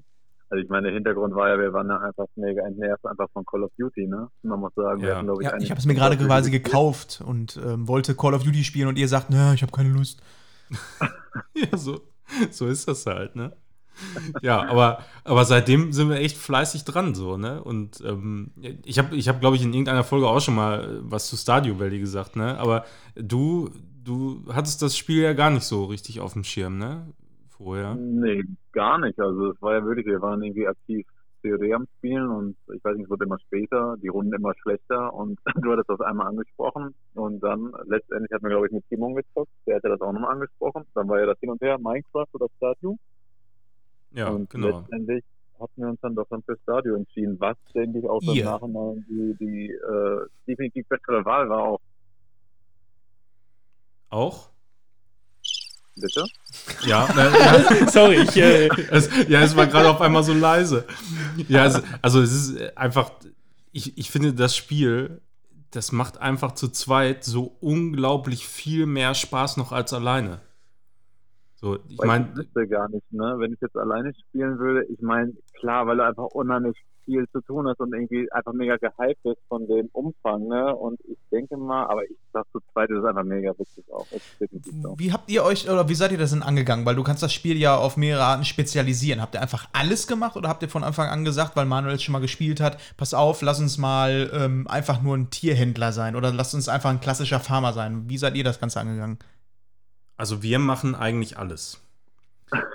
Also 0.51 0.63
ich 0.65 0.71
meine, 0.71 0.85
der 0.87 0.95
Hintergrund 0.95 1.35
war 1.35 1.51
ja, 1.51 1.59
wir 1.59 1.75
waren 1.75 1.89
ja 1.89 1.99
einfach 1.99 2.25
mega 2.37 2.63
entnervt 2.67 3.05
einfach 3.05 3.29
von 3.35 3.45
Call 3.45 3.65
of 3.65 3.71
Duty, 3.79 4.07
ne? 4.07 4.29
Man 4.43 4.59
muss 4.61 4.73
sagen, 4.75 5.03
wir 5.03 5.09
Ja. 5.11 5.17
hatten, 5.17 5.27
glaube 5.27 5.43
ich, 5.43 5.47
Ja, 5.47 5.53
eigentlich 5.53 5.65
ich 5.65 5.71
habe 5.71 5.79
es 5.81 5.85
mir 5.85 5.95
gerade 5.95 6.17
quasi 6.17 6.51
gekauft 6.51 7.23
und 7.23 7.59
ähm, 7.63 7.87
wollte 7.87 8.15
Call 8.15 8.33
of 8.33 8.45
Duty 8.45 8.65
spielen 8.65 8.89
und 8.89 8.97
ihr 8.97 9.09
sagt, 9.09 9.29
ne, 9.29 9.53
ich 9.55 9.61
habe 9.63 9.73
keine 9.73 9.91
Lust. 9.91 10.23
Ja, 11.55 11.77
so, 11.77 12.01
so 12.51 12.67
ist 12.67 12.89
das 12.89 13.05
halt, 13.07 13.37
ne? 13.37 13.53
Ja, 14.43 14.69
aber, 14.69 15.05
aber 15.25 15.45
seitdem 15.45 15.93
sind 15.93 16.09
wir 16.09 16.17
echt 16.17 16.37
fleißig 16.37 16.85
dran, 16.85 17.15
so, 17.15 17.37
ne? 17.37 17.63
Und 17.63 18.03
ähm, 18.05 18.51
ich 18.85 18.99
habe, 18.99 19.17
ich 19.17 19.29
hab, 19.29 19.41
glaube 19.41 19.57
ich, 19.57 19.63
in 19.63 19.73
irgendeiner 19.73 20.05
Folge 20.05 20.29
auch 20.29 20.41
schon 20.41 20.55
mal 20.55 20.85
äh, 20.85 20.99
was 21.03 21.29
zu 21.29 21.37
Stadio 21.37 21.79
Valley 21.79 21.99
gesagt, 21.99 22.37
ne? 22.37 22.59
Aber 22.59 22.85
du, 23.15 23.71
du 24.05 24.43
hattest 24.53 24.83
das 24.83 24.97
Spiel 24.97 25.23
ja 25.23 25.33
gar 25.33 25.51
nicht 25.51 25.65
so 25.65 25.85
richtig 25.85 26.21
auf 26.21 26.33
dem 26.33 26.45
Schirm, 26.45 26.79
ne? 26.79 27.07
Vorher. 27.49 27.95
Nee, 27.95 28.45
gar 28.73 28.99
nicht. 28.99 29.19
Also 29.19 29.51
es 29.51 29.63
war 29.63 29.75
ja 29.75 29.85
wirklich, 29.85 30.07
wir 30.07 30.23
waren 30.23 30.43
irgendwie 30.43 30.69
aktiv 30.69 31.07
COD 31.43 31.73
am 31.73 31.87
Spielen 31.99 32.29
und 32.29 32.57
ich 32.75 32.85
weiß 32.85 32.97
nicht, 32.97 33.05
es 33.05 33.11
wurde 33.11 33.25
immer 33.25 33.39
später, 33.39 33.97
die 34.03 34.09
Runden 34.09 34.33
immer 34.33 34.55
schlechter 34.61 35.13
und 35.15 35.39
du 35.63 35.73
hattest 35.73 35.89
das 35.89 36.01
einmal 36.01 36.29
angesprochen 36.29 36.95
und 37.15 37.41
dann 37.41 37.73
letztendlich 37.87 38.33
hat 38.33 38.43
man, 38.43 38.51
glaube 38.51 38.67
ich, 38.67 38.73
mit 38.73 38.85
Timon 38.89 39.15
gezockt, 39.15 39.51
der 39.67 39.77
hatte 39.77 39.89
das 39.89 40.01
auch 40.01 40.13
nochmal 40.13 40.33
angesprochen. 40.33 40.85
Dann 40.95 41.09
war 41.09 41.21
ja 41.21 41.27
das 41.27 41.39
hin 41.41 41.51
und 41.51 41.61
her, 41.61 41.79
Minecraft 41.79 42.29
oder 42.33 42.47
Stardew. 42.57 42.97
Ja, 44.13 44.29
und 44.29 44.51
genau. 44.51 44.81
letztendlich 44.81 45.25
hatten 45.61 45.83
wir 45.83 45.89
uns 45.89 46.01
dann 46.01 46.15
doch 46.15 46.27
dann 46.31 46.43
für 46.43 46.57
Stadio 46.63 46.95
entschieden, 46.95 47.39
was, 47.41 47.57
denke 47.75 47.99
ich, 47.99 48.09
auch 48.09 48.23
im 48.23 48.35
Ihr. 48.35 48.45
Nachhinein 48.45 49.05
die, 49.09 49.37
die 49.39 49.71
äh, 49.71 50.27
definitiv 50.47 50.87
bessere 50.89 51.25
Wahl 51.25 51.49
war 51.49 51.63
auch. 51.63 51.81
Auch? 54.11 54.51
Bitte? 55.97 56.25
Ja, 56.87 57.13
ne, 57.13 57.33
ja, 57.39 57.89
Sorry, 57.89 58.23
ich. 58.23 58.37
Äh, 58.37 58.69
es, 58.91 59.11
ja, 59.29 59.41
es 59.41 59.57
war 59.57 59.67
gerade 59.67 59.91
auf 59.91 60.01
einmal 60.01 60.23
so 60.23 60.33
leise. 60.33 60.87
Ja, 61.49 61.67
es, 61.67 61.83
also 62.03 62.23
es 62.23 62.33
ist 62.33 62.77
einfach, 62.77 63.11
ich, 63.73 63.99
ich 63.99 64.11
finde 64.11 64.33
das 64.33 64.57
Spiel, 64.57 65.21
das 65.71 65.93
macht 65.93 66.19
einfach 66.19 66.53
zu 66.53 66.69
zweit 66.69 67.25
so 67.25 67.57
unglaublich 67.61 68.47
viel 68.47 68.87
mehr 68.87 69.15
Spaß 69.15 69.57
noch 69.57 69.73
als 69.73 69.93
alleine. 69.93 70.41
So, 71.61 71.77
ich 71.89 71.99
meine, 71.99 72.29
ich 72.31 72.37
wüsste 72.37 72.69
gar 72.69 72.89
nicht, 72.89 73.13
ne? 73.13 73.35
Wenn 73.39 73.53
ich 73.53 73.61
jetzt 73.61 73.77
alleine 73.77 74.13
spielen 74.15 74.59
würde, 74.61 74.85
ich 74.85 75.01
meine, 75.01 75.33
klar, 75.55 75.89
weil 75.89 75.97
du 75.97 76.05
einfach 76.05 76.27
unheimlich 76.27 76.77
viel 77.05 77.27
zu 77.33 77.41
tun 77.41 77.67
hast 77.67 77.81
und 77.81 77.93
irgendwie 77.93 78.31
einfach 78.31 78.53
mega 78.53 78.77
gehypt 78.77 79.21
bist 79.25 79.39
von 79.49 79.67
dem 79.67 79.89
Umfang, 79.93 80.47
ne? 80.47 80.73
Und 80.77 81.01
ich 81.09 81.19
denke 81.33 81.57
mal, 81.57 81.87
aber 81.87 82.05
ich 82.05 82.17
sag 82.33 82.45
zu 82.53 82.61
zweit 82.73 82.91
ist 82.91 82.99
es 82.99 83.05
einfach 83.05 83.25
mega 83.25 83.51
witzig 83.59 83.85
auch. 83.93 84.07
Das 84.39 84.53
ist. 84.53 84.73
Wie 84.99 85.13
habt 85.13 85.29
ihr 85.31 85.43
euch, 85.43 85.69
oder 85.69 85.89
wie 85.89 85.97
seid 85.97 86.13
ihr 86.13 86.19
das 86.19 86.31
denn 86.31 86.45
angegangen? 86.45 86.87
Weil 86.87 86.95
du 86.95 87.03
kannst 87.03 87.25
das 87.25 87.33
Spiel 87.33 87.57
ja 87.57 87.77
auf 87.77 87.97
mehrere 87.97 88.23
Arten 88.23 88.45
spezialisieren. 88.45 89.21
Habt 89.21 89.35
ihr 89.35 89.43
einfach 89.43 89.69
alles 89.73 90.07
gemacht 90.07 90.37
oder 90.37 90.49
habt 90.49 90.63
ihr 90.63 90.69
von 90.69 90.85
Anfang 90.85 91.09
an 91.09 91.25
gesagt, 91.25 91.57
weil 91.57 91.67
Manuel 91.67 91.97
es 91.97 92.05
schon 92.05 92.13
mal 92.13 92.21
gespielt 92.21 92.61
hat, 92.61 92.79
pass 92.97 93.15
auf, 93.15 93.43
lass 93.43 93.59
uns 93.59 93.79
mal 93.79 94.31
ähm, 94.33 94.69
einfach 94.69 95.03
nur 95.03 95.17
ein 95.17 95.31
Tierhändler 95.31 95.91
sein 95.91 96.15
oder 96.15 96.33
lass 96.33 96.55
uns 96.55 96.69
einfach 96.69 96.91
ein 96.91 97.01
klassischer 97.01 97.41
Farmer 97.41 97.73
sein? 97.73 98.05
Wie 98.09 98.19
seid 98.19 98.37
ihr 98.37 98.45
das 98.45 98.61
Ganze 98.61 98.79
angegangen? 98.79 99.19
Also 100.19 100.43
wir 100.43 100.59
machen 100.59 100.95
eigentlich 100.95 101.39
alles. 101.39 101.81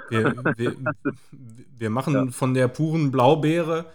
Wir, 0.09 0.33
wir, 0.57 0.75
wir 1.77 1.89
machen 1.91 2.13
Ja. 2.13 2.25
von 2.31 2.53
der 2.55 2.67
puren 2.67 3.11
Blaubeere 3.11 3.85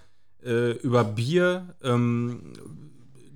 äh, 0.44 0.72
über 0.72 1.02
Bier, 1.02 1.66
ähm, 1.82 2.52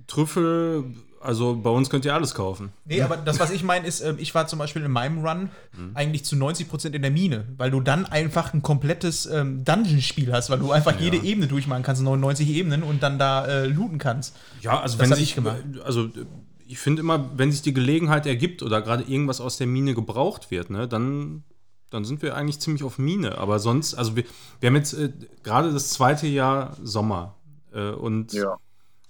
Trüffel, 0.07 0.83
also 1.21 1.55
bei 1.55 1.69
uns 1.69 1.89
könnt 1.89 2.03
ihr 2.03 2.13
alles 2.13 2.35
kaufen. 2.35 2.73
Nee, 2.85 3.01
aber 3.01 3.15
das, 3.15 3.39
was 3.39 3.49
ich 3.51 3.63
meine, 3.63 3.87
ist, 3.87 4.01
ähm, 4.01 4.17
ich 4.19 4.35
war 4.35 4.45
zum 4.47 4.59
Beispiel 4.59 4.83
in 4.83 4.91
meinem 4.91 5.25
Run 5.25 5.49
eigentlich 5.93 6.25
zu 6.25 6.35
90% 6.35 6.91
in 6.91 7.01
der 7.01 7.11
Mine, 7.11 7.45
weil 7.57 7.71
du 7.71 7.79
dann 7.79 8.05
einfach 8.05 8.53
ein 8.53 8.61
komplettes 8.61 9.25
ähm, 9.25 9.63
Dungeon-Spiel 9.63 10.33
hast, 10.33 10.49
weil 10.49 10.59
du 10.59 10.71
einfach 10.73 10.99
jede 10.99 11.15
Ebene 11.17 11.47
durchmachen 11.47 11.81
kannst, 11.83 12.01
99 12.01 12.49
Ebenen 12.49 12.83
und 12.83 13.01
dann 13.03 13.17
da 13.19 13.45
äh, 13.47 13.67
looten 13.67 13.97
kannst. 13.99 14.35
Ja, 14.61 14.81
also 14.81 14.97
Das 14.97 15.09
wenn 15.09 15.15
sich, 15.15 15.29
ich 15.29 15.35
gemacht. 15.35 15.57
also 15.85 16.05
äh, 16.07 16.25
ich 16.73 16.79
finde 16.79 17.01
immer, 17.01 17.29
wenn 17.37 17.51
sich 17.51 17.61
die 17.61 17.71
Gelegenheit 17.73 18.25
ergibt 18.25 18.63
oder 18.63 18.81
gerade 18.81 19.03
irgendwas 19.03 19.39
aus 19.39 19.57
der 19.57 19.67
Mine 19.67 19.93
gebraucht 19.93 20.49
wird, 20.49 20.71
ne, 20.71 20.87
dann, 20.87 21.43
dann 21.91 22.03
sind 22.03 22.23
wir 22.23 22.35
eigentlich 22.35 22.59
ziemlich 22.59 22.83
auf 22.83 22.97
Mine. 22.97 23.37
Aber 23.37 23.59
sonst, 23.59 23.93
also 23.93 24.15
wir, 24.15 24.23
wir 24.59 24.69
haben 24.69 24.75
jetzt 24.75 24.93
äh, 24.95 25.11
gerade 25.43 25.71
das 25.71 25.89
zweite 25.91 26.25
Jahr 26.25 26.75
Sommer. 26.81 27.35
Äh, 27.71 27.91
und, 27.91 28.33
Ja. 28.33 28.57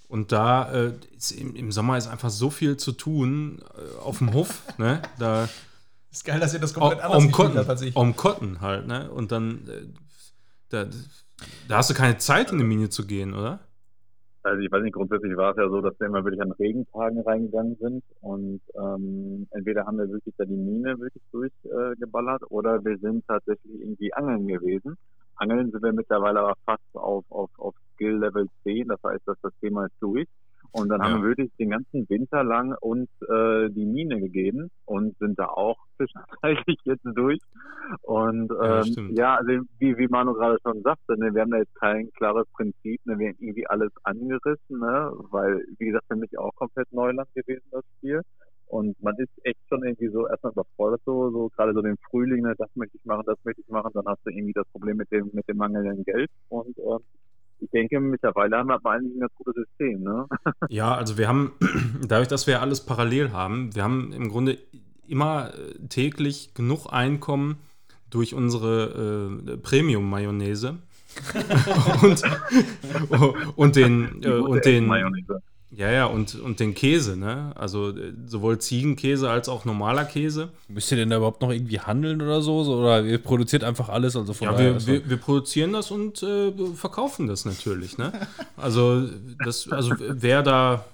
und 0.09 0.33
da 0.33 0.73
äh, 0.73 0.93
ist 1.15 1.31
im, 1.31 1.55
im 1.55 1.71
Sommer 1.71 1.97
ist 1.97 2.07
einfach 2.07 2.29
so 2.31 2.49
viel 2.49 2.75
zu 2.75 2.91
tun 2.91 3.61
äh, 3.77 3.97
auf 4.01 4.17
dem 4.17 4.33
Hof. 4.33 4.61
ne, 4.77 5.01
da, 5.17 5.47
Ist 6.11 6.25
geil, 6.25 6.41
dass 6.41 6.53
ihr 6.53 6.59
das 6.59 6.73
um, 6.73 6.81
komplett 6.81 7.01
anders 7.01 7.23
um, 7.23 7.31
Kotten, 7.31 7.57
habt 7.57 7.69
als 7.69 7.81
ich. 7.81 7.95
um 7.95 8.15
Kotten 8.17 8.59
halt. 8.59 8.87
Ne? 8.87 9.09
Und 9.09 9.31
dann, 9.31 9.69
äh, 9.69 9.87
da, 10.67 10.85
da 11.69 11.77
hast 11.77 11.89
du 11.89 11.93
keine 11.93 12.17
Zeit, 12.17 12.51
in 12.51 12.57
die 12.57 12.65
Mine 12.65 12.89
zu 12.89 13.07
gehen, 13.07 13.33
oder? 13.33 13.61
Also 14.43 14.61
ich 14.61 14.69
weiß 14.69 14.83
nicht, 14.83 14.93
grundsätzlich 14.93 15.37
war 15.37 15.51
es 15.51 15.57
ja 15.57 15.69
so, 15.69 15.79
dass 15.79 15.97
wir 15.99 16.07
immer 16.07 16.23
wirklich 16.25 16.41
an 16.41 16.51
Regentagen 16.51 17.21
reingegangen 17.21 17.77
sind 17.77 18.03
und 18.19 18.61
ähm, 18.75 19.47
entweder 19.51 19.85
haben 19.85 19.97
wir 19.97 20.09
wirklich 20.09 20.35
da 20.37 20.43
die 20.43 20.57
Mine 20.57 20.99
wirklich 20.99 21.23
durchgeballert 21.31 22.41
äh, 22.41 22.45
oder 22.49 22.83
wir 22.83 22.97
sind 22.97 23.25
tatsächlich 23.25 23.73
irgendwie 23.79 24.13
angeln 24.13 24.45
gewesen. 24.47 24.97
Angeln 25.37 25.71
sind 25.71 25.81
wir 25.81 25.93
mittlerweile 25.93 26.41
aber 26.41 26.55
fast 26.65 26.83
auf, 26.93 27.23
auf, 27.29 27.49
auf 27.57 27.73
Skill 27.93 28.17
Level 28.17 28.47
10, 28.63 28.89
das 28.89 29.01
heißt, 29.01 29.25
dass 29.25 29.37
das 29.41 29.53
Thema 29.61 29.85
ist 29.85 29.95
durch. 30.01 30.27
Und 30.73 30.89
dann 30.89 31.01
Ja. 31.01 31.03
haben 31.03 31.13
wir 31.21 31.23
wirklich 31.29 31.51
den 31.59 31.71
ganzen 31.71 32.09
Winter 32.09 32.43
lang 32.43 32.75
uns 32.81 33.09
äh, 33.29 33.69
die 33.71 33.85
Mine 33.85 34.21
gegeben 34.21 34.69
und 34.85 35.17
sind 35.19 35.39
da 35.39 35.47
auch 35.47 35.77
zwischenzeitlich 35.97 36.79
jetzt 36.85 37.05
durch. 37.05 37.41
Und 38.01 38.51
Ja, 38.61 38.83
ähm, 38.83 38.83
stimmt. 38.83 39.17
ja, 39.17 39.35
also 39.37 39.51
wie, 39.79 39.97
wie 39.97 40.07
Manu 40.09 40.33
gerade 40.33 40.57
schon 40.63 40.81
sagte, 40.83 41.17
ne, 41.19 41.33
wir 41.35 41.41
haben 41.41 41.51
da 41.51 41.59
jetzt 41.59 41.75
kein 41.75 42.11
klares 42.13 42.47
Prinzip, 42.55 43.01
ne, 43.05 43.19
wir 43.19 43.29
haben 43.29 43.37
irgendwie 43.39 43.67
alles 43.67 43.91
angerissen, 44.03 44.79
ne, 44.79 45.11
weil, 45.31 45.65
wie 45.79 45.87
gesagt, 45.87 46.05
für 46.09 46.17
mich 46.17 46.37
auch 46.39 46.53
komplett 46.55 46.91
Neuland 46.93 47.29
gewesen, 47.35 47.63
das 47.71 47.83
Spiel. 47.97 48.21
Und 48.67 49.01
man 49.03 49.15
ist 49.17 49.31
echt 49.43 49.59
schon 49.69 49.83
irgendwie 49.83 50.09
so 50.09 50.27
erstmal 50.27 50.53
überfordert, 50.53 51.01
so, 51.05 51.31
so 51.31 51.49
gerade 51.55 51.73
so 51.73 51.81
den 51.81 51.97
Frühling, 52.09 52.43
ne, 52.43 52.55
das 52.57 52.69
möchte 52.75 52.97
ich 52.97 53.05
machen, 53.05 53.23
das 53.27 53.37
möchte 53.45 53.61
ich 53.61 53.69
machen, 53.69 53.91
dann 53.93 54.05
hast 54.07 54.25
du 54.25 54.31
irgendwie 54.31 54.53
das 54.53 54.67
Problem 54.71 54.97
mit 54.97 55.11
dem, 55.11 55.29
mit 55.33 55.47
dem 55.47 55.57
mangelnden 55.57 56.03
Geld. 56.05 56.29
Und 56.49 56.77
ähm, 56.79 56.99
ich 57.63 57.69
denke, 57.71 57.99
mittlerweile 57.99 58.57
haben 58.57 58.67
wir 58.67 58.75
aber 58.75 58.91
eigentlich 58.91 59.15
ein 59.15 59.21
ganz 59.21 59.33
gutes 59.35 59.55
System, 59.55 60.03
ne? 60.03 60.27
Ja, 60.69 60.95
also 60.95 61.17
wir 61.17 61.27
haben, 61.27 61.53
dadurch, 62.07 62.27
dass 62.27 62.47
wir 62.47 62.61
alles 62.61 62.85
parallel 62.85 63.31
haben, 63.31 63.75
wir 63.75 63.83
haben 63.83 64.11
im 64.13 64.29
Grunde 64.29 64.57
immer 65.07 65.53
äh, 65.53 65.87
täglich 65.87 66.53
genug 66.53 66.87
Einkommen 66.91 67.57
durch 68.09 68.33
unsere 68.33 69.49
äh, 69.49 69.57
Premium-Mayonnaise 69.57 70.77
und, 72.01 72.23
und 73.55 73.75
den, 73.75 74.23
äh, 74.23 74.29
und 74.29 74.65
den 74.65 74.87
Mayonnaise. 74.87 75.41
Ja, 75.75 75.91
ja, 75.91 76.05
und, 76.05 76.35
und 76.35 76.59
den 76.59 76.73
Käse, 76.73 77.17
ne? 77.17 77.51
Also 77.55 77.89
äh, 77.89 78.13
sowohl 78.27 78.59
Ziegenkäse 78.59 79.29
als 79.29 79.49
auch 79.49 79.65
normaler 79.65 80.05
Käse. 80.05 80.49
Müsst 80.67 80.91
ihr 80.91 80.97
denn 80.97 81.09
da 81.09 81.17
überhaupt 81.17 81.41
noch 81.41 81.51
irgendwie 81.51 81.79
handeln 81.79 82.21
oder 82.21 82.41
so? 82.41 82.63
so 82.63 82.75
oder 82.75 83.03
ihr 83.03 83.17
produziert 83.17 83.63
einfach 83.63 83.89
alles? 83.89 84.15
Also 84.15 84.33
von 84.33 84.47
Ja, 84.47 84.53
daher 84.53 84.73
wir, 84.75 84.87
wir, 84.87 85.09
wir 85.09 85.17
produzieren 85.17 85.73
das 85.73 85.89
und 85.91 86.21
äh, 86.21 86.51
verkaufen 86.75 87.27
das 87.27 87.45
natürlich, 87.45 87.97
ne? 87.97 88.13
Also, 88.57 89.07
das, 89.43 89.67
also 89.69 89.95
wer 89.99 90.43
da 90.43 90.85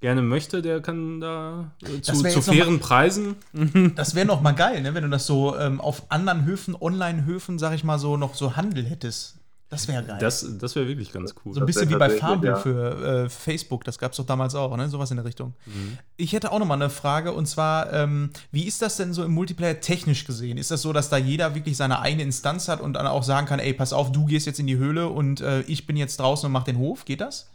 gerne 0.00 0.20
möchte, 0.20 0.60
der 0.60 0.80
kann 0.82 1.20
da 1.20 1.72
äh, 1.82 2.00
zu, 2.02 2.22
zu 2.22 2.42
fairen 2.42 2.78
Preisen. 2.78 3.36
Das 3.96 4.14
wäre 4.14 4.26
noch 4.26 4.42
mal 4.42 4.52
geil, 4.52 4.82
ne? 4.82 4.94
wenn 4.94 5.04
du 5.04 5.08
das 5.08 5.26
so 5.26 5.56
ähm, 5.56 5.80
auf 5.80 6.10
anderen 6.10 6.44
Höfen, 6.44 6.76
Online-Höfen, 6.78 7.58
sag 7.58 7.74
ich 7.74 7.84
mal 7.84 7.98
so, 7.98 8.16
noch 8.16 8.34
so 8.34 8.54
Handel 8.56 8.84
hättest. 8.84 9.36
Das 9.74 9.88
wäre 9.88 10.04
geil. 10.04 10.18
Das, 10.20 10.46
das 10.58 10.76
wäre 10.76 10.86
wirklich 10.86 11.12
ganz 11.12 11.34
cool. 11.44 11.52
so 11.52 11.60
ein 11.60 11.66
bisschen 11.66 11.88
wie 11.90 11.96
bei 11.96 12.10
Farmville 12.10 12.52
ja. 12.52 12.58
für 12.58 13.24
äh, 13.24 13.28
Facebook, 13.28 13.82
das 13.82 13.98
gab 13.98 14.12
es 14.12 14.18
doch 14.18 14.26
damals 14.26 14.54
auch, 14.54 14.76
ne? 14.76 14.88
sowas 14.88 15.10
in 15.10 15.16
der 15.16 15.26
Richtung. 15.26 15.54
Mhm. 15.66 15.98
Ich 16.16 16.32
hätte 16.32 16.52
auch 16.52 16.60
noch 16.60 16.66
mal 16.66 16.74
eine 16.74 16.90
Frage 16.90 17.32
und 17.32 17.46
zwar, 17.46 17.92
ähm, 17.92 18.30
wie 18.52 18.64
ist 18.64 18.82
das 18.82 18.96
denn 18.96 19.12
so 19.12 19.24
im 19.24 19.32
Multiplayer 19.32 19.80
technisch 19.80 20.24
gesehen? 20.24 20.58
Ist 20.58 20.70
das 20.70 20.82
so, 20.82 20.92
dass 20.92 21.10
da 21.10 21.16
jeder 21.16 21.56
wirklich 21.56 21.76
seine 21.76 21.98
eigene 21.98 22.22
Instanz 22.22 22.68
hat 22.68 22.80
und 22.80 22.92
dann 22.92 23.08
auch 23.08 23.24
sagen 23.24 23.48
kann, 23.48 23.58
ey, 23.58 23.74
pass 23.74 23.92
auf, 23.92 24.12
du 24.12 24.26
gehst 24.26 24.46
jetzt 24.46 24.60
in 24.60 24.68
die 24.68 24.76
Höhle 24.76 25.08
und 25.08 25.40
äh, 25.40 25.62
ich 25.62 25.86
bin 25.86 25.96
jetzt 25.96 26.20
draußen 26.20 26.46
und 26.46 26.52
mach 26.52 26.62
den 26.62 26.78
Hof? 26.78 27.04
Geht 27.04 27.20
das? 27.20 27.50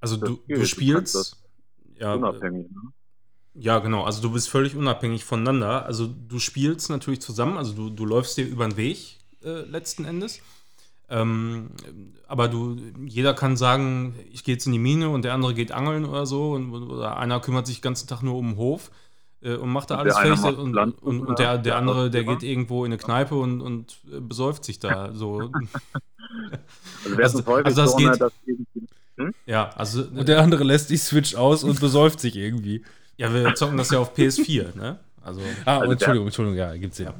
Also 0.00 0.16
Das 0.16 0.28
du, 0.28 0.40
du 0.46 0.66
spielst. 0.66 1.38
Ja, 1.98 2.12
Unabhängig, 2.12 2.70
ne? 2.70 2.92
ja, 3.54 3.78
genau. 3.78 4.04
Also 4.04 4.20
du 4.20 4.30
bist 4.30 4.50
völlig 4.50 4.76
unabhängig 4.76 5.24
voneinander. 5.24 5.86
Also 5.86 6.06
du 6.06 6.38
spielst 6.38 6.90
natürlich 6.90 7.20
zusammen. 7.20 7.56
Also 7.56 7.72
du, 7.72 7.88
du 7.88 8.04
läufst 8.04 8.36
dir 8.36 8.46
über 8.46 8.68
den 8.68 8.76
Weg 8.76 9.16
äh, 9.42 9.62
letzten 9.62 10.04
Endes. 10.04 10.40
Ähm, 11.08 11.70
aber 12.26 12.48
du, 12.48 12.76
jeder 13.06 13.32
kann 13.34 13.56
sagen, 13.56 14.14
ich 14.32 14.42
gehe 14.44 14.54
jetzt 14.56 14.66
in 14.66 14.72
die 14.72 14.78
Mine 14.80 15.08
und 15.10 15.22
der 15.24 15.34
andere 15.34 15.54
geht 15.54 15.70
angeln 15.72 16.04
oder 16.04 16.26
so. 16.26 16.52
Und, 16.52 16.72
oder 16.72 17.16
einer 17.16 17.40
kümmert 17.40 17.66
sich 17.66 17.76
den 17.78 17.82
ganzen 17.82 18.08
Tag 18.08 18.22
nur 18.22 18.34
um 18.36 18.50
den 18.50 18.56
Hof 18.56 18.90
äh, 19.42 19.54
und 19.54 19.68
macht 19.70 19.90
da 19.90 19.94
Und 20.00 20.00
alles 20.12 20.18
fertig. 20.18 20.58
Und, 20.58 20.72
Pflanzen, 20.72 20.98
und, 21.00 21.20
und 21.20 21.38
der, 21.38 21.52
der 21.54 21.58
der 21.58 21.76
andere, 21.76 22.10
der 22.10 22.24
geht 22.24 22.42
irgendwo 22.42 22.84
in 22.84 22.92
eine 22.92 22.98
Kneipe 22.98 23.36
und, 23.36 23.60
und 23.60 23.98
äh, 24.12 24.20
besäuft 24.20 24.64
sich 24.64 24.78
da. 24.80 25.10
So. 25.14 25.50
Also, 27.18 27.38
Also- 27.42 27.44
also 27.54 27.82
das 27.82 27.96
geht- 27.96 28.20
dass 28.20 28.32
irgendwie 28.44 28.86
ja, 29.46 29.70
also 29.70 30.02
Und 30.14 30.28
der 30.28 30.42
andere 30.42 30.62
lässt 30.64 30.90
die 30.90 30.98
Switch 30.98 31.36
aus 31.36 31.64
und 31.64 31.80
besäuft 31.80 32.20
sich 32.20 32.36
irgendwie. 32.36 32.84
ja, 33.16 33.32
wir 33.32 33.54
zocken 33.54 33.78
das 33.78 33.90
ja 33.90 33.98
auf 33.98 34.14
PS4, 34.14 34.76
ne? 34.76 34.98
Also 35.22 35.40
Ah, 35.64 35.78
Also 35.78 35.92
Entschuldigung, 35.92 36.26
Entschuldigung, 36.26 36.58
ja, 36.58 36.76
gibt's 36.76 36.98
ja. 36.98 37.14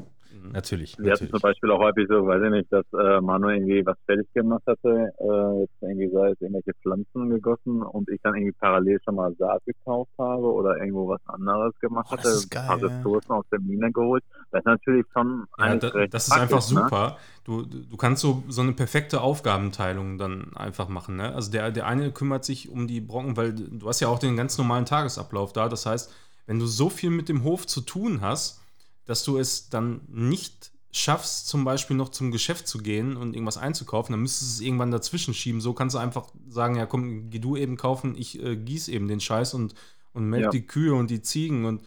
Natürlich. 0.53 0.97
Wir 0.99 1.13
hatten 1.13 1.29
zum 1.29 1.41
Beispiel 1.41 1.71
auch 1.71 1.81
häufig 1.81 2.07
so, 2.09 2.27
weiß 2.27 2.43
ich 2.45 2.51
nicht, 2.51 2.73
dass 2.73 2.85
äh, 2.93 3.21
Manu 3.21 3.49
irgendwie 3.49 3.85
was 3.85 3.97
fertig 4.07 4.27
gemacht 4.33 4.63
hatte, 4.67 5.13
äh, 5.19 5.61
jetzt 5.61 5.75
irgendwie 5.81 6.09
sei 6.11 6.31
es 6.31 6.41
irgendwelche 6.41 6.73
Pflanzen 6.83 7.31
gegossen 7.31 7.83
und 7.83 8.09
ich 8.09 8.21
dann 8.23 8.35
irgendwie 8.35 8.53
parallel 8.53 8.99
schon 9.05 9.17
mal 9.17 9.35
Saat 9.39 9.65
gekauft 9.65 10.11
habe 10.19 10.53
oder 10.53 10.77
irgendwo 10.79 11.09
was 11.09 11.21
anderes 11.27 11.79
gemacht 11.81 12.09
Oh, 12.11 12.17
das 12.17 12.25
hatte, 12.25 12.35
ist 12.37 12.51
geil, 12.51 12.67
paar 12.67 12.79
ja. 12.79 12.87
Ressourcen 12.87 13.33
aus 13.33 13.45
der 13.51 13.61
Mine 13.61 13.93
geholt. 13.93 14.25
Das 14.51 14.61
ist 14.61 14.67
natürlich 14.67 15.07
schon 15.13 15.47
Ja, 15.59 15.77
da, 15.77 15.89
recht 15.89 16.15
das 16.15 16.29
ist 16.29 16.35
praktisch, 16.35 16.55
einfach 16.55 16.71
ne? 16.71 16.83
super. 16.83 17.17
Du, 17.45 17.63
du 17.63 17.97
kannst 17.97 18.23
so, 18.23 18.43
so 18.49 18.63
eine 18.63 18.73
perfekte 18.73 19.21
Aufgabenteilung 19.21 20.19
dann 20.19 20.57
einfach 20.57 20.89
machen. 20.89 21.17
Ne? 21.17 21.33
Also 21.35 21.51
der, 21.53 21.71
der 21.71 21.87
eine 21.87 22.11
kümmert 22.13 22.45
sich 22.45 22.71
um 22.71 22.87
die 22.89 23.01
Brocken, 23.01 23.37
weil 23.37 23.53
du 23.55 23.89
hast 23.89 24.01
ja 24.01 24.09
auch 24.09 24.19
den 24.19 24.37
ganz 24.37 24.59
normalen 24.59 24.85
Tagesablauf 24.85 25.53
da. 25.53 25.69
Das 25.69 25.87
heißt, 25.87 26.13
wenn 26.47 26.59
du 26.59 26.67
so 26.67 26.89
viel 26.89 27.11
mit 27.11 27.29
dem 27.29 27.45
Hof 27.45 27.67
zu 27.67 27.81
tun 27.81 28.21
hast, 28.21 28.63
dass 29.07 29.25
du 29.25 29.39
es 29.39 29.69
dann 29.69 30.03
nicht 30.09 30.73
schaffst, 30.93 31.49
zum 31.49 31.65
Beispiel 31.65 31.97
noch 31.97 32.09
zum 32.09 32.31
Geschäft 32.31 32.67
zu 32.67 32.79
gehen 32.79 33.17
und 33.17 33.35
irgendwas 33.35 33.59
einzukaufen, 33.59 34.13
dann 34.13 34.21
müsstest 34.21 34.43
du 34.43 34.55
es 34.55 34.61
irgendwann 34.67 34.91
dazwischen 34.91 35.35
schieben. 35.35 35.61
So 35.61 35.73
kannst 35.75 35.95
du 35.95 35.99
einfach 35.99 36.29
sagen, 36.49 36.77
ja 36.77 36.87
komm, 36.87 37.29
geh 37.31 37.39
du 37.39 37.57
eben 37.57 37.77
kaufen, 37.77 38.15
ich 38.17 38.43
äh, 38.43 38.57
gieß 38.57 38.89
eben 38.89 39.07
den 39.07 39.21
Scheiß 39.21 39.55
und, 39.55 39.75
und 40.15 40.25
melk 40.25 40.45
Ja. 40.45 40.51
die 40.51 40.67
Kühe 40.67 40.95
und 40.95 41.11
die 41.11 41.21
Ziegen 41.21 41.67
und 41.67 41.83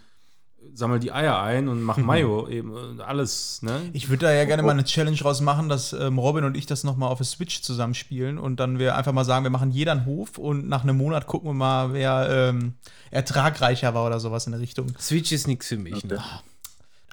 sammel 0.74 1.00
die 1.00 1.12
Eier 1.12 1.42
ein 1.42 1.70
und 1.70 1.82
mach 1.82 1.98
Mayo 2.10 2.48
eben 2.48 2.72
und 2.72 3.02
alles, 3.02 3.62
ne? 3.64 3.82
Ich 3.94 4.10
würde 4.10 4.28
da 4.28 4.34
ja 4.34 4.46
gerne 4.46 4.62
mal 4.62 4.72
eine 4.72 4.84
Challenge 4.84 5.18
draus 5.18 5.42
machen, 5.42 5.70
dass 5.70 5.94
ähm, 5.94 6.20
Robin 6.20 6.44
und 6.44 6.56
ich 6.56 6.68
das 6.68 6.84
nochmal 6.84 7.10
auf 7.10 7.18
der 7.18 7.26
Switch 7.26 7.62
zusammenspielen 7.62 8.38
und 8.38 8.60
dann 8.60 8.78
wir 8.78 8.96
einfach 8.96 9.14
mal 9.14 9.26
sagen, 9.26 9.44
wir 9.44 9.50
machen 9.50 9.72
jeder 9.72 9.94
einen 9.94 10.06
Hof 10.06 10.38
und 10.38 10.68
nach 10.68 10.84
einem 10.84 10.98
Monat 10.98 11.26
gucken 11.26 11.50
wir 11.50 11.54
mal, 11.56 11.94
wer 11.94 12.28
ähm, 12.30 12.74
ertragreicher 13.10 13.94
war 13.96 14.06
oder 14.06 14.20
sowas 14.20 14.46
in 14.46 14.52
der 14.52 14.62
Richtung. 14.62 14.88
Switch 15.00 15.32
ist 15.32 15.48
nichts 15.48 15.68
für 15.68 15.78
mich. 15.78 16.04
Ne? 16.04 16.22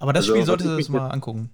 Aber 0.01 0.12
das 0.12 0.24
Also, 0.24 0.35
Spiel 0.35 0.44
solltest 0.44 0.68
ich 0.68 0.73
du 0.73 0.77
das 0.78 0.89
mich 0.89 1.01
mal 1.01 1.09
angucken. 1.09 1.51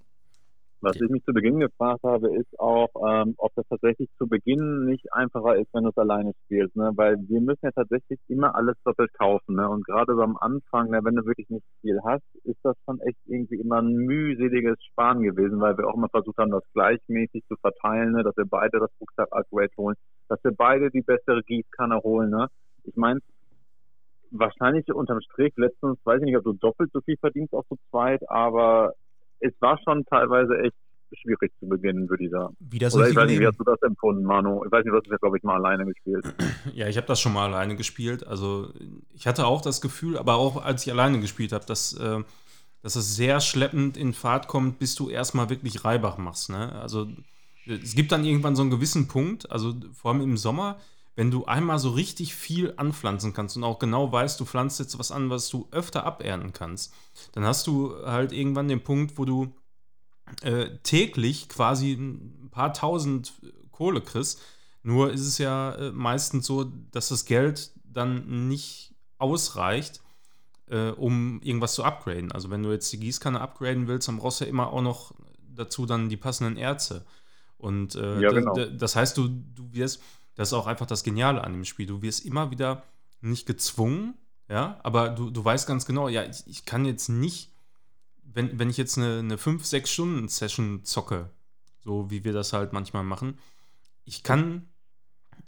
Was 0.85 0.97
ich 0.97 1.09
mich 1.11 1.23
zu 1.25 1.33
Beginn 1.33 1.61
gefragt 1.61 2.03
habe, 2.03 2.35
ist 2.37 2.59
auch, 2.59 2.89
ähm, 3.09 3.35
ob 3.39 3.55
das 3.55 3.65
tatsächlich 3.69 4.11
zu 4.19 4.27
Beginn 4.27 4.85
nicht 4.87 5.13
einfacher 5.13 5.55
ist, 5.57 5.73
wenn 5.73 5.85
du 5.85 5.91
es 5.91 5.97
alleine 5.97 6.33
spielst, 6.45 6.75
ne? 6.75 6.91
Weil 6.97 7.19
wir 7.29 7.41
müssen 7.41 7.65
ja 7.65 7.71
tatsächlich 7.71 8.19
immer 8.27 8.57
alles 8.57 8.75
doppelt 8.85 9.13
kaufen, 9.15 9.55
ne? 9.55 9.69
Und 9.69 9.87
gerade 9.87 10.17
so 10.17 10.23
am 10.23 10.37
Anfang, 10.37 10.91
ne, 10.91 10.99
wenn 11.05 11.15
du 11.15 11.25
wirklich 11.25 11.49
nicht 11.51 11.65
viel 11.83 12.01
hast, 12.05 12.25
ist 12.43 12.59
das 12.65 12.77
schon 12.85 13.01
echt 13.03 13.19
irgendwie 13.27 13.61
immer 13.61 13.81
ein 13.81 13.95
mühseliges 13.95 14.77
Sparen 14.91 15.23
gewesen, 15.23 15.61
weil 15.61 15.79
wir 15.79 15.87
auch 15.87 15.95
immer 15.95 16.09
versucht 16.09 16.39
haben, 16.39 16.51
das 16.51 16.65
gleichmäßig 16.75 17.45
zu 17.47 17.55
verteilen, 17.61 18.13
ne? 18.13 18.25
Dass 18.25 18.37
wir 18.37 18.47
beide 18.47 18.81
das 18.81 18.91
Rucksack-Upgrade 19.01 19.71
holen, 19.79 19.97
dass 20.29 20.43
wir 20.43 20.53
beide 20.53 20.91
die 20.91 21.03
bessere 21.03 21.45
Gießkanne 21.45 22.01
holen, 22.03 22.31
ne? 22.31 22.49
Ich 22.83 22.97
meine, 22.97 23.21
wahrscheinlich 24.33 24.93
unterm 24.93 25.21
Strich, 25.21 25.53
letztens, 25.57 25.99
weiß 26.05 26.21
ich 26.21 26.27
nicht, 26.27 26.37
ob 26.37 26.45
du 26.45 26.53
doppelt 26.55 26.91
so 26.93 27.01
viel 27.01 27.17
verdienst 27.17 27.53
auch 27.55 27.65
zu 27.69 27.77
zweit, 27.91 28.29
aber 28.29 28.95
es 29.41 29.53
war 29.61 29.79
schon 29.85 30.05
teilweise 30.07 30.59
echt 30.59 30.77
schwierig 31.15 31.53
zu 31.61 31.69
beginnen, 31.69 32.09
würde 32.09 32.25
ich 32.25 32.31
sagen. 32.31 32.57
Wie 32.59 32.79
das 32.79 32.95
Oder 32.95 33.09
ich 33.09 33.17
weiß 33.17 33.29
nicht, 33.29 33.41
wie 33.41 33.47
hast 33.47 33.59
du 33.59 33.65
das 33.65 33.81
empfunden, 33.83 34.25
Manu? 34.25 34.65
Ich 34.65 34.73
weiß 34.73 34.85
nicht, 34.85 34.93
du 34.93 34.97
hast 34.97 35.07
es 35.07 35.11
ja, 35.11 35.17
glaube 35.19 35.37
ich, 35.37 35.43
mal 35.43 35.57
alleine 35.57 35.85
gespielt. 35.85 36.25
Ja, 36.75 36.89
ich 36.89 36.97
habe 36.97 37.07
das 37.07 37.21
schon 37.21 37.33
mal 37.33 37.53
alleine 37.53 37.77
gespielt. 37.77 38.27
Also 38.27 38.73
ich 39.13 39.27
hatte 39.27 39.47
auch 39.47 39.61
das 39.61 39.81
Gefühl, 39.81 40.17
aber 40.17 40.37
auch 40.37 40.65
als 40.65 40.87
ich 40.87 40.93
alleine 40.93 41.21
gespielt 41.21 41.53
habe, 41.53 41.67
dass, 41.67 41.93
äh, 41.99 42.23
dass 42.83 42.97
es 42.97 43.15
sehr 43.17 43.41
schleppend 43.41 43.97
in 43.97 44.13
Fahrt 44.13 44.49
kommt, 44.49 44.79
bis 44.79 44.95
du 44.95 45.11
erstmal 45.11 45.51
wirklich 45.51 45.85
Reibach 45.85 46.19
machst. 46.19 46.51
Ne? 46.51 46.73
Also 46.81 47.09
es 47.67 47.95
gibt 47.95 48.13
dann 48.13 48.25
irgendwann 48.25 48.57
so 48.57 48.63
einen 48.63 48.71
gewissen 48.71 49.09
Punkt, 49.09 49.51
also 49.51 49.75
vor 49.93 50.13
allem 50.13 50.23
im 50.23 50.37
Sommer, 50.37 50.79
wenn 51.15 51.31
du 51.31 51.45
einmal 51.45 51.79
so 51.79 51.91
richtig 51.91 52.35
viel 52.35 52.75
anpflanzen 52.77 53.35
kannst 53.35 53.57
und 53.57 53.65
auch 53.65 53.79
genau 53.79 54.11
weißt, 54.11 54.41
du 54.41 54.45
pflanzt 54.47 54.81
jetzt 54.81 54.99
was 54.99 55.11
an, 55.13 55.29
was 55.31 55.49
du 55.49 55.69
öfter 55.71 56.05
abernten 56.05 56.53
kannst, 56.53 56.93
dann 57.33 57.45
hast 57.45 57.67
du 57.67 57.95
halt 58.07 58.33
irgendwann 58.33 58.69
den 58.69 58.83
Punkt, 58.83 59.19
wo 59.19 59.25
du 59.25 59.55
äh, 60.43 60.79
täglich 60.83 61.49
quasi 61.49 61.93
ein 61.93 62.49
paar 62.51 62.73
tausend 62.73 63.35
Kohle 63.71 64.01
kriegst. 64.01 64.41
Nur 64.83 65.13
ist 65.13 65.27
es 65.27 65.39
ja 65.39 65.75
äh, 65.75 65.93
meistens 65.93 66.47
so, 66.47 66.65
dass 66.91 67.09
das 67.09 67.25
Geld 67.25 67.73
dann 67.85 68.49
nicht 68.49 68.95
ausreicht, 69.19 70.01
äh, 70.69 70.91
um 70.91 71.41
irgendwas 71.43 71.75
zu 71.75 71.85
upgraden. 71.85 72.33
Also 72.33 72.51
wenn 72.51 72.63
du 72.63 72.73
jetzt 72.73 72.93
die 72.93 72.99
Gießkanne 73.01 73.41
upgraden 73.41 73.87
willst, 73.87 74.09
dann 74.09 74.17
brauchst 74.19 74.41
du 74.41 74.45
ja 74.45 74.51
immer 74.51 74.73
auch 74.73 74.83
noch 74.83 75.13
dazu 75.55 75.87
dann 75.87 76.09
die 76.09 76.17
passenden 76.17 76.57
Erze. 76.57 77.05
Und 77.59 77.95
äh, 77.95 78.21
Ja, 78.21 78.31
genau. 78.31 78.55
da- 78.55 78.67
das 78.67 78.97
heißt, 78.97 79.17
du, 79.19 79.29
du 79.29 79.73
wirst, 79.73 80.03
das 80.35 80.49
ist 80.49 80.53
auch 80.55 80.67
einfach 80.67 80.87
das 80.87 81.05
Geniale 81.05 81.43
an 81.43 81.53
dem 81.53 81.65
Spiel, 81.65 81.87
du 81.87 82.03
wirst 82.03 82.25
immer 82.25 82.51
wieder 82.51 82.83
nicht 83.21 83.47
gezwungen, 83.47 84.15
ja, 84.49 84.81
aber 84.83 85.11
du, 85.11 85.31
du 85.31 85.45
weißt 85.45 85.67
ganz 85.67 85.87
genau, 85.87 86.09
ja, 86.09 86.25
ich, 86.25 86.47
ich 86.47 86.65
kann 86.65 86.85
jetzt 86.85 87.09
nicht, 87.09 87.53
wenn, 88.25 88.59
wenn 88.59 88.71
ich 88.71 88.77
jetzt 88.77 88.99
eine, 88.99 89.19
eine 89.19 89.37
5-6-Stunden-Session 89.37 90.85
zocke, 90.85 91.31
so 91.81 92.11
wie 92.11 92.25
wir 92.25 92.33
das 92.33 92.53
halt 92.53 92.73
manchmal 92.73 93.05
machen, 93.05 93.39
ich 94.05 94.23
kann 94.23 94.69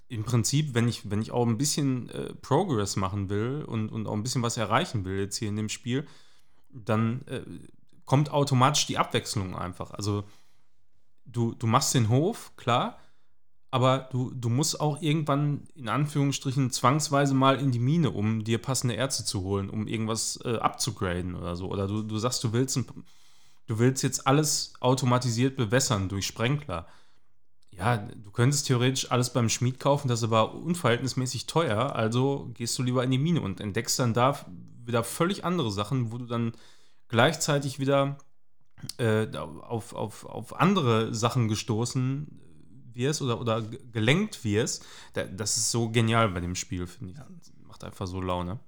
im 0.08 0.24
Prinzip, 0.24 0.74
wenn 0.74 0.86
ich, 0.86 1.10
wenn 1.10 1.22
ich 1.22 1.32
auch 1.32 1.46
ein 1.46 1.58
bisschen 1.58 2.08
äh, 2.10 2.34
Progress 2.34 2.96
machen 2.96 3.28
will 3.28 3.64
und, 3.66 3.88
und 3.88 4.06
auch 4.06 4.12
ein 4.12 4.22
bisschen 4.22 4.42
was 4.42 4.56
erreichen 4.56 5.04
will 5.04 5.18
jetzt 5.18 5.36
hier 5.36 5.48
in 5.48 5.56
dem 5.56 5.68
Spiel, 5.68 6.06
dann 6.70 7.22
äh, 7.26 7.42
kommt 8.04 8.30
automatisch 8.30 8.86
die 8.86 8.98
Abwechslung 8.98 9.56
einfach. 9.56 9.92
Also 9.92 10.24
du, 11.24 11.54
du 11.54 11.66
machst 11.66 11.94
den 11.94 12.08
Hof, 12.08 12.52
klar, 12.56 12.98
aber 13.74 14.08
du, 14.12 14.30
du 14.30 14.50
musst 14.50 14.80
auch 14.80 15.02
irgendwann 15.02 15.64
in 15.74 15.88
Anführungsstrichen 15.88 16.70
zwangsweise 16.70 17.34
mal 17.34 17.58
in 17.58 17.72
die 17.72 17.80
Mine, 17.80 18.12
um 18.12 18.44
dir 18.44 18.58
passende 18.58 18.94
Erze 18.94 19.24
zu 19.24 19.42
holen, 19.42 19.68
um 19.68 19.88
irgendwas 19.88 20.38
äh, 20.44 20.58
abzugraden 20.58 21.34
oder 21.34 21.56
so. 21.56 21.72
Oder 21.72 21.88
du, 21.88 22.04
du 22.04 22.16
sagst, 22.18 22.44
du 22.44 22.52
willst, 22.52 22.76
ein, 22.76 22.86
du 23.66 23.80
willst 23.80 24.04
jetzt 24.04 24.28
alles 24.28 24.74
automatisiert 24.78 25.56
bewässern 25.56 26.08
durch 26.08 26.24
Sprenkler. 26.24 26.86
Ja, 27.72 27.96
du 27.96 28.30
könntest 28.30 28.68
theoretisch 28.68 29.10
alles 29.10 29.32
beim 29.32 29.48
Schmied 29.48 29.80
kaufen, 29.80 30.06
das 30.06 30.20
ist 30.20 30.26
aber 30.26 30.54
unverhältnismäßig 30.54 31.46
teuer, 31.46 31.96
also 31.96 32.52
gehst 32.54 32.78
du 32.78 32.84
lieber 32.84 33.02
in 33.02 33.10
die 33.10 33.18
Mine 33.18 33.40
und 33.40 33.60
entdeckst 33.60 33.98
dann 33.98 34.14
da 34.14 34.38
wieder 34.84 35.02
völlig 35.02 35.44
andere 35.44 35.72
Sachen, 35.72 36.12
wo 36.12 36.18
du 36.18 36.26
dann 36.26 36.52
gleichzeitig 37.08 37.80
wieder 37.80 38.18
äh, 38.98 39.26
auf, 39.36 39.96
auf, 39.96 40.26
auf 40.26 40.60
andere 40.60 41.12
Sachen 41.12 41.48
gestoßen 41.48 42.40
wirst 42.96 43.22
oder, 43.22 43.40
oder 43.40 43.62
ge- 43.62 43.80
gelenkt 43.92 44.44
wirst. 44.44 44.86
Da, 45.14 45.24
das 45.24 45.56
ist 45.56 45.70
so 45.70 45.90
genial 45.90 46.28
bei 46.30 46.40
dem 46.40 46.54
Spiel, 46.54 46.86
finde 46.86 47.12
ich. 47.12 47.18
Das 47.18 47.52
macht 47.66 47.84
einfach 47.84 48.06
so 48.06 48.20
Laune. 48.20 48.58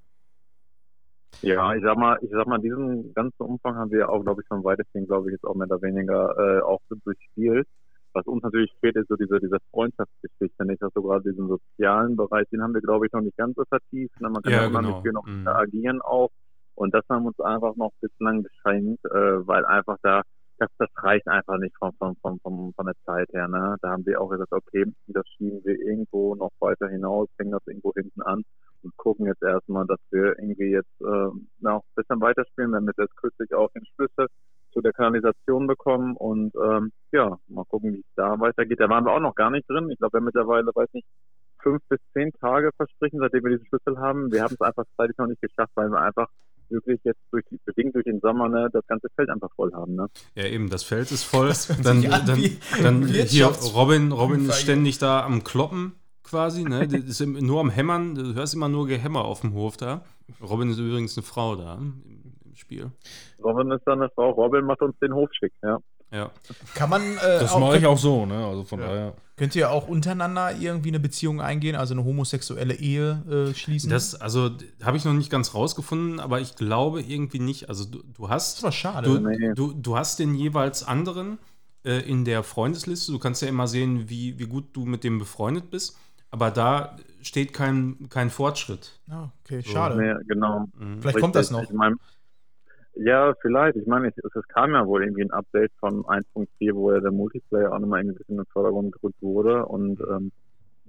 Ja, 1.42 1.74
ich 1.74 1.82
sag 1.82 1.96
mal, 1.98 2.18
ich 2.22 2.30
sag 2.30 2.46
mal, 2.46 2.58
diesen 2.58 3.12
ganzen 3.14 3.42
Umfang 3.42 3.76
haben 3.76 3.90
wir 3.90 4.08
auch, 4.08 4.22
glaube 4.22 4.42
ich, 4.42 4.48
schon 4.48 4.64
weitestgehend, 4.64 5.06
glaube 5.08 5.28
ich, 5.28 5.34
jetzt 5.34 5.44
auch 5.44 5.54
mehr 5.54 5.66
oder 5.66 5.82
weniger 5.82 6.34
äh, 6.58 6.62
auch 6.62 6.80
durchspielt. 7.04 7.68
Was 8.14 8.26
uns 8.26 8.42
natürlich 8.42 8.72
fehlt, 8.80 8.96
ist 8.96 9.08
so 9.08 9.16
diese, 9.16 9.38
diese 9.40 9.58
Freundschaftsgeschichte, 9.70 10.64
nicht? 10.64 10.82
Also 10.82 11.02
gerade 11.02 11.30
diesen 11.30 11.48
sozialen 11.48 12.16
Bereich, 12.16 12.48
den 12.50 12.62
haben 12.62 12.72
wir, 12.74 12.80
glaube 12.80 13.06
ich, 13.06 13.12
noch 13.12 13.20
nicht 13.20 13.36
ganz 13.36 13.54
so 13.56 13.64
vertieft. 13.68 14.18
Ne? 14.20 14.30
Man 14.30 14.42
kann 14.42 14.52
Ja, 14.52 14.62
ja, 14.62 14.68
genau. 14.68 15.02
viel 15.02 15.12
noch 15.12 15.26
Mhm. 15.26 15.40
interagieren 15.46 16.00
auch. 16.00 16.30
Und 16.74 16.94
das 16.94 17.04
haben 17.10 17.26
uns 17.26 17.38
einfach 17.40 17.76
noch 17.76 17.92
bislang 18.00 18.42
geschenkt, 18.42 19.04
äh, 19.04 19.46
weil 19.46 19.64
einfach 19.66 19.98
da, 20.02 20.22
das, 20.58 20.70
das 20.78 20.88
reicht 20.96 21.26
einfach 21.28 21.58
nicht 21.58 21.76
von, 21.78 21.92
von, 21.98 22.16
von, 22.16 22.38
von, 22.40 22.72
von 22.74 22.86
der 22.86 22.94
Zeit 23.04 23.28
her. 23.32 23.48
Ne? 23.48 23.76
Da 23.82 23.90
haben 23.90 24.06
wir 24.06 24.20
auch 24.20 24.28
gesagt, 24.28 24.52
okay, 24.52 24.84
das 25.08 25.26
schieben 25.36 25.60
wir 25.64 25.78
irgendwo 25.78 26.34
noch 26.34 26.50
weiter 26.60 26.88
hinaus, 26.88 27.28
hängen 27.38 27.52
das 27.52 27.66
irgendwo 27.66 27.92
hinten 27.94 28.22
an 28.22 28.42
und 28.82 28.96
gucken 28.96 29.26
jetzt 29.26 29.42
erstmal, 29.42 29.86
dass 29.86 30.00
wir 30.10 30.38
irgendwie 30.38 30.70
jetzt 30.70 31.00
äh, 31.00 31.30
noch 31.60 31.82
ein 31.82 31.94
bisschen 31.94 32.20
weiterspielen. 32.20 32.70
Wir 32.70 32.76
haben 32.76 32.90
jetzt 32.96 33.16
kürzlich 33.16 33.54
auch 33.54 33.70
den 33.72 33.84
Schlüssel 33.94 34.28
zu 34.72 34.80
der 34.80 34.92
Kanalisation 34.92 35.66
bekommen 35.66 36.16
und 36.16 36.54
ähm, 36.54 36.92
ja, 37.12 37.36
mal 37.48 37.64
gucken, 37.64 37.94
wie 37.94 38.00
es 38.00 38.14
da 38.14 38.38
weitergeht. 38.38 38.80
Da 38.80 38.88
waren 38.88 39.04
wir 39.04 39.12
auch 39.12 39.20
noch 39.20 39.34
gar 39.34 39.50
nicht 39.50 39.68
drin. 39.68 39.90
Ich 39.90 39.98
glaube, 39.98 40.14
wir 40.14 40.18
haben 40.18 40.24
mittlerweile, 40.26 40.70
weiß 40.74 40.92
nicht, 40.92 41.06
fünf 41.62 41.80
bis 41.88 41.98
zehn 42.12 42.30
Tage 42.40 42.70
verstrichen, 42.76 43.18
seitdem 43.18 43.44
wir 43.44 43.52
diesen 43.52 43.66
Schlüssel 43.66 43.98
haben. 43.98 44.30
Wir 44.30 44.42
haben 44.42 44.54
es 44.54 44.60
einfach 44.60 44.84
zeitlich 44.96 45.16
noch 45.18 45.26
nicht 45.26 45.40
geschafft, 45.40 45.72
weil 45.74 45.90
wir 45.90 46.00
einfach 46.00 46.28
wirklich 46.70 47.00
jetzt 47.04 47.20
durch 47.30 47.44
die, 47.50 47.58
bedingt 47.64 47.94
durch 47.94 48.04
den 48.04 48.20
Sommer 48.20 48.48
ne, 48.48 48.68
das 48.72 48.86
ganze 48.86 49.08
Feld 49.14 49.28
einfach 49.30 49.50
voll 49.54 49.72
haben. 49.72 49.94
Ne? 49.94 50.06
Ja, 50.34 50.44
eben, 50.46 50.70
das 50.70 50.82
Feld 50.82 51.10
ist 51.12 51.24
voll. 51.24 51.52
Dann, 51.82 52.02
dann, 52.02 52.50
dann 52.82 53.06
hier 53.06 53.46
Robin, 53.74 54.12
Robin 54.12 54.48
ist 54.48 54.60
ständig 54.60 54.98
da 54.98 55.24
am 55.24 55.44
Kloppen 55.44 55.92
quasi, 56.22 56.64
ne? 56.64 56.84
Ist 56.84 57.20
nur 57.24 57.60
am 57.60 57.70
Hämmern, 57.70 58.14
du 58.14 58.34
hörst 58.34 58.54
immer 58.54 58.68
nur 58.68 58.86
Gehämmer 58.86 59.24
auf 59.24 59.42
dem 59.42 59.54
Hof 59.54 59.76
da. 59.76 60.02
Robin 60.42 60.70
ist 60.70 60.78
übrigens 60.78 61.16
eine 61.16 61.24
Frau 61.24 61.54
da 61.54 61.74
im, 61.74 62.02
im 62.44 62.56
Spiel. 62.56 62.90
Robin 63.42 63.70
ist 63.70 63.82
dann 63.86 64.00
eine 64.00 64.10
Frau. 64.10 64.30
Robin 64.30 64.64
macht 64.64 64.82
uns 64.82 64.98
den 65.00 65.14
Hof 65.14 65.28
schick. 65.32 65.52
Ja. 65.62 65.78
Ja. 66.10 66.30
Kann 66.74 66.90
man. 66.90 67.02
Äh, 67.02 67.40
Das 67.40 67.56
mache 67.58 67.78
ich 67.78 67.86
auch 67.86 67.98
so, 67.98 68.26
ne? 68.26 68.44
Also 68.46 68.64
von 68.64 68.80
Ja. 68.80 68.86
daher. 68.86 69.14
Könnt 69.36 69.54
ihr 69.54 69.70
auch 69.70 69.86
untereinander 69.88 70.56
irgendwie 70.56 70.88
eine 70.88 71.00
Beziehung 71.00 71.40
eingehen, 71.40 71.76
also 71.76 71.94
eine 71.94 72.04
homosexuelle 72.04 72.74
Ehe 72.74 73.50
äh, 73.50 73.54
schließen? 73.54 73.90
Das, 73.90 74.14
also, 74.14 74.50
habe 74.82 74.96
ich 74.96 75.04
noch 75.04 75.12
nicht 75.12 75.30
ganz 75.30 75.54
rausgefunden, 75.54 76.20
aber 76.20 76.40
ich 76.40 76.56
glaube 76.56 77.02
irgendwie 77.02 77.38
nicht. 77.38 77.68
Also, 77.68 77.84
du, 77.84 78.02
du 78.02 78.28
hast. 78.28 78.56
das 78.56 78.62
war 78.64 78.72
schade. 78.72 79.08
Du, 79.08 79.18
Nee. 79.20 79.52
du, 79.54 79.72
du 79.72 79.96
hast 79.96 80.18
den 80.18 80.34
jeweils 80.34 80.82
anderen 80.82 81.38
äh, 81.84 82.00
in 82.00 82.24
der 82.24 82.42
Freundesliste. 82.42 83.12
Du 83.12 83.18
kannst 83.18 83.42
ja 83.42 83.48
immer 83.48 83.68
sehen, 83.68 84.08
wie, 84.08 84.38
wie 84.38 84.46
gut 84.46 84.74
du 84.74 84.84
mit 84.86 85.04
dem 85.04 85.18
befreundet 85.18 85.70
bist. 85.70 85.96
Aber 86.30 86.50
da 86.50 86.96
steht 87.22 87.52
kein, 87.52 88.08
kein 88.08 88.30
Fortschritt. 88.30 88.98
Ah, 89.08 89.28
okay, 89.44 89.62
So, 89.64 89.72
schade. 89.72 89.96
Nee, 89.96 90.24
genau. 90.26 90.66
Mhm. 90.78 91.00
Vielleicht 91.00 91.20
kommt 91.20 91.34
das 91.34 91.50
noch. 91.50 91.62
Ich 91.62 91.70
mein, 91.70 91.96
ja, 92.96 93.34
vielleicht. 93.40 93.76
Ich 93.76 93.86
meine, 93.86 94.08
es, 94.08 94.48
kam 94.48 94.72
ja 94.72 94.86
wohl 94.86 95.02
irgendwie 95.02 95.22
ein 95.22 95.30
Update 95.30 95.72
von 95.78 96.02
1.4, 96.04 96.74
wo 96.74 96.92
ja 96.92 97.00
der 97.00 97.12
Multiplayer 97.12 97.72
auch 97.72 97.78
nochmal 97.78 98.00
ein 98.00 98.08
bisschen 98.08 98.24
in 98.28 98.36
den 98.36 98.46
Vordergrund 98.46 98.92
gerückt 98.92 99.20
wurde. 99.20 99.66
Und 99.66 100.00
ähm, 100.00 100.32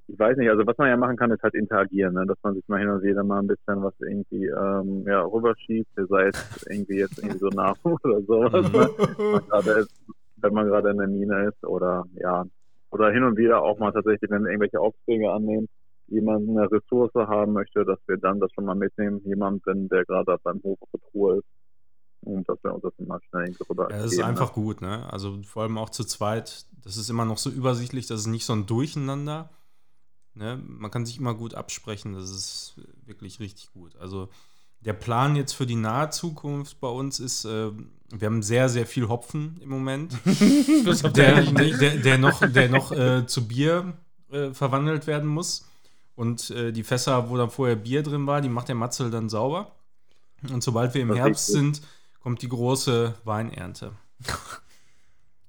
ich 0.07 0.17
weiß 0.17 0.38
nicht, 0.38 0.49
also 0.49 0.65
was 0.65 0.77
man 0.77 0.88
ja 0.88 0.95
machen 0.95 1.17
kann, 1.17 1.31
ist 1.31 1.43
halt 1.43 1.53
interagieren, 1.53 2.13
ne? 2.13 2.25
dass 2.25 2.38
man 2.41 2.55
sich 2.55 2.65
mal 2.67 2.79
hin 2.79 2.89
und 2.89 3.03
wieder 3.03 3.23
mal 3.23 3.39
ein 3.39 3.47
bisschen 3.47 3.84
was 3.84 3.93
irgendwie 3.99 4.45
ähm, 4.45 5.03
ja, 5.05 5.21
rüberschiebt, 5.21 5.89
sei 5.95 6.27
es 6.27 6.65
irgendwie 6.69 6.99
jetzt 6.99 7.17
irgendwie 7.17 7.39
so 7.39 7.49
nach 7.49 7.75
oder 7.84 8.21
sowas, 8.21 8.71
ne? 8.71 8.89
wenn 9.17 9.31
man 9.31 9.47
gerade 9.47 9.71
ist, 9.71 9.91
wenn 10.38 10.53
man 10.53 10.67
gerade 10.67 10.91
in 10.91 10.97
der 10.97 11.07
Mine 11.07 11.47
ist 11.49 11.63
oder 11.65 12.05
ja, 12.15 12.45
oder 12.91 13.11
hin 13.11 13.23
und 13.23 13.38
wieder 13.38 13.61
auch 13.61 13.79
mal 13.79 13.91
tatsächlich, 13.91 14.31
wenn 14.31 14.43
wir 14.43 14.51
irgendwelche 14.51 14.79
Aufträge 14.79 15.29
annehmen, 15.29 15.67
jemand 16.07 16.47
eine 16.47 16.71
Ressource 16.71 17.13
haben 17.15 17.51
möchte, 17.51 17.84
dass 17.84 17.99
wir 18.07 18.15
dann 18.15 18.39
das 18.39 18.51
schon 18.53 18.63
mal 18.63 18.75
mitnehmen, 18.75 19.19
jemanden, 19.25 19.89
der 19.89 20.05
gerade 20.05 20.38
beim 20.41 20.61
Hof 20.63 20.79
Truhe 21.11 21.39
ist. 21.39 21.47
Und 22.22 22.48
dass 22.49 22.57
wir 22.64 22.73
uns 22.73 22.84
das 22.84 22.94
mal 23.07 23.19
schnell 23.30 23.45
irgendwie 23.45 23.64
rüber 23.69 23.89
Ja, 23.89 23.98
das 23.98 24.14
ist 24.14 24.22
einfach 24.22 24.53
gut, 24.53 24.81
ne? 24.81 25.11
Also 25.11 25.41
vor 25.44 25.64
allem 25.64 25.77
auch 25.77 25.89
zu 25.89 26.03
zweit. 26.03 26.65
Das 26.84 26.98
ist 26.98 27.10
immer 27.10 27.26
noch 27.26 27.38
so 27.38 27.49
übersichtlich, 27.49 28.07
das 28.07 28.22
ist 28.22 28.27
nicht 28.27 28.45
so 28.45 28.53
ein 28.53 28.65
Durcheinander. 28.65 29.49
Ne? 30.34 30.61
Man 30.64 30.91
kann 30.91 31.06
sich 31.06 31.18
immer 31.18 31.34
gut 31.34 31.56
absprechen, 31.56 32.14
das 32.14 32.30
ist 32.30 32.80
wirklich 33.06 33.39
richtig 33.39 33.72
gut. 33.73 33.95
Also 33.98 34.30
der 34.81 34.94
Plan 34.94 35.35
jetzt 35.35 35.53
für 35.53 35.65
die 35.65 35.76
nahe 35.76 36.11
Zukunft 36.11 36.80
bei 36.80 36.88
uns 36.88 37.19
ist, 37.19 37.45
äh, 37.45 37.72
wir 38.10 38.26
haben 38.26 38.44
sehr, 38.44 38.69
sehr 38.69 38.85
viel 38.85 39.10
Hopfen 39.10 39.60
im 39.61 39.69
Moment, 39.69 40.14
der, 41.15 41.41
der, 41.41 41.98
der 41.98 42.18
noch, 42.18 42.39
der 42.48 42.69
noch 42.69 42.91
äh, 42.91 43.26
zu 43.26 43.48
Bier 43.48 43.94
äh, 44.31 44.52
verwandelt 44.52 45.07
werden 45.07 45.27
muss. 45.27 45.65
Und 46.15 46.49
äh, 46.49 46.72
die 46.72 46.84
Fässer, 46.84 47.30
wo 47.30 47.38
dann 47.38 47.49
vorher 47.49 47.76
Bier 47.76 48.02
drin 48.02 48.26
war, 48.26 48.41
die 48.41 48.49
macht 48.49 48.69
der 48.69 48.76
Matzel 48.76 49.11
dann 49.11 49.30
sauber. 49.30 49.72
Und 50.52 50.64
sobald 50.64 50.94
wir 50.94 51.02
im 51.02 51.10
Das 51.10 51.18
Herbst 51.18 51.48
sind, 51.48 51.81
kommt 52.27 52.41
die 52.41 52.49
große 52.49 53.13
Weinernte. 53.23 53.93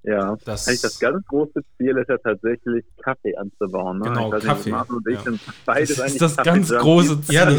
Ja. 0.01 0.37
Das, 0.45 0.65
Eigentlich 0.65 0.79
das 0.79 0.97
ganz 0.97 1.25
große 1.27 1.61
Ziel 1.75 1.97
ist 1.97 2.07
ja 2.07 2.17
tatsächlich 2.19 2.85
Kaffee 3.03 3.35
anzubauen. 3.35 3.99
Ne? 3.99 4.05
Genau, 4.05 4.27
ich 4.27 4.33
weiß 4.35 4.43
Kaffee, 4.45 4.71
und 4.71 5.05
ich 5.05 5.15
ja. 5.15 5.21
sind 5.23 5.41
beides 5.65 5.97
Das 5.97 6.13
ist 6.13 6.21
das 6.21 6.37
Kaffee- 6.37 6.49
ganz 6.51 6.69
große 6.69 7.21
Ziel. 7.23 7.35
Ja, 7.35 7.51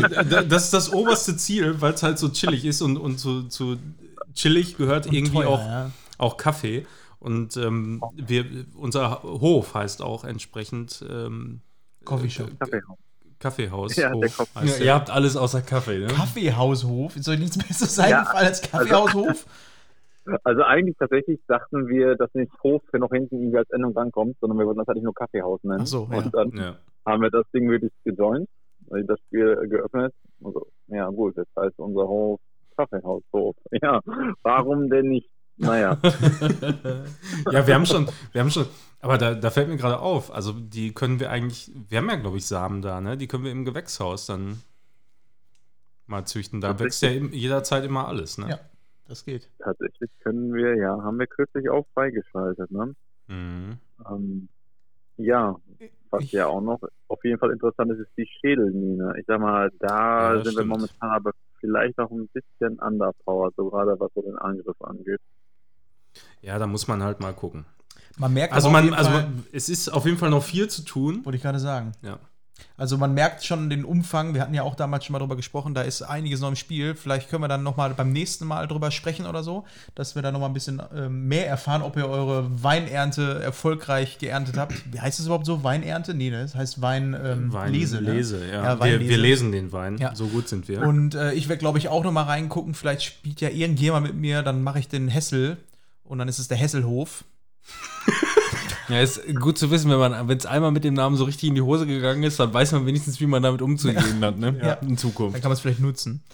das, 0.43 0.65
ist 0.65 0.73
das 0.73 0.91
oberste 0.91 1.37
Ziel, 1.37 1.83
weil 1.83 1.93
es 1.93 2.03
halt 2.03 2.19
so 2.19 2.31
chillig 2.31 2.65
ist 2.65 2.81
und, 2.81 2.97
und 2.97 3.19
zu, 3.19 3.43
zu 3.49 3.77
chillig 4.33 4.79
gehört 4.79 5.05
irgendwie 5.13 5.43
Teuer, 5.43 5.49
auch, 5.51 5.61
ja. 5.67 5.91
auch 6.17 6.39
Kaffee. 6.39 6.87
Und 7.19 7.59
ähm, 7.59 8.03
wir, 8.15 8.47
unser 8.75 9.23
Hof 9.23 9.75
heißt 9.75 10.01
auch 10.01 10.25
entsprechend 10.25 11.05
ähm, 11.07 11.61
Coffee 12.07 12.31
Shop. 12.31 12.49
äh, 12.49 12.57
Kaffeehaus. 12.59 12.99
Kaffeehaus. 13.41 13.97
Ja, 13.97 14.13
heißt 14.13 14.79
Ja, 14.81 14.85
ihr 14.85 14.95
habt 14.95 15.11
alles 15.11 15.37
außer 15.37 15.63
Kaffee, 15.63 15.99
ne? 15.99 16.07
Kaffeehaushof? 16.09 17.17
Euch 17.17 17.39
nichts 17.39 17.59
Besseres 17.59 17.97
Ja, 17.97 18.05
eingefallen 18.19 18.47
als 18.47 18.63
Kaffeehaushof? 18.63 19.47
Also 20.45 20.63
eigentlich 20.63 20.97
tatsächlich 20.99 21.41
dachten 21.49 21.89
wir, 21.89 22.15
dass 22.15 22.33
nicht 22.35 22.53
Hof 22.63 22.83
für 22.91 22.99
noch 22.99 23.11
hinten 23.11 23.37
irgendwie 23.37 23.57
als 23.59 23.71
Endung 23.71 23.97
rankommt, 23.97 24.37
sondern 24.41 24.59
wir 24.59 24.67
wollten 24.67 24.79
das 24.79 24.89
eigentlich 24.89 25.05
nur 25.05 25.15
Kaffeehaus 25.15 25.59
nennen. 25.65 25.81
Ach 25.83 25.87
so, 25.87 26.07
ja. 26.13 26.19
Und 26.19 26.35
dann 26.35 26.51
Ja. 26.53 26.77
haben 27.07 27.23
wir 27.23 27.31
das 27.31 27.45
Ding 27.55 27.69
wirklich 27.69 27.91
gejoint, 28.05 28.47
also 28.91 29.07
das 29.07 29.19
Spiel 29.27 29.57
geöffnet. 29.69 30.13
Also, 30.45 30.67
ja 30.89 31.09
gut, 31.09 31.37
das 31.39 31.47
heißt 31.59 31.79
unser 31.79 32.07
Hof 32.07 32.39
Kaffeehaushof. 32.77 33.57
Ja, 33.83 34.01
warum 34.43 34.91
denn 34.91 35.09
nicht? 35.09 35.29
Naja, 35.57 35.99
ja, 37.51 37.67
wir 37.67 37.75
haben 37.75 37.85
schon, 37.87 38.09
wir 38.33 38.41
haben 38.41 38.51
schon, 38.51 38.67
aber 39.01 39.19
da, 39.19 39.35
da 39.35 39.51
fällt 39.51 39.69
mir 39.69 39.77
gerade 39.77 39.99
auf, 40.01 40.33
also 40.33 40.53
die 40.53 40.93
können 40.93 41.21
wir 41.21 41.31
eigentlich, 41.31 41.71
wir 41.89 41.99
haben 41.99 42.09
ja, 42.11 42.17
glaube 42.17 42.37
ich, 42.39 42.47
Samen 42.47 42.83
da, 42.83 43.01
ne? 43.01 43.17
Die 43.17 43.27
können 43.27 43.45
wir 43.45 43.53
im 43.53 43.65
Gewächshaus 43.65 44.27
dann 44.27 44.61
mal 46.07 46.25
züchten. 46.27 46.61
Da 46.61 46.79
wächst 46.79 47.03
ja 47.03 47.11
jederzeit 47.11 47.85
immer 47.85 48.09
alles, 48.09 48.39
ne? 48.39 48.49
Ja. 48.51 48.59
Das 49.09 49.25
geht. 49.25 49.49
tatsächlich 49.59 50.09
können 50.21 50.55
wir, 50.55 50.77
ja, 50.77 51.03
haben 51.03 51.19
wir 51.19 51.27
kürzlich 51.27 51.69
auch 51.69 51.85
freigeschaltet. 51.95 52.71
Ne? 52.71 52.95
Mhm. 53.27 53.79
Ähm, 54.09 54.49
ja, 55.17 55.57
was 56.11 56.23
Ich- 56.23 56.31
ja 56.33 56.47
auch 56.47 56.61
noch 56.61 56.79
auf 57.09 57.25
jeden 57.25 57.41
Fall 57.41 57.51
interessant 57.51 57.91
ist, 57.91 57.99
ist 57.99 58.13
die 58.17 58.29
Schädelmine. 58.41 59.15
Ich 59.19 59.27
sag 59.27 59.41
mal, 59.41 59.69
da 59.81 60.35
Ja, 60.35 60.35
sind 60.37 60.45
wir 60.45 60.53
stimmt. 60.53 60.69
momentan 60.69 61.11
aber 61.11 61.33
vielleicht 61.59 61.99
auch 61.99 62.11
ein 62.13 62.29
bisschen 62.29 62.79
underpowered, 62.79 63.53
so 63.57 63.69
gerade 63.69 63.99
was 63.99 64.13
so 64.15 64.23
den 64.23 64.39
Angriff 64.39 64.81
angeht. 64.81 65.21
Ja, 66.41 66.61
da 66.61 66.69
muss 66.69 66.87
man 66.87 67.03
halt 67.03 67.19
mal 67.19 67.33
gucken. 67.35 67.67
Man 68.17 68.33
merkt 68.33 68.53
Also 68.53 68.71
man, 68.71 68.93
also 68.93 69.11
Fall- 69.11 69.23
man, 69.23 69.45
es 69.53 69.69
ist 69.69 69.89
auf 69.89 70.05
jeden 70.05 70.19
Fall 70.19 70.31
noch 70.31 70.43
viel 70.45 70.69
zu 70.69 70.83
tun. 70.83 71.25
Wollte 71.25 71.37
ich 71.37 71.43
gerade 71.43 71.59
sagen. 71.61 71.93
Ja. 72.03 72.19
Also 72.77 72.97
man 72.97 73.13
merkt 73.15 73.45
schon 73.45 73.69
den 73.71 73.85
Umfang. 73.85 74.35
Wir 74.35 74.41
hatten 74.41 74.55
ja 74.55 74.63
auch 74.63 74.75
damals 74.75 75.05
schon 75.05 75.13
mal 75.13 75.19
drüber 75.19 75.37
gesprochen. 75.37 75.75
Da 75.75 75.83
ist 75.83 76.03
einiges 76.03 76.41
noch 76.41 76.49
im 76.49 76.57
Spiel. 76.57 76.95
Vielleicht 76.95 77.29
können 77.29 77.43
wir 77.43 77.49
dann 77.49 77.63
noch 77.63 77.77
mal 77.77 77.93
beim 77.95 78.13
nächsten 78.13 78.47
Mal 78.47 78.67
drüber 78.69 78.91
sprechen 78.91 79.27
oder 79.27 79.43
so, 79.43 79.65
dass 79.95 80.15
wir 80.15 80.23
da 80.23 80.33
noch 80.33 80.41
mal 80.41 80.47
ein 80.47 80.55
bisschen 80.55 80.83
ähm, 80.95 81.29
mehr 81.29 81.47
erfahren, 81.47 81.83
ob 81.83 81.97
ihr 81.97 82.09
eure 82.09 82.63
Weinernte 82.63 83.43
erfolgreich 83.43 84.19
geerntet 84.19 84.57
habt. 84.57 84.75
Wie 84.93 85.01
heißt 85.01 85.21
es 85.21 85.27
überhaupt 85.27 85.47
so? 85.47 85.63
Weinernte? 85.63 86.15
Nee, 86.15 86.31
ne? 86.31 86.43
das 86.43 86.55
heißt 86.55 86.81
Wein, 86.81 87.15
ähm, 87.23 87.53
Wein, 87.53 87.73
Lese. 87.73 88.01
Ne? 88.01 88.19
Ja. 88.19 88.63
Ja, 88.63 88.75
wir, 88.77 88.81
Weinlese. 88.81 89.11
wir 89.11 89.19
lesen 89.19 89.53
den 89.53 89.73
Wein. 89.73 89.99
Ja. 89.99 90.15
So 90.15 90.27
gut 90.29 90.49
sind 90.49 90.69
wir. 90.69 90.81
Und 90.83 91.15
äh, 91.15 91.33
ich 91.33 91.49
werde, 91.49 91.61
glaube 91.61 91.79
ich, 91.79 91.89
auch 91.89 92.03
noch 92.05 92.13
mal 92.13 92.23
reingucken. 92.25 92.75
Vielleicht 92.75 93.03
spielt 93.03 93.41
ja 93.41 93.51
irgendjemand 93.51 94.07
mit 94.07 94.17
mir. 94.17 94.43
Dann 94.43 94.63
mache 94.63 94.79
ich 94.79 94.89
den 94.89 95.09
Hessel 95.09 95.59
und 96.05 96.19
dann 96.19 96.29
ist 96.29 96.39
es 96.39 96.49
der 96.49 96.57
Hesselhof. 96.57 97.25
Ja, 98.89 99.01
ist 99.01 99.21
gut 99.37 99.57
zu 99.57 99.71
wissen, 99.71 99.89
wenn 99.91 99.99
man, 99.99 100.27
wenn 100.29 100.37
es 100.37 100.47
einmal 100.47 100.73
mit 100.73 100.83
dem 100.83 100.95
Namen 100.95 101.17
so 101.17 101.23
richtig 101.25 101.49
in 101.49 101.55
die 101.55 101.61
Hose 101.61 101.87
gegangen 101.87 102.25
ist, 102.25 102.41
dann 102.41 102.53
weiß 102.53 102.73
man 102.73 102.87
wenigstens, 102.87 103.21
wie 103.21 103.27
man 103.27 103.41
damit 103.43 103.63
umzugehen 103.63 104.21
hat, 104.25 104.37
ne? 104.37 104.59
Ja. 104.61 104.73
In 104.75 104.89
Dann 104.89 104.99
Zukunft. 104.99 105.35
kann 105.41 105.49
man 105.49 105.53
es 105.53 105.61
vielleicht 105.61 105.79
nutzen. 105.79 106.25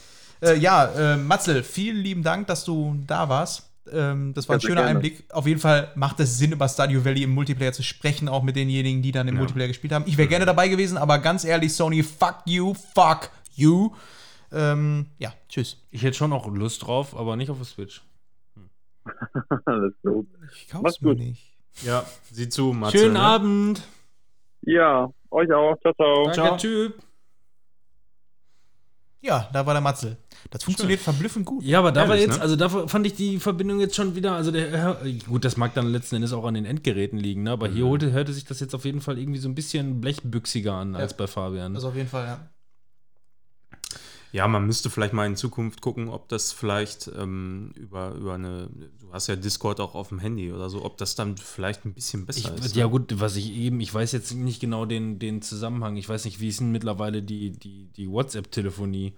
Äh, 0.41 0.57
ja, 0.59 0.87
äh, 0.87 1.17
Matzel, 1.19 1.63
vielen 1.63 1.99
lieben 1.99 2.23
Dank, 2.23 2.47
dass 2.47 2.65
du 2.65 2.97
da 3.07 3.29
warst. 3.29 3.65
Ähm, 3.93 4.33
das 4.35 4.49
war 4.49 4.57
ein 4.57 4.61
schöner 4.63 4.77
gerne. 4.77 4.91
Einblick. 4.91 5.25
Auf 5.33 5.47
jeden 5.47 5.61
Fall 5.61 5.93
macht 5.97 6.19
es 6.21 6.39
Sinn, 6.39 6.53
über 6.53 6.67
Stardew 6.69 7.05
Valley 7.05 7.25
im 7.25 7.31
Multiplayer 7.35 7.73
zu 7.73 7.83
sprechen, 7.83 8.27
auch 8.29 8.43
mit 8.43 8.57
denjenigen, 8.57 9.03
die 9.03 9.13
dann 9.13 9.29
im 9.29 9.35
Ja. 9.35 9.41
Multiplayer 9.41 9.69
gespielt 9.69 9.93
haben. 9.93 10.05
Ich 10.07 10.17
wäre 10.17 10.29
gerne 10.29 10.47
dabei 10.47 10.69
gewesen, 10.69 10.97
aber 10.97 11.19
ganz 11.19 11.45
ehrlich, 11.45 11.75
Sony, 11.75 12.03
fuck 12.03 12.37
you, 12.47 12.73
fuck 12.95 13.31
you. 13.55 13.91
Ähm, 14.51 15.07
ja, 15.19 15.33
tschüss. 15.51 15.77
Ich 15.91 16.03
hätte 16.03 16.17
schon 16.17 16.33
auch 16.33 16.47
Lust 16.49 16.87
drauf, 16.87 17.15
aber 17.17 17.37
nicht 17.37 17.51
auf 17.51 17.59
der 17.59 17.67
Switch. 17.67 18.01
Alles 19.65 19.93
gut. 20.03 20.27
Ich 20.53 20.69
Mach's 20.73 20.83
kauf's 20.83 21.01
mir 21.01 21.09
gut. 21.11 21.19
nicht. 21.19 21.57
ja, 21.83 22.05
sieh 22.31 22.49
zu, 22.49 22.73
Matze. 22.73 22.99
Schönen 22.99 23.15
ne? 23.15 23.21
Abend. 23.21 23.83
Ja, 24.63 25.09
euch 25.31 25.53
auch. 25.53 25.79
Ciao, 25.81 25.93
ciao. 25.95 26.25
Danke, 26.25 26.35
Ciao. 26.35 26.57
tschüss. 26.57 26.93
Ja, 29.23 29.49
da 29.53 29.67
war 29.67 29.75
der 29.75 29.81
Matzel. 29.81 30.17
Das 30.51 30.63
funktioniert 30.63 31.01
verblüffend 31.01 31.47
gut. 31.47 31.65
Ja, 31.65 31.81
aber 31.81 31.91
da 31.91 32.09
war 32.09 32.17
jetzt, 32.17 32.37
ne? 32.37 32.43
also 32.43 32.55
da 32.55 32.69
fand 32.69 33.07
ich 33.07 33.15
die 33.15 33.41
Verbindung 33.41 33.81
jetzt 33.81 33.97
schon 33.97 34.15
wieder, 34.15 34.33
also 34.35 34.53
der, 34.53 34.99
gut, 35.29 35.45
das 35.45 35.57
mag 35.57 35.75
dann 35.75 35.89
letzten 35.89 36.17
Endes 36.17 36.33
auch 36.33 36.45
an 36.45 36.55
den 36.55 36.65
Endgeräten 36.65 37.19
liegen, 37.19 37.43
ne? 37.43 37.51
aber 37.51 37.67
hier 37.67 37.87
Mhm. 37.87 37.89
holte, 37.89 38.13
hörte 38.13 38.33
sich 38.33 38.45
das 38.45 38.61
jetzt 38.61 38.75
auf 38.75 38.85
jeden 38.85 39.01
Fall 39.01 39.19
irgendwie 39.19 39.41
so 39.41 39.49
ein 39.49 39.57
bisschen 39.57 40.01
blechbüchsiger 40.01 40.75
an 40.75 40.95
als 40.95 41.17
bei 41.17 41.27
Fabian. 41.27 41.75
Das 41.75 41.83
auf 41.83 41.97
jeden 41.97 42.09
Fall, 42.09 42.27
ja. 42.27 42.51
Ja, 44.37 44.47
man 44.49 44.67
müsste 44.67 44.91
vielleicht 44.91 45.15
mal 45.15 45.27
in 45.27 45.35
Zukunft 45.35 45.81
gucken, 45.81 46.09
ob 46.11 46.29
das 46.29 46.53
vielleicht 46.53 47.11
ähm, 47.17 47.73
über, 47.75 48.13
über 48.13 48.35
eine, 48.35 48.69
du 49.01 49.11
hast 49.11 49.29
ja 49.29 49.37
Discord 49.37 49.81
auch 49.81 49.95
auf 49.95 50.09
dem 50.11 50.19
Handy 50.19 50.53
oder 50.53 50.69
so, 50.69 50.85
ob 50.85 50.99
das 50.99 51.15
dann 51.15 51.39
vielleicht 51.39 51.87
ein 51.87 51.95
bisschen 51.95 52.27
besser 52.27 52.55
Ich, 52.55 52.65
ist. 52.67 52.77
ja 52.77 52.85
ne? 52.85 52.91
gut, 52.91 53.19
was 53.19 53.37
ich 53.37 53.51
eben, 53.55 53.81
ich 53.81 53.95
weiß 53.95 54.13
jetzt 54.13 54.35
nicht 54.35 54.61
genau 54.61 54.85
den, 54.85 55.19
den 55.19 55.41
Zusammenhang. 55.41 55.97
Ich 55.97 56.07
weiß 56.07 56.27
nicht, 56.27 56.39
wie 56.39 56.49
ist 56.49 56.61
denn 56.61 56.71
mittlerweile 56.71 57.23
die, 57.23 57.51
die, 57.53 57.87
die 57.97 58.11
WhatsApp-Telefonie? 58.11 59.15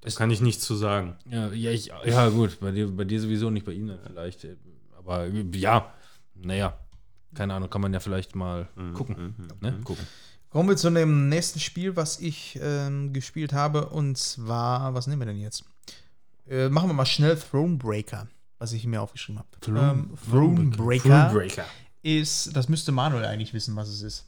Das 0.00 0.14
kann 0.14 0.30
ich 0.30 0.40
nicht 0.40 0.60
zu 0.62 0.76
sagen. 0.76 1.16
Ja, 1.28 1.48
ja, 1.52 1.72
ich, 1.72 1.90
ja 2.04 2.28
gut, 2.28 2.60
bei 2.60 2.70
dir, 2.70 2.86
bei 2.96 3.02
dir 3.02 3.20
sowieso 3.20 3.50
nicht, 3.50 3.66
bei 3.66 3.74
dann 3.74 3.98
vielleicht. 4.06 4.46
Aber 4.96 5.26
ja, 5.26 5.92
naja, 6.36 6.78
keine 7.34 7.54
Ahnung, 7.54 7.68
kann 7.68 7.80
man 7.80 7.92
ja 7.92 7.98
vielleicht 7.98 8.36
mal 8.36 8.68
gucken. 8.94 9.34
Mhm, 9.36 9.46
Ne? 9.60 9.72
mhm. 9.72 9.82
gucken. 9.84 10.06
Kommen 10.54 10.68
wir 10.68 10.76
zu 10.76 10.88
dem 10.88 11.28
nächsten 11.28 11.58
Spiel, 11.58 11.96
was 11.96 12.20
ich 12.20 12.56
ähm, 12.62 13.12
gespielt 13.12 13.52
habe. 13.52 13.86
Und 13.88 14.16
zwar, 14.16 14.94
was 14.94 15.08
nehmen 15.08 15.20
wir 15.20 15.26
denn 15.26 15.40
jetzt? 15.40 15.64
Äh, 16.48 16.68
machen 16.68 16.88
wir 16.88 16.94
mal 16.94 17.04
schnell 17.06 17.36
Thronebreaker, 17.36 18.28
was 18.60 18.72
ich 18.72 18.86
mir 18.86 19.02
aufgeschrieben 19.02 19.40
habe. 19.40 19.48
Throne- 19.60 19.90
ähm, 19.90 20.10
Thronebreaker 20.30 21.28
Thronebreaker. 21.28 21.64
ist, 22.02 22.54
das 22.54 22.68
müsste 22.68 22.92
Manuel 22.92 23.24
eigentlich 23.24 23.52
wissen, 23.52 23.74
was 23.74 23.88
es 23.88 24.02
ist. 24.02 24.26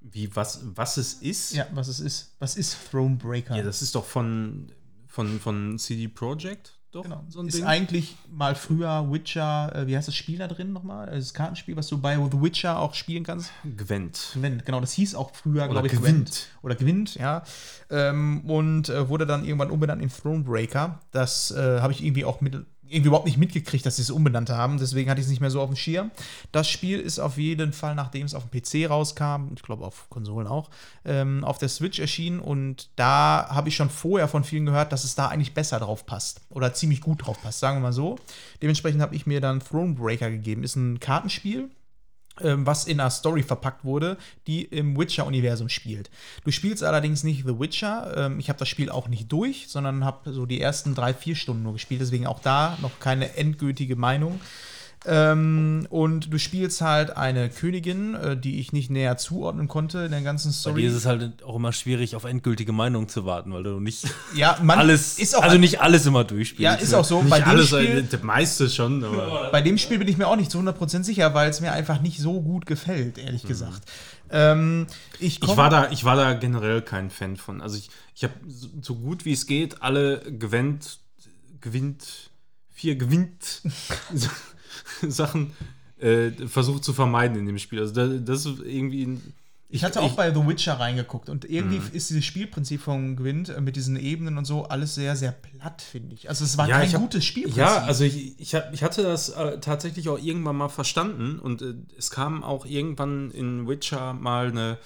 Wie, 0.00 0.34
was, 0.34 0.62
was 0.64 0.96
es 0.96 1.14
ist? 1.14 1.52
Ja, 1.52 1.68
was 1.74 1.86
es 1.86 2.00
ist. 2.00 2.34
Was 2.40 2.56
ist 2.56 2.76
Thronebreaker? 2.90 3.54
Ja, 3.56 3.62
das 3.62 3.82
ist 3.82 3.94
doch 3.94 4.06
von, 4.06 4.72
von, 5.06 5.38
von 5.38 5.78
CD 5.78 6.08
Projekt, 6.08 6.76
doch? 6.90 7.02
genau. 7.02 7.24
So 7.28 7.40
ein 7.40 7.48
ist 7.48 7.58
Ding. 7.58 7.64
eigentlich 7.64 8.16
mal 8.30 8.54
früher 8.54 9.10
Witcher, 9.10 9.74
äh, 9.74 9.86
wie 9.86 9.96
heißt 9.96 10.08
das 10.08 10.14
Spiel 10.14 10.38
da 10.38 10.48
drin 10.48 10.72
nochmal? 10.72 11.06
Das 11.06 11.34
Kartenspiel, 11.34 11.76
was 11.76 11.88
du 11.88 11.98
bei 11.98 12.16
The 12.16 12.40
Witcher 12.40 12.78
auch 12.78 12.94
spielen 12.94 13.24
kannst. 13.24 13.50
Gwent. 13.76 14.30
Gwent, 14.34 14.64
genau, 14.66 14.80
das 14.80 14.92
hieß 14.92 15.14
auch 15.14 15.34
früher, 15.34 15.64
Oder 15.64 15.68
glaube 15.68 15.86
ich, 15.88 15.92
Gwent. 15.92 16.04
Gwent. 16.04 16.48
Oder 16.62 16.74
Gwent, 16.74 17.14
ja. 17.16 17.42
Ähm, 17.90 18.42
und 18.44 18.88
äh, 18.88 19.08
wurde 19.08 19.26
dann 19.26 19.44
irgendwann 19.44 19.70
umbenannt 19.70 20.02
in 20.02 20.10
Thronebreaker. 20.10 21.00
Das 21.10 21.50
äh, 21.50 21.80
habe 21.80 21.92
ich 21.92 22.04
irgendwie 22.04 22.24
auch 22.24 22.40
mit, 22.40 22.54
irgendwie 22.90 23.08
überhaupt 23.08 23.26
nicht 23.26 23.38
mitgekriegt, 23.38 23.86
dass 23.86 23.96
sie 23.96 24.02
es 24.02 24.10
umbenannt 24.10 24.50
haben. 24.50 24.78
Deswegen 24.78 25.10
hatte 25.10 25.20
ich 25.20 25.26
es 25.26 25.30
nicht 25.30 25.40
mehr 25.40 25.50
so 25.50 25.60
auf 25.60 25.70
dem 25.70 25.76
Schirm. 25.76 26.10
Das 26.52 26.68
Spiel 26.68 27.00
ist 27.00 27.18
auf 27.18 27.38
jeden 27.38 27.72
Fall, 27.72 27.94
nachdem 27.94 28.26
es 28.26 28.34
auf 28.34 28.44
dem 28.48 28.60
PC 28.60 28.90
rauskam, 28.90 29.52
ich 29.54 29.62
glaube 29.62 29.84
auf 29.84 30.08
Konsolen 30.10 30.46
auch, 30.46 30.70
ähm, 31.04 31.44
auf 31.44 31.58
der 31.58 31.68
Switch 31.68 31.98
erschienen. 31.98 32.40
Und 32.40 32.90
da 32.96 33.46
habe 33.50 33.68
ich 33.68 33.76
schon 33.76 33.90
vorher 33.90 34.28
von 34.28 34.44
vielen 34.44 34.66
gehört, 34.66 34.92
dass 34.92 35.04
es 35.04 35.14
da 35.14 35.28
eigentlich 35.28 35.54
besser 35.54 35.78
drauf 35.78 36.06
passt. 36.06 36.40
Oder 36.50 36.74
ziemlich 36.74 37.00
gut 37.00 37.26
drauf 37.26 37.40
passt, 37.42 37.60
sagen 37.60 37.78
wir 37.78 37.82
mal 37.82 37.92
so. 37.92 38.16
Dementsprechend 38.62 39.00
habe 39.00 39.14
ich 39.14 39.26
mir 39.26 39.40
dann 39.40 39.60
Thronebreaker 39.60 40.30
gegeben. 40.30 40.64
Ist 40.64 40.76
ein 40.76 41.00
Kartenspiel 41.00 41.70
was 42.42 42.86
in 42.86 43.00
einer 43.00 43.10
Story 43.10 43.42
verpackt 43.42 43.84
wurde, 43.84 44.16
die 44.46 44.62
im 44.64 44.98
Witcher-Universum 44.98 45.68
spielt. 45.68 46.10
Du 46.44 46.50
spielst 46.50 46.82
allerdings 46.82 47.24
nicht 47.24 47.46
The 47.46 47.58
Witcher. 47.58 48.14
Ähm, 48.16 48.38
ich 48.38 48.48
habe 48.48 48.58
das 48.58 48.68
Spiel 48.68 48.90
auch 48.90 49.08
nicht 49.08 49.30
durch, 49.30 49.66
sondern 49.68 50.04
habe 50.04 50.32
so 50.32 50.46
die 50.46 50.60
ersten 50.60 50.94
drei, 50.94 51.14
vier 51.14 51.36
Stunden 51.36 51.62
nur 51.62 51.74
gespielt. 51.74 52.00
Deswegen 52.00 52.26
auch 52.26 52.40
da 52.40 52.76
noch 52.82 52.98
keine 53.00 53.36
endgültige 53.36 53.96
Meinung. 53.96 54.40
Ähm, 55.06 55.86
und 55.88 56.30
du 56.30 56.38
spielst 56.38 56.82
halt 56.82 57.16
eine 57.16 57.48
Königin, 57.48 58.14
äh, 58.14 58.36
die 58.36 58.60
ich 58.60 58.72
nicht 58.72 58.90
näher 58.90 59.16
zuordnen 59.16 59.66
konnte 59.66 60.00
in 60.00 60.10
der 60.10 60.20
ganzen 60.20 60.48
Bei 60.48 60.52
Story. 60.52 60.82
dir 60.82 60.90
ist 60.90 60.94
es 60.94 61.06
halt 61.06 61.42
auch 61.42 61.56
immer 61.56 61.72
schwierig, 61.72 62.14
auf 62.16 62.24
endgültige 62.24 62.72
Meinung 62.72 63.08
zu 63.08 63.24
warten, 63.24 63.52
weil 63.54 63.62
du 63.62 63.80
nicht 63.80 64.04
ja, 64.34 64.58
man 64.62 64.78
alles, 64.78 65.18
ist 65.18 65.34
auch 65.34 65.42
also 65.42 65.56
nicht 65.56 65.80
alles 65.80 66.04
immer 66.04 66.24
durchspielst. 66.24 66.62
ja, 66.62 66.74
ist 66.74 66.92
ne? 66.92 66.98
auch 66.98 67.04
so. 67.06 67.22
Nicht 67.22 67.30
Bei 67.30 67.40
dem, 67.40 67.48
alles, 67.48 67.68
Spiel, 67.68 68.02
das 68.10 68.22
meiste 68.22 68.68
schon, 68.68 69.02
aber. 69.02 69.48
bei 69.50 69.62
dem 69.62 69.78
Spiel 69.78 69.98
bin 69.98 70.08
ich 70.08 70.18
mir 70.18 70.26
auch 70.26 70.36
nicht 70.36 70.50
zu 70.50 70.58
100% 70.58 71.02
sicher, 71.02 71.32
weil 71.32 71.48
es 71.48 71.62
mir 71.62 71.72
einfach 71.72 72.02
nicht 72.02 72.18
so 72.18 72.42
gut 72.42 72.66
gefällt, 72.66 73.16
ehrlich 73.16 73.44
gesagt. 73.44 73.90
Ähm, 74.30 74.86
ich, 75.18 75.42
Ich 75.42 75.56
war, 75.56 75.70
da, 75.70 75.90
ich 75.90 76.04
war 76.04 76.16
da 76.16 76.34
generell 76.34 76.82
kein 76.82 77.08
Fan 77.10 77.36
von. 77.36 77.62
Also 77.62 77.78
ich, 77.78 77.90
ich 78.14 78.22
habe 78.24 78.34
so, 78.46 78.68
so 78.82 78.94
gut 78.96 79.24
wie 79.24 79.32
es 79.32 79.46
geht 79.46 79.80
alle 79.82 80.20
gewinnt, 80.30 80.98
gewinnt, 81.62 82.30
vier 82.70 82.96
gewinnt 82.96 83.62
Sachen 85.08 85.52
äh, 85.98 86.30
versucht 86.46 86.84
zu 86.84 86.92
vermeiden 86.92 87.38
in 87.38 87.46
dem 87.46 87.58
Spiel. 87.58 87.80
Also 87.80 87.94
da, 87.94 88.06
das 88.06 88.46
ist 88.46 88.60
irgendwie 88.64 89.04
ein, 89.06 89.34
Ich 89.68 89.84
hatte 89.84 90.00
auch 90.00 90.14
bei 90.14 90.32
The 90.32 90.46
Witcher 90.46 90.74
reingeguckt 90.80 91.28
und 91.28 91.44
irgendwie 91.44 91.80
ist 91.92 92.08
dieses 92.10 92.24
Spielprinzip 92.24 92.80
von 92.80 93.16
Gwent 93.16 93.50
äh, 93.50 93.60
mit 93.60 93.76
diesen 93.76 93.96
Ebenen 93.96 94.38
und 94.38 94.44
so 94.46 94.64
alles 94.64 94.94
sehr, 94.94 95.14
sehr 95.16 95.32
platt, 95.32 95.82
finde 95.82 96.14
ich. 96.14 96.28
Also 96.28 96.44
es 96.44 96.56
war 96.56 96.66
kein 96.68 96.86
ich 96.88 96.94
hab- 96.94 97.02
gutes 97.02 97.24
Spielprinzip. 97.24 97.58
Ja, 97.60 97.82
also 97.84 98.04
ich, 98.04 98.40
ich, 98.40 98.54
hab, 98.54 98.72
ich 98.72 98.82
hatte 98.82 99.02
das 99.02 99.28
äh, 99.28 99.60
tatsächlich 99.60 100.08
auch 100.08 100.18
irgendwann 100.18 100.56
mal 100.56 100.68
verstanden 100.70 101.38
und 101.38 101.60
äh, 101.62 101.74
es 101.98 102.10
kam 102.10 102.42
auch 102.42 102.64
irgendwann 102.66 103.30
in 103.30 103.68
Witcher 103.68 104.14
mal 104.14 104.48
eine, 104.48 104.78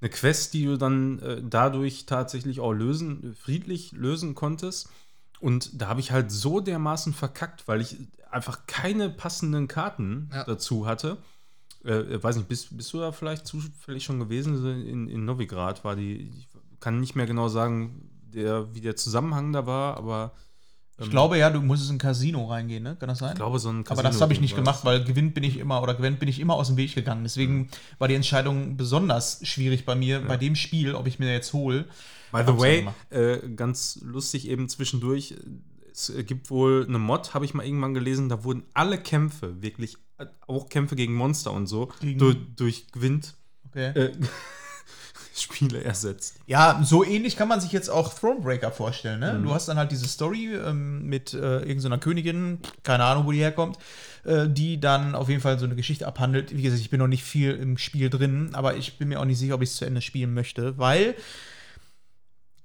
eine 0.00 0.10
Quest, 0.10 0.52
die 0.54 0.66
du 0.66 0.76
dann 0.76 1.18
äh, 1.20 1.42
dadurch 1.42 2.04
tatsächlich 2.06 2.60
auch 2.60 2.72
lösen, 2.72 3.34
friedlich 3.40 3.92
lösen 3.92 4.34
konntest. 4.34 4.90
Und 5.40 5.80
da 5.80 5.86
habe 5.88 6.00
ich 6.00 6.10
halt 6.12 6.30
so 6.32 6.60
dermaßen 6.60 7.14
verkackt, 7.14 7.66
weil 7.68 7.80
ich 7.80 7.96
einfach 8.30 8.66
keine 8.66 9.10
passenden 9.10 9.68
Karten 9.68 10.30
Ja. 10.32 10.44
dazu 10.44 10.86
hatte. 10.86 11.18
Äh, 11.84 12.22
weiß 12.22 12.36
nicht, 12.36 12.48
bist, 12.48 12.76
bist 12.76 12.92
du 12.92 12.98
da 12.98 13.12
vielleicht 13.12 13.46
zufällig 13.46 14.04
schon 14.04 14.18
gewesen? 14.18 14.64
In, 14.86 15.08
in 15.08 15.24
Novigrad 15.24 15.84
war 15.84 15.96
die, 15.96 16.30
ich 16.36 16.48
kann 16.80 17.00
nicht 17.00 17.14
mehr 17.16 17.26
genau 17.26 17.48
sagen, 17.48 18.10
der, 18.34 18.74
wie 18.74 18.80
der 18.80 18.96
Zusammenhang 18.96 19.52
da 19.52 19.66
war, 19.66 19.96
aber 19.96 20.32
ich 21.00 21.10
glaube 21.10 21.38
ja, 21.38 21.48
du 21.48 21.60
musstest 21.62 21.90
in 21.90 21.96
ein 21.96 22.00
Casino 22.00 22.46
reingehen, 22.46 22.82
ne? 22.82 22.96
Kann 22.98 23.08
das 23.08 23.18
sein? 23.18 23.30
ich 23.30 23.36
glaube, 23.36 23.60
so 23.60 23.68
ein 23.68 23.86
Aber 23.86 24.02
das 24.02 24.20
habe 24.20 24.32
ich 24.32 24.40
nicht 24.40 24.56
gemacht, 24.56 24.84
weil 24.84 25.04
Gewinn 25.04 25.32
bin 25.32 25.44
ich 25.44 25.58
immer 25.58 25.80
oder 25.80 25.94
Gewinn 25.94 26.18
bin 26.18 26.28
ich 26.28 26.40
immer 26.40 26.54
aus 26.54 26.66
dem 26.66 26.76
Weg 26.76 26.92
gegangen. 26.94 27.22
Deswegen 27.22 27.68
war 27.98 28.08
die 28.08 28.16
Entscheidung 28.16 28.76
besonders 28.76 29.46
schwierig 29.46 29.86
bei 29.86 29.94
mir, 29.94 30.20
bei 30.20 30.36
dem 30.36 30.56
Spiel, 30.56 30.96
ob 30.96 31.06
ich 31.06 31.20
mir 31.20 31.32
jetzt 31.32 31.52
hole. 31.52 31.84
By 32.32 32.42
the 32.44 32.58
way, 32.58 32.88
äh, 33.10 33.48
ganz 33.50 34.00
lustig 34.02 34.48
eben 34.48 34.68
zwischendurch, 34.68 35.36
es 35.98 36.12
gibt 36.26 36.50
wohl 36.50 36.84
eine 36.86 36.98
Mod, 36.98 37.34
habe 37.34 37.44
ich 37.44 37.54
mal 37.54 37.64
irgendwann 37.66 37.94
gelesen, 37.94 38.28
da 38.28 38.44
wurden 38.44 38.62
alle 38.74 38.98
Kämpfe, 38.98 39.60
wirklich 39.62 39.96
äh, 40.18 40.26
auch 40.46 40.68
Kämpfe 40.68 40.94
gegen 40.96 41.14
Monster 41.14 41.52
und 41.52 41.66
so, 41.66 41.90
Gegen- 42.00 42.18
durch, 42.18 42.36
durch 42.56 42.92
Gewinnt 42.92 43.34
Okay. 43.70 43.88
äh, 43.98 44.12
Spiele 45.34 45.84
ersetzt. 45.84 46.40
Ja, 46.46 46.80
so 46.82 47.04
ähnlich 47.04 47.36
kann 47.36 47.46
man 47.48 47.60
sich 47.60 47.70
jetzt 47.70 47.88
auch 47.90 48.12
Thronebreaker 48.12 48.72
vorstellen. 48.72 49.20
Mhm. 49.20 49.40
Ne? 49.40 49.40
Du 49.48 49.54
hast 49.54 49.68
dann 49.68 49.76
halt 49.76 49.92
diese 49.92 50.08
Story 50.08 50.52
ähm, 50.54 51.04
mit 51.06 51.32
äh, 51.32 51.58
irgendeiner 51.60 51.98
Königin, 51.98 52.58
keine 52.82 53.04
Ahnung, 53.04 53.24
wo 53.26 53.30
die 53.30 53.38
herkommt, 53.38 53.78
äh, 54.24 54.48
die 54.48 54.80
dann 54.80 55.14
auf 55.14 55.28
jeden 55.28 55.40
Fall 55.40 55.56
so 55.58 55.64
eine 55.64 55.76
Geschichte 55.76 56.06
abhandelt. 56.08 56.56
Wie 56.56 56.62
gesagt, 56.62 56.80
ich 56.80 56.90
bin 56.90 56.98
noch 56.98 57.06
nicht 57.06 57.22
viel 57.22 57.52
im 57.52 57.78
Spiel 57.78 58.10
drin, 58.10 58.50
aber 58.54 58.76
ich 58.76 58.98
bin 58.98 59.08
mir 59.08 59.20
auch 59.20 59.24
nicht 59.26 59.38
sicher, 59.38 59.54
ob 59.54 59.62
ich 59.62 59.68
es 59.70 59.76
zu 59.76 59.84
Ende 59.84 60.00
spielen 60.00 60.34
möchte, 60.34 60.76
weil 60.76 61.14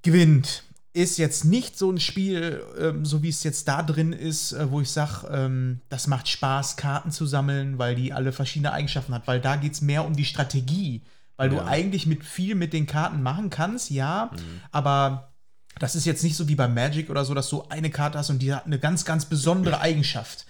gewinnt 0.02 0.64
ist 0.94 1.18
jetzt 1.18 1.44
nicht 1.44 1.78
so 1.78 1.92
ein 1.92 2.00
Spiel, 2.00 2.64
ähm, 2.80 3.04
so 3.06 3.24
wie 3.24 3.30
es 3.30 3.44
jetzt 3.44 3.68
da 3.68 3.82
drin 3.82 4.14
ist, 4.14 4.52
äh, 4.52 4.70
wo 4.72 4.80
ich 4.80 4.92
sage, 4.92 5.28
ähm, 5.32 5.82
das 5.90 6.06
macht 6.08 6.28
Spaß, 6.28 6.76
Karten 6.78 7.10
zu 7.12 7.26
sammeln, 7.26 7.80
weil 7.80 7.96
die 7.96 8.14
alle 8.14 8.32
verschiedene 8.32 8.72
Eigenschaften 8.74 9.14
hat, 9.14 9.26
weil 9.26 9.42
da 9.42 9.56
geht 9.56 9.74
es 9.74 9.82
mehr 9.82 10.06
um 10.06 10.16
die 10.16 10.26
Strategie, 10.26 11.02
weil 11.36 11.50
du 11.50 11.56
Ja. 11.58 11.66
eigentlich 11.66 12.06
mit 12.06 12.24
viel 12.24 12.54
mit 12.54 12.74
den 12.74 12.86
Karten 12.86 13.24
machen 13.24 13.50
kannst, 13.50 13.90
ja, 13.90 14.30
Mhm. 14.34 14.38
aber 14.72 15.34
das 15.80 15.96
ist 15.96 16.06
jetzt 16.06 16.24
nicht 16.24 16.36
so 16.36 16.48
wie 16.48 16.54
bei 16.56 16.68
Magic 16.68 17.10
oder 17.10 17.26
so, 17.26 17.34
dass 17.34 17.50
du 17.50 17.64
eine 17.70 17.90
Karte 17.90 18.20
hast 18.20 18.30
und 18.30 18.40
die 18.40 18.54
hat 18.54 18.68
eine 18.68 18.78
ganz, 18.78 19.04
ganz 19.04 19.26
besondere 19.26 19.80
Eigenschaft. 19.82 20.46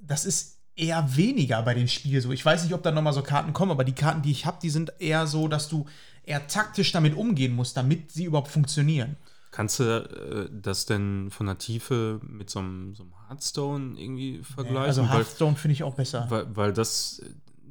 Das 0.00 0.24
ist 0.24 0.56
eher 0.74 1.16
weniger 1.16 1.62
bei 1.62 1.74
dem 1.74 1.86
Spiel 1.86 2.20
so. 2.20 2.32
Ich 2.32 2.44
weiß 2.44 2.64
nicht, 2.64 2.74
ob 2.74 2.82
da 2.82 2.90
nochmal 2.90 3.12
so 3.12 3.22
Karten 3.22 3.52
kommen, 3.52 3.70
aber 3.70 3.84
die 3.84 3.92
Karten, 3.94 4.22
die 4.22 4.32
ich 4.32 4.44
habe, 4.44 4.58
die 4.60 4.70
sind 4.70 4.92
eher 4.98 5.28
so, 5.28 5.46
dass 5.46 5.68
du 5.68 5.86
eher 6.24 6.48
taktisch 6.48 6.90
damit 6.90 7.14
umgehen 7.16 7.54
musst, 7.54 7.76
damit 7.76 8.10
sie 8.10 8.24
überhaupt 8.24 8.50
funktionieren. 8.50 9.16
Kannst 9.50 9.80
du 9.80 9.84
äh, 9.84 10.48
das 10.52 10.86
denn 10.86 11.30
von 11.30 11.46
der 11.46 11.58
Tiefe 11.58 12.20
mit 12.22 12.50
so 12.50 12.58
einem, 12.58 12.94
so 12.94 13.02
einem 13.04 13.12
Hearthstone 13.28 13.98
irgendwie 14.00 14.42
vergleichen? 14.42 14.82
Also 14.86 15.02
weil, 15.02 15.08
Hearthstone 15.10 15.56
finde 15.56 15.72
ich 15.72 15.82
auch 15.82 15.94
besser. 15.94 16.26
weil, 16.28 16.54
weil 16.54 16.72
das, 16.72 17.22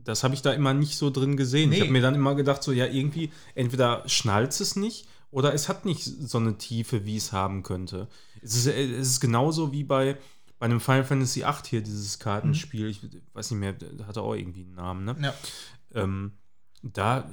das 0.04 0.24
habe 0.24 0.34
ich 0.34 0.42
da 0.42 0.54
immer 0.54 0.74
nicht 0.74 0.98
so 0.98 1.10
drin 1.10 1.38
gesehen. 1.38 1.72
Ich 1.72 1.78
Nee. 1.80 1.84
habe 1.84 1.92
mir 1.92 2.02
dann 2.02 2.16
immer 2.16 2.34
gedacht, 2.36 2.64
so 2.64 2.72
ja, 2.72 2.86
irgendwie, 2.88 3.32
entweder 3.56 4.04
schnallt 4.08 4.60
es 4.60 4.76
nicht 4.76 5.08
oder 5.30 5.54
es 5.54 5.70
hat 5.70 5.86
nicht 5.86 6.04
so 6.04 6.38
eine 6.40 6.58
Tiefe, 6.58 7.06
wie 7.06 7.18
es 7.18 7.32
haben 7.32 7.62
könnte. 7.64 8.08
Es 8.42 8.56
ist, 8.56 8.68
äh, 8.68 8.84
es 8.96 9.08
ist 9.10 9.20
genauso 9.20 9.72
wie 9.72 9.84
bei, 9.84 10.18
bei 10.60 10.66
einem 10.66 10.80
Final 10.80 11.04
Fantasy 11.04 11.42
VIII 11.42 11.54
hier, 11.66 11.82
dieses 11.82 12.18
Kartenspiel. 12.18 12.88
Ich 12.88 13.02
weiß 13.34 13.52
nicht 13.52 13.60
mehr, 13.60 13.76
hatte 14.08 14.22
auch 14.24 14.34
irgendwie 14.34 14.62
einen 14.64 14.74
Namen, 14.76 15.06
ne? 15.06 15.16
Ja. 15.22 15.34
Ähm, 15.94 16.32
da, 16.82 17.30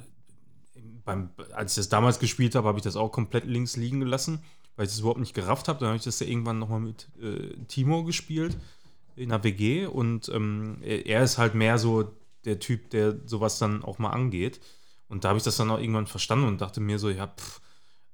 beim, 1.05 1.29
als 1.53 1.73
ich 1.73 1.77
das 1.77 1.89
damals 1.89 2.19
gespielt 2.19 2.55
habe, 2.55 2.67
habe 2.67 2.79
ich 2.79 2.83
das 2.83 2.95
auch 2.95 3.11
komplett 3.11 3.45
links 3.45 3.77
liegen 3.77 3.99
gelassen, 3.99 4.39
weil 4.75 4.85
ich 4.85 4.91
das 4.91 4.99
überhaupt 4.99 5.19
nicht 5.19 5.33
gerafft 5.33 5.67
habe. 5.67 5.79
Dann 5.79 5.89
habe 5.89 5.97
ich 5.97 6.03
das 6.03 6.19
ja 6.19 6.27
irgendwann 6.27 6.59
nochmal 6.59 6.79
mit 6.81 7.07
äh, 7.21 7.55
Timo 7.67 8.03
gespielt 8.03 8.57
in 9.15 9.29
der 9.29 9.43
WG 9.43 9.85
und 9.85 10.27
ähm, 10.29 10.77
er 10.83 11.23
ist 11.23 11.37
halt 11.37 11.55
mehr 11.55 11.77
so 11.77 12.11
der 12.43 12.59
Typ, 12.59 12.89
der 12.89 13.15
sowas 13.25 13.59
dann 13.59 13.83
auch 13.83 13.97
mal 13.99 14.09
angeht. 14.09 14.59
Und 15.07 15.23
da 15.23 15.29
habe 15.29 15.37
ich 15.37 15.43
das 15.43 15.55
dann 15.57 15.69
auch 15.71 15.79
irgendwann 15.79 16.07
verstanden 16.07 16.47
und 16.47 16.59
dachte 16.61 16.81
mir 16.81 16.99
so, 16.99 17.09
ja, 17.09 17.27
pff, 17.27 17.61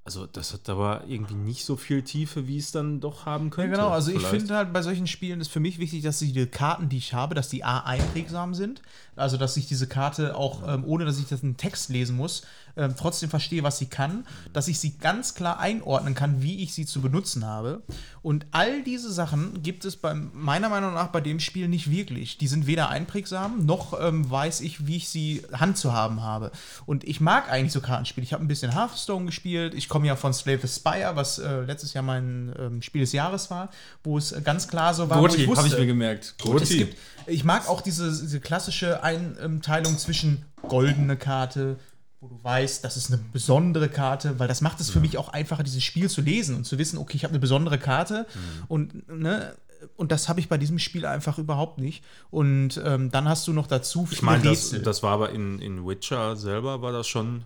also 0.03 0.26
das 0.26 0.51
hat 0.53 0.68
aber 0.68 1.03
irgendwie 1.07 1.35
nicht 1.35 1.63
so 1.63 1.76
viel 1.77 2.01
Tiefe, 2.01 2.47
wie 2.47 2.57
es 2.57 2.72
dann 2.72 2.99
doch 2.99 3.26
haben 3.26 3.45
Ja, 3.45 3.49
könnte. 3.51 3.72
genau. 3.72 3.89
Also 3.89 4.11
ich 4.11 4.18
vielleicht. 4.18 4.35
finde 4.35 4.55
halt 4.55 4.73
bei 4.73 4.81
solchen 4.81 5.05
Spielen 5.07 5.39
ist 5.41 5.49
für 5.51 5.59
mich 5.59 5.77
wichtig, 5.80 6.01
dass 6.01 6.19
die 6.19 6.45
Karten, 6.47 6.89
die 6.89 6.97
ich 6.97 7.13
habe, 7.13 7.35
dass 7.35 7.49
die 7.49 7.63
A 7.63 7.80
einprägsam 7.81 8.53
sind. 8.55 8.81
Also 9.15 9.38
dass 9.38 9.57
ich 9.57 9.68
diese 9.68 9.88
Karte 9.88 10.35
auch, 10.35 10.68
ähm, 10.68 10.84
ohne 10.85 11.05
dass 11.05 11.19
ich 11.19 11.27
das 11.27 11.43
in 11.43 11.55
Text 11.55 11.89
lesen 11.89 12.18
muss, 12.18 12.41
ähm, 12.77 12.95
trotzdem 12.98 13.30
verstehe, 13.30 13.64
was 13.64 13.77
sie 13.77 13.88
kann. 13.88 14.26
Dass 14.53 14.68
ich 14.68 14.80
sie 14.80 14.98
ganz 14.98 15.35
klar 15.35 15.60
einordnen 15.60 16.15
kann, 16.15 16.41
wie 16.41 16.64
ich 16.64 16.73
sie 16.73 16.85
zu 16.85 17.02
benutzen 17.02 17.45
habe. 17.45 17.84
Und 18.22 18.45
all 18.52 18.84
diese 18.84 19.11
Sachen 19.11 19.64
gibt 19.64 19.84
es 19.85 19.95
bei, 19.95 20.14
meiner 20.14 20.69
Meinung 20.69 20.93
nach 20.93 21.07
bei 21.07 21.22
dem 21.22 21.39
Spiel 21.39 21.68
nicht 21.68 21.89
wirklich. 21.89 22.38
Die 22.38 22.48
sind 22.48 22.68
weder 22.68 22.89
einprägsam, 22.89 23.65
noch 23.65 23.99
ähm, 23.99 24.30
weiß 24.30 24.61
ich, 24.61 24.85
wie 24.85 24.98
ich 24.98 25.10
sie 25.10 25.41
handzuhaben 25.52 26.22
habe. 26.22 26.52
Und 26.85 27.03
ich 27.03 27.19
mag 27.19 27.52
eigentlich 27.52 27.73
so 27.73 27.81
Kartenspiele. 27.81 28.23
Ich 28.23 28.34
habe 28.34 28.43
ein 28.43 28.48
bisschen 28.48 28.73
Hearthstone 28.73 29.26
gespielt. 29.26 29.73
Ich 29.73 29.89
komme 29.89 30.07
ja 30.07 30.15
von 30.15 30.34
Slave 30.34 30.64
Aspire, 30.64 31.15
was 31.15 31.39
äh, 31.39 31.61
letztes 31.61 31.93
Jahr 31.93 32.03
mein 32.03 32.53
ähm, 32.60 32.81
Spiel 32.81 33.02
des 33.02 33.11
Jahres 33.11 33.49
war, 33.49 33.69
wo 34.03 34.18
es 34.18 34.31
äh, 34.31 34.41
ganz 34.41 34.68
klar 34.68 34.93
so 34.93 35.10
war, 35.10 35.18
wo 35.18 35.23
Goti, 35.23 35.43
ich 35.43 35.48
habe 35.49 35.57
ich 35.57 35.64
wusste, 35.64 35.80
mir 35.80 35.88
gemerkt. 35.88 36.35
es 36.61 36.69
gibt, 36.69 36.98
ich 37.27 37.43
mag 37.43 37.68
auch 37.68 37.81
diese, 37.81 38.10
diese 38.10 38.39
klassische 38.39 39.03
Einteilung 39.03 39.98
zwischen 39.98 40.45
goldene 40.68 41.18
Karte, 41.18 41.77
wo 42.22 42.27
du 42.27 42.39
weißt, 42.43 42.84
das 42.85 42.98
ist 42.98 43.11
eine 43.11 43.19
besondere 43.34 43.89
Karte, 43.89 44.38
weil 44.39 44.48
das 44.48 44.61
macht 44.61 44.80
es 44.80 44.91
für 44.91 44.99
mich 44.99 45.18
auch 45.18 45.30
einfacher, 45.30 45.64
dieses 45.64 45.84
Spiel 45.84 46.07
zu 46.07 46.22
lesen 46.22 46.56
und 46.56 46.65
zu 46.65 46.77
wissen, 46.77 46.99
okay, 46.99 47.18
ich 47.18 47.23
habe 47.23 47.31
eine 47.31 47.39
besondere 47.39 47.80
Karte 47.80 48.27
und 48.68 49.10
ne, 49.10 49.56
und 49.98 50.11
das 50.11 50.30
habe 50.30 50.39
ich 50.39 50.48
bei 50.48 50.60
diesem 50.60 50.77
Spiel 50.77 51.07
einfach 51.07 51.39
überhaupt 51.39 51.80
nicht. 51.80 52.03
Und 52.30 52.80
ähm, 52.85 53.10
dann 53.10 53.27
hast 53.27 53.48
du 53.48 53.53
noch 53.53 53.65
dazu 53.65 54.07
Ich 54.11 54.22
meine, 54.22 54.43
das, 54.43 54.76
das 54.84 55.02
war 55.02 55.14
aber 55.14 55.31
in, 55.31 55.57
in 55.60 55.88
Witcher 55.88 56.35
selber, 56.35 56.84
war 56.84 56.91
das 56.91 57.07
schon, 57.07 57.45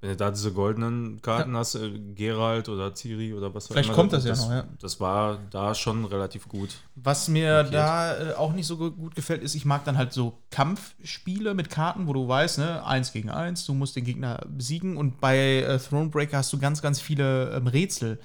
wenn 0.00 0.10
du 0.10 0.16
da 0.16 0.30
diese 0.30 0.52
goldenen 0.52 1.20
Karten 1.22 1.56
hast, 1.56 1.74
äh, 1.74 1.90
Geralt 2.14 2.68
oder 2.68 2.94
Ciri 2.94 3.34
oder 3.34 3.52
was 3.54 3.66
auch 3.66 3.72
Vielleicht 3.72 3.88
immer, 3.88 3.96
kommt 3.96 4.12
das 4.12 4.24
ja 4.24 4.36
noch, 4.36 4.50
ja. 4.50 4.64
Das 4.80 5.00
war 5.00 5.38
da 5.50 5.74
schon 5.74 6.04
relativ 6.04 6.46
gut. 6.48 6.70
Was 6.94 7.26
mir 7.28 7.64
da 7.64 8.30
äh, 8.30 8.34
auch 8.34 8.52
nicht 8.52 8.66
so 8.66 8.76
gu- 8.76 8.92
gut 8.92 9.14
gefällt, 9.16 9.42
ist, 9.42 9.54
ich 9.56 9.64
mag 9.64 9.84
dann 9.84 9.98
halt 9.98 10.12
so 10.12 10.38
Kampfspiele 10.50 11.54
mit 11.54 11.68
Karten, 11.70 12.06
wo 12.06 12.12
du 12.12 12.28
weißt, 12.28 12.58
ne, 12.58 12.86
eins 12.86 13.12
gegen 13.12 13.30
eins, 13.30 13.66
du 13.66 13.74
musst 13.74 13.96
den 13.96 14.04
Gegner 14.04 14.40
besiegen 14.48 14.96
und 14.96 15.20
bei 15.20 15.36
äh, 15.62 15.78
Thronebreaker 15.78 16.38
hast 16.38 16.52
du 16.52 16.58
ganz, 16.58 16.80
ganz 16.80 17.00
viele 17.00 17.50
ähm, 17.56 17.66
Rätsel, 17.66 18.20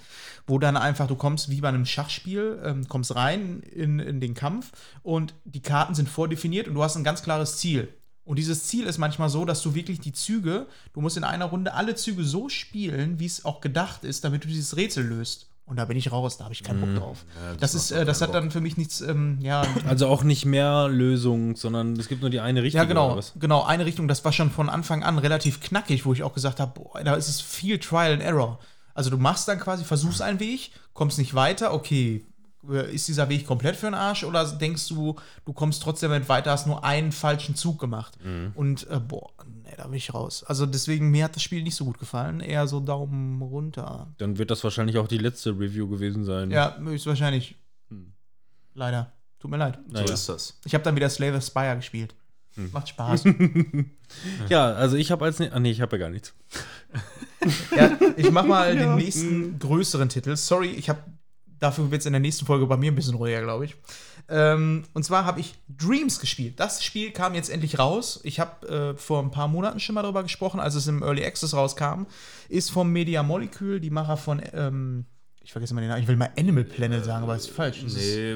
wo 0.45 0.59
dann 0.59 0.77
einfach, 0.77 1.07
du 1.07 1.15
kommst 1.15 1.49
wie 1.49 1.61
bei 1.61 1.69
einem 1.69 1.85
Schachspiel, 1.85 2.61
ähm, 2.63 2.87
kommst 2.87 3.15
rein 3.15 3.61
in, 3.61 3.99
in 3.99 4.19
den 4.19 4.33
Kampf 4.35 4.71
und 5.01 5.33
die 5.45 5.61
Karten 5.61 5.95
sind 5.95 6.07
vordefiniert 6.09 6.67
und 6.67 6.75
du 6.75 6.83
hast 6.83 6.95
ein 6.97 7.03
ganz 7.03 7.23
klares 7.23 7.57
Ziel. 7.57 7.87
Und 8.25 8.39
dieses 8.39 8.63
Ziel 8.67 8.85
ist 8.85 8.97
manchmal 8.97 9.29
so, 9.29 9.43
dass 9.43 9.61
du 9.61 9.75
wirklich 9.75 9.99
die 9.99 10.13
Züge, 10.13 10.67
du 10.93 11.01
musst 11.01 11.17
in 11.17 11.23
einer 11.23 11.45
Runde 11.45 11.73
alle 11.73 11.95
Züge 11.95 12.23
so 12.23 12.47
spielen, 12.47 13.19
wie 13.19 13.25
es 13.25 13.43
auch 13.43 13.59
gedacht 13.59 14.03
ist, 14.03 14.23
damit 14.23 14.43
du 14.43 14.47
dieses 14.47 14.77
Rätsel 14.77 15.05
löst. 15.05 15.47
Und 15.65 15.77
da 15.77 15.85
bin 15.85 15.95
ich 15.97 16.11
raus, 16.11 16.37
da 16.37 16.43
habe 16.43 16.53
ich 16.53 16.61
keinen 16.61 16.81
Bock 16.81 16.95
drauf. 16.95 17.25
das 17.59 17.73
ist, 17.73 17.91
äh, 17.91 18.03
das 18.03 18.21
hat 18.21 18.33
dann 18.33 18.51
für 18.51 18.59
mich 18.59 18.75
nichts, 18.75 18.99
ähm, 18.99 19.37
ja, 19.41 19.65
Also 19.87 20.07
auch 20.07 20.23
nicht 20.23 20.45
mehr 20.45 20.89
Lösungen, 20.89 21.55
sondern 21.55 21.93
es 21.93 22.09
gibt 22.09 22.21
nur 22.21 22.29
die 22.29 22.41
eine 22.41 22.63
Richtung. 22.63 22.79
ja, 22.79 22.85
genau, 22.85 23.17
genau, 23.39 23.63
eine 23.63 23.85
Richtung, 23.85 24.09
das 24.09 24.25
war 24.25 24.33
schon 24.33 24.51
von 24.51 24.67
Anfang 24.67 25.03
an 25.03 25.17
relativ 25.19 25.61
knackig, 25.61 26.05
wo 26.05 26.11
ich 26.11 26.21
auch 26.23 26.33
gesagt 26.33 26.59
habe, 26.59 26.79
boah, 26.79 27.01
da 27.03 27.15
ist 27.15 27.29
es 27.29 27.39
viel 27.39 27.79
Trial 27.79 28.13
and 28.13 28.21
Error. 28.21 28.59
Also 28.93 29.09
du 29.09 29.17
machst 29.17 29.47
dann 29.47 29.59
quasi, 29.59 29.85
versuchst 29.85 30.21
einen 30.21 30.39
Weg, 30.41 30.71
kommst 30.93 31.17
nicht 31.17 31.33
weiter, 31.33 31.73
okay, 31.73 32.25
ist 32.91 33.07
dieser 33.07 33.29
Weg 33.29 33.45
komplett 33.45 33.75
für 33.75 33.87
den 33.87 33.93
Arsch 33.93 34.23
oder 34.23 34.45
denkst 34.45 34.87
du, 34.87 35.15
du 35.45 35.53
kommst 35.53 35.83
trotzdem 35.83 36.11
nicht 36.11 36.29
weiter, 36.29 36.51
hast 36.51 36.67
nur 36.67 36.83
einen 36.83 37.11
falschen 37.11 37.55
Zug 37.55 37.79
gemacht. 37.79 38.17
Und 38.55 38.89
äh, 38.89 38.99
boah, 38.99 39.31
nee, 39.63 39.73
da 39.75 39.83
bin 39.83 39.95
ich 39.95 40.13
raus. 40.13 40.43
Also 40.43 40.65
deswegen, 40.65 41.11
mir 41.11 41.25
hat 41.25 41.35
das 41.35 41.43
Spiel 41.43 41.63
nicht 41.63 41.75
so 41.75 41.85
gut 41.85 41.99
gefallen, 41.99 42.39
eher 42.39 42.67
so 42.67 42.79
Daumen 42.79 43.41
runter. 43.41 44.07
Dann 44.17 44.37
wird 44.37 44.51
das 44.51 44.63
wahrscheinlich 44.63 44.97
auch 44.97 45.07
die 45.07 45.17
letzte 45.17 45.51
Review 45.51 45.87
gewesen 45.87 46.23
sein. 46.23 46.51
Ja, 46.51 46.77
höchstwahrscheinlich. 46.77 47.55
Leider. 48.73 49.11
Tut 49.39 49.51
mir 49.51 49.57
leid. 49.57 49.79
Naja. 49.89 50.07
So 50.07 50.13
ist 50.13 50.29
das. 50.29 50.59
Ich 50.65 50.73
habe 50.73 50.83
dann 50.83 50.95
wieder 50.95 51.09
Slave 51.09 51.35
Aspire 51.35 51.75
gespielt. 51.75 52.15
Macht 52.55 52.89
Spaß. 52.89 53.25
Ja, 54.49 54.73
also 54.73 54.95
ich 54.95 55.11
habe 55.11 55.25
als. 55.25 55.39
Ne 55.39 55.51
ah, 55.51 55.59
nee, 55.59 55.71
ich 55.71 55.81
habe 55.81 55.97
ja 55.97 56.05
gar 56.05 56.09
nichts. 56.09 56.33
Ja, 57.75 57.97
ich 58.15 58.31
mach 58.31 58.45
mal 58.45 58.75
den 58.75 58.95
nächsten 58.95 59.59
größeren 59.59 60.09
Titel. 60.09 60.35
Sorry, 60.35 60.69
ich 60.69 60.89
habe 60.89 60.99
dafür 61.63 61.89
wird 61.91 62.01
es 62.01 62.05
in 62.05 62.13
der 62.13 62.19
nächsten 62.19 62.45
Folge 62.45 62.65
bei 62.67 62.77
mir 62.77 62.91
ein 62.91 62.95
bisschen 62.95 63.15
ruhiger, 63.15 63.41
glaube 63.41 63.65
ich. 63.65 63.75
Ähm, 64.29 64.83
und 64.93 65.03
zwar 65.03 65.25
habe 65.25 65.39
ich 65.39 65.55
Dreams 65.67 66.19
gespielt. 66.19 66.59
Das 66.59 66.83
Spiel 66.83 67.11
kam 67.11 67.33
jetzt 67.35 67.49
endlich 67.49 67.79
raus. 67.79 68.19
Ich 68.23 68.39
habe 68.39 68.67
äh, 68.67 68.97
vor 68.97 69.21
ein 69.21 69.31
paar 69.31 69.47
Monaten 69.47 69.79
schon 69.79 69.95
mal 69.95 70.01
darüber 70.01 70.23
gesprochen, 70.23 70.59
als 70.59 70.75
es 70.75 70.87
im 70.87 71.01
Early 71.03 71.25
Access 71.25 71.53
rauskam. 71.53 72.05
Ist 72.49 72.69
vom 72.71 72.91
Media 72.91 73.23
Molecule, 73.23 73.79
die 73.81 73.89
Macher 73.89 74.15
von, 74.17 74.41
ähm, 74.53 75.05
ich 75.41 75.51
vergesse 75.51 75.73
mal 75.73 75.81
den 75.81 75.89
Namen, 75.89 76.01
ich 76.01 76.07
will 76.07 76.15
mal 76.15 76.29
Animal 76.37 76.63
Planet 76.63 77.03
sagen, 77.03 77.23
aber 77.23 77.35
ist 77.35 77.49
falsch. 77.49 77.81
Das 77.83 77.93
ist- 77.95 78.15
Nee, 78.15 78.33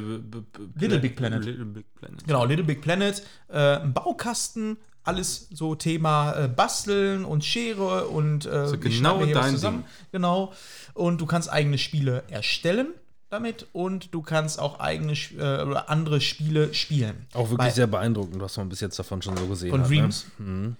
Little 0.75 0.99
Big 0.99 1.15
Planet. 1.15 1.45
Little 1.45 1.65
Big 1.65 1.85
Planet. 1.95 2.25
Genau, 2.27 2.43
Little 2.45 2.65
Big 2.65 2.81
Planet, 2.81 3.23
äh, 3.49 3.77
ein 3.77 3.93
Baukasten, 3.93 4.77
alles 5.03 5.47
so 5.51 5.73
Thema 5.75 6.33
äh, 6.33 6.47
Basteln 6.49 7.23
und 7.23 7.45
Schere 7.45 8.07
und 8.09 8.45
äh, 8.45 8.67
So 8.67 8.83
wie 8.83 8.89
genau 8.89 9.19
dein 9.33 9.51
zusammen. 9.53 9.85
Genau. 10.11 10.51
Und 10.93 11.21
du 11.21 11.25
kannst 11.25 11.49
eigene 11.49 11.77
Spiele 11.77 12.23
erstellen 12.29 12.87
damit 13.29 13.67
und 13.73 14.13
du 14.13 14.21
kannst 14.21 14.59
auch 14.59 14.79
eigene 14.79 15.13
äh, 15.13 15.61
oder 15.63 15.89
andere 15.89 16.21
Spiele 16.21 16.73
spielen. 16.73 17.27
Auch 17.33 17.49
wirklich 17.49 17.57
Bei- 17.57 17.69
sehr 17.69 17.87
beeindruckend, 17.87 18.41
was 18.41 18.57
man 18.57 18.69
bis 18.69 18.79
jetzt 18.79 18.97
davon 18.97 19.21
schon 19.21 19.35
so 19.37 19.47
gesehen 19.47 19.71
Von 19.71 19.81
hat. 19.81 19.89
Dreams. 19.89 20.25
Ne? 20.37 20.67
Ja. 20.69 20.75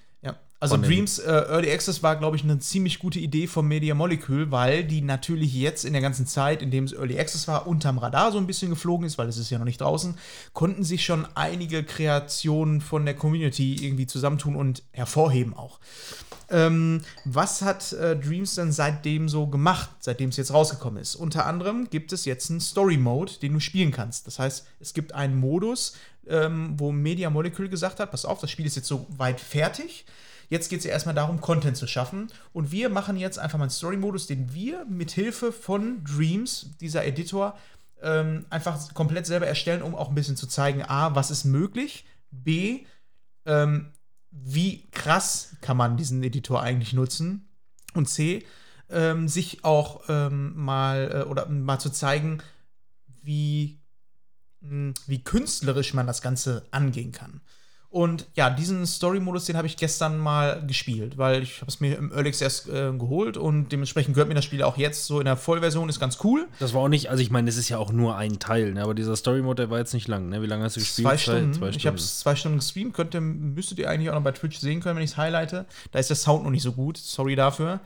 Also 0.59 0.75
Dreams 0.77 1.19
äh, 1.19 1.29
Early 1.29 1.71
Access 1.71 2.01
war, 2.01 2.15
glaube 2.15 2.35
ich, 2.35 2.43
eine 2.43 2.57
ziemlich 2.57 2.97
gute 2.97 3.19
Idee 3.19 3.45
vom 3.45 3.67
Media 3.67 3.93
Molecule, 3.93 4.49
weil 4.49 4.83
die 4.83 5.01
natürlich 5.01 5.53
jetzt 5.53 5.85
in 5.85 5.93
der 5.93 6.01
ganzen 6.01 6.25
Zeit, 6.25 6.63
in 6.63 6.71
dem 6.71 6.85
es 6.85 6.93
Early 6.93 7.19
Access 7.19 7.47
war, 7.47 7.67
unterm 7.67 7.99
Radar 7.99 8.31
so 8.31 8.39
ein 8.39 8.47
bisschen 8.47 8.71
geflogen 8.71 9.05
ist, 9.05 9.19
weil 9.19 9.29
es 9.29 9.37
ist 9.37 9.51
ja 9.51 9.59
noch 9.59 9.65
nicht 9.65 9.81
draußen, 9.81 10.17
konnten 10.53 10.83
sich 10.83 11.05
schon 11.05 11.27
einige 11.35 11.83
Kreationen 11.83 12.81
von 12.81 13.05
der 13.05 13.15
Community 13.15 13.85
irgendwie 13.85 14.07
zusammentun 14.07 14.55
und 14.55 14.81
hervorheben 14.93 15.53
auch. 15.53 15.79
Ähm, 16.49 17.01
was 17.23 17.61
hat 17.61 17.93
äh, 17.93 18.15
Dreams 18.15 18.55
dann 18.55 18.71
seitdem 18.71 19.29
so 19.29 19.45
gemacht, 19.45 19.89
seitdem 19.99 20.29
es 20.29 20.37
jetzt 20.37 20.53
rausgekommen 20.53 20.99
ist? 20.99 21.15
Unter 21.15 21.45
anderem 21.45 21.87
gibt 21.91 22.13
es 22.13 22.25
jetzt 22.25 22.49
einen 22.49 22.61
Story-Mode, 22.61 23.33
den 23.41 23.53
du 23.53 23.59
spielen 23.59 23.91
kannst. 23.91 24.25
Das 24.25 24.39
heißt, 24.39 24.65
es 24.79 24.93
gibt 24.93 25.13
einen 25.13 25.39
Modus, 25.39 25.93
ähm, 26.27 26.73
wo 26.77 26.91
Media 26.91 27.29
Molecule 27.29 27.69
gesagt 27.69 27.99
hat, 27.99 28.09
pass 28.09 28.25
auf, 28.25 28.39
das 28.39 28.49
Spiel 28.49 28.65
ist 28.65 28.75
jetzt 28.75 28.87
so 28.87 29.05
weit 29.09 29.39
fertig. 29.39 30.05
Jetzt 30.49 30.69
geht 30.69 30.79
es 30.79 30.85
ja 30.85 30.91
erstmal 30.91 31.15
darum, 31.15 31.41
Content 31.41 31.77
zu 31.77 31.87
schaffen. 31.87 32.27
Und 32.53 32.71
wir 32.71 32.89
machen 32.89 33.17
jetzt 33.17 33.39
einfach 33.39 33.57
mal 33.57 33.65
einen 33.65 33.71
Story-Modus, 33.71 34.27
den 34.27 34.53
wir 34.53 34.85
mit 34.85 35.11
Hilfe 35.11 35.51
von 35.51 36.03
Dreams, 36.03 36.77
dieser 36.79 37.05
Editor, 37.05 37.57
ähm, 38.01 38.45
einfach 38.49 38.93
komplett 38.93 39.25
selber 39.25 39.47
erstellen, 39.47 39.81
um 39.81 39.95
auch 39.95 40.09
ein 40.09 40.15
bisschen 40.15 40.37
zu 40.37 40.47
zeigen, 40.47 40.83
A, 40.83 41.15
was 41.15 41.31
ist 41.31 41.45
möglich, 41.45 42.05
B, 42.31 42.85
ähm, 43.45 43.91
wie 44.31 44.87
krass 44.91 45.55
kann 45.61 45.77
man 45.77 45.97
diesen 45.97 46.21
Editor 46.23 46.61
eigentlich 46.61 46.93
nutzen 46.93 47.49
und 47.93 48.07
C, 48.07 48.45
ähm, 48.89 49.27
sich 49.27 49.63
auch 49.63 50.01
ähm, 50.09 50.53
mal 50.55 51.23
äh, 51.23 51.29
oder 51.29 51.47
mal 51.47 51.79
zu 51.79 51.89
zeigen, 51.89 52.41
wie, 53.21 53.81
mh, 54.61 54.93
wie 55.07 55.23
künstlerisch 55.23 55.93
man 55.93 56.07
das 56.07 56.21
Ganze 56.21 56.65
angehen 56.71 57.11
kann. 57.11 57.41
Und 57.97 58.27
ja, 58.35 58.51
diesen 58.51 58.85
Story-Modus, 58.85 59.45
den 59.45 59.57
habe 59.57 59.65
ich 59.65 59.75
gestern 59.75 60.19
mal 60.19 60.61
gespielt, 60.67 61.17
weil 61.17 61.41
ich 61.41 61.61
habe 61.61 61.71
es 61.71 61.79
mir 61.79 61.97
im 61.97 62.11
Early 62.11 62.29
Access 62.29 62.67
äh, 62.67 62.91
geholt 62.95 63.37
und 63.37 63.71
dementsprechend 63.71 64.13
gehört 64.13 64.29
mir 64.29 64.35
das 64.35 64.45
Spiel 64.45 64.61
auch 64.61 64.77
jetzt 64.77 65.05
so 65.05 65.17
in 65.19 65.25
der 65.25 65.35
Vollversion, 65.35 65.89
ist 65.89 65.99
ganz 65.99 66.19
cool. 66.23 66.47
Das 66.59 66.75
war 66.75 66.81
auch 66.81 66.89
nicht, 66.89 67.09
also 67.09 67.23
ich 67.23 67.31
meine, 67.31 67.47
das 67.47 67.57
ist 67.57 67.69
ja 67.69 67.79
auch 67.79 67.91
nur 67.91 68.15
ein 68.15 68.37
Teil, 68.37 68.73
ne? 68.73 68.83
aber 68.83 68.93
dieser 68.93 69.15
Story-Mode, 69.15 69.63
der 69.63 69.71
war 69.71 69.79
jetzt 69.79 69.95
nicht 69.95 70.07
lang. 70.07 70.29
Ne? 70.29 70.43
Wie 70.43 70.45
lange 70.45 70.63
hast 70.63 70.75
du 70.75 70.79
gespielt? 70.79 71.07
Zwei 71.07 71.17
Stunden. 71.17 71.69
Ich 71.75 71.87
habe 71.87 71.97
es 71.97 72.19
zwei 72.19 72.35
Stunden 72.35 72.59
gestreamt, 72.59 72.93
könnt 72.93 73.15
ihr, 73.15 73.21
müsstet 73.21 73.79
ihr 73.79 73.89
eigentlich 73.89 74.11
auch 74.11 74.15
noch 74.15 74.21
bei 74.21 74.31
Twitch 74.31 74.59
sehen 74.59 74.79
können, 74.79 74.97
wenn 74.97 75.03
ich 75.03 75.13
es 75.13 75.17
highlighte. 75.17 75.65
Da 75.91 75.97
ist 75.97 76.11
der 76.11 76.17
Sound 76.17 76.43
noch 76.43 76.51
nicht 76.51 76.61
so 76.61 76.73
gut, 76.73 76.97
sorry 76.97 77.35
dafür. 77.35 77.79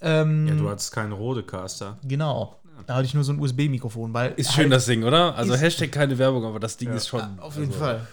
Ähm, 0.00 0.48
Ja, 0.48 0.54
du 0.54 0.70
hattest 0.70 0.90
keinen 0.90 1.12
Rodecaster. 1.12 1.98
Genau. 2.02 2.56
Da 2.86 2.94
hatte 2.94 3.04
ich 3.04 3.12
nur 3.12 3.24
so 3.24 3.34
ein 3.34 3.38
USB-Mikrofon, 3.38 4.14
weil. 4.14 4.32
Ist 4.36 4.54
schön 4.54 4.62
halt- 4.62 4.72
das 4.72 4.86
Ding, 4.86 5.04
oder? 5.04 5.34
Also 5.34 5.54
Hashtag 5.54 5.92
keine 5.92 6.16
Werbung, 6.16 6.46
aber 6.46 6.58
das 6.58 6.78
Ding 6.78 6.90
ist 6.94 7.08
schon. 7.08 7.38
Auf 7.40 7.56
jeden 7.56 7.66
also, 7.66 7.78
Fall. 7.78 8.06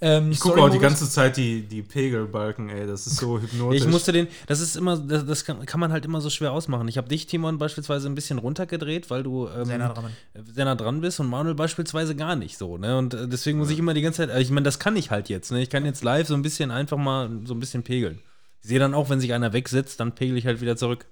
Ähm, 0.00 0.30
Ich 0.30 0.40
gucke 0.40 0.60
auch 0.60 0.68
die 0.70 0.78
ganze 0.78 1.08
Zeit 1.08 1.36
die, 1.36 1.62
die 1.62 1.82
Pegelbalken, 1.82 2.68
ey. 2.68 2.86
Das 2.86 3.06
ist 3.06 3.16
so 3.16 3.38
hypnotisch. 3.40 3.80
Ich 3.82 3.86
musste 3.88 4.12
den, 4.12 4.28
das 4.46 4.60
ist 4.60 4.76
immer, 4.76 4.96
das, 4.96 5.26
das 5.26 5.44
kann, 5.44 5.64
kann 5.66 5.80
man 5.80 5.92
halt 5.92 6.04
immer 6.04 6.20
so 6.20 6.30
schwer 6.30 6.52
ausmachen. 6.52 6.88
Ich 6.88 6.98
habe 6.98 7.08
dich, 7.08 7.26
Timon, 7.26 7.58
beispielsweise 7.58 8.08
ein 8.08 8.14
bisschen 8.14 8.38
runtergedreht, 8.38 9.10
weil 9.10 9.22
du 9.22 9.48
ähm, 9.48 9.64
Sehr 9.64 9.78
nah 9.78 9.92
dran. 9.92 10.10
sehr 10.54 10.64
nah 10.64 10.74
dran 10.74 11.00
bist 11.00 11.20
und 11.20 11.28
Manuel 11.28 11.54
beispielsweise 11.54 12.14
gar 12.16 12.36
nicht 12.36 12.58
so, 12.58 12.78
ne? 12.78 12.96
Und 12.98 13.14
äh, 13.14 13.28
deswegen 13.28 13.58
muss 13.58 13.70
ich 13.70 13.78
immer 13.78 13.94
die 13.94 14.02
ganze 14.02 14.26
Zeit, 14.26 14.40
ich 14.40 14.50
meine, 14.50 14.64
das 14.64 14.78
kann 14.78 14.96
ich 14.96 15.10
halt 15.10 15.28
jetzt, 15.28 15.50
ne? 15.52 15.62
Ich 15.62 15.70
kann 15.70 15.84
jetzt 15.84 16.02
live 16.04 16.26
so 16.28 16.34
ein 16.34 16.42
bisschen 16.42 16.70
einfach 16.70 16.96
mal 16.98 17.30
so 17.44 17.54
ein 17.54 17.60
bisschen 17.60 17.82
pegeln. 17.82 18.20
Ich 18.62 18.68
sehe 18.68 18.78
dann 18.78 18.94
auch, 18.94 19.10
wenn 19.10 19.20
sich 19.20 19.32
einer 19.32 19.52
wegsetzt, 19.52 20.00
dann 20.00 20.12
pegel 20.14 20.36
ich 20.36 20.46
halt 20.46 20.60
wieder 20.60 20.76
zurück. 20.76 21.06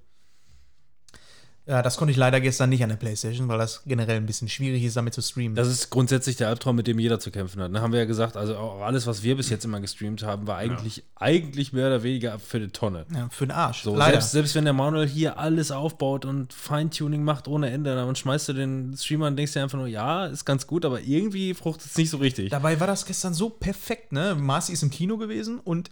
Ja, 1.66 1.81
das 1.81 1.97
konnte 1.97 2.12
ich 2.12 2.19
leider 2.19 2.41
gestern 2.41 2.69
nicht 2.69 2.82
an 2.82 2.91
der 2.91 2.97
Playstation, 2.97 3.49
weil 3.49 3.57
das 3.57 3.82
generell 3.86 4.16
ein 4.16 4.27
bisschen 4.27 4.51
schwierig 4.51 4.85
ist, 4.85 4.97
damit 4.97 5.15
zu 5.15 5.23
streamen. 5.23 5.55
Das 5.55 5.69
ist 5.69 5.89
grundsätzlich 5.89 6.36
der 6.36 6.49
Albtraum, 6.49 6.77
mit 6.77 6.86
dem 6.86 6.99
jeder 6.99 7.19
zu 7.19 7.31
kämpfen 7.31 7.62
hat. 7.62 7.70
Ne? 7.70 7.81
Haben 7.81 7.93
wir 7.93 8.01
ja 8.01 8.05
gesagt, 8.05 8.36
also 8.36 8.57
auch 8.57 8.82
alles, 8.82 9.07
was 9.07 9.23
wir 9.23 9.35
bis 9.36 9.49
jetzt 9.49 9.65
immer 9.65 9.81
gestreamt 9.81 10.23
haben, 10.23 10.47
war 10.47 10.59
eigentlich, 10.59 11.05
eigentlich 11.16 11.73
mehr 11.73 11.86
oder 11.86 12.03
weniger 12.03 12.39
für 12.39 12.61
die 12.61 12.69
Tonne. 12.69 13.07
ja, 13.15 13.28
für 13.31 13.47
den 13.47 13.53
Arsch. 13.53 13.82
So, 13.82 13.97
leider. 13.97 14.12
selbst, 14.12 14.32
selbst 14.32 14.55
wenn 14.55 14.65
der 14.65 14.74
Manuel 14.74 15.09
hier 15.09 15.39
alles 15.39 15.70
aufbaut 15.70 16.27
und 16.27 16.53
Feintuning 16.53 17.24
macht 17.24 17.49
ohne 17.49 17.70
Ende, 17.70 17.95
dann 17.95 18.15
schmeißt 18.15 18.49
du 18.51 18.53
den 18.53 18.95
Streamer 18.97 19.28
und 19.28 19.36
denkst 19.36 19.55
dir 19.55 19.62
einfach 19.62 19.78
nur, 19.78 19.86
ja, 19.86 20.27
ist 20.27 20.45
ganz 20.45 20.66
gut, 20.66 20.85
aber 20.85 21.01
irgendwie 21.01 21.55
fruchtet 21.55 21.86
es 21.86 21.97
nicht 21.97 22.11
so 22.11 22.19
richtig. 22.19 22.51
Dabei 22.51 22.78
war 22.78 22.86
das 22.86 23.07
gestern 23.07 23.32
so 23.32 23.49
perfekt, 23.49 24.12
ne? 24.12 24.35
Marcy 24.39 24.73
ist 24.73 24.82
im 24.82 24.91
Kino 24.91 25.16
gewesen 25.16 25.61
und 25.61 25.91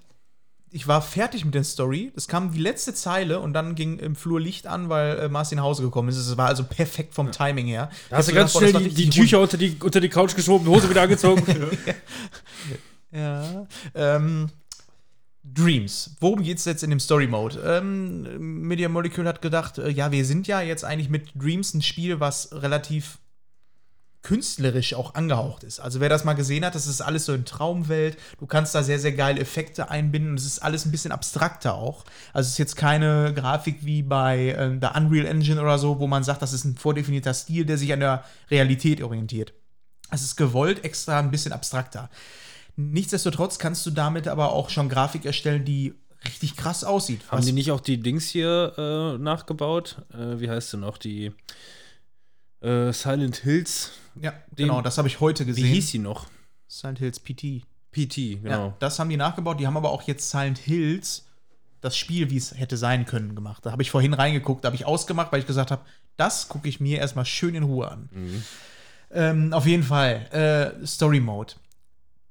ich 0.73 0.89
war 0.89 1.03
fertig 1.03 1.45
mit 1.45 1.55
der 1.55 1.65
Story. 1.65 2.13
Es 2.17 2.29
kam 2.29 2.53
die 2.53 2.59
letzte 2.59 2.95
Zeile 2.95 3.41
und 3.41 3.53
dann 3.53 3.75
ging 3.75 3.99
im 3.99 4.17
Flur 4.17 4.41
Licht 4.41 4.67
an, 4.67 4.89
weil 4.89 5.19
äh, 5.19 5.29
Marcy 5.29 5.55
nach 5.55 5.63
Hause 5.63 5.83
gekommen 5.83 6.09
ist. 6.09 6.17
Es 6.17 6.37
war 6.37 6.49
also 6.49 6.65
perfekt 6.65 7.15
vom 7.15 7.31
Timing 7.31 7.67
her. 7.67 7.91
Da 8.09 8.17
hast 8.17 8.29
du 8.29 8.33
ganz 8.33 8.53
gedacht, 8.55 8.71
schnell 8.71 8.83
die, 8.83 8.95
die 8.95 9.11
Tücher 9.11 9.41
unter 9.41 9.59
die, 9.59 9.77
unter 9.81 10.01
die 10.01 10.09
Couch 10.09 10.35
geschoben, 10.35 10.67
die 10.67 10.73
Hose 10.73 10.89
wieder 10.89 11.03
angezogen. 11.03 11.45
Ja. 13.15 13.67
Ähm, 13.95 14.49
Dreams. 15.45 16.17
Worum 16.21 16.43
geht 16.43 16.57
es 16.57 16.65
jetzt 16.65 16.83
in 16.83 16.89
dem 16.89 16.99
Story 16.99 17.27
Mode? 17.27 17.61
Ähm, 17.63 18.67
Media 18.67 18.89
Molecule 18.89 19.29
hat 19.29 19.43
gedacht, 19.43 19.77
äh, 19.77 19.91
ja, 19.91 20.11
wir 20.11 20.25
sind 20.25 20.47
ja 20.47 20.63
jetzt 20.63 20.83
eigentlich 20.83 21.11
mit 21.11 21.31
Dreams 21.35 21.75
ein 21.75 21.83
Spiel, 21.83 22.21
was 22.21 22.51
relativ 22.53 23.19
künstlerisch 24.23 24.95
auch 24.95 25.15
angehaucht 25.15 25.65
ist. 25.65 25.81
Also 25.81 26.01
wer 26.01 26.09
das 26.09 26.25
mal 26.25 26.35
gesehen 26.35 26.65
hat, 26.65 26.75
das 26.75 26.87
ist 26.87 27.01
alles 27.01 27.25
so 27.25 27.35
in 27.35 27.45
Traumwelt. 27.45 28.17
Du 28.39 28.47
kannst 28.47 28.75
da 28.75 28.83
sehr, 28.83 29.01
sehr 29.01 29.13
geile 29.13 29.41
Effekte 29.41 29.91
einbinden. 29.91 30.37
Es 30.37 30.47
ist 30.47 30.61
alles 30.61 30.87
ein 30.87 30.93
bisschen 30.93 31.11
abstrakter 31.11 31.75
auch. 31.75 32.05
Also 32.33 32.47
es 32.47 32.53
ist 32.53 32.59
jetzt 32.59 32.77
keine 32.77 33.35
Grafik 33.35 33.85
wie 33.85 34.03
bei 34.03 34.55
ähm, 34.57 34.79
der 34.81 34.95
Unreal 34.97 35.27
Engine 35.27 35.61
oder 35.61 35.79
so, 35.79 35.99
wo 35.99 36.07
man 36.07 36.23
sagt, 36.23 36.41
das 36.41 36.53
ist 36.53 36.65
ein 36.65 36.77
vordefinierter 36.77 37.35
Stil, 37.35 37.65
der 37.65 37.79
sich 37.79 37.93
an 37.93 38.01
der 38.01 38.25
Realität 38.51 39.03
orientiert. 39.03 39.55
Es 40.11 40.23
ist 40.23 40.37
gewollt 40.37 40.85
extra 40.85 41.19
ein 41.19 41.31
bisschen 41.31 41.53
abstrakter. 41.53 42.09
Nichtsdestotrotz 42.77 43.59
kannst 43.59 43.85
du 43.87 43.91
damit 43.91 44.29
aber 44.29 44.53
auch 44.53 44.71
schon 44.71 44.89
Grafik 44.89 45.25
erstellen, 45.25 45.65
die 45.65 45.95
richtig 46.25 46.57
krass 46.57 46.85
aussieht. 46.85 47.23
Haben 47.29 47.45
die 47.45 47.53
nicht 47.53 47.73
auch 47.73 47.81
die 47.81 47.99
Dings 48.01 48.29
hier 48.29 48.75
äh, 48.79 49.19
nachgebaut? 49.19 49.97
Äh, 50.13 50.39
wie 50.39 50.49
heißt 50.49 50.73
denn 50.75 50.81
noch? 50.81 50.97
Die 50.97 51.33
äh, 52.61 52.93
Silent 52.93 53.37
Hills. 53.39 53.91
Ja, 54.21 54.33
genau, 54.55 54.83
das 54.83 54.99
habe 54.99 55.09
ich 55.09 55.21
heute 55.21 55.45
Wie 55.45 55.51
gesehen. 55.51 55.67
hieß 55.67 55.91
die 55.93 55.99
noch? 55.99 56.27
Silent 56.69 56.99
Hills 56.99 57.21
PT. 57.21 57.63
PT, 57.93 58.43
genau. 58.43 58.69
Ja, 58.69 58.77
das 58.79 58.99
haben 58.99 59.11
die 59.11 59.17
nachgebaut. 59.17 59.61
Die 59.61 59.67
haben 59.67 59.77
aber 59.77 59.91
auch 59.91 60.03
jetzt 60.03 60.31
Silent 60.31 60.59
Hills, 60.59 61.27
das 61.81 61.97
Spiel, 61.97 62.31
wie 62.31 62.37
es 62.37 62.57
hätte 62.59 62.77
sein 62.77 63.05
können, 63.05 63.35
gemacht. 63.35 63.67
Da 63.67 63.73
habe 63.73 63.83
ich 63.83 63.91
vorhin 63.91 64.15
reingeguckt, 64.15 64.65
da 64.65 64.69
habe 64.69 64.77
ich 64.77 64.87
ausgemacht, 64.87 65.33
weil 65.33 65.41
ich 65.41 65.47
gesagt 65.47 65.71
habe, 65.71 65.83
das 66.17 66.49
gucke 66.49 66.69
ich 66.69 66.81
mir 66.81 66.99
erstmal 66.99 67.25
schön 67.27 67.55
in 67.55 67.65
Ruhe 67.65 67.91
an. 67.91 68.09
Ähm, 69.11 69.53
auf 69.53 69.67
jeden 69.67 69.83
Fall, 69.83 70.27
äh, 70.83 70.87
Story 70.87 71.21
Mode. 71.21 71.55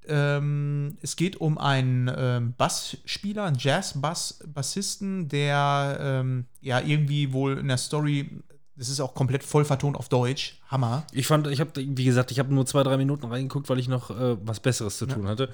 Ähm, 0.07 0.97
es 1.01 1.15
geht 1.15 1.35
um 1.35 1.57
einen 1.57 2.11
ähm, 2.15 2.53
Bassspieler, 2.57 3.43
einen 3.43 3.57
Jazz-Bassisten, 3.59 5.29
der 5.29 5.97
ähm, 6.01 6.45
ja 6.59 6.79
irgendwie 6.79 7.33
wohl 7.33 7.59
in 7.59 7.67
der 7.67 7.77
Story, 7.77 8.31
das 8.75 8.89
ist 8.89 8.99
auch 8.99 9.13
komplett 9.13 9.43
voll 9.43 9.63
vertont 9.63 9.95
auf 9.95 10.09
Deutsch, 10.09 10.59
Hammer. 10.71 11.03
Ich 11.11 11.27
fand, 11.27 11.47
ich 11.47 11.59
habe, 11.59 11.71
wie 11.75 12.05
gesagt, 12.05 12.31
ich 12.31 12.39
habe 12.39 12.53
nur 12.53 12.65
zwei, 12.65 12.81
drei 12.83 12.95
Minuten 12.95 13.25
reingeguckt, 13.25 13.69
weil 13.69 13.77
ich 13.77 13.89
noch 13.89 14.09
äh, 14.09 14.37
was 14.45 14.61
Besseres 14.61 14.97
zu 14.97 15.05
tun 15.05 15.27
hatte. 15.27 15.49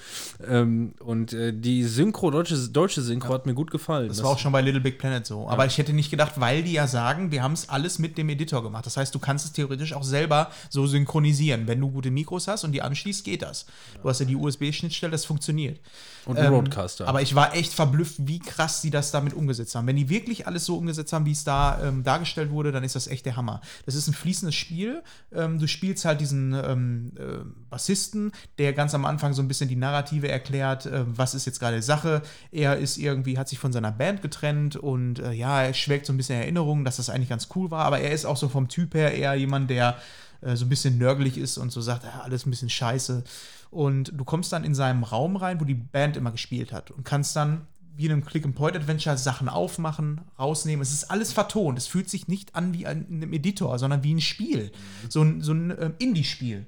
Ähm, 0.48 0.94
und 1.00 1.34
äh, 1.34 1.52
die 1.54 1.84
Synchro, 1.84 2.30
deutsche, 2.30 2.56
deutsche 2.70 3.02
Synchro 3.02 3.34
hat 3.34 3.48
mir 3.48 3.56
gut 3.56 3.72
gefallen. 3.72 4.10
Das 4.10 4.22
war 4.22 4.30
auch 4.30 4.38
schon 4.38 4.52
bei 4.52 4.62
Little 4.62 4.80
Big 4.80 5.00
Planet 5.00 5.26
so. 5.26 5.50
Aber 5.50 5.66
ich 5.66 5.80
hätte 5.80 5.92
nicht 5.92 6.12
gedacht, 6.12 6.34
weil 6.36 6.62
die 6.62 6.74
ja 6.74 6.86
sagen, 6.86 7.32
wir 7.32 7.42
haben 7.42 7.54
es 7.54 7.68
alles 7.68 7.98
mit 7.98 8.18
dem 8.20 8.30
Editor 8.30 8.62
gemacht. 8.62 8.86
Das 8.86 8.96
heißt, 8.96 9.14
du 9.16 9.18
kannst 9.18 9.46
es 9.46 9.54
theoretisch 9.54 9.94
auch 9.94 10.04
selber 10.04 10.52
so 10.70 10.86
synchronisieren. 10.86 11.68
Wenn 11.68 11.82
du 11.82 11.90
gute 11.90 12.12
Mikros 12.12 12.48
hast 12.48 12.64
und 12.64 12.72
die 12.72 12.84
anschließt, 12.84 13.26
geht 13.26 13.42
das. 13.42 13.66
Du 14.04 14.10
hast 14.10 14.20
ja 14.20 14.26
die 14.28 14.36
USB-Schnittstelle, 14.36 15.12
das 15.12 15.26
funktioniert. 15.26 15.80
Und 16.26 16.38
ein 16.38 16.54
Roadcaster. 16.54 17.08
Aber 17.08 17.22
ich 17.24 17.34
war 17.34 17.56
echt 17.56 17.74
verblüfft, 17.74 18.16
wie 18.20 18.40
krass 18.40 18.82
sie 18.82 18.92
das 18.92 19.12
damit 19.12 19.34
umgesetzt 19.34 19.74
haben. 19.74 19.88
Wenn 19.88 19.96
die 19.96 20.10
wirklich 20.10 20.46
alles 20.46 20.66
so 20.66 20.78
umgesetzt 20.78 21.12
haben, 21.14 21.26
wie 21.26 21.32
es 21.32 21.44
da 21.44 21.82
ähm, 21.82 22.04
dargestellt 22.04 22.52
wurde, 22.52 22.72
dann 22.72 22.84
ist 22.84 22.96
das 22.96 23.08
echt 23.08 23.26
der 23.26 23.36
Hammer. 23.36 23.62
Das 23.86 23.96
ist 23.96 24.08
ein 24.08 24.14
fließendes 24.14 24.54
Spiel. 24.54 25.02
Ähm, 25.34 25.60
du 25.60 25.68
spielst 25.68 26.06
halt 26.06 26.22
diesen 26.22 26.54
ähm, 26.54 27.12
äh, 27.18 27.44
Bassisten, 27.70 28.32
der 28.58 28.74
ganz 28.74 28.94
am 28.94 29.06
Anfang 29.06 29.34
so 29.34 29.42
ein 29.42 29.48
bisschen 29.48 29.70
die 29.70 29.76
Narrative 29.76 30.28
erklärt, 30.28 30.86
äh, 30.86 31.04
was 31.06 31.34
ist 31.34 31.46
jetzt 31.46 31.60
gerade 31.60 31.82
Sache. 31.82 32.22
Er 32.52 32.78
ist 32.78 32.98
irgendwie, 32.98 33.38
hat 33.38 33.50
sich 33.50 33.60
von 33.60 33.74
seiner 33.74 33.92
Band 33.92 34.22
getrennt 34.22 34.76
und 34.76 35.20
äh, 35.20 35.32
ja, 35.32 35.62
er 35.62 35.74
schwelgt 35.74 36.06
so 36.06 36.14
ein 36.14 36.18
bisschen 36.18 36.40
Erinnerungen, 36.40 36.86
dass 36.86 36.98
das 36.98 37.10
eigentlich 37.10 37.30
ganz 37.30 37.50
cool 37.56 37.72
war. 37.72 37.86
Aber 37.86 38.00
er 38.00 38.12
ist 38.12 38.26
auch 38.26 38.38
so 38.38 38.50
vom 38.50 38.68
Typ 38.68 38.94
her 38.94 39.14
eher 39.14 39.36
jemand, 39.36 39.70
der 39.70 39.98
äh, 40.42 40.56
so 40.56 40.66
ein 40.66 40.70
bisschen 40.70 40.98
nörgelig 40.98 41.38
ist 41.38 41.58
und 41.58 41.72
so 41.72 41.82
sagt, 41.82 42.04
ja, 42.04 42.22
alles 42.22 42.46
ein 42.46 42.52
bisschen 42.52 42.70
scheiße. 42.70 43.24
Und 43.70 44.12
du 44.16 44.24
kommst 44.24 44.54
dann 44.54 44.64
in 44.64 44.76
seinem 44.76 45.04
Raum 45.04 45.36
rein, 45.36 45.60
wo 45.60 45.66
die 45.66 45.74
Band 45.74 46.18
immer 46.18 46.32
gespielt 46.32 46.72
hat 46.72 46.92
und 46.92 47.04
kannst 47.04 47.36
dann 47.36 47.68
wie 47.98 48.06
in 48.06 48.12
einem 48.12 48.26
Click-and-Point-Adventure 48.26 49.18
Sachen 49.18 49.50
aufmachen, 49.50 50.22
rausnehmen. 50.38 50.82
Es 50.82 50.94
ist 50.94 51.12
alles 51.12 51.34
vertont. 51.34 51.78
Es 51.78 51.88
fühlt 51.88 52.10
sich 52.10 52.28
nicht 52.28 52.56
an 52.56 52.74
wie 52.74 52.86
ein, 52.86 53.06
in 53.10 53.18
einem 53.18 53.34
Editor, 53.34 53.78
sondern 53.80 54.04
wie 54.04 54.14
ein 54.14 54.22
Spiel. 54.22 54.72
So 55.10 55.24
ein, 55.24 55.42
so 55.42 55.52
ein 55.52 55.72
ähm, 55.80 55.94
Indie-Spiel. 55.98 56.68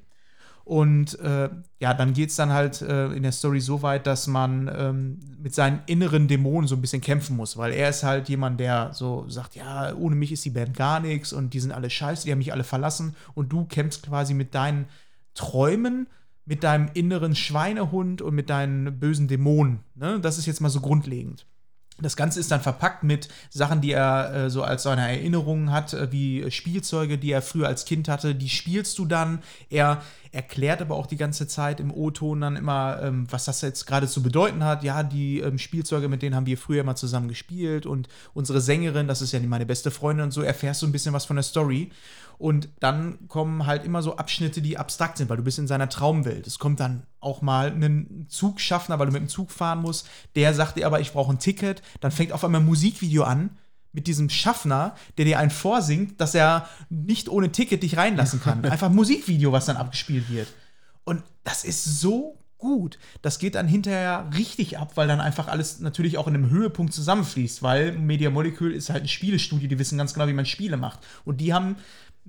Und 0.66 1.20
äh, 1.20 1.50
ja, 1.80 1.94
dann 1.96 2.14
geht 2.14 2.30
es 2.30 2.36
dann 2.36 2.52
halt 2.54 2.82
äh, 2.82 3.08
in 3.08 3.24
der 3.24 3.32
Story 3.32 3.60
so 3.60 3.82
weit, 3.82 4.06
dass 4.06 4.28
man 4.28 4.70
ähm, 4.72 5.20
mit 5.42 5.56
seinen 5.56 5.82
inneren 5.88 6.28
Dämonen 6.28 6.68
so 6.68 6.76
ein 6.76 6.82
bisschen 6.82 7.02
kämpfen 7.02 7.36
muss, 7.36 7.58
weil 7.58 7.74
er 7.74 7.90
ist 7.90 8.04
halt 8.04 8.30
jemand, 8.30 8.60
der 8.60 8.94
so 8.94 9.28
sagt, 9.30 9.56
ja, 9.56 9.96
ohne 9.96 10.16
mich 10.16 10.32
ist 10.32 10.46
die 10.46 10.52
Band 10.52 10.78
gar 10.78 11.00
nichts 11.00 11.34
und 11.34 11.56
die 11.56 11.60
sind 11.60 11.72
alle 11.72 11.90
scheiße, 11.90 12.26
die 12.26 12.32
haben 12.32 12.38
mich 12.38 12.54
alle 12.54 12.64
verlassen 12.64 13.16
und 13.34 13.52
du 13.52 13.66
kämpfst 13.66 14.04
quasi 14.04 14.36
mit 14.36 14.54
deinen 14.54 14.86
Träumen, 15.34 16.06
mit 16.50 16.64
deinem 16.64 16.90
inneren 16.96 17.36
Schweinehund 17.36 18.24
und 18.24 18.34
mit 18.34 18.50
deinen 18.50 19.00
bösen 19.00 19.28
Dämonen. 19.28 19.82
Ne? 19.94 20.20
Das 20.20 20.40
ist 20.40 20.48
jetzt 20.48 20.62
mal 20.62 20.70
so 20.70 20.82
grundlegend. 20.82 21.46
Das 22.02 22.16
Ganze 22.16 22.40
ist 22.40 22.50
dann 22.50 22.62
verpackt 22.62 23.04
mit 23.04 23.28
Sachen, 23.52 23.82
die 23.82 23.92
er 23.92 24.34
äh, 24.34 24.50
so 24.50 24.64
als 24.64 24.84
seine 24.84 25.02
Erinnerungen 25.02 25.72
hat, 25.72 25.94
äh, 25.94 26.12
wie 26.12 26.50
Spielzeuge, 26.50 27.20
die 27.20 27.32
er 27.32 27.44
früher 27.44 27.68
als 27.68 27.86
Kind 27.86 28.08
hatte. 28.08 28.34
Die 28.34 28.50
spielst 28.50 28.98
du 28.98 29.06
dann. 29.06 29.44
Er 29.70 30.02
erklärt 30.32 30.82
aber 30.82 30.96
auch 30.96 31.06
die 31.06 31.18
ganze 31.18 31.48
Zeit 31.48 31.80
im 31.80 31.94
O-Ton 31.94 32.42
dann 32.42 32.56
immer, 32.56 33.00
ähm, 33.04 33.28
was 33.30 33.46
das 33.46 33.62
jetzt 33.62 33.86
gerade 33.86 34.08
zu 34.08 34.24
bedeuten 34.24 34.64
hat. 34.64 34.84
Ja, 34.84 35.04
die 35.04 35.42
ähm, 35.42 35.60
Spielzeuge, 35.60 36.10
mit 36.10 36.24
denen 36.24 36.36
haben 36.36 36.48
wir 36.48 36.58
früher 36.58 36.84
mal 36.84 36.96
zusammen 36.96 37.28
gespielt 37.28 37.86
und 37.86 38.08
unsere 38.34 38.60
Sängerin, 38.60 39.08
das 39.08 39.22
ist 39.22 39.34
ja 39.34 39.40
meine 39.42 39.68
beste 39.68 39.92
Freundin 39.92 40.26
und 40.26 40.32
so, 40.32 40.42
erfährst 40.42 40.82
du 40.82 40.88
ein 40.88 40.92
bisschen 40.92 41.14
was 41.14 41.26
von 41.26 41.36
der 41.36 41.44
Story. 41.44 41.92
Und 42.40 42.70
dann 42.80 43.28
kommen 43.28 43.66
halt 43.66 43.84
immer 43.84 44.02
so 44.02 44.16
Abschnitte, 44.16 44.62
die 44.62 44.78
abstrakt 44.78 45.18
sind, 45.18 45.30
weil 45.30 45.36
du 45.36 45.44
bist 45.44 45.60
in 45.60 45.68
seiner 45.68 45.90
Traumwelt. 45.90 46.48
Es 46.48 46.58
kommt 46.58 46.80
dann 46.80 47.04
auch 47.20 47.42
mal 47.42 47.68
ein 47.68 48.28
Zugschaffner, 48.30 48.98
weil 48.98 49.08
du 49.08 49.12
mit 49.12 49.22
dem 49.22 49.28
Zug 49.28 49.52
fahren 49.52 49.82
musst. 49.82 50.08
Der 50.36 50.54
sagt 50.54 50.78
dir 50.78 50.88
aber, 50.88 51.02
ich 51.02 51.12
brauche 51.12 51.34
ein 51.34 51.40
Ticket. 51.40 51.82
Dann 52.00 52.12
fängt 52.12 52.32
auf 52.32 52.46
einmal 52.46 52.62
ein 52.62 52.66
Musikvideo 52.66 53.24
an 53.24 53.58
mit 53.92 54.08
diesem 54.08 54.30
Schaffner, 54.30 54.96
der 55.18 55.26
dir 55.26 55.38
einen 55.38 55.52
vorsingt, 55.52 56.22
dass 56.22 56.34
er 56.34 56.70
nicht 56.90 57.28
ohne 57.28 57.52
Ticket 57.52 57.84
dich 57.84 57.98
reinlassen 57.98 58.42
kann. 58.42 58.64
Einfach 58.72 58.88
ein 58.88 58.96
Musikvideo, 58.96 59.52
was 59.52 59.66
dann 59.66 59.76
abgespielt 59.76 60.30
wird. 60.30 60.48
Und 61.04 61.24
das 61.44 61.66
ist 61.66 62.00
so 62.00 62.40
gut. 62.58 63.00
Das 63.22 63.40
geht 63.40 63.56
dann 63.56 63.68
hinterher 63.68 64.30
richtig 64.38 64.78
ab, 64.78 64.92
weil 64.96 65.08
dann 65.08 65.22
einfach 65.22 65.48
alles 65.48 65.80
natürlich 65.80 66.18
auch 66.18 66.28
in 66.28 66.36
einem 66.36 66.50
Höhepunkt 66.50 66.94
zusammenfließt, 66.94 67.64
weil 67.64 67.94
Media 67.94 68.30
Molecule 68.30 68.76
ist 68.76 68.90
halt 68.90 69.04
ein 69.04 69.08
Spielestudio, 69.08 69.68
die 69.68 69.80
wissen 69.80 69.98
ganz 69.98 70.14
genau, 70.14 70.28
wie 70.28 70.34
man 70.34 70.46
Spiele 70.46 70.78
macht. 70.78 71.00
Und 71.26 71.42
die 71.42 71.54
haben 71.54 71.78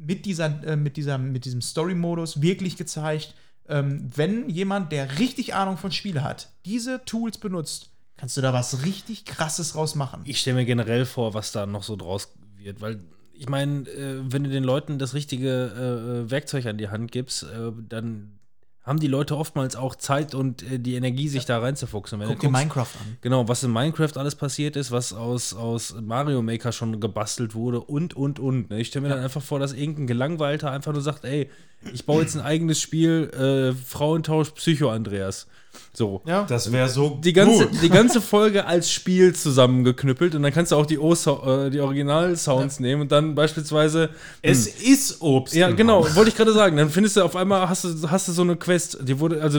mit, 0.05 0.25
dieser, 0.25 0.63
äh, 0.65 0.77
mit, 0.77 0.97
dieser, 0.97 1.19
mit 1.19 1.45
diesem 1.45 1.63
Story-Modus 1.63 2.43
wirklich 2.43 2.77
gezeigt, 2.77 3.35
ähm, 3.69 4.11
wenn 4.15 4.49
jemand, 4.49 4.93
der 4.93 5.19
richtig 5.19 5.55
Ahnung 5.55 5.77
von 5.77 5.93
Spiele 5.93 6.25
hat, 6.25 6.51
diese 6.65 7.05
Tools 7.05 7.39
benutzt, 7.39 7.91
kannst 8.17 8.37
du 8.37 8.41
da 8.41 8.53
was 8.53 8.85
richtig 8.85 9.25
krasses 9.25 9.75
rausmachen. 9.75 10.23
Ich 10.25 10.41
stelle 10.41 10.57
mir 10.57 10.67
generell 10.67 11.07
vor, 11.07 11.35
was 11.35 11.53
da 11.53 11.67
noch 11.67 11.83
so 11.83 11.97
draus 11.97 12.33
wird, 12.57 12.81
weil 12.81 13.01
ich 13.33 13.49
meine, 13.49 13.89
äh, 13.89 14.21
wenn 14.23 14.45
du 14.45 14.51
den 14.51 14.65
Leuten 14.65 14.99
das 14.99 15.15
richtige 15.15 16.27
äh, 16.27 16.31
Werkzeug 16.31 16.67
an 16.67 16.77
die 16.77 16.89
Hand 16.89 17.13
gibst, 17.13 17.45
äh, 17.45 17.73
dann 17.89 18.40
haben 18.83 18.99
die 18.99 19.09
Leute 19.09 19.37
oftmals 19.37 19.77
auch 19.77 19.95
Zeit 19.95 20.35
und 20.35 20.63
äh, 20.63 20.79
die 20.79 20.95
Energie, 20.95 21.29
sich 21.29 21.45
da 21.45 21.59
reinzufuchsen. 21.59 22.19
Wenn 22.19 22.29
Guck 22.29 22.41
dir 22.41 22.51
Minecraft 22.51 22.89
an. 23.01 23.19
Genau, 23.21 23.47
was 23.47 23.63
in 23.63 23.73
Minecraft 23.73 24.17
alles 24.17 24.35
passiert 24.35 24.77
ist, 24.77 24.91
was 24.91 25.13
aus, 25.13 25.55
aus 25.55 25.95
Mario 26.01 26.43
Maker 26.43 26.73
schon 26.73 26.99
gebastelt 26.99 27.55
wurde 27.55 27.81
und, 27.81 28.15
und, 28.15 28.39
und. 28.39 28.71
ne? 28.71 28.81
Ich 28.81 28.89
stelle 28.89 29.05
mir 29.05 29.15
dann 29.15 29.23
einfach 29.23 29.43
vor, 29.43 29.59
dass 29.59 29.73
irgendein 29.75 30.07
Gelangweilter 30.07 30.71
einfach 30.71 30.93
nur 30.93 31.03
sagt, 31.03 31.25
ey, 31.25 31.51
ich 31.93 32.07
baue 32.07 32.23
jetzt 32.23 32.37
ein 32.37 32.43
eigenes 32.43 32.81
Spiel, 32.81 33.31
äh, 33.31 33.73
Frauentausch 33.75 34.51
Psycho 34.53 34.91
Andreas. 34.91 35.47
So. 35.93 36.23
Ja. 36.25 36.45
Das 36.49 36.71
wäre 36.73 36.89
so 36.89 37.19
Die 37.23 37.33
ganze, 37.33 37.67
die 37.83 37.89
ganze 37.91 38.21
Folge 38.21 38.65
als 38.65 38.91
Spiel 38.91 39.35
zusammengeknüppelt 39.35 40.35
und 40.35 40.43
dann 40.43 40.53
kannst 40.53 40.73
du 40.73 40.77
auch 40.77 40.87
die, 40.87 40.99
o 40.99 41.13
äh, 41.13 41.71
die 41.71 41.81
Original-Sounds 41.81 42.81
nehmen 42.81 43.03
und 43.03 43.13
dann 43.13 43.35
beispielsweise. 43.35 44.11
Es 44.41 44.67
ist 44.67 45.21
Obst. 45.21 45.55
Ja, 45.55 45.71
genau, 45.71 46.05
wollte 46.15 46.31
ich 46.31 46.37
gerade 46.37 46.53
sagen. 46.53 46.77
Dann 46.77 46.91
findest 46.91 47.17
du 47.17 47.23
auf 47.25 47.35
einmal, 47.37 47.69
hast 47.69 47.85
du, 47.85 48.11
hast 48.11 48.29
du 48.29 48.33
so 48.33 48.43
eine 48.43 48.57
Quest, 48.57 48.99
die 49.03 49.19
wurde, 49.19 49.43
also, 49.43 49.59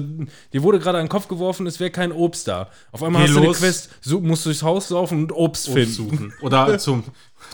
die 0.54 0.64
wurde 0.64 0.80
gerade 0.80 0.98
an 1.00 1.06
den 1.06 1.10
Kopf 1.10 1.28
geworfen, 1.28 1.68
es 1.68 1.80
wäre 1.80 1.92
kein 1.92 2.12
Obst 2.12 2.48
da. 2.48 2.70
Auf 2.92 3.04
einmal 3.04 3.24
Geh 3.24 3.28
hast 3.28 3.36
du 3.36 3.40
eine 3.40 3.48
los. 3.48 3.58
Quest, 3.60 3.90
so, 4.02 4.20
musst 4.22 4.46
du 4.46 4.50
durchs 4.50 4.64
Haus 4.64 4.90
laufen 4.90 5.24
und 5.24 5.32
Obst, 5.34 5.68
Obst 5.68 5.74
finden. 5.78 5.94
suchen. 5.94 6.34
Oder 6.42 6.78
zum, 6.80 7.04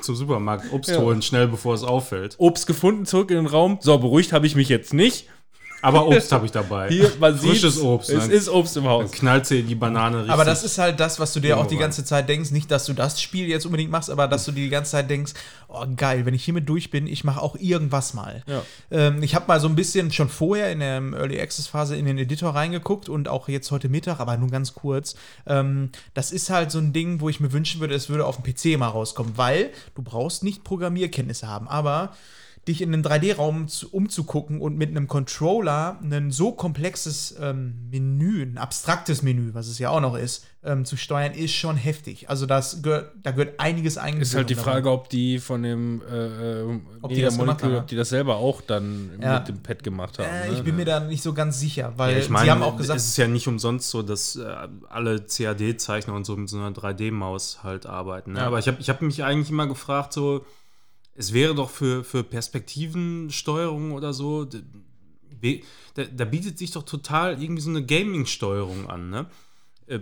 zum 0.01 0.15
Supermarkt 0.15 0.65
Obst 0.71 0.91
Ja. 0.91 0.99
holen, 0.99 1.21
schnell 1.21 1.47
bevor 1.47 1.73
es 1.73 1.83
auffällt. 1.83 2.35
Obst 2.37 2.67
gefunden, 2.67 3.05
zurück 3.05 3.31
in 3.31 3.37
den 3.37 3.47
Raum. 3.47 3.79
So, 3.81 3.97
beruhigt 3.97 4.33
habe 4.33 4.45
ich 4.45 4.55
mich 4.55 4.69
jetzt 4.69 4.93
nicht. 4.93 5.27
Aber 5.81 6.07
Obst 6.07 6.31
habe 6.31 6.45
ich 6.45 6.51
dabei. 6.51 6.89
Hier, 6.89 7.11
man 7.19 7.37
Frisches 7.37 7.79
Obst. 7.79 8.09
es 8.09 8.19
Dann- 8.21 8.31
ist 8.31 8.49
Obst 8.49 8.75
im 8.77 8.83
Dann 8.85 8.93
Haus. 8.93 9.11
knallt 9.11 9.45
sie 9.45 9.61
die 9.63 9.75
Banane 9.75 10.17
richtig. 10.17 10.33
Aber 10.33 10.43
das 10.43 10.63
ist 10.63 10.77
halt 10.79 10.99
das, 10.99 11.19
was 11.19 11.33
du 11.33 11.39
dir 11.39 11.57
auch 11.57 11.67
die 11.67 11.77
ganze 11.77 12.03
Zeit 12.03 12.27
denkst. 12.27 12.51
Nicht, 12.51 12.71
dass 12.71 12.85
du 12.85 12.93
das 12.93 13.21
Spiel 13.21 13.47
jetzt 13.47 13.65
unbedingt 13.65 13.91
machst, 13.91 14.09
aber 14.09 14.27
dass 14.27 14.45
du 14.45 14.51
dir 14.51 14.63
die 14.63 14.69
ganze 14.69 14.91
Zeit 14.91 15.09
denkst, 15.09 15.33
oh 15.67 15.85
geil, 15.95 16.25
wenn 16.25 16.33
ich 16.33 16.43
hiermit 16.43 16.67
durch 16.67 16.89
bin, 16.89 17.05
ich 17.05 17.23
mache 17.23 17.41
auch 17.41 17.55
irgendwas 17.55 18.13
mal. 18.13 18.43
Ja. 18.47 18.63
Ähm, 18.89 19.21
ich 19.21 19.35
habe 19.35 19.45
mal 19.47 19.59
so 19.59 19.67
ein 19.67 19.75
bisschen 19.75 20.11
schon 20.11 20.29
vorher 20.29 20.71
in 20.71 20.79
der 20.79 20.97
Early 21.13 21.39
Access 21.39 21.67
Phase 21.67 21.95
in 21.95 22.05
den 22.05 22.17
Editor 22.17 22.55
reingeguckt 22.55 23.07
und 23.07 23.27
auch 23.27 23.47
jetzt 23.47 23.69
heute 23.71 23.87
Mittag, 23.89 24.19
aber 24.19 24.35
nur 24.37 24.49
ganz 24.49 24.73
kurz. 24.73 25.15
Ähm, 25.45 25.91
das 26.15 26.31
ist 26.31 26.49
halt 26.49 26.71
so 26.71 26.79
ein 26.79 26.91
Ding, 26.91 27.21
wo 27.21 27.29
ich 27.29 27.39
mir 27.39 27.51
wünschen 27.53 27.81
würde, 27.81 27.93
es 27.93 28.09
würde 28.09 28.25
auf 28.25 28.41
dem 28.41 28.43
PC 28.51 28.79
mal 28.79 28.87
rauskommen, 28.87 29.33
weil 29.37 29.69
du 29.95 30.01
brauchst 30.01 30.43
nicht 30.43 30.63
Programmierkenntnisse 30.63 31.47
haben, 31.47 31.67
aber 31.67 32.13
dich 32.67 32.81
in 32.81 32.93
einen 32.93 33.03
3D-Raum 33.03 33.67
zu- 33.67 33.89
umzugucken 33.91 34.59
und 34.61 34.77
mit 34.77 34.89
einem 34.89 35.07
Controller 35.07 35.99
ein 36.03 36.31
so 36.31 36.51
komplexes 36.51 37.35
ähm, 37.41 37.75
Menü, 37.89 38.43
ein 38.43 38.57
abstraktes 38.57 39.21
Menü, 39.21 39.53
was 39.53 39.67
es 39.67 39.79
ja 39.79 39.89
auch 39.89 40.01
noch 40.01 40.15
ist, 40.17 40.45
ähm, 40.63 40.83
zu 40.83 40.97
steuern, 40.97 41.33
ist 41.33 41.53
schon 41.53 41.77
heftig. 41.77 42.29
Also 42.29 42.45
das 42.45 42.81
gehört, 42.81 43.11
da 43.23 43.31
gehört 43.31 43.59
einiges 43.59 43.97
eingebaut. 43.97 44.21
Ist 44.23 44.35
halt 44.35 44.49
die 44.49 44.55
Frage, 44.55 44.91
ob 44.91 45.09
die 45.09 45.39
von 45.39 45.63
dem 45.63 46.01
äh, 46.11 46.61
äh, 46.61 46.79
Ob 47.01 47.09
die 47.13 47.23
Molecule, 47.23 47.73
haben. 47.73 47.75
ob 47.81 47.87
die 47.87 47.95
das 47.95 48.09
selber 48.09 48.35
auch 48.35 48.61
dann 48.61 49.11
Ja. 49.21 49.39
mit 49.39 49.47
dem 49.47 49.63
Pad 49.63 49.83
gemacht 49.83 50.19
haben. 50.19 50.27
Äh, 50.27 50.49
ne? 50.49 50.53
ich 50.55 50.63
bin 50.63 50.75
mir 50.75 50.85
da 50.85 50.99
nicht 50.99 51.23
so 51.23 51.33
ganz 51.33 51.59
sicher, 51.59 51.93
weil 51.95 52.13
Ja, 52.13 52.19
ich 52.19 52.29
meine, 52.29 52.45
sie 52.45 52.51
haben 52.51 52.63
auch 52.63 52.75
gesagt, 52.75 52.99
es 52.99 53.07
ist 53.07 53.17
ja 53.17 53.27
nicht 53.27 53.47
umsonst 53.47 53.89
so, 53.89 54.01
dass 54.01 54.35
äh, 54.35 54.43
alle 54.89 55.21
CAD-Zeichner 55.21 56.13
und 56.13 56.25
so 56.25 56.35
mit 56.35 56.49
so 56.49 56.57
einer 56.57 56.71
3D-Maus 56.71 57.63
halt 57.63 57.85
arbeiten. 57.85 58.33
Ne? 58.33 58.39
Ja. 58.39 58.47
Aber 58.47 58.59
ich 58.59 58.67
habe 58.67 58.77
ich 58.81 58.89
hab 58.89 59.01
mich 59.01 59.23
eigentlich 59.23 59.49
immer 59.51 59.67
gefragt, 59.67 60.11
so, 60.11 60.45
es 61.17 61.33
wäre 61.33 61.55
doch 61.55 61.69
für, 61.69 62.03
für 62.03 62.23
Perspektivensteuerung 62.23 63.91
oder 63.91 64.13
so, 64.13 64.45
da, 64.45 66.03
da 66.03 66.25
bietet 66.25 66.57
sich 66.57 66.71
doch 66.71 66.83
total 66.83 67.41
irgendwie 67.41 67.61
so 67.61 67.71
eine 67.71 67.85
Gaming-Steuerung 67.85 68.89
an. 68.89 69.09
Ne? 69.09 69.25
Äh, 69.87 69.99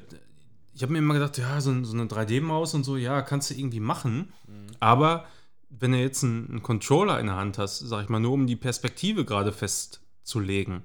Ich 0.75 0.83
habe 0.83 0.91
mir 0.91 0.99
immer 0.99 1.13
gedacht, 1.13 1.37
ja, 1.37 1.59
so, 1.61 1.83
so 1.85 1.93
eine 1.93 2.05
3D-Maus 2.05 2.73
und 2.73 2.83
so, 2.83 2.97
ja, 2.97 3.21
kannst 3.21 3.49
du 3.49 3.55
irgendwie 3.55 3.79
machen. 3.79 4.33
Aber 4.81 5.25
wenn 5.69 5.93
du 5.93 5.99
jetzt 5.99 6.23
einen, 6.23 6.49
einen 6.49 6.63
Controller 6.63 7.19
in 7.19 7.27
der 7.27 7.37
Hand 7.37 7.57
hast, 7.57 7.79
sag 7.79 8.03
ich 8.03 8.09
mal, 8.09 8.19
nur 8.19 8.33
um 8.33 8.45
die 8.45 8.57
Perspektive 8.57 9.23
gerade 9.23 9.53
festzulegen, 9.53 10.83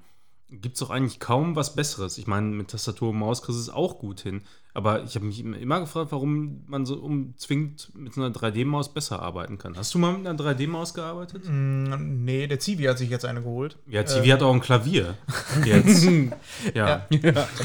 gibt 0.49 0.75
es 0.75 0.81
doch 0.81 0.91
eigentlich 0.91 1.19
kaum 1.19 1.57
was 1.57 1.75
Besseres. 1.75 2.19
Ich 2.19 2.27
meine, 2.29 2.47
mit 2.49 2.69
Tastatur 2.69 3.11
und 3.11 3.19
Maus 3.19 3.43
kriegst 3.43 3.59
du 3.59 3.63
es 3.63 3.69
auch 3.69 3.99
gut 3.99 4.21
hin. 4.21 4.43
Aber 4.73 5.03
ich 5.03 5.15
habe 5.17 5.27
mich 5.27 5.41
immer- 5.41 5.81
gefragt, 5.81 6.13
warum 6.13 6.63
man 6.67 6.87
so 6.87 6.95
umzwingend 6.97 7.91
mit 7.95 8.17
einer 8.17 8.31
3D-Maus 8.31 8.93
besser 8.95 9.21
arbeiten 9.21 9.59
kann. 9.59 9.77
Hast 9.77 9.93
du 9.95 9.99
mal 9.99 10.13
mit 10.17 10.27
einer 10.27 10.39
3D-Maus 10.39 10.95
gearbeitet? 10.95 11.43
Mm, 11.49 12.25
nee, 12.25 12.47
der 12.47 12.61
Zivi 12.61 12.85
hat 12.85 12.99
sich 12.99 13.11
jetzt 13.11 13.25
eine 13.25 13.43
geholt. 13.43 13.77
Ja, 13.89 14.03
TV 14.03 14.33
hat 14.33 14.43
auch 14.43 14.53
ein 14.55 14.61
Klavier. 14.61 15.15
Jetzt. 15.65 16.07
ja. 16.75 17.07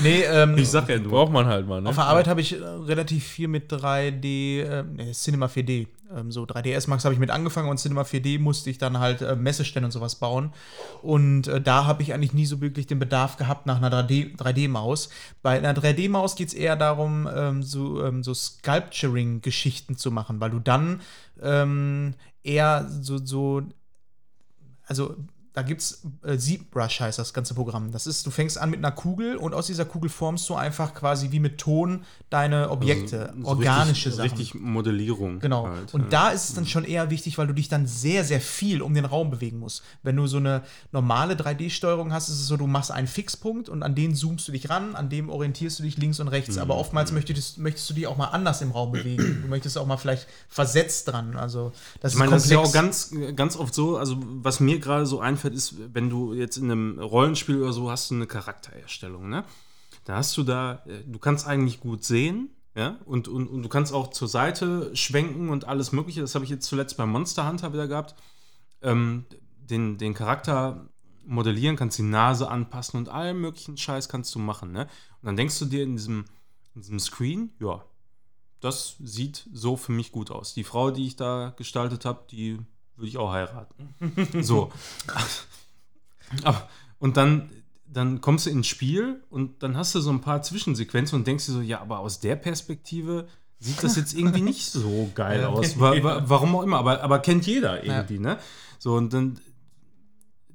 Nee, 0.03 0.21
ähm, 0.23 0.57
Ich 0.57 0.69
sag 0.69 0.89
ja 0.89 0.97
nur. 0.97 1.11
Braucht 1.11 1.31
man 1.31 1.45
halt 1.45 1.67
mal, 1.67 1.81
ne? 1.81 1.89
Auf 1.89 1.95
der 1.95 2.05
Arbeit 2.05 2.27
habe 2.27 2.41
ich 2.41 2.59
äh, 2.59 2.63
relativ 2.63 3.23
viel 3.23 3.47
mit 3.47 3.71
3D, 3.71 4.61
äh, 4.61 4.83
nee, 4.83 5.11
Cinema 5.11 5.45
4D. 5.47 5.87
Ähm, 6.15 6.31
so 6.31 6.43
3ds 6.43 6.87
Max 6.87 7.03
habe 7.03 7.13
ich 7.13 7.19
mit 7.19 7.31
angefangen 7.31 7.67
und 7.67 7.77
Cinema 7.77 8.03
4D 8.03 8.39
musste 8.39 8.69
ich 8.69 8.77
dann 8.77 8.99
halt 8.99 9.21
äh, 9.21 9.35
Messestände 9.35 9.85
und 9.87 9.91
sowas 9.91 10.15
bauen. 10.15 10.53
Und 11.01 11.47
äh, 11.47 11.59
da 11.59 11.85
habe 11.85 12.03
ich 12.03 12.13
eigentlich 12.13 12.33
nie 12.33 12.45
so 12.45 12.61
wirklich 12.61 12.85
den 12.87 12.99
Bedarf 12.99 13.37
gehabt 13.37 13.65
nach 13.65 13.77
einer 13.81 13.89
3D 13.91 14.37
3D-Maus. 14.37 15.09
Bei 15.41 15.57
einer 15.57 15.73
3D-Maus 15.73 16.35
geht 16.35 16.49
es 16.49 16.53
eher 16.53 16.75
darum, 16.75 16.94
ähm, 17.03 17.63
so, 17.63 18.03
ähm, 18.03 18.23
so 18.23 18.33
Sculpturing-Geschichten 18.33 19.97
zu 19.97 20.11
machen, 20.11 20.39
weil 20.39 20.51
du 20.51 20.59
dann 20.59 21.01
ähm, 21.41 22.13
eher 22.43 22.87
so, 22.89 23.17
so 23.17 23.63
also 24.87 25.15
da 25.55 25.61
gibt's 25.61 26.03
äh, 26.23 26.37
ZBrush 26.37 26.99
heißt 26.99 27.17
das 27.17 27.33
ganze 27.33 27.53
Programm. 27.53 27.91
Das 27.93 28.07
ist, 28.07 28.25
du 28.25 28.29
fängst 28.29 28.57
an 28.57 28.69
mit 28.69 28.79
einer 28.79 28.91
Kugel 28.91 29.37
und 29.37 29.53
aus 29.53 29.67
dieser 29.67 29.85
Kugel 29.85 30.09
formst 30.09 30.49
du 30.49 30.55
einfach 30.55 30.93
quasi 30.93 31.31
wie 31.31 31.39
mit 31.39 31.57
Ton 31.57 32.03
deine 32.29 32.69
Objekte, 32.69 33.29
Also, 33.29 33.41
so 33.41 33.47
organische 33.47 34.09
richtig, 34.09 34.15
Sachen. 34.15 34.29
Richtig 34.37 34.55
Modellierung. 34.55 35.39
Genau. 35.39 35.67
halt, 35.69 35.93
und 35.93 36.01
ja. 36.01 36.07
da 36.09 36.29
ist 36.31 36.49
es 36.49 36.55
dann 36.55 36.67
schon 36.67 36.83
eher 36.83 37.09
wichtig, 37.09 37.37
weil 37.37 37.47
du 37.47 37.53
dich 37.53 37.69
dann 37.69 37.87
sehr, 37.87 38.25
sehr 38.25 38.41
viel 38.41 38.81
um 38.81 38.93
den 38.93 39.05
Raum 39.05 39.31
bewegen 39.31 39.59
musst. 39.59 39.81
Wenn 40.03 40.17
du 40.17 40.27
so 40.27 40.37
eine 40.37 40.61
normale 40.91 41.35
3D-Steuerung 41.35 42.11
hast, 42.11 42.27
ist 42.27 42.41
es 42.41 42.47
so, 42.47 42.57
du 42.57 42.67
machst 42.67 42.91
einen 42.91 43.07
Fixpunkt 43.07 43.69
und 43.69 43.81
an 43.81 43.95
den 43.95 44.13
zoomst 44.13 44.49
du 44.49 44.51
dich 44.51 44.69
ran, 44.69 44.93
an 44.93 45.07
dem 45.07 45.29
orientierst 45.29 45.79
du 45.79 45.83
dich 45.83 45.95
links 45.95 46.19
und 46.19 46.27
rechts. 46.27 46.57
Mhm. 46.57 46.63
Aber 46.63 46.75
oftmals 46.75 47.13
möchtest, 47.13 47.59
möchtest 47.59 47.89
du 47.89 47.93
dich 47.93 48.07
auch 48.07 48.17
mal 48.17 48.27
anders 48.27 48.61
im 48.61 48.71
Raum 48.71 48.91
bewegen. 48.91 49.39
Du 49.41 49.47
möchtest 49.47 49.77
auch 49.77 49.85
mal 49.85 49.95
vielleicht 49.95 50.27
versetzt 50.49 51.07
dran. 51.07 51.37
Also 51.37 51.71
das 52.01 52.11
Ich 52.11 52.19
meine, 52.19 52.31
das 52.31 52.43
ist 52.43 52.51
ja 52.51 52.59
auch 52.59 52.63
komplex. 52.63 53.11
ganz, 53.11 53.35
ganz 53.37 53.55
oft 53.55 53.73
so, 53.73 53.95
also 53.95 54.17
was 54.19 54.59
mir 54.59 54.79
gerade 54.79 55.05
so 55.05 55.21
einfällt, 55.21 55.44
ist, 55.53 55.75
wenn 55.93 56.09
du 56.09 56.33
jetzt 56.33 56.57
in 56.57 56.71
einem 56.71 56.99
Rollenspiel 56.99 57.61
oder 57.61 57.73
so 57.73 57.89
hast 57.89 58.11
du 58.11 58.15
eine 58.15 58.27
Charaktererstellung, 58.27 59.29
ne? 59.29 59.45
Da 60.05 60.17
hast 60.17 60.37
du 60.37 60.43
da, 60.43 60.83
äh, 60.85 61.03
du 61.05 61.19
kannst 61.19 61.47
eigentlich 61.47 61.79
gut 61.79 62.03
sehen, 62.03 62.49
ja, 62.75 62.99
und, 63.05 63.27
und, 63.27 63.47
und 63.47 63.63
du 63.63 63.69
kannst 63.69 63.93
auch 63.93 64.09
zur 64.11 64.27
Seite 64.27 64.95
schwenken 64.95 65.49
und 65.49 65.65
alles 65.65 65.91
Mögliche. 65.91 66.21
Das 66.21 66.35
habe 66.35 66.43
ich 66.43 66.51
jetzt 66.51 66.67
zuletzt 66.67 66.97
bei 66.97 67.05
Monster 67.05 67.47
Hunter 67.47 67.71
wieder 67.71 67.87
gehabt. 67.87 68.15
Ähm, 68.81 69.25
den, 69.57 69.97
den 69.97 70.13
Charakter 70.13 70.89
modellieren, 71.25 71.75
kannst 71.75 71.97
die 71.97 72.03
Nase 72.03 72.49
anpassen 72.49 72.99
und 72.99 73.09
allen 73.09 73.39
möglichen 73.39 73.77
Scheiß 73.77 74.09
kannst 74.09 74.35
du 74.35 74.39
machen, 74.39 74.71
ne? 74.71 74.87
Und 75.21 75.25
dann 75.25 75.37
denkst 75.37 75.57
du 75.59 75.65
dir 75.65 75.83
in 75.83 75.95
diesem, 75.95 76.25
in 76.75 76.81
diesem 76.81 76.99
Screen, 76.99 77.51
ja, 77.59 77.83
das 78.59 78.95
sieht 78.99 79.47
so 79.53 79.77
für 79.77 79.91
mich 79.91 80.11
gut 80.11 80.31
aus. 80.31 80.53
Die 80.53 80.63
Frau, 80.63 80.91
die 80.91 81.07
ich 81.07 81.15
da 81.15 81.53
gestaltet 81.57 82.05
habe, 82.05 82.25
die 82.29 82.59
würde 82.97 83.07
ich 83.09 83.17
auch 83.17 83.31
heiraten. 83.31 83.95
so. 84.43 84.71
Aber, 86.43 86.67
und 86.99 87.17
dann, 87.17 87.49
dann 87.87 88.21
kommst 88.21 88.45
du 88.45 88.49
ins 88.49 88.67
Spiel 88.67 89.23
und 89.29 89.61
dann 89.63 89.77
hast 89.77 89.95
du 89.95 89.99
so 89.99 90.09
ein 90.09 90.21
paar 90.21 90.41
Zwischensequenzen 90.41 91.17
und 91.19 91.27
denkst 91.27 91.45
dir 91.45 91.51
so, 91.53 91.61
ja, 91.61 91.81
aber 91.81 91.99
aus 91.99 92.19
der 92.19 92.35
Perspektive 92.35 93.27
sieht 93.59 93.83
das 93.83 93.95
jetzt 93.95 94.13
irgendwie 94.13 94.41
nicht 94.41 94.65
so 94.71 95.09
geil 95.15 95.41
Ja. 95.41 95.49
aus. 95.49 95.79
Wa 95.79 96.01
wa 96.03 96.23
warum 96.25 96.55
auch 96.55 96.63
immer, 96.63 96.77
aber, 96.77 97.01
aber 97.01 97.19
kennt 97.19 97.45
jeder 97.47 97.83
irgendwie, 97.83 98.19
ne? 98.19 98.37
So, 98.79 98.95
und 98.95 99.13
dann 99.13 99.39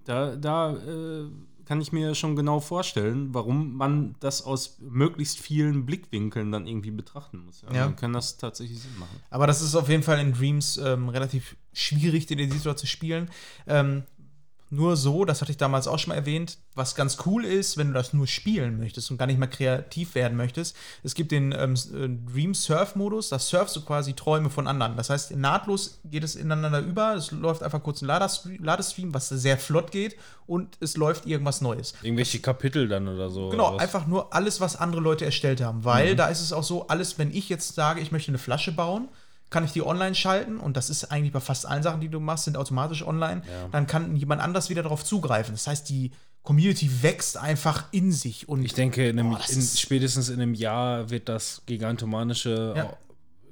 da, 0.05 0.37
da 0.37 0.75
äh, 0.77 1.25
kann 1.71 1.81
ich 1.81 1.93
mir 1.93 2.17
schon 2.17 2.35
genau 2.35 2.59
vorstellen, 2.59 3.33
warum 3.33 3.77
man 3.77 4.17
das 4.19 4.43
aus 4.43 4.79
möglichst 4.81 5.39
vielen 5.39 5.87
Blickwinkeln 5.87 6.51
dann 6.51 6.67
irgendwie 6.67 6.91
betrachten 6.91 7.45
muss. 7.45 7.63
Ja, 7.63 7.73
Ja. 7.73 7.85
Dann 7.85 7.95
kann 7.95 8.13
das 8.13 8.39
tatsächlich 8.39 8.81
Sinn 8.81 8.99
machen. 8.99 9.17
Aber 9.31 9.47
das 9.47 9.63
ist 9.63 9.77
auf 9.77 9.89
jeden 9.89 10.03
Fall 10.03 10.19
in 10.19 10.33
Dreams 10.33 10.79
ähm, 10.79 11.09
relativ 11.09 11.57
schwierig, 11.73 12.27
den 12.27 12.41
Editor 12.41 12.75
zu 12.75 12.89
spielen. 12.89 13.31
Ähm, 13.69 14.03
Nur 14.73 14.97
so, 14.97 15.25
das 15.25 15.41
hatte 15.41 15.51
ich 15.51 15.59
damals 15.59 15.89
auch 15.89 15.99
schon 15.99 16.11
mal 16.11 16.15
erwähnt, 16.15 16.59
was 16.77 16.95
ganz 16.95 17.19
cool 17.27 17.45
ist, 17.45 17.77
wenn 17.77 17.89
du 17.89 17.93
das 17.93 18.13
nur 18.13 18.29
spielen 18.29 18.79
möchtest 18.79 19.11
und 19.11 19.19
gar 19.19 19.27
nicht 19.27 19.39
mehr 19.39 19.49
kreativ 19.49 20.15
werden 20.15 20.37
möchtest. 20.37 20.77
Es 21.03 21.15
gibt 21.15 21.33
den 21.33 21.53
ähm, 21.53 21.75
äh, 21.75 22.33
Dream 22.33 22.55
Surf 22.55 22.95
Modus, 22.95 23.31
da 23.31 23.41
surfst 23.41 23.75
du 23.75 23.85
quasi 23.85 24.15
Träume 24.15 24.49
von 24.49 24.69
anderen. 24.69 24.97
Das 24.97 25.11
heißt, 25.11 25.37
nahtlos 25.37 26.01
geht 26.05 26.23
es 26.23 26.37
ineinander 26.37 26.81
über. 26.81 27.15
Es 27.15 27.33
läuft 27.33 27.65
einfach 27.65 27.83
kurz 27.83 28.01
ein 28.01 28.07
Ladestream, 28.07 29.13
was 29.13 29.29
sehr 29.29 29.59
flott 29.59 29.91
geht 29.91 30.17
und 30.47 30.79
es 30.81 30.97
läuft 30.97 31.27
irgendwas 31.27 31.61
Neues. 31.61 31.95
Irgendwelche 32.03 32.39
Kapitel 32.39 32.87
dann 32.87 33.09
oder 33.09 33.29
so. 33.29 33.49
Genau, 33.49 33.75
oder 33.75 33.83
einfach 33.83 34.07
nur 34.07 34.33
alles, 34.33 34.61
was 34.61 34.77
andere 34.77 35.01
Leute 35.01 35.25
erstellt 35.25 35.61
haben. 35.61 35.85
Weil 35.85 36.15
da 36.15 36.29
ist 36.29 36.41
es 36.41 36.53
auch 36.53 36.65
so, 36.65 36.87
alles, 36.87 37.19
wenn 37.19 37.33
ich 37.33 37.49
jetzt 37.49 37.75
sage, 37.75 38.01
ich 38.01 38.13
möchte 38.13 38.31
eine 38.31 38.39
Flasche 38.39 38.71
bauen, 38.71 39.09
kann 39.51 39.65
ich 39.65 39.73
die 39.73 39.85
online 39.85 40.15
schalten 40.15 40.59
und 40.59 40.77
das 40.77 40.91
ist 40.91 41.05
eigentlich 41.13 41.33
bei 41.33 41.41
fast 41.41 41.67
allen 41.67 41.83
Sachen, 41.83 42.01
die 42.01 42.09
du 42.09 42.21
machst, 42.21 42.45
sind 42.45 42.57
automatisch 42.57 43.05
online. 43.07 43.43
Dann 43.73 43.87
kann 43.87 44.17
jemand 44.17 44.41
anders 44.41 44.71
wieder 44.71 44.83
darauf 44.83 45.05
zugreifen. 45.05 45.55
Das 45.55 45.67
heißt, 45.67 45.89
die 45.89 46.13
Community 46.43 47.03
wächst 47.03 47.37
einfach 47.37 47.85
in 47.91 48.13
sich 48.13 48.49
und 48.49 48.65
Ich 48.65 48.73
denke, 48.75 49.09
in 49.09 49.19
einem, 49.19 49.33
das 49.33 49.51
in, 49.51 49.63
spätestens 49.63 50.29
in 50.31 50.41
einem 50.41 50.55
Jahr 50.55 51.11
wird 51.11 51.29
das 51.29 51.63
gigantomanische 51.67 52.75
Ja. 52.77 52.97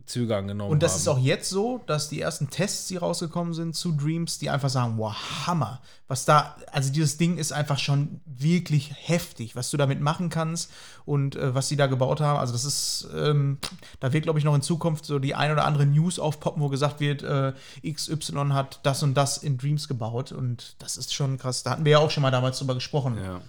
Züge 0.08 0.36
angenommen 0.36 0.72
Und 0.72 0.82
das 0.82 0.92
haben. 0.92 0.98
ist 1.00 1.08
auch 1.08 1.18
jetzt 1.18 1.50
so, 1.50 1.82
dass 1.86 2.08
die 2.08 2.20
ersten 2.20 2.50
Tests, 2.50 2.88
die 2.88 2.96
rausgekommen 2.96 3.54
sind 3.54 3.76
zu 3.76 3.92
Dreams, 3.92 4.38
die 4.38 4.50
einfach 4.50 4.70
sagen, 4.70 4.94
wow, 4.96 5.14
Hammer. 5.46 5.80
Was 6.08 6.24
da, 6.24 6.56
also 6.72 6.90
dieses 6.90 7.18
Ding 7.18 7.36
ist 7.36 7.52
einfach 7.52 7.78
schon 7.78 8.20
wirklich 8.24 8.92
heftig, 8.96 9.54
was 9.54 9.70
du 9.70 9.76
damit 9.76 10.00
machen 10.00 10.30
kannst 10.30 10.70
und 11.04 11.36
äh, 11.36 11.54
was 11.54 11.68
sie 11.68 11.76
da 11.76 11.86
gebaut 11.86 12.20
haben. 12.20 12.38
Also 12.38 12.54
das 12.54 12.64
ist, 12.64 13.08
ähm, 13.14 13.58
da 14.00 14.12
wird, 14.12 14.24
glaube 14.24 14.38
ich, 14.38 14.44
noch 14.44 14.54
in 14.54 14.62
Zukunft 14.62 15.04
so 15.04 15.18
die 15.18 15.34
ein 15.34 15.52
oder 15.52 15.66
andere 15.66 15.84
News 15.84 16.18
aufpoppen, 16.18 16.62
wo 16.62 16.68
gesagt 16.68 17.00
wird, 17.00 17.22
äh, 17.22 17.52
XY 17.86 18.48
hat 18.50 18.80
das 18.82 19.02
und 19.02 19.14
das 19.14 19.38
in 19.38 19.58
Dreams 19.58 19.86
gebaut 19.86 20.32
und 20.32 20.76
das 20.78 20.96
ist 20.96 21.12
schon 21.12 21.36
krass. 21.36 21.62
Da 21.62 21.72
hatten 21.72 21.84
wir 21.84 21.92
ja 21.92 21.98
auch 21.98 22.10
schon 22.10 22.22
mal 22.22 22.30
damals 22.30 22.58
drüber 22.58 22.74
gesprochen. 22.74 23.18
Ja. 23.22 23.40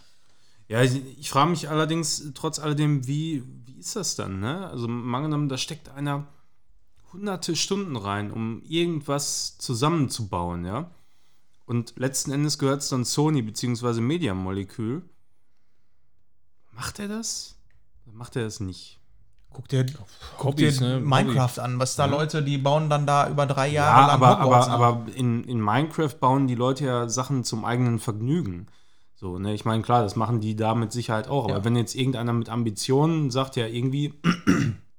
Ja, 0.68 0.84
ich, 0.84 1.02
ich 1.18 1.30
frage 1.31 1.49
mich 1.49 1.68
allerdings 1.68 2.31
trotz 2.36 2.60
alledem, 2.60 3.07
wie, 3.07 3.44
wie 3.65 3.80
ist 3.80 3.95
das 3.95 4.15
dann, 4.15 4.40
ne? 4.40 4.69
Also 4.69 4.88
mal 4.88 5.18
angenommen, 5.18 5.49
da 5.49 5.57
steckt 5.57 5.90
einer 5.90 6.27
hunderte 7.14 7.56
Stunden 7.56 7.95
rein, 7.95 8.31
um 8.31 8.61
irgendwas 8.64 9.57
zusammenzubauen, 9.57 10.65
ja? 10.65 10.91
Und 11.65 11.94
letzten 11.98 12.31
Endes 12.31 12.57
gehört 12.57 12.81
es 12.81 12.90
dann 12.90 13.06
Sony 13.06 13.41
bzw. 13.41 14.02
Media 14.02 14.34
Molecule. 14.34 15.03
Macht 16.72 16.99
er 16.99 17.07
das? 17.07 17.56
Oder 18.06 18.15
Macht 18.18 18.36
er 18.36 18.44
das 18.44 18.60
nicht? 18.60 18.98
Guck 19.52 19.68
dir, 19.68 19.86
guck 20.38 20.56
dir 20.57 20.72
ne? 20.80 20.99
Minecraft 20.99 21.57
an, 21.60 21.80
was 21.80 21.95
da 21.95 22.06
Ja. 22.06 22.11
Leute, 22.11 22.44
die 22.44 22.57
bauen 22.60 22.90
dann 22.90 23.07
da 23.07 23.27
über 23.30 23.45
drei 23.48 23.68
Ja, 23.68 23.86
Jahre 23.86 24.07
lang 24.07 24.22
aber, 24.22 24.44
Hogwarts 24.44 24.68
aber, 24.68 24.88
aber 24.88 25.14
in, 25.15 25.44
in 25.44 25.60
Minecraft 25.60 26.14
bauen 26.19 26.48
die 26.48 26.56
Leute 26.56 26.86
ja 26.86 27.10
Sachen 27.10 27.44
zum 27.44 27.65
eigenen 27.65 27.98
Vergnügen. 27.99 28.68
So, 29.15 29.38
ne, 29.40 29.53
ich 29.53 29.65
meine, 29.65 29.81
klar, 29.81 30.03
das 30.03 30.15
machen 30.15 30.40
die 30.40 30.56
da 30.56 30.76
mit 30.76 30.91
Sicherheit 30.91 31.27
auch. 31.27 31.45
Aber 31.45 31.57
Ja. 31.57 31.64
wenn 31.65 31.76
jetzt 31.76 31.95
irgendeiner 31.95 32.31
mit 32.31 32.48
Ambitionen 32.49 33.31
sagt, 33.31 33.56
ja, 33.56 33.65
irgendwie 33.65 34.14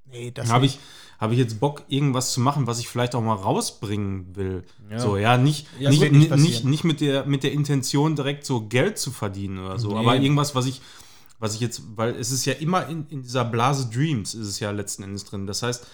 nee, 0.04 0.30
das 0.32 0.50
habe 0.50 0.64
nicht. 0.64 0.74
ich, 0.76 0.80
hab 1.20 1.32
ich 1.32 1.38
jetzt 1.38 1.60
Bock, 1.60 1.82
irgendwas 1.88 2.32
zu 2.32 2.40
machen, 2.40 2.66
was 2.66 2.80
ich 2.80 2.88
vielleicht 2.88 3.14
auch 3.14 3.20
mal 3.20 3.34
rausbringen 3.34 4.34
will. 4.34 4.64
Ja. 4.90 4.98
So, 4.98 5.18
ja, 5.18 5.36
nicht, 5.36 5.66
Ja, 5.78 5.90
nicht, 5.90 6.10
nicht 6.12 6.34
nicht, 6.34 6.64
nicht 6.64 6.84
mit, 6.84 7.02
der, 7.02 7.26
mit 7.26 7.42
der 7.42 7.52
Intention, 7.52 8.16
direkt 8.16 8.46
so 8.46 8.62
Geld 8.66 8.98
zu 8.98 9.10
verdienen 9.10 9.58
oder 9.58 9.78
so. 9.78 9.90
Nee. 9.90 9.98
Aber 9.98 10.16
irgendwas, 10.16 10.54
was 10.54 10.64
ich, 10.64 10.80
was 11.38 11.54
ich 11.54 11.60
jetzt, 11.60 11.82
weil 11.94 12.14
es 12.14 12.30
ist 12.30 12.46
ja 12.46 12.54
immer 12.54 12.88
in, 12.88 13.06
in 13.10 13.22
dieser 13.22 13.44
Blase 13.44 13.90
Dreams, 13.92 14.34
ist 14.34 14.46
es 14.46 14.60
ja 14.60 14.70
letzten 14.70 15.02
Endes 15.02 15.26
drin. 15.26 15.46
Das 15.46 15.62
heißt, 15.62 15.86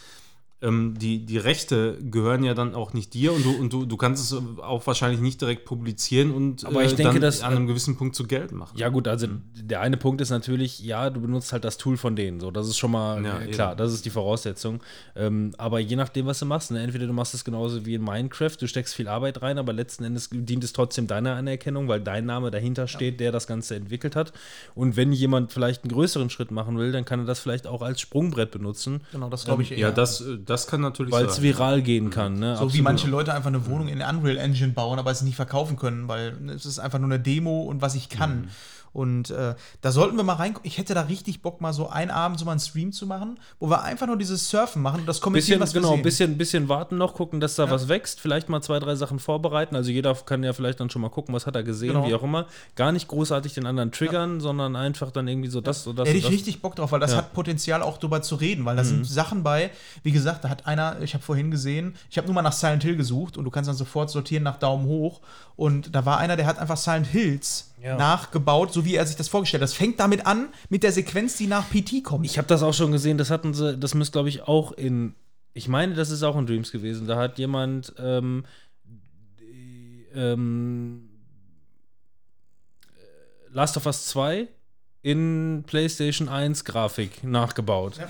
ähm, 0.62 0.94
die, 0.98 1.26
die 1.26 1.36
Rechte 1.36 1.98
gehören 2.00 2.42
ja 2.42 2.54
dann 2.54 2.74
auch 2.74 2.94
nicht 2.94 3.12
dir 3.12 3.32
und 3.34 3.44
du, 3.44 3.50
und 3.52 3.72
du, 3.72 3.84
du 3.84 3.96
kannst 3.98 4.24
es 4.32 4.38
auch 4.62 4.86
wahrscheinlich 4.86 5.20
nicht 5.20 5.40
direkt 5.42 5.66
publizieren 5.66 6.30
und 6.32 6.64
Aber 6.64 6.82
ich 6.82 6.94
äh, 6.94 6.96
denke, 6.96 7.14
dann 7.14 7.22
dass- 7.22 7.42
an 7.42 7.52
einem 7.54 7.66
gewissen 7.66 7.96
Punkt 7.98 8.16
zu 8.16 8.26
Geld 8.26 8.52
machen. 8.52 8.76
Ja, 8.78 8.88
gut, 8.88 9.06
also 9.06 9.26
der 9.54 9.82
eine 9.82 9.98
Punkt 9.98 10.20
ist 10.22 10.30
natürlich, 10.30 10.80
ja, 10.80 11.10
du 11.10 11.20
benutzt 11.20 11.52
halt 11.52 11.64
das 11.64 11.76
Tool 11.76 11.98
von 11.98 12.16
denen. 12.16 12.40
So, 12.40 12.50
das 12.50 12.68
ist 12.68 12.78
schon 12.78 12.90
mal 12.90 13.22
Ja, 13.22 13.38
äh, 13.40 13.48
klar, 13.48 13.72
eben. 13.72 13.78
das 13.78 13.92
ist 13.92 14.06
die 14.06 14.10
Voraussetzung. 14.10 14.80
Ähm, 15.14 15.52
aber 15.58 15.78
je 15.78 15.94
nachdem, 15.96 16.24
was 16.26 16.38
du 16.38 16.46
machst, 16.46 16.70
ne, 16.70 16.82
entweder 16.82 17.06
du 17.06 17.12
machst 17.12 17.34
es 17.34 17.44
genauso 17.44 17.84
wie 17.84 17.94
in 17.94 18.02
Minecraft, 18.02 18.56
du 18.58 18.66
steckst 18.66 18.94
viel 18.94 19.08
Arbeit 19.08 19.42
rein, 19.42 19.58
aber 19.58 19.74
letzten 19.74 20.04
Endes 20.04 20.30
dient 20.32 20.64
es 20.64 20.72
trotzdem 20.72 21.06
deiner 21.06 21.34
Anerkennung, 21.36 21.86
weil 21.88 22.00
dein 22.00 22.24
Name 22.24 22.50
dahinter 22.50 22.88
steht, 22.88 23.20
der 23.20 23.30
das 23.30 23.46
Ganze 23.46 23.76
entwickelt 23.76 24.16
hat. 24.16 24.32
Und 24.74 24.96
wenn 24.96 25.12
jemand 25.12 25.52
vielleicht 25.52 25.84
einen 25.84 25.92
größeren 25.92 26.30
Schritt 26.30 26.50
machen 26.50 26.78
will, 26.78 26.92
dann 26.92 27.04
kann 27.04 27.20
er 27.20 27.26
das 27.26 27.40
vielleicht 27.40 27.66
auch 27.66 27.82
als 27.82 28.00
Sprungbrett 28.00 28.50
benutzen, 28.50 29.02
Genau, 29.12 29.28
das 29.28 29.44
glaube 29.44 29.62
ich 29.62 29.72
eher. 29.72 29.78
Ja, 29.78 29.90
das, 29.90 30.20
äh, 30.22 30.38
das 30.46 30.66
kann 30.66 30.80
natürlich 30.80 31.12
weil 31.12 31.26
es 31.26 31.42
viral 31.42 31.82
gehen 31.82 32.10
kann. 32.10 32.38
Ne? 32.38 32.54
So 32.54 32.60
wie 32.60 32.66
Absolut. 32.66 32.84
manche 32.84 33.08
Leute 33.08 33.34
einfach 33.34 33.48
eine 33.48 33.66
Wohnung 33.66 33.88
in 33.88 33.98
der 33.98 34.08
Unreal 34.08 34.36
Engine 34.36 34.72
bauen, 34.72 34.98
aber 34.98 35.10
es 35.10 35.22
nicht 35.22 35.36
verkaufen 35.36 35.76
können, 35.76 36.08
weil 36.08 36.36
es 36.54 36.64
ist 36.64 36.78
einfach 36.78 36.98
nur 36.98 37.08
eine 37.08 37.20
Demo 37.20 37.62
und 37.62 37.82
was 37.82 37.94
ich 37.94 38.08
kann. 38.08 38.42
Mhm. 38.42 38.48
Und 38.96 39.28
äh, 39.28 39.54
da 39.82 39.92
sollten 39.92 40.16
wir 40.16 40.24
mal 40.24 40.32
reingucken. 40.36 40.66
Ich 40.66 40.78
hätte 40.78 40.94
da 40.94 41.02
richtig 41.02 41.42
Bock, 41.42 41.60
mal 41.60 41.74
so 41.74 41.90
einen 41.90 42.10
Abend 42.10 42.38
so 42.38 42.46
mal 42.46 42.52
einen 42.52 42.60
Stream 42.60 42.92
zu 42.92 43.06
machen, 43.06 43.38
wo 43.60 43.68
wir 43.68 43.82
einfach 43.82 44.06
nur 44.06 44.16
dieses 44.16 44.48
Surfen 44.48 44.80
machen 44.80 45.00
und 45.00 45.06
das 45.06 45.20
kommentieren, 45.20 45.60
bisschen, 45.60 45.68
was 45.68 45.74
wir 45.74 45.82
genau, 45.82 45.92
sehen. 45.96 46.02
bisschen, 46.02 46.38
bisschen 46.38 46.68
warten 46.70 46.96
noch, 46.96 47.12
gucken, 47.12 47.38
dass 47.38 47.56
da 47.56 47.70
was 47.70 47.88
wächst, 47.88 48.20
vielleicht 48.22 48.48
mal 48.48 48.62
zwei, 48.62 48.78
drei 48.78 48.94
Sachen 48.94 49.18
vorbereiten. 49.18 49.76
Also 49.76 49.90
jeder 49.90 50.14
kann 50.14 50.42
ja 50.42 50.54
vielleicht 50.54 50.80
dann 50.80 50.88
schon 50.88 51.02
mal 51.02 51.10
gucken, 51.10 51.34
was 51.34 51.44
hat 51.46 51.54
er 51.56 51.62
gesehen, 51.62 51.92
Genau. 51.92 52.08
wie 52.08 52.14
auch 52.14 52.22
immer. 52.22 52.46
Gar 52.74 52.92
nicht 52.92 53.06
großartig 53.08 53.52
den 53.52 53.66
anderen 53.66 53.92
triggern, 53.92 54.40
sondern 54.40 54.76
einfach 54.76 55.10
dann 55.10 55.28
irgendwie 55.28 55.50
so 55.50 55.60
das 55.60 55.86
oder 55.86 55.96
Da 55.96 56.02
das. 56.04 56.08
hätte 56.08 56.18
ich 56.18 56.24
das. 56.24 56.32
richtig 56.32 56.62
Bock 56.62 56.74
drauf, 56.76 56.90
weil 56.90 57.00
das 57.00 57.10
Ja. 57.10 57.18
hat 57.18 57.34
Potenzial 57.34 57.82
auch 57.82 57.98
drüber 57.98 58.22
zu 58.22 58.36
reden, 58.36 58.64
weil 58.64 58.76
da 58.76 58.82
Mhm. 58.82 58.86
sind 58.86 59.04
Sachen 59.06 59.42
bei, 59.42 59.70
wie 60.04 60.12
gesagt, 60.12 60.42
da 60.44 60.48
hat 60.48 60.66
einer, 60.66 61.02
ich 61.02 61.12
habe 61.12 61.22
vorhin 61.22 61.50
gesehen, 61.50 61.96
ich 62.08 62.16
habe 62.16 62.26
nur 62.28 62.34
mal 62.34 62.40
nach 62.40 62.52
Silent 62.54 62.82
Hill 62.82 62.96
gesucht 62.96 63.36
und 63.36 63.44
du 63.44 63.50
kannst 63.50 63.68
dann 63.68 63.76
sofort 63.76 64.08
sortieren 64.08 64.42
nach 64.44 64.56
Daumen 64.56 64.86
hoch 64.86 65.20
und 65.54 65.94
da 65.94 66.06
war 66.06 66.16
einer, 66.16 66.36
der 66.36 66.46
hat 66.46 66.58
einfach 66.58 66.78
Silent 66.78 67.08
Hills 67.08 67.72
Ja. 67.82 67.96
nachgebaut, 67.96 68.72
so 68.72 68.84
wie 68.84 68.94
er 68.94 69.06
sich 69.06 69.16
das 69.16 69.28
vorgestellt 69.28 69.62
hat. 69.62 69.68
Das 69.68 69.74
fängt 69.74 70.00
damit 70.00 70.26
an, 70.26 70.48
mit 70.70 70.82
der 70.82 70.92
Sequenz, 70.92 71.36
die 71.36 71.46
nach 71.46 71.68
PT 71.68 72.02
kommt. 72.02 72.24
Ich 72.24 72.38
habe 72.38 72.48
das 72.48 72.62
auch 72.62 72.74
schon 72.74 72.90
gesehen, 72.90 73.18
das 73.18 73.30
hatten 73.30 73.54
sie, 73.54 73.76
das 73.76 73.94
müsste, 73.94 74.12
glaube 74.12 74.28
ich, 74.28 74.42
auch 74.42 74.72
in. 74.72 75.14
Ich 75.52 75.68
meine, 75.68 75.94
das 75.94 76.10
ist 76.10 76.22
auch 76.22 76.36
in 76.36 76.46
Dreams 76.46 76.72
gewesen. 76.72 77.06
Da 77.06 77.16
hat 77.16 77.38
jemand 77.38 77.94
ähm, 77.98 78.44
die, 79.40 80.06
ähm, 80.14 81.08
äh, 82.94 83.54
Last 83.54 83.76
of 83.76 83.86
Us 83.86 84.06
2 84.06 84.48
in 85.06 85.62
PlayStation 85.68 86.28
1 86.28 86.64
Grafik 86.64 87.22
nachgebaut. 87.22 88.00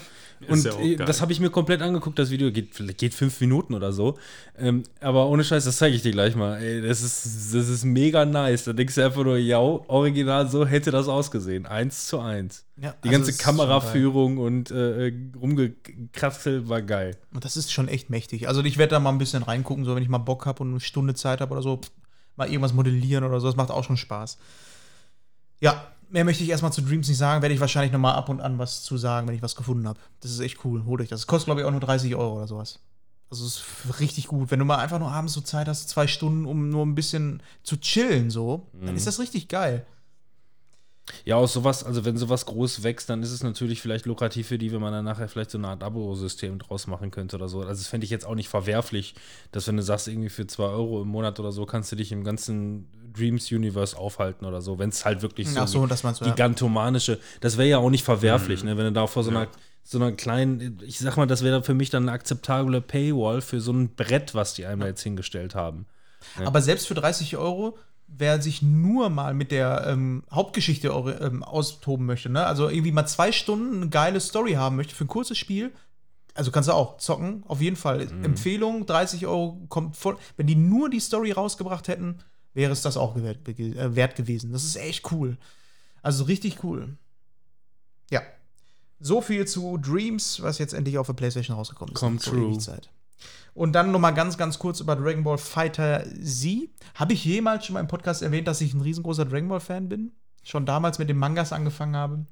Und 0.49 0.65
ja 0.65 0.79
äh, 0.81 0.97
geil. 0.97 1.07
das 1.07 1.21
habe 1.21 1.31
ich 1.31 1.41
mir 1.41 1.51
komplett 1.51 1.83
angeguckt, 1.83 2.19
das 2.19 2.31
Video 2.31 2.51
geht, 2.51 2.75
vielleicht 2.75 2.97
geht 2.97 3.13
fünf 3.13 3.39
Minuten 3.39 3.75
oder 3.75 3.93
so. 3.93 4.19
Ähm, 4.57 4.83
aber 5.01 5.29
ohne 5.29 5.45
Scheiß, 5.45 5.67
das 5.67 5.77
zeige 5.77 5.95
ich 5.95 6.01
dir 6.01 6.13
gleich 6.13 6.35
mal. 6.35 6.57
Ey, 6.57 6.81
das 6.81 7.03
ist, 7.03 7.55
das 7.55 7.69
ist 7.69 7.85
mega 7.85 8.25
nice. 8.25 8.65
Da 8.65 8.73
denkst 8.73 8.95
du 8.95 9.05
einfach 9.05 9.25
nur, 9.25 9.37
ja, 9.37 9.59
original 9.59 10.49
so 10.49 10.65
hätte 10.65 10.91
das 10.91 11.07
ausgesehen. 11.07 11.67
Eins 11.67 12.07
zu 12.07 12.19
eins. 12.19 12.65
Ja, 12.81 12.95
Die 13.05 13.11
also 13.11 13.19
ganze 13.21 13.43
Kameraführung 13.43 14.39
und 14.39 14.71
äh, 14.71 15.13
rumgekratzelt 15.39 16.71
war 16.71 16.81
geil. 16.81 17.19
Und 17.35 17.45
das 17.45 17.59
ist 17.59 17.75
schon 17.75 17.89
echt 17.89 18.09
mächtig. 18.09 18.49
Also 18.49 18.65
ich 18.65 18.79
werde 18.79 18.93
da 18.93 19.01
mal 19.01 19.11
ein 19.11 19.19
bisschen 19.19 19.43
reingucken, 19.43 19.85
so 19.85 19.95
wenn 19.95 20.03
ich 20.03 20.09
mal 20.09 20.17
Bock 20.17 20.47
habe 20.47 20.63
und 20.63 20.71
eine 20.71 20.81
Stunde 20.81 21.13
Zeit 21.13 21.43
habe 21.43 21.53
oder 21.53 21.63
so, 21.63 21.79
mal 22.37 22.49
irgendwas 22.49 22.73
modellieren 22.73 23.23
oder 23.23 23.39
so, 23.39 23.49
das 23.49 23.57
macht 23.57 23.71
auch 23.71 23.85
schon 23.85 23.99
Spaß. 23.99 24.39
Ja, 25.61 25.87
mehr 26.11 26.25
möchte 26.25 26.45
ich 26.45 26.51
erstmal 26.51 26.73
zu 26.73 26.83
Dreams 26.83 27.09
nicht 27.09 27.19
sagen, 27.19 27.43
werde 27.43 27.55
ich 27.55 27.61
wahrscheinlich 27.61 27.93
noch 27.93 27.99
mal 27.99 28.15
ab 28.15 28.29
und 28.29 28.41
an 28.41 28.59
was 28.59 28.83
zu 28.83 28.97
sagen, 28.97 29.27
wenn 29.29 29.35
ich 29.35 29.43
was 29.43 29.57
gefunden 29.57 29.87
habe. 29.89 29.99
Das 30.21 30.31
ist 30.31 30.41
echt 30.41 30.65
cool, 30.65 30.85
holt 30.85 31.01
euch 31.01 31.09
das. 31.09 31.21
Das 31.21 31.27
kostet, 31.27 31.47
glaube 31.47 31.61
ich, 31.61 31.67
auch 31.67 31.71
nur 31.71 31.81
30 31.81 32.15
Euro 32.15 32.37
oder 32.37 32.47
sowas. 32.47 32.81
Also 33.29 33.45
es 33.45 33.57
ist 33.57 34.01
richtig 34.01 34.29
gut. 34.29 34.51
Wenn 34.51 34.61
du 34.61 34.65
mal 34.65 34.79
einfach 34.79 34.99
nur 34.99 35.11
abends 35.11 35.33
so 35.33 35.41
Zeit 35.41 35.67
hast, 35.67 35.89
zwei 35.89 36.07
Stunden, 36.07 36.47
um 36.47 36.69
nur 36.69 36.87
ein 36.87 36.95
bisschen 36.95 37.43
zu 37.63 37.77
chillen, 37.77 38.31
so, 38.31 38.69
dann 38.73 38.95
ist 38.95 39.07
das 39.07 39.19
richtig 39.19 39.49
geil. 39.49 39.85
Ja, 41.25 41.37
aus 41.37 41.53
sowas, 41.53 41.85
also 41.85 42.05
wenn 42.05 42.17
sowas 42.17 42.47
groß 42.47 42.83
wächst, 42.83 43.09
dann 43.09 43.23
ist 43.23 43.31
es 43.31 43.43
natürlich 43.43 43.81
vielleicht 43.81 44.07
lukrativ 44.07 44.49
für 44.49 44.59
die, 44.59 44.73
wenn 44.73 44.81
man 44.81 44.93
dann 44.93 45.05
nachher 45.05 45.29
vielleicht 45.29 45.53
so 45.53 45.59
eine 45.59 45.69
Art 45.69 45.83
Abo-System 45.83 46.59
draus 46.59 46.87
machen 46.87 47.11
könnte 47.11 47.37
oder 47.37 47.49
so. 47.49 47.61
Also 47.61 47.81
das 47.81 47.87
fände 47.87 48.05
ich 48.05 48.11
jetzt 48.11 48.27
auch 48.27 48.35
nicht 48.35 48.49
verwerflich, 48.49 49.15
dass 49.53 49.69
wenn 49.69 49.77
du 49.77 49.83
sagst, 49.83 50.09
irgendwie 50.09 50.31
für 50.31 50.47
2 50.47 50.65
Euro 50.65 51.03
im 51.03 51.09
Monat 51.09 51.39
oder 51.39 51.53
so, 51.53 51.65
kannst 51.65 51.93
du 51.93 51.97
dich 51.97 52.11
im 52.11 52.25
ganzen 52.25 52.89
Dreams-Universe 53.17 53.97
aufhalten 53.97 54.45
oder 54.45 54.61
so, 54.61 54.79
wenn 54.79 54.91
es 54.91 55.05
halt 55.05 55.23
wirklich 55.23 55.49
so, 55.49 55.61
Ach 55.61 55.69
so, 55.69 55.87
das 55.87 56.03
meinst 56.03 56.21
du, 56.21 56.25
ja. 56.25 56.33
gigantomanische, 56.33 57.19
das 57.41 57.57
wäre 57.57 57.69
ja 57.69 57.79
auch 57.79 57.91
nicht 57.91 58.05
verwerflich, 58.05 58.65
ne, 58.65 58.77
wenn 58.77 58.85
du 58.87 58.93
da 58.93 59.07
vor 59.07 59.25
so 59.25 59.31
einer, 59.31 59.49
so 59.83 59.99
einer 59.99 60.13
kleinen, 60.13 60.81
ich 60.85 60.99
sag 60.99 61.17
mal, 61.17 61.27
das 61.27 61.43
wäre 61.43 61.63
für 61.63 61.75
mich 61.75 61.91
dann 61.91 62.05
eine 62.05 62.13
akzeptable 62.13 62.81
Paywall 62.81 63.41
für 63.41 63.61
so 63.61 63.73
ein 63.73 63.95
Brett, 63.95 64.35
was 64.35 64.55
die 64.55 64.67
einmal 64.67 64.89
jetzt 64.89 65.03
hingestellt 65.03 65.55
haben. 65.55 65.87
Aber 66.45 66.61
selbst 66.61 66.89
für 66.89 66.95
30 66.95 67.37
Euro, 67.37 67.79
wer 68.09 68.43
sich 68.43 68.63
nur 68.63 69.11
mal 69.11 69.35
mit 69.35 69.53
der 69.53 69.87
ähm, 69.87 70.25
Hauptgeschichte 70.31 70.89
ähm, 71.21 71.43
austoben 71.43 72.07
möchte, 72.07 72.29
ne? 72.29 72.47
also 72.47 72.69
irgendwie 72.69 72.93
mal 72.93 73.07
zwei 73.07 73.33
Stunden 73.33 73.77
eine 73.77 73.89
geile 73.89 74.21
Story 74.21 74.55
haben 74.55 74.77
möchte 74.77 74.95
für 74.95 75.05
ein 75.05 75.09
kurzes 75.09 75.39
Spiel, 75.39 75.73
also 76.37 76.51
kannst 76.51 76.69
du 76.69 76.73
auch 76.73 76.99
zocken, 76.99 77.45
auf 77.49 77.61
jeden 77.61 77.77
Fall. 77.77 78.09
Empfehlung, 78.23 78.85
30 78.85 79.27
Euro 79.27 79.59
kommt 79.69 79.97
voll. 79.97 80.19
Wenn 80.37 80.47
die 80.47 80.55
nur 80.55 80.91
die 80.91 81.01
Story 81.01 81.33
rausgebracht 81.33 81.89
hätten, 81.89 82.19
wäre 82.57 82.73
es 82.73 82.83
das 82.83 82.97
auch 82.97 83.17
äh, 83.17 83.37
wert 83.45 84.17
gewesen. 84.17 84.51
Das 84.51 84.65
ist 84.65 84.77
echt 84.77 85.13
cool. 85.13 85.37
Also 86.03 86.25
richtig 86.25 86.65
cool. 86.65 86.97
Ja. 88.11 88.23
So 88.99 89.21
viel 89.21 89.47
zu 89.47 89.77
Dreams, 89.77 90.43
was 90.43 90.59
jetzt 90.59 90.73
endlich 90.73 90.97
auf 90.99 91.07
der 91.07 91.13
PlayStation 91.13 91.57
rausgekommen 91.57 91.95
ist. 91.95 92.01
Come 92.01 92.19
Zur 92.19 92.33
true. 92.33 92.49
Ewigzeit. 92.49 92.89
Und 93.55 93.73
dann 93.73 93.93
noch 93.93 93.99
mal 93.99 94.13
ganz, 94.13 94.37
ganz 94.39 94.59
kurz 94.59 94.81
über 94.81 94.97
Dragon 94.97 95.23
Ball 95.23 95.39
Fighter 95.39 96.05
Z. 96.23 96.71
Habe 96.95 97.13
ich 97.13 97.25
jemals 97.25 97.67
schon 97.67 97.75
mal 97.75 97.81
im 97.81 97.89
Podcast 97.89 98.23
erwähnt, 98.23 98.49
dass 98.49 98.61
ich 98.61 98.73
ein 98.75 98.81
riesengroßer 98.81 99.27
Dragon 99.27 99.49
Ball 99.49 99.61
Fan 99.61 99.89
bin? 99.89 100.13
Schon 100.43 100.65
damals 100.65 100.99
mit 100.99 101.09
den 101.09 101.19
Mangas 101.19 101.53
angefangen 101.53 101.97
habe. 101.97 102.27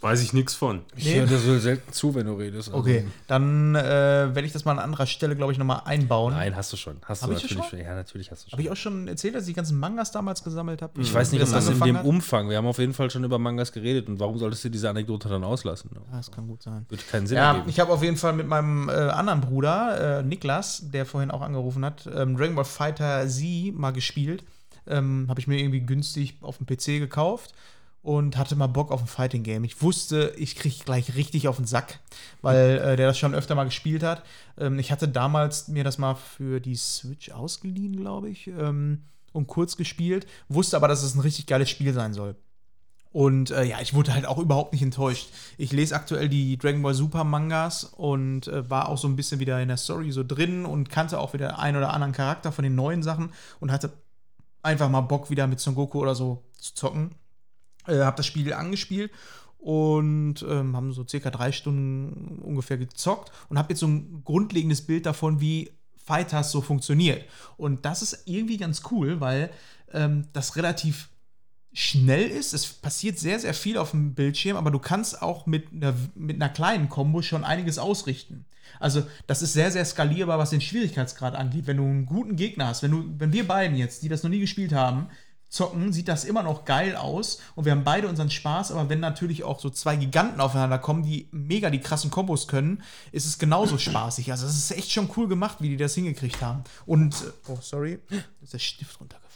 Weiß 0.00 0.22
ich 0.22 0.32
nichts 0.32 0.54
von. 0.54 0.82
Ich 0.96 1.04
Nee. 1.06 1.16
höre 1.20 1.26
dir 1.26 1.38
so 1.38 1.58
selten 1.58 1.92
zu, 1.92 2.14
wenn 2.14 2.26
du 2.26 2.34
redest. 2.34 2.68
also- 2.68 2.78
Okay, 2.80 3.06
dann 3.26 3.74
äh, 3.74 3.82
werde 3.82 4.42
ich 4.44 4.52
das 4.52 4.64
mal 4.64 4.72
an 4.72 4.78
anderer 4.78 5.06
Stelle, 5.06 5.34
glaube 5.36 5.52
ich, 5.52 5.58
noch 5.58 5.64
mal 5.66 5.80
einbauen. 5.84 6.34
Nein, 6.34 6.54
hast 6.56 6.72
du 6.72 6.76
schon. 6.76 6.96
Hast 7.04 7.22
Hab 7.22 7.30
du 7.30 7.36
ich 7.36 7.42
das 7.42 7.50
natürlich 7.50 7.70
schon? 7.70 7.78
Ja, 7.80 7.94
natürlich 7.94 8.30
hast 8.30 8.44
du 8.44 8.50
schon. 8.50 8.52
Habe 8.52 8.62
ich 8.62 8.70
auch 8.70 8.76
schon 8.76 9.08
erzählt, 9.08 9.34
dass 9.34 9.42
ich 9.44 9.48
die 9.48 9.54
ganzen 9.54 9.78
Mangas 9.78 10.10
damals 10.12 10.44
gesammelt 10.44 10.82
habe? 10.82 11.00
Ich 11.00 11.12
weiß 11.12 11.32
nicht, 11.32 11.40
Wie 11.40 11.44
ob 11.44 11.50
das 11.52 11.64
in 11.64 11.68
angefangen 11.72 11.92
dem 11.94 11.98
hat? 11.98 12.04
Umfang. 12.04 12.48
Wir 12.50 12.56
haben 12.58 12.66
auf 12.66 12.78
jeden 12.78 12.94
Fall 12.94 13.10
schon 13.10 13.24
über 13.24 13.38
Mangas 13.38 13.72
geredet. 13.72 14.08
Und 14.08 14.20
warum 14.20 14.38
solltest 14.38 14.64
du 14.64 14.68
diese 14.70 14.88
Anekdote 14.90 15.28
dann 15.28 15.44
auslassen? 15.44 15.90
Ja, 15.94 16.16
das 16.16 16.30
kann 16.30 16.46
gut 16.46 16.62
sein. 16.62 16.86
Würde 16.88 17.02
keinen 17.10 17.26
Sinn 17.26 17.36
Ja, 17.38 17.52
ergeben. 17.52 17.68
ich 17.68 17.80
habe 17.80 17.92
auf 17.92 18.02
jeden 18.02 18.16
Fall 18.16 18.32
mit 18.32 18.46
meinem 18.46 18.88
äh, 18.88 18.92
anderen 18.92 19.40
Bruder, 19.40 20.18
äh, 20.18 20.22
Niklas, 20.22 20.82
der 20.92 21.06
vorhin 21.06 21.30
auch 21.30 21.40
angerufen 21.42 21.84
hat, 21.84 22.08
ähm, 22.14 22.36
Dragon 22.36 22.54
Ball 22.54 22.64
Fighter 22.64 23.26
Z 23.28 23.44
mal 23.74 23.92
gespielt. 23.92 24.44
Ähm, 24.86 25.26
habe 25.28 25.38
ich 25.38 25.46
mir 25.46 25.58
irgendwie 25.60 25.80
günstig 25.80 26.36
auf 26.40 26.56
dem 26.58 26.66
PC 26.66 26.98
gekauft 26.98 27.52
und 28.08 28.38
hatte 28.38 28.56
mal 28.56 28.68
Bock 28.68 28.90
auf 28.90 29.02
ein 29.02 29.06
Fighting 29.06 29.42
Game. 29.42 29.64
Ich 29.64 29.82
wusste, 29.82 30.32
ich 30.38 30.56
kriege 30.56 30.82
gleich 30.82 31.14
richtig 31.14 31.46
auf 31.46 31.56
den 31.56 31.66
Sack, 31.66 31.98
weil 32.40 32.78
äh, 32.78 32.96
der 32.96 33.08
das 33.08 33.18
schon 33.18 33.34
öfter 33.34 33.54
mal 33.54 33.64
gespielt 33.64 34.02
hat. 34.02 34.22
Ähm, 34.56 34.78
ich 34.78 34.90
hatte 34.90 35.08
damals 35.08 35.68
mir 35.68 35.84
das 35.84 35.98
mal 35.98 36.14
für 36.14 36.58
die 36.58 36.74
Switch 36.74 37.30
ausgeliehen, 37.30 37.96
glaube 37.96 38.30
ich, 38.30 38.46
ähm, 38.46 39.02
und 39.32 39.46
kurz 39.46 39.76
gespielt, 39.76 40.26
wusste 40.48 40.78
aber, 40.78 40.88
dass 40.88 41.02
es 41.02 41.16
ein 41.16 41.20
richtig 41.20 41.44
geiles 41.44 41.68
Spiel 41.68 41.92
sein 41.92 42.14
soll. 42.14 42.34
Und 43.12 43.50
äh, 43.50 43.64
ja, 43.64 43.78
ich 43.82 43.92
wurde 43.92 44.14
halt 44.14 44.24
auch 44.24 44.38
überhaupt 44.38 44.72
nicht 44.72 44.82
enttäuscht. 44.82 45.28
Ich 45.58 45.72
lese 45.72 45.94
aktuell 45.94 46.30
die 46.30 46.56
Dragon 46.56 46.80
Ball 46.80 46.94
Super 46.94 47.24
Mangas 47.24 47.84
und 47.84 48.48
äh, 48.48 48.70
war 48.70 48.88
auch 48.88 48.96
so 48.96 49.06
ein 49.06 49.16
bisschen 49.16 49.38
wieder 49.38 49.60
in 49.60 49.68
der 49.68 49.76
Story 49.76 50.12
so 50.12 50.24
drin 50.24 50.64
und 50.64 50.88
kannte 50.88 51.20
auch 51.20 51.34
wieder 51.34 51.58
einen 51.58 51.76
oder 51.76 51.92
anderen 51.92 52.14
Charakter 52.14 52.52
von 52.52 52.62
den 52.62 52.74
neuen 52.74 53.02
Sachen 53.02 53.34
und 53.60 53.70
hatte 53.70 53.92
einfach 54.62 54.88
mal 54.88 55.02
Bock, 55.02 55.28
wieder 55.28 55.46
mit 55.46 55.60
Son 55.60 55.74
Goku 55.74 56.00
oder 56.00 56.14
so 56.14 56.42
zu 56.58 56.72
zocken. 56.72 57.10
Äh, 57.88 58.00
hab 58.00 58.16
das 58.16 58.26
Spiel 58.26 58.52
angespielt 58.52 59.10
und 59.58 60.44
ähm, 60.48 60.76
haben 60.76 60.92
so 60.92 61.06
circa 61.06 61.30
drei 61.30 61.52
Stunden 61.52 62.38
ungefähr 62.42 62.78
gezockt 62.78 63.32
und 63.48 63.58
habe 63.58 63.72
jetzt 63.72 63.80
so 63.80 63.88
ein 63.88 64.22
grundlegendes 64.24 64.82
Bild 64.82 65.06
davon, 65.06 65.40
wie 65.40 65.70
Fighters 66.04 66.52
so 66.52 66.60
funktioniert. 66.60 67.24
Und 67.56 67.84
das 67.84 68.02
ist 68.02 68.22
irgendwie 68.26 68.56
ganz 68.56 68.82
cool, 68.90 69.20
weil 69.20 69.50
ähm, 69.92 70.28
das 70.32 70.56
relativ 70.56 71.08
schnell 71.72 72.28
ist. 72.28 72.54
Es 72.54 72.66
passiert 72.66 73.18
sehr, 73.18 73.38
sehr 73.38 73.54
viel 73.54 73.78
auf 73.78 73.90
dem 73.90 74.14
Bildschirm, 74.14 74.56
aber 74.56 74.70
du 74.70 74.78
kannst 74.78 75.20
auch 75.22 75.46
mit 75.46 75.72
einer, 75.72 75.94
mit 76.14 76.36
einer 76.36 76.48
kleinen 76.48 76.88
Kombo 76.88 77.22
schon 77.22 77.44
einiges 77.44 77.78
ausrichten. 77.78 78.46
Also, 78.80 79.02
das 79.26 79.42
ist 79.42 79.54
sehr, 79.54 79.70
sehr 79.70 79.84
skalierbar, 79.84 80.38
was 80.38 80.50
den 80.50 80.60
Schwierigkeitsgrad 80.60 81.34
angeht. 81.34 81.66
Wenn 81.66 81.78
du 81.78 81.84
einen 81.84 82.06
guten 82.06 82.36
Gegner 82.36 82.68
hast, 82.68 82.82
wenn, 82.82 82.90
du, 82.90 83.04
wenn 83.18 83.32
wir 83.32 83.46
beiden 83.46 83.76
jetzt, 83.76 84.02
die 84.02 84.08
das 84.08 84.22
noch 84.22 84.30
nie 84.30 84.40
gespielt 84.40 84.72
haben, 84.72 85.08
zocken, 85.48 85.92
sieht 85.92 86.08
das 86.08 86.24
immer 86.24 86.42
noch 86.42 86.64
geil 86.64 86.94
aus 86.96 87.40
und 87.54 87.64
wir 87.64 87.72
haben 87.72 87.84
beide 87.84 88.08
unseren 88.08 88.30
Spaß, 88.30 88.72
aber 88.72 88.88
wenn 88.88 89.00
natürlich 89.00 89.44
auch 89.44 89.60
so 89.60 89.70
zwei 89.70 89.96
Giganten 89.96 90.40
aufeinander 90.40 90.78
kommen, 90.78 91.02
die 91.02 91.28
mega 91.32 91.70
die 91.70 91.80
krassen 91.80 92.10
Kombos 92.10 92.48
können, 92.48 92.82
ist 93.12 93.26
es 93.26 93.38
genauso 93.38 93.78
spaßig. 93.78 94.30
Also 94.30 94.46
es 94.46 94.56
ist 94.56 94.70
echt 94.72 94.92
schon 94.92 95.10
cool 95.16 95.28
gemacht, 95.28 95.58
wie 95.60 95.70
die 95.70 95.76
das 95.76 95.94
hingekriegt 95.94 96.42
haben. 96.42 96.64
Und, 96.86 97.14
äh, 97.14 97.50
oh, 97.50 97.58
sorry, 97.60 97.98
ist 98.42 98.52
der 98.52 98.58
Stift 98.58 99.00
runtergefallen. 99.00 99.28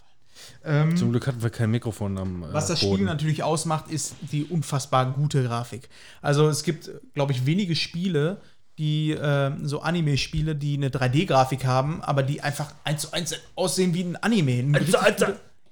Ähm, 0.65 0.97
Zum 0.97 1.11
Glück 1.11 1.27
hatten 1.27 1.43
wir 1.43 1.51
kein 1.51 1.71
Mikrofon 1.71 2.19
am 2.19 2.43
äh, 2.43 2.53
was 2.53 2.67
das 2.67 2.81
Boden. 2.81 2.95
Spiel 2.95 3.07
natürlich 3.07 3.43
ausmacht, 3.43 3.91
ist 3.91 4.15
die 4.21 4.45
unfassbar 4.45 5.13
gute 5.13 5.43
Grafik. 5.43 5.89
Also 6.21 6.49
es 6.49 6.63
gibt, 6.63 6.91
glaube 7.15 7.33
ich, 7.33 7.47
wenige 7.47 7.75
Spiele, 7.75 8.41
die 8.79 9.13
äh, 9.13 9.53
so 9.63 9.81
Anime-Spiele, 9.81 10.57
die 10.57 10.77
eine 10.77 10.89
3D-Grafik 10.89 11.65
haben, 11.65 12.03
aber 12.03 12.23
die 12.23 12.41
einfach 12.41 12.75
eins 12.85 13.03
zu 13.03 13.13
eins 13.13 13.35
aussehen 13.55 13.95
wie 13.95 14.03
ein 14.03 14.17
Anime. 14.17 14.77
Ein 14.77 14.87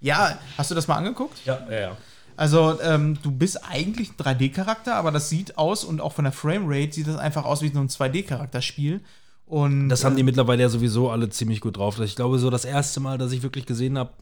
Ja, 0.01 0.39
hast 0.57 0.71
du 0.71 0.75
das 0.75 0.89
mal 0.89 0.97
angeguckt? 0.97 1.45
Ja, 1.45 1.67
ja, 1.71 1.81
ja. 1.81 1.97
Also 2.37 2.81
ähm, 2.81 3.19
du 3.23 3.31
bist 3.31 3.69
eigentlich 3.69 4.11
ein 4.11 4.17
3D-Charakter, 4.17 4.97
aber 4.97 5.11
das 5.11 5.29
sieht 5.29 5.59
aus 5.59 5.85
und 5.85 6.01
auch 6.01 6.15
von 6.15 6.25
der 6.25 6.33
Framerate 6.33 6.93
sieht 6.93 7.07
das 7.07 7.17
einfach 7.17 7.45
aus 7.45 7.61
wie 7.61 7.69
so 7.69 7.81
ein 7.81 7.89
2D-Charakterspiel. 7.89 9.01
Und 9.45 9.89
Das 9.89 10.05
haben 10.05 10.17
die 10.17 10.23
äh, 10.23 10.25
mittlerweile 10.25 10.63
ja 10.63 10.69
sowieso 10.69 11.11
alle 11.11 11.29
ziemlich 11.29 11.61
gut 11.61 11.77
drauf. 11.77 11.99
Ich 12.01 12.17
glaube, 12.17 12.39
so 12.39 12.49
das 12.49 12.65
erste 12.65 13.01
Mal, 13.01 13.19
dass 13.19 13.33
ich 13.33 13.43
wirklich 13.43 13.67
gesehen 13.67 13.99
habe, 13.99 14.13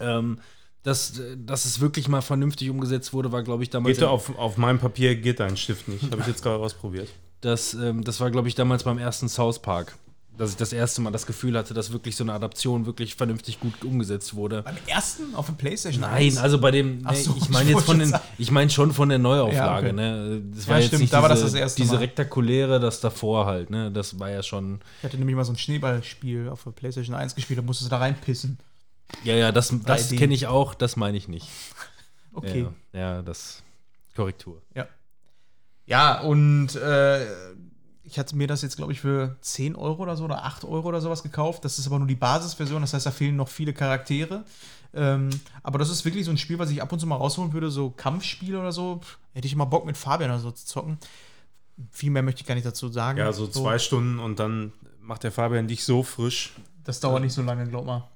ähm, 0.00 0.38
dass, 0.82 1.20
dass 1.36 1.64
es 1.64 1.80
wirklich 1.80 2.08
mal 2.08 2.22
vernünftig 2.22 2.70
umgesetzt 2.70 3.12
wurde, 3.12 3.32
war, 3.32 3.42
glaube 3.42 3.62
ich, 3.64 3.70
damals. 3.70 3.96
Geht 3.96 4.02
da 4.02 4.08
auf, 4.08 4.36
auf 4.38 4.56
meinem 4.56 4.78
Papier 4.78 5.14
geht 5.16 5.40
dein 5.40 5.56
Stift 5.56 5.88
nicht. 5.88 6.04
Habe 6.10 6.22
ich 6.22 6.28
jetzt 6.28 6.42
gerade 6.42 6.62
ausprobiert. 6.62 7.08
Das, 7.40 7.74
ähm, 7.74 8.02
das 8.04 8.20
war, 8.20 8.30
glaube 8.30 8.48
ich, 8.48 8.54
damals 8.54 8.84
beim 8.84 8.98
ersten 8.98 9.28
South 9.28 9.60
Park. 9.60 9.98
Dass 10.38 10.50
ich 10.50 10.56
das 10.56 10.72
erste 10.72 11.02
Mal 11.02 11.10
das 11.10 11.26
Gefühl 11.26 11.58
hatte, 11.58 11.74
dass 11.74 11.92
wirklich 11.92 12.16
so 12.16 12.24
eine 12.24 12.32
Adaption 12.32 12.86
wirklich 12.86 13.14
vernünftig 13.16 13.60
gut 13.60 13.84
umgesetzt 13.84 14.34
wurde. 14.34 14.62
beim 14.62 14.76
ersten 14.86 15.34
auf 15.34 15.44
dem 15.46 15.56
PlayStation 15.56 16.00
Nein, 16.00 16.14
1? 16.28 16.38
also 16.38 16.58
bei 16.58 16.70
dem, 16.70 16.98
nee, 17.02 17.14
so, 17.16 17.34
ich 17.36 17.48
meine 17.50 17.70
jetzt 17.70 17.84
von 17.84 17.98
den, 17.98 18.14
ich 18.38 18.50
meine 18.50 18.70
schon 18.70 18.92
von 18.92 19.10
der 19.10 19.18
Neuauflage, 19.18 19.88
Ja, 19.88 19.92
okay. 19.92 19.92
ne? 19.92 20.42
Das 20.54 20.64
Ja, 20.64 20.70
war 20.70 20.78
jetzt 20.78 20.86
stimmt, 20.88 21.02
nicht 21.02 21.12
da 21.12 21.20
war 21.20 21.28
das 21.28 21.40
diese, 21.40 21.52
das 21.52 21.60
erste 21.60 21.82
diese 21.82 21.94
Mal. 21.94 21.98
rektakuläre, 22.00 22.80
das 22.80 23.00
davor 23.00 23.44
halt, 23.44 23.68
ne? 23.68 23.92
Das 23.92 24.18
war 24.18 24.30
ja 24.30 24.42
schon, 24.42 24.80
Ich 25.00 25.04
hatte 25.04 25.18
nämlich 25.18 25.36
mal 25.36 25.44
so 25.44 25.52
ein 25.52 25.58
Schneeballspiel 25.58 26.48
auf 26.48 26.64
der 26.64 26.70
PlayStation 26.70 27.14
1 27.14 27.34
gespielt, 27.34 27.58
da 27.58 27.62
musstest 27.62 27.90
du 27.90 27.94
da 27.94 27.98
reinpissen. 27.98 28.58
ja, 29.24 29.34
ja, 29.34 29.52
das, 29.52 29.72
das 29.84 30.10
3D. 30.10 30.16
kenne 30.18 30.32
ich 30.34 30.46
auch, 30.46 30.74
das 30.74 30.96
meine 30.96 31.16
ich 31.18 31.28
nicht. 31.28 31.48
Okay. 32.34 32.66
Ja, 32.94 32.98
ja, 33.16 33.22
das, 33.22 33.62
Korrektur. 34.16 34.62
Ja. 34.74 34.86
Ja, 35.84 36.20
und 36.22 36.74
äh, 36.76 37.26
ich 38.12 38.18
hatte 38.18 38.36
mir 38.36 38.46
das 38.46 38.60
jetzt, 38.60 38.76
glaube 38.76 38.92
ich, 38.92 39.00
für 39.00 39.36
10 39.40 39.74
Euro 39.74 40.02
oder 40.02 40.16
so 40.16 40.24
oder 40.24 40.44
8 40.44 40.64
Euro 40.64 40.88
oder 40.88 41.00
sowas 41.00 41.22
gekauft. 41.22 41.64
Das 41.64 41.78
ist 41.78 41.86
aber 41.86 41.98
nur 41.98 42.06
die 42.06 42.14
Basisversion, 42.14 42.82
das 42.82 42.92
heißt, 42.92 43.06
da 43.06 43.10
fehlen 43.10 43.36
noch 43.36 43.48
viele 43.48 43.72
Charaktere. 43.72 44.44
Ähm, 44.92 45.30
aber 45.62 45.78
das 45.78 45.88
ist 45.88 46.04
wirklich 46.04 46.26
so 46.26 46.30
ein 46.30 46.36
Spiel, 46.36 46.58
was 46.58 46.70
ich 46.70 46.82
ab 46.82 46.92
und 46.92 46.98
zu 46.98 47.06
mal 47.06 47.16
rausholen 47.16 47.54
würde, 47.54 47.70
so 47.70 47.88
Kampfspiel 47.88 48.54
oder 48.56 48.70
so. 48.70 49.00
Hätte 49.32 49.46
ich 49.46 49.56
mal 49.56 49.64
Bock 49.64 49.86
mit 49.86 49.96
Fabian 49.96 50.30
oder 50.30 50.40
so 50.40 50.50
zu 50.50 50.66
zocken. 50.66 50.98
Viel 51.90 52.10
mehr 52.10 52.22
möchte 52.22 52.42
ich 52.42 52.46
gar 52.46 52.54
nicht 52.54 52.66
dazu 52.66 52.88
sagen. 52.88 53.18
Ja, 53.18 53.32
so 53.32 53.46
zwei 53.48 53.78
Stunden 53.78 54.18
und 54.18 54.38
dann 54.38 54.72
macht 55.00 55.24
der 55.24 55.32
Fabian 55.32 55.66
dich 55.66 55.82
so 55.84 56.02
frisch. 56.02 56.52
Das 56.84 57.00
dauert 57.00 57.22
nicht 57.22 57.32
so 57.32 57.40
lange, 57.40 57.66
glaub 57.66 57.86
mal. 57.86 58.08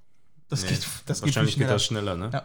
Das 0.48 0.62
Nee, 0.62 0.68
geht, 0.68 0.86
das 1.06 1.20
geht 1.22 1.28
Wahrscheinlich 1.28 1.54
geht 1.54 1.62
schneller. 1.62 1.72
das 1.72 1.84
schneller, 1.84 2.16
ne? 2.16 2.30
Ja. 2.34 2.42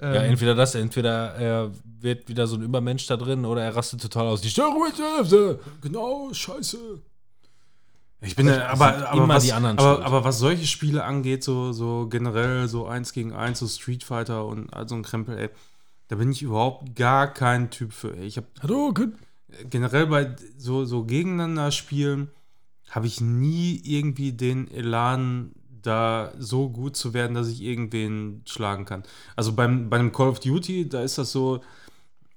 Ja, 0.00 0.14
Ähm, 0.14 0.30
entweder 0.30 0.54
das, 0.54 0.74
entweder 0.74 1.34
er 1.34 1.70
wird 2.00 2.28
wieder 2.28 2.46
so 2.46 2.56
ein 2.56 2.62
Übermensch 2.62 3.06
da 3.06 3.16
drin 3.16 3.44
oder 3.44 3.62
er 3.62 3.74
rastet 3.74 4.02
total 4.02 4.26
aus. 4.26 4.40
Die 4.40 4.50
Steuerung 4.50 4.86
ist 4.86 4.98
Hälfte. 4.98 5.60
Genau, 5.80 6.32
scheiße. 6.32 6.78
Ich 8.20 8.34
bin 8.34 8.48
ja, 8.48 8.68
aber, 8.68 9.08
aber, 9.08 9.24
immer 9.24 9.34
was, 9.34 9.44
die 9.44 9.52
anderen 9.52 9.78
aber, 9.78 10.04
aber 10.04 10.24
was 10.24 10.38
solche 10.38 10.66
Spiele 10.66 11.04
angeht, 11.04 11.44
so, 11.44 11.72
so 11.72 12.08
generell 12.08 12.66
so 12.66 12.86
eins 12.86 13.12
gegen 13.12 13.32
eins, 13.34 13.58
so 13.58 13.68
Street 13.68 14.04
Fighter 14.04 14.46
und 14.46 14.72
all 14.72 14.88
so 14.88 14.94
ein 14.94 15.02
Krempel, 15.02 15.38
ey, 15.38 15.50
da 16.08 16.16
bin 16.16 16.32
ich 16.32 16.42
überhaupt 16.42 16.96
gar 16.96 17.32
kein 17.32 17.70
Typ 17.70 17.92
für. 17.92 18.16
Ey. 18.16 18.24
Ich 18.24 18.36
habe 18.38 18.46
Hallo, 18.62 18.94
generell 19.70 20.06
bei 20.06 20.34
so, 20.56 20.84
so 20.84 21.04
gegeneinander 21.04 21.70
spielen, 21.72 22.30
habe 22.90 23.06
ich 23.06 23.20
nie 23.20 23.80
irgendwie 23.84 24.32
den 24.32 24.70
Elan, 24.70 25.52
da 25.86 26.32
so 26.38 26.68
gut 26.68 26.96
zu 26.96 27.14
werden, 27.14 27.34
dass 27.34 27.48
ich 27.48 27.62
irgendwen 27.62 28.42
schlagen 28.46 28.84
kann. 28.84 29.02
Also 29.36 29.52
beim, 29.52 29.88
bei 29.88 29.98
einem 29.98 30.12
Call 30.12 30.28
of 30.28 30.40
Duty, 30.40 30.88
da 30.88 31.02
ist 31.02 31.18
das 31.18 31.32
so, 31.32 31.60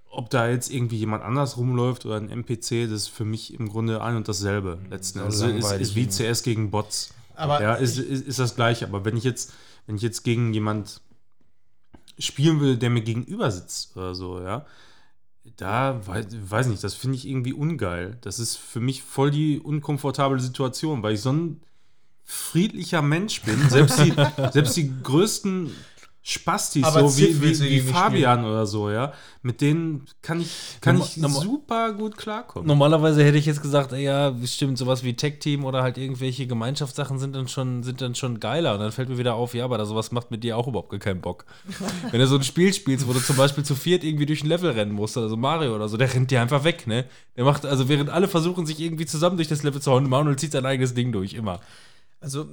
ob 0.10 0.30
da 0.30 0.50
jetzt 0.50 0.72
irgendwie 0.72 0.98
jemand 0.98 1.24
anders 1.24 1.58
rumläuft 1.58 2.06
oder 2.06 2.18
ein 2.18 2.30
NPC, 2.30 2.90
das 2.90 3.04
ist 3.04 3.08
für 3.10 3.26
mich 3.26 3.54
im 3.54 3.70
Grunde 3.70 4.02
ein 4.02 4.16
und 4.16 4.28
dasselbe 4.28 4.80
letzten 4.90 5.20
so 5.32 5.46
Endes. 5.46 5.66
Also 5.66 5.76
ist, 5.76 5.96
ist 5.96 5.96
wie. 5.96 6.08
CS 6.08 6.44
gegen 6.44 6.72
Bots. 6.72 7.14
aber 7.36 7.62
Ja, 7.62 7.76
ist, 7.76 7.98
ist, 7.98 8.28
ist 8.28 8.40
das 8.40 8.56
gleiche. 8.56 8.86
Aber 8.86 9.06
wenn 9.06 9.18
ich 9.18 9.24
jetzt, 9.24 9.54
wenn 9.86 9.96
ich 9.96 10.02
jetzt 10.02 10.24
gegen 10.24 10.54
jemand 10.54 11.02
spielen 12.18 12.60
will, 12.60 12.78
der 12.78 12.90
mir 12.90 13.02
gegenüber 13.02 13.52
sitzt 13.52 13.96
oder 13.96 14.16
so, 14.16 14.42
ja, 14.42 14.66
da 15.58 16.06
weiß, 16.06 16.28
weiß 16.42 16.68
nicht, 16.68 16.84
das 16.84 16.96
finde 16.96 17.18
ich 17.18 17.28
irgendwie 17.28 17.54
ungeil. 17.54 18.18
Das 18.22 18.40
ist 18.40 18.56
für 18.56 18.80
mich 18.80 19.04
voll 19.04 19.32
die 19.32 19.60
unkomfortable 19.60 20.40
Situation, 20.40 21.04
weil 21.04 21.14
ich 21.14 21.22
so 21.22 21.32
ein 21.32 21.62
friedlicher 22.30 23.02
Mensch 23.02 23.42
bin. 23.42 23.70
Selbst 23.70 24.00
die, 24.00 24.14
selbst 24.52 24.78
die 24.78 24.94
größten 25.02 25.72
Spastis, 26.22 26.84
Aber 26.84 27.10
so 27.10 27.18
wie, 27.18 27.42
wie, 27.42 27.60
wie 27.60 27.80
Fabian 27.80 28.46
oder 28.46 28.68
so, 28.68 28.92
ja, 28.92 29.14
mit 29.42 29.62
denen 29.62 30.06
kann 30.22 30.42
ich, 30.42 30.52
kann 30.80 30.98
Norma- 30.98 31.40
ich 31.40 31.44
super 31.44 31.94
gut 31.94 32.18
klarkommen. 32.18 32.68
Normalerweise 32.68 33.24
hätte 33.24 33.40
ich 33.40 33.48
jetzt 33.48 33.64
gesagt, 33.64 33.94
ey, 33.94 34.04
ja, 34.04 34.36
stimmt, 34.46 34.78
sowas 34.78 35.04
wie 35.04 35.16
Tech-Team 35.16 35.66
oder 35.66 35.82
halt 35.82 35.98
irgendwelche 35.98 36.46
Gemeinschaftssachen 36.46 37.18
sind 37.18 37.36
dann 37.36 37.48
schon, 37.48 37.82
sind 37.82 38.02
dann 38.02 38.14
schon 38.14 38.40
geiler. 38.40 38.74
Und 38.76 38.82
dann 38.82 38.92
fällt 38.92 39.10
mir 39.10 39.18
wieder 39.18 39.34
auf, 39.34 39.56
ja, 39.56 39.64
aber 39.64 39.80
da 39.80 39.86
sowas 39.86 40.12
macht 40.12 40.30
mit 40.30 40.44
dir 40.44 40.56
auch 40.56 40.68
überhaupt 40.68 40.92
gar 40.92 41.00
keinen 41.00 41.22
Bock. 41.22 41.46
Wenn 42.12 42.20
du 42.20 42.28
so 42.28 42.36
ein 42.36 42.44
Spiel 42.44 42.74
spielst, 42.74 43.08
wo 43.08 43.14
du 43.14 43.20
zum 43.22 43.38
Beispiel 43.38 43.64
zu 43.64 43.74
viert 43.74 44.04
irgendwie 44.04 44.28
durch 44.28 44.44
ein 44.44 44.50
Level 44.50 44.70
rennen 44.70 44.92
musst, 44.92 45.18
also 45.18 45.36
Mario 45.36 45.74
oder 45.74 45.90
so, 45.90 45.98
der 45.98 46.14
rennt 46.14 46.30
dir 46.30 46.42
einfach 46.42 46.64
weg, 46.64 46.86
ne? 46.86 47.06
Der 47.38 47.46
macht, 47.46 47.66
also 47.66 47.90
während 47.90 48.12
alle 48.12 48.28
versuchen, 48.28 48.68
sich 48.68 48.80
irgendwie 48.80 49.08
zusammen 49.08 49.38
durch 49.38 49.48
das 49.48 49.64
Level 49.64 49.82
zu 49.82 49.92
hauen, 49.92 50.08
Manuel 50.08 50.36
zieht 50.38 50.52
sein 50.52 50.66
eigenes 50.66 50.94
Ding 50.94 51.12
durch, 51.12 51.34
immer. 51.34 51.60
Also, 52.22 52.48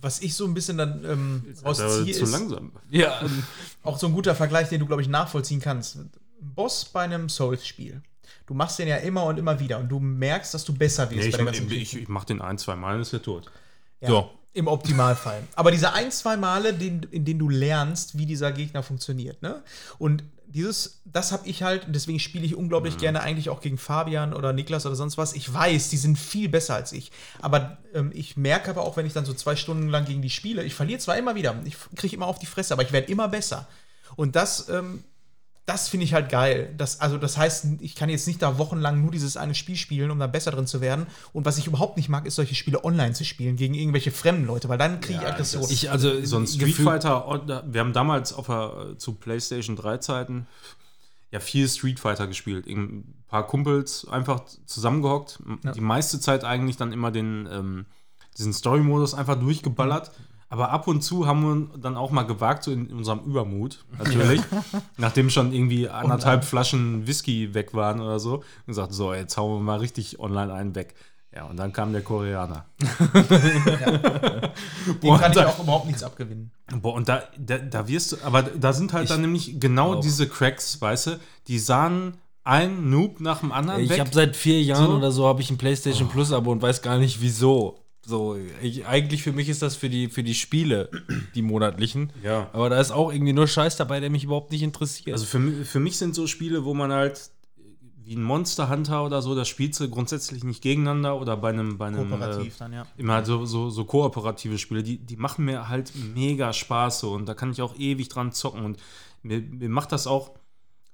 was 0.00 0.20
ich 0.20 0.34
so 0.34 0.44
ein 0.46 0.54
bisschen 0.54 0.78
dann 0.78 1.04
ähm, 1.04 1.44
rausziehe, 1.64 2.14
zu 2.14 2.22
ist 2.24 2.32
langsam. 2.32 2.72
Ja, 2.90 3.20
ähm, 3.22 3.42
auch 3.82 3.98
so 3.98 4.06
ein 4.06 4.12
guter 4.12 4.34
Vergleich, 4.34 4.68
den 4.68 4.80
du, 4.80 4.86
glaube 4.86 5.02
ich, 5.02 5.08
nachvollziehen 5.08 5.60
kannst. 5.60 5.96
Ein 5.96 6.10
Boss 6.40 6.84
bei 6.86 7.02
einem 7.02 7.28
Souls-Spiel. 7.28 8.02
du 8.46 8.54
machst 8.54 8.78
den 8.78 8.88
ja 8.88 8.96
immer 8.96 9.24
und 9.24 9.38
immer 9.38 9.60
wieder 9.60 9.78
und 9.78 9.88
du 9.88 10.00
merkst, 10.00 10.54
dass 10.54 10.64
du 10.64 10.72
besser 10.72 11.10
wirst 11.10 11.24
Nee, 11.24 11.30
bei 11.30 11.36
der 11.38 11.52
ich, 11.52 11.60
ganzen 11.60 11.70
ich, 11.72 11.96
ich 11.96 12.08
mach 12.08 12.24
den 12.24 12.40
ein, 12.40 12.58
zwei 12.58 12.76
Mal, 12.76 12.92
dann 12.92 13.02
ist 13.02 13.12
er 13.12 13.22
tot. 13.22 13.50
Ja, 14.00 14.08
So. 14.08 14.30
Im 14.52 14.66
Optimalfall. 14.66 15.44
Aber 15.54 15.70
diese 15.70 15.92
ein, 15.92 16.10
zwei 16.10 16.36
Male, 16.36 16.74
den, 16.74 17.04
in 17.12 17.24
denen 17.24 17.38
du 17.38 17.48
lernst, 17.48 18.18
wie 18.18 18.26
dieser 18.26 18.50
Gegner 18.50 18.82
funktioniert, 18.82 19.42
ne? 19.42 19.62
Und 19.98 20.24
dieses, 20.52 21.02
das 21.04 21.32
habe 21.32 21.46
ich 21.46 21.62
halt, 21.62 21.86
und 21.86 21.94
deswegen 21.94 22.18
spiele 22.18 22.44
ich 22.44 22.56
unglaublich 22.56 22.98
gerne 22.98 23.20
eigentlich 23.20 23.48
auch 23.50 23.60
gegen 23.60 23.78
Fabian 23.78 24.34
oder 24.34 24.52
Niklas 24.52 24.84
oder 24.86 24.96
sonst 24.96 25.16
was. 25.16 25.32
Ich 25.32 25.52
weiß, 25.52 25.90
die 25.90 25.96
sind 25.96 26.18
viel 26.18 26.48
besser 26.48 26.74
als 26.74 26.92
ich. 26.92 27.12
Aber 27.40 27.78
ähm, 27.94 28.10
ich 28.14 28.36
merke 28.36 28.70
aber 28.70 28.82
auch, 28.82 28.96
wenn 28.96 29.06
ich 29.06 29.12
dann 29.12 29.24
so 29.24 29.32
zwei 29.32 29.56
Stunden 29.56 29.88
lang 29.88 30.04
gegen 30.04 30.22
die 30.22 30.30
spiele, 30.30 30.64
ich 30.64 30.74
verliere 30.74 30.98
zwar 30.98 31.16
immer 31.16 31.34
wieder, 31.34 31.54
ich 31.64 31.76
kriege 31.96 32.16
immer 32.16 32.26
auf 32.26 32.38
die 32.38 32.46
Fresse, 32.46 32.74
aber 32.74 32.82
ich 32.82 32.92
werde 32.92 33.10
immer 33.10 33.28
besser. 33.28 33.68
Und 34.16 34.36
das, 34.36 34.68
ähm, 34.68 35.04
das 35.66 35.88
finde 35.88 36.04
ich 36.04 36.14
halt 36.14 36.28
geil. 36.30 36.74
Das, 36.76 37.00
also, 37.00 37.16
das 37.16 37.36
heißt, 37.36 37.66
ich 37.80 37.94
kann 37.94 38.08
jetzt 38.08 38.26
nicht 38.26 38.42
da 38.42 38.58
wochenlang 38.58 39.00
nur 39.00 39.12
dieses 39.12 39.36
eine 39.36 39.54
Spiel 39.54 39.76
spielen, 39.76 40.10
um 40.10 40.18
da 40.18 40.26
besser 40.26 40.50
drin 40.50 40.66
zu 40.66 40.80
werden. 40.80 41.06
Und 41.32 41.44
was 41.44 41.58
ich 41.58 41.66
überhaupt 41.68 41.96
nicht 41.96 42.08
mag, 42.08 42.26
ist, 42.26 42.34
solche 42.34 42.54
Spiele 42.56 42.84
online 42.84 43.12
zu 43.12 43.24
spielen, 43.24 43.56
gegen 43.56 43.74
irgendwelche 43.74 44.10
fremden 44.10 44.46
Leute, 44.46 44.68
weil 44.68 44.78
dann 44.78 45.00
kriege 45.00 45.20
ich 45.20 45.26
Aggression. 45.26 45.64
Ich, 45.70 45.90
also, 45.90 46.24
So 46.24 46.38
ein 46.38 46.46
Street 46.46 46.68
Gefühl- 46.68 46.84
Fighter, 46.84 47.62
wir 47.66 47.80
haben 47.80 47.92
damals 47.92 48.32
auf 48.32 48.46
der, 48.46 48.94
zu 48.98 49.14
PlayStation 49.14 49.76
3 49.76 49.98
Zeiten 49.98 50.46
ja 51.30 51.38
viel 51.38 51.68
Street 51.68 52.00
Fighter 52.00 52.26
gespielt. 52.26 52.66
Ein 52.66 53.14
paar 53.28 53.46
Kumpels 53.46 54.06
einfach 54.10 54.42
zusammengehockt. 54.66 55.38
Ja. 55.62 55.70
Die 55.72 55.80
meiste 55.80 56.18
Zeit 56.18 56.42
eigentlich 56.42 56.76
dann 56.76 56.92
immer 56.92 57.12
den, 57.12 57.48
ähm, 57.50 57.86
diesen 58.36 58.52
Story-Modus 58.52 59.14
einfach 59.14 59.38
durchgeballert. 59.38 60.10
Aber 60.52 60.70
ab 60.70 60.88
und 60.88 61.00
zu 61.02 61.26
haben 61.28 61.70
wir 61.72 61.78
dann 61.78 61.96
auch 61.96 62.10
mal 62.10 62.24
gewagt, 62.24 62.64
so 62.64 62.72
in 62.72 62.88
unserem 62.92 63.20
Übermut, 63.20 63.84
natürlich, 63.98 64.40
nachdem 64.98 65.30
schon 65.30 65.52
irgendwie 65.52 65.88
anderthalb 65.88 66.44
Flaschen 66.44 67.06
Whisky 67.06 67.54
weg 67.54 67.72
waren 67.72 68.00
oder 68.00 68.18
so, 68.18 68.34
und 68.38 68.44
gesagt, 68.66 68.92
so, 68.92 69.14
jetzt 69.14 69.36
hauen 69.36 69.58
wir 69.58 69.62
mal 69.62 69.78
richtig 69.78 70.18
online 70.18 70.52
einen 70.52 70.74
weg. 70.74 70.94
Ja, 71.32 71.44
und 71.44 71.56
dann 71.56 71.72
kam 71.72 71.92
der 71.92 72.02
Koreaner. 72.02 72.66
Dem 75.02 75.16
kann 75.18 75.30
ich 75.32 75.38
da- 75.38 75.46
auch 75.48 75.60
überhaupt 75.62 75.86
nichts 75.86 76.02
abgewinnen. 76.02 76.50
Boah, 76.82 76.94
und 76.94 77.08
da, 77.08 77.22
da, 77.38 77.58
da 77.58 77.88
wirst 77.88 78.12
du, 78.12 78.16
aber 78.24 78.42
da 78.42 78.72
sind 78.72 78.92
halt 78.92 79.10
dann 79.10 79.20
nämlich 79.20 79.60
genau 79.60 79.94
auch. 79.96 80.00
diese 80.00 80.28
Cracks, 80.28 80.80
weißt 80.80 81.06
du, 81.08 81.20
die 81.48 81.58
sahen 81.58 82.14
ein 82.44 82.90
Noob 82.90 83.20
nach 83.20 83.40
dem 83.40 83.52
anderen 83.52 83.82
Ich 83.82 83.90
weg. 83.90 84.00
habe 84.00 84.10
seit 84.12 84.34
vier 84.34 84.62
Jahren 84.62 84.86
So. 84.86 84.96
oder 84.96 85.12
so 85.12 85.26
habe 85.26 85.40
ich 85.42 85.50
ein 85.50 85.58
PlayStation 85.58 86.08
Plus 86.08 86.32
Abo 86.32 86.50
und 86.50 86.62
weiß 86.62 86.82
gar 86.82 86.98
nicht 86.98 87.20
wieso. 87.20 87.78
So, 88.10 88.36
ich, 88.60 88.86
eigentlich 88.86 89.22
für 89.22 89.32
mich 89.32 89.48
ist 89.48 89.62
das 89.62 89.76
für 89.76 89.88
die, 89.88 90.08
für 90.08 90.24
die 90.24 90.34
Spiele, 90.34 90.90
die 91.34 91.42
monatlichen. 91.42 92.12
Ja. 92.22 92.50
Aber 92.52 92.68
da 92.68 92.80
ist 92.80 92.90
auch 92.90 93.12
irgendwie 93.12 93.32
nur 93.32 93.46
Scheiß 93.46 93.76
dabei, 93.76 94.00
der 94.00 94.10
mich 94.10 94.24
überhaupt 94.24 94.50
nicht 94.50 94.62
interessiert. 94.62 95.14
Also 95.14 95.26
für, 95.26 95.40
für 95.64 95.78
mich 95.78 95.96
sind 95.96 96.16
so 96.16 96.26
Spiele, 96.26 96.64
wo 96.64 96.74
man 96.74 96.92
halt 96.92 97.30
wie 98.04 98.16
ein 98.16 98.24
Monster 98.24 98.68
Hunter 98.68 99.04
oder 99.04 99.22
so, 99.22 99.36
das 99.36 99.46
spielst 99.46 99.78
du 99.78 99.88
grundsätzlich 99.88 100.42
nicht 100.42 100.60
gegeneinander 100.60 101.20
oder 101.20 101.36
bei 101.36 101.50
einem, 101.50 101.78
bei 101.78 101.86
einem 101.86 102.10
Kooperativ 102.10 102.56
äh, 102.56 102.58
dann, 102.58 102.72
ja. 102.72 102.86
immer 102.96 103.14
halt 103.14 103.26
so, 103.26 103.46
so, 103.46 103.70
so 103.70 103.84
kooperative 103.84 104.58
Spiele, 104.58 104.82
die, 104.82 104.98
die 104.98 105.16
machen 105.16 105.44
mir 105.44 105.68
halt 105.68 105.92
mega 105.94 106.52
Spaß 106.52 106.98
so 106.98 107.12
und 107.12 107.26
da 107.26 107.34
kann 107.34 107.52
ich 107.52 107.62
auch 107.62 107.78
ewig 107.78 108.08
dran 108.08 108.32
zocken 108.32 108.64
und 108.64 108.80
mir, 109.22 109.40
mir 109.40 109.68
macht 109.68 109.92
das 109.92 110.08
auch 110.08 110.32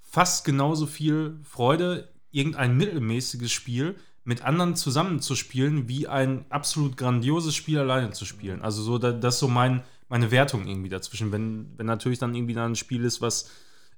fast 0.03 0.45
genauso 0.45 0.85
viel 0.85 1.39
Freude, 1.43 2.07
irgendein 2.29 2.77
mittelmäßiges 2.77 3.51
Spiel 3.51 3.95
mit 4.27 4.43
anderen 4.43 4.75
zusammen 4.75 5.21
zu 5.21 5.35
spielen, 5.35 5.87
wie 5.87 6.05
ein 6.09 6.43
absolut 6.49 6.97
grandioses 6.97 7.55
Spiel 7.55 7.79
alleine 7.79 8.11
zu 8.11 8.25
spielen. 8.25 8.61
Also 8.61 8.83
so, 8.83 8.97
da, 8.97 9.13
das 9.13 9.35
ist 9.35 9.39
so 9.39 9.47
mein, 9.47 9.83
meine 10.09 10.31
Wertung 10.31 10.67
irgendwie 10.67 10.89
dazwischen. 10.89 11.31
Wenn, 11.31 11.71
wenn 11.77 11.85
natürlich 11.85 12.19
dann 12.19 12.35
irgendwie 12.35 12.53
da 12.53 12.65
ein 12.65 12.75
Spiel 12.75 13.05
ist, 13.05 13.21
was 13.21 13.49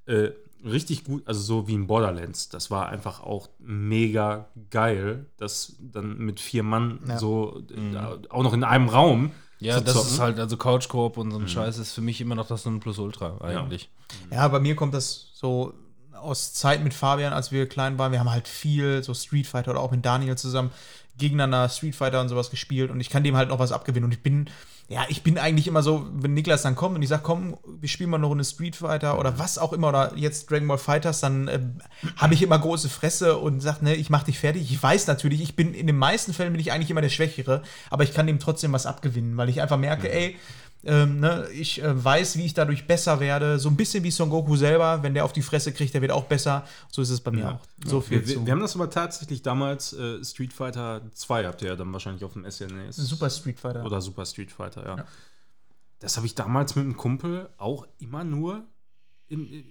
äh, 0.06 0.30
richtig 0.64 1.04
gut, 1.04 1.24
also 1.28 1.42
so 1.42 1.68
wie 1.68 1.74
in 1.74 1.88
Borderlands, 1.88 2.48
das 2.50 2.70
war 2.70 2.90
einfach 2.90 3.22
auch 3.22 3.50
mega 3.58 4.46
geil, 4.70 5.26
das 5.38 5.76
dann 5.80 6.20
mit 6.20 6.40
vier 6.40 6.62
Mann 6.62 7.00
Ja. 7.08 7.18
so 7.18 7.64
äh, 7.72 7.98
auch 8.30 8.44
noch 8.44 8.54
in 8.54 8.64
einem 8.64 8.88
Raum 8.88 9.32
ja, 9.58 9.82
das 9.82 9.96
zocken. 9.96 10.10
ist 10.10 10.20
halt, 10.20 10.40
also 10.40 10.58
Couch 10.58 10.88
Coop 10.90 11.18
und 11.18 11.32
so 11.32 11.40
ein 11.40 11.48
Scheiß 11.48 11.80
ist 11.80 11.94
für 11.94 12.02
mich 12.02 12.22
immer 12.22 12.36
noch 12.36 12.48
das 12.48 12.66
Nonplusultra 12.66 13.40
eigentlich. 13.42 13.90
Ja, 14.32 14.48
bei 14.48 14.60
mir 14.60 14.76
kommt 14.76 14.94
das 14.94 15.32
so 15.34 15.74
aus 16.22 16.54
Zeit 16.54 16.84
mit 16.84 16.94
Fabian, 16.94 17.34
als 17.34 17.52
wir 17.52 17.68
klein 17.68 17.98
waren. 17.98 18.12
Wir 18.12 18.20
haben 18.20 18.32
halt 18.32 18.48
viel 18.48 19.04
so 19.04 19.14
Street 19.14 19.48
Fighter 19.48 19.72
oder 19.72 19.80
auch 19.80 19.92
mit 19.92 20.06
Daniel 20.06 20.38
zusammen 20.38 20.72
gegeneinander 21.20 21.70
Street 21.70 21.96
Fighter 21.96 22.22
und 22.22 22.30
sowas 22.30 22.50
gespielt 22.50 22.90
und 22.90 23.00
ich 23.00 23.10
kann 23.10 23.24
dem 23.24 23.36
halt 23.36 23.50
noch 23.50 23.60
was 23.60 23.72
abgewinnen. 23.72 24.06
Und 24.06 24.14
ich 24.14 24.24
bin, 24.24 24.50
ja, 24.88 25.06
ich 25.10 25.22
bin 25.22 25.38
eigentlich 25.38 25.68
immer 25.68 25.84
so, 25.84 26.08
wenn 26.14 26.34
Niklas 26.34 26.64
dann 26.64 26.76
kommt 26.76 26.96
und 26.96 27.04
ich 27.04 27.10
sage, 27.10 27.22
komm, 27.24 27.58
wir 27.80 27.90
spielen 27.90 28.10
mal 28.10 28.18
eine 28.18 28.26
Runde 28.26 28.44
Street 28.44 28.76
Fighter 28.76 29.20
oder 29.20 29.38
was 29.38 29.60
auch 29.60 29.74
immer 29.74 29.90
oder 29.90 30.14
jetzt 30.16 30.50
Dragon 30.50 30.68
Ball 30.68 30.78
Fighters, 30.80 31.20
dann 31.20 31.48
äh, 31.48 31.60
habe 32.18 32.34
ich 32.34 32.42
immer 32.42 32.58
große 32.58 32.90
Fresse 32.90 33.38
und 33.38 33.60
sage, 33.62 33.86
ne, 33.86 33.96
ich 33.96 34.10
mach 34.10 34.24
dich 34.24 34.40
fertig. 34.40 34.72
Ich 34.72 34.82
weiß 34.82 35.06
natürlich, 35.08 35.42
ich 35.42 35.56
bin 35.56 35.74
in 35.74 35.86
den 35.86 35.98
meisten 35.98 36.34
Fällen 36.34 36.54
bin 36.54 36.62
ich 36.62 36.72
eigentlich 36.72 36.90
immer 36.90 37.02
der 37.02 37.10
Schwächere, 37.10 37.62
aber 37.92 38.04
ich 38.04 38.14
kann 38.14 38.26
dem 38.26 38.40
trotzdem 38.40 38.74
was 38.74 38.88
abgewinnen, 38.88 39.38
weil 39.38 39.50
ich 39.50 39.62
einfach 39.62 39.78
merke, 39.78 40.12
ey, 40.12 40.38
ähm, 40.86 41.20
ne, 41.20 41.48
ich 41.54 41.82
äh, 41.82 42.04
weiß, 42.04 42.38
wie 42.38 42.46
ich 42.46 42.54
dadurch 42.54 42.88
besser 42.88 43.20
werde. 43.20 43.60
So 43.60 43.70
ein 43.70 43.76
bisschen 43.76 44.04
wie 44.04 44.12
Son 44.12 44.30
Goku 44.30 44.56
selber. 44.56 45.04
Wenn 45.04 45.14
der 45.14 45.26
auf 45.26 45.34
die 45.34 45.42
Fresse 45.42 45.74
kriegt, 45.74 45.94
der 45.94 46.02
wird 46.02 46.12
auch 46.12 46.24
besser. 46.26 46.66
So 46.90 47.02
ist 47.02 47.10
es 47.10 47.20
bei 47.20 47.32
mir 47.32 47.40
Ja. 47.42 47.52
auch. 47.56 47.60
So 47.86 48.00
viel 48.02 48.20
Wir, 48.20 48.26
zu. 48.26 48.40
wir, 48.40 48.46
wir 48.46 48.54
haben 48.54 48.62
das 48.62 48.76
aber 48.76 48.90
tatsächlich 48.90 49.42
damals, 49.42 49.94
äh, 49.94 50.24
Street 50.24 50.54
Fighter 50.54 51.02
2 51.14 51.46
habt 51.46 51.62
ihr 51.62 51.70
ja 51.70 51.76
dann 51.76 51.92
wahrscheinlich 51.92 52.24
auf 52.24 52.34
dem 52.34 52.50
SNES. 52.50 52.96
Super 52.96 53.30
Street 53.30 53.60
Fighter. 53.60 53.84
Oder 53.86 54.00
Super 54.02 54.26
Street 54.26 54.52
Fighter, 54.52 54.86
ja. 54.86 54.98
Ja. 54.98 55.06
Das 56.00 56.16
habe 56.16 56.26
ich 56.26 56.34
damals 56.36 56.76
mit 56.78 56.86
einem 56.86 56.96
Kumpel 56.96 57.50
auch 57.58 57.86
immer 58.00 58.24
nur 58.24 58.64
in, 59.28 59.46
in, 59.48 59.66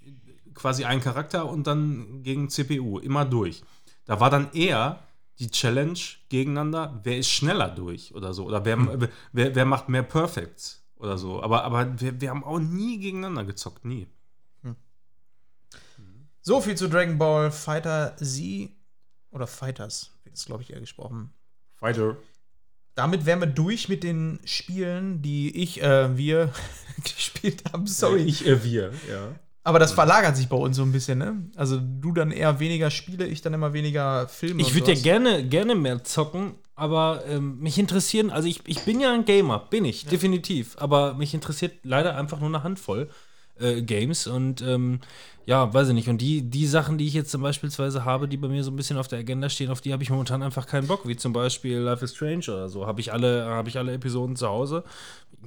in, 0.00 0.20
quasi 0.54 0.84
einen 0.84 1.00
Charakter 1.00 1.48
und 1.48 1.66
dann 1.66 2.22
gegen 2.22 2.48
CPU, 2.48 2.98
immer 3.00 3.24
durch. 3.24 3.62
Da 4.04 4.20
war 4.20 4.30
dann 4.30 4.52
eher 4.52 5.00
die 5.42 5.50
Challenge 5.50 5.98
gegeneinander, 6.28 7.00
wer 7.02 7.18
ist 7.18 7.28
schneller 7.28 7.68
durch 7.68 8.14
oder 8.14 8.32
so. 8.32 8.46
Oder 8.46 8.64
wer, 8.64 9.10
wer, 9.32 9.54
wer 9.54 9.64
macht 9.64 9.88
mehr 9.88 10.02
Perfects 10.02 10.82
oder 10.96 11.18
so. 11.18 11.42
Aber, 11.42 11.64
aber 11.64 12.00
wir, 12.00 12.20
wir 12.20 12.30
haben 12.30 12.44
auch 12.44 12.58
nie 12.58 12.98
gegeneinander 12.98 13.44
gezockt, 13.44 13.84
nie. 13.84 14.06
So 16.44 16.60
viel 16.60 16.74
zu 16.74 16.88
Dragon 16.88 17.18
Ball 17.18 17.52
Fighter 17.52 18.16
Z 18.16 18.70
oder 19.30 19.46
Fighters, 19.46 20.10
wird 20.24 20.36
es, 20.36 20.44
glaube 20.44 20.62
ich, 20.62 20.72
eher 20.72 20.80
gesprochen. 20.80 21.32
Fighter. 21.76 22.16
Damit 22.96 23.24
wären 23.26 23.40
wir 23.40 23.46
durch 23.46 23.88
mit 23.88 24.02
den 24.02 24.40
Spielen, 24.44 25.22
die 25.22 25.56
ich, 25.62 25.82
äh, 25.82 26.16
wir 26.16 26.52
gespielt 27.04 27.62
haben. 27.72 27.86
Sorry. 27.86 28.22
Ich, 28.22 28.44
äh, 28.44 28.64
wir, 28.64 28.92
ja. 29.08 29.34
Aber 29.64 29.78
das 29.78 29.92
verlagert 29.92 30.36
sich 30.36 30.48
bei 30.48 30.56
uns 30.56 30.76
so 30.76 30.82
ein 30.82 30.90
bisschen, 30.90 31.18
ne? 31.18 31.36
Also 31.56 31.78
du 31.78 32.12
dann 32.12 32.32
eher 32.32 32.58
weniger 32.58 32.90
Spiele, 32.90 33.26
ich 33.26 33.42
dann 33.42 33.54
immer 33.54 33.72
weniger 33.72 34.26
Filme. 34.26 34.60
Ich 34.60 34.74
würde 34.74 34.92
ja 34.92 35.00
gerne, 35.00 35.44
gerne 35.44 35.76
mehr 35.76 36.02
zocken, 36.02 36.54
aber 36.74 37.22
ähm, 37.28 37.60
mich 37.60 37.78
interessieren, 37.78 38.30
also 38.30 38.48
ich, 38.48 38.60
ich 38.66 38.80
bin 38.80 38.98
ja 38.98 39.12
ein 39.12 39.24
Gamer, 39.24 39.60
bin 39.70 39.84
ich, 39.84 40.06
definitiv. 40.06 40.76
Aber 40.78 41.14
mich 41.14 41.32
interessiert 41.32 41.74
leider 41.84 42.16
einfach 42.16 42.40
nur 42.40 42.48
eine 42.48 42.64
Handvoll 42.64 43.08
äh, 43.60 43.82
Games 43.82 44.26
und 44.26 44.62
ähm, 44.62 45.00
ja, 45.44 45.72
weiß 45.72 45.88
ich 45.88 45.94
nicht. 45.94 46.08
Und 46.08 46.18
die, 46.18 46.42
die 46.42 46.66
Sachen, 46.66 46.98
die 46.98 47.06
ich 47.06 47.14
jetzt 47.14 47.30
zum 47.30 47.42
beispielsweise 47.42 48.04
habe, 48.04 48.28
die 48.28 48.36
bei 48.36 48.48
mir 48.48 48.62
so 48.62 48.70
ein 48.70 48.76
bisschen 48.76 48.96
auf 48.96 49.08
der 49.08 49.18
Agenda 49.18 49.48
stehen, 49.48 49.70
auf 49.70 49.80
die 49.80 49.92
habe 49.92 50.02
ich 50.02 50.10
momentan 50.10 50.42
einfach 50.42 50.66
keinen 50.66 50.86
Bock, 50.86 51.06
wie 51.06 51.16
zum 51.16 51.32
Beispiel 51.32 51.78
Life 51.78 52.04
is 52.04 52.14
Strange 52.14 52.44
oder 52.48 52.68
so. 52.68 52.86
Habe 52.86 53.00
ich 53.00 53.12
alle, 53.12 53.46
habe 53.46 53.68
ich 53.68 53.78
alle 53.78 53.92
Episoden 53.92 54.36
zu 54.36 54.46
Hause. 54.48 54.84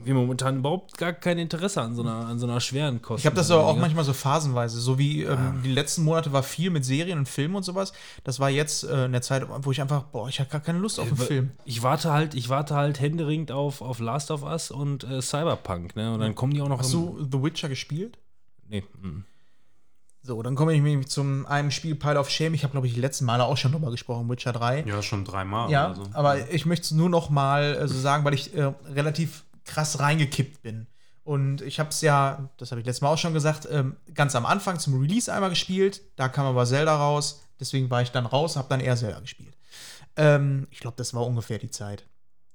Wir 0.03 0.13
momentan 0.13 0.57
überhaupt 0.57 0.97
gar 0.97 1.13
kein 1.13 1.37
Interesse 1.37 1.81
an 1.81 1.95
so 1.95 2.01
einer, 2.01 2.27
an 2.27 2.37
so 2.37 2.45
einer 2.45 2.59
schweren 2.59 3.01
Kosten. 3.01 3.21
Ich 3.21 3.25
habe 3.25 3.37
das 3.37 3.49
aber 3.49 3.65
auch 3.65 3.77
manchmal 3.77 4.03
so 4.03 4.11
phasenweise, 4.11 4.81
so 4.81 4.99
wie 4.99 5.23
ähm, 5.23 5.61
die 5.63 5.71
letzten 5.71 6.03
Monate 6.03 6.33
war 6.33 6.43
viel 6.43 6.69
mit 6.69 6.83
Serien 6.83 7.17
und 7.17 7.29
Filmen 7.29 7.55
und 7.55 7.63
sowas. 7.63 7.93
Das 8.25 8.41
war 8.41 8.49
jetzt 8.49 8.83
äh, 8.83 9.05
in 9.05 9.13
der 9.13 9.21
Zeit, 9.21 9.47
wo 9.61 9.71
ich 9.71 9.79
einfach, 9.79 10.03
boah, 10.03 10.27
ich 10.27 10.41
habe 10.41 10.49
gar 10.49 10.59
keine 10.59 10.79
Lust 10.79 10.99
auf 10.99 11.07
einen 11.07 11.17
Film. 11.17 11.51
Ich 11.63 11.81
warte 11.81 12.11
halt, 12.11 12.35
ich 12.35 12.49
warte 12.49 12.75
halt 12.75 12.99
händeringend 12.99 13.53
auf, 13.53 13.81
auf 13.81 13.99
Last 13.99 14.31
of 14.31 14.43
Us 14.43 14.69
und 14.69 15.05
äh, 15.05 15.21
Cyberpunk, 15.21 15.95
ne? 15.95 16.13
Und 16.13 16.19
dann 16.19 16.35
kommen 16.35 16.53
die 16.53 16.61
auch 16.61 16.67
noch 16.67 16.79
Hast 16.79 16.91
du 16.93 17.25
The 17.31 17.41
Witcher 17.41 17.69
gespielt? 17.69 18.17
Nee. 18.67 18.83
mm. 19.01 19.23
So, 20.25 20.41
dann 20.41 20.55
komme 20.55 20.73
ich 20.73 20.81
nämlich 20.81 21.07
zum 21.07 21.45
einem 21.45 21.69
Spiel 21.69 21.93
Pile 21.93 22.19
of 22.19 22.31
Shame. 22.31 22.55
Ich 22.55 22.63
habe, 22.63 22.71
glaube 22.71 22.87
ich, 22.87 22.95
die 22.95 22.99
letzten 22.99 23.25
Male 23.25 23.43
auch 23.43 23.57
schon 23.57 23.71
drüber 23.71 23.91
gesprochen, 23.91 24.27
Witcher 24.27 24.53
3. 24.53 24.83
Ja, 24.87 25.03
schon 25.03 25.23
dreimal 25.23 25.69
Ja, 25.69 25.93
so. 25.93 26.01
aber 26.13 26.49
ich 26.49 26.65
möchte 26.65 26.85
es 26.85 26.91
nur 26.91 27.09
noch 27.09 27.29
mal 27.29 27.75
äh, 27.75 27.87
so 27.87 27.99
sagen, 27.99 28.25
weil 28.25 28.33
ich 28.33 28.55
äh, 28.55 28.73
relativ 28.91 29.43
krass 29.65 29.99
reingekippt 29.99 30.63
bin. 30.63 30.87
Und 31.23 31.61
ich 31.61 31.79
habe 31.79 31.89
es 31.89 32.01
ja, 32.01 32.49
das 32.57 32.71
habe 32.71 32.81
ich 32.81 32.87
letztes 32.87 33.01
Mal 33.01 33.09
auch 33.09 33.17
schon 33.19 33.33
gesagt, 33.35 33.67
ähm, 33.71 33.97
ganz 34.15 34.35
am 34.35 34.47
Anfang 34.47 34.79
zum 34.79 34.99
Release 34.99 35.31
einmal 35.31 35.51
gespielt. 35.51 36.01
Da 36.15 36.27
kam 36.27 36.47
aber 36.47 36.65
Zelda 36.65 36.95
raus. 36.95 37.43
Deswegen 37.59 37.89
war 37.91 38.01
ich 38.01 38.11
dann 38.11 38.25
raus, 38.25 38.55
habe 38.55 38.67
dann 38.69 38.79
eher 38.79 38.95
Zelda 38.95 39.19
gespielt. 39.19 39.55
Ähm, 40.17 40.67
ich 40.71 40.79
glaube, 40.79 40.97
das 40.97 41.13
war 41.13 41.25
ungefähr 41.25 41.59
die 41.59 41.69
Zeit. 41.69 42.03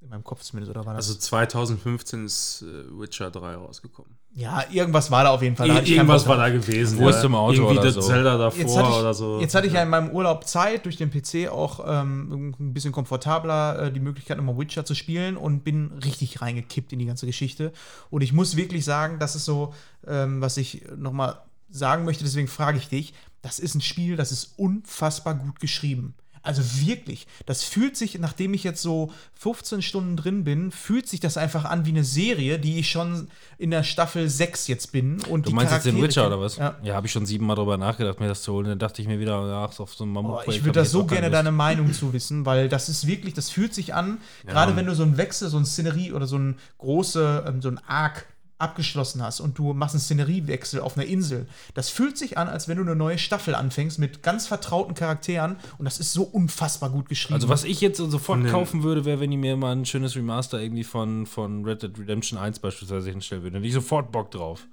In 0.02 0.08
meinem 0.08 0.24
Kopf 0.24 0.40
zumindest, 0.40 0.70
oder 0.70 0.86
war 0.86 0.94
das? 0.94 1.08
Also 1.08 1.18
2015 1.18 2.24
ist 2.24 2.62
äh, 2.62 2.98
Witcher 2.98 3.30
3 3.30 3.54
rausgekommen. 3.56 4.16
ja, 4.34 4.64
irgendwas 4.70 5.10
war 5.10 5.24
da 5.24 5.30
auf 5.30 5.42
jeden 5.42 5.56
Fall. 5.56 5.68
Da 5.68 5.82
Irgendwas 5.82 6.26
war 6.26 6.38
da 6.38 6.48
gewesen. 6.48 6.98
Wo 6.98 7.10
ist 7.10 7.22
im 7.22 7.34
Auto 7.34 7.62
Irgendwie 7.62 7.78
oder 7.80 7.92
so. 7.92 8.00
Zelda 8.00 8.38
davor 8.38 8.58
Jetzt 8.58 8.76
hatte, 8.78 8.88
ich, 8.88 8.96
oder 8.96 9.12
so. 9.12 9.40
jetzt 9.40 9.54
hatte 9.54 9.66
ich 9.66 9.74
ja 9.74 9.82
in 9.82 9.90
meinem 9.90 10.10
Urlaub 10.10 10.46
Zeit, 10.48 10.86
durch 10.86 10.96
den 10.96 11.10
PC 11.10 11.50
auch 11.50 11.84
ähm, 11.86 12.54
ein 12.58 12.72
bisschen 12.72 12.92
komfortabler 12.92 13.78
äh, 13.82 13.92
die 13.92 14.00
Möglichkeit, 14.00 14.38
nochmal 14.38 14.56
Witcher 14.56 14.86
zu 14.86 14.94
spielen 14.94 15.36
und 15.36 15.64
bin 15.64 15.92
richtig 16.02 16.40
reingekippt 16.40 16.94
in 16.94 16.98
die 16.98 17.06
ganze 17.06 17.26
Geschichte. 17.26 17.70
Und 18.08 18.22
ich 18.22 18.32
muss 18.32 18.56
wirklich 18.56 18.86
sagen, 18.86 19.18
das 19.18 19.36
ist 19.36 19.44
so, 19.44 19.74
ähm, 20.06 20.40
was 20.40 20.56
ich 20.56 20.82
nochmal 20.96 21.42
sagen 21.68 22.04
möchte, 22.06 22.24
deswegen 22.24 22.48
frage 22.48 22.78
ich 22.78 22.88
dich. 22.88 23.12
das 23.42 23.58
ist 23.58 23.74
ein 23.74 23.80
Spiel, 23.80 24.16
das 24.16 24.32
ist 24.32 24.54
unfassbar 24.56 25.34
gut 25.34 25.60
geschrieben. 25.60 26.14
Also 26.42 26.62
wirklich, 26.86 27.26
das 27.46 27.64
fühlt 27.64 27.96
sich, 27.96 28.18
nachdem 28.18 28.54
ich 28.54 28.64
jetzt 28.64 28.80
so 28.80 29.12
15 29.34 29.82
Stunden 29.82 30.16
drin 30.16 30.44
bin, 30.44 30.70
fühlt 30.70 31.08
sich 31.08 31.20
das 31.20 31.36
einfach 31.36 31.64
an 31.66 31.84
wie 31.84 31.90
eine 31.90 32.04
Serie, 32.04 32.58
die 32.58 32.78
ich 32.78 32.90
schon 32.90 33.28
in 33.58 33.70
der 33.70 33.82
Staffel 33.82 34.28
6 34.28 34.66
jetzt 34.68 34.90
bin. 34.92 35.20
Und 35.28 35.46
Du 35.46 35.50
meinst 35.52 35.72
jetzt 35.72 35.84
den 35.86 36.00
Witcher 36.00 36.26
oder 36.26 36.40
was? 36.40 36.56
Ja. 36.56 36.76
Ja, 36.82 36.94
habe 36.94 37.06
ich 37.06 37.12
schon 37.12 37.26
siebenmal 37.26 37.56
drüber 37.56 37.76
nachgedacht, 37.76 38.20
mir 38.20 38.28
das 38.28 38.42
zu 38.42 38.52
holen. 38.54 38.66
Dann 38.66 38.78
dachte 38.78 39.02
ich 39.02 39.08
mir 39.08 39.20
wieder, 39.20 39.36
ach, 39.68 39.72
so 39.72 39.82
auf 39.82 39.94
so 39.94 40.04
einem 40.04 40.16
Oh, 40.16 40.22
Mammutprojekt 40.22 40.56
ich 40.56 40.64
würde 40.64 40.78
das 40.80 40.88
jetzt 40.88 40.92
so 40.92 41.04
gerne 41.04 41.26
Lust. 41.26 41.34
deine 41.34 41.52
Meinung 41.52 41.92
zu 41.92 42.12
wissen, 42.12 42.46
weil 42.46 42.68
das 42.68 42.88
ist 42.88 43.06
wirklich, 43.06 43.34
das 43.34 43.50
fühlt 43.50 43.74
sich 43.74 43.92
an, 43.94 44.18
gerade 44.46 44.76
wenn 44.76 44.86
du 44.86 44.94
so 44.94 45.02
einen 45.02 45.16
Wechsel, 45.18 45.48
so 45.50 45.58
ein 45.58 45.66
Szenerie 45.66 46.12
oder 46.12 46.26
so 46.26 46.38
ein 46.38 46.56
große, 46.78 47.44
ähm, 47.46 47.60
so 47.62 47.68
ein 47.68 47.78
Arc 47.86 48.26
abgeschlossen 48.60 49.22
hast 49.22 49.40
und 49.40 49.58
du 49.58 49.72
machst 49.72 49.94
einen 49.94 50.00
Szeneriewechsel 50.00 50.80
auf 50.80 50.96
einer 50.96 51.06
Insel. 51.06 51.46
Das 51.74 51.88
fühlt 51.90 52.16
sich 52.18 52.38
an, 52.38 52.48
als 52.48 52.68
wenn 52.68 52.76
du 52.76 52.82
eine 52.82 52.96
neue 52.96 53.18
Staffel 53.18 53.54
anfängst 53.54 53.98
mit 53.98 54.22
ganz 54.22 54.46
vertrauten 54.46 54.94
Charakteren 54.94 55.56
und 55.78 55.84
das 55.84 55.98
ist 56.00 56.12
so 56.12 56.22
unfassbar 56.22 56.90
gut 56.90 57.08
geschrieben. 57.08 57.34
Also 57.34 57.48
was 57.48 57.64
ich 57.64 57.80
jetzt 57.80 57.98
sofort 57.98 58.40
den- 58.42 58.50
kaufen 58.50 58.82
würde, 58.82 59.04
wäre, 59.04 59.20
wenn 59.20 59.30
die 59.30 59.36
mir 59.36 59.56
mal 59.56 59.72
ein 59.72 59.86
schönes 59.86 60.14
Remaster 60.16 60.60
irgendwie 60.60 60.84
von, 60.84 61.26
von 61.26 61.64
Red 61.64 61.82
Dead 61.82 61.98
Redemption 61.98 62.38
1 62.38 62.58
beispielsweise 62.58 63.10
hinstellen 63.10 63.42
würden. 63.42 63.54
Hätte 63.56 63.66
ich 63.66 63.74
sofort 63.74 64.12
Bock 64.12 64.30
drauf. 64.30 64.66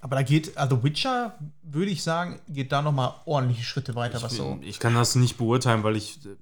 Aber 0.00 0.14
da 0.16 0.22
geht, 0.22 0.56
also 0.56 0.82
Witcher, 0.84 1.36
würde 1.62 1.90
ich 1.90 2.02
sagen, 2.04 2.38
geht 2.48 2.70
da 2.70 2.82
noch 2.82 2.92
mal 2.92 3.14
ordentliche 3.24 3.64
Schritte 3.64 3.94
weiter, 3.96 4.22
was 4.22 4.34
so. 4.36 4.58
Ich 4.62 4.78
kann 4.78 4.94
das 4.94 5.16
nicht 5.16 5.36
beurteilen, 5.38 5.82
weil 5.82 5.96
ich 5.96 6.20
äh, 6.24 6.36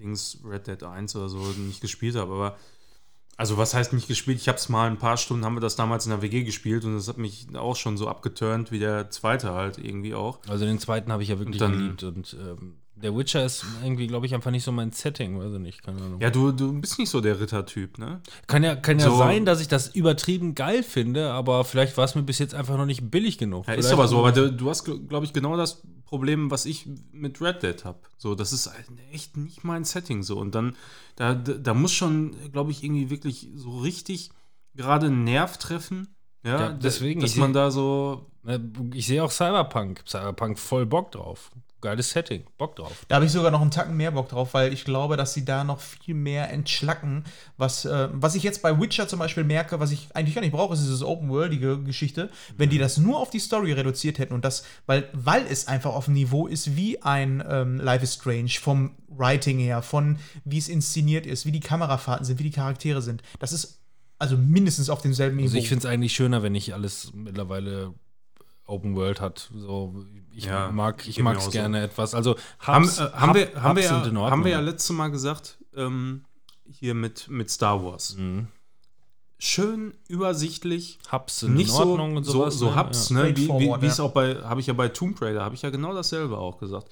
Dings 0.00 0.38
Red 0.44 0.66
Dead 0.66 0.82
1 0.82 1.14
oder 1.14 1.28
so 1.28 1.38
nicht 1.38 1.80
gespielt 1.80 2.16
habe, 2.16 2.32
aber 2.32 2.56
also 3.36 3.56
was 3.58 3.74
heißt 3.74 3.92
nicht 3.92 4.08
gespielt? 4.08 4.38
Ich 4.40 4.48
habe 4.48 4.58
es 4.58 4.68
mal 4.68 4.88
ein 4.88 4.98
paar 4.98 5.16
Stunden, 5.16 5.44
haben 5.44 5.56
wir 5.56 5.60
das 5.60 5.76
damals 5.76 6.04
in 6.06 6.10
der 6.10 6.22
WG 6.22 6.44
gespielt 6.44 6.84
und 6.84 6.94
das 6.94 7.08
hat 7.08 7.18
mich 7.18 7.46
auch 7.54 7.76
schon 7.76 7.96
so 7.96 8.08
abgeturnt 8.08 8.70
wie 8.70 8.78
der 8.78 9.10
zweite 9.10 9.52
halt 9.54 9.78
irgendwie 9.78 10.14
auch. 10.14 10.38
Also 10.48 10.64
den 10.64 10.78
zweiten 10.78 11.10
habe 11.12 11.22
ich 11.22 11.30
ja 11.30 11.38
wirklich 11.38 11.60
Und 11.60 11.68
dann- 11.70 11.78
geliebt. 11.78 12.02
Und 12.04 12.36
ähm, 12.40 12.74
der 12.94 13.16
Witcher 13.16 13.44
ist 13.44 13.64
irgendwie, 13.82 14.06
glaube 14.06 14.26
ich, 14.26 14.34
einfach 14.34 14.52
nicht 14.52 14.62
so 14.62 14.70
mein 14.70 14.92
Setting. 14.92 15.36
Weiß 15.36 15.52
ich 15.54 15.58
nicht, 15.58 15.82
keine 15.82 16.00
Ahnung. 16.02 16.20
Ja, 16.20 16.30
du, 16.30 16.52
du 16.52 16.72
bist 16.80 17.00
nicht 17.00 17.08
so 17.10 17.20
der 17.20 17.40
Rittertyp, 17.40 17.98
ne? 17.98 18.20
Kann 18.46 18.62
ja, 18.62 18.76
kann 18.76 19.00
ja 19.00 19.06
So- 19.10 19.16
sein, 19.16 19.44
dass 19.44 19.60
ich 19.60 19.66
das 19.66 19.88
übertrieben 19.88 20.54
geil 20.54 20.84
finde, 20.84 21.32
aber 21.32 21.64
vielleicht 21.64 21.96
war 21.96 22.04
es 22.04 22.14
mir 22.14 22.22
bis 22.22 22.38
jetzt 22.38 22.54
einfach 22.54 22.76
noch 22.76 22.86
nicht 22.86 23.10
billig 23.10 23.38
genug. 23.38 23.66
Ja, 23.66 23.74
ist 23.74 23.90
aber 23.90 24.06
so, 24.06 24.18
aber 24.20 24.30
du, 24.30 24.52
du 24.52 24.70
hast, 24.70 24.84
glaube 24.84 25.24
ich, 25.24 25.32
genau 25.32 25.56
das 25.56 25.82
Problem, 26.12 26.50
was 26.50 26.66
ich 26.66 26.86
mit 27.10 27.40
Red 27.40 27.62
Dead 27.62 27.86
habe. 27.86 28.00
So, 28.18 28.34
das 28.34 28.52
ist 28.52 28.70
echt 29.12 29.38
nicht 29.38 29.64
mein 29.64 29.84
Setting 29.84 30.22
so. 30.22 30.38
Und 30.38 30.54
dann, 30.54 30.76
da, 31.16 31.32
da 31.32 31.72
muss 31.72 31.94
schon, 31.94 32.36
glaube 32.52 32.70
ich, 32.70 32.84
irgendwie 32.84 33.08
wirklich 33.08 33.48
so 33.54 33.78
richtig 33.78 34.28
gerade 34.74 35.06
einen 35.06 35.24
Nerv 35.24 35.56
treffen. 35.56 36.08
Ja, 36.44 36.60
Ja, 36.60 36.68
deswegen, 36.72 37.22
dass 37.22 37.36
man 37.36 37.54
da 37.54 37.70
so. 37.70 38.26
Ich 38.92 39.06
sehe 39.06 39.24
auch 39.24 39.30
Cyberpunk. 39.30 40.02
Cyberpunk 40.06 40.58
voll 40.58 40.84
Bock 40.84 41.12
drauf. 41.12 41.50
Geiles 41.82 42.10
Setting. 42.10 42.44
Bock 42.56 42.76
drauf. 42.76 43.04
Da 43.08 43.16
habe 43.16 43.26
ich 43.26 43.32
sogar 43.32 43.50
noch 43.50 43.60
einen 43.60 43.70
Tacken 43.70 43.96
mehr 43.96 44.12
Bock 44.12 44.28
drauf, 44.28 44.54
weil 44.54 44.72
ich 44.72 44.84
glaube, 44.84 45.16
dass 45.16 45.34
sie 45.34 45.44
da 45.44 45.64
noch 45.64 45.80
viel 45.80 46.14
mehr 46.14 46.50
entschlacken. 46.50 47.24
Was, 47.58 47.84
äh, 47.84 48.08
was 48.12 48.34
ich 48.34 48.42
jetzt 48.42 48.62
bei 48.62 48.80
Witcher 48.80 49.08
zum 49.08 49.18
Beispiel 49.18 49.44
merke, 49.44 49.80
was 49.80 49.90
ich 49.90 50.08
eigentlich 50.14 50.34
gar 50.34 50.40
nicht 50.40 50.52
brauche, 50.52 50.72
ist 50.72 50.82
diese 50.82 51.06
open-worldige 51.06 51.82
Geschichte. 51.82 52.30
Wenn 52.56 52.70
die 52.70 52.78
das 52.78 52.96
nur 52.96 53.18
auf 53.18 53.30
die 53.30 53.40
Story 53.40 53.72
reduziert 53.72 54.18
hätten 54.18 54.32
und 54.32 54.44
das, 54.44 54.64
weil, 54.86 55.08
weil 55.12 55.44
es 55.46 55.68
einfach 55.68 55.92
auf 55.92 56.06
dem 56.06 56.14
Niveau 56.14 56.46
ist 56.46 56.76
wie 56.76 57.02
ein 57.02 57.44
ähm, 57.46 57.78
Life 57.78 58.04
is 58.04 58.14
Strange, 58.14 58.52
vom 58.60 58.96
Writing 59.08 59.58
her, 59.58 59.82
von 59.82 60.18
wie 60.44 60.58
es 60.58 60.68
inszeniert 60.68 61.26
ist, 61.26 61.44
wie 61.44 61.52
die 61.52 61.60
Kamerafahrten 61.60 62.24
sind, 62.24 62.38
wie 62.38 62.44
die 62.44 62.50
Charaktere 62.50 63.02
sind. 63.02 63.22
Das 63.40 63.52
ist 63.52 63.82
also 64.22 64.36
mindestens 64.36 64.88
auf 64.88 65.02
demselben 65.02 65.36
Niveau. 65.36 65.46
Also 65.46 65.58
ich 65.58 65.68
finde 65.68 65.84
es 65.84 65.92
eigentlich 65.92 66.12
schöner, 66.12 66.44
wenn 66.44 66.52
nicht 66.52 66.72
alles 66.74 67.12
mittlerweile 67.12 67.92
Open 68.72 68.96
World 68.96 69.20
hat. 69.20 69.50
So, 69.54 70.04
ich 70.34 70.46
Ja, 70.46 70.70
mag 70.72 71.06
ich 71.06 71.18
mag's 71.20 71.44
so. 71.44 71.50
gerne 71.50 71.82
etwas. 71.82 72.14
Also 72.14 72.36
Haben, 72.58 72.84
Hubs- 72.86 72.98
äh, 72.98 73.10
haben, 73.12 73.30
Hub- 73.30 73.36
wir, 73.36 73.62
haben, 73.62 73.76
wir 73.76 73.84
ja, 73.84 74.30
haben 74.30 74.44
wir 74.44 74.50
ja 74.52 74.60
letztes 74.60 74.90
Mal 74.96 75.08
gesagt, 75.10 75.58
ähm, 75.76 76.24
hier 76.70 76.94
mit, 76.94 77.28
mit 77.28 77.50
Star 77.50 77.84
Wars. 77.84 78.16
Mhm. 78.16 78.48
Schön 79.38 79.94
übersichtlich. 80.08 80.98
Hubs 81.10 81.40
sind 81.40 81.54
nicht 81.54 81.70
in 81.70 81.74
Ordnung 81.74 82.10
so, 82.12 82.16
und 82.16 82.24
so, 82.24 82.32
sowas. 82.32 82.54
so 82.58 82.70
ne? 82.70 82.76
Hubs, 82.76 83.08
Ja. 83.10 83.16
ne? 83.24 83.36
Wie, 83.36 83.48
wie, 83.48 83.86
es 83.86 83.98
auch 84.00 84.12
bei, 84.12 84.36
habe 84.36 84.60
ich 84.60 84.68
ja 84.68 84.72
bei 84.72 84.88
Tomb 84.88 85.20
Raider, 85.20 85.42
habe 85.44 85.54
ich 85.56 85.62
ja 85.62 85.70
genau 85.70 85.92
dasselbe 85.94 86.38
auch 86.38 86.58
gesagt. 86.58 86.88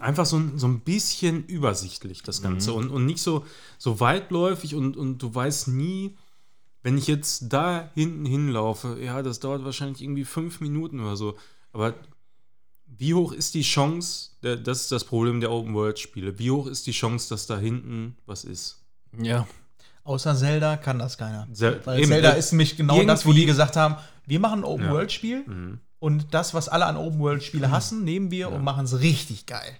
Einfach 0.00 0.26
so, 0.26 0.38
ein- 0.38 0.58
so 0.58 0.66
ein 0.66 0.80
bisschen 0.80 1.44
übersichtlich, 1.44 2.22
das 2.22 2.42
Ganze. 2.42 2.70
Mhm. 2.72 2.76
Und, 2.78 2.90
und 2.90 3.06
nicht 3.06 3.20
so, 3.20 3.44
so 3.78 4.00
weitläufig 4.00 4.74
und, 4.74 4.96
und 4.96 5.18
du 5.18 5.32
weißt 5.32 5.68
nie, 5.68 6.16
wenn 6.86 6.96
ich 6.98 7.08
jetzt 7.08 7.52
da 7.52 7.90
hinten 7.94 8.24
hinlaufe, 8.26 8.96
ja, 9.02 9.20
das 9.20 9.40
dauert 9.40 9.64
wahrscheinlich 9.64 10.00
irgendwie 10.00 10.24
fünf 10.24 10.60
Minuten 10.60 11.00
oder 11.00 11.16
so. 11.16 11.36
Aber 11.72 11.94
wie 12.86 13.12
hoch 13.12 13.32
ist 13.32 13.54
die 13.54 13.62
Chance, 13.62 14.30
das 14.40 14.82
ist 14.82 14.92
das 14.92 15.02
Problem 15.02 15.40
der 15.40 15.50
Open-World-Spiele, 15.50 16.38
wie 16.38 16.52
hoch 16.52 16.68
ist 16.68 16.86
die 16.86 16.92
Chance, 16.92 17.28
dass 17.28 17.46
da 17.48 17.58
hinten 17.58 18.16
was 18.26 18.44
ist? 18.44 18.78
ja. 19.20 19.46
Außer 20.04 20.36
Zelda 20.36 20.76
kann 20.76 21.00
das 21.00 21.18
keiner. 21.18 21.48
Zel- 21.52 21.80
Weil 21.84 21.98
eben, 21.98 22.06
Zelda 22.12 22.34
äh, 22.34 22.38
ist 22.38 22.52
nämlich 22.52 22.76
genau 22.76 23.02
das, 23.02 23.26
wo 23.26 23.32
die 23.32 23.44
gesagt 23.46 23.74
haben, 23.74 23.96
wir 24.24 24.38
machen 24.38 24.60
ein 24.60 24.64
Open-World-Spiel 24.64 25.42
Mhm. 25.44 25.80
und 25.98 26.26
das, 26.32 26.54
was 26.54 26.68
alle 26.68 26.86
an 26.86 26.96
Open-World-Spiele 26.96 27.72
hassen, 27.72 28.04
nehmen 28.04 28.30
wir 28.30 28.52
und 28.52 28.62
machen 28.62 28.84
es 28.84 29.00
richtig 29.00 29.46
geil. 29.46 29.72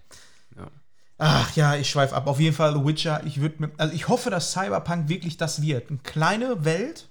Ach 1.18 1.56
ja, 1.56 1.76
ich 1.76 1.88
schweife 1.88 2.14
ab. 2.14 2.26
Auf 2.26 2.40
jeden 2.40 2.54
Fall 2.54 2.74
The 2.74 2.84
Witcher. 2.84 3.24
Ich, 3.24 3.40
würd 3.40 3.60
mir, 3.60 3.70
also 3.78 3.94
ich 3.94 4.08
hoffe, 4.08 4.30
dass 4.30 4.52
Cyberpunk 4.52 5.08
wirklich 5.08 5.36
das 5.36 5.62
wird. 5.62 5.88
Eine 5.88 5.98
kleine 6.00 6.64
Welt, 6.64 7.08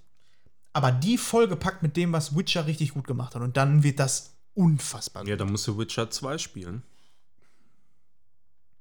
aber 0.73 0.91
die 0.91 1.17
vollgepackt 1.17 1.81
mit 1.81 1.97
dem, 1.97 2.13
was 2.13 2.35
Witcher 2.35 2.67
richtig 2.67 2.93
gut 2.93 3.07
gemacht 3.07 3.33
hat. 3.33 3.41
Und 3.41 3.57
dann 3.57 3.81
wird 3.83 3.99
das 3.99 4.35
unfassbar 4.53 5.23
gut. 5.23 5.29
Ja, 5.29 5.35
dann 5.35 5.51
musst 5.51 5.67
du 5.67 5.77
Witcher 5.77 6.09
2 6.09 6.37
spielen. 6.37 6.83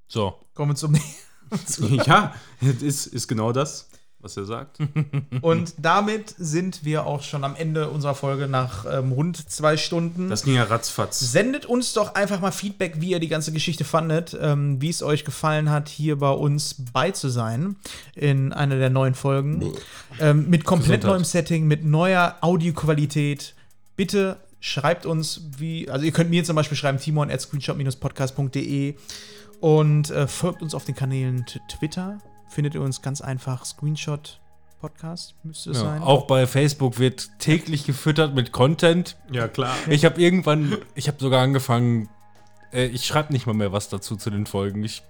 So. 0.07 0.39
Kommen 0.53 0.71
wir 0.71 0.75
zum 0.75 0.91
nächsten. 0.91 1.95
ja, 2.05 2.35
ist, 2.61 3.07
ist 3.07 3.27
genau 3.27 3.51
das, 3.51 3.89
was 4.25 4.35
er 4.35 4.45
sagt. 4.45 4.79
Und 5.41 5.75
damit 5.77 6.35
sind 6.37 6.83
wir 6.83 7.05
auch 7.05 7.21
schon 7.21 7.43
am 7.43 7.55
Ende 7.55 7.89
unserer 7.89 8.15
Folge 8.15 8.47
nach 8.47 8.85
ähm, 8.91 9.11
rund 9.11 9.49
zwei 9.49 9.77
Stunden. 9.77 10.29
Das 10.29 10.43
ging 10.43 10.55
ja 10.55 10.63
ratzfatz. 10.63 11.19
Sendet 11.19 11.65
uns 11.65 11.93
doch 11.93 12.15
einfach 12.15 12.41
mal 12.41 12.51
Feedback, 12.51 12.99
wie 12.99 13.11
ihr 13.11 13.19
die 13.19 13.27
ganze 13.27 13.53
Geschichte 13.53 13.85
fandet, 13.85 14.35
ähm, 14.41 14.81
wie 14.81 14.89
es 14.89 15.03
euch 15.03 15.23
gefallen 15.23 15.69
hat, 15.69 15.87
hier 15.87 16.17
bei 16.17 16.31
uns 16.31 16.75
bei 16.91 17.11
zu 17.11 17.29
sein 17.29 17.75
in 18.15 18.51
einer 18.51 18.77
der 18.77 18.89
neuen 18.89 19.13
Folgen. 19.13 19.71
Ähm, 20.19 20.49
mit 20.49 20.65
komplett 20.65 21.01
Gesundheit. 21.01 21.11
neuem 21.11 21.23
Setting, 21.23 21.67
mit 21.67 21.85
neuer 21.85 22.35
Audioqualität. 22.41 23.53
Bitte 23.95 24.37
schreibt 24.59 25.05
uns, 25.05 25.41
wie, 25.57 25.89
also 25.89 26.03
ihr 26.03 26.11
könnt 26.11 26.31
mir 26.31 26.43
zum 26.43 26.55
Beispiel 26.55 26.75
schreiben, 26.75 26.97
timon 26.97 27.29
at 27.29 27.39
screenshot-podcast.de 27.39 28.95
und 29.61 30.09
äh, 30.09 30.27
folgt 30.27 30.63
uns 30.63 30.73
auf 30.73 30.85
den 30.85 30.95
Kanälen 30.95 31.45
Twitter. 31.69 32.17
Findet 32.55 32.73
ihr 32.73 32.81
uns 32.81 33.01
ganz 33.01 33.19
einfach 33.19 33.65
Screenshot 33.65 34.39
Podcast, 34.79 35.35
müsste 35.43 35.71
es 35.71 35.77
Ja, 35.79 35.83
sein. 35.83 36.01
auch 36.01 36.25
bei 36.25 36.47
Facebook 36.47 36.99
wird 36.99 37.29
täglich 37.37 37.85
gefüttert 37.85 38.33
mit 38.33 38.53
Content. 38.53 39.17
Ja, 39.29 39.49
klar. 39.49 39.75
Ich 39.89 40.05
habe 40.05 40.21
irgendwann, 40.21 40.77
ich 40.95 41.09
habe 41.09 41.17
sogar 41.19 41.41
angefangen, 41.41 42.07
äh, 42.71 42.85
ich 42.85 43.05
schreibe 43.05 43.33
nicht 43.33 43.45
mal 43.45 43.51
mehr 43.51 43.73
was 43.73 43.89
dazu 43.89 44.15
zu 44.15 44.29
den 44.29 44.45
Folgen. 44.45 44.85
Ich, 44.85 45.03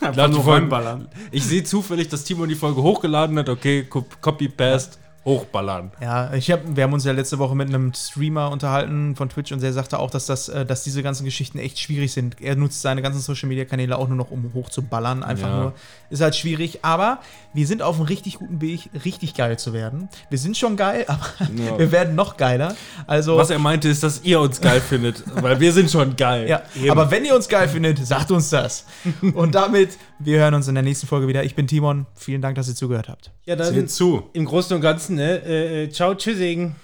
lade 0.00 0.40
Folgen- 0.40 1.08
ich 1.32 1.44
sehe 1.44 1.64
zufällig, 1.64 2.06
dass 2.08 2.22
Timon 2.22 2.48
die 2.48 2.54
Folge 2.54 2.80
hochgeladen 2.82 3.36
hat. 3.36 3.48
Okay, 3.48 3.82
co- 3.82 4.06
copy, 4.20 4.48
paste, 4.48 4.98
hochballern. 5.24 5.92
Ja, 6.00 6.32
ich 6.34 6.50
hab, 6.50 6.60
wir 6.74 6.82
haben 6.82 6.92
uns 6.92 7.04
ja 7.04 7.12
letzte 7.12 7.38
Woche 7.38 7.54
mit 7.54 7.68
einem 7.68 7.92
Streamer 7.94 8.50
unterhalten 8.50 9.14
von 9.14 9.28
Twitch 9.28 9.52
und 9.52 9.62
der 9.62 9.72
sagte 9.72 9.98
auch, 9.98 10.10
dass, 10.10 10.26
das, 10.26 10.48
äh, 10.48 10.66
dass 10.66 10.82
diese 10.82 11.02
ganzen 11.02 11.24
Geschichten 11.24 11.58
echt 11.58 11.78
schwierig 11.78 12.12
sind. 12.12 12.40
Er 12.40 12.56
nutzt 12.56 12.82
seine 12.82 13.02
ganzen 13.02 13.20
Social 13.20 13.48
Media 13.48 13.64
Kanäle 13.64 13.96
auch 13.98 14.08
nur 14.08 14.16
noch, 14.16 14.30
um 14.30 14.50
hochzuballern. 14.54 15.22
Einfach 15.22 15.48
Ja. 15.48 15.60
nur. 15.62 15.72
Ist 16.10 16.20
halt 16.20 16.34
schwierig, 16.36 16.80
aber 16.82 17.20
wir 17.54 17.66
sind 17.66 17.82
auf 17.82 17.96
einem 17.96 18.06
richtig 18.06 18.34
guten 18.34 18.60
Weg, 18.60 18.90
richtig 19.04 19.34
geil 19.34 19.58
zu 19.58 19.72
werden. 19.72 20.08
Wir 20.28 20.38
sind 20.38 20.56
schon 20.56 20.76
geil, 20.76 21.04
aber 21.08 21.24
Ja. 21.56 21.78
wir 21.78 21.92
werden 21.92 22.14
noch 22.14 22.36
geiler. 22.36 22.74
Also. 23.06 23.36
Was 23.36 23.50
er 23.50 23.58
meinte, 23.58 23.88
ist, 23.88 24.02
dass 24.02 24.22
ihr 24.24 24.40
uns 24.40 24.60
geil 24.60 24.80
findet, 24.80 25.22
weil 25.42 25.60
wir 25.60 25.72
sind 25.72 25.90
schon 25.90 26.16
geil. 26.16 26.48
ja, 26.48 26.62
aber 26.90 27.10
wenn 27.10 27.24
ihr 27.24 27.34
uns 27.34 27.48
geil 27.48 27.68
findet, 27.68 28.04
sagt 28.04 28.30
uns 28.30 28.50
das. 28.50 28.84
Und 29.34 29.54
damit, 29.54 29.90
wir 30.18 30.38
hören 30.40 30.54
uns 30.54 30.68
in 30.68 30.74
der 30.74 30.82
nächsten 30.84 31.06
Folge 31.06 31.28
wieder. 31.28 31.44
Ich 31.44 31.54
bin 31.54 31.66
Timon. 31.66 32.06
Vielen 32.14 32.42
Dank, 32.42 32.56
dass 32.56 32.68
ihr 32.68 32.74
zugehört 32.74 33.08
habt. 33.08 33.30
ja 33.46 33.56
dann 33.56 33.72
Seht 33.72 33.90
zu. 33.90 34.24
im 34.32 34.44
Großen 34.44 34.74
und 34.74 34.82
Ganzen, 34.82 35.11
ne? 35.14 35.42
Äh, 35.46 35.84
äh, 35.84 35.90
ciao, 35.90 36.14
tschüssing. 36.14 36.74